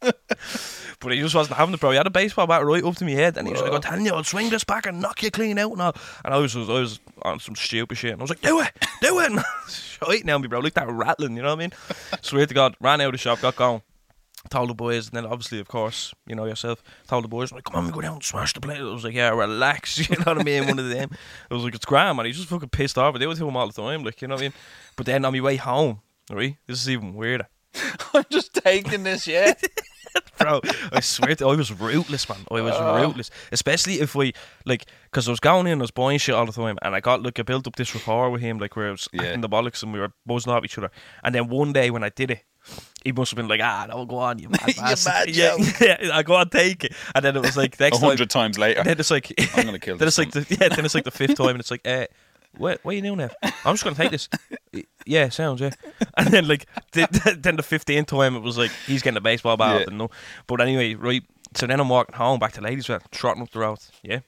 But 1.00 1.12
he 1.12 1.20
just 1.20 1.34
wasn't 1.34 1.56
having 1.56 1.74
it, 1.74 1.80
bro. 1.80 1.92
He 1.92 1.96
had 1.96 2.08
a 2.08 2.10
baseball 2.10 2.48
bat 2.48 2.64
right 2.64 2.82
up 2.82 2.96
to 2.96 3.04
my 3.04 3.12
head, 3.12 3.36
and 3.36 3.46
he 3.46 3.52
was 3.52 3.62
like, 3.62 3.72
"I'm 3.72 3.80
telling 3.80 4.04
you, 4.04 4.12
I'll 4.14 4.24
swing 4.24 4.50
this 4.50 4.64
back 4.64 4.84
and 4.84 5.00
knock 5.00 5.22
you 5.22 5.30
clean 5.30 5.56
out." 5.56 5.70
And, 5.70 5.80
all. 5.80 5.94
and 6.24 6.34
I 6.34 6.38
was, 6.38 6.56
I 6.56 6.60
was 6.60 6.98
on 7.22 7.38
some 7.38 7.54
stupid 7.54 7.96
shit, 7.96 8.12
and 8.12 8.20
I 8.20 8.24
was 8.24 8.30
like, 8.30 8.40
"Do 8.40 8.60
it, 8.60 8.72
do 9.00 9.20
it!" 9.20 9.30
And 10.00 10.24
now, 10.24 10.38
me, 10.38 10.48
bro. 10.48 10.60
Look 10.60 10.74
that 10.74 10.88
rattling, 10.88 11.36
you 11.36 11.42
know 11.42 11.48
what 11.48 11.56
I 11.56 11.58
mean? 11.58 11.72
Swear 12.22 12.46
to 12.46 12.54
God, 12.54 12.76
ran 12.80 13.00
out 13.00 13.08
of 13.08 13.12
the 13.12 13.18
shop, 13.18 13.40
got 13.40 13.56
going. 13.56 13.82
Told 14.50 14.70
the 14.70 14.74
boys, 14.74 15.08
and 15.08 15.16
then 15.16 15.26
obviously, 15.26 15.60
of 15.60 15.68
course, 15.68 16.14
you 16.26 16.34
know 16.34 16.46
yourself. 16.46 16.82
Told 17.06 17.24
the 17.24 17.28
boys, 17.28 17.52
like, 17.52 17.64
"Come 17.64 17.76
on, 17.76 17.86
we 17.86 17.92
go 17.92 18.00
down 18.00 18.14
and 18.14 18.22
smash 18.24 18.52
the 18.52 18.60
plate." 18.60 18.80
I 18.80 18.82
was 18.82 19.04
like, 19.04 19.14
"Yeah, 19.14 19.30
relax," 19.30 19.98
you 20.10 20.16
know 20.16 20.24
what 20.24 20.40
I 20.40 20.42
mean? 20.42 20.66
One 20.66 20.78
of 20.78 20.88
them. 20.88 21.10
I 21.50 21.54
was 21.54 21.64
like, 21.64 21.74
"It's 21.74 21.84
grand, 21.84 22.16
man." 22.16 22.26
He's 22.26 22.36
just 22.36 22.48
fucking 22.48 22.70
pissed 22.70 22.98
off. 22.98 23.14
I 23.14 23.18
deal 23.18 23.28
with 23.28 23.38
him 23.40 23.56
all 23.56 23.66
the 23.66 23.72
time, 23.72 24.04
like, 24.04 24.22
you 24.22 24.28
know 24.28 24.34
what 24.34 24.40
I 24.40 24.44
mean? 24.44 24.52
But 24.96 25.06
then 25.06 25.24
on 25.24 25.32
my 25.32 25.40
way 25.40 25.56
home, 25.56 26.00
right, 26.30 26.56
this 26.66 26.80
is 26.80 26.88
even 26.90 27.14
weirder. 27.14 27.48
I'm 28.14 28.24
just 28.30 28.54
taking 28.54 29.04
this, 29.04 29.26
yeah. 29.26 29.54
bro. 30.38 30.60
I 30.92 31.00
swear 31.00 31.34
to 31.36 31.48
I 31.48 31.56
was 31.56 31.72
rootless, 31.72 32.28
man. 32.28 32.38
I 32.50 32.60
was 32.60 32.74
oh. 32.76 33.00
rootless, 33.00 33.30
especially 33.52 34.00
if 34.00 34.14
we 34.14 34.32
like, 34.64 34.86
because 35.04 35.28
I 35.28 35.32
was 35.32 35.40
going 35.40 35.66
in, 35.66 35.78
I 35.78 35.82
was 35.82 35.90
buying 35.90 36.18
shit 36.18 36.34
all 36.34 36.46
the 36.46 36.52
time, 36.52 36.78
and 36.82 36.94
I 36.94 37.00
got 37.00 37.22
like 37.22 37.38
I 37.38 37.42
built 37.42 37.66
up 37.66 37.76
this 37.76 37.94
rapport 37.94 38.30
with 38.30 38.40
him, 38.40 38.58
like 38.58 38.76
where 38.76 38.88
I 38.88 38.90
was 38.92 39.08
Yeah. 39.12 39.22
acting 39.22 39.40
the 39.40 39.48
bollocks 39.48 39.82
and 39.82 39.92
we 39.92 40.00
were 40.00 40.12
buzzing 40.26 40.52
off 40.52 40.64
each 40.64 40.78
other. 40.78 40.90
And 41.22 41.34
then 41.34 41.48
one 41.48 41.72
day 41.72 41.90
when 41.90 42.04
I 42.04 42.08
did 42.10 42.30
it, 42.30 42.44
he 43.04 43.12
must 43.12 43.30
have 43.30 43.36
been 43.36 43.48
like, 43.48 43.60
"Ah, 43.62 43.86
no, 43.88 44.04
go 44.04 44.16
on, 44.18 44.38
you 44.38 44.48
mad 44.50 44.60
bastard." 44.76 45.12
mad 45.12 45.28
yeah, 45.36 45.56
yeah, 45.80 46.10
I 46.12 46.22
go 46.22 46.34
on, 46.34 46.48
take 46.50 46.84
it. 46.84 46.92
And 47.14 47.24
then 47.24 47.36
it 47.36 47.42
was 47.42 47.56
like 47.56 47.78
A 47.78 47.82
next 47.84 47.98
time. 47.98 48.08
hundred 48.08 48.30
times 48.30 48.58
later. 48.58 48.82
Then 48.84 48.98
it's 48.98 49.10
like 49.10 49.32
I'm 49.56 49.64
gonna 49.64 49.78
kill 49.78 49.96
Then 49.98 50.06
this 50.06 50.18
it's 50.18 50.36
like 50.36 50.48
the, 50.48 50.56
yeah. 50.60 50.68
Then 50.68 50.84
it's 50.84 50.94
like 50.94 51.04
the 51.04 51.10
fifth 51.10 51.36
time, 51.36 51.50
and 51.50 51.60
it's 51.60 51.70
like, 51.70 51.86
uh, 51.86 52.06
what, 52.56 52.80
what 52.82 52.92
are 52.92 52.94
you 52.96 53.02
doing 53.02 53.18
now? 53.18 53.30
I'm 53.42 53.74
just 53.74 53.84
gonna 53.84 53.96
take 53.96 54.10
this. 54.10 54.28
Yeah, 55.06 55.28
sounds 55.28 55.60
yeah. 55.60 55.70
And 56.16 56.28
then 56.28 56.48
like 56.48 56.66
the, 56.92 57.38
then 57.40 57.56
the 57.56 57.62
fifteenth 57.62 58.08
time, 58.08 58.36
it 58.36 58.40
was 58.42 58.58
like 58.58 58.70
he's 58.86 59.02
getting 59.02 59.16
a 59.16 59.22
baseball 59.22 59.56
bat. 59.56 59.80
Yeah. 59.80 59.86
And 59.88 59.98
no, 59.98 60.10
but 60.46 60.60
anyway, 60.60 60.94
right. 60.94 61.22
So 61.54 61.66
then 61.66 61.80
I'm 61.80 61.88
walking 61.88 62.14
home 62.14 62.38
back 62.38 62.52
to 62.54 62.60
Ladyswell, 62.60 63.00
trotting 63.10 63.42
up 63.42 63.50
the 63.50 63.60
road. 63.60 63.78
Yeah. 64.02 64.20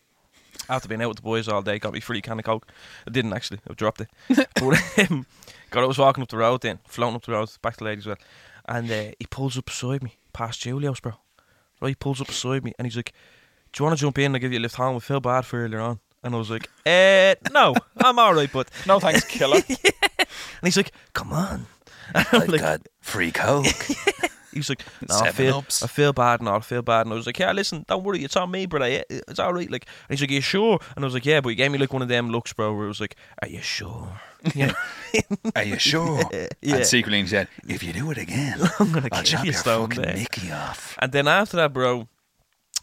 After 0.68 0.88
being 0.88 1.02
out 1.02 1.08
with 1.08 1.16
the 1.16 1.22
boys 1.22 1.48
all 1.48 1.62
day, 1.62 1.78
got 1.78 1.92
me 1.92 2.00
free 2.00 2.20
can 2.22 2.38
of 2.38 2.44
coke. 2.44 2.66
I 3.06 3.10
didn't 3.10 3.32
actually. 3.32 3.60
I 3.68 3.74
dropped 3.74 4.00
it. 4.02 4.08
but 4.54 5.10
um, 5.10 5.26
God, 5.70 5.84
I 5.84 5.86
was 5.86 5.98
walking 5.98 6.22
up 6.22 6.28
the 6.28 6.36
road 6.36 6.62
then, 6.62 6.78
floating 6.86 7.16
up 7.16 7.24
the 7.24 7.32
road 7.32 7.50
back 7.62 7.76
to 7.76 7.84
Ladyswell, 7.84 8.18
and 8.66 8.90
uh, 8.90 9.12
he 9.18 9.26
pulls 9.30 9.56
up 9.56 9.66
beside 9.66 10.02
me, 10.02 10.14
past 10.32 10.60
Julio's, 10.60 11.00
bro. 11.00 11.12
Right, 11.80 11.90
he 11.90 11.94
pulls 11.94 12.20
up 12.20 12.26
beside 12.26 12.64
me, 12.64 12.72
and 12.78 12.86
he's 12.86 12.96
like, 12.96 13.12
"Do 13.72 13.80
you 13.80 13.86
want 13.86 13.98
to 13.98 14.00
jump 14.04 14.18
in 14.18 14.34
and 14.34 14.40
give 14.40 14.52
you 14.52 14.58
a 14.58 14.60
lift 14.60 14.76
home? 14.76 14.94
We 14.94 15.00
feel 15.00 15.20
bad 15.20 15.46
for 15.46 15.64
earlier 15.64 15.80
on." 15.80 16.00
And 16.22 16.34
I 16.34 16.38
was 16.38 16.50
like, 16.50 16.68
"Eh, 16.84 17.34
no, 17.52 17.74
I'm 17.96 18.18
all 18.18 18.34
right, 18.34 18.50
but." 18.52 18.68
no 18.86 19.00
thanks, 19.00 19.24
killer. 19.24 19.60
And 20.62 20.66
he's 20.66 20.76
like, 20.76 20.92
"Come 21.14 21.32
on." 21.32 21.66
And 22.14 22.26
I'm 22.32 22.46
like, 22.48 22.60
got 22.60 22.86
free 23.00 23.30
coke. 23.32 23.66
he 24.52 24.58
was 24.58 24.68
like, 24.68 24.84
no, 25.08 25.18
I 25.20 25.30
feel, 25.30 25.58
ups. 25.58 25.82
I 25.82 25.86
feel 25.86 26.12
bad 26.12 26.40
and 26.40 26.48
all, 26.48 26.56
I 26.56 26.60
feel 26.60 26.82
bad. 26.82 27.06
And 27.06 27.12
I 27.12 27.16
was 27.16 27.26
like, 27.26 27.38
yeah, 27.38 27.52
listen, 27.52 27.84
don't 27.88 28.02
worry, 28.04 28.24
it's 28.24 28.36
on 28.36 28.50
me. 28.50 28.66
Yeah, 28.70 29.02
It's 29.08 29.38
all 29.38 29.52
right. 29.52 29.70
Like, 29.70 29.86
and 30.08 30.18
he's 30.18 30.20
like, 30.20 30.30
you 30.30 30.40
sure? 30.40 30.78
And 30.96 31.04
I 31.04 31.06
was 31.06 31.14
like, 31.14 31.26
yeah, 31.26 31.40
but 31.40 31.50
he 31.50 31.54
gave 31.54 31.70
me 31.70 31.78
like 31.78 31.92
one 31.92 32.02
of 32.02 32.08
them 32.08 32.30
looks, 32.30 32.52
bro, 32.52 32.74
where 32.74 32.84
it 32.84 32.88
was 32.88 33.00
like, 33.00 33.16
are 33.42 33.48
you 33.48 33.60
sure? 33.60 34.20
Yeah, 34.54 34.72
Are 35.56 35.62
you 35.64 35.78
sure? 35.78 36.22
Yeah. 36.62 36.76
And 36.76 36.86
secretly 36.86 37.20
he 37.22 37.26
said, 37.26 37.48
if 37.68 37.82
you 37.82 37.92
do 37.92 38.10
it 38.10 38.18
again, 38.18 38.58
I'm 38.78 38.92
gonna 38.92 39.08
I'll 39.12 39.22
chop 39.22 39.44
you 39.44 39.52
your 39.52 39.60
fucking 39.62 40.02
there. 40.02 40.14
Mickey 40.16 40.50
off. 40.52 40.96
And 40.98 41.12
then 41.12 41.26
after 41.28 41.56
that, 41.58 41.72
bro, 41.72 42.08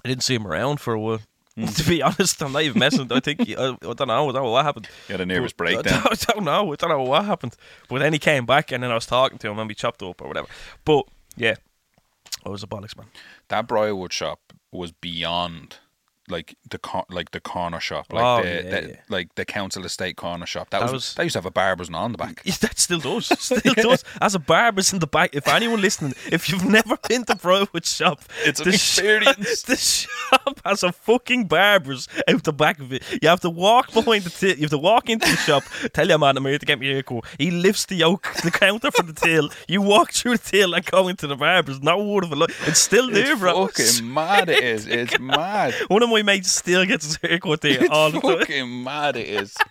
I 0.03 0.07
didn't 0.09 0.23
see 0.23 0.35
him 0.35 0.45
around 0.47 0.79
for 0.79 0.93
a 0.93 0.99
while. 0.99 1.19
Hmm. 1.55 1.65
to 1.65 1.83
be 1.89 2.03
honest, 2.03 2.39
I'm 2.43 2.51
not 2.51 2.61
even 2.61 2.77
messing. 2.79 3.11
I 3.11 3.19
think 3.19 3.41
I, 3.57 3.69
I 3.81 3.93
don't 3.93 4.07
know. 4.07 4.29
I 4.29 4.31
don't 4.31 4.33
know 4.43 4.51
what 4.51 4.63
happened. 4.65 4.87
You 5.07 5.13
had 5.13 5.21
a 5.21 5.25
nervous 5.25 5.53
But- 5.53 5.57
breakdown. 5.83 6.03
I 6.05 6.15
don't 6.15 6.43
know. 6.43 6.71
I 6.71 6.75
don't 6.75 6.89
know 6.89 7.01
what 7.01 7.25
happened. 7.25 7.55
But 7.89 7.99
then 7.99 8.13
he 8.13 8.19
came 8.19 8.45
back, 8.45 8.71
and 8.71 8.83
then 8.83 8.91
I 8.91 8.95
was 8.95 9.07
talking 9.07 9.39
to 9.39 9.49
him, 9.49 9.57
and 9.57 9.67
we 9.67 9.73
chopped 9.73 10.03
up 10.03 10.21
or 10.21 10.27
whatever. 10.27 10.47
But 10.85 11.05
yeah, 11.35 11.55
I 12.45 12.49
was 12.49 12.61
a 12.61 12.67
bollocks 12.67 12.95
man. 12.95 13.07
That 13.47 13.67
Briarwood 13.67 14.13
shop 14.13 14.53
was 14.71 14.91
beyond 14.91 15.77
like 16.29 16.57
the 16.69 16.77
cor- 16.77 17.05
like 17.09 17.31
the 17.31 17.39
corner 17.39 17.79
shop, 17.79 18.11
like 18.11 18.23
Oh, 18.23 18.43
the, 18.43 18.49
yeah, 18.49 18.61
the 18.81 18.89
yeah. 18.89 18.95
like 19.09 19.35
the 19.35 19.45
council 19.45 19.85
estate 19.85 20.17
corner 20.17 20.45
shop. 20.45 20.69
That, 20.71 20.79
That 20.79 20.85
was, 20.85 20.93
was- 20.93 21.13
that 21.15 21.23
used 21.23 21.33
to 21.33 21.39
have 21.39 21.45
a 21.45 21.51
barber's 21.51 21.89
on 21.89 22.11
the 22.11 22.17
back. 22.17 22.41
Yeah, 22.45 22.55
that 22.61 22.77
still 22.79 22.99
does. 22.99 23.27
Still 23.39 23.73
does. 23.75 24.03
As 24.21 24.35
a 24.35 24.39
barber's 24.39 24.91
in 24.93 24.99
the 24.99 25.07
back. 25.07 25.29
If 25.33 25.47
anyone 25.47 25.81
listening, 25.81 26.13
if 26.31 26.49
you've 26.49 26.65
never 26.65 26.97
been 27.07 27.23
to 27.25 27.35
Briarwood 27.35 27.85
shop, 27.85 28.21
It's 28.43 28.59
an 28.59 28.65
the 28.65 28.71
sh- 28.77 28.99
experience. 28.99 29.61
the 29.63 29.75
shop 29.77 30.59
has 30.65 30.83
a 30.83 30.91
fucking 30.91 31.45
barber's 31.47 32.07
out 32.27 32.43
the 32.43 32.53
back 32.53 32.79
of 32.79 32.91
it. 32.93 33.03
You 33.21 33.29
have 33.29 33.39
to 33.41 33.49
walk 33.49 33.93
behind 33.93 34.23
the 34.25 34.29
till. 34.29 34.55
You 34.55 34.61
have 34.63 34.69
to 34.71 34.77
walk 34.77 35.09
into 35.09 35.29
the 35.29 35.37
shop. 35.37 35.63
Tell 35.93 36.07
your 36.07 36.17
man 36.17 36.37
I'm 36.37 36.45
here 36.45 36.57
to 36.59 36.65
get 36.65 36.79
me 36.79 36.89
a 36.89 36.93
haircut. 36.93 37.23
He 37.37 37.51
lifts 37.51 37.85
the 37.85 37.95
yoke, 37.95 38.27
the 38.43 38.51
counter 38.51 38.91
for 38.91 39.03
the 39.03 39.13
till. 39.13 39.49
You 39.67 39.81
walk 39.81 40.11
through 40.11 40.37
the 40.37 40.43
till 40.51 40.73
and 40.73 40.85
go 40.85 41.07
into 41.07 41.27
the 41.27 41.35
barber's. 41.35 41.81
No 41.81 42.03
word 42.03 42.23
of 42.25 42.31
a 42.31 42.35
lie. 42.35 42.47
It's 42.65 42.79
still 42.79 43.09
there, 43.09 43.31
It's 43.31 43.39
bro. 43.39 43.67
fucking 43.67 44.13
mad 44.13 44.49
it 44.49 44.63
is. 44.63 44.87
It's 44.87 45.17
mad. 45.19 45.73
One 45.87 46.03
of 46.03 46.09
my 46.09 46.16
mates 46.23 46.51
still 46.51 46.85
gets 46.85 47.05
his 47.05 47.15
haircut 47.17 47.61
there 47.61 47.85
all 47.91 48.11
the 48.11 48.19
time. 48.19 48.39
fucking 48.39 48.83
mad 48.83 49.15
it 49.17 49.27
is. 49.27 49.55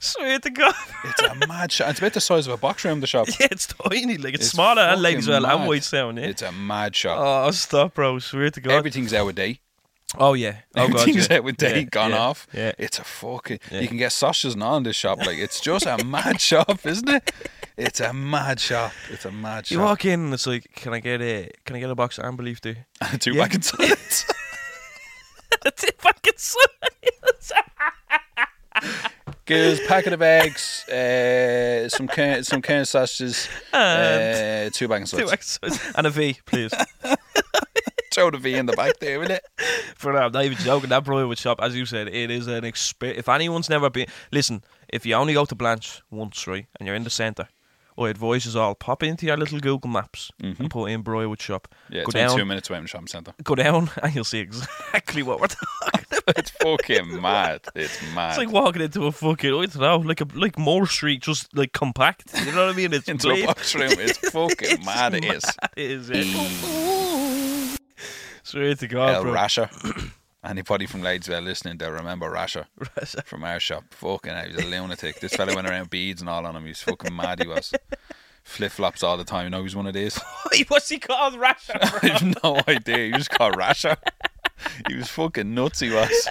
Swear 0.00 0.38
to 0.38 0.50
God. 0.50 0.74
It's 1.04 1.22
a 1.22 1.46
mad 1.46 1.72
shop. 1.72 1.88
It's 1.90 1.98
about 2.00 2.12
the 2.12 2.20
size 2.20 2.46
of 2.46 2.52
a 2.52 2.56
box 2.56 2.84
room, 2.84 3.00
the 3.00 3.06
shop. 3.06 3.28
Yeah, 3.40 3.48
it's 3.50 3.66
tiny. 3.66 4.18
Like 4.18 4.34
it's, 4.34 4.44
It's 4.44 4.50
smaller 4.52 4.82
and 4.82 5.00
fucking 5.02 5.18
Ladyswell 5.20 5.36
and 5.36 5.60
mad. 5.60 5.68
Whitestown. 5.68 6.20
Yeah. 6.20 6.26
It's 6.26 6.42
a 6.42 6.52
mad 6.52 6.94
shop. 6.94 7.18
Oh, 7.20 7.50
stop, 7.50 7.94
bro. 7.94 8.18
Swear 8.18 8.50
to 8.50 8.60
God. 8.60 8.72
Everything's 8.74 9.14
out 9.14 9.28
of 9.28 9.34
date. 9.34 9.60
oh, 10.18 10.34
yeah. 10.34 10.58
Oh, 10.76 10.88
God. 10.88 11.00
Everything's 11.00 11.28
yeah. 11.30 11.36
out 11.38 11.44
with 11.44 11.56
date, 11.56 11.76
Yeah, 11.76 11.82
gone 11.84 12.10
yeah, 12.10 12.18
off. 12.18 12.46
Yeah. 12.52 12.72
It's 12.78 12.98
a 12.98 13.04
fucking. 13.04 13.58
You 13.70 13.88
can 13.88 13.96
get 13.96 14.12
sausages 14.12 14.54
and 14.54 14.62
all 14.62 14.76
in 14.76 14.82
this 14.82 14.96
shop. 14.96 15.18
Like 15.18 15.38
it's 15.38 15.60
just 15.60 15.86
a 15.86 16.04
mad 16.04 16.40
shop, 16.40 16.84
isn't 16.84 17.08
it? 17.08 17.32
It's 17.78 18.00
a 18.00 18.12
mad 18.12 18.60
shop. 18.60 18.92
It's 19.10 19.24
a 19.24 19.32
mad 19.32 19.66
shop. 19.66 19.72
You 19.72 19.80
walk 19.80 20.04
in 20.04 20.20
and 20.20 20.34
it's 20.34 20.46
like, 20.46 20.70
can 20.74 20.92
I 20.94 21.00
get 21.00 21.20
a 21.22 21.50
can 21.64 21.76
I 21.76 21.80
get 21.80 21.90
a 21.90 21.94
box 21.94 22.18
of 22.18 22.24
amber 22.24 22.42
leaf 22.42 22.60
there? 22.60 22.86
Two 23.18 23.32
Yeah. 23.34 23.48
That's 25.66 25.82
it, 25.82 26.00
fucking. 26.00 26.32
Get 29.46 29.60
us 29.66 29.80
packet 29.88 30.12
of 30.12 30.22
eggs, 30.22 30.88
uh, 30.88 31.88
some 31.88 32.06
can, 32.06 32.44
some 32.44 32.62
canned 32.62 32.86
sausages, 32.86 33.48
uh, 33.72 34.70
two 34.72 34.86
back 34.86 35.00
and 35.00 35.10
Two 35.10 35.28
exercise 35.28 35.92
and 35.96 36.06
a 36.06 36.10
V, 36.10 36.38
please. 36.46 36.72
Throw 38.12 38.30
the 38.30 38.38
V 38.38 38.54
in 38.54 38.66
the 38.66 38.74
back 38.74 39.00
there, 39.00 39.18
will 39.18 39.30
it? 39.32 39.44
For 39.96 40.12
now, 40.12 40.26
I'm 40.26 40.32
not 40.32 40.44
even 40.44 40.58
joking. 40.58 40.90
That 40.90 41.02
Briarwood 41.02 41.38
shop, 41.38 41.58
as 41.60 41.74
you 41.74 41.84
said, 41.84 42.06
it 42.06 42.30
is 42.30 42.46
an 42.46 42.64
experience. 42.64 43.18
If 43.18 43.28
anyone's 43.28 43.68
never 43.68 43.90
been, 43.90 44.06
listen. 44.30 44.62
If 44.88 45.04
you 45.04 45.14
only 45.14 45.34
go 45.34 45.44
to 45.46 45.54
Blanch 45.56 46.00
once, 46.12 46.46
right, 46.46 46.66
and 46.78 46.86
you're 46.86 46.94
in 46.94 47.02
the 47.02 47.10
centre, 47.10 47.48
I 47.98 48.08
advise 48.08 48.46
you 48.52 48.60
all 48.60 48.74
pop 48.74 49.02
into 49.02 49.26
your 49.26 49.36
little 49.36 49.58
Google 49.60 49.90
Maps 49.90 50.30
and 50.40 50.70
put 50.70 50.86
in 50.90 51.02
Briarwood 51.02 51.40
shop. 51.40 51.68
Mm-hmm. 51.86 51.94
Yeah, 51.94 52.02
go 52.04 52.10
down, 52.12 52.36
two 52.36 52.44
minutes 52.44 52.68
away 52.70 52.78
from 52.78 52.86
shopping 52.86 53.06
centre. 53.06 53.32
go 53.42 53.54
down, 53.54 53.90
and 54.02 54.14
you'll 54.14 54.24
see 54.24 54.40
exactly 54.40 55.22
what 55.22 55.40
we're 55.40 55.46
talking 55.48 56.04
about. 56.18 56.38
It's 56.38 56.50
fucking 56.50 57.20
mad. 57.20 57.60
It's 57.74 58.00
mad. 58.14 58.30
It's 58.30 58.38
like 58.38 58.50
walking 58.50 58.82
into 58.82 59.06
a 59.06 59.12
fucking, 59.12 59.48
I 59.54 59.66
don't 59.66 59.76
know, 59.80 59.96
like 59.98 60.20
a 60.20 60.26
like 60.34 60.58
Moore 60.58 60.86
Street, 60.86 61.22
just 61.22 61.56
like 61.56 61.72
compact. 61.72 62.32
You 62.44 62.52
know 62.52 62.66
what 62.66 62.74
I 62.74 62.76
mean? 62.76 62.92
It's 62.92 63.08
into 63.08 63.30
a 63.30 63.46
box 63.46 63.74
room. 63.74 63.92
It's 63.92 64.18
fucking 64.30 64.68
It's 64.70 64.84
mad. 64.86 65.14
It 65.14 65.24
is. 65.24 65.44
It 65.76 65.90
is. 65.90 66.10
Yeah. 66.10 67.76
Swear 68.42 68.74
to 68.74 68.86
God, 68.88 69.14
El 69.14 69.22
bro. 69.22 69.32
Rasher. 69.32 69.70
Anybody 70.46 70.86
from 70.86 71.02
Ladyswell 71.02 71.42
listening, 71.42 71.78
they'll 71.78 71.90
remember 71.90 72.30
Rasher 72.30 72.66
from 73.24 73.42
our 73.44 73.58
shop. 73.58 73.84
Fucking 73.90 74.32
hell, 74.32 74.46
he 74.48 74.54
was 74.54 74.64
a 74.64 74.68
lunatic. 74.68 75.18
This 75.20 75.34
fella 75.34 75.54
went 75.54 75.68
around 75.68 75.90
beads 75.90 76.20
and 76.20 76.30
all 76.30 76.46
on 76.46 76.54
him. 76.54 76.62
He 76.62 76.68
was 76.68 76.82
fucking 76.82 77.14
mad. 77.14 77.40
He 77.42 77.48
was. 77.48 77.72
Flip 78.44 78.70
flops 78.70 79.02
all 79.02 79.16
the 79.16 79.24
time. 79.24 79.44
You 79.44 79.50
know, 79.50 79.58
he 79.58 79.64
was 79.64 79.74
one 79.74 79.88
of 79.88 79.94
these. 79.94 80.20
What's 80.68 80.88
he 80.88 80.98
called? 81.00 81.34
Rasher. 81.36 81.76
I 81.82 82.06
have 82.06 82.42
no 82.44 82.60
idea. 82.68 83.06
He 83.06 83.12
was 83.12 83.26
called 83.26 83.56
Rasher. 83.56 83.96
He 84.88 84.94
was 84.94 85.08
fucking 85.08 85.52
nuts. 85.52 85.80
He 85.80 85.90
was. 85.90 86.28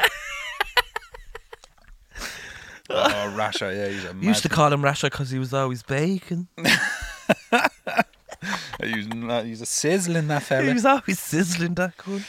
Oh, 2.89 3.33
Rasher, 3.35 3.73
yeah, 3.73 3.87
he's 3.89 4.05
a 4.05 4.13
We 4.13 4.27
used 4.27 4.43
to 4.43 4.49
call 4.49 4.71
him 4.71 4.83
Rasher 4.83 5.09
because 5.09 5.31
he 5.31 5.39
was 5.39 5.53
always 5.53 5.81
bacon. 5.83 6.47
He 8.83 8.95
was, 8.97 9.07
not- 9.07 9.45
he's 9.45 9.61
a 9.61 9.65
sizzling 9.65 10.27
that 10.27 10.43
fella. 10.43 10.67
He 10.67 10.73
was 10.73 10.85
always 10.85 11.19
sizzling 11.19 11.73
that 11.75 11.97
good. 11.97 12.23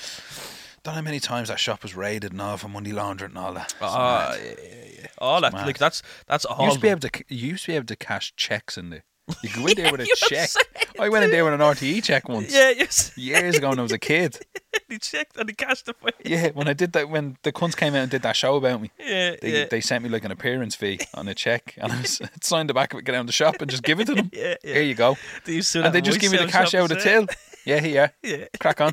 Don't 0.87 0.95
know 0.95 1.01
how 1.01 1.03
many 1.05 1.19
times 1.19 1.49
that 1.49 1.59
shop 1.59 1.83
was 1.83 1.97
raided 1.97 2.31
and 2.31 2.41
all 2.41 2.57
for 2.59 2.69
money 2.69 2.93
laundering 2.93 3.33
and 3.33 3.39
all 3.39 3.53
that. 3.55 3.73
It's 3.73 3.75
Ah, 3.81 4.29
mad. 4.31 4.41
yeah, 4.41 4.55
yeah, 4.69 4.85
yeah. 5.01 5.07
all 5.19 5.41
that. 5.41 5.53
mad. 5.53 5.67
Like 5.67 5.79
that's 5.79 6.01
that's 6.29 6.45
all. 6.45 6.59
You 6.61 6.65
used 6.67 6.77
to 6.77 6.81
be 6.83 6.89
able 6.89 7.01
to. 7.01 7.25
You 7.29 7.49
used 7.49 7.65
to 7.65 7.73
be 7.73 7.77
able 7.77 7.87
to 7.87 7.97
cash 7.97 8.33
checks 8.37 8.79
in 8.79 8.91
there. 8.91 9.03
You 9.43 9.51
go 9.53 9.67
in 9.67 9.75
there 9.77 9.91
with 9.91 10.03
a 10.03 10.07
check. 10.29 10.49
saying 10.49 10.65
I 11.01 11.09
went 11.09 11.25
in 11.25 11.33
there 11.33 11.45
with 11.45 11.55
an 11.55 11.59
RTE 11.61 12.05
check 12.05 12.29
once. 12.29 12.55
Yeah, 12.55 12.71
yes. 12.71 13.11
Years 13.19 13.57
ago 13.57 13.71
when 13.71 13.81
I 13.81 13.83
was 13.83 13.91
a 13.91 13.99
kid. 13.99 14.39
he 14.89 14.99
checked 14.99 15.37
and 15.37 15.49
he 15.49 15.57
cashed 15.57 15.87
the 15.87 15.97
way. 16.05 16.13
Yeah, 16.25 16.51
when 16.55 16.69
I 16.69 16.73
did 16.73 16.93
that, 16.93 17.09
when 17.09 17.37
the 17.43 17.51
cunts 17.53 17.77
came 17.77 17.97
out 17.97 18.03
and 18.03 18.11
did 18.13 18.23
that 18.23 18.37
show 18.37 18.55
about 18.55 18.81
me, 18.81 18.93
Yeah, 19.01 19.35
they, 19.43 19.53
yeah. 19.63 19.65
they 19.69 19.81
sent 19.81 20.05
me 20.05 20.09
like 20.09 20.25
an 20.25 20.31
appearance 20.31 20.77
fee 20.77 21.01
on 21.15 21.27
a 21.27 21.35
check, 21.35 21.75
and 21.79 21.93
I 21.93 22.01
was, 22.01 22.21
signed 22.41 22.71
the 22.71 22.75
back 22.75 22.93
of 22.93 23.01
it, 23.01 23.05
get 23.05 23.11
down 23.13 23.27
the 23.27 23.33
shop, 23.33 23.57
and 23.61 23.69
just 23.69 23.83
give 23.83 23.99
it 23.99 24.05
to 24.05 24.15
them. 24.15 24.31
Yeah, 24.33 24.55
yeah. 24.63 24.75
Here 24.75 24.83
you 24.83 24.95
go, 24.95 25.17
They 25.47 25.55
used 25.55 25.73
to 25.73 25.81
do 25.81 25.85
and 25.87 25.93
they 25.93 26.01
just 26.01 26.21
give 26.21 26.31
me 26.31 26.39
the 26.39 26.47
cash 26.47 26.73
out 26.75 26.83
of 26.83 26.89
the 26.91 26.95
well. 27.05 27.27
till. 27.27 27.37
Yeah, 27.65 27.81
here, 27.81 28.13
Yeah. 28.23 28.45
crack 28.61 28.81
on. 28.81 28.93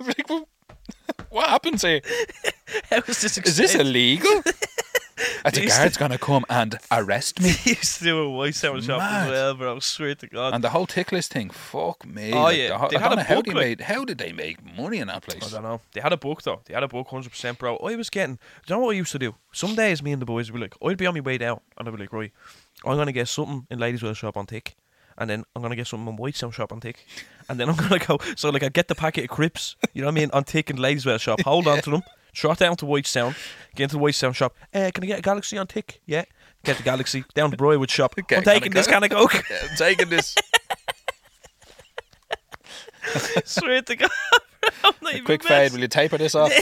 I'm 0.00 0.06
like, 0.06 0.28
well, 0.28 0.46
what 1.36 1.48
happens 1.50 1.82
here? 1.82 2.00
How 2.90 3.02
was 3.06 3.20
this 3.20 3.38
Is 3.38 3.56
this 3.56 3.74
illegal? 3.74 4.42
A 5.46 5.50
They 5.50 5.62
used 5.62 5.74
to- 5.76 5.80
guard's 5.80 5.96
gonna 5.96 6.18
come 6.18 6.44
and 6.50 6.76
arrest 6.90 7.40
me. 7.40 7.48
He 7.64 7.70
used 7.70 7.98
to 7.98 8.04
do 8.04 8.18
a 8.18 8.28
voice 8.28 8.58
sound 8.58 8.84
shop 8.84 8.98
Mad. 8.98 9.26
as 9.26 9.30
well, 9.30 9.54
bro. 9.54 9.78
Swear 9.80 10.14
to 10.16 10.26
God. 10.26 10.52
And 10.54 10.62
the 10.62 10.68
whole 10.70 10.86
tick 10.86 11.10
list 11.12 11.32
thing, 11.32 11.48
fuck 11.50 12.04
me. 12.04 12.32
Oh, 12.34 12.48
yeah. 12.50 12.68
the 12.68 12.78
whole- 12.78 12.88
They 12.90 12.96
I 12.96 13.00
had 13.00 13.08
don't 13.08 13.18
a 13.18 13.22
know 13.22 13.28
how 13.28 13.34
book, 13.36 13.46
they 13.46 13.52
like- 13.54 13.64
made. 13.64 13.80
How 13.82 14.04
did 14.04 14.18
they 14.18 14.32
make 14.32 14.58
money 14.76 14.98
in 14.98 15.08
that 15.08 15.22
place? 15.22 15.46
I 15.46 15.54
don't 15.54 15.62
know. 15.62 15.80
They 15.92 16.00
had 16.02 16.12
a 16.12 16.16
book 16.18 16.42
though. 16.42 16.60
They 16.66 16.74
had 16.74 16.82
a 16.82 16.88
book, 16.88 17.08
hundred 17.08 17.30
percent, 17.30 17.58
bro. 17.58 17.76
I 17.78 17.96
was 17.96 18.10
getting. 18.10 18.34
Do 18.36 18.40
you 18.66 18.74
know 18.76 18.84
what 18.84 18.94
I 18.94 18.98
used 18.98 19.12
to 19.12 19.18
do? 19.18 19.34
Some 19.52 19.74
days, 19.74 20.02
me 20.02 20.12
and 20.12 20.20
the 20.20 20.26
boys 20.26 20.50
would 20.50 20.58
be 20.58 20.64
like, 20.64 20.74
I'd 20.84 20.98
be 20.98 21.06
on 21.06 21.14
my 21.14 21.20
way 21.20 21.38
down, 21.38 21.60
and 21.78 21.88
I'd 21.88 21.94
be 21.96 22.00
like, 22.02 22.12
right, 22.12 22.32
I'm 22.84 22.96
gonna 22.96 23.12
get 23.12 23.28
something 23.28 23.66
in 23.70 23.78
Ladyswell 23.78 24.14
shop 24.16 24.36
on 24.36 24.44
Tick, 24.46 24.74
and 25.16 25.30
then 25.30 25.44
I'm 25.54 25.62
gonna 25.62 25.76
get 25.76 25.86
something 25.86 26.08
in 26.12 26.18
Whitestown 26.18 26.52
shop 26.52 26.72
on 26.72 26.80
Tick, 26.80 27.06
and 27.48 27.58
then 27.60 27.68
I'm 27.68 27.76
gonna 27.76 27.98
go. 27.98 28.18
So 28.36 28.50
like, 28.50 28.62
I 28.62 28.68
get 28.68 28.88
the 28.88 28.94
packet 28.94 29.24
of 29.24 29.30
Crips, 29.30 29.76
you 29.92 30.02
know 30.02 30.08
what 30.08 30.12
I 30.12 30.14
mean, 30.14 30.30
I'm 30.32 30.44
taking 30.44 30.76
Ladyswell 30.76 31.20
shop. 31.20 31.40
Hold 31.42 31.66
on 31.66 31.80
to 31.82 31.90
them. 31.90 32.02
Trot 32.32 32.58
down 32.58 32.76
to 32.76 32.84
Whitestown, 32.84 33.34
get 33.74 33.84
into 33.84 33.96
the 33.96 34.02
Whitestown 34.02 34.34
shop. 34.34 34.54
Uh, 34.74 34.90
can 34.92 35.04
I 35.04 35.06
get 35.06 35.18
a 35.20 35.22
Galaxy 35.22 35.56
on 35.56 35.66
Tick? 35.66 36.02
Yeah. 36.04 36.24
Get 36.64 36.76
the 36.76 36.82
Galaxy 36.82 37.24
down 37.34 37.50
to 37.50 37.56
Briarwood 37.56 37.90
shop. 37.90 38.14
I'm 38.18 38.24
a 38.24 38.26
can 38.26 38.42
taking 38.42 38.72
this 38.72 38.86
kind 38.86 39.04
of 39.04 39.10
coke. 39.10 39.42
Yeah, 39.48 39.68
I'm 39.70 39.76
taking 39.76 40.10
this. 40.10 40.34
Swear 43.44 43.82
to 43.82 43.96
God. 43.96 44.10
I'm 44.84 44.92
not 45.00 45.12
even 45.14 45.24
Quick 45.24 45.44
fade, 45.44 45.72
will 45.72 45.80
you 45.80 45.88
taper 45.88 46.18
this 46.18 46.34
off? 46.34 46.52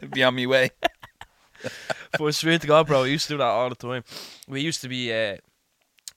Be 0.12 0.22
on 0.22 0.36
my 0.36 0.46
way. 0.46 0.70
But 2.18 2.34
swear 2.34 2.58
to 2.58 2.66
God, 2.66 2.86
bro, 2.86 3.02
we 3.02 3.10
used 3.10 3.26
to 3.26 3.34
do 3.34 3.38
that 3.38 3.44
all 3.44 3.68
the 3.68 3.74
time. 3.74 4.04
We 4.46 4.60
used 4.60 4.80
to 4.82 4.88
be, 4.88 5.12
uh, 5.12 5.36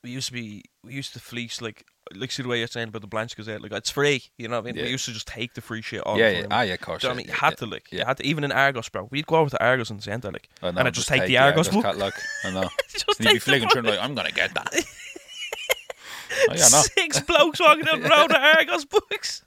we 0.04 0.12
used 0.12 0.28
to 0.28 0.34
be, 0.34 0.64
we 0.84 0.94
used 0.94 1.14
to 1.14 1.20
fleece 1.20 1.62
like, 1.62 1.86
like 2.16 2.32
see 2.32 2.44
the 2.44 2.50
way 2.50 2.58
you're 2.60 2.68
saying 2.68 2.90
about 2.90 3.02
the 3.02 3.08
Blanch 3.08 3.36
Gazette, 3.36 3.62
like 3.62 3.72
it's 3.72 3.90
free, 3.90 4.24
you 4.38 4.48
know 4.48 4.56
what 4.60 4.64
I 4.64 4.72
mean? 4.72 4.76
Yeah. 4.76 4.84
We 4.84 4.90
used 4.90 5.06
to 5.06 5.12
just 5.14 5.28
take 5.28 5.54
the 5.54 5.62
free 5.62 5.82
shit 5.82 6.02
all 6.02 6.18
Yeah, 6.18 6.32
the 6.32 6.38
yeah. 6.40 6.48
Ah, 6.52 6.62
yeah, 6.62 6.74
of 6.74 6.82
course. 6.82 7.02
Do 7.02 7.08
you 7.08 7.10
know 7.10 7.16
what 7.16 7.16
I 7.16 7.18
mean? 7.18 7.28
You 7.28 7.34
yeah, 7.34 7.40
had 7.40 7.50
yeah. 7.52 7.56
to 7.56 7.66
like, 7.68 7.92
you 7.92 7.98
yeah. 8.00 8.08
had 8.08 8.18
to 8.18 8.26
even 8.26 8.44
in 8.44 8.52
Argos, 8.52 8.90
bro. 8.90 9.08
We'd 9.12 9.28
go 9.28 9.36
over 9.38 9.50
to 9.50 9.64
Argos 9.64 9.90
in 9.92 9.98
the 9.98 10.04
centre, 10.04 10.32
like, 10.32 10.50
I 10.62 10.72
know, 10.72 10.80
and 10.80 10.88
I'd 10.88 10.94
just 10.94 11.08
take, 11.08 11.26
the 11.26 11.38
Argos 11.38 11.70
book. 11.70 11.84
catalog. 11.84 12.14
I 12.44 12.50
know. 12.54 12.70
just 12.90 13.06
And 13.20 13.20
you'd 13.20 13.26
be 13.28 13.34
take 13.34 13.42
flicking 13.44 13.64
book. 13.68 13.74
through 13.74 13.82
like, 13.84 14.00
I'm 14.00 14.16
gonna 14.16 14.32
get 14.32 14.54
that. 14.56 14.74
oh, 14.74 16.54
yeah, 16.54 16.68
no. 16.72 16.82
Six 16.82 17.20
blokes 17.22 17.60
walking 17.60 17.86
down 17.86 18.02
the 18.02 18.10
road 18.10 18.28
with 18.30 18.38
Argos 18.38 18.86
books. 18.86 19.44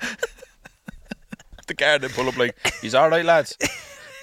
The 1.66 1.72
guard 1.72 2.02
would 2.02 2.10
pull 2.12 2.28
up 2.28 2.36
like, 2.36 2.54
he's 2.82 2.94
all 2.94 3.08
right, 3.08 3.24
lads. 3.24 3.56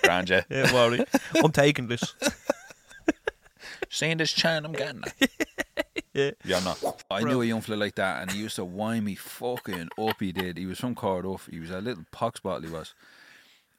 Grand, 0.03 0.29
yeah. 0.29 0.43
Yeah, 0.47 0.71
worry. 0.71 1.03
I'm 1.43 1.51
taking 1.51 1.87
this. 1.87 2.13
Seeing 3.89 4.17
this 4.17 4.31
chain, 4.31 4.63
I'm 4.63 4.73
getting 4.73 5.01
it. 5.19 5.31
Yeah. 6.13 6.31
Yeah, 6.43 6.59
no. 6.59 6.95
I 7.09 7.23
knew 7.23 7.41
a 7.41 7.45
young 7.45 7.61
fella 7.61 7.77
like 7.77 7.95
that, 7.95 8.21
and 8.21 8.31
he 8.31 8.39
used 8.39 8.57
to 8.57 8.65
wind 8.65 9.05
me 9.05 9.15
fucking 9.15 9.89
up. 9.97 10.19
He 10.19 10.31
did. 10.31 10.57
He 10.57 10.65
was 10.65 10.79
from 10.79 10.93
Corduff. 10.95 11.49
He 11.49 11.59
was 11.59 11.71
a 11.71 11.79
little 11.79 12.03
pox 12.11 12.39
bottle. 12.41 12.67
He 12.67 12.73
was. 12.73 12.93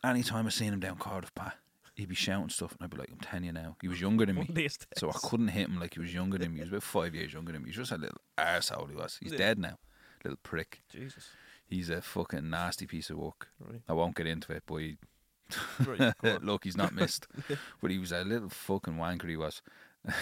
Anytime 0.05 0.47
I 0.47 0.51
seen 0.51 0.73
him 0.73 0.81
down 0.81 0.97
Corduff, 0.97 1.35
Pat, 1.35 1.57
he'd 1.95 2.09
be 2.09 2.15
shouting 2.15 2.49
stuff, 2.49 2.73
and 2.73 2.85
I'd 2.85 2.91
be 2.91 2.97
like, 2.97 3.11
"I'm 3.13 3.19
telling 3.19 3.45
you 3.45 3.53
now." 3.53 3.77
He 3.83 3.89
was 3.89 4.01
younger 4.01 4.27
than 4.27 4.37
me, 4.37 4.69
so 4.97 5.11
I 5.11 5.13
couldn't 5.23 5.49
hit 5.49 5.69
him 5.69 5.79
like 5.79 5.95
he 5.95 6.01
was 6.01 6.13
younger 6.15 6.39
than 6.39 6.51
me. 6.53 6.57
He 6.57 6.61
was 6.63 6.71
about 6.71 6.83
five 6.83 7.15
years 7.15 7.33
younger 7.33 7.53
than 7.53 7.63
me. 7.63 7.71
He 7.71 7.79
was 7.79 7.89
just 7.89 7.99
a 7.99 8.01
little 8.03 8.21
arsehole. 8.39 8.89
He 8.89 8.97
was. 8.97 9.19
He's 9.23 9.33
Yeah. 9.33 9.39
dead 9.39 9.59
now. 9.59 9.79
Little 10.25 10.39
prick. 10.43 10.83
Jesus. 10.91 11.29
He's 11.69 11.91
a 11.91 12.01
fucking 12.03 12.49
nasty 12.51 12.87
piece 12.87 13.11
of 13.11 13.19
work. 13.19 13.49
Right. 13.61 13.83
I 13.89 13.93
won't 13.93 14.17
get 14.17 14.27
into 14.27 14.53
it, 14.53 14.63
but 14.67 14.77
he, 14.77 14.97
Right, 15.87 16.15
look, 16.43 16.65
he's 16.65 16.77
not 16.77 16.95
missed. 16.95 17.27
but 17.81 17.91
he 17.91 17.99
was 17.99 18.11
a 18.13 18.25
little 18.25 18.49
fucking 18.49 18.95
wanker. 18.95 19.29
He 19.29 19.37
was. 19.37 19.63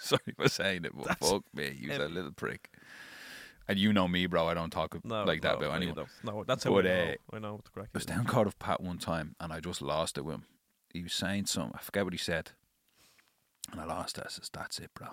Sorry 0.00 0.20
for 0.36 0.48
saying 0.48 0.84
it, 0.84 0.92
but 0.94 1.06
That's 1.06 1.30
fuck 1.30 1.42
me, 1.54 1.70
he 1.70 1.88
was 1.88 1.98
a 1.98 2.08
little 2.08 2.32
prick. 2.32 2.70
And 3.68 3.78
you 3.78 3.92
know 3.92 4.08
me, 4.08 4.26
bro. 4.26 4.48
I 4.48 4.54
don't 4.54 4.70
talk 4.70 4.96
No, 5.04 5.22
like 5.24 5.42
that 5.42 5.60
no, 5.60 5.66
about 5.66 5.82
you 5.82 5.88
anyone. 5.88 6.06
No, 6.24 6.44
that's 6.44 6.64
how 6.64 6.72
But, 6.72 6.86
I 6.86 6.88
know. 6.88 7.14
uh, 7.32 7.36
I 7.36 7.38
know 7.38 7.52
what 7.54 7.64
the 7.64 7.70
crack 7.70 7.86
I 7.94 7.98
was 7.98 8.06
down 8.06 8.26
Corduff 8.26 8.58
Pat 8.58 8.80
one 8.82 8.98
time, 8.98 9.36
and 9.38 9.52
I 9.52 9.60
just 9.60 9.80
lost 9.80 10.18
it 10.18 10.24
with 10.24 10.36
him. 10.36 10.44
He 10.92 11.02
was 11.04 11.12
saying 11.12 11.46
something. 11.46 11.72
I 11.78 11.82
forget 11.82 12.02
what 12.04 12.12
he 12.12 12.18
said, 12.18 12.50
and 13.70 13.80
I 13.80 13.84
lost 13.84 14.18
it. 14.18 14.24
I 14.26 14.28
says, 14.30 14.50
"That's 14.52 14.80
it, 14.80 14.90
bro. 14.94 15.08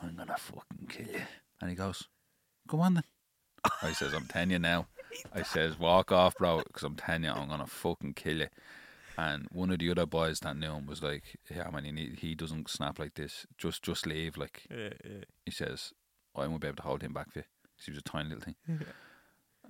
I'm 0.00 0.16
gonna 0.16 0.36
fucking 0.38 0.86
kill 0.88 1.06
you." 1.08 1.22
And 1.60 1.68
he 1.68 1.76
goes, 1.76 2.08
"Go 2.66 2.80
on 2.80 2.94
then." 2.94 3.04
I 3.82 3.92
says, 3.92 4.14
"I'm 4.14 4.26
telling 4.26 4.50
you 4.52 4.58
now." 4.58 4.86
I 5.34 5.42
says, 5.42 5.78
"Walk 5.78 6.12
off, 6.12 6.34
bro, 6.38 6.62
because 6.66 6.82
I'm 6.82 6.96
telling 6.96 7.24
you, 7.24 7.30
I'm 7.30 7.48
gonna 7.48 7.66
fucking 7.66 8.14
kill 8.14 8.38
you." 8.38 8.48
And 9.20 9.48
one 9.52 9.70
of 9.70 9.78
the 9.80 9.90
other 9.90 10.06
boys 10.06 10.40
that 10.40 10.56
knew 10.56 10.72
him 10.72 10.86
was 10.86 11.02
like, 11.02 11.24
"Yeah, 11.50 11.68
man, 11.70 11.84
he, 11.84 12.14
he 12.18 12.34
doesn't 12.34 12.70
snap 12.70 12.98
like 12.98 13.14
this. 13.14 13.46
Just, 13.58 13.82
just 13.82 14.06
leave." 14.06 14.36
Like 14.36 14.62
Yeah, 14.70 14.94
yeah. 15.04 15.24
he 15.44 15.50
says, 15.50 15.92
I 16.34 16.46
won't 16.46 16.60
be 16.62 16.68
able 16.68 16.76
to 16.76 16.82
hold 16.84 17.02
him 17.02 17.12
back 17.12 17.32
for 17.32 17.40
you. 17.40 17.44
he 17.84 17.90
was 17.90 17.98
a 17.98 18.02
tiny 18.02 18.28
little 18.30 18.44
thing. 18.44 18.54
and 18.66 18.84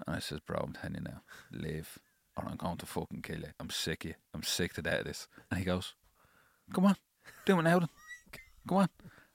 I 0.06 0.18
says, 0.18 0.40
bro, 0.40 0.58
I'm 0.62 0.72
telling 0.74 0.96
you 0.96 1.00
now, 1.00 1.22
leave, 1.50 1.98
or 2.36 2.44
I'm 2.48 2.56
going 2.56 2.76
to 2.78 2.86
fucking 2.86 3.22
kill 3.22 3.40
you. 3.40 3.52
I'm 3.58 3.70
sick 3.70 4.04
of 4.04 4.08
you. 4.10 4.14
I'm 4.34 4.42
sick 4.42 4.74
to 4.74 4.82
death 4.82 5.00
of 5.00 5.04
this. 5.06 5.28
And 5.50 5.58
he 5.58 5.64
goes, 5.64 5.94
come 6.72 6.86
on, 6.86 6.96
do 7.46 7.58
it 7.58 7.62
now 7.62 7.78
then. 7.80 7.88
Go 8.66 8.76
on. 8.76 8.88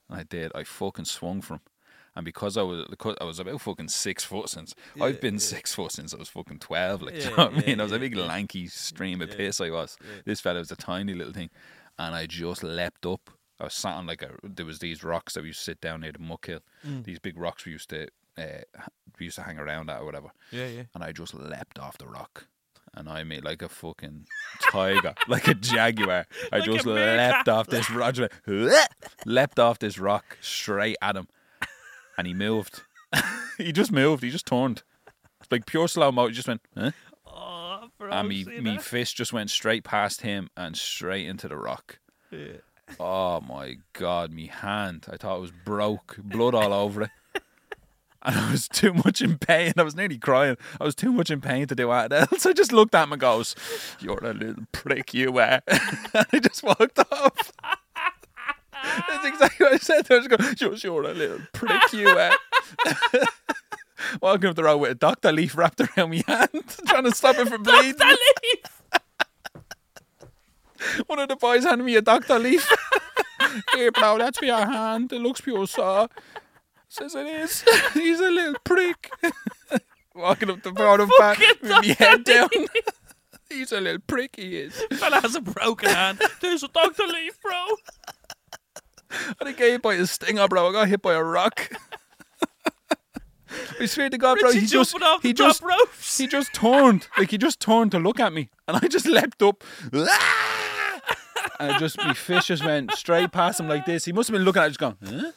And 0.08 0.20
I 0.20 0.22
did. 0.22 0.52
I 0.54 0.64
fucking 0.64 1.04
swung 1.06 1.40
from. 1.42 1.60
And 2.16 2.24
because 2.24 2.56
I 2.56 2.62
was 2.62 2.86
because 2.88 3.14
I 3.20 3.24
was 3.24 3.38
about 3.38 3.60
fucking 3.60 3.88
six 3.88 4.24
foot 4.24 4.48
since 4.48 4.74
I've 5.00 5.20
been 5.20 5.38
six 5.38 5.74
foot 5.74 5.92
since 5.92 6.14
I 6.14 6.16
was 6.16 6.28
fucking 6.28 6.58
twelve. 6.60 7.02
Like, 7.02 7.14
do 7.20 7.20
you 7.20 7.30
know 7.30 7.36
what 7.36 7.52
I 7.52 7.56
yeah, 7.58 7.66
mean? 7.66 7.80
I 7.80 7.82
was 7.84 7.92
a 7.92 7.98
big 7.98 8.16
yeah. 8.16 8.24
lanky 8.24 8.66
stream 8.68 9.20
of 9.20 9.28
Yeah, 9.30 9.36
piss. 9.36 9.60
I 9.60 9.70
was. 9.70 9.96
yeah. 10.00 10.22
This 10.24 10.40
fella 10.40 10.58
was 10.60 10.70
a 10.72 10.76
tiny 10.76 11.14
little 11.14 11.34
thing, 11.34 11.50
and 11.98 12.14
I 12.14 12.26
just 12.26 12.62
leapt 12.62 13.04
up. 13.06 13.30
I 13.60 13.64
was 13.64 13.74
sat 13.74 13.94
on 13.94 14.06
like 14.06 14.22
a. 14.22 14.30
There 14.42 14.66
was 14.66 14.78
these 14.78 15.04
rocks 15.04 15.34
that 15.34 15.42
we 15.42 15.48
used 15.48 15.60
to 15.60 15.64
sit 15.64 15.80
down 15.80 16.00
near 16.00 16.12
the 16.12 16.18
muck 16.18 16.46
hill. 16.46 16.60
Mm. 16.86 17.04
These 17.04 17.18
big 17.18 17.36
rocks 17.36 17.64
we 17.66 17.72
used 17.72 17.90
to 17.90 18.08
uh, 18.38 18.62
we 19.18 19.24
used 19.26 19.36
to 19.36 19.42
hang 19.42 19.58
around 19.58 19.90
at 19.90 20.00
or 20.00 20.04
whatever. 20.04 20.28
Yeah, 20.50 20.66
yeah. 20.68 20.82
And 20.94 21.02
I 21.02 21.12
just 21.12 21.34
leapt 21.34 21.78
off 21.78 21.98
the 21.98 22.06
rock. 22.06 22.46
And 22.94 23.10
I 23.10 23.24
made 23.24 23.44
like 23.44 23.60
a 23.60 23.68
fucking 23.68 24.26
tiger, 24.60 25.14
like 25.28 25.48
a 25.48 25.54
jaguar. 25.54 26.26
I 26.50 26.58
Like 26.58 26.64
just 26.64 26.86
leapt 26.86 27.46
off 27.48 27.66
this 27.66 27.90
rock, 27.90 28.16
leapt 29.26 29.58
off 29.58 29.78
this 29.78 29.98
rock 29.98 30.38
straight 30.40 30.96
at 31.02 31.14
him, 31.16 31.28
and 32.16 32.26
he 32.26 32.34
moved. 32.34 32.82
he 33.58 33.72
just 33.72 33.92
moved. 33.92 34.22
He 34.22 34.30
just 34.30 34.46
turned. 34.46 34.82
It's 35.40 35.50
like 35.50 35.66
pure 35.66 35.88
slow 35.88 36.10
mo. 36.12 36.28
He 36.28 36.34
just 36.34 36.48
went, 36.48 36.62
huh? 36.76 36.90
Oh, 37.26 37.88
bro. 37.98 38.10
and 38.10 38.28
me, 38.28 38.44
me 38.44 38.76
that? 38.76 38.82
fist 38.82 39.16
just 39.16 39.32
went 39.32 39.50
straight 39.50 39.84
past 39.84 40.22
him 40.22 40.48
and 40.56 40.76
straight 40.76 41.26
into 41.26 41.48
the 41.48 41.56
rock. 41.56 41.98
Yeah. 42.30 42.58
Oh 43.00 43.40
my 43.40 43.76
god, 43.92 44.32
me 44.32 44.46
hand. 44.46 45.06
I 45.10 45.16
thought 45.16 45.38
it 45.38 45.40
was 45.40 45.52
broke, 45.52 46.16
blood 46.22 46.54
all 46.54 46.72
over 46.72 47.02
it. 47.02 47.10
And 48.22 48.34
I 48.34 48.50
was 48.50 48.66
too 48.66 48.92
much 48.92 49.22
in 49.22 49.38
pain. 49.38 49.72
I 49.76 49.84
was 49.84 49.94
nearly 49.94 50.18
crying. 50.18 50.56
I 50.80 50.84
was 50.84 50.96
too 50.96 51.12
much 51.12 51.30
in 51.30 51.40
pain 51.40 51.68
to 51.68 51.76
do 51.76 51.92
anything 51.92 52.26
else. 52.32 52.44
I 52.44 52.52
just 52.52 52.72
looked 52.72 52.92
at 52.92 53.04
him 53.04 53.12
and 53.12 53.20
goes, 53.20 53.54
You're 54.00 54.18
a 54.24 54.34
little 54.34 54.64
prick, 54.72 55.14
you 55.14 55.38
are. 55.38 55.62
and 55.68 56.26
I 56.32 56.38
just 56.40 56.64
walked 56.64 56.98
off. 57.12 57.45
That's 59.86 59.90
exactly 59.90 59.94
what 59.94 60.00
I 60.00 60.02
said. 60.02 60.12
I 60.12 60.18
was 60.18 60.28
going, 60.28 60.54
Just 60.54 60.84
you're 60.84 61.02
a 61.02 61.14
little 61.14 61.38
prick, 61.52 61.92
you 61.92 62.08
are. 62.08 62.32
Walking 64.20 64.50
up 64.50 64.56
the 64.56 64.64
road 64.64 64.78
with 64.78 64.90
a 64.90 64.94
doctor 64.94 65.32
leaf 65.32 65.56
wrapped 65.56 65.80
around 65.80 66.10
my 66.10 66.22
hand, 66.26 66.50
trying 66.86 67.04
to 67.04 67.14
stop 67.14 67.36
it 67.36 67.48
from 67.48 67.62
bleeding. 67.62 67.94
Doctor 67.96 68.16
leaf. 68.44 68.82
One 71.06 71.18
of 71.18 71.28
the 71.28 71.36
boys 71.36 71.64
handed 71.64 71.84
me 71.84 71.96
a 71.96 72.02
doctor 72.02 72.38
leaf. 72.38 72.70
Here, 73.74 73.90
bro, 73.92 74.18
that's 74.18 74.38
for 74.38 74.44
your 74.44 74.64
hand. 74.64 75.12
It 75.12 75.20
looks 75.20 75.40
pure 75.40 75.66
sore. 75.66 76.08
Says 76.88 77.14
it 77.14 77.26
is. 77.26 77.64
He's 77.94 78.20
a 78.20 78.30
little 78.30 78.56
prick. 78.64 79.10
Walking 80.14 80.50
up 80.50 80.62
the 80.62 80.72
bottom 80.72 81.10
back 81.18 81.38
with 81.38 81.62
my 81.62 81.84
head 81.98 82.24
down. 82.24 82.48
He's 83.48 83.72
a 83.72 83.80
little 83.80 84.02
prick, 84.06 84.36
he 84.36 84.56
is. 84.56 84.82
Fella 84.92 85.20
has 85.20 85.34
a 85.34 85.40
broken 85.40 85.88
hand. 85.88 86.20
There's 86.40 86.62
a 86.62 86.68
doctor 86.68 87.06
leaf, 87.06 87.40
bro. 87.40 87.64
I 89.40 89.44
didn't 89.44 89.56
get 89.58 89.70
hit 89.70 89.82
by 89.82 89.94
a 89.94 90.06
stinger, 90.06 90.48
bro. 90.48 90.68
I 90.68 90.72
got 90.72 90.88
hit 90.88 91.02
by 91.02 91.14
a 91.14 91.22
rock. 91.22 91.70
I 93.80 93.86
swear 93.86 94.10
to 94.10 94.18
God, 94.18 94.38
bro, 94.38 94.48
Richie 94.48 94.60
he 94.60 94.66
just 94.66 94.92
jumping 94.92 95.06
off 95.06 95.22
the 95.22 95.28
he 95.28 95.34
top 95.34 95.48
just 95.48 95.62
ropes. 95.62 96.18
he 96.18 96.26
just 96.26 96.52
turned 96.52 97.08
like 97.16 97.30
he 97.30 97.38
just 97.38 97.60
turned 97.60 97.90
to 97.92 97.98
look 97.98 98.20
at 98.20 98.32
me, 98.32 98.50
and 98.68 98.76
I 98.76 98.88
just 98.88 99.06
leapt 99.06 99.42
up. 99.42 99.62
and 101.60 101.78
just 101.78 101.96
my 101.98 102.12
fish 102.14 102.46
just 102.46 102.64
went 102.64 102.92
straight 102.92 103.32
past 103.32 103.60
him 103.60 103.68
like 103.68 103.86
this. 103.86 104.04
He 104.04 104.12
must 104.12 104.28
have 104.28 104.34
been 104.34 104.44
looking 104.44 104.62
at 104.62 104.66
it, 104.66 104.70
just 104.70 104.80
going, 104.80 104.96
huh? 105.04 105.32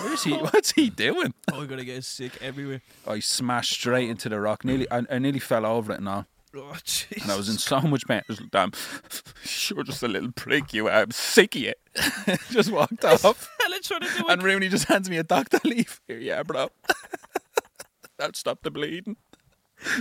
Where's 0.00 0.24
he? 0.24 0.32
What's 0.36 0.72
he 0.72 0.90
doing? 0.90 1.34
Oh, 1.52 1.58
we're 1.58 1.66
gonna 1.66 1.84
get 1.84 2.04
sick 2.04 2.32
everywhere. 2.40 2.82
I 3.06 3.20
smashed 3.20 3.72
straight 3.72 4.08
into 4.08 4.28
the 4.28 4.40
rock. 4.40 4.64
Nearly, 4.64 4.90
I, 4.90 5.02
I 5.10 5.18
nearly 5.18 5.38
fell 5.38 5.66
over 5.66 5.92
it 5.92 5.98
and 5.98 6.08
all. 6.08 6.26
Oh, 6.56 6.76
Jesus. 6.82 7.22
And 7.22 7.30
I 7.30 7.36
was 7.36 7.48
in 7.48 7.58
so 7.58 7.80
much 7.80 8.06
pain. 8.06 8.18
I 8.18 8.24
was 8.26 8.40
um, 8.40 8.44
like, 8.44 8.50
damn, 8.50 8.72
you're 9.68 9.84
just 9.84 10.02
a 10.02 10.08
little 10.08 10.32
prick, 10.32 10.74
you. 10.74 10.88
I'm 10.88 11.12
sick 11.12 11.54
of 11.54 11.62
it. 11.62 11.80
just 12.50 12.72
walked 12.72 13.04
off. 13.04 13.48
And 14.28 14.42
Rooney 14.42 14.68
just 14.68 14.86
hands 14.86 15.08
me 15.08 15.16
a 15.18 15.22
doctor 15.22 15.60
leaf. 15.64 16.00
Here, 16.08 16.18
yeah, 16.18 16.42
bro. 16.42 16.70
That'll 18.18 18.34
stop 18.34 18.62
the 18.62 18.70
bleeding. 18.70 19.16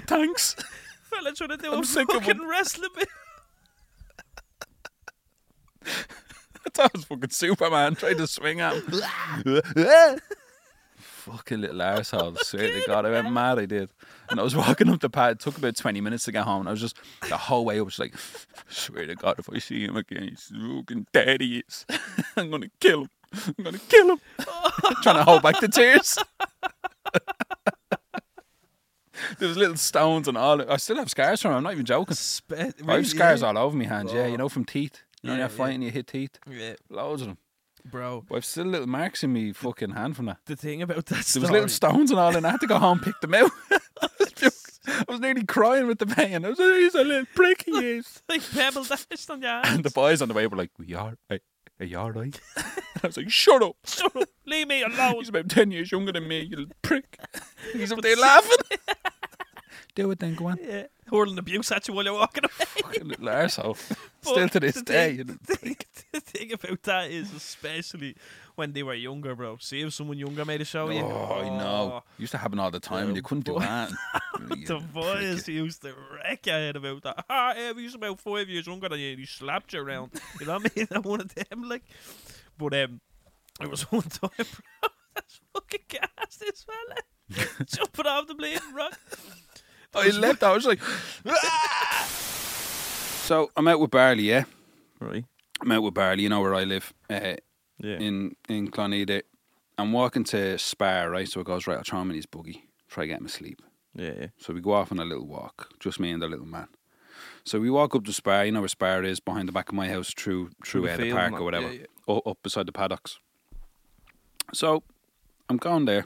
Thanks. 0.07 0.55
fella 1.09 1.33
trying 1.33 1.49
to 1.49 1.57
do 1.57 1.71
I'm 1.71 1.81
a 1.81 1.85
sick 1.85 2.09
of 2.09 2.23
fucking 2.23 2.47
wrestling 2.47 2.89
bit. 2.95 3.07
I 5.85 6.69
thought 6.73 6.87
it 6.87 6.97
was 6.97 7.05
fucking 7.05 7.29
Superman 7.29 7.95
trying 7.95 8.17
to 8.17 8.27
swing 8.27 8.59
at 8.59 8.75
him. 8.75 10.19
Fucking 11.31 11.61
little 11.61 11.77
arsehole. 11.79 12.37
Swear 12.43 12.67
to 12.67 12.83
God, 12.87 13.05
I 13.05 13.11
went 13.11 13.31
mad. 13.31 13.59
I 13.59 13.65
did. 13.65 13.89
And 14.29 14.39
I 14.39 14.43
was 14.43 14.55
walking 14.63 14.89
up 14.89 14.99
the 14.99 15.09
path. 15.09 15.31
It 15.33 15.39
took 15.39 15.57
about 15.57 15.75
20 15.75 16.01
minutes 16.01 16.25
to 16.25 16.31
get 16.31 16.43
home. 16.45 16.61
And 16.61 16.69
I 16.69 16.71
was 16.71 16.81
just, 16.81 16.97
the 17.27 17.37
whole 17.37 17.65
way 17.65 17.79
up, 17.79 17.85
was 17.85 17.99
like, 17.99 18.13
swear 18.69 19.05
to 19.05 19.15
God, 19.15 19.35
if 19.39 19.49
I 19.53 19.59
see 19.59 19.83
him 19.85 19.95
again, 19.97 20.29
he's 20.29 20.51
fucking 20.51 21.07
dead. 21.13 21.41
He 21.41 21.59
is. 21.67 21.85
I'm 22.37 22.49
going 22.49 22.63
to 22.63 22.71
kill 22.79 23.01
him. 23.03 23.09
I'm 23.57 23.63
going 23.63 23.75
to 23.75 23.81
kill 23.87 24.09
him. 24.11 24.19
Trying 25.03 25.17
to 25.17 25.23
hold 25.23 25.43
back 25.43 25.59
the 25.59 25.67
tears. 25.67 26.17
there 29.37 29.47
was 29.47 29.57
little 29.57 29.77
stones 29.77 30.27
and 30.27 30.37
all. 30.37 30.61
I 30.71 30.77
still 30.77 30.97
have 30.97 31.09
scars 31.09 31.41
from 31.41 31.51
him. 31.51 31.57
I'm 31.57 31.63
not 31.63 31.73
even 31.73 31.85
joking. 31.85 32.15
Spe- 32.15 32.53
I 32.87 32.95
have 32.95 33.07
scars 33.07 33.43
all 33.43 33.57
over 33.57 33.75
my 33.75 33.85
hands, 33.85 34.13
yeah, 34.13 34.25
you 34.27 34.37
know, 34.37 34.49
from 34.49 34.65
teeth. 34.65 35.01
You 35.21 35.27
know, 35.27 35.33
Yeah, 35.33 35.39
you're 35.41 35.49
yeah. 35.49 35.57
fighting, 35.57 35.81
you 35.81 35.91
hit 35.91 36.07
teeth. 36.07 36.39
Yeah, 36.49 36.73
Loads 36.89 37.21
of 37.21 37.27
them. 37.29 37.37
Bro. 37.85 38.23
But 38.27 38.35
I've 38.37 38.45
still 38.45 38.65
little 38.65 38.87
marks 38.87 39.23
in 39.23 39.33
me 39.33 39.51
fucking 39.53 39.91
hand 39.91 40.15
from 40.15 40.25
that. 40.27 40.37
The 40.45 40.55
thing 40.55 40.81
about 40.81 41.05
that 41.07 41.15
There 41.15 41.23
story. 41.23 41.41
was 41.41 41.51
little 41.51 41.69
stones 41.69 42.11
and 42.11 42.19
all, 42.19 42.35
and 42.35 42.45
I 42.45 42.51
had 42.51 42.59
to 42.61 42.67
go 42.67 42.77
home 42.79 42.97
and 42.99 43.05
pick 43.05 43.19
them 43.21 43.33
out. 43.33 43.51
I 44.87 45.05
was 45.07 45.19
nearly 45.19 45.43
crying 45.45 45.87
with 45.87 45.99
the 45.99 46.05
pain. 46.07 46.43
I 46.45 46.49
was 46.49 46.59
like, 46.59 46.73
he's 46.75 46.95
a 46.95 47.03
little 47.03 47.25
prick, 47.35 47.63
he 47.65 47.71
is. 47.97 48.21
like 48.27 48.41
pebble 48.51 48.83
dashed 48.83 49.29
on 49.29 49.41
your 49.41 49.61
And 49.65 49.83
the 49.83 49.91
boys 49.91 50.21
on 50.21 50.27
the 50.27 50.33
way 50.33 50.47
were 50.47 50.57
like, 50.57 50.71
we 50.77 50.93
are, 50.95 51.15
are, 51.29 51.39
are 51.79 51.85
you 51.85 51.97
all 51.97 52.11
right? 52.11 52.39
And 52.55 52.65
I 53.03 53.07
was 53.07 53.17
like, 53.17 53.29
shut 53.29 53.61
up. 53.61 53.75
Shut 53.85 54.15
up, 54.15 54.29
leave 54.45 54.67
me 54.67 54.81
alone. 54.81 55.15
He's 55.15 55.29
about 55.29 55.49
10 55.49 55.71
years 55.71 55.91
younger 55.91 56.11
than 56.11 56.27
me, 56.27 56.41
you 56.41 56.57
little 56.57 56.73
prick. 56.81 57.17
He's 57.73 57.91
up 57.91 58.01
there 58.01 58.15
laughing. 58.15 58.57
Do 59.95 60.09
it 60.11 60.19
then, 60.19 60.35
go 60.35 60.47
on. 60.47 60.57
Yeah, 60.61 60.83
hurling 61.09 61.37
abuse 61.37 61.71
at 61.71 61.87
you 61.87 61.93
while 61.93 62.05
you're 62.05 62.13
walking 62.13 62.43
away. 62.45 62.51
Fucking 62.81 63.07
little 63.07 63.27
arsehole. 63.27 63.77
Still 64.21 64.49
to 64.49 64.59
this 64.59 64.75
the 64.75 64.81
day. 64.81 65.17
thing- 65.17 65.25
the, 65.45 65.75
the 66.13 66.19
thing 66.19 66.51
about 66.53 66.83
that 66.83 67.09
is, 67.11 67.33
especially 67.33 68.15
when 68.55 68.73
they 68.73 68.83
were 68.83 68.93
younger, 68.93 69.35
bro. 69.35 69.57
See 69.59 69.81
if 69.81 69.93
someone 69.93 70.17
younger 70.17 70.43
made 70.45 70.61
a 70.61 70.65
show. 70.65 70.89
you. 70.89 71.01
Oh, 71.01 71.39
I 71.41 71.49
know. 71.49 72.03
Used 72.17 72.31
to 72.33 72.37
happen 72.37 72.59
all 72.59 72.71
the 72.71 72.79
time, 72.81 73.07
and 73.07 73.15
you 73.15 73.21
couldn't 73.21 73.45
do 73.45 73.57
that. 73.59 73.89
The 74.65 74.79
boys 74.93 75.47
used 75.47 75.81
to 75.83 75.93
wreck 76.13 76.45
your 76.45 76.55
head 76.55 76.75
about 76.75 77.03
that. 77.03 77.25
Ah, 77.29 77.53
yeah, 77.55 77.73
he's 77.73 77.95
about 77.95 78.19
five 78.19 78.49
years 78.49 78.67
younger 78.67 78.89
than 78.89 78.99
you. 78.99 79.11
and 79.11 79.19
He 79.19 79.25
slapped 79.25 79.73
you 79.73 79.81
around. 79.81 80.11
You 80.39 80.45
know 80.47 80.57
what 80.59 80.71
I 80.75 80.79
mean? 80.79 80.87
I'm 80.91 81.01
one 81.03 81.21
of 81.21 81.33
them, 81.33 81.63
like. 81.69 81.83
But 82.57 82.73
um, 82.73 82.99
it 83.61 83.69
was 83.69 83.83
one 83.91 84.01
time, 84.03 84.29
bro. 84.35 84.89
That's 85.15 85.39
fucking 85.53 85.79
gas, 85.87 86.37
this 86.37 86.65
fella. 86.65 87.45
Jumping 87.65 88.05
off 88.07 88.27
the 88.27 88.35
bleeding 88.35 88.73
rock. 88.73 88.99
I 89.95 90.09
left. 90.09 90.43
I 90.43 90.53
was 90.53 90.65
like, 90.65 90.79
"Ah!" 91.25 92.05
so 93.25 93.49
I'm 93.55 93.67
out 93.67 93.79
with 93.79 93.91
Barley. 93.91 94.23
Yeah, 94.23 94.43
Right. 94.99 95.25
I'm 95.61 95.71
out 95.71 95.83
with 95.83 95.93
Barley. 95.93 96.23
You 96.23 96.29
know 96.29 96.41
where 96.41 96.55
I 96.55 96.63
live, 96.63 96.93
uh, 97.09 97.35
Yeah. 97.79 97.97
in 97.99 98.35
in 98.47 98.69
Cloneda. 98.71 99.21
I'm 99.77 99.91
walking 99.93 100.23
to 100.25 100.57
Spar, 100.57 101.09
right? 101.09 101.27
So 101.27 101.39
it 101.41 101.45
goes 101.45 101.65
right. 101.67 101.77
I'll 101.77 101.83
throw 101.83 102.01
him 102.01 102.09
in 102.11 102.15
his 102.17 102.25
buggy, 102.25 102.65
try 102.89 103.03
to 103.03 103.07
get 103.07 103.19
him 103.19 103.25
asleep. 103.25 103.61
yeah, 103.95 104.13
yeah. 104.19 104.27
So 104.37 104.53
we 104.53 104.61
go 104.61 104.73
off 104.73 104.91
on 104.91 104.99
a 104.99 105.05
little 105.05 105.25
walk, 105.27 105.71
just 105.79 105.99
me 105.99 106.11
and 106.11 106.21
the 106.21 106.27
little 106.27 106.45
man. 106.45 106.67
So 107.45 107.59
we 107.59 107.69
walk 107.69 107.95
up 107.95 108.03
to 108.05 108.13
Spar. 108.13 108.45
You 108.45 108.51
know 108.51 108.59
where 108.61 108.67
Spar 108.69 109.03
is, 109.03 109.19
behind 109.19 109.47
the 109.47 109.51
back 109.53 109.69
of 109.69 109.75
my 109.75 109.87
house, 109.89 110.13
through 110.13 110.51
through, 110.65 110.81
the 110.83 110.93
uh, 110.93 110.97
the 110.97 111.03
field 111.03 111.17
park 111.17 111.33
or 111.41 111.43
whatever, 111.43 111.71
yeah, 111.73 111.85
u- 112.07 112.21
up 112.25 112.37
beside 112.43 112.65
the 112.67 112.71
paddocks. 112.71 113.19
So 114.53 114.83
I'm 115.49 115.57
going 115.57 115.85
there, 115.85 116.05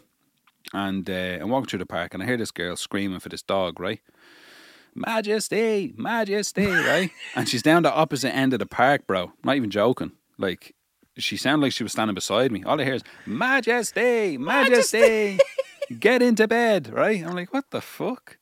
and 0.74 1.10
uh, 1.10 1.40
I'm 1.42 1.50
walking 1.50 1.68
through 1.68 1.80
the 1.80 1.86
park, 1.86 2.14
and 2.14 2.22
I 2.24 2.26
hear 2.26 2.38
this 2.38 2.52
girl 2.52 2.76
screaming 2.76 3.20
for 3.20 3.30
this 3.30 3.42
dog, 3.42 3.80
right? 3.80 4.00
Majesty, 4.96 5.94
Majesty, 5.98 6.66
right? 6.92 7.10
and 7.36 7.50
she's 7.50 7.64
down 7.64 7.84
the 7.84 7.94
opposite 7.94 8.34
end 8.36 8.54
of 8.54 8.60
the 8.60 8.66
park, 8.66 9.08
bro. 9.08 9.34
Not 9.44 9.56
even 9.56 9.70
joking. 9.72 10.12
Like 10.38 10.76
she 11.18 11.38
sounded 11.38 11.66
like 11.66 11.74
she 11.74 11.84
was 11.84 11.92
standing 11.92 12.16
beside 12.16 12.52
me. 12.52 12.64
All 12.64 12.80
I 12.80 12.84
hear 12.84 12.94
is 12.96 13.04
Majesty, 13.26 14.38
Majesty, 14.38 15.40
get 16.00 16.22
into 16.22 16.48
bed, 16.48 16.90
right? 16.94 17.24
I'm 17.26 17.36
like, 17.36 17.54
what 17.54 17.70
the 17.72 17.82
fuck? 17.82 18.38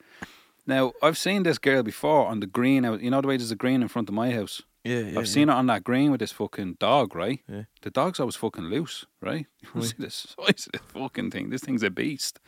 Now 0.68 0.94
I've 1.02 1.18
seen 1.18 1.44
this 1.44 1.58
girl 1.58 1.84
before 1.84 2.28
on 2.28 2.40
the 2.40 2.48
green. 2.48 2.86
out- 2.86 3.02
You 3.02 3.10
know 3.12 3.22
the 3.22 3.28
way 3.28 3.38
there's 3.38 3.52
a 3.52 3.56
green 3.56 3.82
in 3.82 3.88
front 3.88 4.10
of 4.10 4.16
my 4.16 4.32
house. 4.32 4.62
Yeah, 4.84 5.00
yeah. 5.00 5.20
I've 5.20 5.28
seen 5.28 5.50
it 5.50 5.54
on 5.54 5.68
that 5.68 5.84
green 5.84 6.10
with 6.10 6.20
this 6.22 6.32
fucking 6.32 6.78
dog, 6.80 7.14
right? 7.16 7.40
Yeah. 7.48 7.64
The 7.82 7.92
dog's 7.92 8.20
always 8.20 8.36
fucking 8.36 8.64
loose, 8.66 9.06
right? 9.22 9.46
You 9.76 9.84
see 9.84 9.96
the 10.00 10.10
size 10.10 10.66
of 10.68 10.72
this 10.74 10.82
fucking 10.88 11.30
thing. 11.32 11.50
This 11.52 11.62
thing's 11.62 11.84
a 11.84 11.92
beast. 11.92 12.40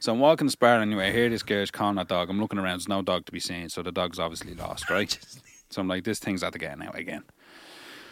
So 0.00 0.12
I'm 0.12 0.18
walking 0.18 0.48
the 0.48 0.50
spar 0.50 0.80
anyway. 0.80 1.08
I 1.08 1.12
hear 1.12 1.28
this 1.28 1.42
girl's 1.44 1.70
calling 1.70 1.94
that 1.96 2.08
dog. 2.08 2.30
I'm 2.30 2.40
looking 2.40 2.58
around. 2.58 2.78
There's 2.80 2.88
no 2.88 3.02
dog 3.02 3.26
to 3.26 3.32
be 3.32 3.38
seen. 3.40 3.68
So 3.68 3.82
the 3.82 3.92
dog's 3.92 4.18
obviously 4.18 4.54
lost, 4.54 4.90
right? 4.98 5.16
so 5.70 5.80
I'm 5.80 5.86
like, 5.88 6.02
this 6.04 6.18
thing's 6.18 6.42
at 6.42 6.52
the 6.52 6.58
getting 6.58 6.82
out 6.82 6.98
again. 6.98 7.22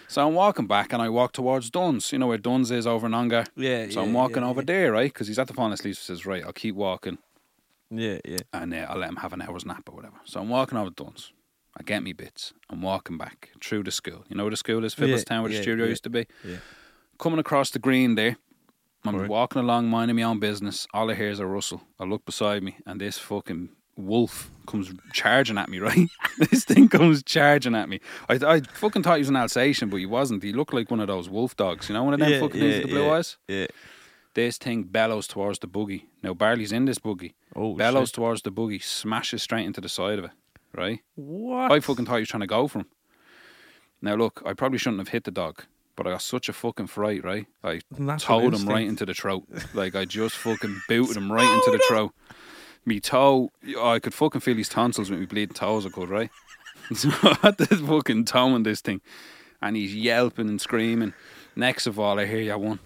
So 0.09 0.25
I'm 0.25 0.35
walking 0.35 0.69
back 0.69 0.93
and 0.93 1.03
I 1.03 1.09
walk 1.09 1.33
towards 1.33 1.69
Dunnes. 1.69 2.13
You 2.13 2.21
know 2.21 2.29
where 2.29 2.39
Dunnes 2.39 2.71
is 2.71 2.87
over 2.87 3.07
in 3.09 3.15
Ongar? 3.15 3.47
Yeah, 3.57 3.89
So 3.91 4.01
yeah, 4.01 4.07
I'm 4.07 4.13
walking 4.13 4.43
yeah, 4.45 4.49
over 4.49 4.61
yeah. 4.61 4.67
there, 4.67 4.93
right? 4.93 5.13
Because 5.13 5.27
he's 5.27 5.41
at 5.41 5.49
the 5.49 5.55
falling 5.55 5.73
asleep. 5.73 5.97
So 5.97 6.15
says, 6.15 6.25
right, 6.25 6.45
I'll 6.45 6.53
keep 6.53 6.77
walking 6.77 7.19
Yeah, 7.91 8.19
yeah. 8.25 8.39
and 8.53 8.73
uh, 8.73 8.87
I'll 8.89 8.99
let 8.99 9.09
him 9.09 9.17
have 9.17 9.33
an 9.33 9.43
hour's 9.43 9.67
nap 9.67 9.89
or 9.89 9.97
whatever. 9.97 10.21
So 10.25 10.39
I'm 10.41 10.49
walking 10.49 10.79
over 10.79 10.91
Dunnes. 10.91 11.33
I 11.79 11.83
get 11.83 12.03
me 12.03 12.13
bits. 12.13 12.53
I'm 12.71 12.81
walking 12.83 13.19
back 13.19 13.51
through 13.63 13.83
the 13.85 13.91
school. 13.91 14.25
You 14.29 14.37
know 14.37 14.45
where 14.45 14.51
the 14.51 14.57
school 14.57 14.85
is, 14.85 14.97
Yeah, 14.99 15.07
Phibblestown, 15.07 15.43
where 15.43 15.51
the 15.51 15.57
yeah, 15.57 15.63
studio 15.63 15.85
yeah, 15.85 15.91
used 15.91 16.05
to 16.05 16.11
be. 16.11 16.27
yeah. 16.45 16.57
Coming 17.19 17.39
across 17.39 17.71
the 17.71 17.79
green 17.79 18.15
there, 18.15 18.37
I'm 19.05 19.17
Right. 19.17 19.29
walking 19.29 19.61
along, 19.61 19.89
minding 19.89 20.17
my 20.17 20.23
own 20.23 20.39
business. 20.41 20.87
All 20.95 21.11
I 21.11 21.15
hear 21.15 21.29
is 21.31 21.39
a 21.39 21.47
rustle. 21.47 21.83
I 22.01 22.05
look 22.05 22.25
beside 22.25 22.63
me, 22.63 22.77
and 22.87 23.01
this 23.01 23.19
fucking 23.19 23.69
wolf 23.97 24.51
comes 24.67 24.93
charging 25.13 25.59
at 25.59 25.69
me. 25.69 25.79
Right, 25.81 26.09
this 26.51 26.65
thing 26.65 26.89
comes 26.89 27.23
charging 27.23 27.75
at 27.75 27.89
me. 27.89 28.01
I, 28.29 28.35
I 28.35 28.61
fucking 28.61 29.03
thought 29.03 29.15
he 29.17 29.21
was 29.21 29.29
an 29.29 29.37
Alsatian, 29.37 29.89
but 29.91 29.99
he 29.99 30.07
wasn't. 30.07 30.43
He 30.43 30.53
looked 30.53 30.75
like 30.75 30.91
one 30.91 31.01
of 31.01 31.07
those 31.09 31.29
wolf 31.31 31.57
dogs. 31.57 31.89
You 31.89 31.95
know, 31.95 32.05
one 32.05 32.15
of 32.15 32.21
them 32.21 32.31
Yeah, 32.31 32.41
fucking 32.41 32.61
things 32.61 32.75
with 32.75 32.83
the 32.85 32.89
blue 32.89 33.05
yeah. 33.07 33.13
eyes. 33.13 33.37
Yeah. 33.49 33.67
This 34.35 34.59
thing 34.59 34.83
bellows 34.85 35.27
towards 35.27 35.61
the 35.61 35.67
buggy. 35.67 36.09
Now 36.23 36.35
Barley's 36.35 36.73
in 36.73 36.85
this 36.85 36.99
buggy. 36.99 37.35
Oh, 37.55 37.75
bellows 37.75 38.09
shit. 38.09 38.15
towards 38.17 38.43
the 38.43 38.51
buggy, 38.51 38.79
smashes 38.81 39.43
straight 39.43 39.65
into 39.65 39.81
the 39.81 39.89
side 39.89 40.19
of 40.19 40.27
it. 40.27 40.31
Right. 40.77 41.01
What? 41.15 41.73
I 41.73 41.81
fucking 41.81 42.05
thought 42.07 42.17
he 42.17 42.21
was 42.21 42.29
trying 42.29 42.43
to 42.43 42.47
go 42.47 42.69
for 42.69 42.81
him. 42.81 42.87
Now 44.03 44.15
look, 44.15 44.43
I 44.45 44.53
probably 44.53 44.79
shouldn't 44.79 45.01
have 45.01 45.09
hit 45.09 45.25
the 45.25 45.31
dog, 45.31 45.65
but 45.97 46.07
I 46.07 46.11
got 46.11 46.23
such 46.23 46.49
a 46.49 46.53
fucking 46.53 46.89
fright, 46.89 47.25
right? 47.25 47.47
I 47.65 47.81
towed 48.19 48.53
him 48.55 48.69
right 48.69 48.87
into 48.87 49.07
the 49.07 49.15
throat. 49.15 49.45
Like 49.75 49.95
I 49.95 50.05
just 50.05 50.37
fucking 50.37 50.83
booted 50.89 51.17
him 51.17 51.33
right 51.33 51.51
into 51.51 51.71
the 51.71 51.83
throat. 51.89 52.13
Me 52.85 53.01
toe, 53.01 53.51
I 53.81 53.99
could 53.99 54.15
fucking 54.15 54.43
feel 54.43 54.55
his 54.57 54.69
tonsils 54.69 55.11
with 55.11 55.19
me 55.19 55.27
bleeding 55.27 55.55
toes. 55.55 55.87
I 55.87 55.89
could, 55.89 56.09
right? 56.09 56.31
So 56.95 57.09
I 57.23 57.37
had 57.43 57.59
this 57.59 57.81
fucking 57.81 58.27
towing 58.27 58.63
this 58.63 58.81
thing, 58.81 59.01
and 59.61 59.75
he's 59.75 59.93
yelping 59.93 60.49
and 60.49 60.61
screaming. 60.61 61.15
Next 61.57 61.89
of 61.89 61.99
all, 61.99 62.21
I 62.21 62.27
hear 62.27 62.39
ya 62.41 62.57
one. 62.59 62.79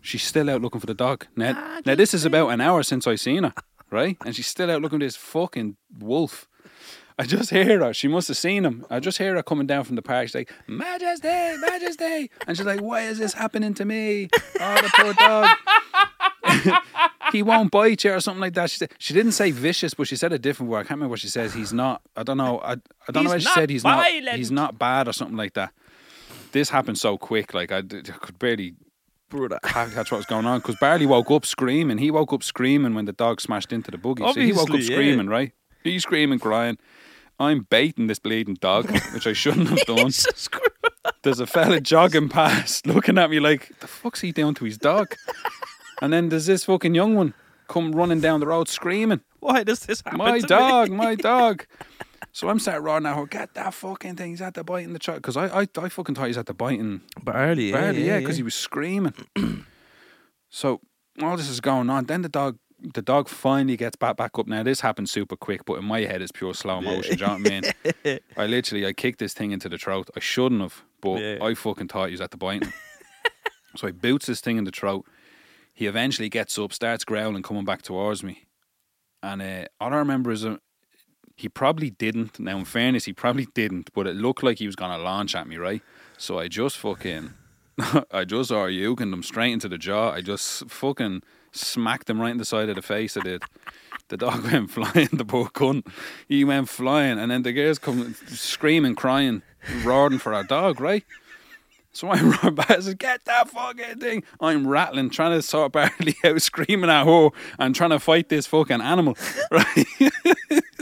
She's 0.00 0.22
still 0.22 0.48
out 0.48 0.62
looking 0.62 0.80
for 0.80 0.86
the 0.86 0.94
dog. 0.94 1.26
Now, 1.36 1.80
now 1.84 1.94
this 1.94 2.14
is 2.14 2.24
about 2.24 2.48
an 2.50 2.62
hour 2.62 2.82
since 2.82 3.06
I 3.06 3.16
seen 3.16 3.42
her, 3.42 3.52
right? 3.90 4.16
And 4.24 4.34
she's 4.34 4.46
still 4.46 4.70
out 4.70 4.80
looking 4.80 4.98
for 4.98 5.04
this 5.04 5.16
fucking 5.16 5.76
wolf. 5.98 6.48
I 7.18 7.24
just 7.24 7.50
hear 7.50 7.78
her. 7.80 7.94
She 7.94 8.08
must 8.08 8.26
have 8.28 8.36
seen 8.36 8.64
him. 8.64 8.84
I 8.90 8.98
just 8.98 9.18
hear 9.18 9.34
her 9.36 9.42
coming 9.42 9.66
down 9.68 9.84
from 9.84 9.94
the 9.96 10.02
park. 10.02 10.26
She's 10.26 10.34
like, 10.34 10.52
Majesty, 10.66 11.28
Majesty. 11.28 12.30
And 12.46 12.56
she's 12.56 12.66
like, 12.66 12.80
why 12.80 13.02
is 13.02 13.18
this 13.18 13.34
happening 13.34 13.72
to 13.74 13.84
me? 13.84 14.28
Oh, 14.60 14.74
the 14.82 14.90
poor 14.96 15.12
dog. 15.14 15.48
he 17.32 17.42
won't 17.42 17.70
bite 17.70 18.02
you 18.04 18.12
or 18.12 18.20
something 18.20 18.40
like 18.40 18.54
that. 18.54 18.70
She 18.70 18.78
said 18.78 18.92
she 18.98 19.14
didn't 19.14 19.32
say 19.32 19.50
vicious, 19.50 19.94
but 19.94 20.08
she 20.08 20.16
said 20.16 20.32
a 20.32 20.38
different 20.38 20.70
word. 20.70 20.78
I 20.78 20.82
can't 20.82 20.90
remember 20.92 21.10
what 21.10 21.20
she 21.20 21.28
says. 21.28 21.54
He's 21.54 21.72
not. 21.72 22.02
I 22.16 22.22
don't 22.22 22.36
know. 22.36 22.58
I, 22.60 22.72
I 22.72 23.12
don't 23.12 23.24
know 23.24 23.32
He's 23.32 23.44
why 23.46 23.50
she 23.50 23.54
said 23.54 23.60
not 23.60 23.70
he's 23.70 23.82
violent. 23.82 24.24
not. 24.26 24.34
He's 24.36 24.50
not 24.50 24.78
bad 24.78 25.08
or 25.08 25.12
something 25.12 25.36
like 25.36 25.54
that. 25.54 25.72
This 26.52 26.70
happened 26.70 26.98
so 26.98 27.16
quick. 27.18 27.54
Like 27.54 27.72
I, 27.72 27.80
d- 27.80 27.98
I 27.98 28.16
could 28.18 28.38
barely 28.38 28.74
Brother. 29.28 29.58
ca- 29.62 29.88
catch 29.90 30.10
what 30.10 30.18
was 30.18 30.26
going 30.26 30.46
on 30.46 30.60
because 30.60 30.76
Barley 30.80 31.06
woke 31.06 31.30
up 31.30 31.46
screaming. 31.46 31.98
He 31.98 32.10
woke 32.10 32.32
up 32.32 32.42
screaming 32.42 32.94
when 32.94 33.04
the 33.04 33.12
dog 33.12 33.40
smashed 33.40 33.72
into 33.72 33.90
the 33.90 33.98
buggy. 33.98 34.22
so 34.32 34.40
he 34.40 34.52
woke 34.52 34.62
up 34.62 34.70
Obviously, 34.70 34.94
yeah. 34.94 35.00
screaming, 35.00 35.28
right? 35.28 35.52
He's 35.82 36.02
screaming, 36.02 36.38
crying. 36.38 36.78
I'm 37.38 37.66
baiting 37.68 38.06
this 38.06 38.18
bleeding 38.18 38.54
dog, 38.54 38.90
which 39.14 39.26
I 39.26 39.32
shouldn't 39.32 39.68
have 39.68 39.84
done. 39.86 40.10
There's 41.22 41.40
a 41.40 41.46
fella 41.46 41.80
jogging 41.80 42.28
past, 42.28 42.86
looking 42.86 43.18
at 43.18 43.30
me 43.30 43.40
like, 43.40 43.78
the 43.80 43.86
fuck's 43.86 44.20
he 44.20 44.32
doing 44.32 44.54
to 44.54 44.64
his 44.64 44.78
dog? 44.78 45.14
and 46.02 46.12
then 46.12 46.28
there's 46.28 46.46
this 46.46 46.64
fucking 46.64 46.94
young 46.94 47.14
one 47.14 47.34
come 47.68 47.92
running 47.92 48.20
down 48.20 48.40
the 48.40 48.46
road 48.46 48.68
screaming, 48.68 49.20
Why 49.40 49.64
does 49.64 49.80
this 49.80 50.02
happen? 50.04 50.18
my 50.18 50.38
dog, 50.40 50.90
Me? 50.90 50.96
my 50.96 51.14
dog. 51.14 51.66
So 52.32 52.48
I'm 52.48 52.58
starting 52.58 52.82
roaring 52.84 53.06
at 53.06 53.16
her, 53.16 53.26
get 53.26 53.54
that 53.54 53.72
fucking 53.74 54.16
thing. 54.16 54.30
He's 54.30 54.42
at 54.42 54.54
the 54.54 54.64
biting 54.64 54.92
the 54.92 54.98
child. 54.98 55.22
Because 55.22 55.36
I, 55.36 55.60
I, 55.60 55.68
I 55.78 55.88
fucking 55.88 56.14
thought 56.14 56.26
he's 56.26 56.36
at 56.36 56.46
the 56.46 56.54
biting 56.54 57.02
Barley, 57.22 57.70
yeah, 57.70 57.80
Barely, 57.80 58.00
yeah, 58.00 58.14
yeah, 58.14 58.18
because 58.18 58.36
he 58.36 58.42
was 58.42 58.54
screaming. 58.54 59.14
so 60.50 60.80
all 61.22 61.36
this 61.36 61.48
is 61.48 61.60
going 61.60 61.88
on. 61.90 62.06
Then 62.06 62.22
the 62.22 62.28
dog 62.28 62.58
the 62.92 63.02
dog 63.02 63.28
finally 63.28 63.76
gets 63.76 63.96
back 63.96 64.16
back 64.16 64.38
up. 64.38 64.46
Now 64.46 64.62
this 64.62 64.80
happened 64.80 65.08
super 65.08 65.36
quick, 65.36 65.64
but 65.64 65.74
in 65.74 65.84
my 65.84 66.00
head 66.00 66.20
it's 66.22 66.32
pure 66.32 66.54
slow 66.54 66.80
motion. 66.80 67.16
do 67.16 67.24
you 67.24 67.26
know 67.26 67.38
what 67.38 67.52
I 67.52 67.60
mean? 68.04 68.18
I 68.36 68.46
literally 68.46 68.86
I 68.86 68.92
kicked 68.92 69.18
this 69.18 69.32
thing 69.34 69.52
into 69.52 69.68
the 69.68 69.78
throat. 69.78 70.10
I 70.16 70.20
shouldn't 70.20 70.60
have, 70.60 70.82
but 71.00 71.20
Yeah. 71.20 71.38
I 71.42 71.54
fucking 71.54 71.88
thought 71.88 72.06
he 72.08 72.12
was 72.12 72.20
at 72.20 72.30
the 72.30 72.36
biting. 72.36 72.72
so 73.76 73.88
I 73.88 73.92
boots 73.92 74.26
this 74.26 74.40
thing 74.40 74.56
in 74.58 74.64
the 74.64 74.70
throat. 74.70 75.06
He 75.72 75.86
eventually 75.86 76.28
gets 76.28 76.58
up, 76.58 76.72
starts 76.72 77.04
growling, 77.04 77.42
coming 77.42 77.64
back 77.64 77.82
towards 77.82 78.22
me. 78.22 78.46
And 79.22 79.40
uh, 79.42 79.64
all 79.80 79.92
I 79.92 79.96
remember 79.96 80.30
is 80.30 80.44
uh, 80.44 80.58
he 81.36 81.48
probably 81.48 81.90
didn't. 81.90 82.38
Now, 82.38 82.58
in 82.58 82.64
fairness, 82.64 83.06
he 83.06 83.12
probably 83.12 83.46
didn't, 83.54 83.90
but 83.92 84.06
it 84.06 84.14
looked 84.14 84.42
like 84.44 84.58
he 84.58 84.66
was 84.66 84.76
going 84.76 84.92
to 84.92 84.98
launch 85.02 85.34
at 85.34 85.48
me, 85.48 85.56
right? 85.56 85.82
So 86.16 86.38
I 86.38 86.46
just 86.46 86.76
fucking, 86.78 87.32
I 88.12 88.24
just 88.24 88.52
are 88.52 88.68
yuking 88.68 89.12
him 89.12 89.22
straight 89.24 89.52
into 89.52 89.68
the 89.68 89.78
jaw. 89.78 90.12
I 90.12 90.20
just 90.20 90.70
fucking 90.70 91.22
smacked 91.54 92.10
him 92.10 92.20
right 92.20 92.30
in 92.30 92.38
the 92.38 92.44
side 92.44 92.68
of 92.68 92.76
the 92.76 92.82
face. 92.82 93.16
I 93.16 93.20
did. 93.20 93.42
The 94.08 94.16
dog 94.16 94.44
went 94.52 94.70
flying, 94.70 95.08
the 95.12 95.24
poor 95.24 95.46
cunt. 95.46 95.86
He 96.28 96.44
went 96.44 96.68
flying, 96.68 97.18
and 97.18 97.30
then 97.30 97.42
the 97.42 97.52
girls 97.52 97.78
come 97.78 98.14
screaming, 98.26 98.94
crying, 98.94 99.42
roaring 99.82 100.18
for 100.18 100.34
our 100.34 100.44
dog, 100.44 100.80
right? 100.80 101.04
So 101.94 102.08
I 102.08 102.20
run 102.42 102.56
back 102.56 102.70
and 102.70 102.84
said, 102.84 102.98
Get 102.98 103.24
that 103.24 103.48
fucking 103.48 104.00
thing. 104.00 104.24
I'm 104.40 104.66
rattling, 104.66 105.10
trying 105.10 105.30
to 105.30 105.42
sort 105.42 105.72
Barley 105.72 106.16
out, 106.24 106.42
screaming 106.42 106.90
at 106.90 107.06
her 107.06 107.30
and 107.58 107.74
trying 107.74 107.90
to 107.90 108.00
fight 108.00 108.28
this 108.28 108.46
fucking 108.46 108.80
animal. 108.80 109.16
Right? 109.50 109.86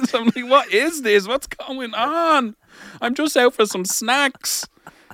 so 0.05 0.21
I'm 0.21 0.33
like, 0.35 0.49
What 0.49 0.73
is 0.73 1.03
this? 1.03 1.29
What's 1.29 1.47
going 1.47 1.95
on? 1.95 2.57
I'm 3.01 3.15
just 3.15 3.37
out 3.37 3.55
for 3.55 3.67
some 3.67 3.85
snacks. 3.85 4.67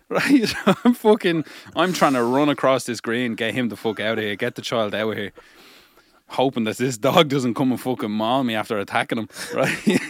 Right? 0.09 0.55
I'm 0.85 0.95
fucking 0.95 1.45
I'm 1.77 1.93
trying 1.93 2.15
to 2.15 2.23
run 2.23 2.49
across 2.49 2.85
this 2.85 3.01
green, 3.01 3.35
get 3.35 3.55
him 3.55 3.69
the 3.69 3.77
fuck 3.77 4.01
out 4.01 4.19
of 4.19 4.25
here, 4.25 4.37
get 4.37 4.55
the 4.55 4.63
child 4.63 4.95
out 4.95 5.11
of 5.11 5.17
here. 5.17 5.33
Hoping 6.31 6.65
that 6.65 6.77
this 6.77 6.99
dog 6.99 7.29
doesn't 7.29 7.55
come 7.55 7.71
and 7.71 7.81
fucking 7.81 8.11
maul 8.11 8.45
me 8.45 8.55
after 8.55 8.79
attacking 8.79 9.19
him, 9.19 9.29
right? 9.55 10.01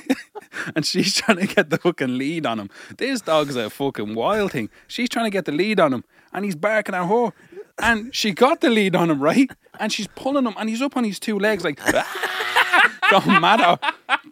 and 0.75 0.85
she's 0.85 1.15
trying 1.15 1.39
to 1.39 1.47
get 1.47 1.71
the 1.71 1.79
fucking 1.79 2.19
lead 2.19 2.47
on 2.47 2.59
him. 2.59 2.71
This 2.97 3.21
dog's 3.21 3.57
a 3.57 3.71
fucking 3.71 4.15
wild 4.15 4.53
thing. 4.53 4.69
She's 4.89 5.09
trying 5.09 5.27
to 5.27 5.31
get 5.31 5.45
the 5.45 5.53
lead 5.53 5.79
on 5.81 5.93
him, 5.93 6.05
and 6.33 6.45
he's 6.45 6.57
barking 6.57 6.95
at 6.95 7.07
her. 7.07 7.33
And 7.81 8.13
she 8.13 8.33
got 8.33 8.61
the 8.61 8.71
lead 8.71 8.97
on 8.97 9.11
him, 9.11 9.21
right? 9.21 9.51
And 9.79 9.93
she's 9.93 10.09
pulling 10.09 10.45
him, 10.45 10.55
and 10.59 10.69
he's 10.69 10.83
up 10.83 10.97
on 10.97 11.05
his 11.05 11.21
two 11.21 11.39
legs, 11.39 11.63
like 11.63 11.81
don't 13.11 13.41
matter, 13.41 13.79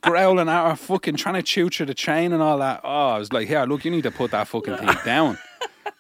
growling 0.03 0.49
at 0.49 0.71
her, 0.71 0.77
fucking 0.77 1.17
trying 1.17 1.37
to 1.37 1.43
chew 1.43 1.69
through 1.69 1.87
the 1.87 1.95
chain 1.95 2.33
and 2.33 2.43
all 2.43 2.59
that. 2.59 2.81
Oh, 2.83 3.09
I 3.11 3.19
was 3.19 3.33
like, 3.33 3.47
here, 3.47 3.65
look, 3.65 3.85
you 3.85 3.91
need 3.91 4.03
to 4.03 4.11
put 4.11 4.33
that 4.33 4.49
fucking 4.49 4.77
thing 4.77 4.95
down. 5.05 5.39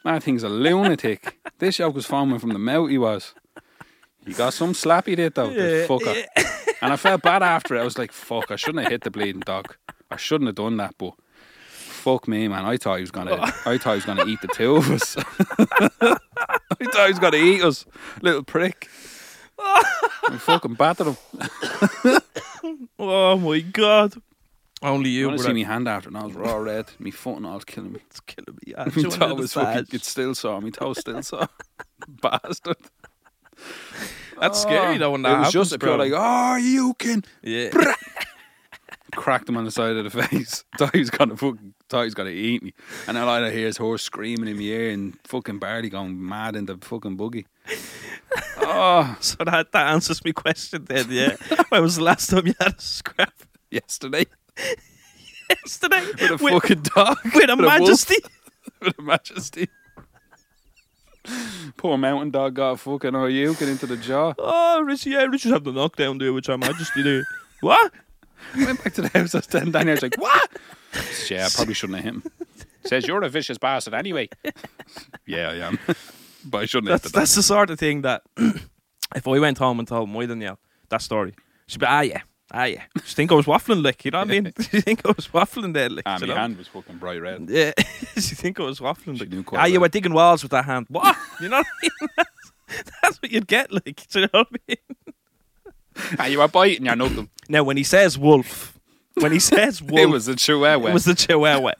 That 0.04 0.22
thing's 0.22 0.42
a 0.42 0.48
lunatic. 0.48 1.38
This 1.58 1.78
yoke 1.78 1.94
was 1.94 2.06
foaming 2.06 2.38
from 2.38 2.50
the 2.50 2.58
mouth. 2.58 2.90
He 2.90 2.98
was. 2.98 3.34
He 4.26 4.32
got 4.32 4.54
some 4.54 4.74
slap 4.74 5.06
slappy 5.06 5.16
did 5.16 5.34
though, 5.34 5.50
the 5.50 5.86
fucker. 5.88 6.24
And 6.82 6.92
I 6.92 6.96
felt 6.96 7.22
bad 7.22 7.42
after 7.42 7.76
it. 7.76 7.80
I 7.80 7.84
was 7.84 7.96
like, 7.96 8.12
fuck, 8.12 8.50
I 8.50 8.56
shouldn't 8.56 8.82
have 8.82 8.90
hit 8.90 9.02
the 9.02 9.10
bleeding 9.10 9.40
dog. 9.40 9.76
I 10.10 10.16
shouldn't 10.16 10.48
have 10.48 10.56
done 10.56 10.76
that, 10.78 10.94
but 10.98 11.14
fuck 11.68 12.28
me, 12.28 12.48
man. 12.48 12.64
I 12.64 12.76
thought 12.76 12.96
he 12.96 13.00
was 13.02 13.10
gonna 13.10 13.36
I 13.64 13.78
thought 13.78 13.92
he 13.92 13.96
was 13.96 14.04
gonna 14.04 14.26
eat 14.26 14.40
the 14.40 14.48
two 14.48 14.76
of 14.76 14.90
us. 14.90 15.16
I 15.18 16.84
thought 16.84 17.06
he 17.06 17.12
was 17.12 17.18
gonna 17.18 17.36
eat 17.36 17.62
us. 17.62 17.86
Little 18.20 18.42
prick. 18.42 18.88
I 19.58 20.36
fucking 20.38 20.74
battered 20.74 21.08
him. 21.08 21.16
Oh 22.98 23.38
my 23.38 23.60
god. 23.60 24.14
Only 24.86 25.10
You 25.10 25.26
want 25.26 25.38
to 25.40 25.44
see 25.44 25.52
me 25.52 25.64
hand 25.64 25.88
after 25.88 26.08
and 26.08 26.16
I 26.16 26.24
was 26.24 26.34
raw 26.34 26.56
red. 26.56 26.86
Me 27.00 27.10
foot 27.10 27.38
and 27.38 27.46
all 27.46 27.54
was 27.54 27.64
killing 27.64 27.92
me. 27.92 28.00
It's 28.08 28.20
killing 28.20 28.54
me. 28.64 28.72
Yeah, 28.72 28.84
Me 28.96 29.02
toe 29.02 29.34
was 29.34 29.52
fucking, 29.52 29.86
it's 29.92 30.08
still 30.08 30.34
sore. 30.34 30.60
Me 30.60 30.70
toe 30.70 30.92
still 30.92 31.22
sore. 31.30 31.48
Bastard. 32.22 32.76
That's 34.40 34.60
scary 34.62 34.98
though 34.98 35.10
when 35.10 35.22
that 35.22 35.30
It 35.30 35.38
was 35.38 35.46
happens, 35.54 35.70
just 35.70 35.80
bro. 35.80 35.96
like, 35.96 36.12
oh, 36.14 36.54
you 36.56 36.94
can 36.98 37.24
yeah. 37.42 37.70
cracked 39.12 39.48
him 39.48 39.56
on 39.56 39.64
the 39.64 39.70
side 39.72 39.96
of 39.96 40.04
the 40.04 40.22
face. 40.22 40.64
thought 40.78 40.92
he 40.94 41.00
was 41.00 41.10
gonna 41.10 41.36
fucking 41.36 41.74
thought 41.88 42.00
he 42.02 42.04
was 42.06 42.14
gonna 42.14 42.30
eat 42.30 42.62
me. 42.62 42.72
And 43.08 43.18
all 43.18 43.28
I 43.28 43.50
hear 43.50 43.66
is 43.66 43.78
horse 43.78 44.04
screaming 44.04 44.48
in 44.48 44.56
my 44.56 44.62
ear 44.62 44.90
and 44.90 45.18
fucking 45.24 45.58
Barley 45.58 45.88
going 45.88 46.24
mad 46.24 46.54
in 46.54 46.66
the 46.66 46.76
fucking 46.76 47.16
buggy. 47.16 47.46
oh, 48.58 49.16
So 49.20 49.36
that, 49.44 49.72
that 49.72 49.86
answers 49.88 50.24
my 50.24 50.30
question 50.32 50.84
then, 50.84 51.06
yeah. 51.10 51.36
when 51.70 51.82
was 51.82 51.96
the 51.96 52.04
last 52.04 52.30
time 52.30 52.46
you 52.46 52.54
had 52.60 52.74
a 52.78 52.80
scrap? 52.80 53.32
yesterday 53.70 54.24
Yesterday. 55.50 56.04
with 56.06 56.30
a 56.30 56.38
with, 56.42 56.52
fucking 56.54 56.82
dog 56.82 57.18
with 57.34 57.50
a 57.50 57.56
wolf, 57.56 57.68
majesty. 57.68 58.16
with 58.80 58.98
a 58.98 59.02
majesty. 59.02 59.68
Poor 61.76 61.98
mountain 61.98 62.30
dog 62.30 62.54
got 62.54 62.78
fucking 62.80 63.14
oh 63.14 63.26
you 63.26 63.54
get 63.54 63.68
into 63.68 63.86
the 63.86 63.96
jaw. 63.96 64.32
Oh, 64.38 64.82
Richie, 64.82 65.10
yeah, 65.10 65.24
Richie's 65.24 65.52
having 65.52 65.72
the 65.74 65.80
knockdown 65.80 66.18
there 66.18 66.32
with 66.32 66.48
our 66.48 66.58
majesty 66.58 67.02
there. 67.02 67.24
what? 67.60 67.92
Went 68.56 68.82
back 68.82 68.94
to 68.94 69.02
the 69.02 69.08
house. 69.08 69.34
I 69.34 69.38
was 69.38 69.46
down 69.46 69.72
there, 69.72 69.88
I 69.88 69.92
was 69.92 70.02
like, 70.02 70.20
what? 70.20 70.50
Yeah, 71.28 71.46
I 71.46 71.48
probably 71.54 71.74
shouldn't 71.74 71.96
have 71.98 72.04
hit 72.04 72.14
him. 72.14 72.32
Says 72.84 73.06
you're 73.08 73.22
a 73.24 73.28
vicious 73.28 73.58
bastard 73.58 73.94
anyway. 73.94 74.28
yeah, 75.26 75.48
I 75.50 75.54
am. 75.66 75.78
but 76.44 76.58
I 76.58 76.66
shouldn't 76.66 76.90
have 76.92 77.02
That's, 77.02 77.12
dog. 77.12 77.20
that's 77.20 77.34
the 77.34 77.42
sort 77.42 77.70
of 77.70 77.78
thing 77.78 78.02
that 78.02 78.22
if 79.16 79.26
I 79.26 79.38
went 79.40 79.58
home 79.58 79.80
and 79.80 79.88
told 79.88 80.08
my 80.08 80.26
Danielle 80.26 80.58
that 80.90 81.02
story, 81.02 81.34
she'd 81.66 81.80
be, 81.80 81.86
ah, 81.86 82.02
yeah, 82.02 82.20
ah, 82.52 82.64
yeah. 82.64 82.82
She 83.04 83.14
think 83.14 83.32
I 83.32 83.34
was 83.34 83.46
waffling, 83.46 83.82
like, 83.84 84.04
you 84.04 84.10
know 84.10 84.18
what 84.18 84.28
I 84.28 84.40
mean? 84.40 84.52
she 84.70 84.80
think 84.80 85.04
I 85.06 85.08
was 85.16 85.28
waffling 85.28 85.72
there, 85.74 85.88
like, 85.90 86.04
Ah, 86.06 86.18
you 86.20 86.26
my 86.26 86.34
know? 86.34 86.40
hand 86.40 86.58
was 86.58 86.68
fucking 86.68 86.96
bright 86.98 87.20
red. 87.20 87.48
Yeah, 87.48 87.72
she 88.14 88.34
think 88.34 88.60
I 88.60 88.64
was 88.64 88.80
waffling. 88.80 89.14
She 89.16 89.20
Like, 89.20 89.30
knew 89.30 89.42
quite 89.42 89.60
ah, 89.62 89.64
you 89.66 89.80
were 89.80 89.88
digging 89.88 90.12
walls 90.14 90.42
with 90.42 90.50
that 90.52 90.64
hand. 90.64 90.86
What? 90.88 91.16
You 91.40 91.48
know 91.48 91.58
what 91.58 91.66
I 91.66 91.82
mean? 91.82 92.08
That's, 92.16 92.90
that's 93.02 93.22
what 93.22 93.30
you'd 93.30 93.46
get, 93.46 93.72
like, 93.72 94.06
do 94.08 94.20
you 94.20 94.28
know 94.32 94.40
what 94.40 94.48
I 94.52 94.58
mean? 94.68 96.16
Ah, 96.18 96.26
you 96.26 96.38
were 96.38 96.48
biting 96.48 96.84
your 96.86 96.96
nothing. 96.96 97.30
Now, 97.48 97.62
when 97.64 97.76
he 97.76 97.84
says 97.84 98.18
wolf, 98.18 98.78
when 99.14 99.32
he 99.32 99.38
says 99.38 99.80
wolf, 99.82 99.98
It 100.00 100.06
was 100.06 100.28
a 100.28 100.36
chihuahua. 100.36 100.88
it 100.90 100.92
was 100.92 101.04
the 101.06 101.14
chihuahua. 101.14 101.72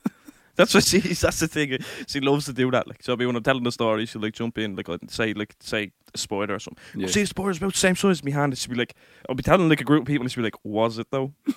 That's 0.56 0.74
what 0.74 0.84
she. 0.84 0.98
That's 1.00 1.40
the 1.40 1.48
thing. 1.48 1.78
She 2.06 2.20
loves 2.20 2.46
to 2.46 2.52
do 2.52 2.70
that. 2.70 2.88
Like, 2.88 3.02
so 3.02 3.14
when 3.14 3.36
I'm 3.36 3.42
telling 3.42 3.62
the 3.62 3.72
story, 3.72 4.06
she'll 4.06 4.22
like 4.22 4.34
jump 4.34 4.58
in, 4.58 4.76
like 4.76 4.88
say, 5.08 5.34
like 5.34 5.54
say 5.60 5.92
a 6.14 6.18
spoiler 6.18 6.54
or 6.54 6.58
something. 6.58 6.82
Yeah. 6.94 7.08
See, 7.08 7.22
a 7.22 7.26
spoiler's 7.26 7.58
about 7.58 7.72
the 7.72 7.78
same 7.78 7.96
size 7.96 8.18
as 8.18 8.24
my 8.24 8.30
hand. 8.30 8.52
And 8.52 8.58
she'd 8.58 8.70
be 8.70 8.76
like, 8.76 8.94
I'll 9.28 9.34
be 9.34 9.42
telling 9.42 9.68
like 9.68 9.80
a 9.80 9.84
group 9.84 10.02
of 10.02 10.06
people, 10.06 10.24
and 10.24 10.32
she'd 10.32 10.40
be 10.40 10.44
like, 10.44 10.64
was 10.64 10.98
it 10.98 11.08
though? 11.10 11.32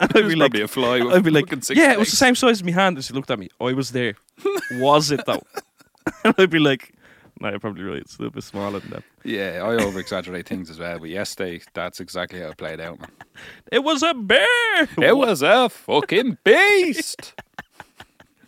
And 0.00 0.12
I'd 0.14 0.28
be 0.28 0.36
like, 0.36 0.54
a 0.54 0.68
fly. 0.68 1.00
I'd 1.00 1.24
be 1.24 1.30
like, 1.30 1.50
yeah, 1.70 1.92
it 1.92 1.98
was 1.98 2.10
the 2.10 2.16
same 2.16 2.36
size 2.36 2.58
as 2.58 2.64
my 2.64 2.70
hand. 2.70 2.96
And 2.96 3.04
she 3.04 3.12
looked 3.12 3.32
at 3.32 3.38
me. 3.38 3.48
I 3.60 3.72
was 3.72 3.90
there. 3.90 4.14
was 4.72 5.10
it 5.10 5.24
though? 5.26 5.42
and 6.24 6.34
I'd 6.38 6.50
be 6.50 6.60
like, 6.60 6.94
no, 7.40 7.50
you're 7.50 7.60
probably 7.60 7.84
right. 7.84 8.00
It's 8.02 8.16
a 8.16 8.22
little 8.22 8.34
bit 8.34 8.44
smaller 8.44 8.80
than 8.80 8.90
that. 8.90 9.02
Yeah, 9.24 9.62
I 9.64 9.82
over 9.82 9.98
exaggerate 9.98 10.46
things 10.46 10.70
as 10.70 10.78
well. 10.78 10.98
But 10.98 11.08
yesterday, 11.10 11.60
that's 11.74 12.00
exactly 12.00 12.40
how 12.40 12.48
it 12.48 12.56
played 12.56 12.80
out, 12.80 13.00
man. 13.00 13.10
It 13.70 13.84
was 13.84 14.02
a 14.02 14.14
bear. 14.14 14.88
It 14.98 15.16
was 15.16 15.42
a 15.42 15.68
fucking 15.68 16.38
beast. 16.44 17.34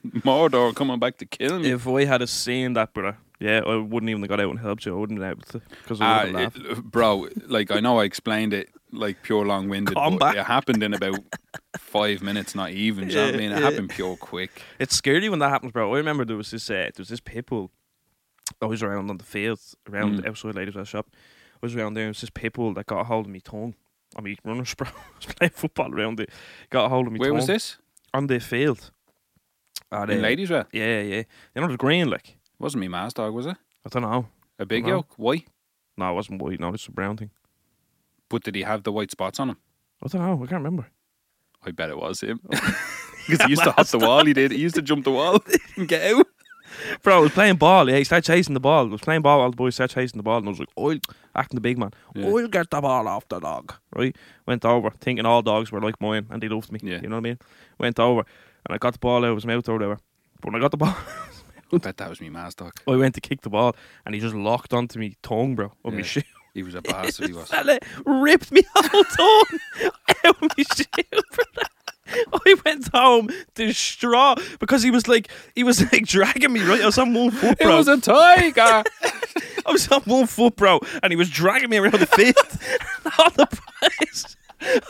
Mordor 0.24 0.74
coming 0.74 0.98
back 0.98 1.18
to 1.18 1.26
kill 1.26 1.58
me. 1.58 1.70
If 1.70 1.86
I 1.86 2.04
had 2.04 2.22
a 2.22 2.26
seen 2.26 2.72
that, 2.74 2.92
brother, 2.94 3.18
yeah, 3.38 3.60
I 3.66 3.76
wouldn't 3.76 4.08
even 4.10 4.22
have 4.22 4.28
got 4.28 4.40
out 4.40 4.50
and 4.50 4.58
helped 4.58 4.84
you. 4.86 4.96
I 4.96 4.98
wouldn't 5.00 5.20
have 5.22 5.38
been 5.38 5.58
able 5.58 5.60
to 5.60 5.76
because 5.82 6.00
I 6.00 6.24
would 6.24 6.34
have 6.34 6.56
laughed. 6.56 6.78
it- 6.78 6.84
bro, 6.84 7.28
like 7.46 7.70
I 7.70 7.80
know 7.80 7.98
I 8.00 8.04
explained 8.04 8.52
it 8.54 8.68
like 8.92 9.22
pure 9.22 9.44
long 9.46 9.68
winded, 9.68 9.94
but 9.94 10.36
it 10.36 10.44
happened 10.46 10.82
in 10.82 10.94
about 10.94 11.20
five 11.78 12.22
minutes, 12.22 12.54
not 12.54 12.70
even. 12.70 13.08
do 13.08 13.14
you 13.14 13.20
know 13.20 13.26
what 13.26 13.34
I 13.34 13.38
mean? 13.38 13.52
It 13.52 13.60
yeah. 13.60 13.70
happened 13.70 13.90
pure 13.90 14.16
quick. 14.16 14.62
It's 14.78 14.94
scary 14.96 15.28
when 15.28 15.38
that 15.40 15.50
happens, 15.50 15.72
bro. 15.72 15.92
I 15.94 15.98
remember 15.98 16.24
there 16.24 16.36
was 16.36 16.50
this 16.50 16.68
uh, 16.70 16.74
there 16.74 16.92
was 16.98 17.08
this 17.08 17.20
pit 17.20 17.46
bull. 17.46 17.70
I 18.60 18.66
was 18.66 18.82
around 18.82 19.10
on 19.10 19.16
the 19.18 19.24
field, 19.24 19.60
around 19.88 20.20
Mm. 20.22 20.26
outside 20.28 20.54
ladies 20.56 20.76
at 20.76 20.86
shop. 20.88 21.06
I 21.54 21.58
was 21.62 21.76
around 21.76 21.94
there. 21.94 22.04
and 22.04 22.08
It 22.08 22.16
was 22.16 22.20
this 22.22 22.30
pit 22.30 22.54
bull 22.54 22.74
that 22.74 22.86
got 22.86 23.00
a 23.00 23.04
hold 23.04 23.26
of 23.26 23.30
me 23.32 23.40
tongue. 23.40 23.74
I 24.16 24.22
mean, 24.22 24.36
runners, 24.44 24.74
bro. 24.74 24.88
I 24.88 24.92
was 25.16 25.26
playing 25.34 25.52
football 25.54 25.94
around 25.94 26.18
it. 26.20 26.30
Got 26.70 26.86
a 26.86 26.88
hold 26.88 27.06
of 27.06 27.12
me. 27.12 27.18
Tongue. 27.20 27.26
Where 27.26 27.34
was 27.34 27.46
this? 27.46 27.78
On 28.12 28.26
the 28.26 28.40
field. 28.40 28.90
In 29.92 29.98
uh, 29.98 30.06
Ladyswell? 30.06 30.66
Yeah, 30.72 31.00
yeah. 31.00 31.22
You 31.54 31.62
know 31.62 31.68
the 31.68 31.76
green, 31.76 32.08
like 32.08 32.28
It 32.28 32.36
Wasn't 32.58 32.80
me 32.80 32.88
mass 32.88 33.12
dog, 33.12 33.34
was 33.34 33.46
it? 33.46 33.56
I 33.84 33.88
don't 33.88 34.02
know. 34.02 34.26
A 34.58 34.66
big 34.66 34.86
yoke? 34.86 35.14
White? 35.16 35.48
No, 35.96 36.10
it 36.10 36.14
wasn't 36.14 36.40
white. 36.40 36.60
No, 36.60 36.72
it's 36.72 36.86
a 36.86 36.92
brown 36.92 37.16
thing. 37.16 37.30
But 38.28 38.44
did 38.44 38.54
he 38.54 38.62
have 38.62 38.84
the 38.84 38.92
white 38.92 39.10
spots 39.10 39.40
on 39.40 39.50
him? 39.50 39.56
I 40.02 40.08
don't 40.08 40.22
know. 40.22 40.34
I 40.34 40.46
can't 40.46 40.62
remember. 40.62 40.86
I 41.64 41.72
bet 41.72 41.90
it 41.90 41.98
was 41.98 42.20
him. 42.20 42.40
Because 42.48 43.42
he 43.44 43.50
used 43.50 43.64
to 43.64 43.72
hop 43.76 43.86
the 43.88 43.98
wall, 43.98 44.24
he 44.24 44.32
did. 44.32 44.52
He 44.52 44.58
used 44.58 44.76
to 44.76 44.82
jump 44.82 45.04
the 45.04 45.10
wall 45.10 45.42
and 45.76 45.88
get 45.88 46.14
out. 46.14 46.26
Bro, 47.02 47.16
I 47.16 47.20
was 47.20 47.32
playing 47.32 47.56
ball. 47.56 47.90
Yeah, 47.90 47.96
he 47.96 48.04
started 48.04 48.24
chasing 48.24 48.54
the 48.54 48.60
ball. 48.60 48.86
I 48.86 48.90
was 48.90 49.00
playing 49.00 49.22
ball. 49.22 49.40
All 49.40 49.50
the 49.50 49.56
boys 49.56 49.74
started 49.74 49.92
chasing 49.92 50.18
the 50.18 50.22
ball, 50.22 50.38
and 50.38 50.46
I 50.46 50.50
was 50.50 50.60
like, 50.60 50.68
"I'll 50.78 50.96
acting 51.34 51.56
the 51.56 51.60
big 51.60 51.78
man. 51.78 51.92
Yeah. 52.14 52.26
I'll 52.26 52.46
get 52.46 52.70
the 52.70 52.80
ball 52.80 53.08
off 53.08 53.28
the 53.28 53.40
dog." 53.40 53.74
Right? 53.94 54.16
Went 54.46 54.64
over, 54.64 54.90
thinking 54.90 55.26
all 55.26 55.42
dogs 55.42 55.72
were 55.72 55.80
like 55.80 56.00
mine, 56.00 56.26
and 56.30 56.40
they 56.40 56.48
loved 56.48 56.70
me. 56.70 56.78
Yeah. 56.82 57.00
You 57.02 57.08
know 57.08 57.16
what 57.16 57.26
I 57.26 57.30
mean? 57.30 57.38
Went 57.78 57.98
over, 57.98 58.24
and 58.66 58.74
I 58.74 58.78
got 58.78 58.92
the 58.94 58.98
ball 58.98 59.24
out 59.24 59.30
of 59.30 59.36
his 59.36 59.46
mouth 59.46 59.68
or 59.68 59.74
whatever. 59.74 59.98
But 60.40 60.52
when 60.52 60.56
I 60.56 60.60
got 60.62 60.70
the 60.70 60.76
ball, 60.76 60.96
I 61.72 61.78
bet 61.78 61.96
that 61.98 62.08
was 62.08 62.20
me 62.20 62.30
mass 62.30 62.54
dog. 62.54 62.72
I 62.88 62.96
went 62.96 63.14
to 63.14 63.20
kick 63.20 63.42
the 63.42 63.50
ball, 63.50 63.76
and 64.04 64.14
he 64.14 64.20
just 64.20 64.34
locked 64.34 64.72
onto 64.74 64.98
me 64.98 65.16
tongue, 65.22 65.54
bro, 65.54 65.72
on 65.84 65.92
my 65.94 65.98
Yeah. 65.98 66.04
shoe. 66.04 66.22
He 66.52 66.64
was 66.64 66.74
a 66.74 66.82
bastard, 66.82 67.28
he 67.28 67.32
was. 67.36 67.48
Fella 67.48 67.78
ripped 68.04 68.50
me 68.50 68.62
whole 68.74 69.04
tongue 69.04 69.58
out 70.24 70.42
of 70.42 70.42
my 70.42 70.64
shoe. 70.74 70.84
brother. 71.32 71.68
I 72.44 72.56
went 72.64 72.88
home 72.92 73.28
distraught 73.54 74.40
because 74.58 74.82
he 74.82 74.90
was 74.90 75.06
like, 75.06 75.28
he 75.54 75.62
was 75.62 75.80
like 75.92 76.04
dragging 76.06 76.52
me 76.52 76.60
right. 76.64 76.80
I 76.82 76.86
was 76.86 76.98
on 76.98 77.14
one 77.14 77.30
foot, 77.30 77.56
bro. 77.60 77.72
It 77.72 77.76
was 77.76 77.86
a 77.86 78.00
tiger. 78.00 78.82
I 79.64 79.70
was 79.70 79.86
on 79.92 80.00
one 80.02 80.26
foot, 80.26 80.56
bro, 80.56 80.80
and 81.04 81.12
he 81.12 81.16
was 81.16 81.30
dragging 81.30 81.70
me 81.70 81.76
around 81.76 81.92
the 82.00 82.06
field. 82.06 82.34
All 83.16 83.30
the 83.30 83.46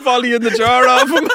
Volley 0.01 0.33
in 0.33 0.41
the 0.41 0.49
jar 0.49 0.87
off 0.87 1.09
him. 1.09 1.29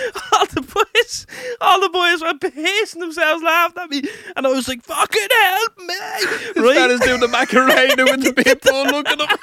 all 0.32 0.46
the 0.46 0.60
boys, 0.62 1.26
all 1.60 1.80
the 1.80 1.88
boys 1.88 2.22
were 2.22 2.32
pissing 2.34 3.00
themselves, 3.00 3.42
laughing 3.42 3.82
at 3.82 3.90
me, 3.90 4.02
and 4.36 4.46
I 4.46 4.50
was 4.50 4.68
like, 4.68 4.82
"Fucking 4.82 5.28
help 5.42 5.78
me!" 5.78 5.86
Right. 5.86 6.52
Right? 6.56 6.74
That 6.76 6.90
is 6.90 7.00
doing 7.00 7.20
the 7.20 7.28
Macarena 7.28 8.04
with 8.04 8.22
the 8.22 8.32
people 8.32 8.84
looking 8.84 9.20
at 9.20 9.30
him. 9.30 9.38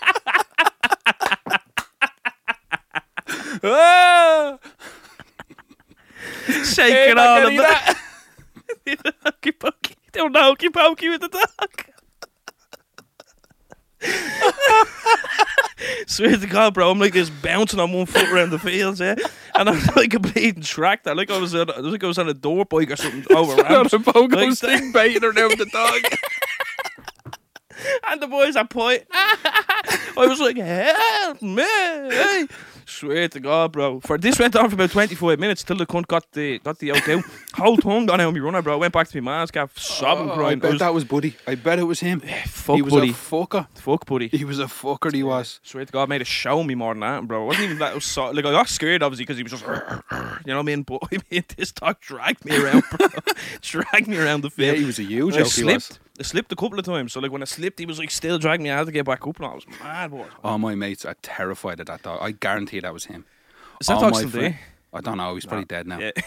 ah, 3.64 4.58
Shaking 6.64 6.94
hey, 6.94 7.12
all 7.12 7.48
of 7.48 7.54
Macarena. 7.54 7.96
the 8.86 9.14
hokey 9.24 9.52
pokey, 9.52 9.96
doing 10.14 10.32
the 10.32 10.42
hokey 10.42 10.70
pokey 10.70 11.10
with 11.10 11.22
the 11.22 11.28
dog. 11.30 11.86
Swear 16.08 16.38
to 16.38 16.48
God, 16.48 16.74
bro, 16.74 16.92
I'm 16.92 17.00
like 17.00 17.14
just 17.14 17.32
bouncing 17.42 17.80
on 17.80 17.94
one 17.94 18.06
foot 18.06 18.30
around 18.30 18.52
the 18.52 18.60
fields, 18.60 19.00
yeah, 19.00 19.16
and 19.56 19.70
I'm 19.70 19.82
like 19.96 20.14
a 20.14 20.20
bleeding 20.20 20.64
tractor, 20.64 21.16
like 21.16 21.32
I 21.32 21.38
was 21.38 21.56
on, 21.56 21.68
like 21.80 22.04
I 22.04 22.08
was 22.08 22.18
on 22.18 22.30
a 22.30 22.34
door 22.34 22.66
bike 22.66 22.92
or 22.92 22.96
something 22.96 23.26
over 23.36 23.62
ramps. 23.62 23.94
a 23.94 24.00
pogo 24.00 24.36
Like 24.36 24.54
stick 24.54 24.94
baiting 24.94 25.24
around 25.24 25.58
the 25.58 25.66
dog. 25.72 26.02
and 28.10 28.22
the 28.22 28.28
boys 28.28 28.56
are 28.56 28.68
point. 28.68 29.04
I 29.12 30.06
was 30.16 30.40
like, 30.40 30.58
help 30.58 31.42
me! 31.42 31.64
Hey. 31.64 32.48
Swear 32.90 33.28
to 33.28 33.40
God, 33.42 33.74
bro. 33.74 34.00
For 34.00 34.18
this 34.18 34.40
went 34.40 34.56
on 34.56 34.70
for 34.70 34.76
about 34.76 34.92
twenty 34.92 35.14
five 35.14 35.38
minutes 35.40 35.62
till 35.62 35.76
the 35.76 35.86
cunt 35.86 36.08
got 36.08 36.32
the 36.32 36.58
got 36.60 36.80
the 36.80 36.92
out 36.94 37.08
out. 37.10 37.24
Whole 37.54 37.76
tongue 37.76 38.06
gone 38.06 38.22
out 38.22 38.34
me 38.34 38.40
runner, 38.40 38.62
bro. 38.62 38.78
Went 38.78 38.94
back 38.94 39.10
to 39.10 39.22
my 39.22 39.32
man's 39.40 39.52
gaff, 39.52 39.78
sobbing, 39.78 40.30
Oh, 40.30 40.32
I 40.32 40.36
crying. 40.36 40.58
I 40.60 40.62
bet 40.62 40.72
was, 40.72 40.80
that 40.80 40.94
was 40.94 41.04
Buddy. 41.04 41.36
I 41.46 41.56
bet 41.56 41.80
it 41.80 41.84
was 41.84 42.00
him. 42.00 42.22
fuck, 42.46 42.78
he 42.78 42.82
was 42.82 42.94
buddy. 42.94 43.10
a 43.10 43.14
fucker. 43.14 43.68
fuck, 43.76 44.06
buddy. 44.06 44.30
He 44.30 44.46
was 44.46 44.60
a 44.60 44.66
fucker. 44.68 45.14
He 45.14 45.22
was. 45.22 45.60
Swear 45.64 45.84
to 45.86 45.92
God, 45.92 46.08
made 46.08 46.22
a 46.22 46.26
show 46.26 46.64
me 46.64 46.76
more 46.76 46.94
than 46.94 47.02
that, 47.02 47.28
bro. 47.28 47.44
It 47.44 47.46
wasn't 47.48 47.66
even 47.66 47.80
that. 47.80 47.94
Was 47.94 48.06
so, 48.06 48.32
like 48.32 48.46
I 48.46 48.52
got 48.52 48.70
scared, 48.70 49.04
obviously, 49.04 49.26
because 49.26 49.38
he 49.38 49.44
was 49.44 49.52
just, 49.52 49.66
you 50.46 50.54
know 50.54 50.56
what 50.56 50.60
I 50.60 50.62
mean. 50.62 50.84
But 50.84 51.00
I 51.12 51.18
mean, 51.30 51.44
this 51.58 51.74
dog 51.74 52.00
dragged 52.00 52.46
me 52.46 52.56
around, 52.58 52.84
bro. 52.98 53.08
dragged 53.62 54.08
me 54.08 54.18
around 54.18 54.42
the 54.44 54.50
Yeah, 54.56 54.72
field. 54.72 54.78
he 54.78 54.86
was 54.86 55.00
a 55.00 55.04
huge 55.04 55.34
I 55.36 55.40
joke. 55.40 55.52
He 55.52 55.64
was. 55.66 55.84
slipped. 55.86 56.00
I 56.20 56.24
slipped 56.24 56.52
a 56.52 56.56
couple 56.56 56.80
of 56.80 56.86
times. 56.86 57.14
So 57.14 57.20
like 57.20 57.32
when 57.32 57.42
I 57.42 57.46
slipped, 57.46 57.80
he 57.80 57.86
was 57.86 58.00
like 58.00 58.12
still 58.12 58.40
dragging 58.40 58.64
me. 58.64 58.72
I 58.72 58.78
had 58.78 58.86
to 58.88 58.92
get 58.92 59.06
back 59.06 59.26
up, 59.26 59.38
and 59.38 59.46
I 59.46 59.54
was 59.54 59.66
mad. 59.82 60.12
Boy. 60.12 60.26
All 60.44 60.58
my 60.58 60.76
mates 60.76 61.06
are 61.06 61.16
terrified 61.22 61.80
of 61.80 61.88
that 61.88 62.04
dog. 62.04 62.20
I 62.22 62.32
guarantee 62.32 62.80
that 62.80 62.94
was 62.94 63.06
him. 63.06 63.26
Is 63.80 63.88
that 63.88 63.96
All 63.96 64.02
dog 64.02 64.16
still 64.16 64.30
there? 64.30 64.60
I 64.94 65.02
don't 65.02 65.18
know. 65.18 65.36
He's 65.36 65.46
probably 65.46 65.66
dead 65.66 65.88
now. 65.88 66.00
Yeah. 66.00 66.12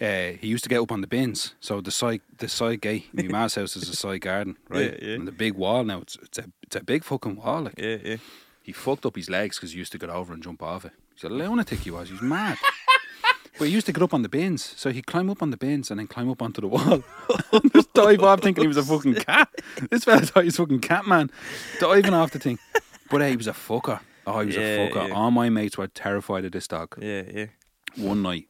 Uh, 0.00 0.32
he 0.38 0.48
used 0.48 0.64
to 0.64 0.68
get 0.68 0.80
up 0.80 0.92
on 0.92 1.00
the 1.00 1.06
bins. 1.06 1.54
So 1.60 1.80
the 1.80 1.90
side, 1.90 2.20
the 2.36 2.48
side 2.48 2.82
gate, 2.82 3.06
my 3.12 3.22
ma's 3.30 3.54
house 3.54 3.74
is 3.74 3.88
a 3.88 3.96
side 3.96 4.20
garden, 4.20 4.56
right? 4.68 4.98
Yeah, 5.00 5.08
yeah. 5.08 5.14
And 5.14 5.26
the 5.26 5.32
big 5.32 5.54
wall 5.54 5.82
now, 5.82 6.00
it's 6.00 6.16
it's 6.16 6.38
a 6.38 6.44
it's 6.62 6.76
a 6.76 6.82
big 6.82 7.04
fucking 7.04 7.36
wall. 7.36 7.62
Like 7.62 7.78
yeah, 7.78 7.96
yeah. 8.04 8.16
he 8.62 8.72
fucked 8.72 9.06
up 9.06 9.16
his 9.16 9.30
legs 9.30 9.56
because 9.56 9.72
he 9.72 9.78
used 9.78 9.92
to 9.92 9.98
get 9.98 10.10
over 10.10 10.34
and 10.34 10.42
jump 10.42 10.62
off 10.62 10.84
it. 10.84 10.92
He's 11.14 11.24
a 11.24 11.28
lunatic. 11.28 11.78
He 11.78 11.90
was. 11.90 12.08
He 12.08 12.14
was 12.14 12.22
mad. 12.22 12.58
But 13.58 13.68
he 13.68 13.74
used 13.74 13.86
to 13.86 13.92
get 13.92 14.02
up 14.02 14.12
on 14.12 14.22
the 14.22 14.28
bins, 14.28 14.74
so 14.76 14.90
he'd 14.90 15.06
climb 15.06 15.30
up 15.30 15.40
on 15.42 15.50
the 15.50 15.56
bins 15.56 15.90
and 15.90 16.00
then 16.00 16.06
climb 16.08 16.28
up 16.28 16.42
onto 16.42 16.60
the 16.60 16.66
wall. 16.68 17.02
Just 17.72 17.92
dive 17.92 18.22
off 18.22 18.40
thinking 18.40 18.62
he 18.62 18.68
was 18.68 18.76
a 18.76 18.82
fucking 18.82 19.14
cat. 19.14 19.48
This 19.90 20.04
fella 20.04 20.22
thought 20.22 20.40
he 20.42 20.46
was 20.48 20.56
fucking 20.56 20.80
cat 20.80 21.06
man. 21.06 21.30
Diving 21.78 22.14
off 22.14 22.32
the 22.32 22.38
thing. 22.40 22.58
But 23.10 23.22
uh, 23.22 23.26
he 23.26 23.36
was 23.36 23.46
a 23.46 23.52
fucker. 23.52 24.00
Oh, 24.26 24.40
he 24.40 24.46
was 24.46 24.56
Yeah, 24.56 24.62
a 24.62 24.90
fucker. 24.90 25.08
yeah. 25.08 25.14
All 25.14 25.30
my 25.30 25.50
mates 25.50 25.78
were 25.78 25.86
terrified 25.86 26.44
of 26.44 26.52
this 26.52 26.66
dog 26.66 26.96
Yeah, 27.00 27.22
yeah. 27.32 27.46
one 27.96 28.22
night, 28.22 28.48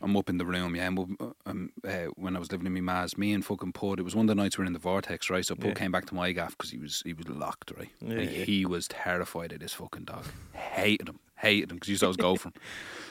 I'm 0.00 0.16
up 0.16 0.28
in 0.30 0.38
the 0.38 0.44
room, 0.46 0.74
yeah, 0.74 0.86
I'm 0.86 0.98
up, 0.98 1.08
um, 1.46 1.70
uh, 1.86 2.06
when 2.16 2.34
I 2.34 2.38
was 2.40 2.50
living 2.50 2.66
in 2.66 2.72
my 2.72 2.80
ma's, 2.80 3.16
me 3.18 3.32
and 3.32 3.44
fucking 3.44 3.72
Pud, 3.72 4.00
it 4.00 4.02
was 4.02 4.16
one 4.16 4.24
of 4.24 4.28
the 4.28 4.40
nights 4.42 4.56
we 4.58 4.62
were 4.62 4.66
in 4.66 4.72
the 4.72 4.78
vortex, 4.80 5.30
right? 5.30 5.44
So 5.46 5.54
Pud 5.54 5.66
Yeah. 5.68 5.74
came 5.74 5.92
back 5.92 6.06
to 6.06 6.14
my 6.14 6.32
gaff 6.32 6.56
because 6.56 6.70
he 6.70 6.78
was 6.78 7.02
he 7.04 7.12
was 7.12 7.28
locked, 7.28 7.72
right? 7.76 7.90
Yeah, 8.00 8.14
and 8.16 8.30
yeah. 8.32 8.44
he 8.44 8.64
was 8.66 8.88
terrified 8.88 9.52
of 9.52 9.60
this 9.60 9.74
fucking 9.74 10.04
dog. 10.04 10.24
Hated 10.54 11.08
him, 11.08 11.20
hated 11.42 11.70
him 11.70 11.76
because 11.76 11.88
he 11.88 11.92
used 11.92 12.00
to 12.00 12.06
always 12.06 12.16
go 12.16 12.36
for 12.36 12.48
him. 12.48 12.54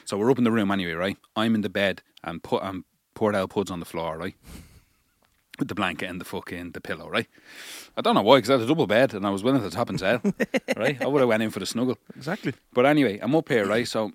So 0.03 0.17
we're 0.17 0.31
up 0.31 0.39
in 0.39 0.43
the 0.43 0.51
room 0.51 0.71
anyway, 0.71 0.93
right? 0.93 1.17
I'm 1.37 1.55
in 1.55 1.61
the 1.61 1.69
bed 1.69 2.01
and 2.23 2.41
put 2.43 2.63
um, 2.63 2.83
poured 3.13 3.35
out 3.35 3.49
Pud's 3.51 3.71
on 3.71 3.79
the 3.79 3.85
floor, 3.85 4.17
right? 4.17 4.35
With 5.59 5.67
the 5.67 5.75
blanket 5.75 6.09
and 6.09 6.19
the 6.19 6.25
fucking 6.25 6.71
the 6.71 6.81
pillow, 6.81 7.07
right? 7.07 7.27
I 7.95 8.01
don't 8.01 8.15
know 8.15 8.23
why, 8.23 8.37
because 8.37 8.49
I 8.49 8.53
had 8.53 8.61
a 8.63 8.65
double 8.65 8.87
bed 8.87 9.13
and 9.13 9.25
I 9.25 9.29
was 9.29 9.43
willing 9.43 9.61
to 9.61 9.69
top 9.69 9.89
and 9.89 9.99
tail, 9.99 10.19
right? 10.75 11.01
I 11.01 11.05
would 11.07 11.19
have 11.21 11.29
went 11.29 11.43
in 11.43 11.49
for 11.51 11.59
the 11.59 11.65
snuggle. 11.65 11.97
Exactly. 12.17 12.53
But 12.73 12.85
anyway, 12.87 13.19
I'm 13.21 13.35
up 13.35 13.47
here, 13.47 13.65
right? 13.65 13.87
So 13.87 14.11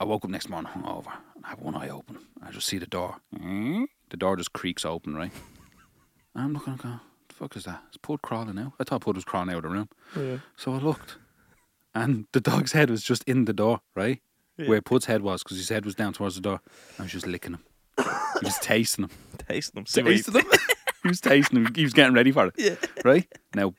I 0.00 0.04
woke 0.04 0.24
up 0.24 0.30
next 0.30 0.50
morning 0.50 0.70
hungover 0.72 1.12
and 1.36 1.44
I 1.44 1.50
have 1.50 1.60
one 1.60 1.76
eye 1.76 1.88
open. 1.88 2.18
I 2.42 2.50
just 2.50 2.66
see 2.66 2.78
the 2.78 2.86
door. 2.86 3.16
The 3.32 4.16
door 4.16 4.36
just 4.36 4.52
creaks 4.52 4.84
open, 4.84 5.14
right? 5.16 5.32
I'm 6.34 6.52
looking, 6.52 6.74
I 6.74 6.76
go, 6.76 7.00
the 7.28 7.34
fuck 7.34 7.56
is 7.56 7.64
that? 7.64 7.82
It's 7.88 7.96
Pud 7.96 8.20
crawling 8.20 8.58
out? 8.58 8.72
I 8.80 8.84
thought 8.84 9.00
Pud 9.02 9.14
was 9.14 9.24
crawling 9.24 9.50
out 9.50 9.58
of 9.58 9.62
the 9.62 9.68
room. 9.70 9.88
Yeah. 10.16 10.38
So 10.56 10.74
I 10.74 10.78
looked 10.78 11.16
and 11.94 12.26
the 12.32 12.40
dog's 12.40 12.72
head 12.72 12.90
was 12.90 13.02
just 13.02 13.24
in 13.24 13.44
the 13.44 13.52
door, 13.52 13.80
right? 13.94 14.20
Where 14.56 14.82
Pud's 14.82 15.04
head 15.04 15.22
was, 15.22 15.44
because 15.44 15.56
his 15.56 15.68
head 15.68 15.84
was 15.84 15.94
down 15.94 16.12
towards 16.12 16.34
the 16.34 16.40
door. 16.40 16.60
I 16.98 17.02
was 17.02 17.12
just 17.12 17.28
licking 17.28 17.52
him. 17.52 17.64
He 17.96 18.44
was 18.44 18.58
tasting 18.58 19.04
him. 19.04 19.10
Tasting 19.48 19.78
them. 19.78 19.86
See 19.86 20.02
what 20.02 20.10
tasting 20.10 20.34
him. 20.34 20.44
he 21.04 21.08
was 21.08 21.20
tasting 21.20 21.64
him. 21.64 21.74
He 21.74 21.84
was 21.84 21.92
getting 21.92 22.12
ready 22.12 22.32
for 22.32 22.46
it. 22.48 22.54
Yeah. 22.58 22.74
Right? 23.04 23.26
Now, 23.54 23.72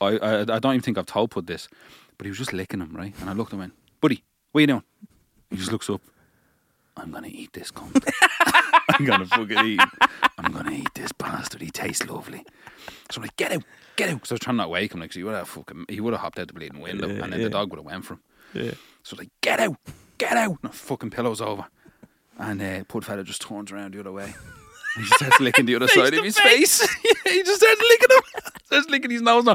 I, 0.00 0.16
I 0.16 0.40
I 0.40 0.44
don't 0.44 0.66
even 0.66 0.80
think 0.80 0.98
I've 0.98 1.06
told 1.06 1.32
Pud 1.32 1.46
this, 1.48 1.68
but 2.16 2.26
he 2.26 2.30
was 2.30 2.38
just 2.38 2.52
licking 2.52 2.80
him, 2.80 2.94
right? 2.96 3.12
And 3.20 3.28
I 3.28 3.32
looked 3.32 3.52
at 3.52 3.56
him 3.56 3.62
and 3.62 3.72
went, 3.72 4.00
Buddy, 4.00 4.22
what 4.52 4.60
are 4.60 4.62
you 4.62 4.66
doing? 4.68 4.82
He 5.50 5.56
just 5.56 5.72
looks 5.72 5.90
up. 5.90 6.00
I'm 6.96 7.10
going 7.10 7.24
to 7.24 7.30
eat 7.36 7.52
this 7.52 7.70
cunt. 7.72 8.04
I'm 8.98 9.06
to 9.06 9.26
fucking 9.26 9.58
eat 9.66 9.80
him. 9.80 9.90
I'm 10.38 10.52
to 10.64 10.70
eat 10.72 10.88
this 10.94 11.12
bastard. 11.12 11.62
He 11.62 11.70
tastes 11.70 12.06
lovely. 12.06 12.44
So 13.10 13.18
I'm 13.18 13.22
like, 13.22 13.36
get 13.36 13.52
out, 13.52 13.62
get 13.96 14.08
out. 14.10 14.14
Because 14.16 14.32
I 14.32 14.34
was 14.34 14.40
trying 14.40 14.56
not 14.56 14.64
to 14.64 14.68
wake 14.70 14.92
him, 14.92 15.00
like, 15.00 15.10
'cause 15.10 15.16
he 15.16 15.24
would 15.24 15.34
have 15.34 15.48
fucking, 15.48 15.86
he 15.88 16.00
would 16.00 16.12
have 16.12 16.20
hopped 16.20 16.38
out 16.38 16.48
the 16.48 16.54
bleeding 16.54 16.80
window, 16.80 17.08
Yeah, 17.08 17.22
and 17.24 17.32
then 17.32 17.40
yeah. 17.40 17.46
the 17.46 17.50
dog 17.50 17.70
would 17.70 17.78
have 17.78 17.86
went 17.86 18.04
for 18.04 18.14
him. 18.14 18.20
Yeah. 18.52 18.70
So 19.02 19.14
I 19.14 19.16
was 19.16 19.18
like, 19.20 19.30
get 19.40 19.60
out, 19.60 19.76
get 20.18 20.36
out. 20.36 20.58
And 20.62 20.70
the 20.70 20.76
fucking 20.76 21.10
pillow's 21.10 21.40
over. 21.40 21.66
And 22.38 22.60
uh, 22.62 22.84
Pud 22.84 23.04
fella 23.04 23.22
just 23.24 23.42
turns 23.42 23.70
around 23.72 23.94
the 23.94 24.00
other 24.00 24.12
way. 24.12 24.34
He 24.96 25.04
starts 25.04 25.40
licking 25.40 25.66
the 25.66 25.74
other 25.76 25.88
side 25.88 26.14
of 26.14 26.22
his 26.24 26.38
face. 26.38 26.80
face. 26.80 26.96
yeah, 27.26 27.32
he 27.32 27.42
just 27.42 27.60
starts 27.60 27.80
licking 27.80 28.16
him. 28.16 28.22
starts 28.64 28.88
licking 28.88 29.10
his 29.10 29.22
nose 29.22 29.44
now. 29.44 29.54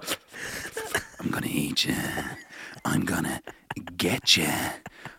I'm 1.19 1.29
gonna 1.31 1.47
eat 1.49 1.85
you. 1.85 1.95
I'm 2.85 3.05
gonna 3.05 3.41
get 3.97 4.37
you. 4.37 4.47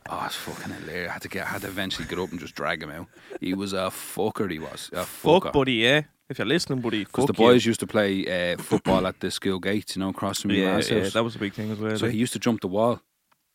Oh, 0.08 0.22
it's 0.26 0.34
fucking 0.36 0.72
hilarious. 0.72 1.10
I 1.10 1.12
had 1.14 1.22
to 1.22 1.28
get, 1.28 1.44
I 1.46 1.50
had 1.50 1.60
to 1.62 1.68
eventually 1.68 2.06
get 2.08 2.18
up 2.18 2.30
and 2.30 2.40
just 2.40 2.54
drag 2.54 2.82
him 2.82 2.90
out. 2.90 3.06
He 3.40 3.54
was 3.54 3.72
a 3.72 3.90
fucker. 3.90 4.50
He 4.50 4.58
was 4.58 4.90
a 4.92 5.04
Fuck, 5.04 5.52
buddy, 5.52 5.74
yeah. 5.74 6.02
If 6.28 6.38
you're 6.38 6.46
listening, 6.46 6.80
buddy, 6.80 7.04
Because 7.04 7.26
the 7.26 7.32
boys 7.32 7.64
used 7.66 7.80
to 7.80 7.86
play 7.86 8.52
uh, 8.52 8.56
football 8.56 9.06
at 9.06 9.18
the 9.20 9.30
school 9.30 9.58
gates, 9.58 9.96
you 9.96 10.00
know, 10.00 10.10
across 10.10 10.40
from 10.42 10.52
Yeah, 10.52 10.80
yeah, 10.88 11.08
that 11.08 11.24
was 11.24 11.34
a 11.36 11.38
big 11.38 11.54
thing 11.54 11.70
as 11.72 11.78
well. 11.78 11.96
So 11.96 12.06
eh? 12.06 12.10
he 12.10 12.18
used 12.18 12.32
to 12.34 12.38
jump 12.38 12.60
the 12.60 12.68
wall 12.68 13.00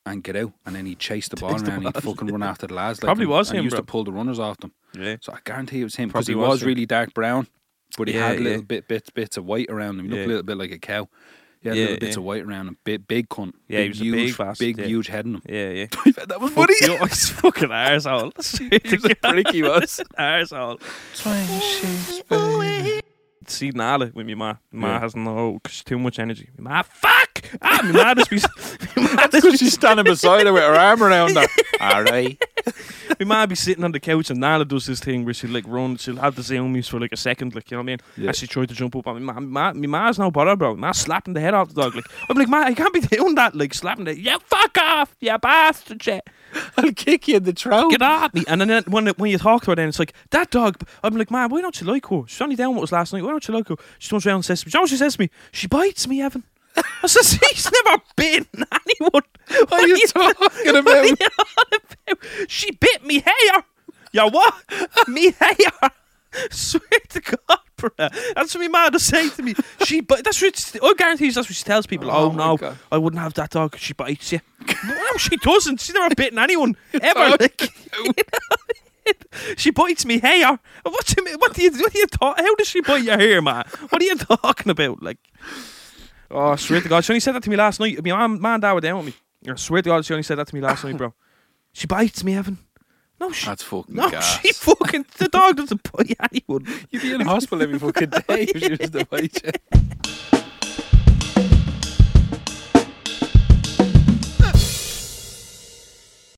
and 0.05 0.21
get 0.23 0.35
out, 0.35 0.51
and 0.65 0.75
then 0.75 0.85
he'd 0.85 0.99
chase 0.99 1.27
the 1.29 1.35
ball 1.37 1.51
Chase 1.53 1.61
the 1.63 1.71
around. 1.71 1.85
and 1.85 1.95
He'd 1.95 2.03
fucking 2.03 2.27
run 2.27 2.43
after 2.43 2.67
the 2.67 2.73
lads. 2.73 3.01
Like, 3.01 3.07
Probably 3.07 3.23
and- 3.23 3.31
was 3.31 3.49
and 3.49 3.55
he 3.55 3.59
him, 3.59 3.63
used 3.65 3.75
bro. 3.75 3.81
to 3.81 3.85
pull 3.85 4.03
the 4.03 4.11
runners 4.11 4.39
off 4.39 4.57
them. 4.57 4.73
yeah. 4.93 5.15
So 5.21 5.31
I 5.33 5.39
guarantee 5.43 5.81
it 5.81 5.85
was 5.85 5.95
him 5.95 6.09
because 6.09 6.27
he 6.27 6.33
Probably 6.33 6.47
was 6.49 6.55
was 6.55 6.61
him. 6.63 6.67
really 6.67 6.85
dark 6.85 7.13
brown, 7.13 7.47
but 7.97 8.07
he 8.09 8.13
Yeah, 8.13 8.27
had 8.27 8.39
little 8.39 8.59
yeah. 8.59 8.65
bit 8.65 8.87
bits 8.89 9.09
bits 9.09 9.37
of 9.37 9.45
white 9.45 9.69
around 9.69 9.99
him. 9.99 10.05
He 10.05 10.11
looked 10.11 10.19
Yeah. 10.19 10.25
a 10.25 10.27
little 10.27 10.43
bit 10.43 10.57
like 10.57 10.71
a 10.71 10.79
cow. 10.79 11.07
He 11.65 11.69
had 11.69 11.77
Yeah, 11.77 11.83
little 11.85 11.99
bits 11.99 12.15
yeah. 12.15 12.19
of 12.19 12.23
white 12.25 12.43
around 12.43 12.67
him. 12.67 12.77
Big, 12.83 13.07
big 13.07 13.27
cunt. 13.27 13.53
Yeah, 13.67 13.79
he 13.81 13.87
big, 13.87 13.89
was 13.89 13.99
a 13.99 14.03
huge, 14.03 14.15
big 14.15 14.37
bastard, 14.37 14.59
big, 14.59 14.77
yeah. 14.77 14.85
huge 14.85 15.07
head 15.07 15.25
in 15.25 15.35
him. 15.35 15.41
Yeah, 15.49 15.69
yeah. 15.69 15.85
That 16.27 16.39
was 16.39 16.51
Fuck 16.51 16.69
funny. 16.69 16.93
you, 16.93 17.05
he's 17.07 17.29
fucking 17.29 17.69
arsehole. 17.69 18.31
he 18.89 18.95
was 18.95 19.05
a 19.05 19.15
prick, 19.31 19.47
he 19.49 19.63
was. 19.63 19.99
arsehole. 20.19 20.79
See 23.47 23.69
Nala 23.71 24.11
with 24.13 24.25
me 24.25 24.33
ma. 24.35 24.55
Ma 24.71 24.87
Yeah. 24.87 24.99
has 24.99 25.15
no, 25.15 25.59
cause 25.63 25.73
she's 25.73 25.83
too 25.83 25.99
much 25.99 26.17
energy. 26.19 26.49
Me 26.57 26.63
ma, 26.63 26.81
fuck! 26.83 27.24
Ah, 27.61 27.81
my 27.83 27.91
ma 27.91 28.13
just 28.15 28.29
be, 28.29 28.35
me 29.01 29.07
ma 29.13 29.27
just 29.27 29.31
Because 29.31 29.59
she's 29.59 29.73
standing 29.73 30.05
beside 30.05 30.45
her 30.45 30.53
with 30.53 30.63
her 30.63 30.75
arm 30.75 31.03
around 31.03 31.35
her. 31.35 31.47
All 31.79 32.03
right. 32.03 32.41
We 33.19 33.25
might 33.25 33.45
be 33.45 33.55
sitting 33.55 33.83
on 33.83 33.91
the 33.93 33.99
couch 33.99 34.29
and 34.29 34.41
Nala 34.41 34.65
does 34.65 34.87
this 34.87 34.99
thing 34.99 35.23
where 35.23 35.33
she'll 35.33 35.51
like 35.51 35.63
run, 35.67 35.95
she'll 35.95 36.17
have 36.17 36.35
the 36.35 36.41
zoomies 36.41 36.89
for 36.89 36.99
like 36.99 37.13
a 37.13 37.17
second, 37.17 37.55
like 37.55 37.69
you 37.71 37.77
know 37.77 37.81
what 37.81 37.83
I 37.83 37.85
mean? 37.85 37.97
Yeah. 38.17 38.27
And 38.27 38.35
she 38.35 38.45
tried 38.45 38.67
to 38.69 38.75
jump 38.75 38.95
up 38.95 39.07
on 39.07 39.15
me. 39.15 39.21
Ma, 39.21 39.39
ma, 39.39 39.73
my 39.73 39.87
ma's 39.87 40.19
no 40.19 40.31
bother, 40.31 40.55
bro. 40.55 40.75
Ma 40.75 40.91
slapping 40.91 41.33
the 41.33 41.39
head 41.39 41.53
off 41.53 41.69
the 41.69 41.81
dog. 41.81 41.95
Like 41.95 42.05
I'm 42.29 42.37
like, 42.37 42.49
ma, 42.49 42.63
I 42.63 42.73
can't 42.73 42.93
be 42.93 42.99
doing 42.99 43.35
that. 43.35 43.55
Like 43.55 43.73
slapping 43.73 44.05
the 44.05 44.19
yeah, 44.19 44.37
fuck 44.43 44.77
off, 44.79 45.15
yeah, 45.21 45.37
bastard, 45.37 46.03
shit. 46.03 46.27
I'll 46.77 46.91
kick 46.91 47.27
you 47.27 47.37
in 47.37 47.43
the 47.43 47.53
throat. 47.53 47.91
Get 47.91 48.01
off 48.01 48.33
me. 48.33 48.43
And 48.47 48.61
then 48.61 48.83
when 48.87 49.07
when 49.07 49.31
you 49.31 49.37
talk 49.37 49.63
to 49.63 49.71
her, 49.71 49.75
then 49.75 49.87
it's 49.87 49.99
like 49.99 50.13
that 50.31 50.51
dog. 50.51 50.81
I'm 51.03 51.15
like, 51.15 51.31
man, 51.31 51.49
why 51.49 51.61
don't 51.61 51.79
you 51.79 51.87
like 51.87 52.05
her? 52.07 52.23
She's 52.27 52.41
only 52.41 52.55
down 52.55 52.73
what 52.75 52.81
was 52.81 52.91
last 52.91 53.13
night. 53.13 53.23
Why 53.23 53.29
don't 53.29 53.47
you 53.47 53.53
like 53.53 53.67
her? 53.69 53.75
She 53.99 54.09
turns 54.09 54.25
around 54.25 54.37
and 54.37 54.45
says, 54.45 54.61
to 54.61 54.67
me, 54.67 54.71
you 54.73 54.77
know 54.77 54.81
what 54.81 54.89
she 54.89 54.97
says 54.97 55.15
to 55.15 55.21
me? 55.21 55.29
She 55.51 55.67
bites 55.67 56.07
me, 56.07 56.21
Evan." 56.21 56.43
I 56.77 57.07
says, 57.07 57.33
he's 57.33 57.71
never 57.71 58.01
bitten 58.15 58.65
anyone. 58.71 59.23
What 59.47 59.73
are 59.73 59.87
you 59.87 60.07
talking 60.07 60.35
what 60.39 60.75
about? 60.75 60.87
are 60.87 61.05
you 61.05 61.15
about? 61.15 62.49
She 62.49 62.71
bit 62.71 63.05
me 63.05 63.19
hair. 63.19 63.63
Yeah, 64.11 64.25
what? 64.29 64.53
me 65.07 65.31
hair. 65.39 65.89
Swear 66.51 66.81
to 67.09 67.21
God, 67.21 67.59
bro. 67.77 67.89
That's 67.97 68.53
what 68.55 68.61
my 68.61 68.67
mother 68.67 68.97
to 68.97 68.99
say 68.99 69.29
to 69.29 69.41
me. 69.43 69.55
She, 69.85 70.01
but 70.01 70.23
that's 70.25 70.41
what 70.41 70.79
I 70.83 70.93
guarantee 70.97 71.25
you 71.27 71.31
that's 71.31 71.47
what 71.47 71.55
she 71.55 71.63
tells 71.63 71.85
people. 71.85 72.11
Oh 72.11 72.25
Oh, 72.25 72.31
no, 72.31 72.57
God. 72.57 72.77
I 72.91 72.97
wouldn't 72.97 73.21
have 73.21 73.33
that 73.35 73.51
dog. 73.51 73.77
She 73.77 73.93
bites 73.93 74.31
you. 74.33 74.41
no, 74.85 75.17
she 75.17 75.37
doesn't. 75.37 75.79
She's 75.79 75.95
never 75.95 76.13
bitten 76.13 76.37
anyone 76.39 76.75
ever. 76.93 77.37
Like, 77.39 77.71
she 79.57 79.71
bites 79.71 80.05
me 80.05 80.19
hair. 80.19 80.59
What 80.83 81.05
do 81.05 81.15
you 81.17 81.25
mean? 81.25 81.35
What 81.39 81.53
do 81.53 81.61
you? 81.61 81.71
What 81.71 81.93
do 81.93 81.99
you 81.99 82.07
talk? 82.07 82.37
How 82.37 82.55
does 82.55 82.67
she 82.67 82.81
bite 82.81 83.03
your 83.03 83.17
hair, 83.17 83.41
man? 83.41 83.63
What 83.89 84.01
are 84.01 84.05
you 84.05 84.15
talking 84.17 84.69
about? 84.71 85.01
Like, 85.01 85.17
oh, 86.31 86.49
I 86.49 86.55
swear 86.55 86.81
to 86.81 86.89
God, 86.89 87.03
she 87.03 87.13
only 87.13 87.19
said 87.19 87.33
that 87.33 87.43
to 87.43 87.49
me 87.49 87.55
last 87.55 87.79
night. 87.79 88.03
My 88.03 88.11
mom, 88.11 88.41
man, 88.41 88.53
and 88.55 88.61
dad 88.61 88.73
were 88.73 88.81
down 88.81 88.97
with 88.97 89.07
me, 89.07 89.51
I 89.51 89.55
swear 89.55 89.81
to 89.81 89.89
God, 89.89 90.05
she 90.05 90.13
only 90.13 90.23
said 90.23 90.37
that 90.37 90.47
to 90.47 90.55
me 90.55 90.61
last 90.61 90.83
night, 90.83 90.97
bro. 90.97 91.13
She 91.73 91.87
bites 91.87 92.23
me, 92.23 92.35
Evan. 92.35 92.57
No, 93.19 93.31
she. 93.31 93.45
That's 93.45 93.63
fucking 93.63 93.95
no, 93.95 94.09
gas. 94.09 94.39
she 94.41 94.51
fucking. 94.51 95.05
The 95.17 95.27
dog 95.29 95.57
doesn't 95.57 95.81
bite 95.91 96.15
anyone. 96.31 96.65
You'd 96.89 97.01
be 97.01 97.13
in 97.13 97.21
hospital 97.21 97.61
every 97.61 97.79
fucking 97.79 98.09
day 98.09 98.23
if 98.29 98.61
she 98.61 98.69
was 98.69 98.89
to 98.89 99.05
bite 99.05 99.41
you. 99.43 100.41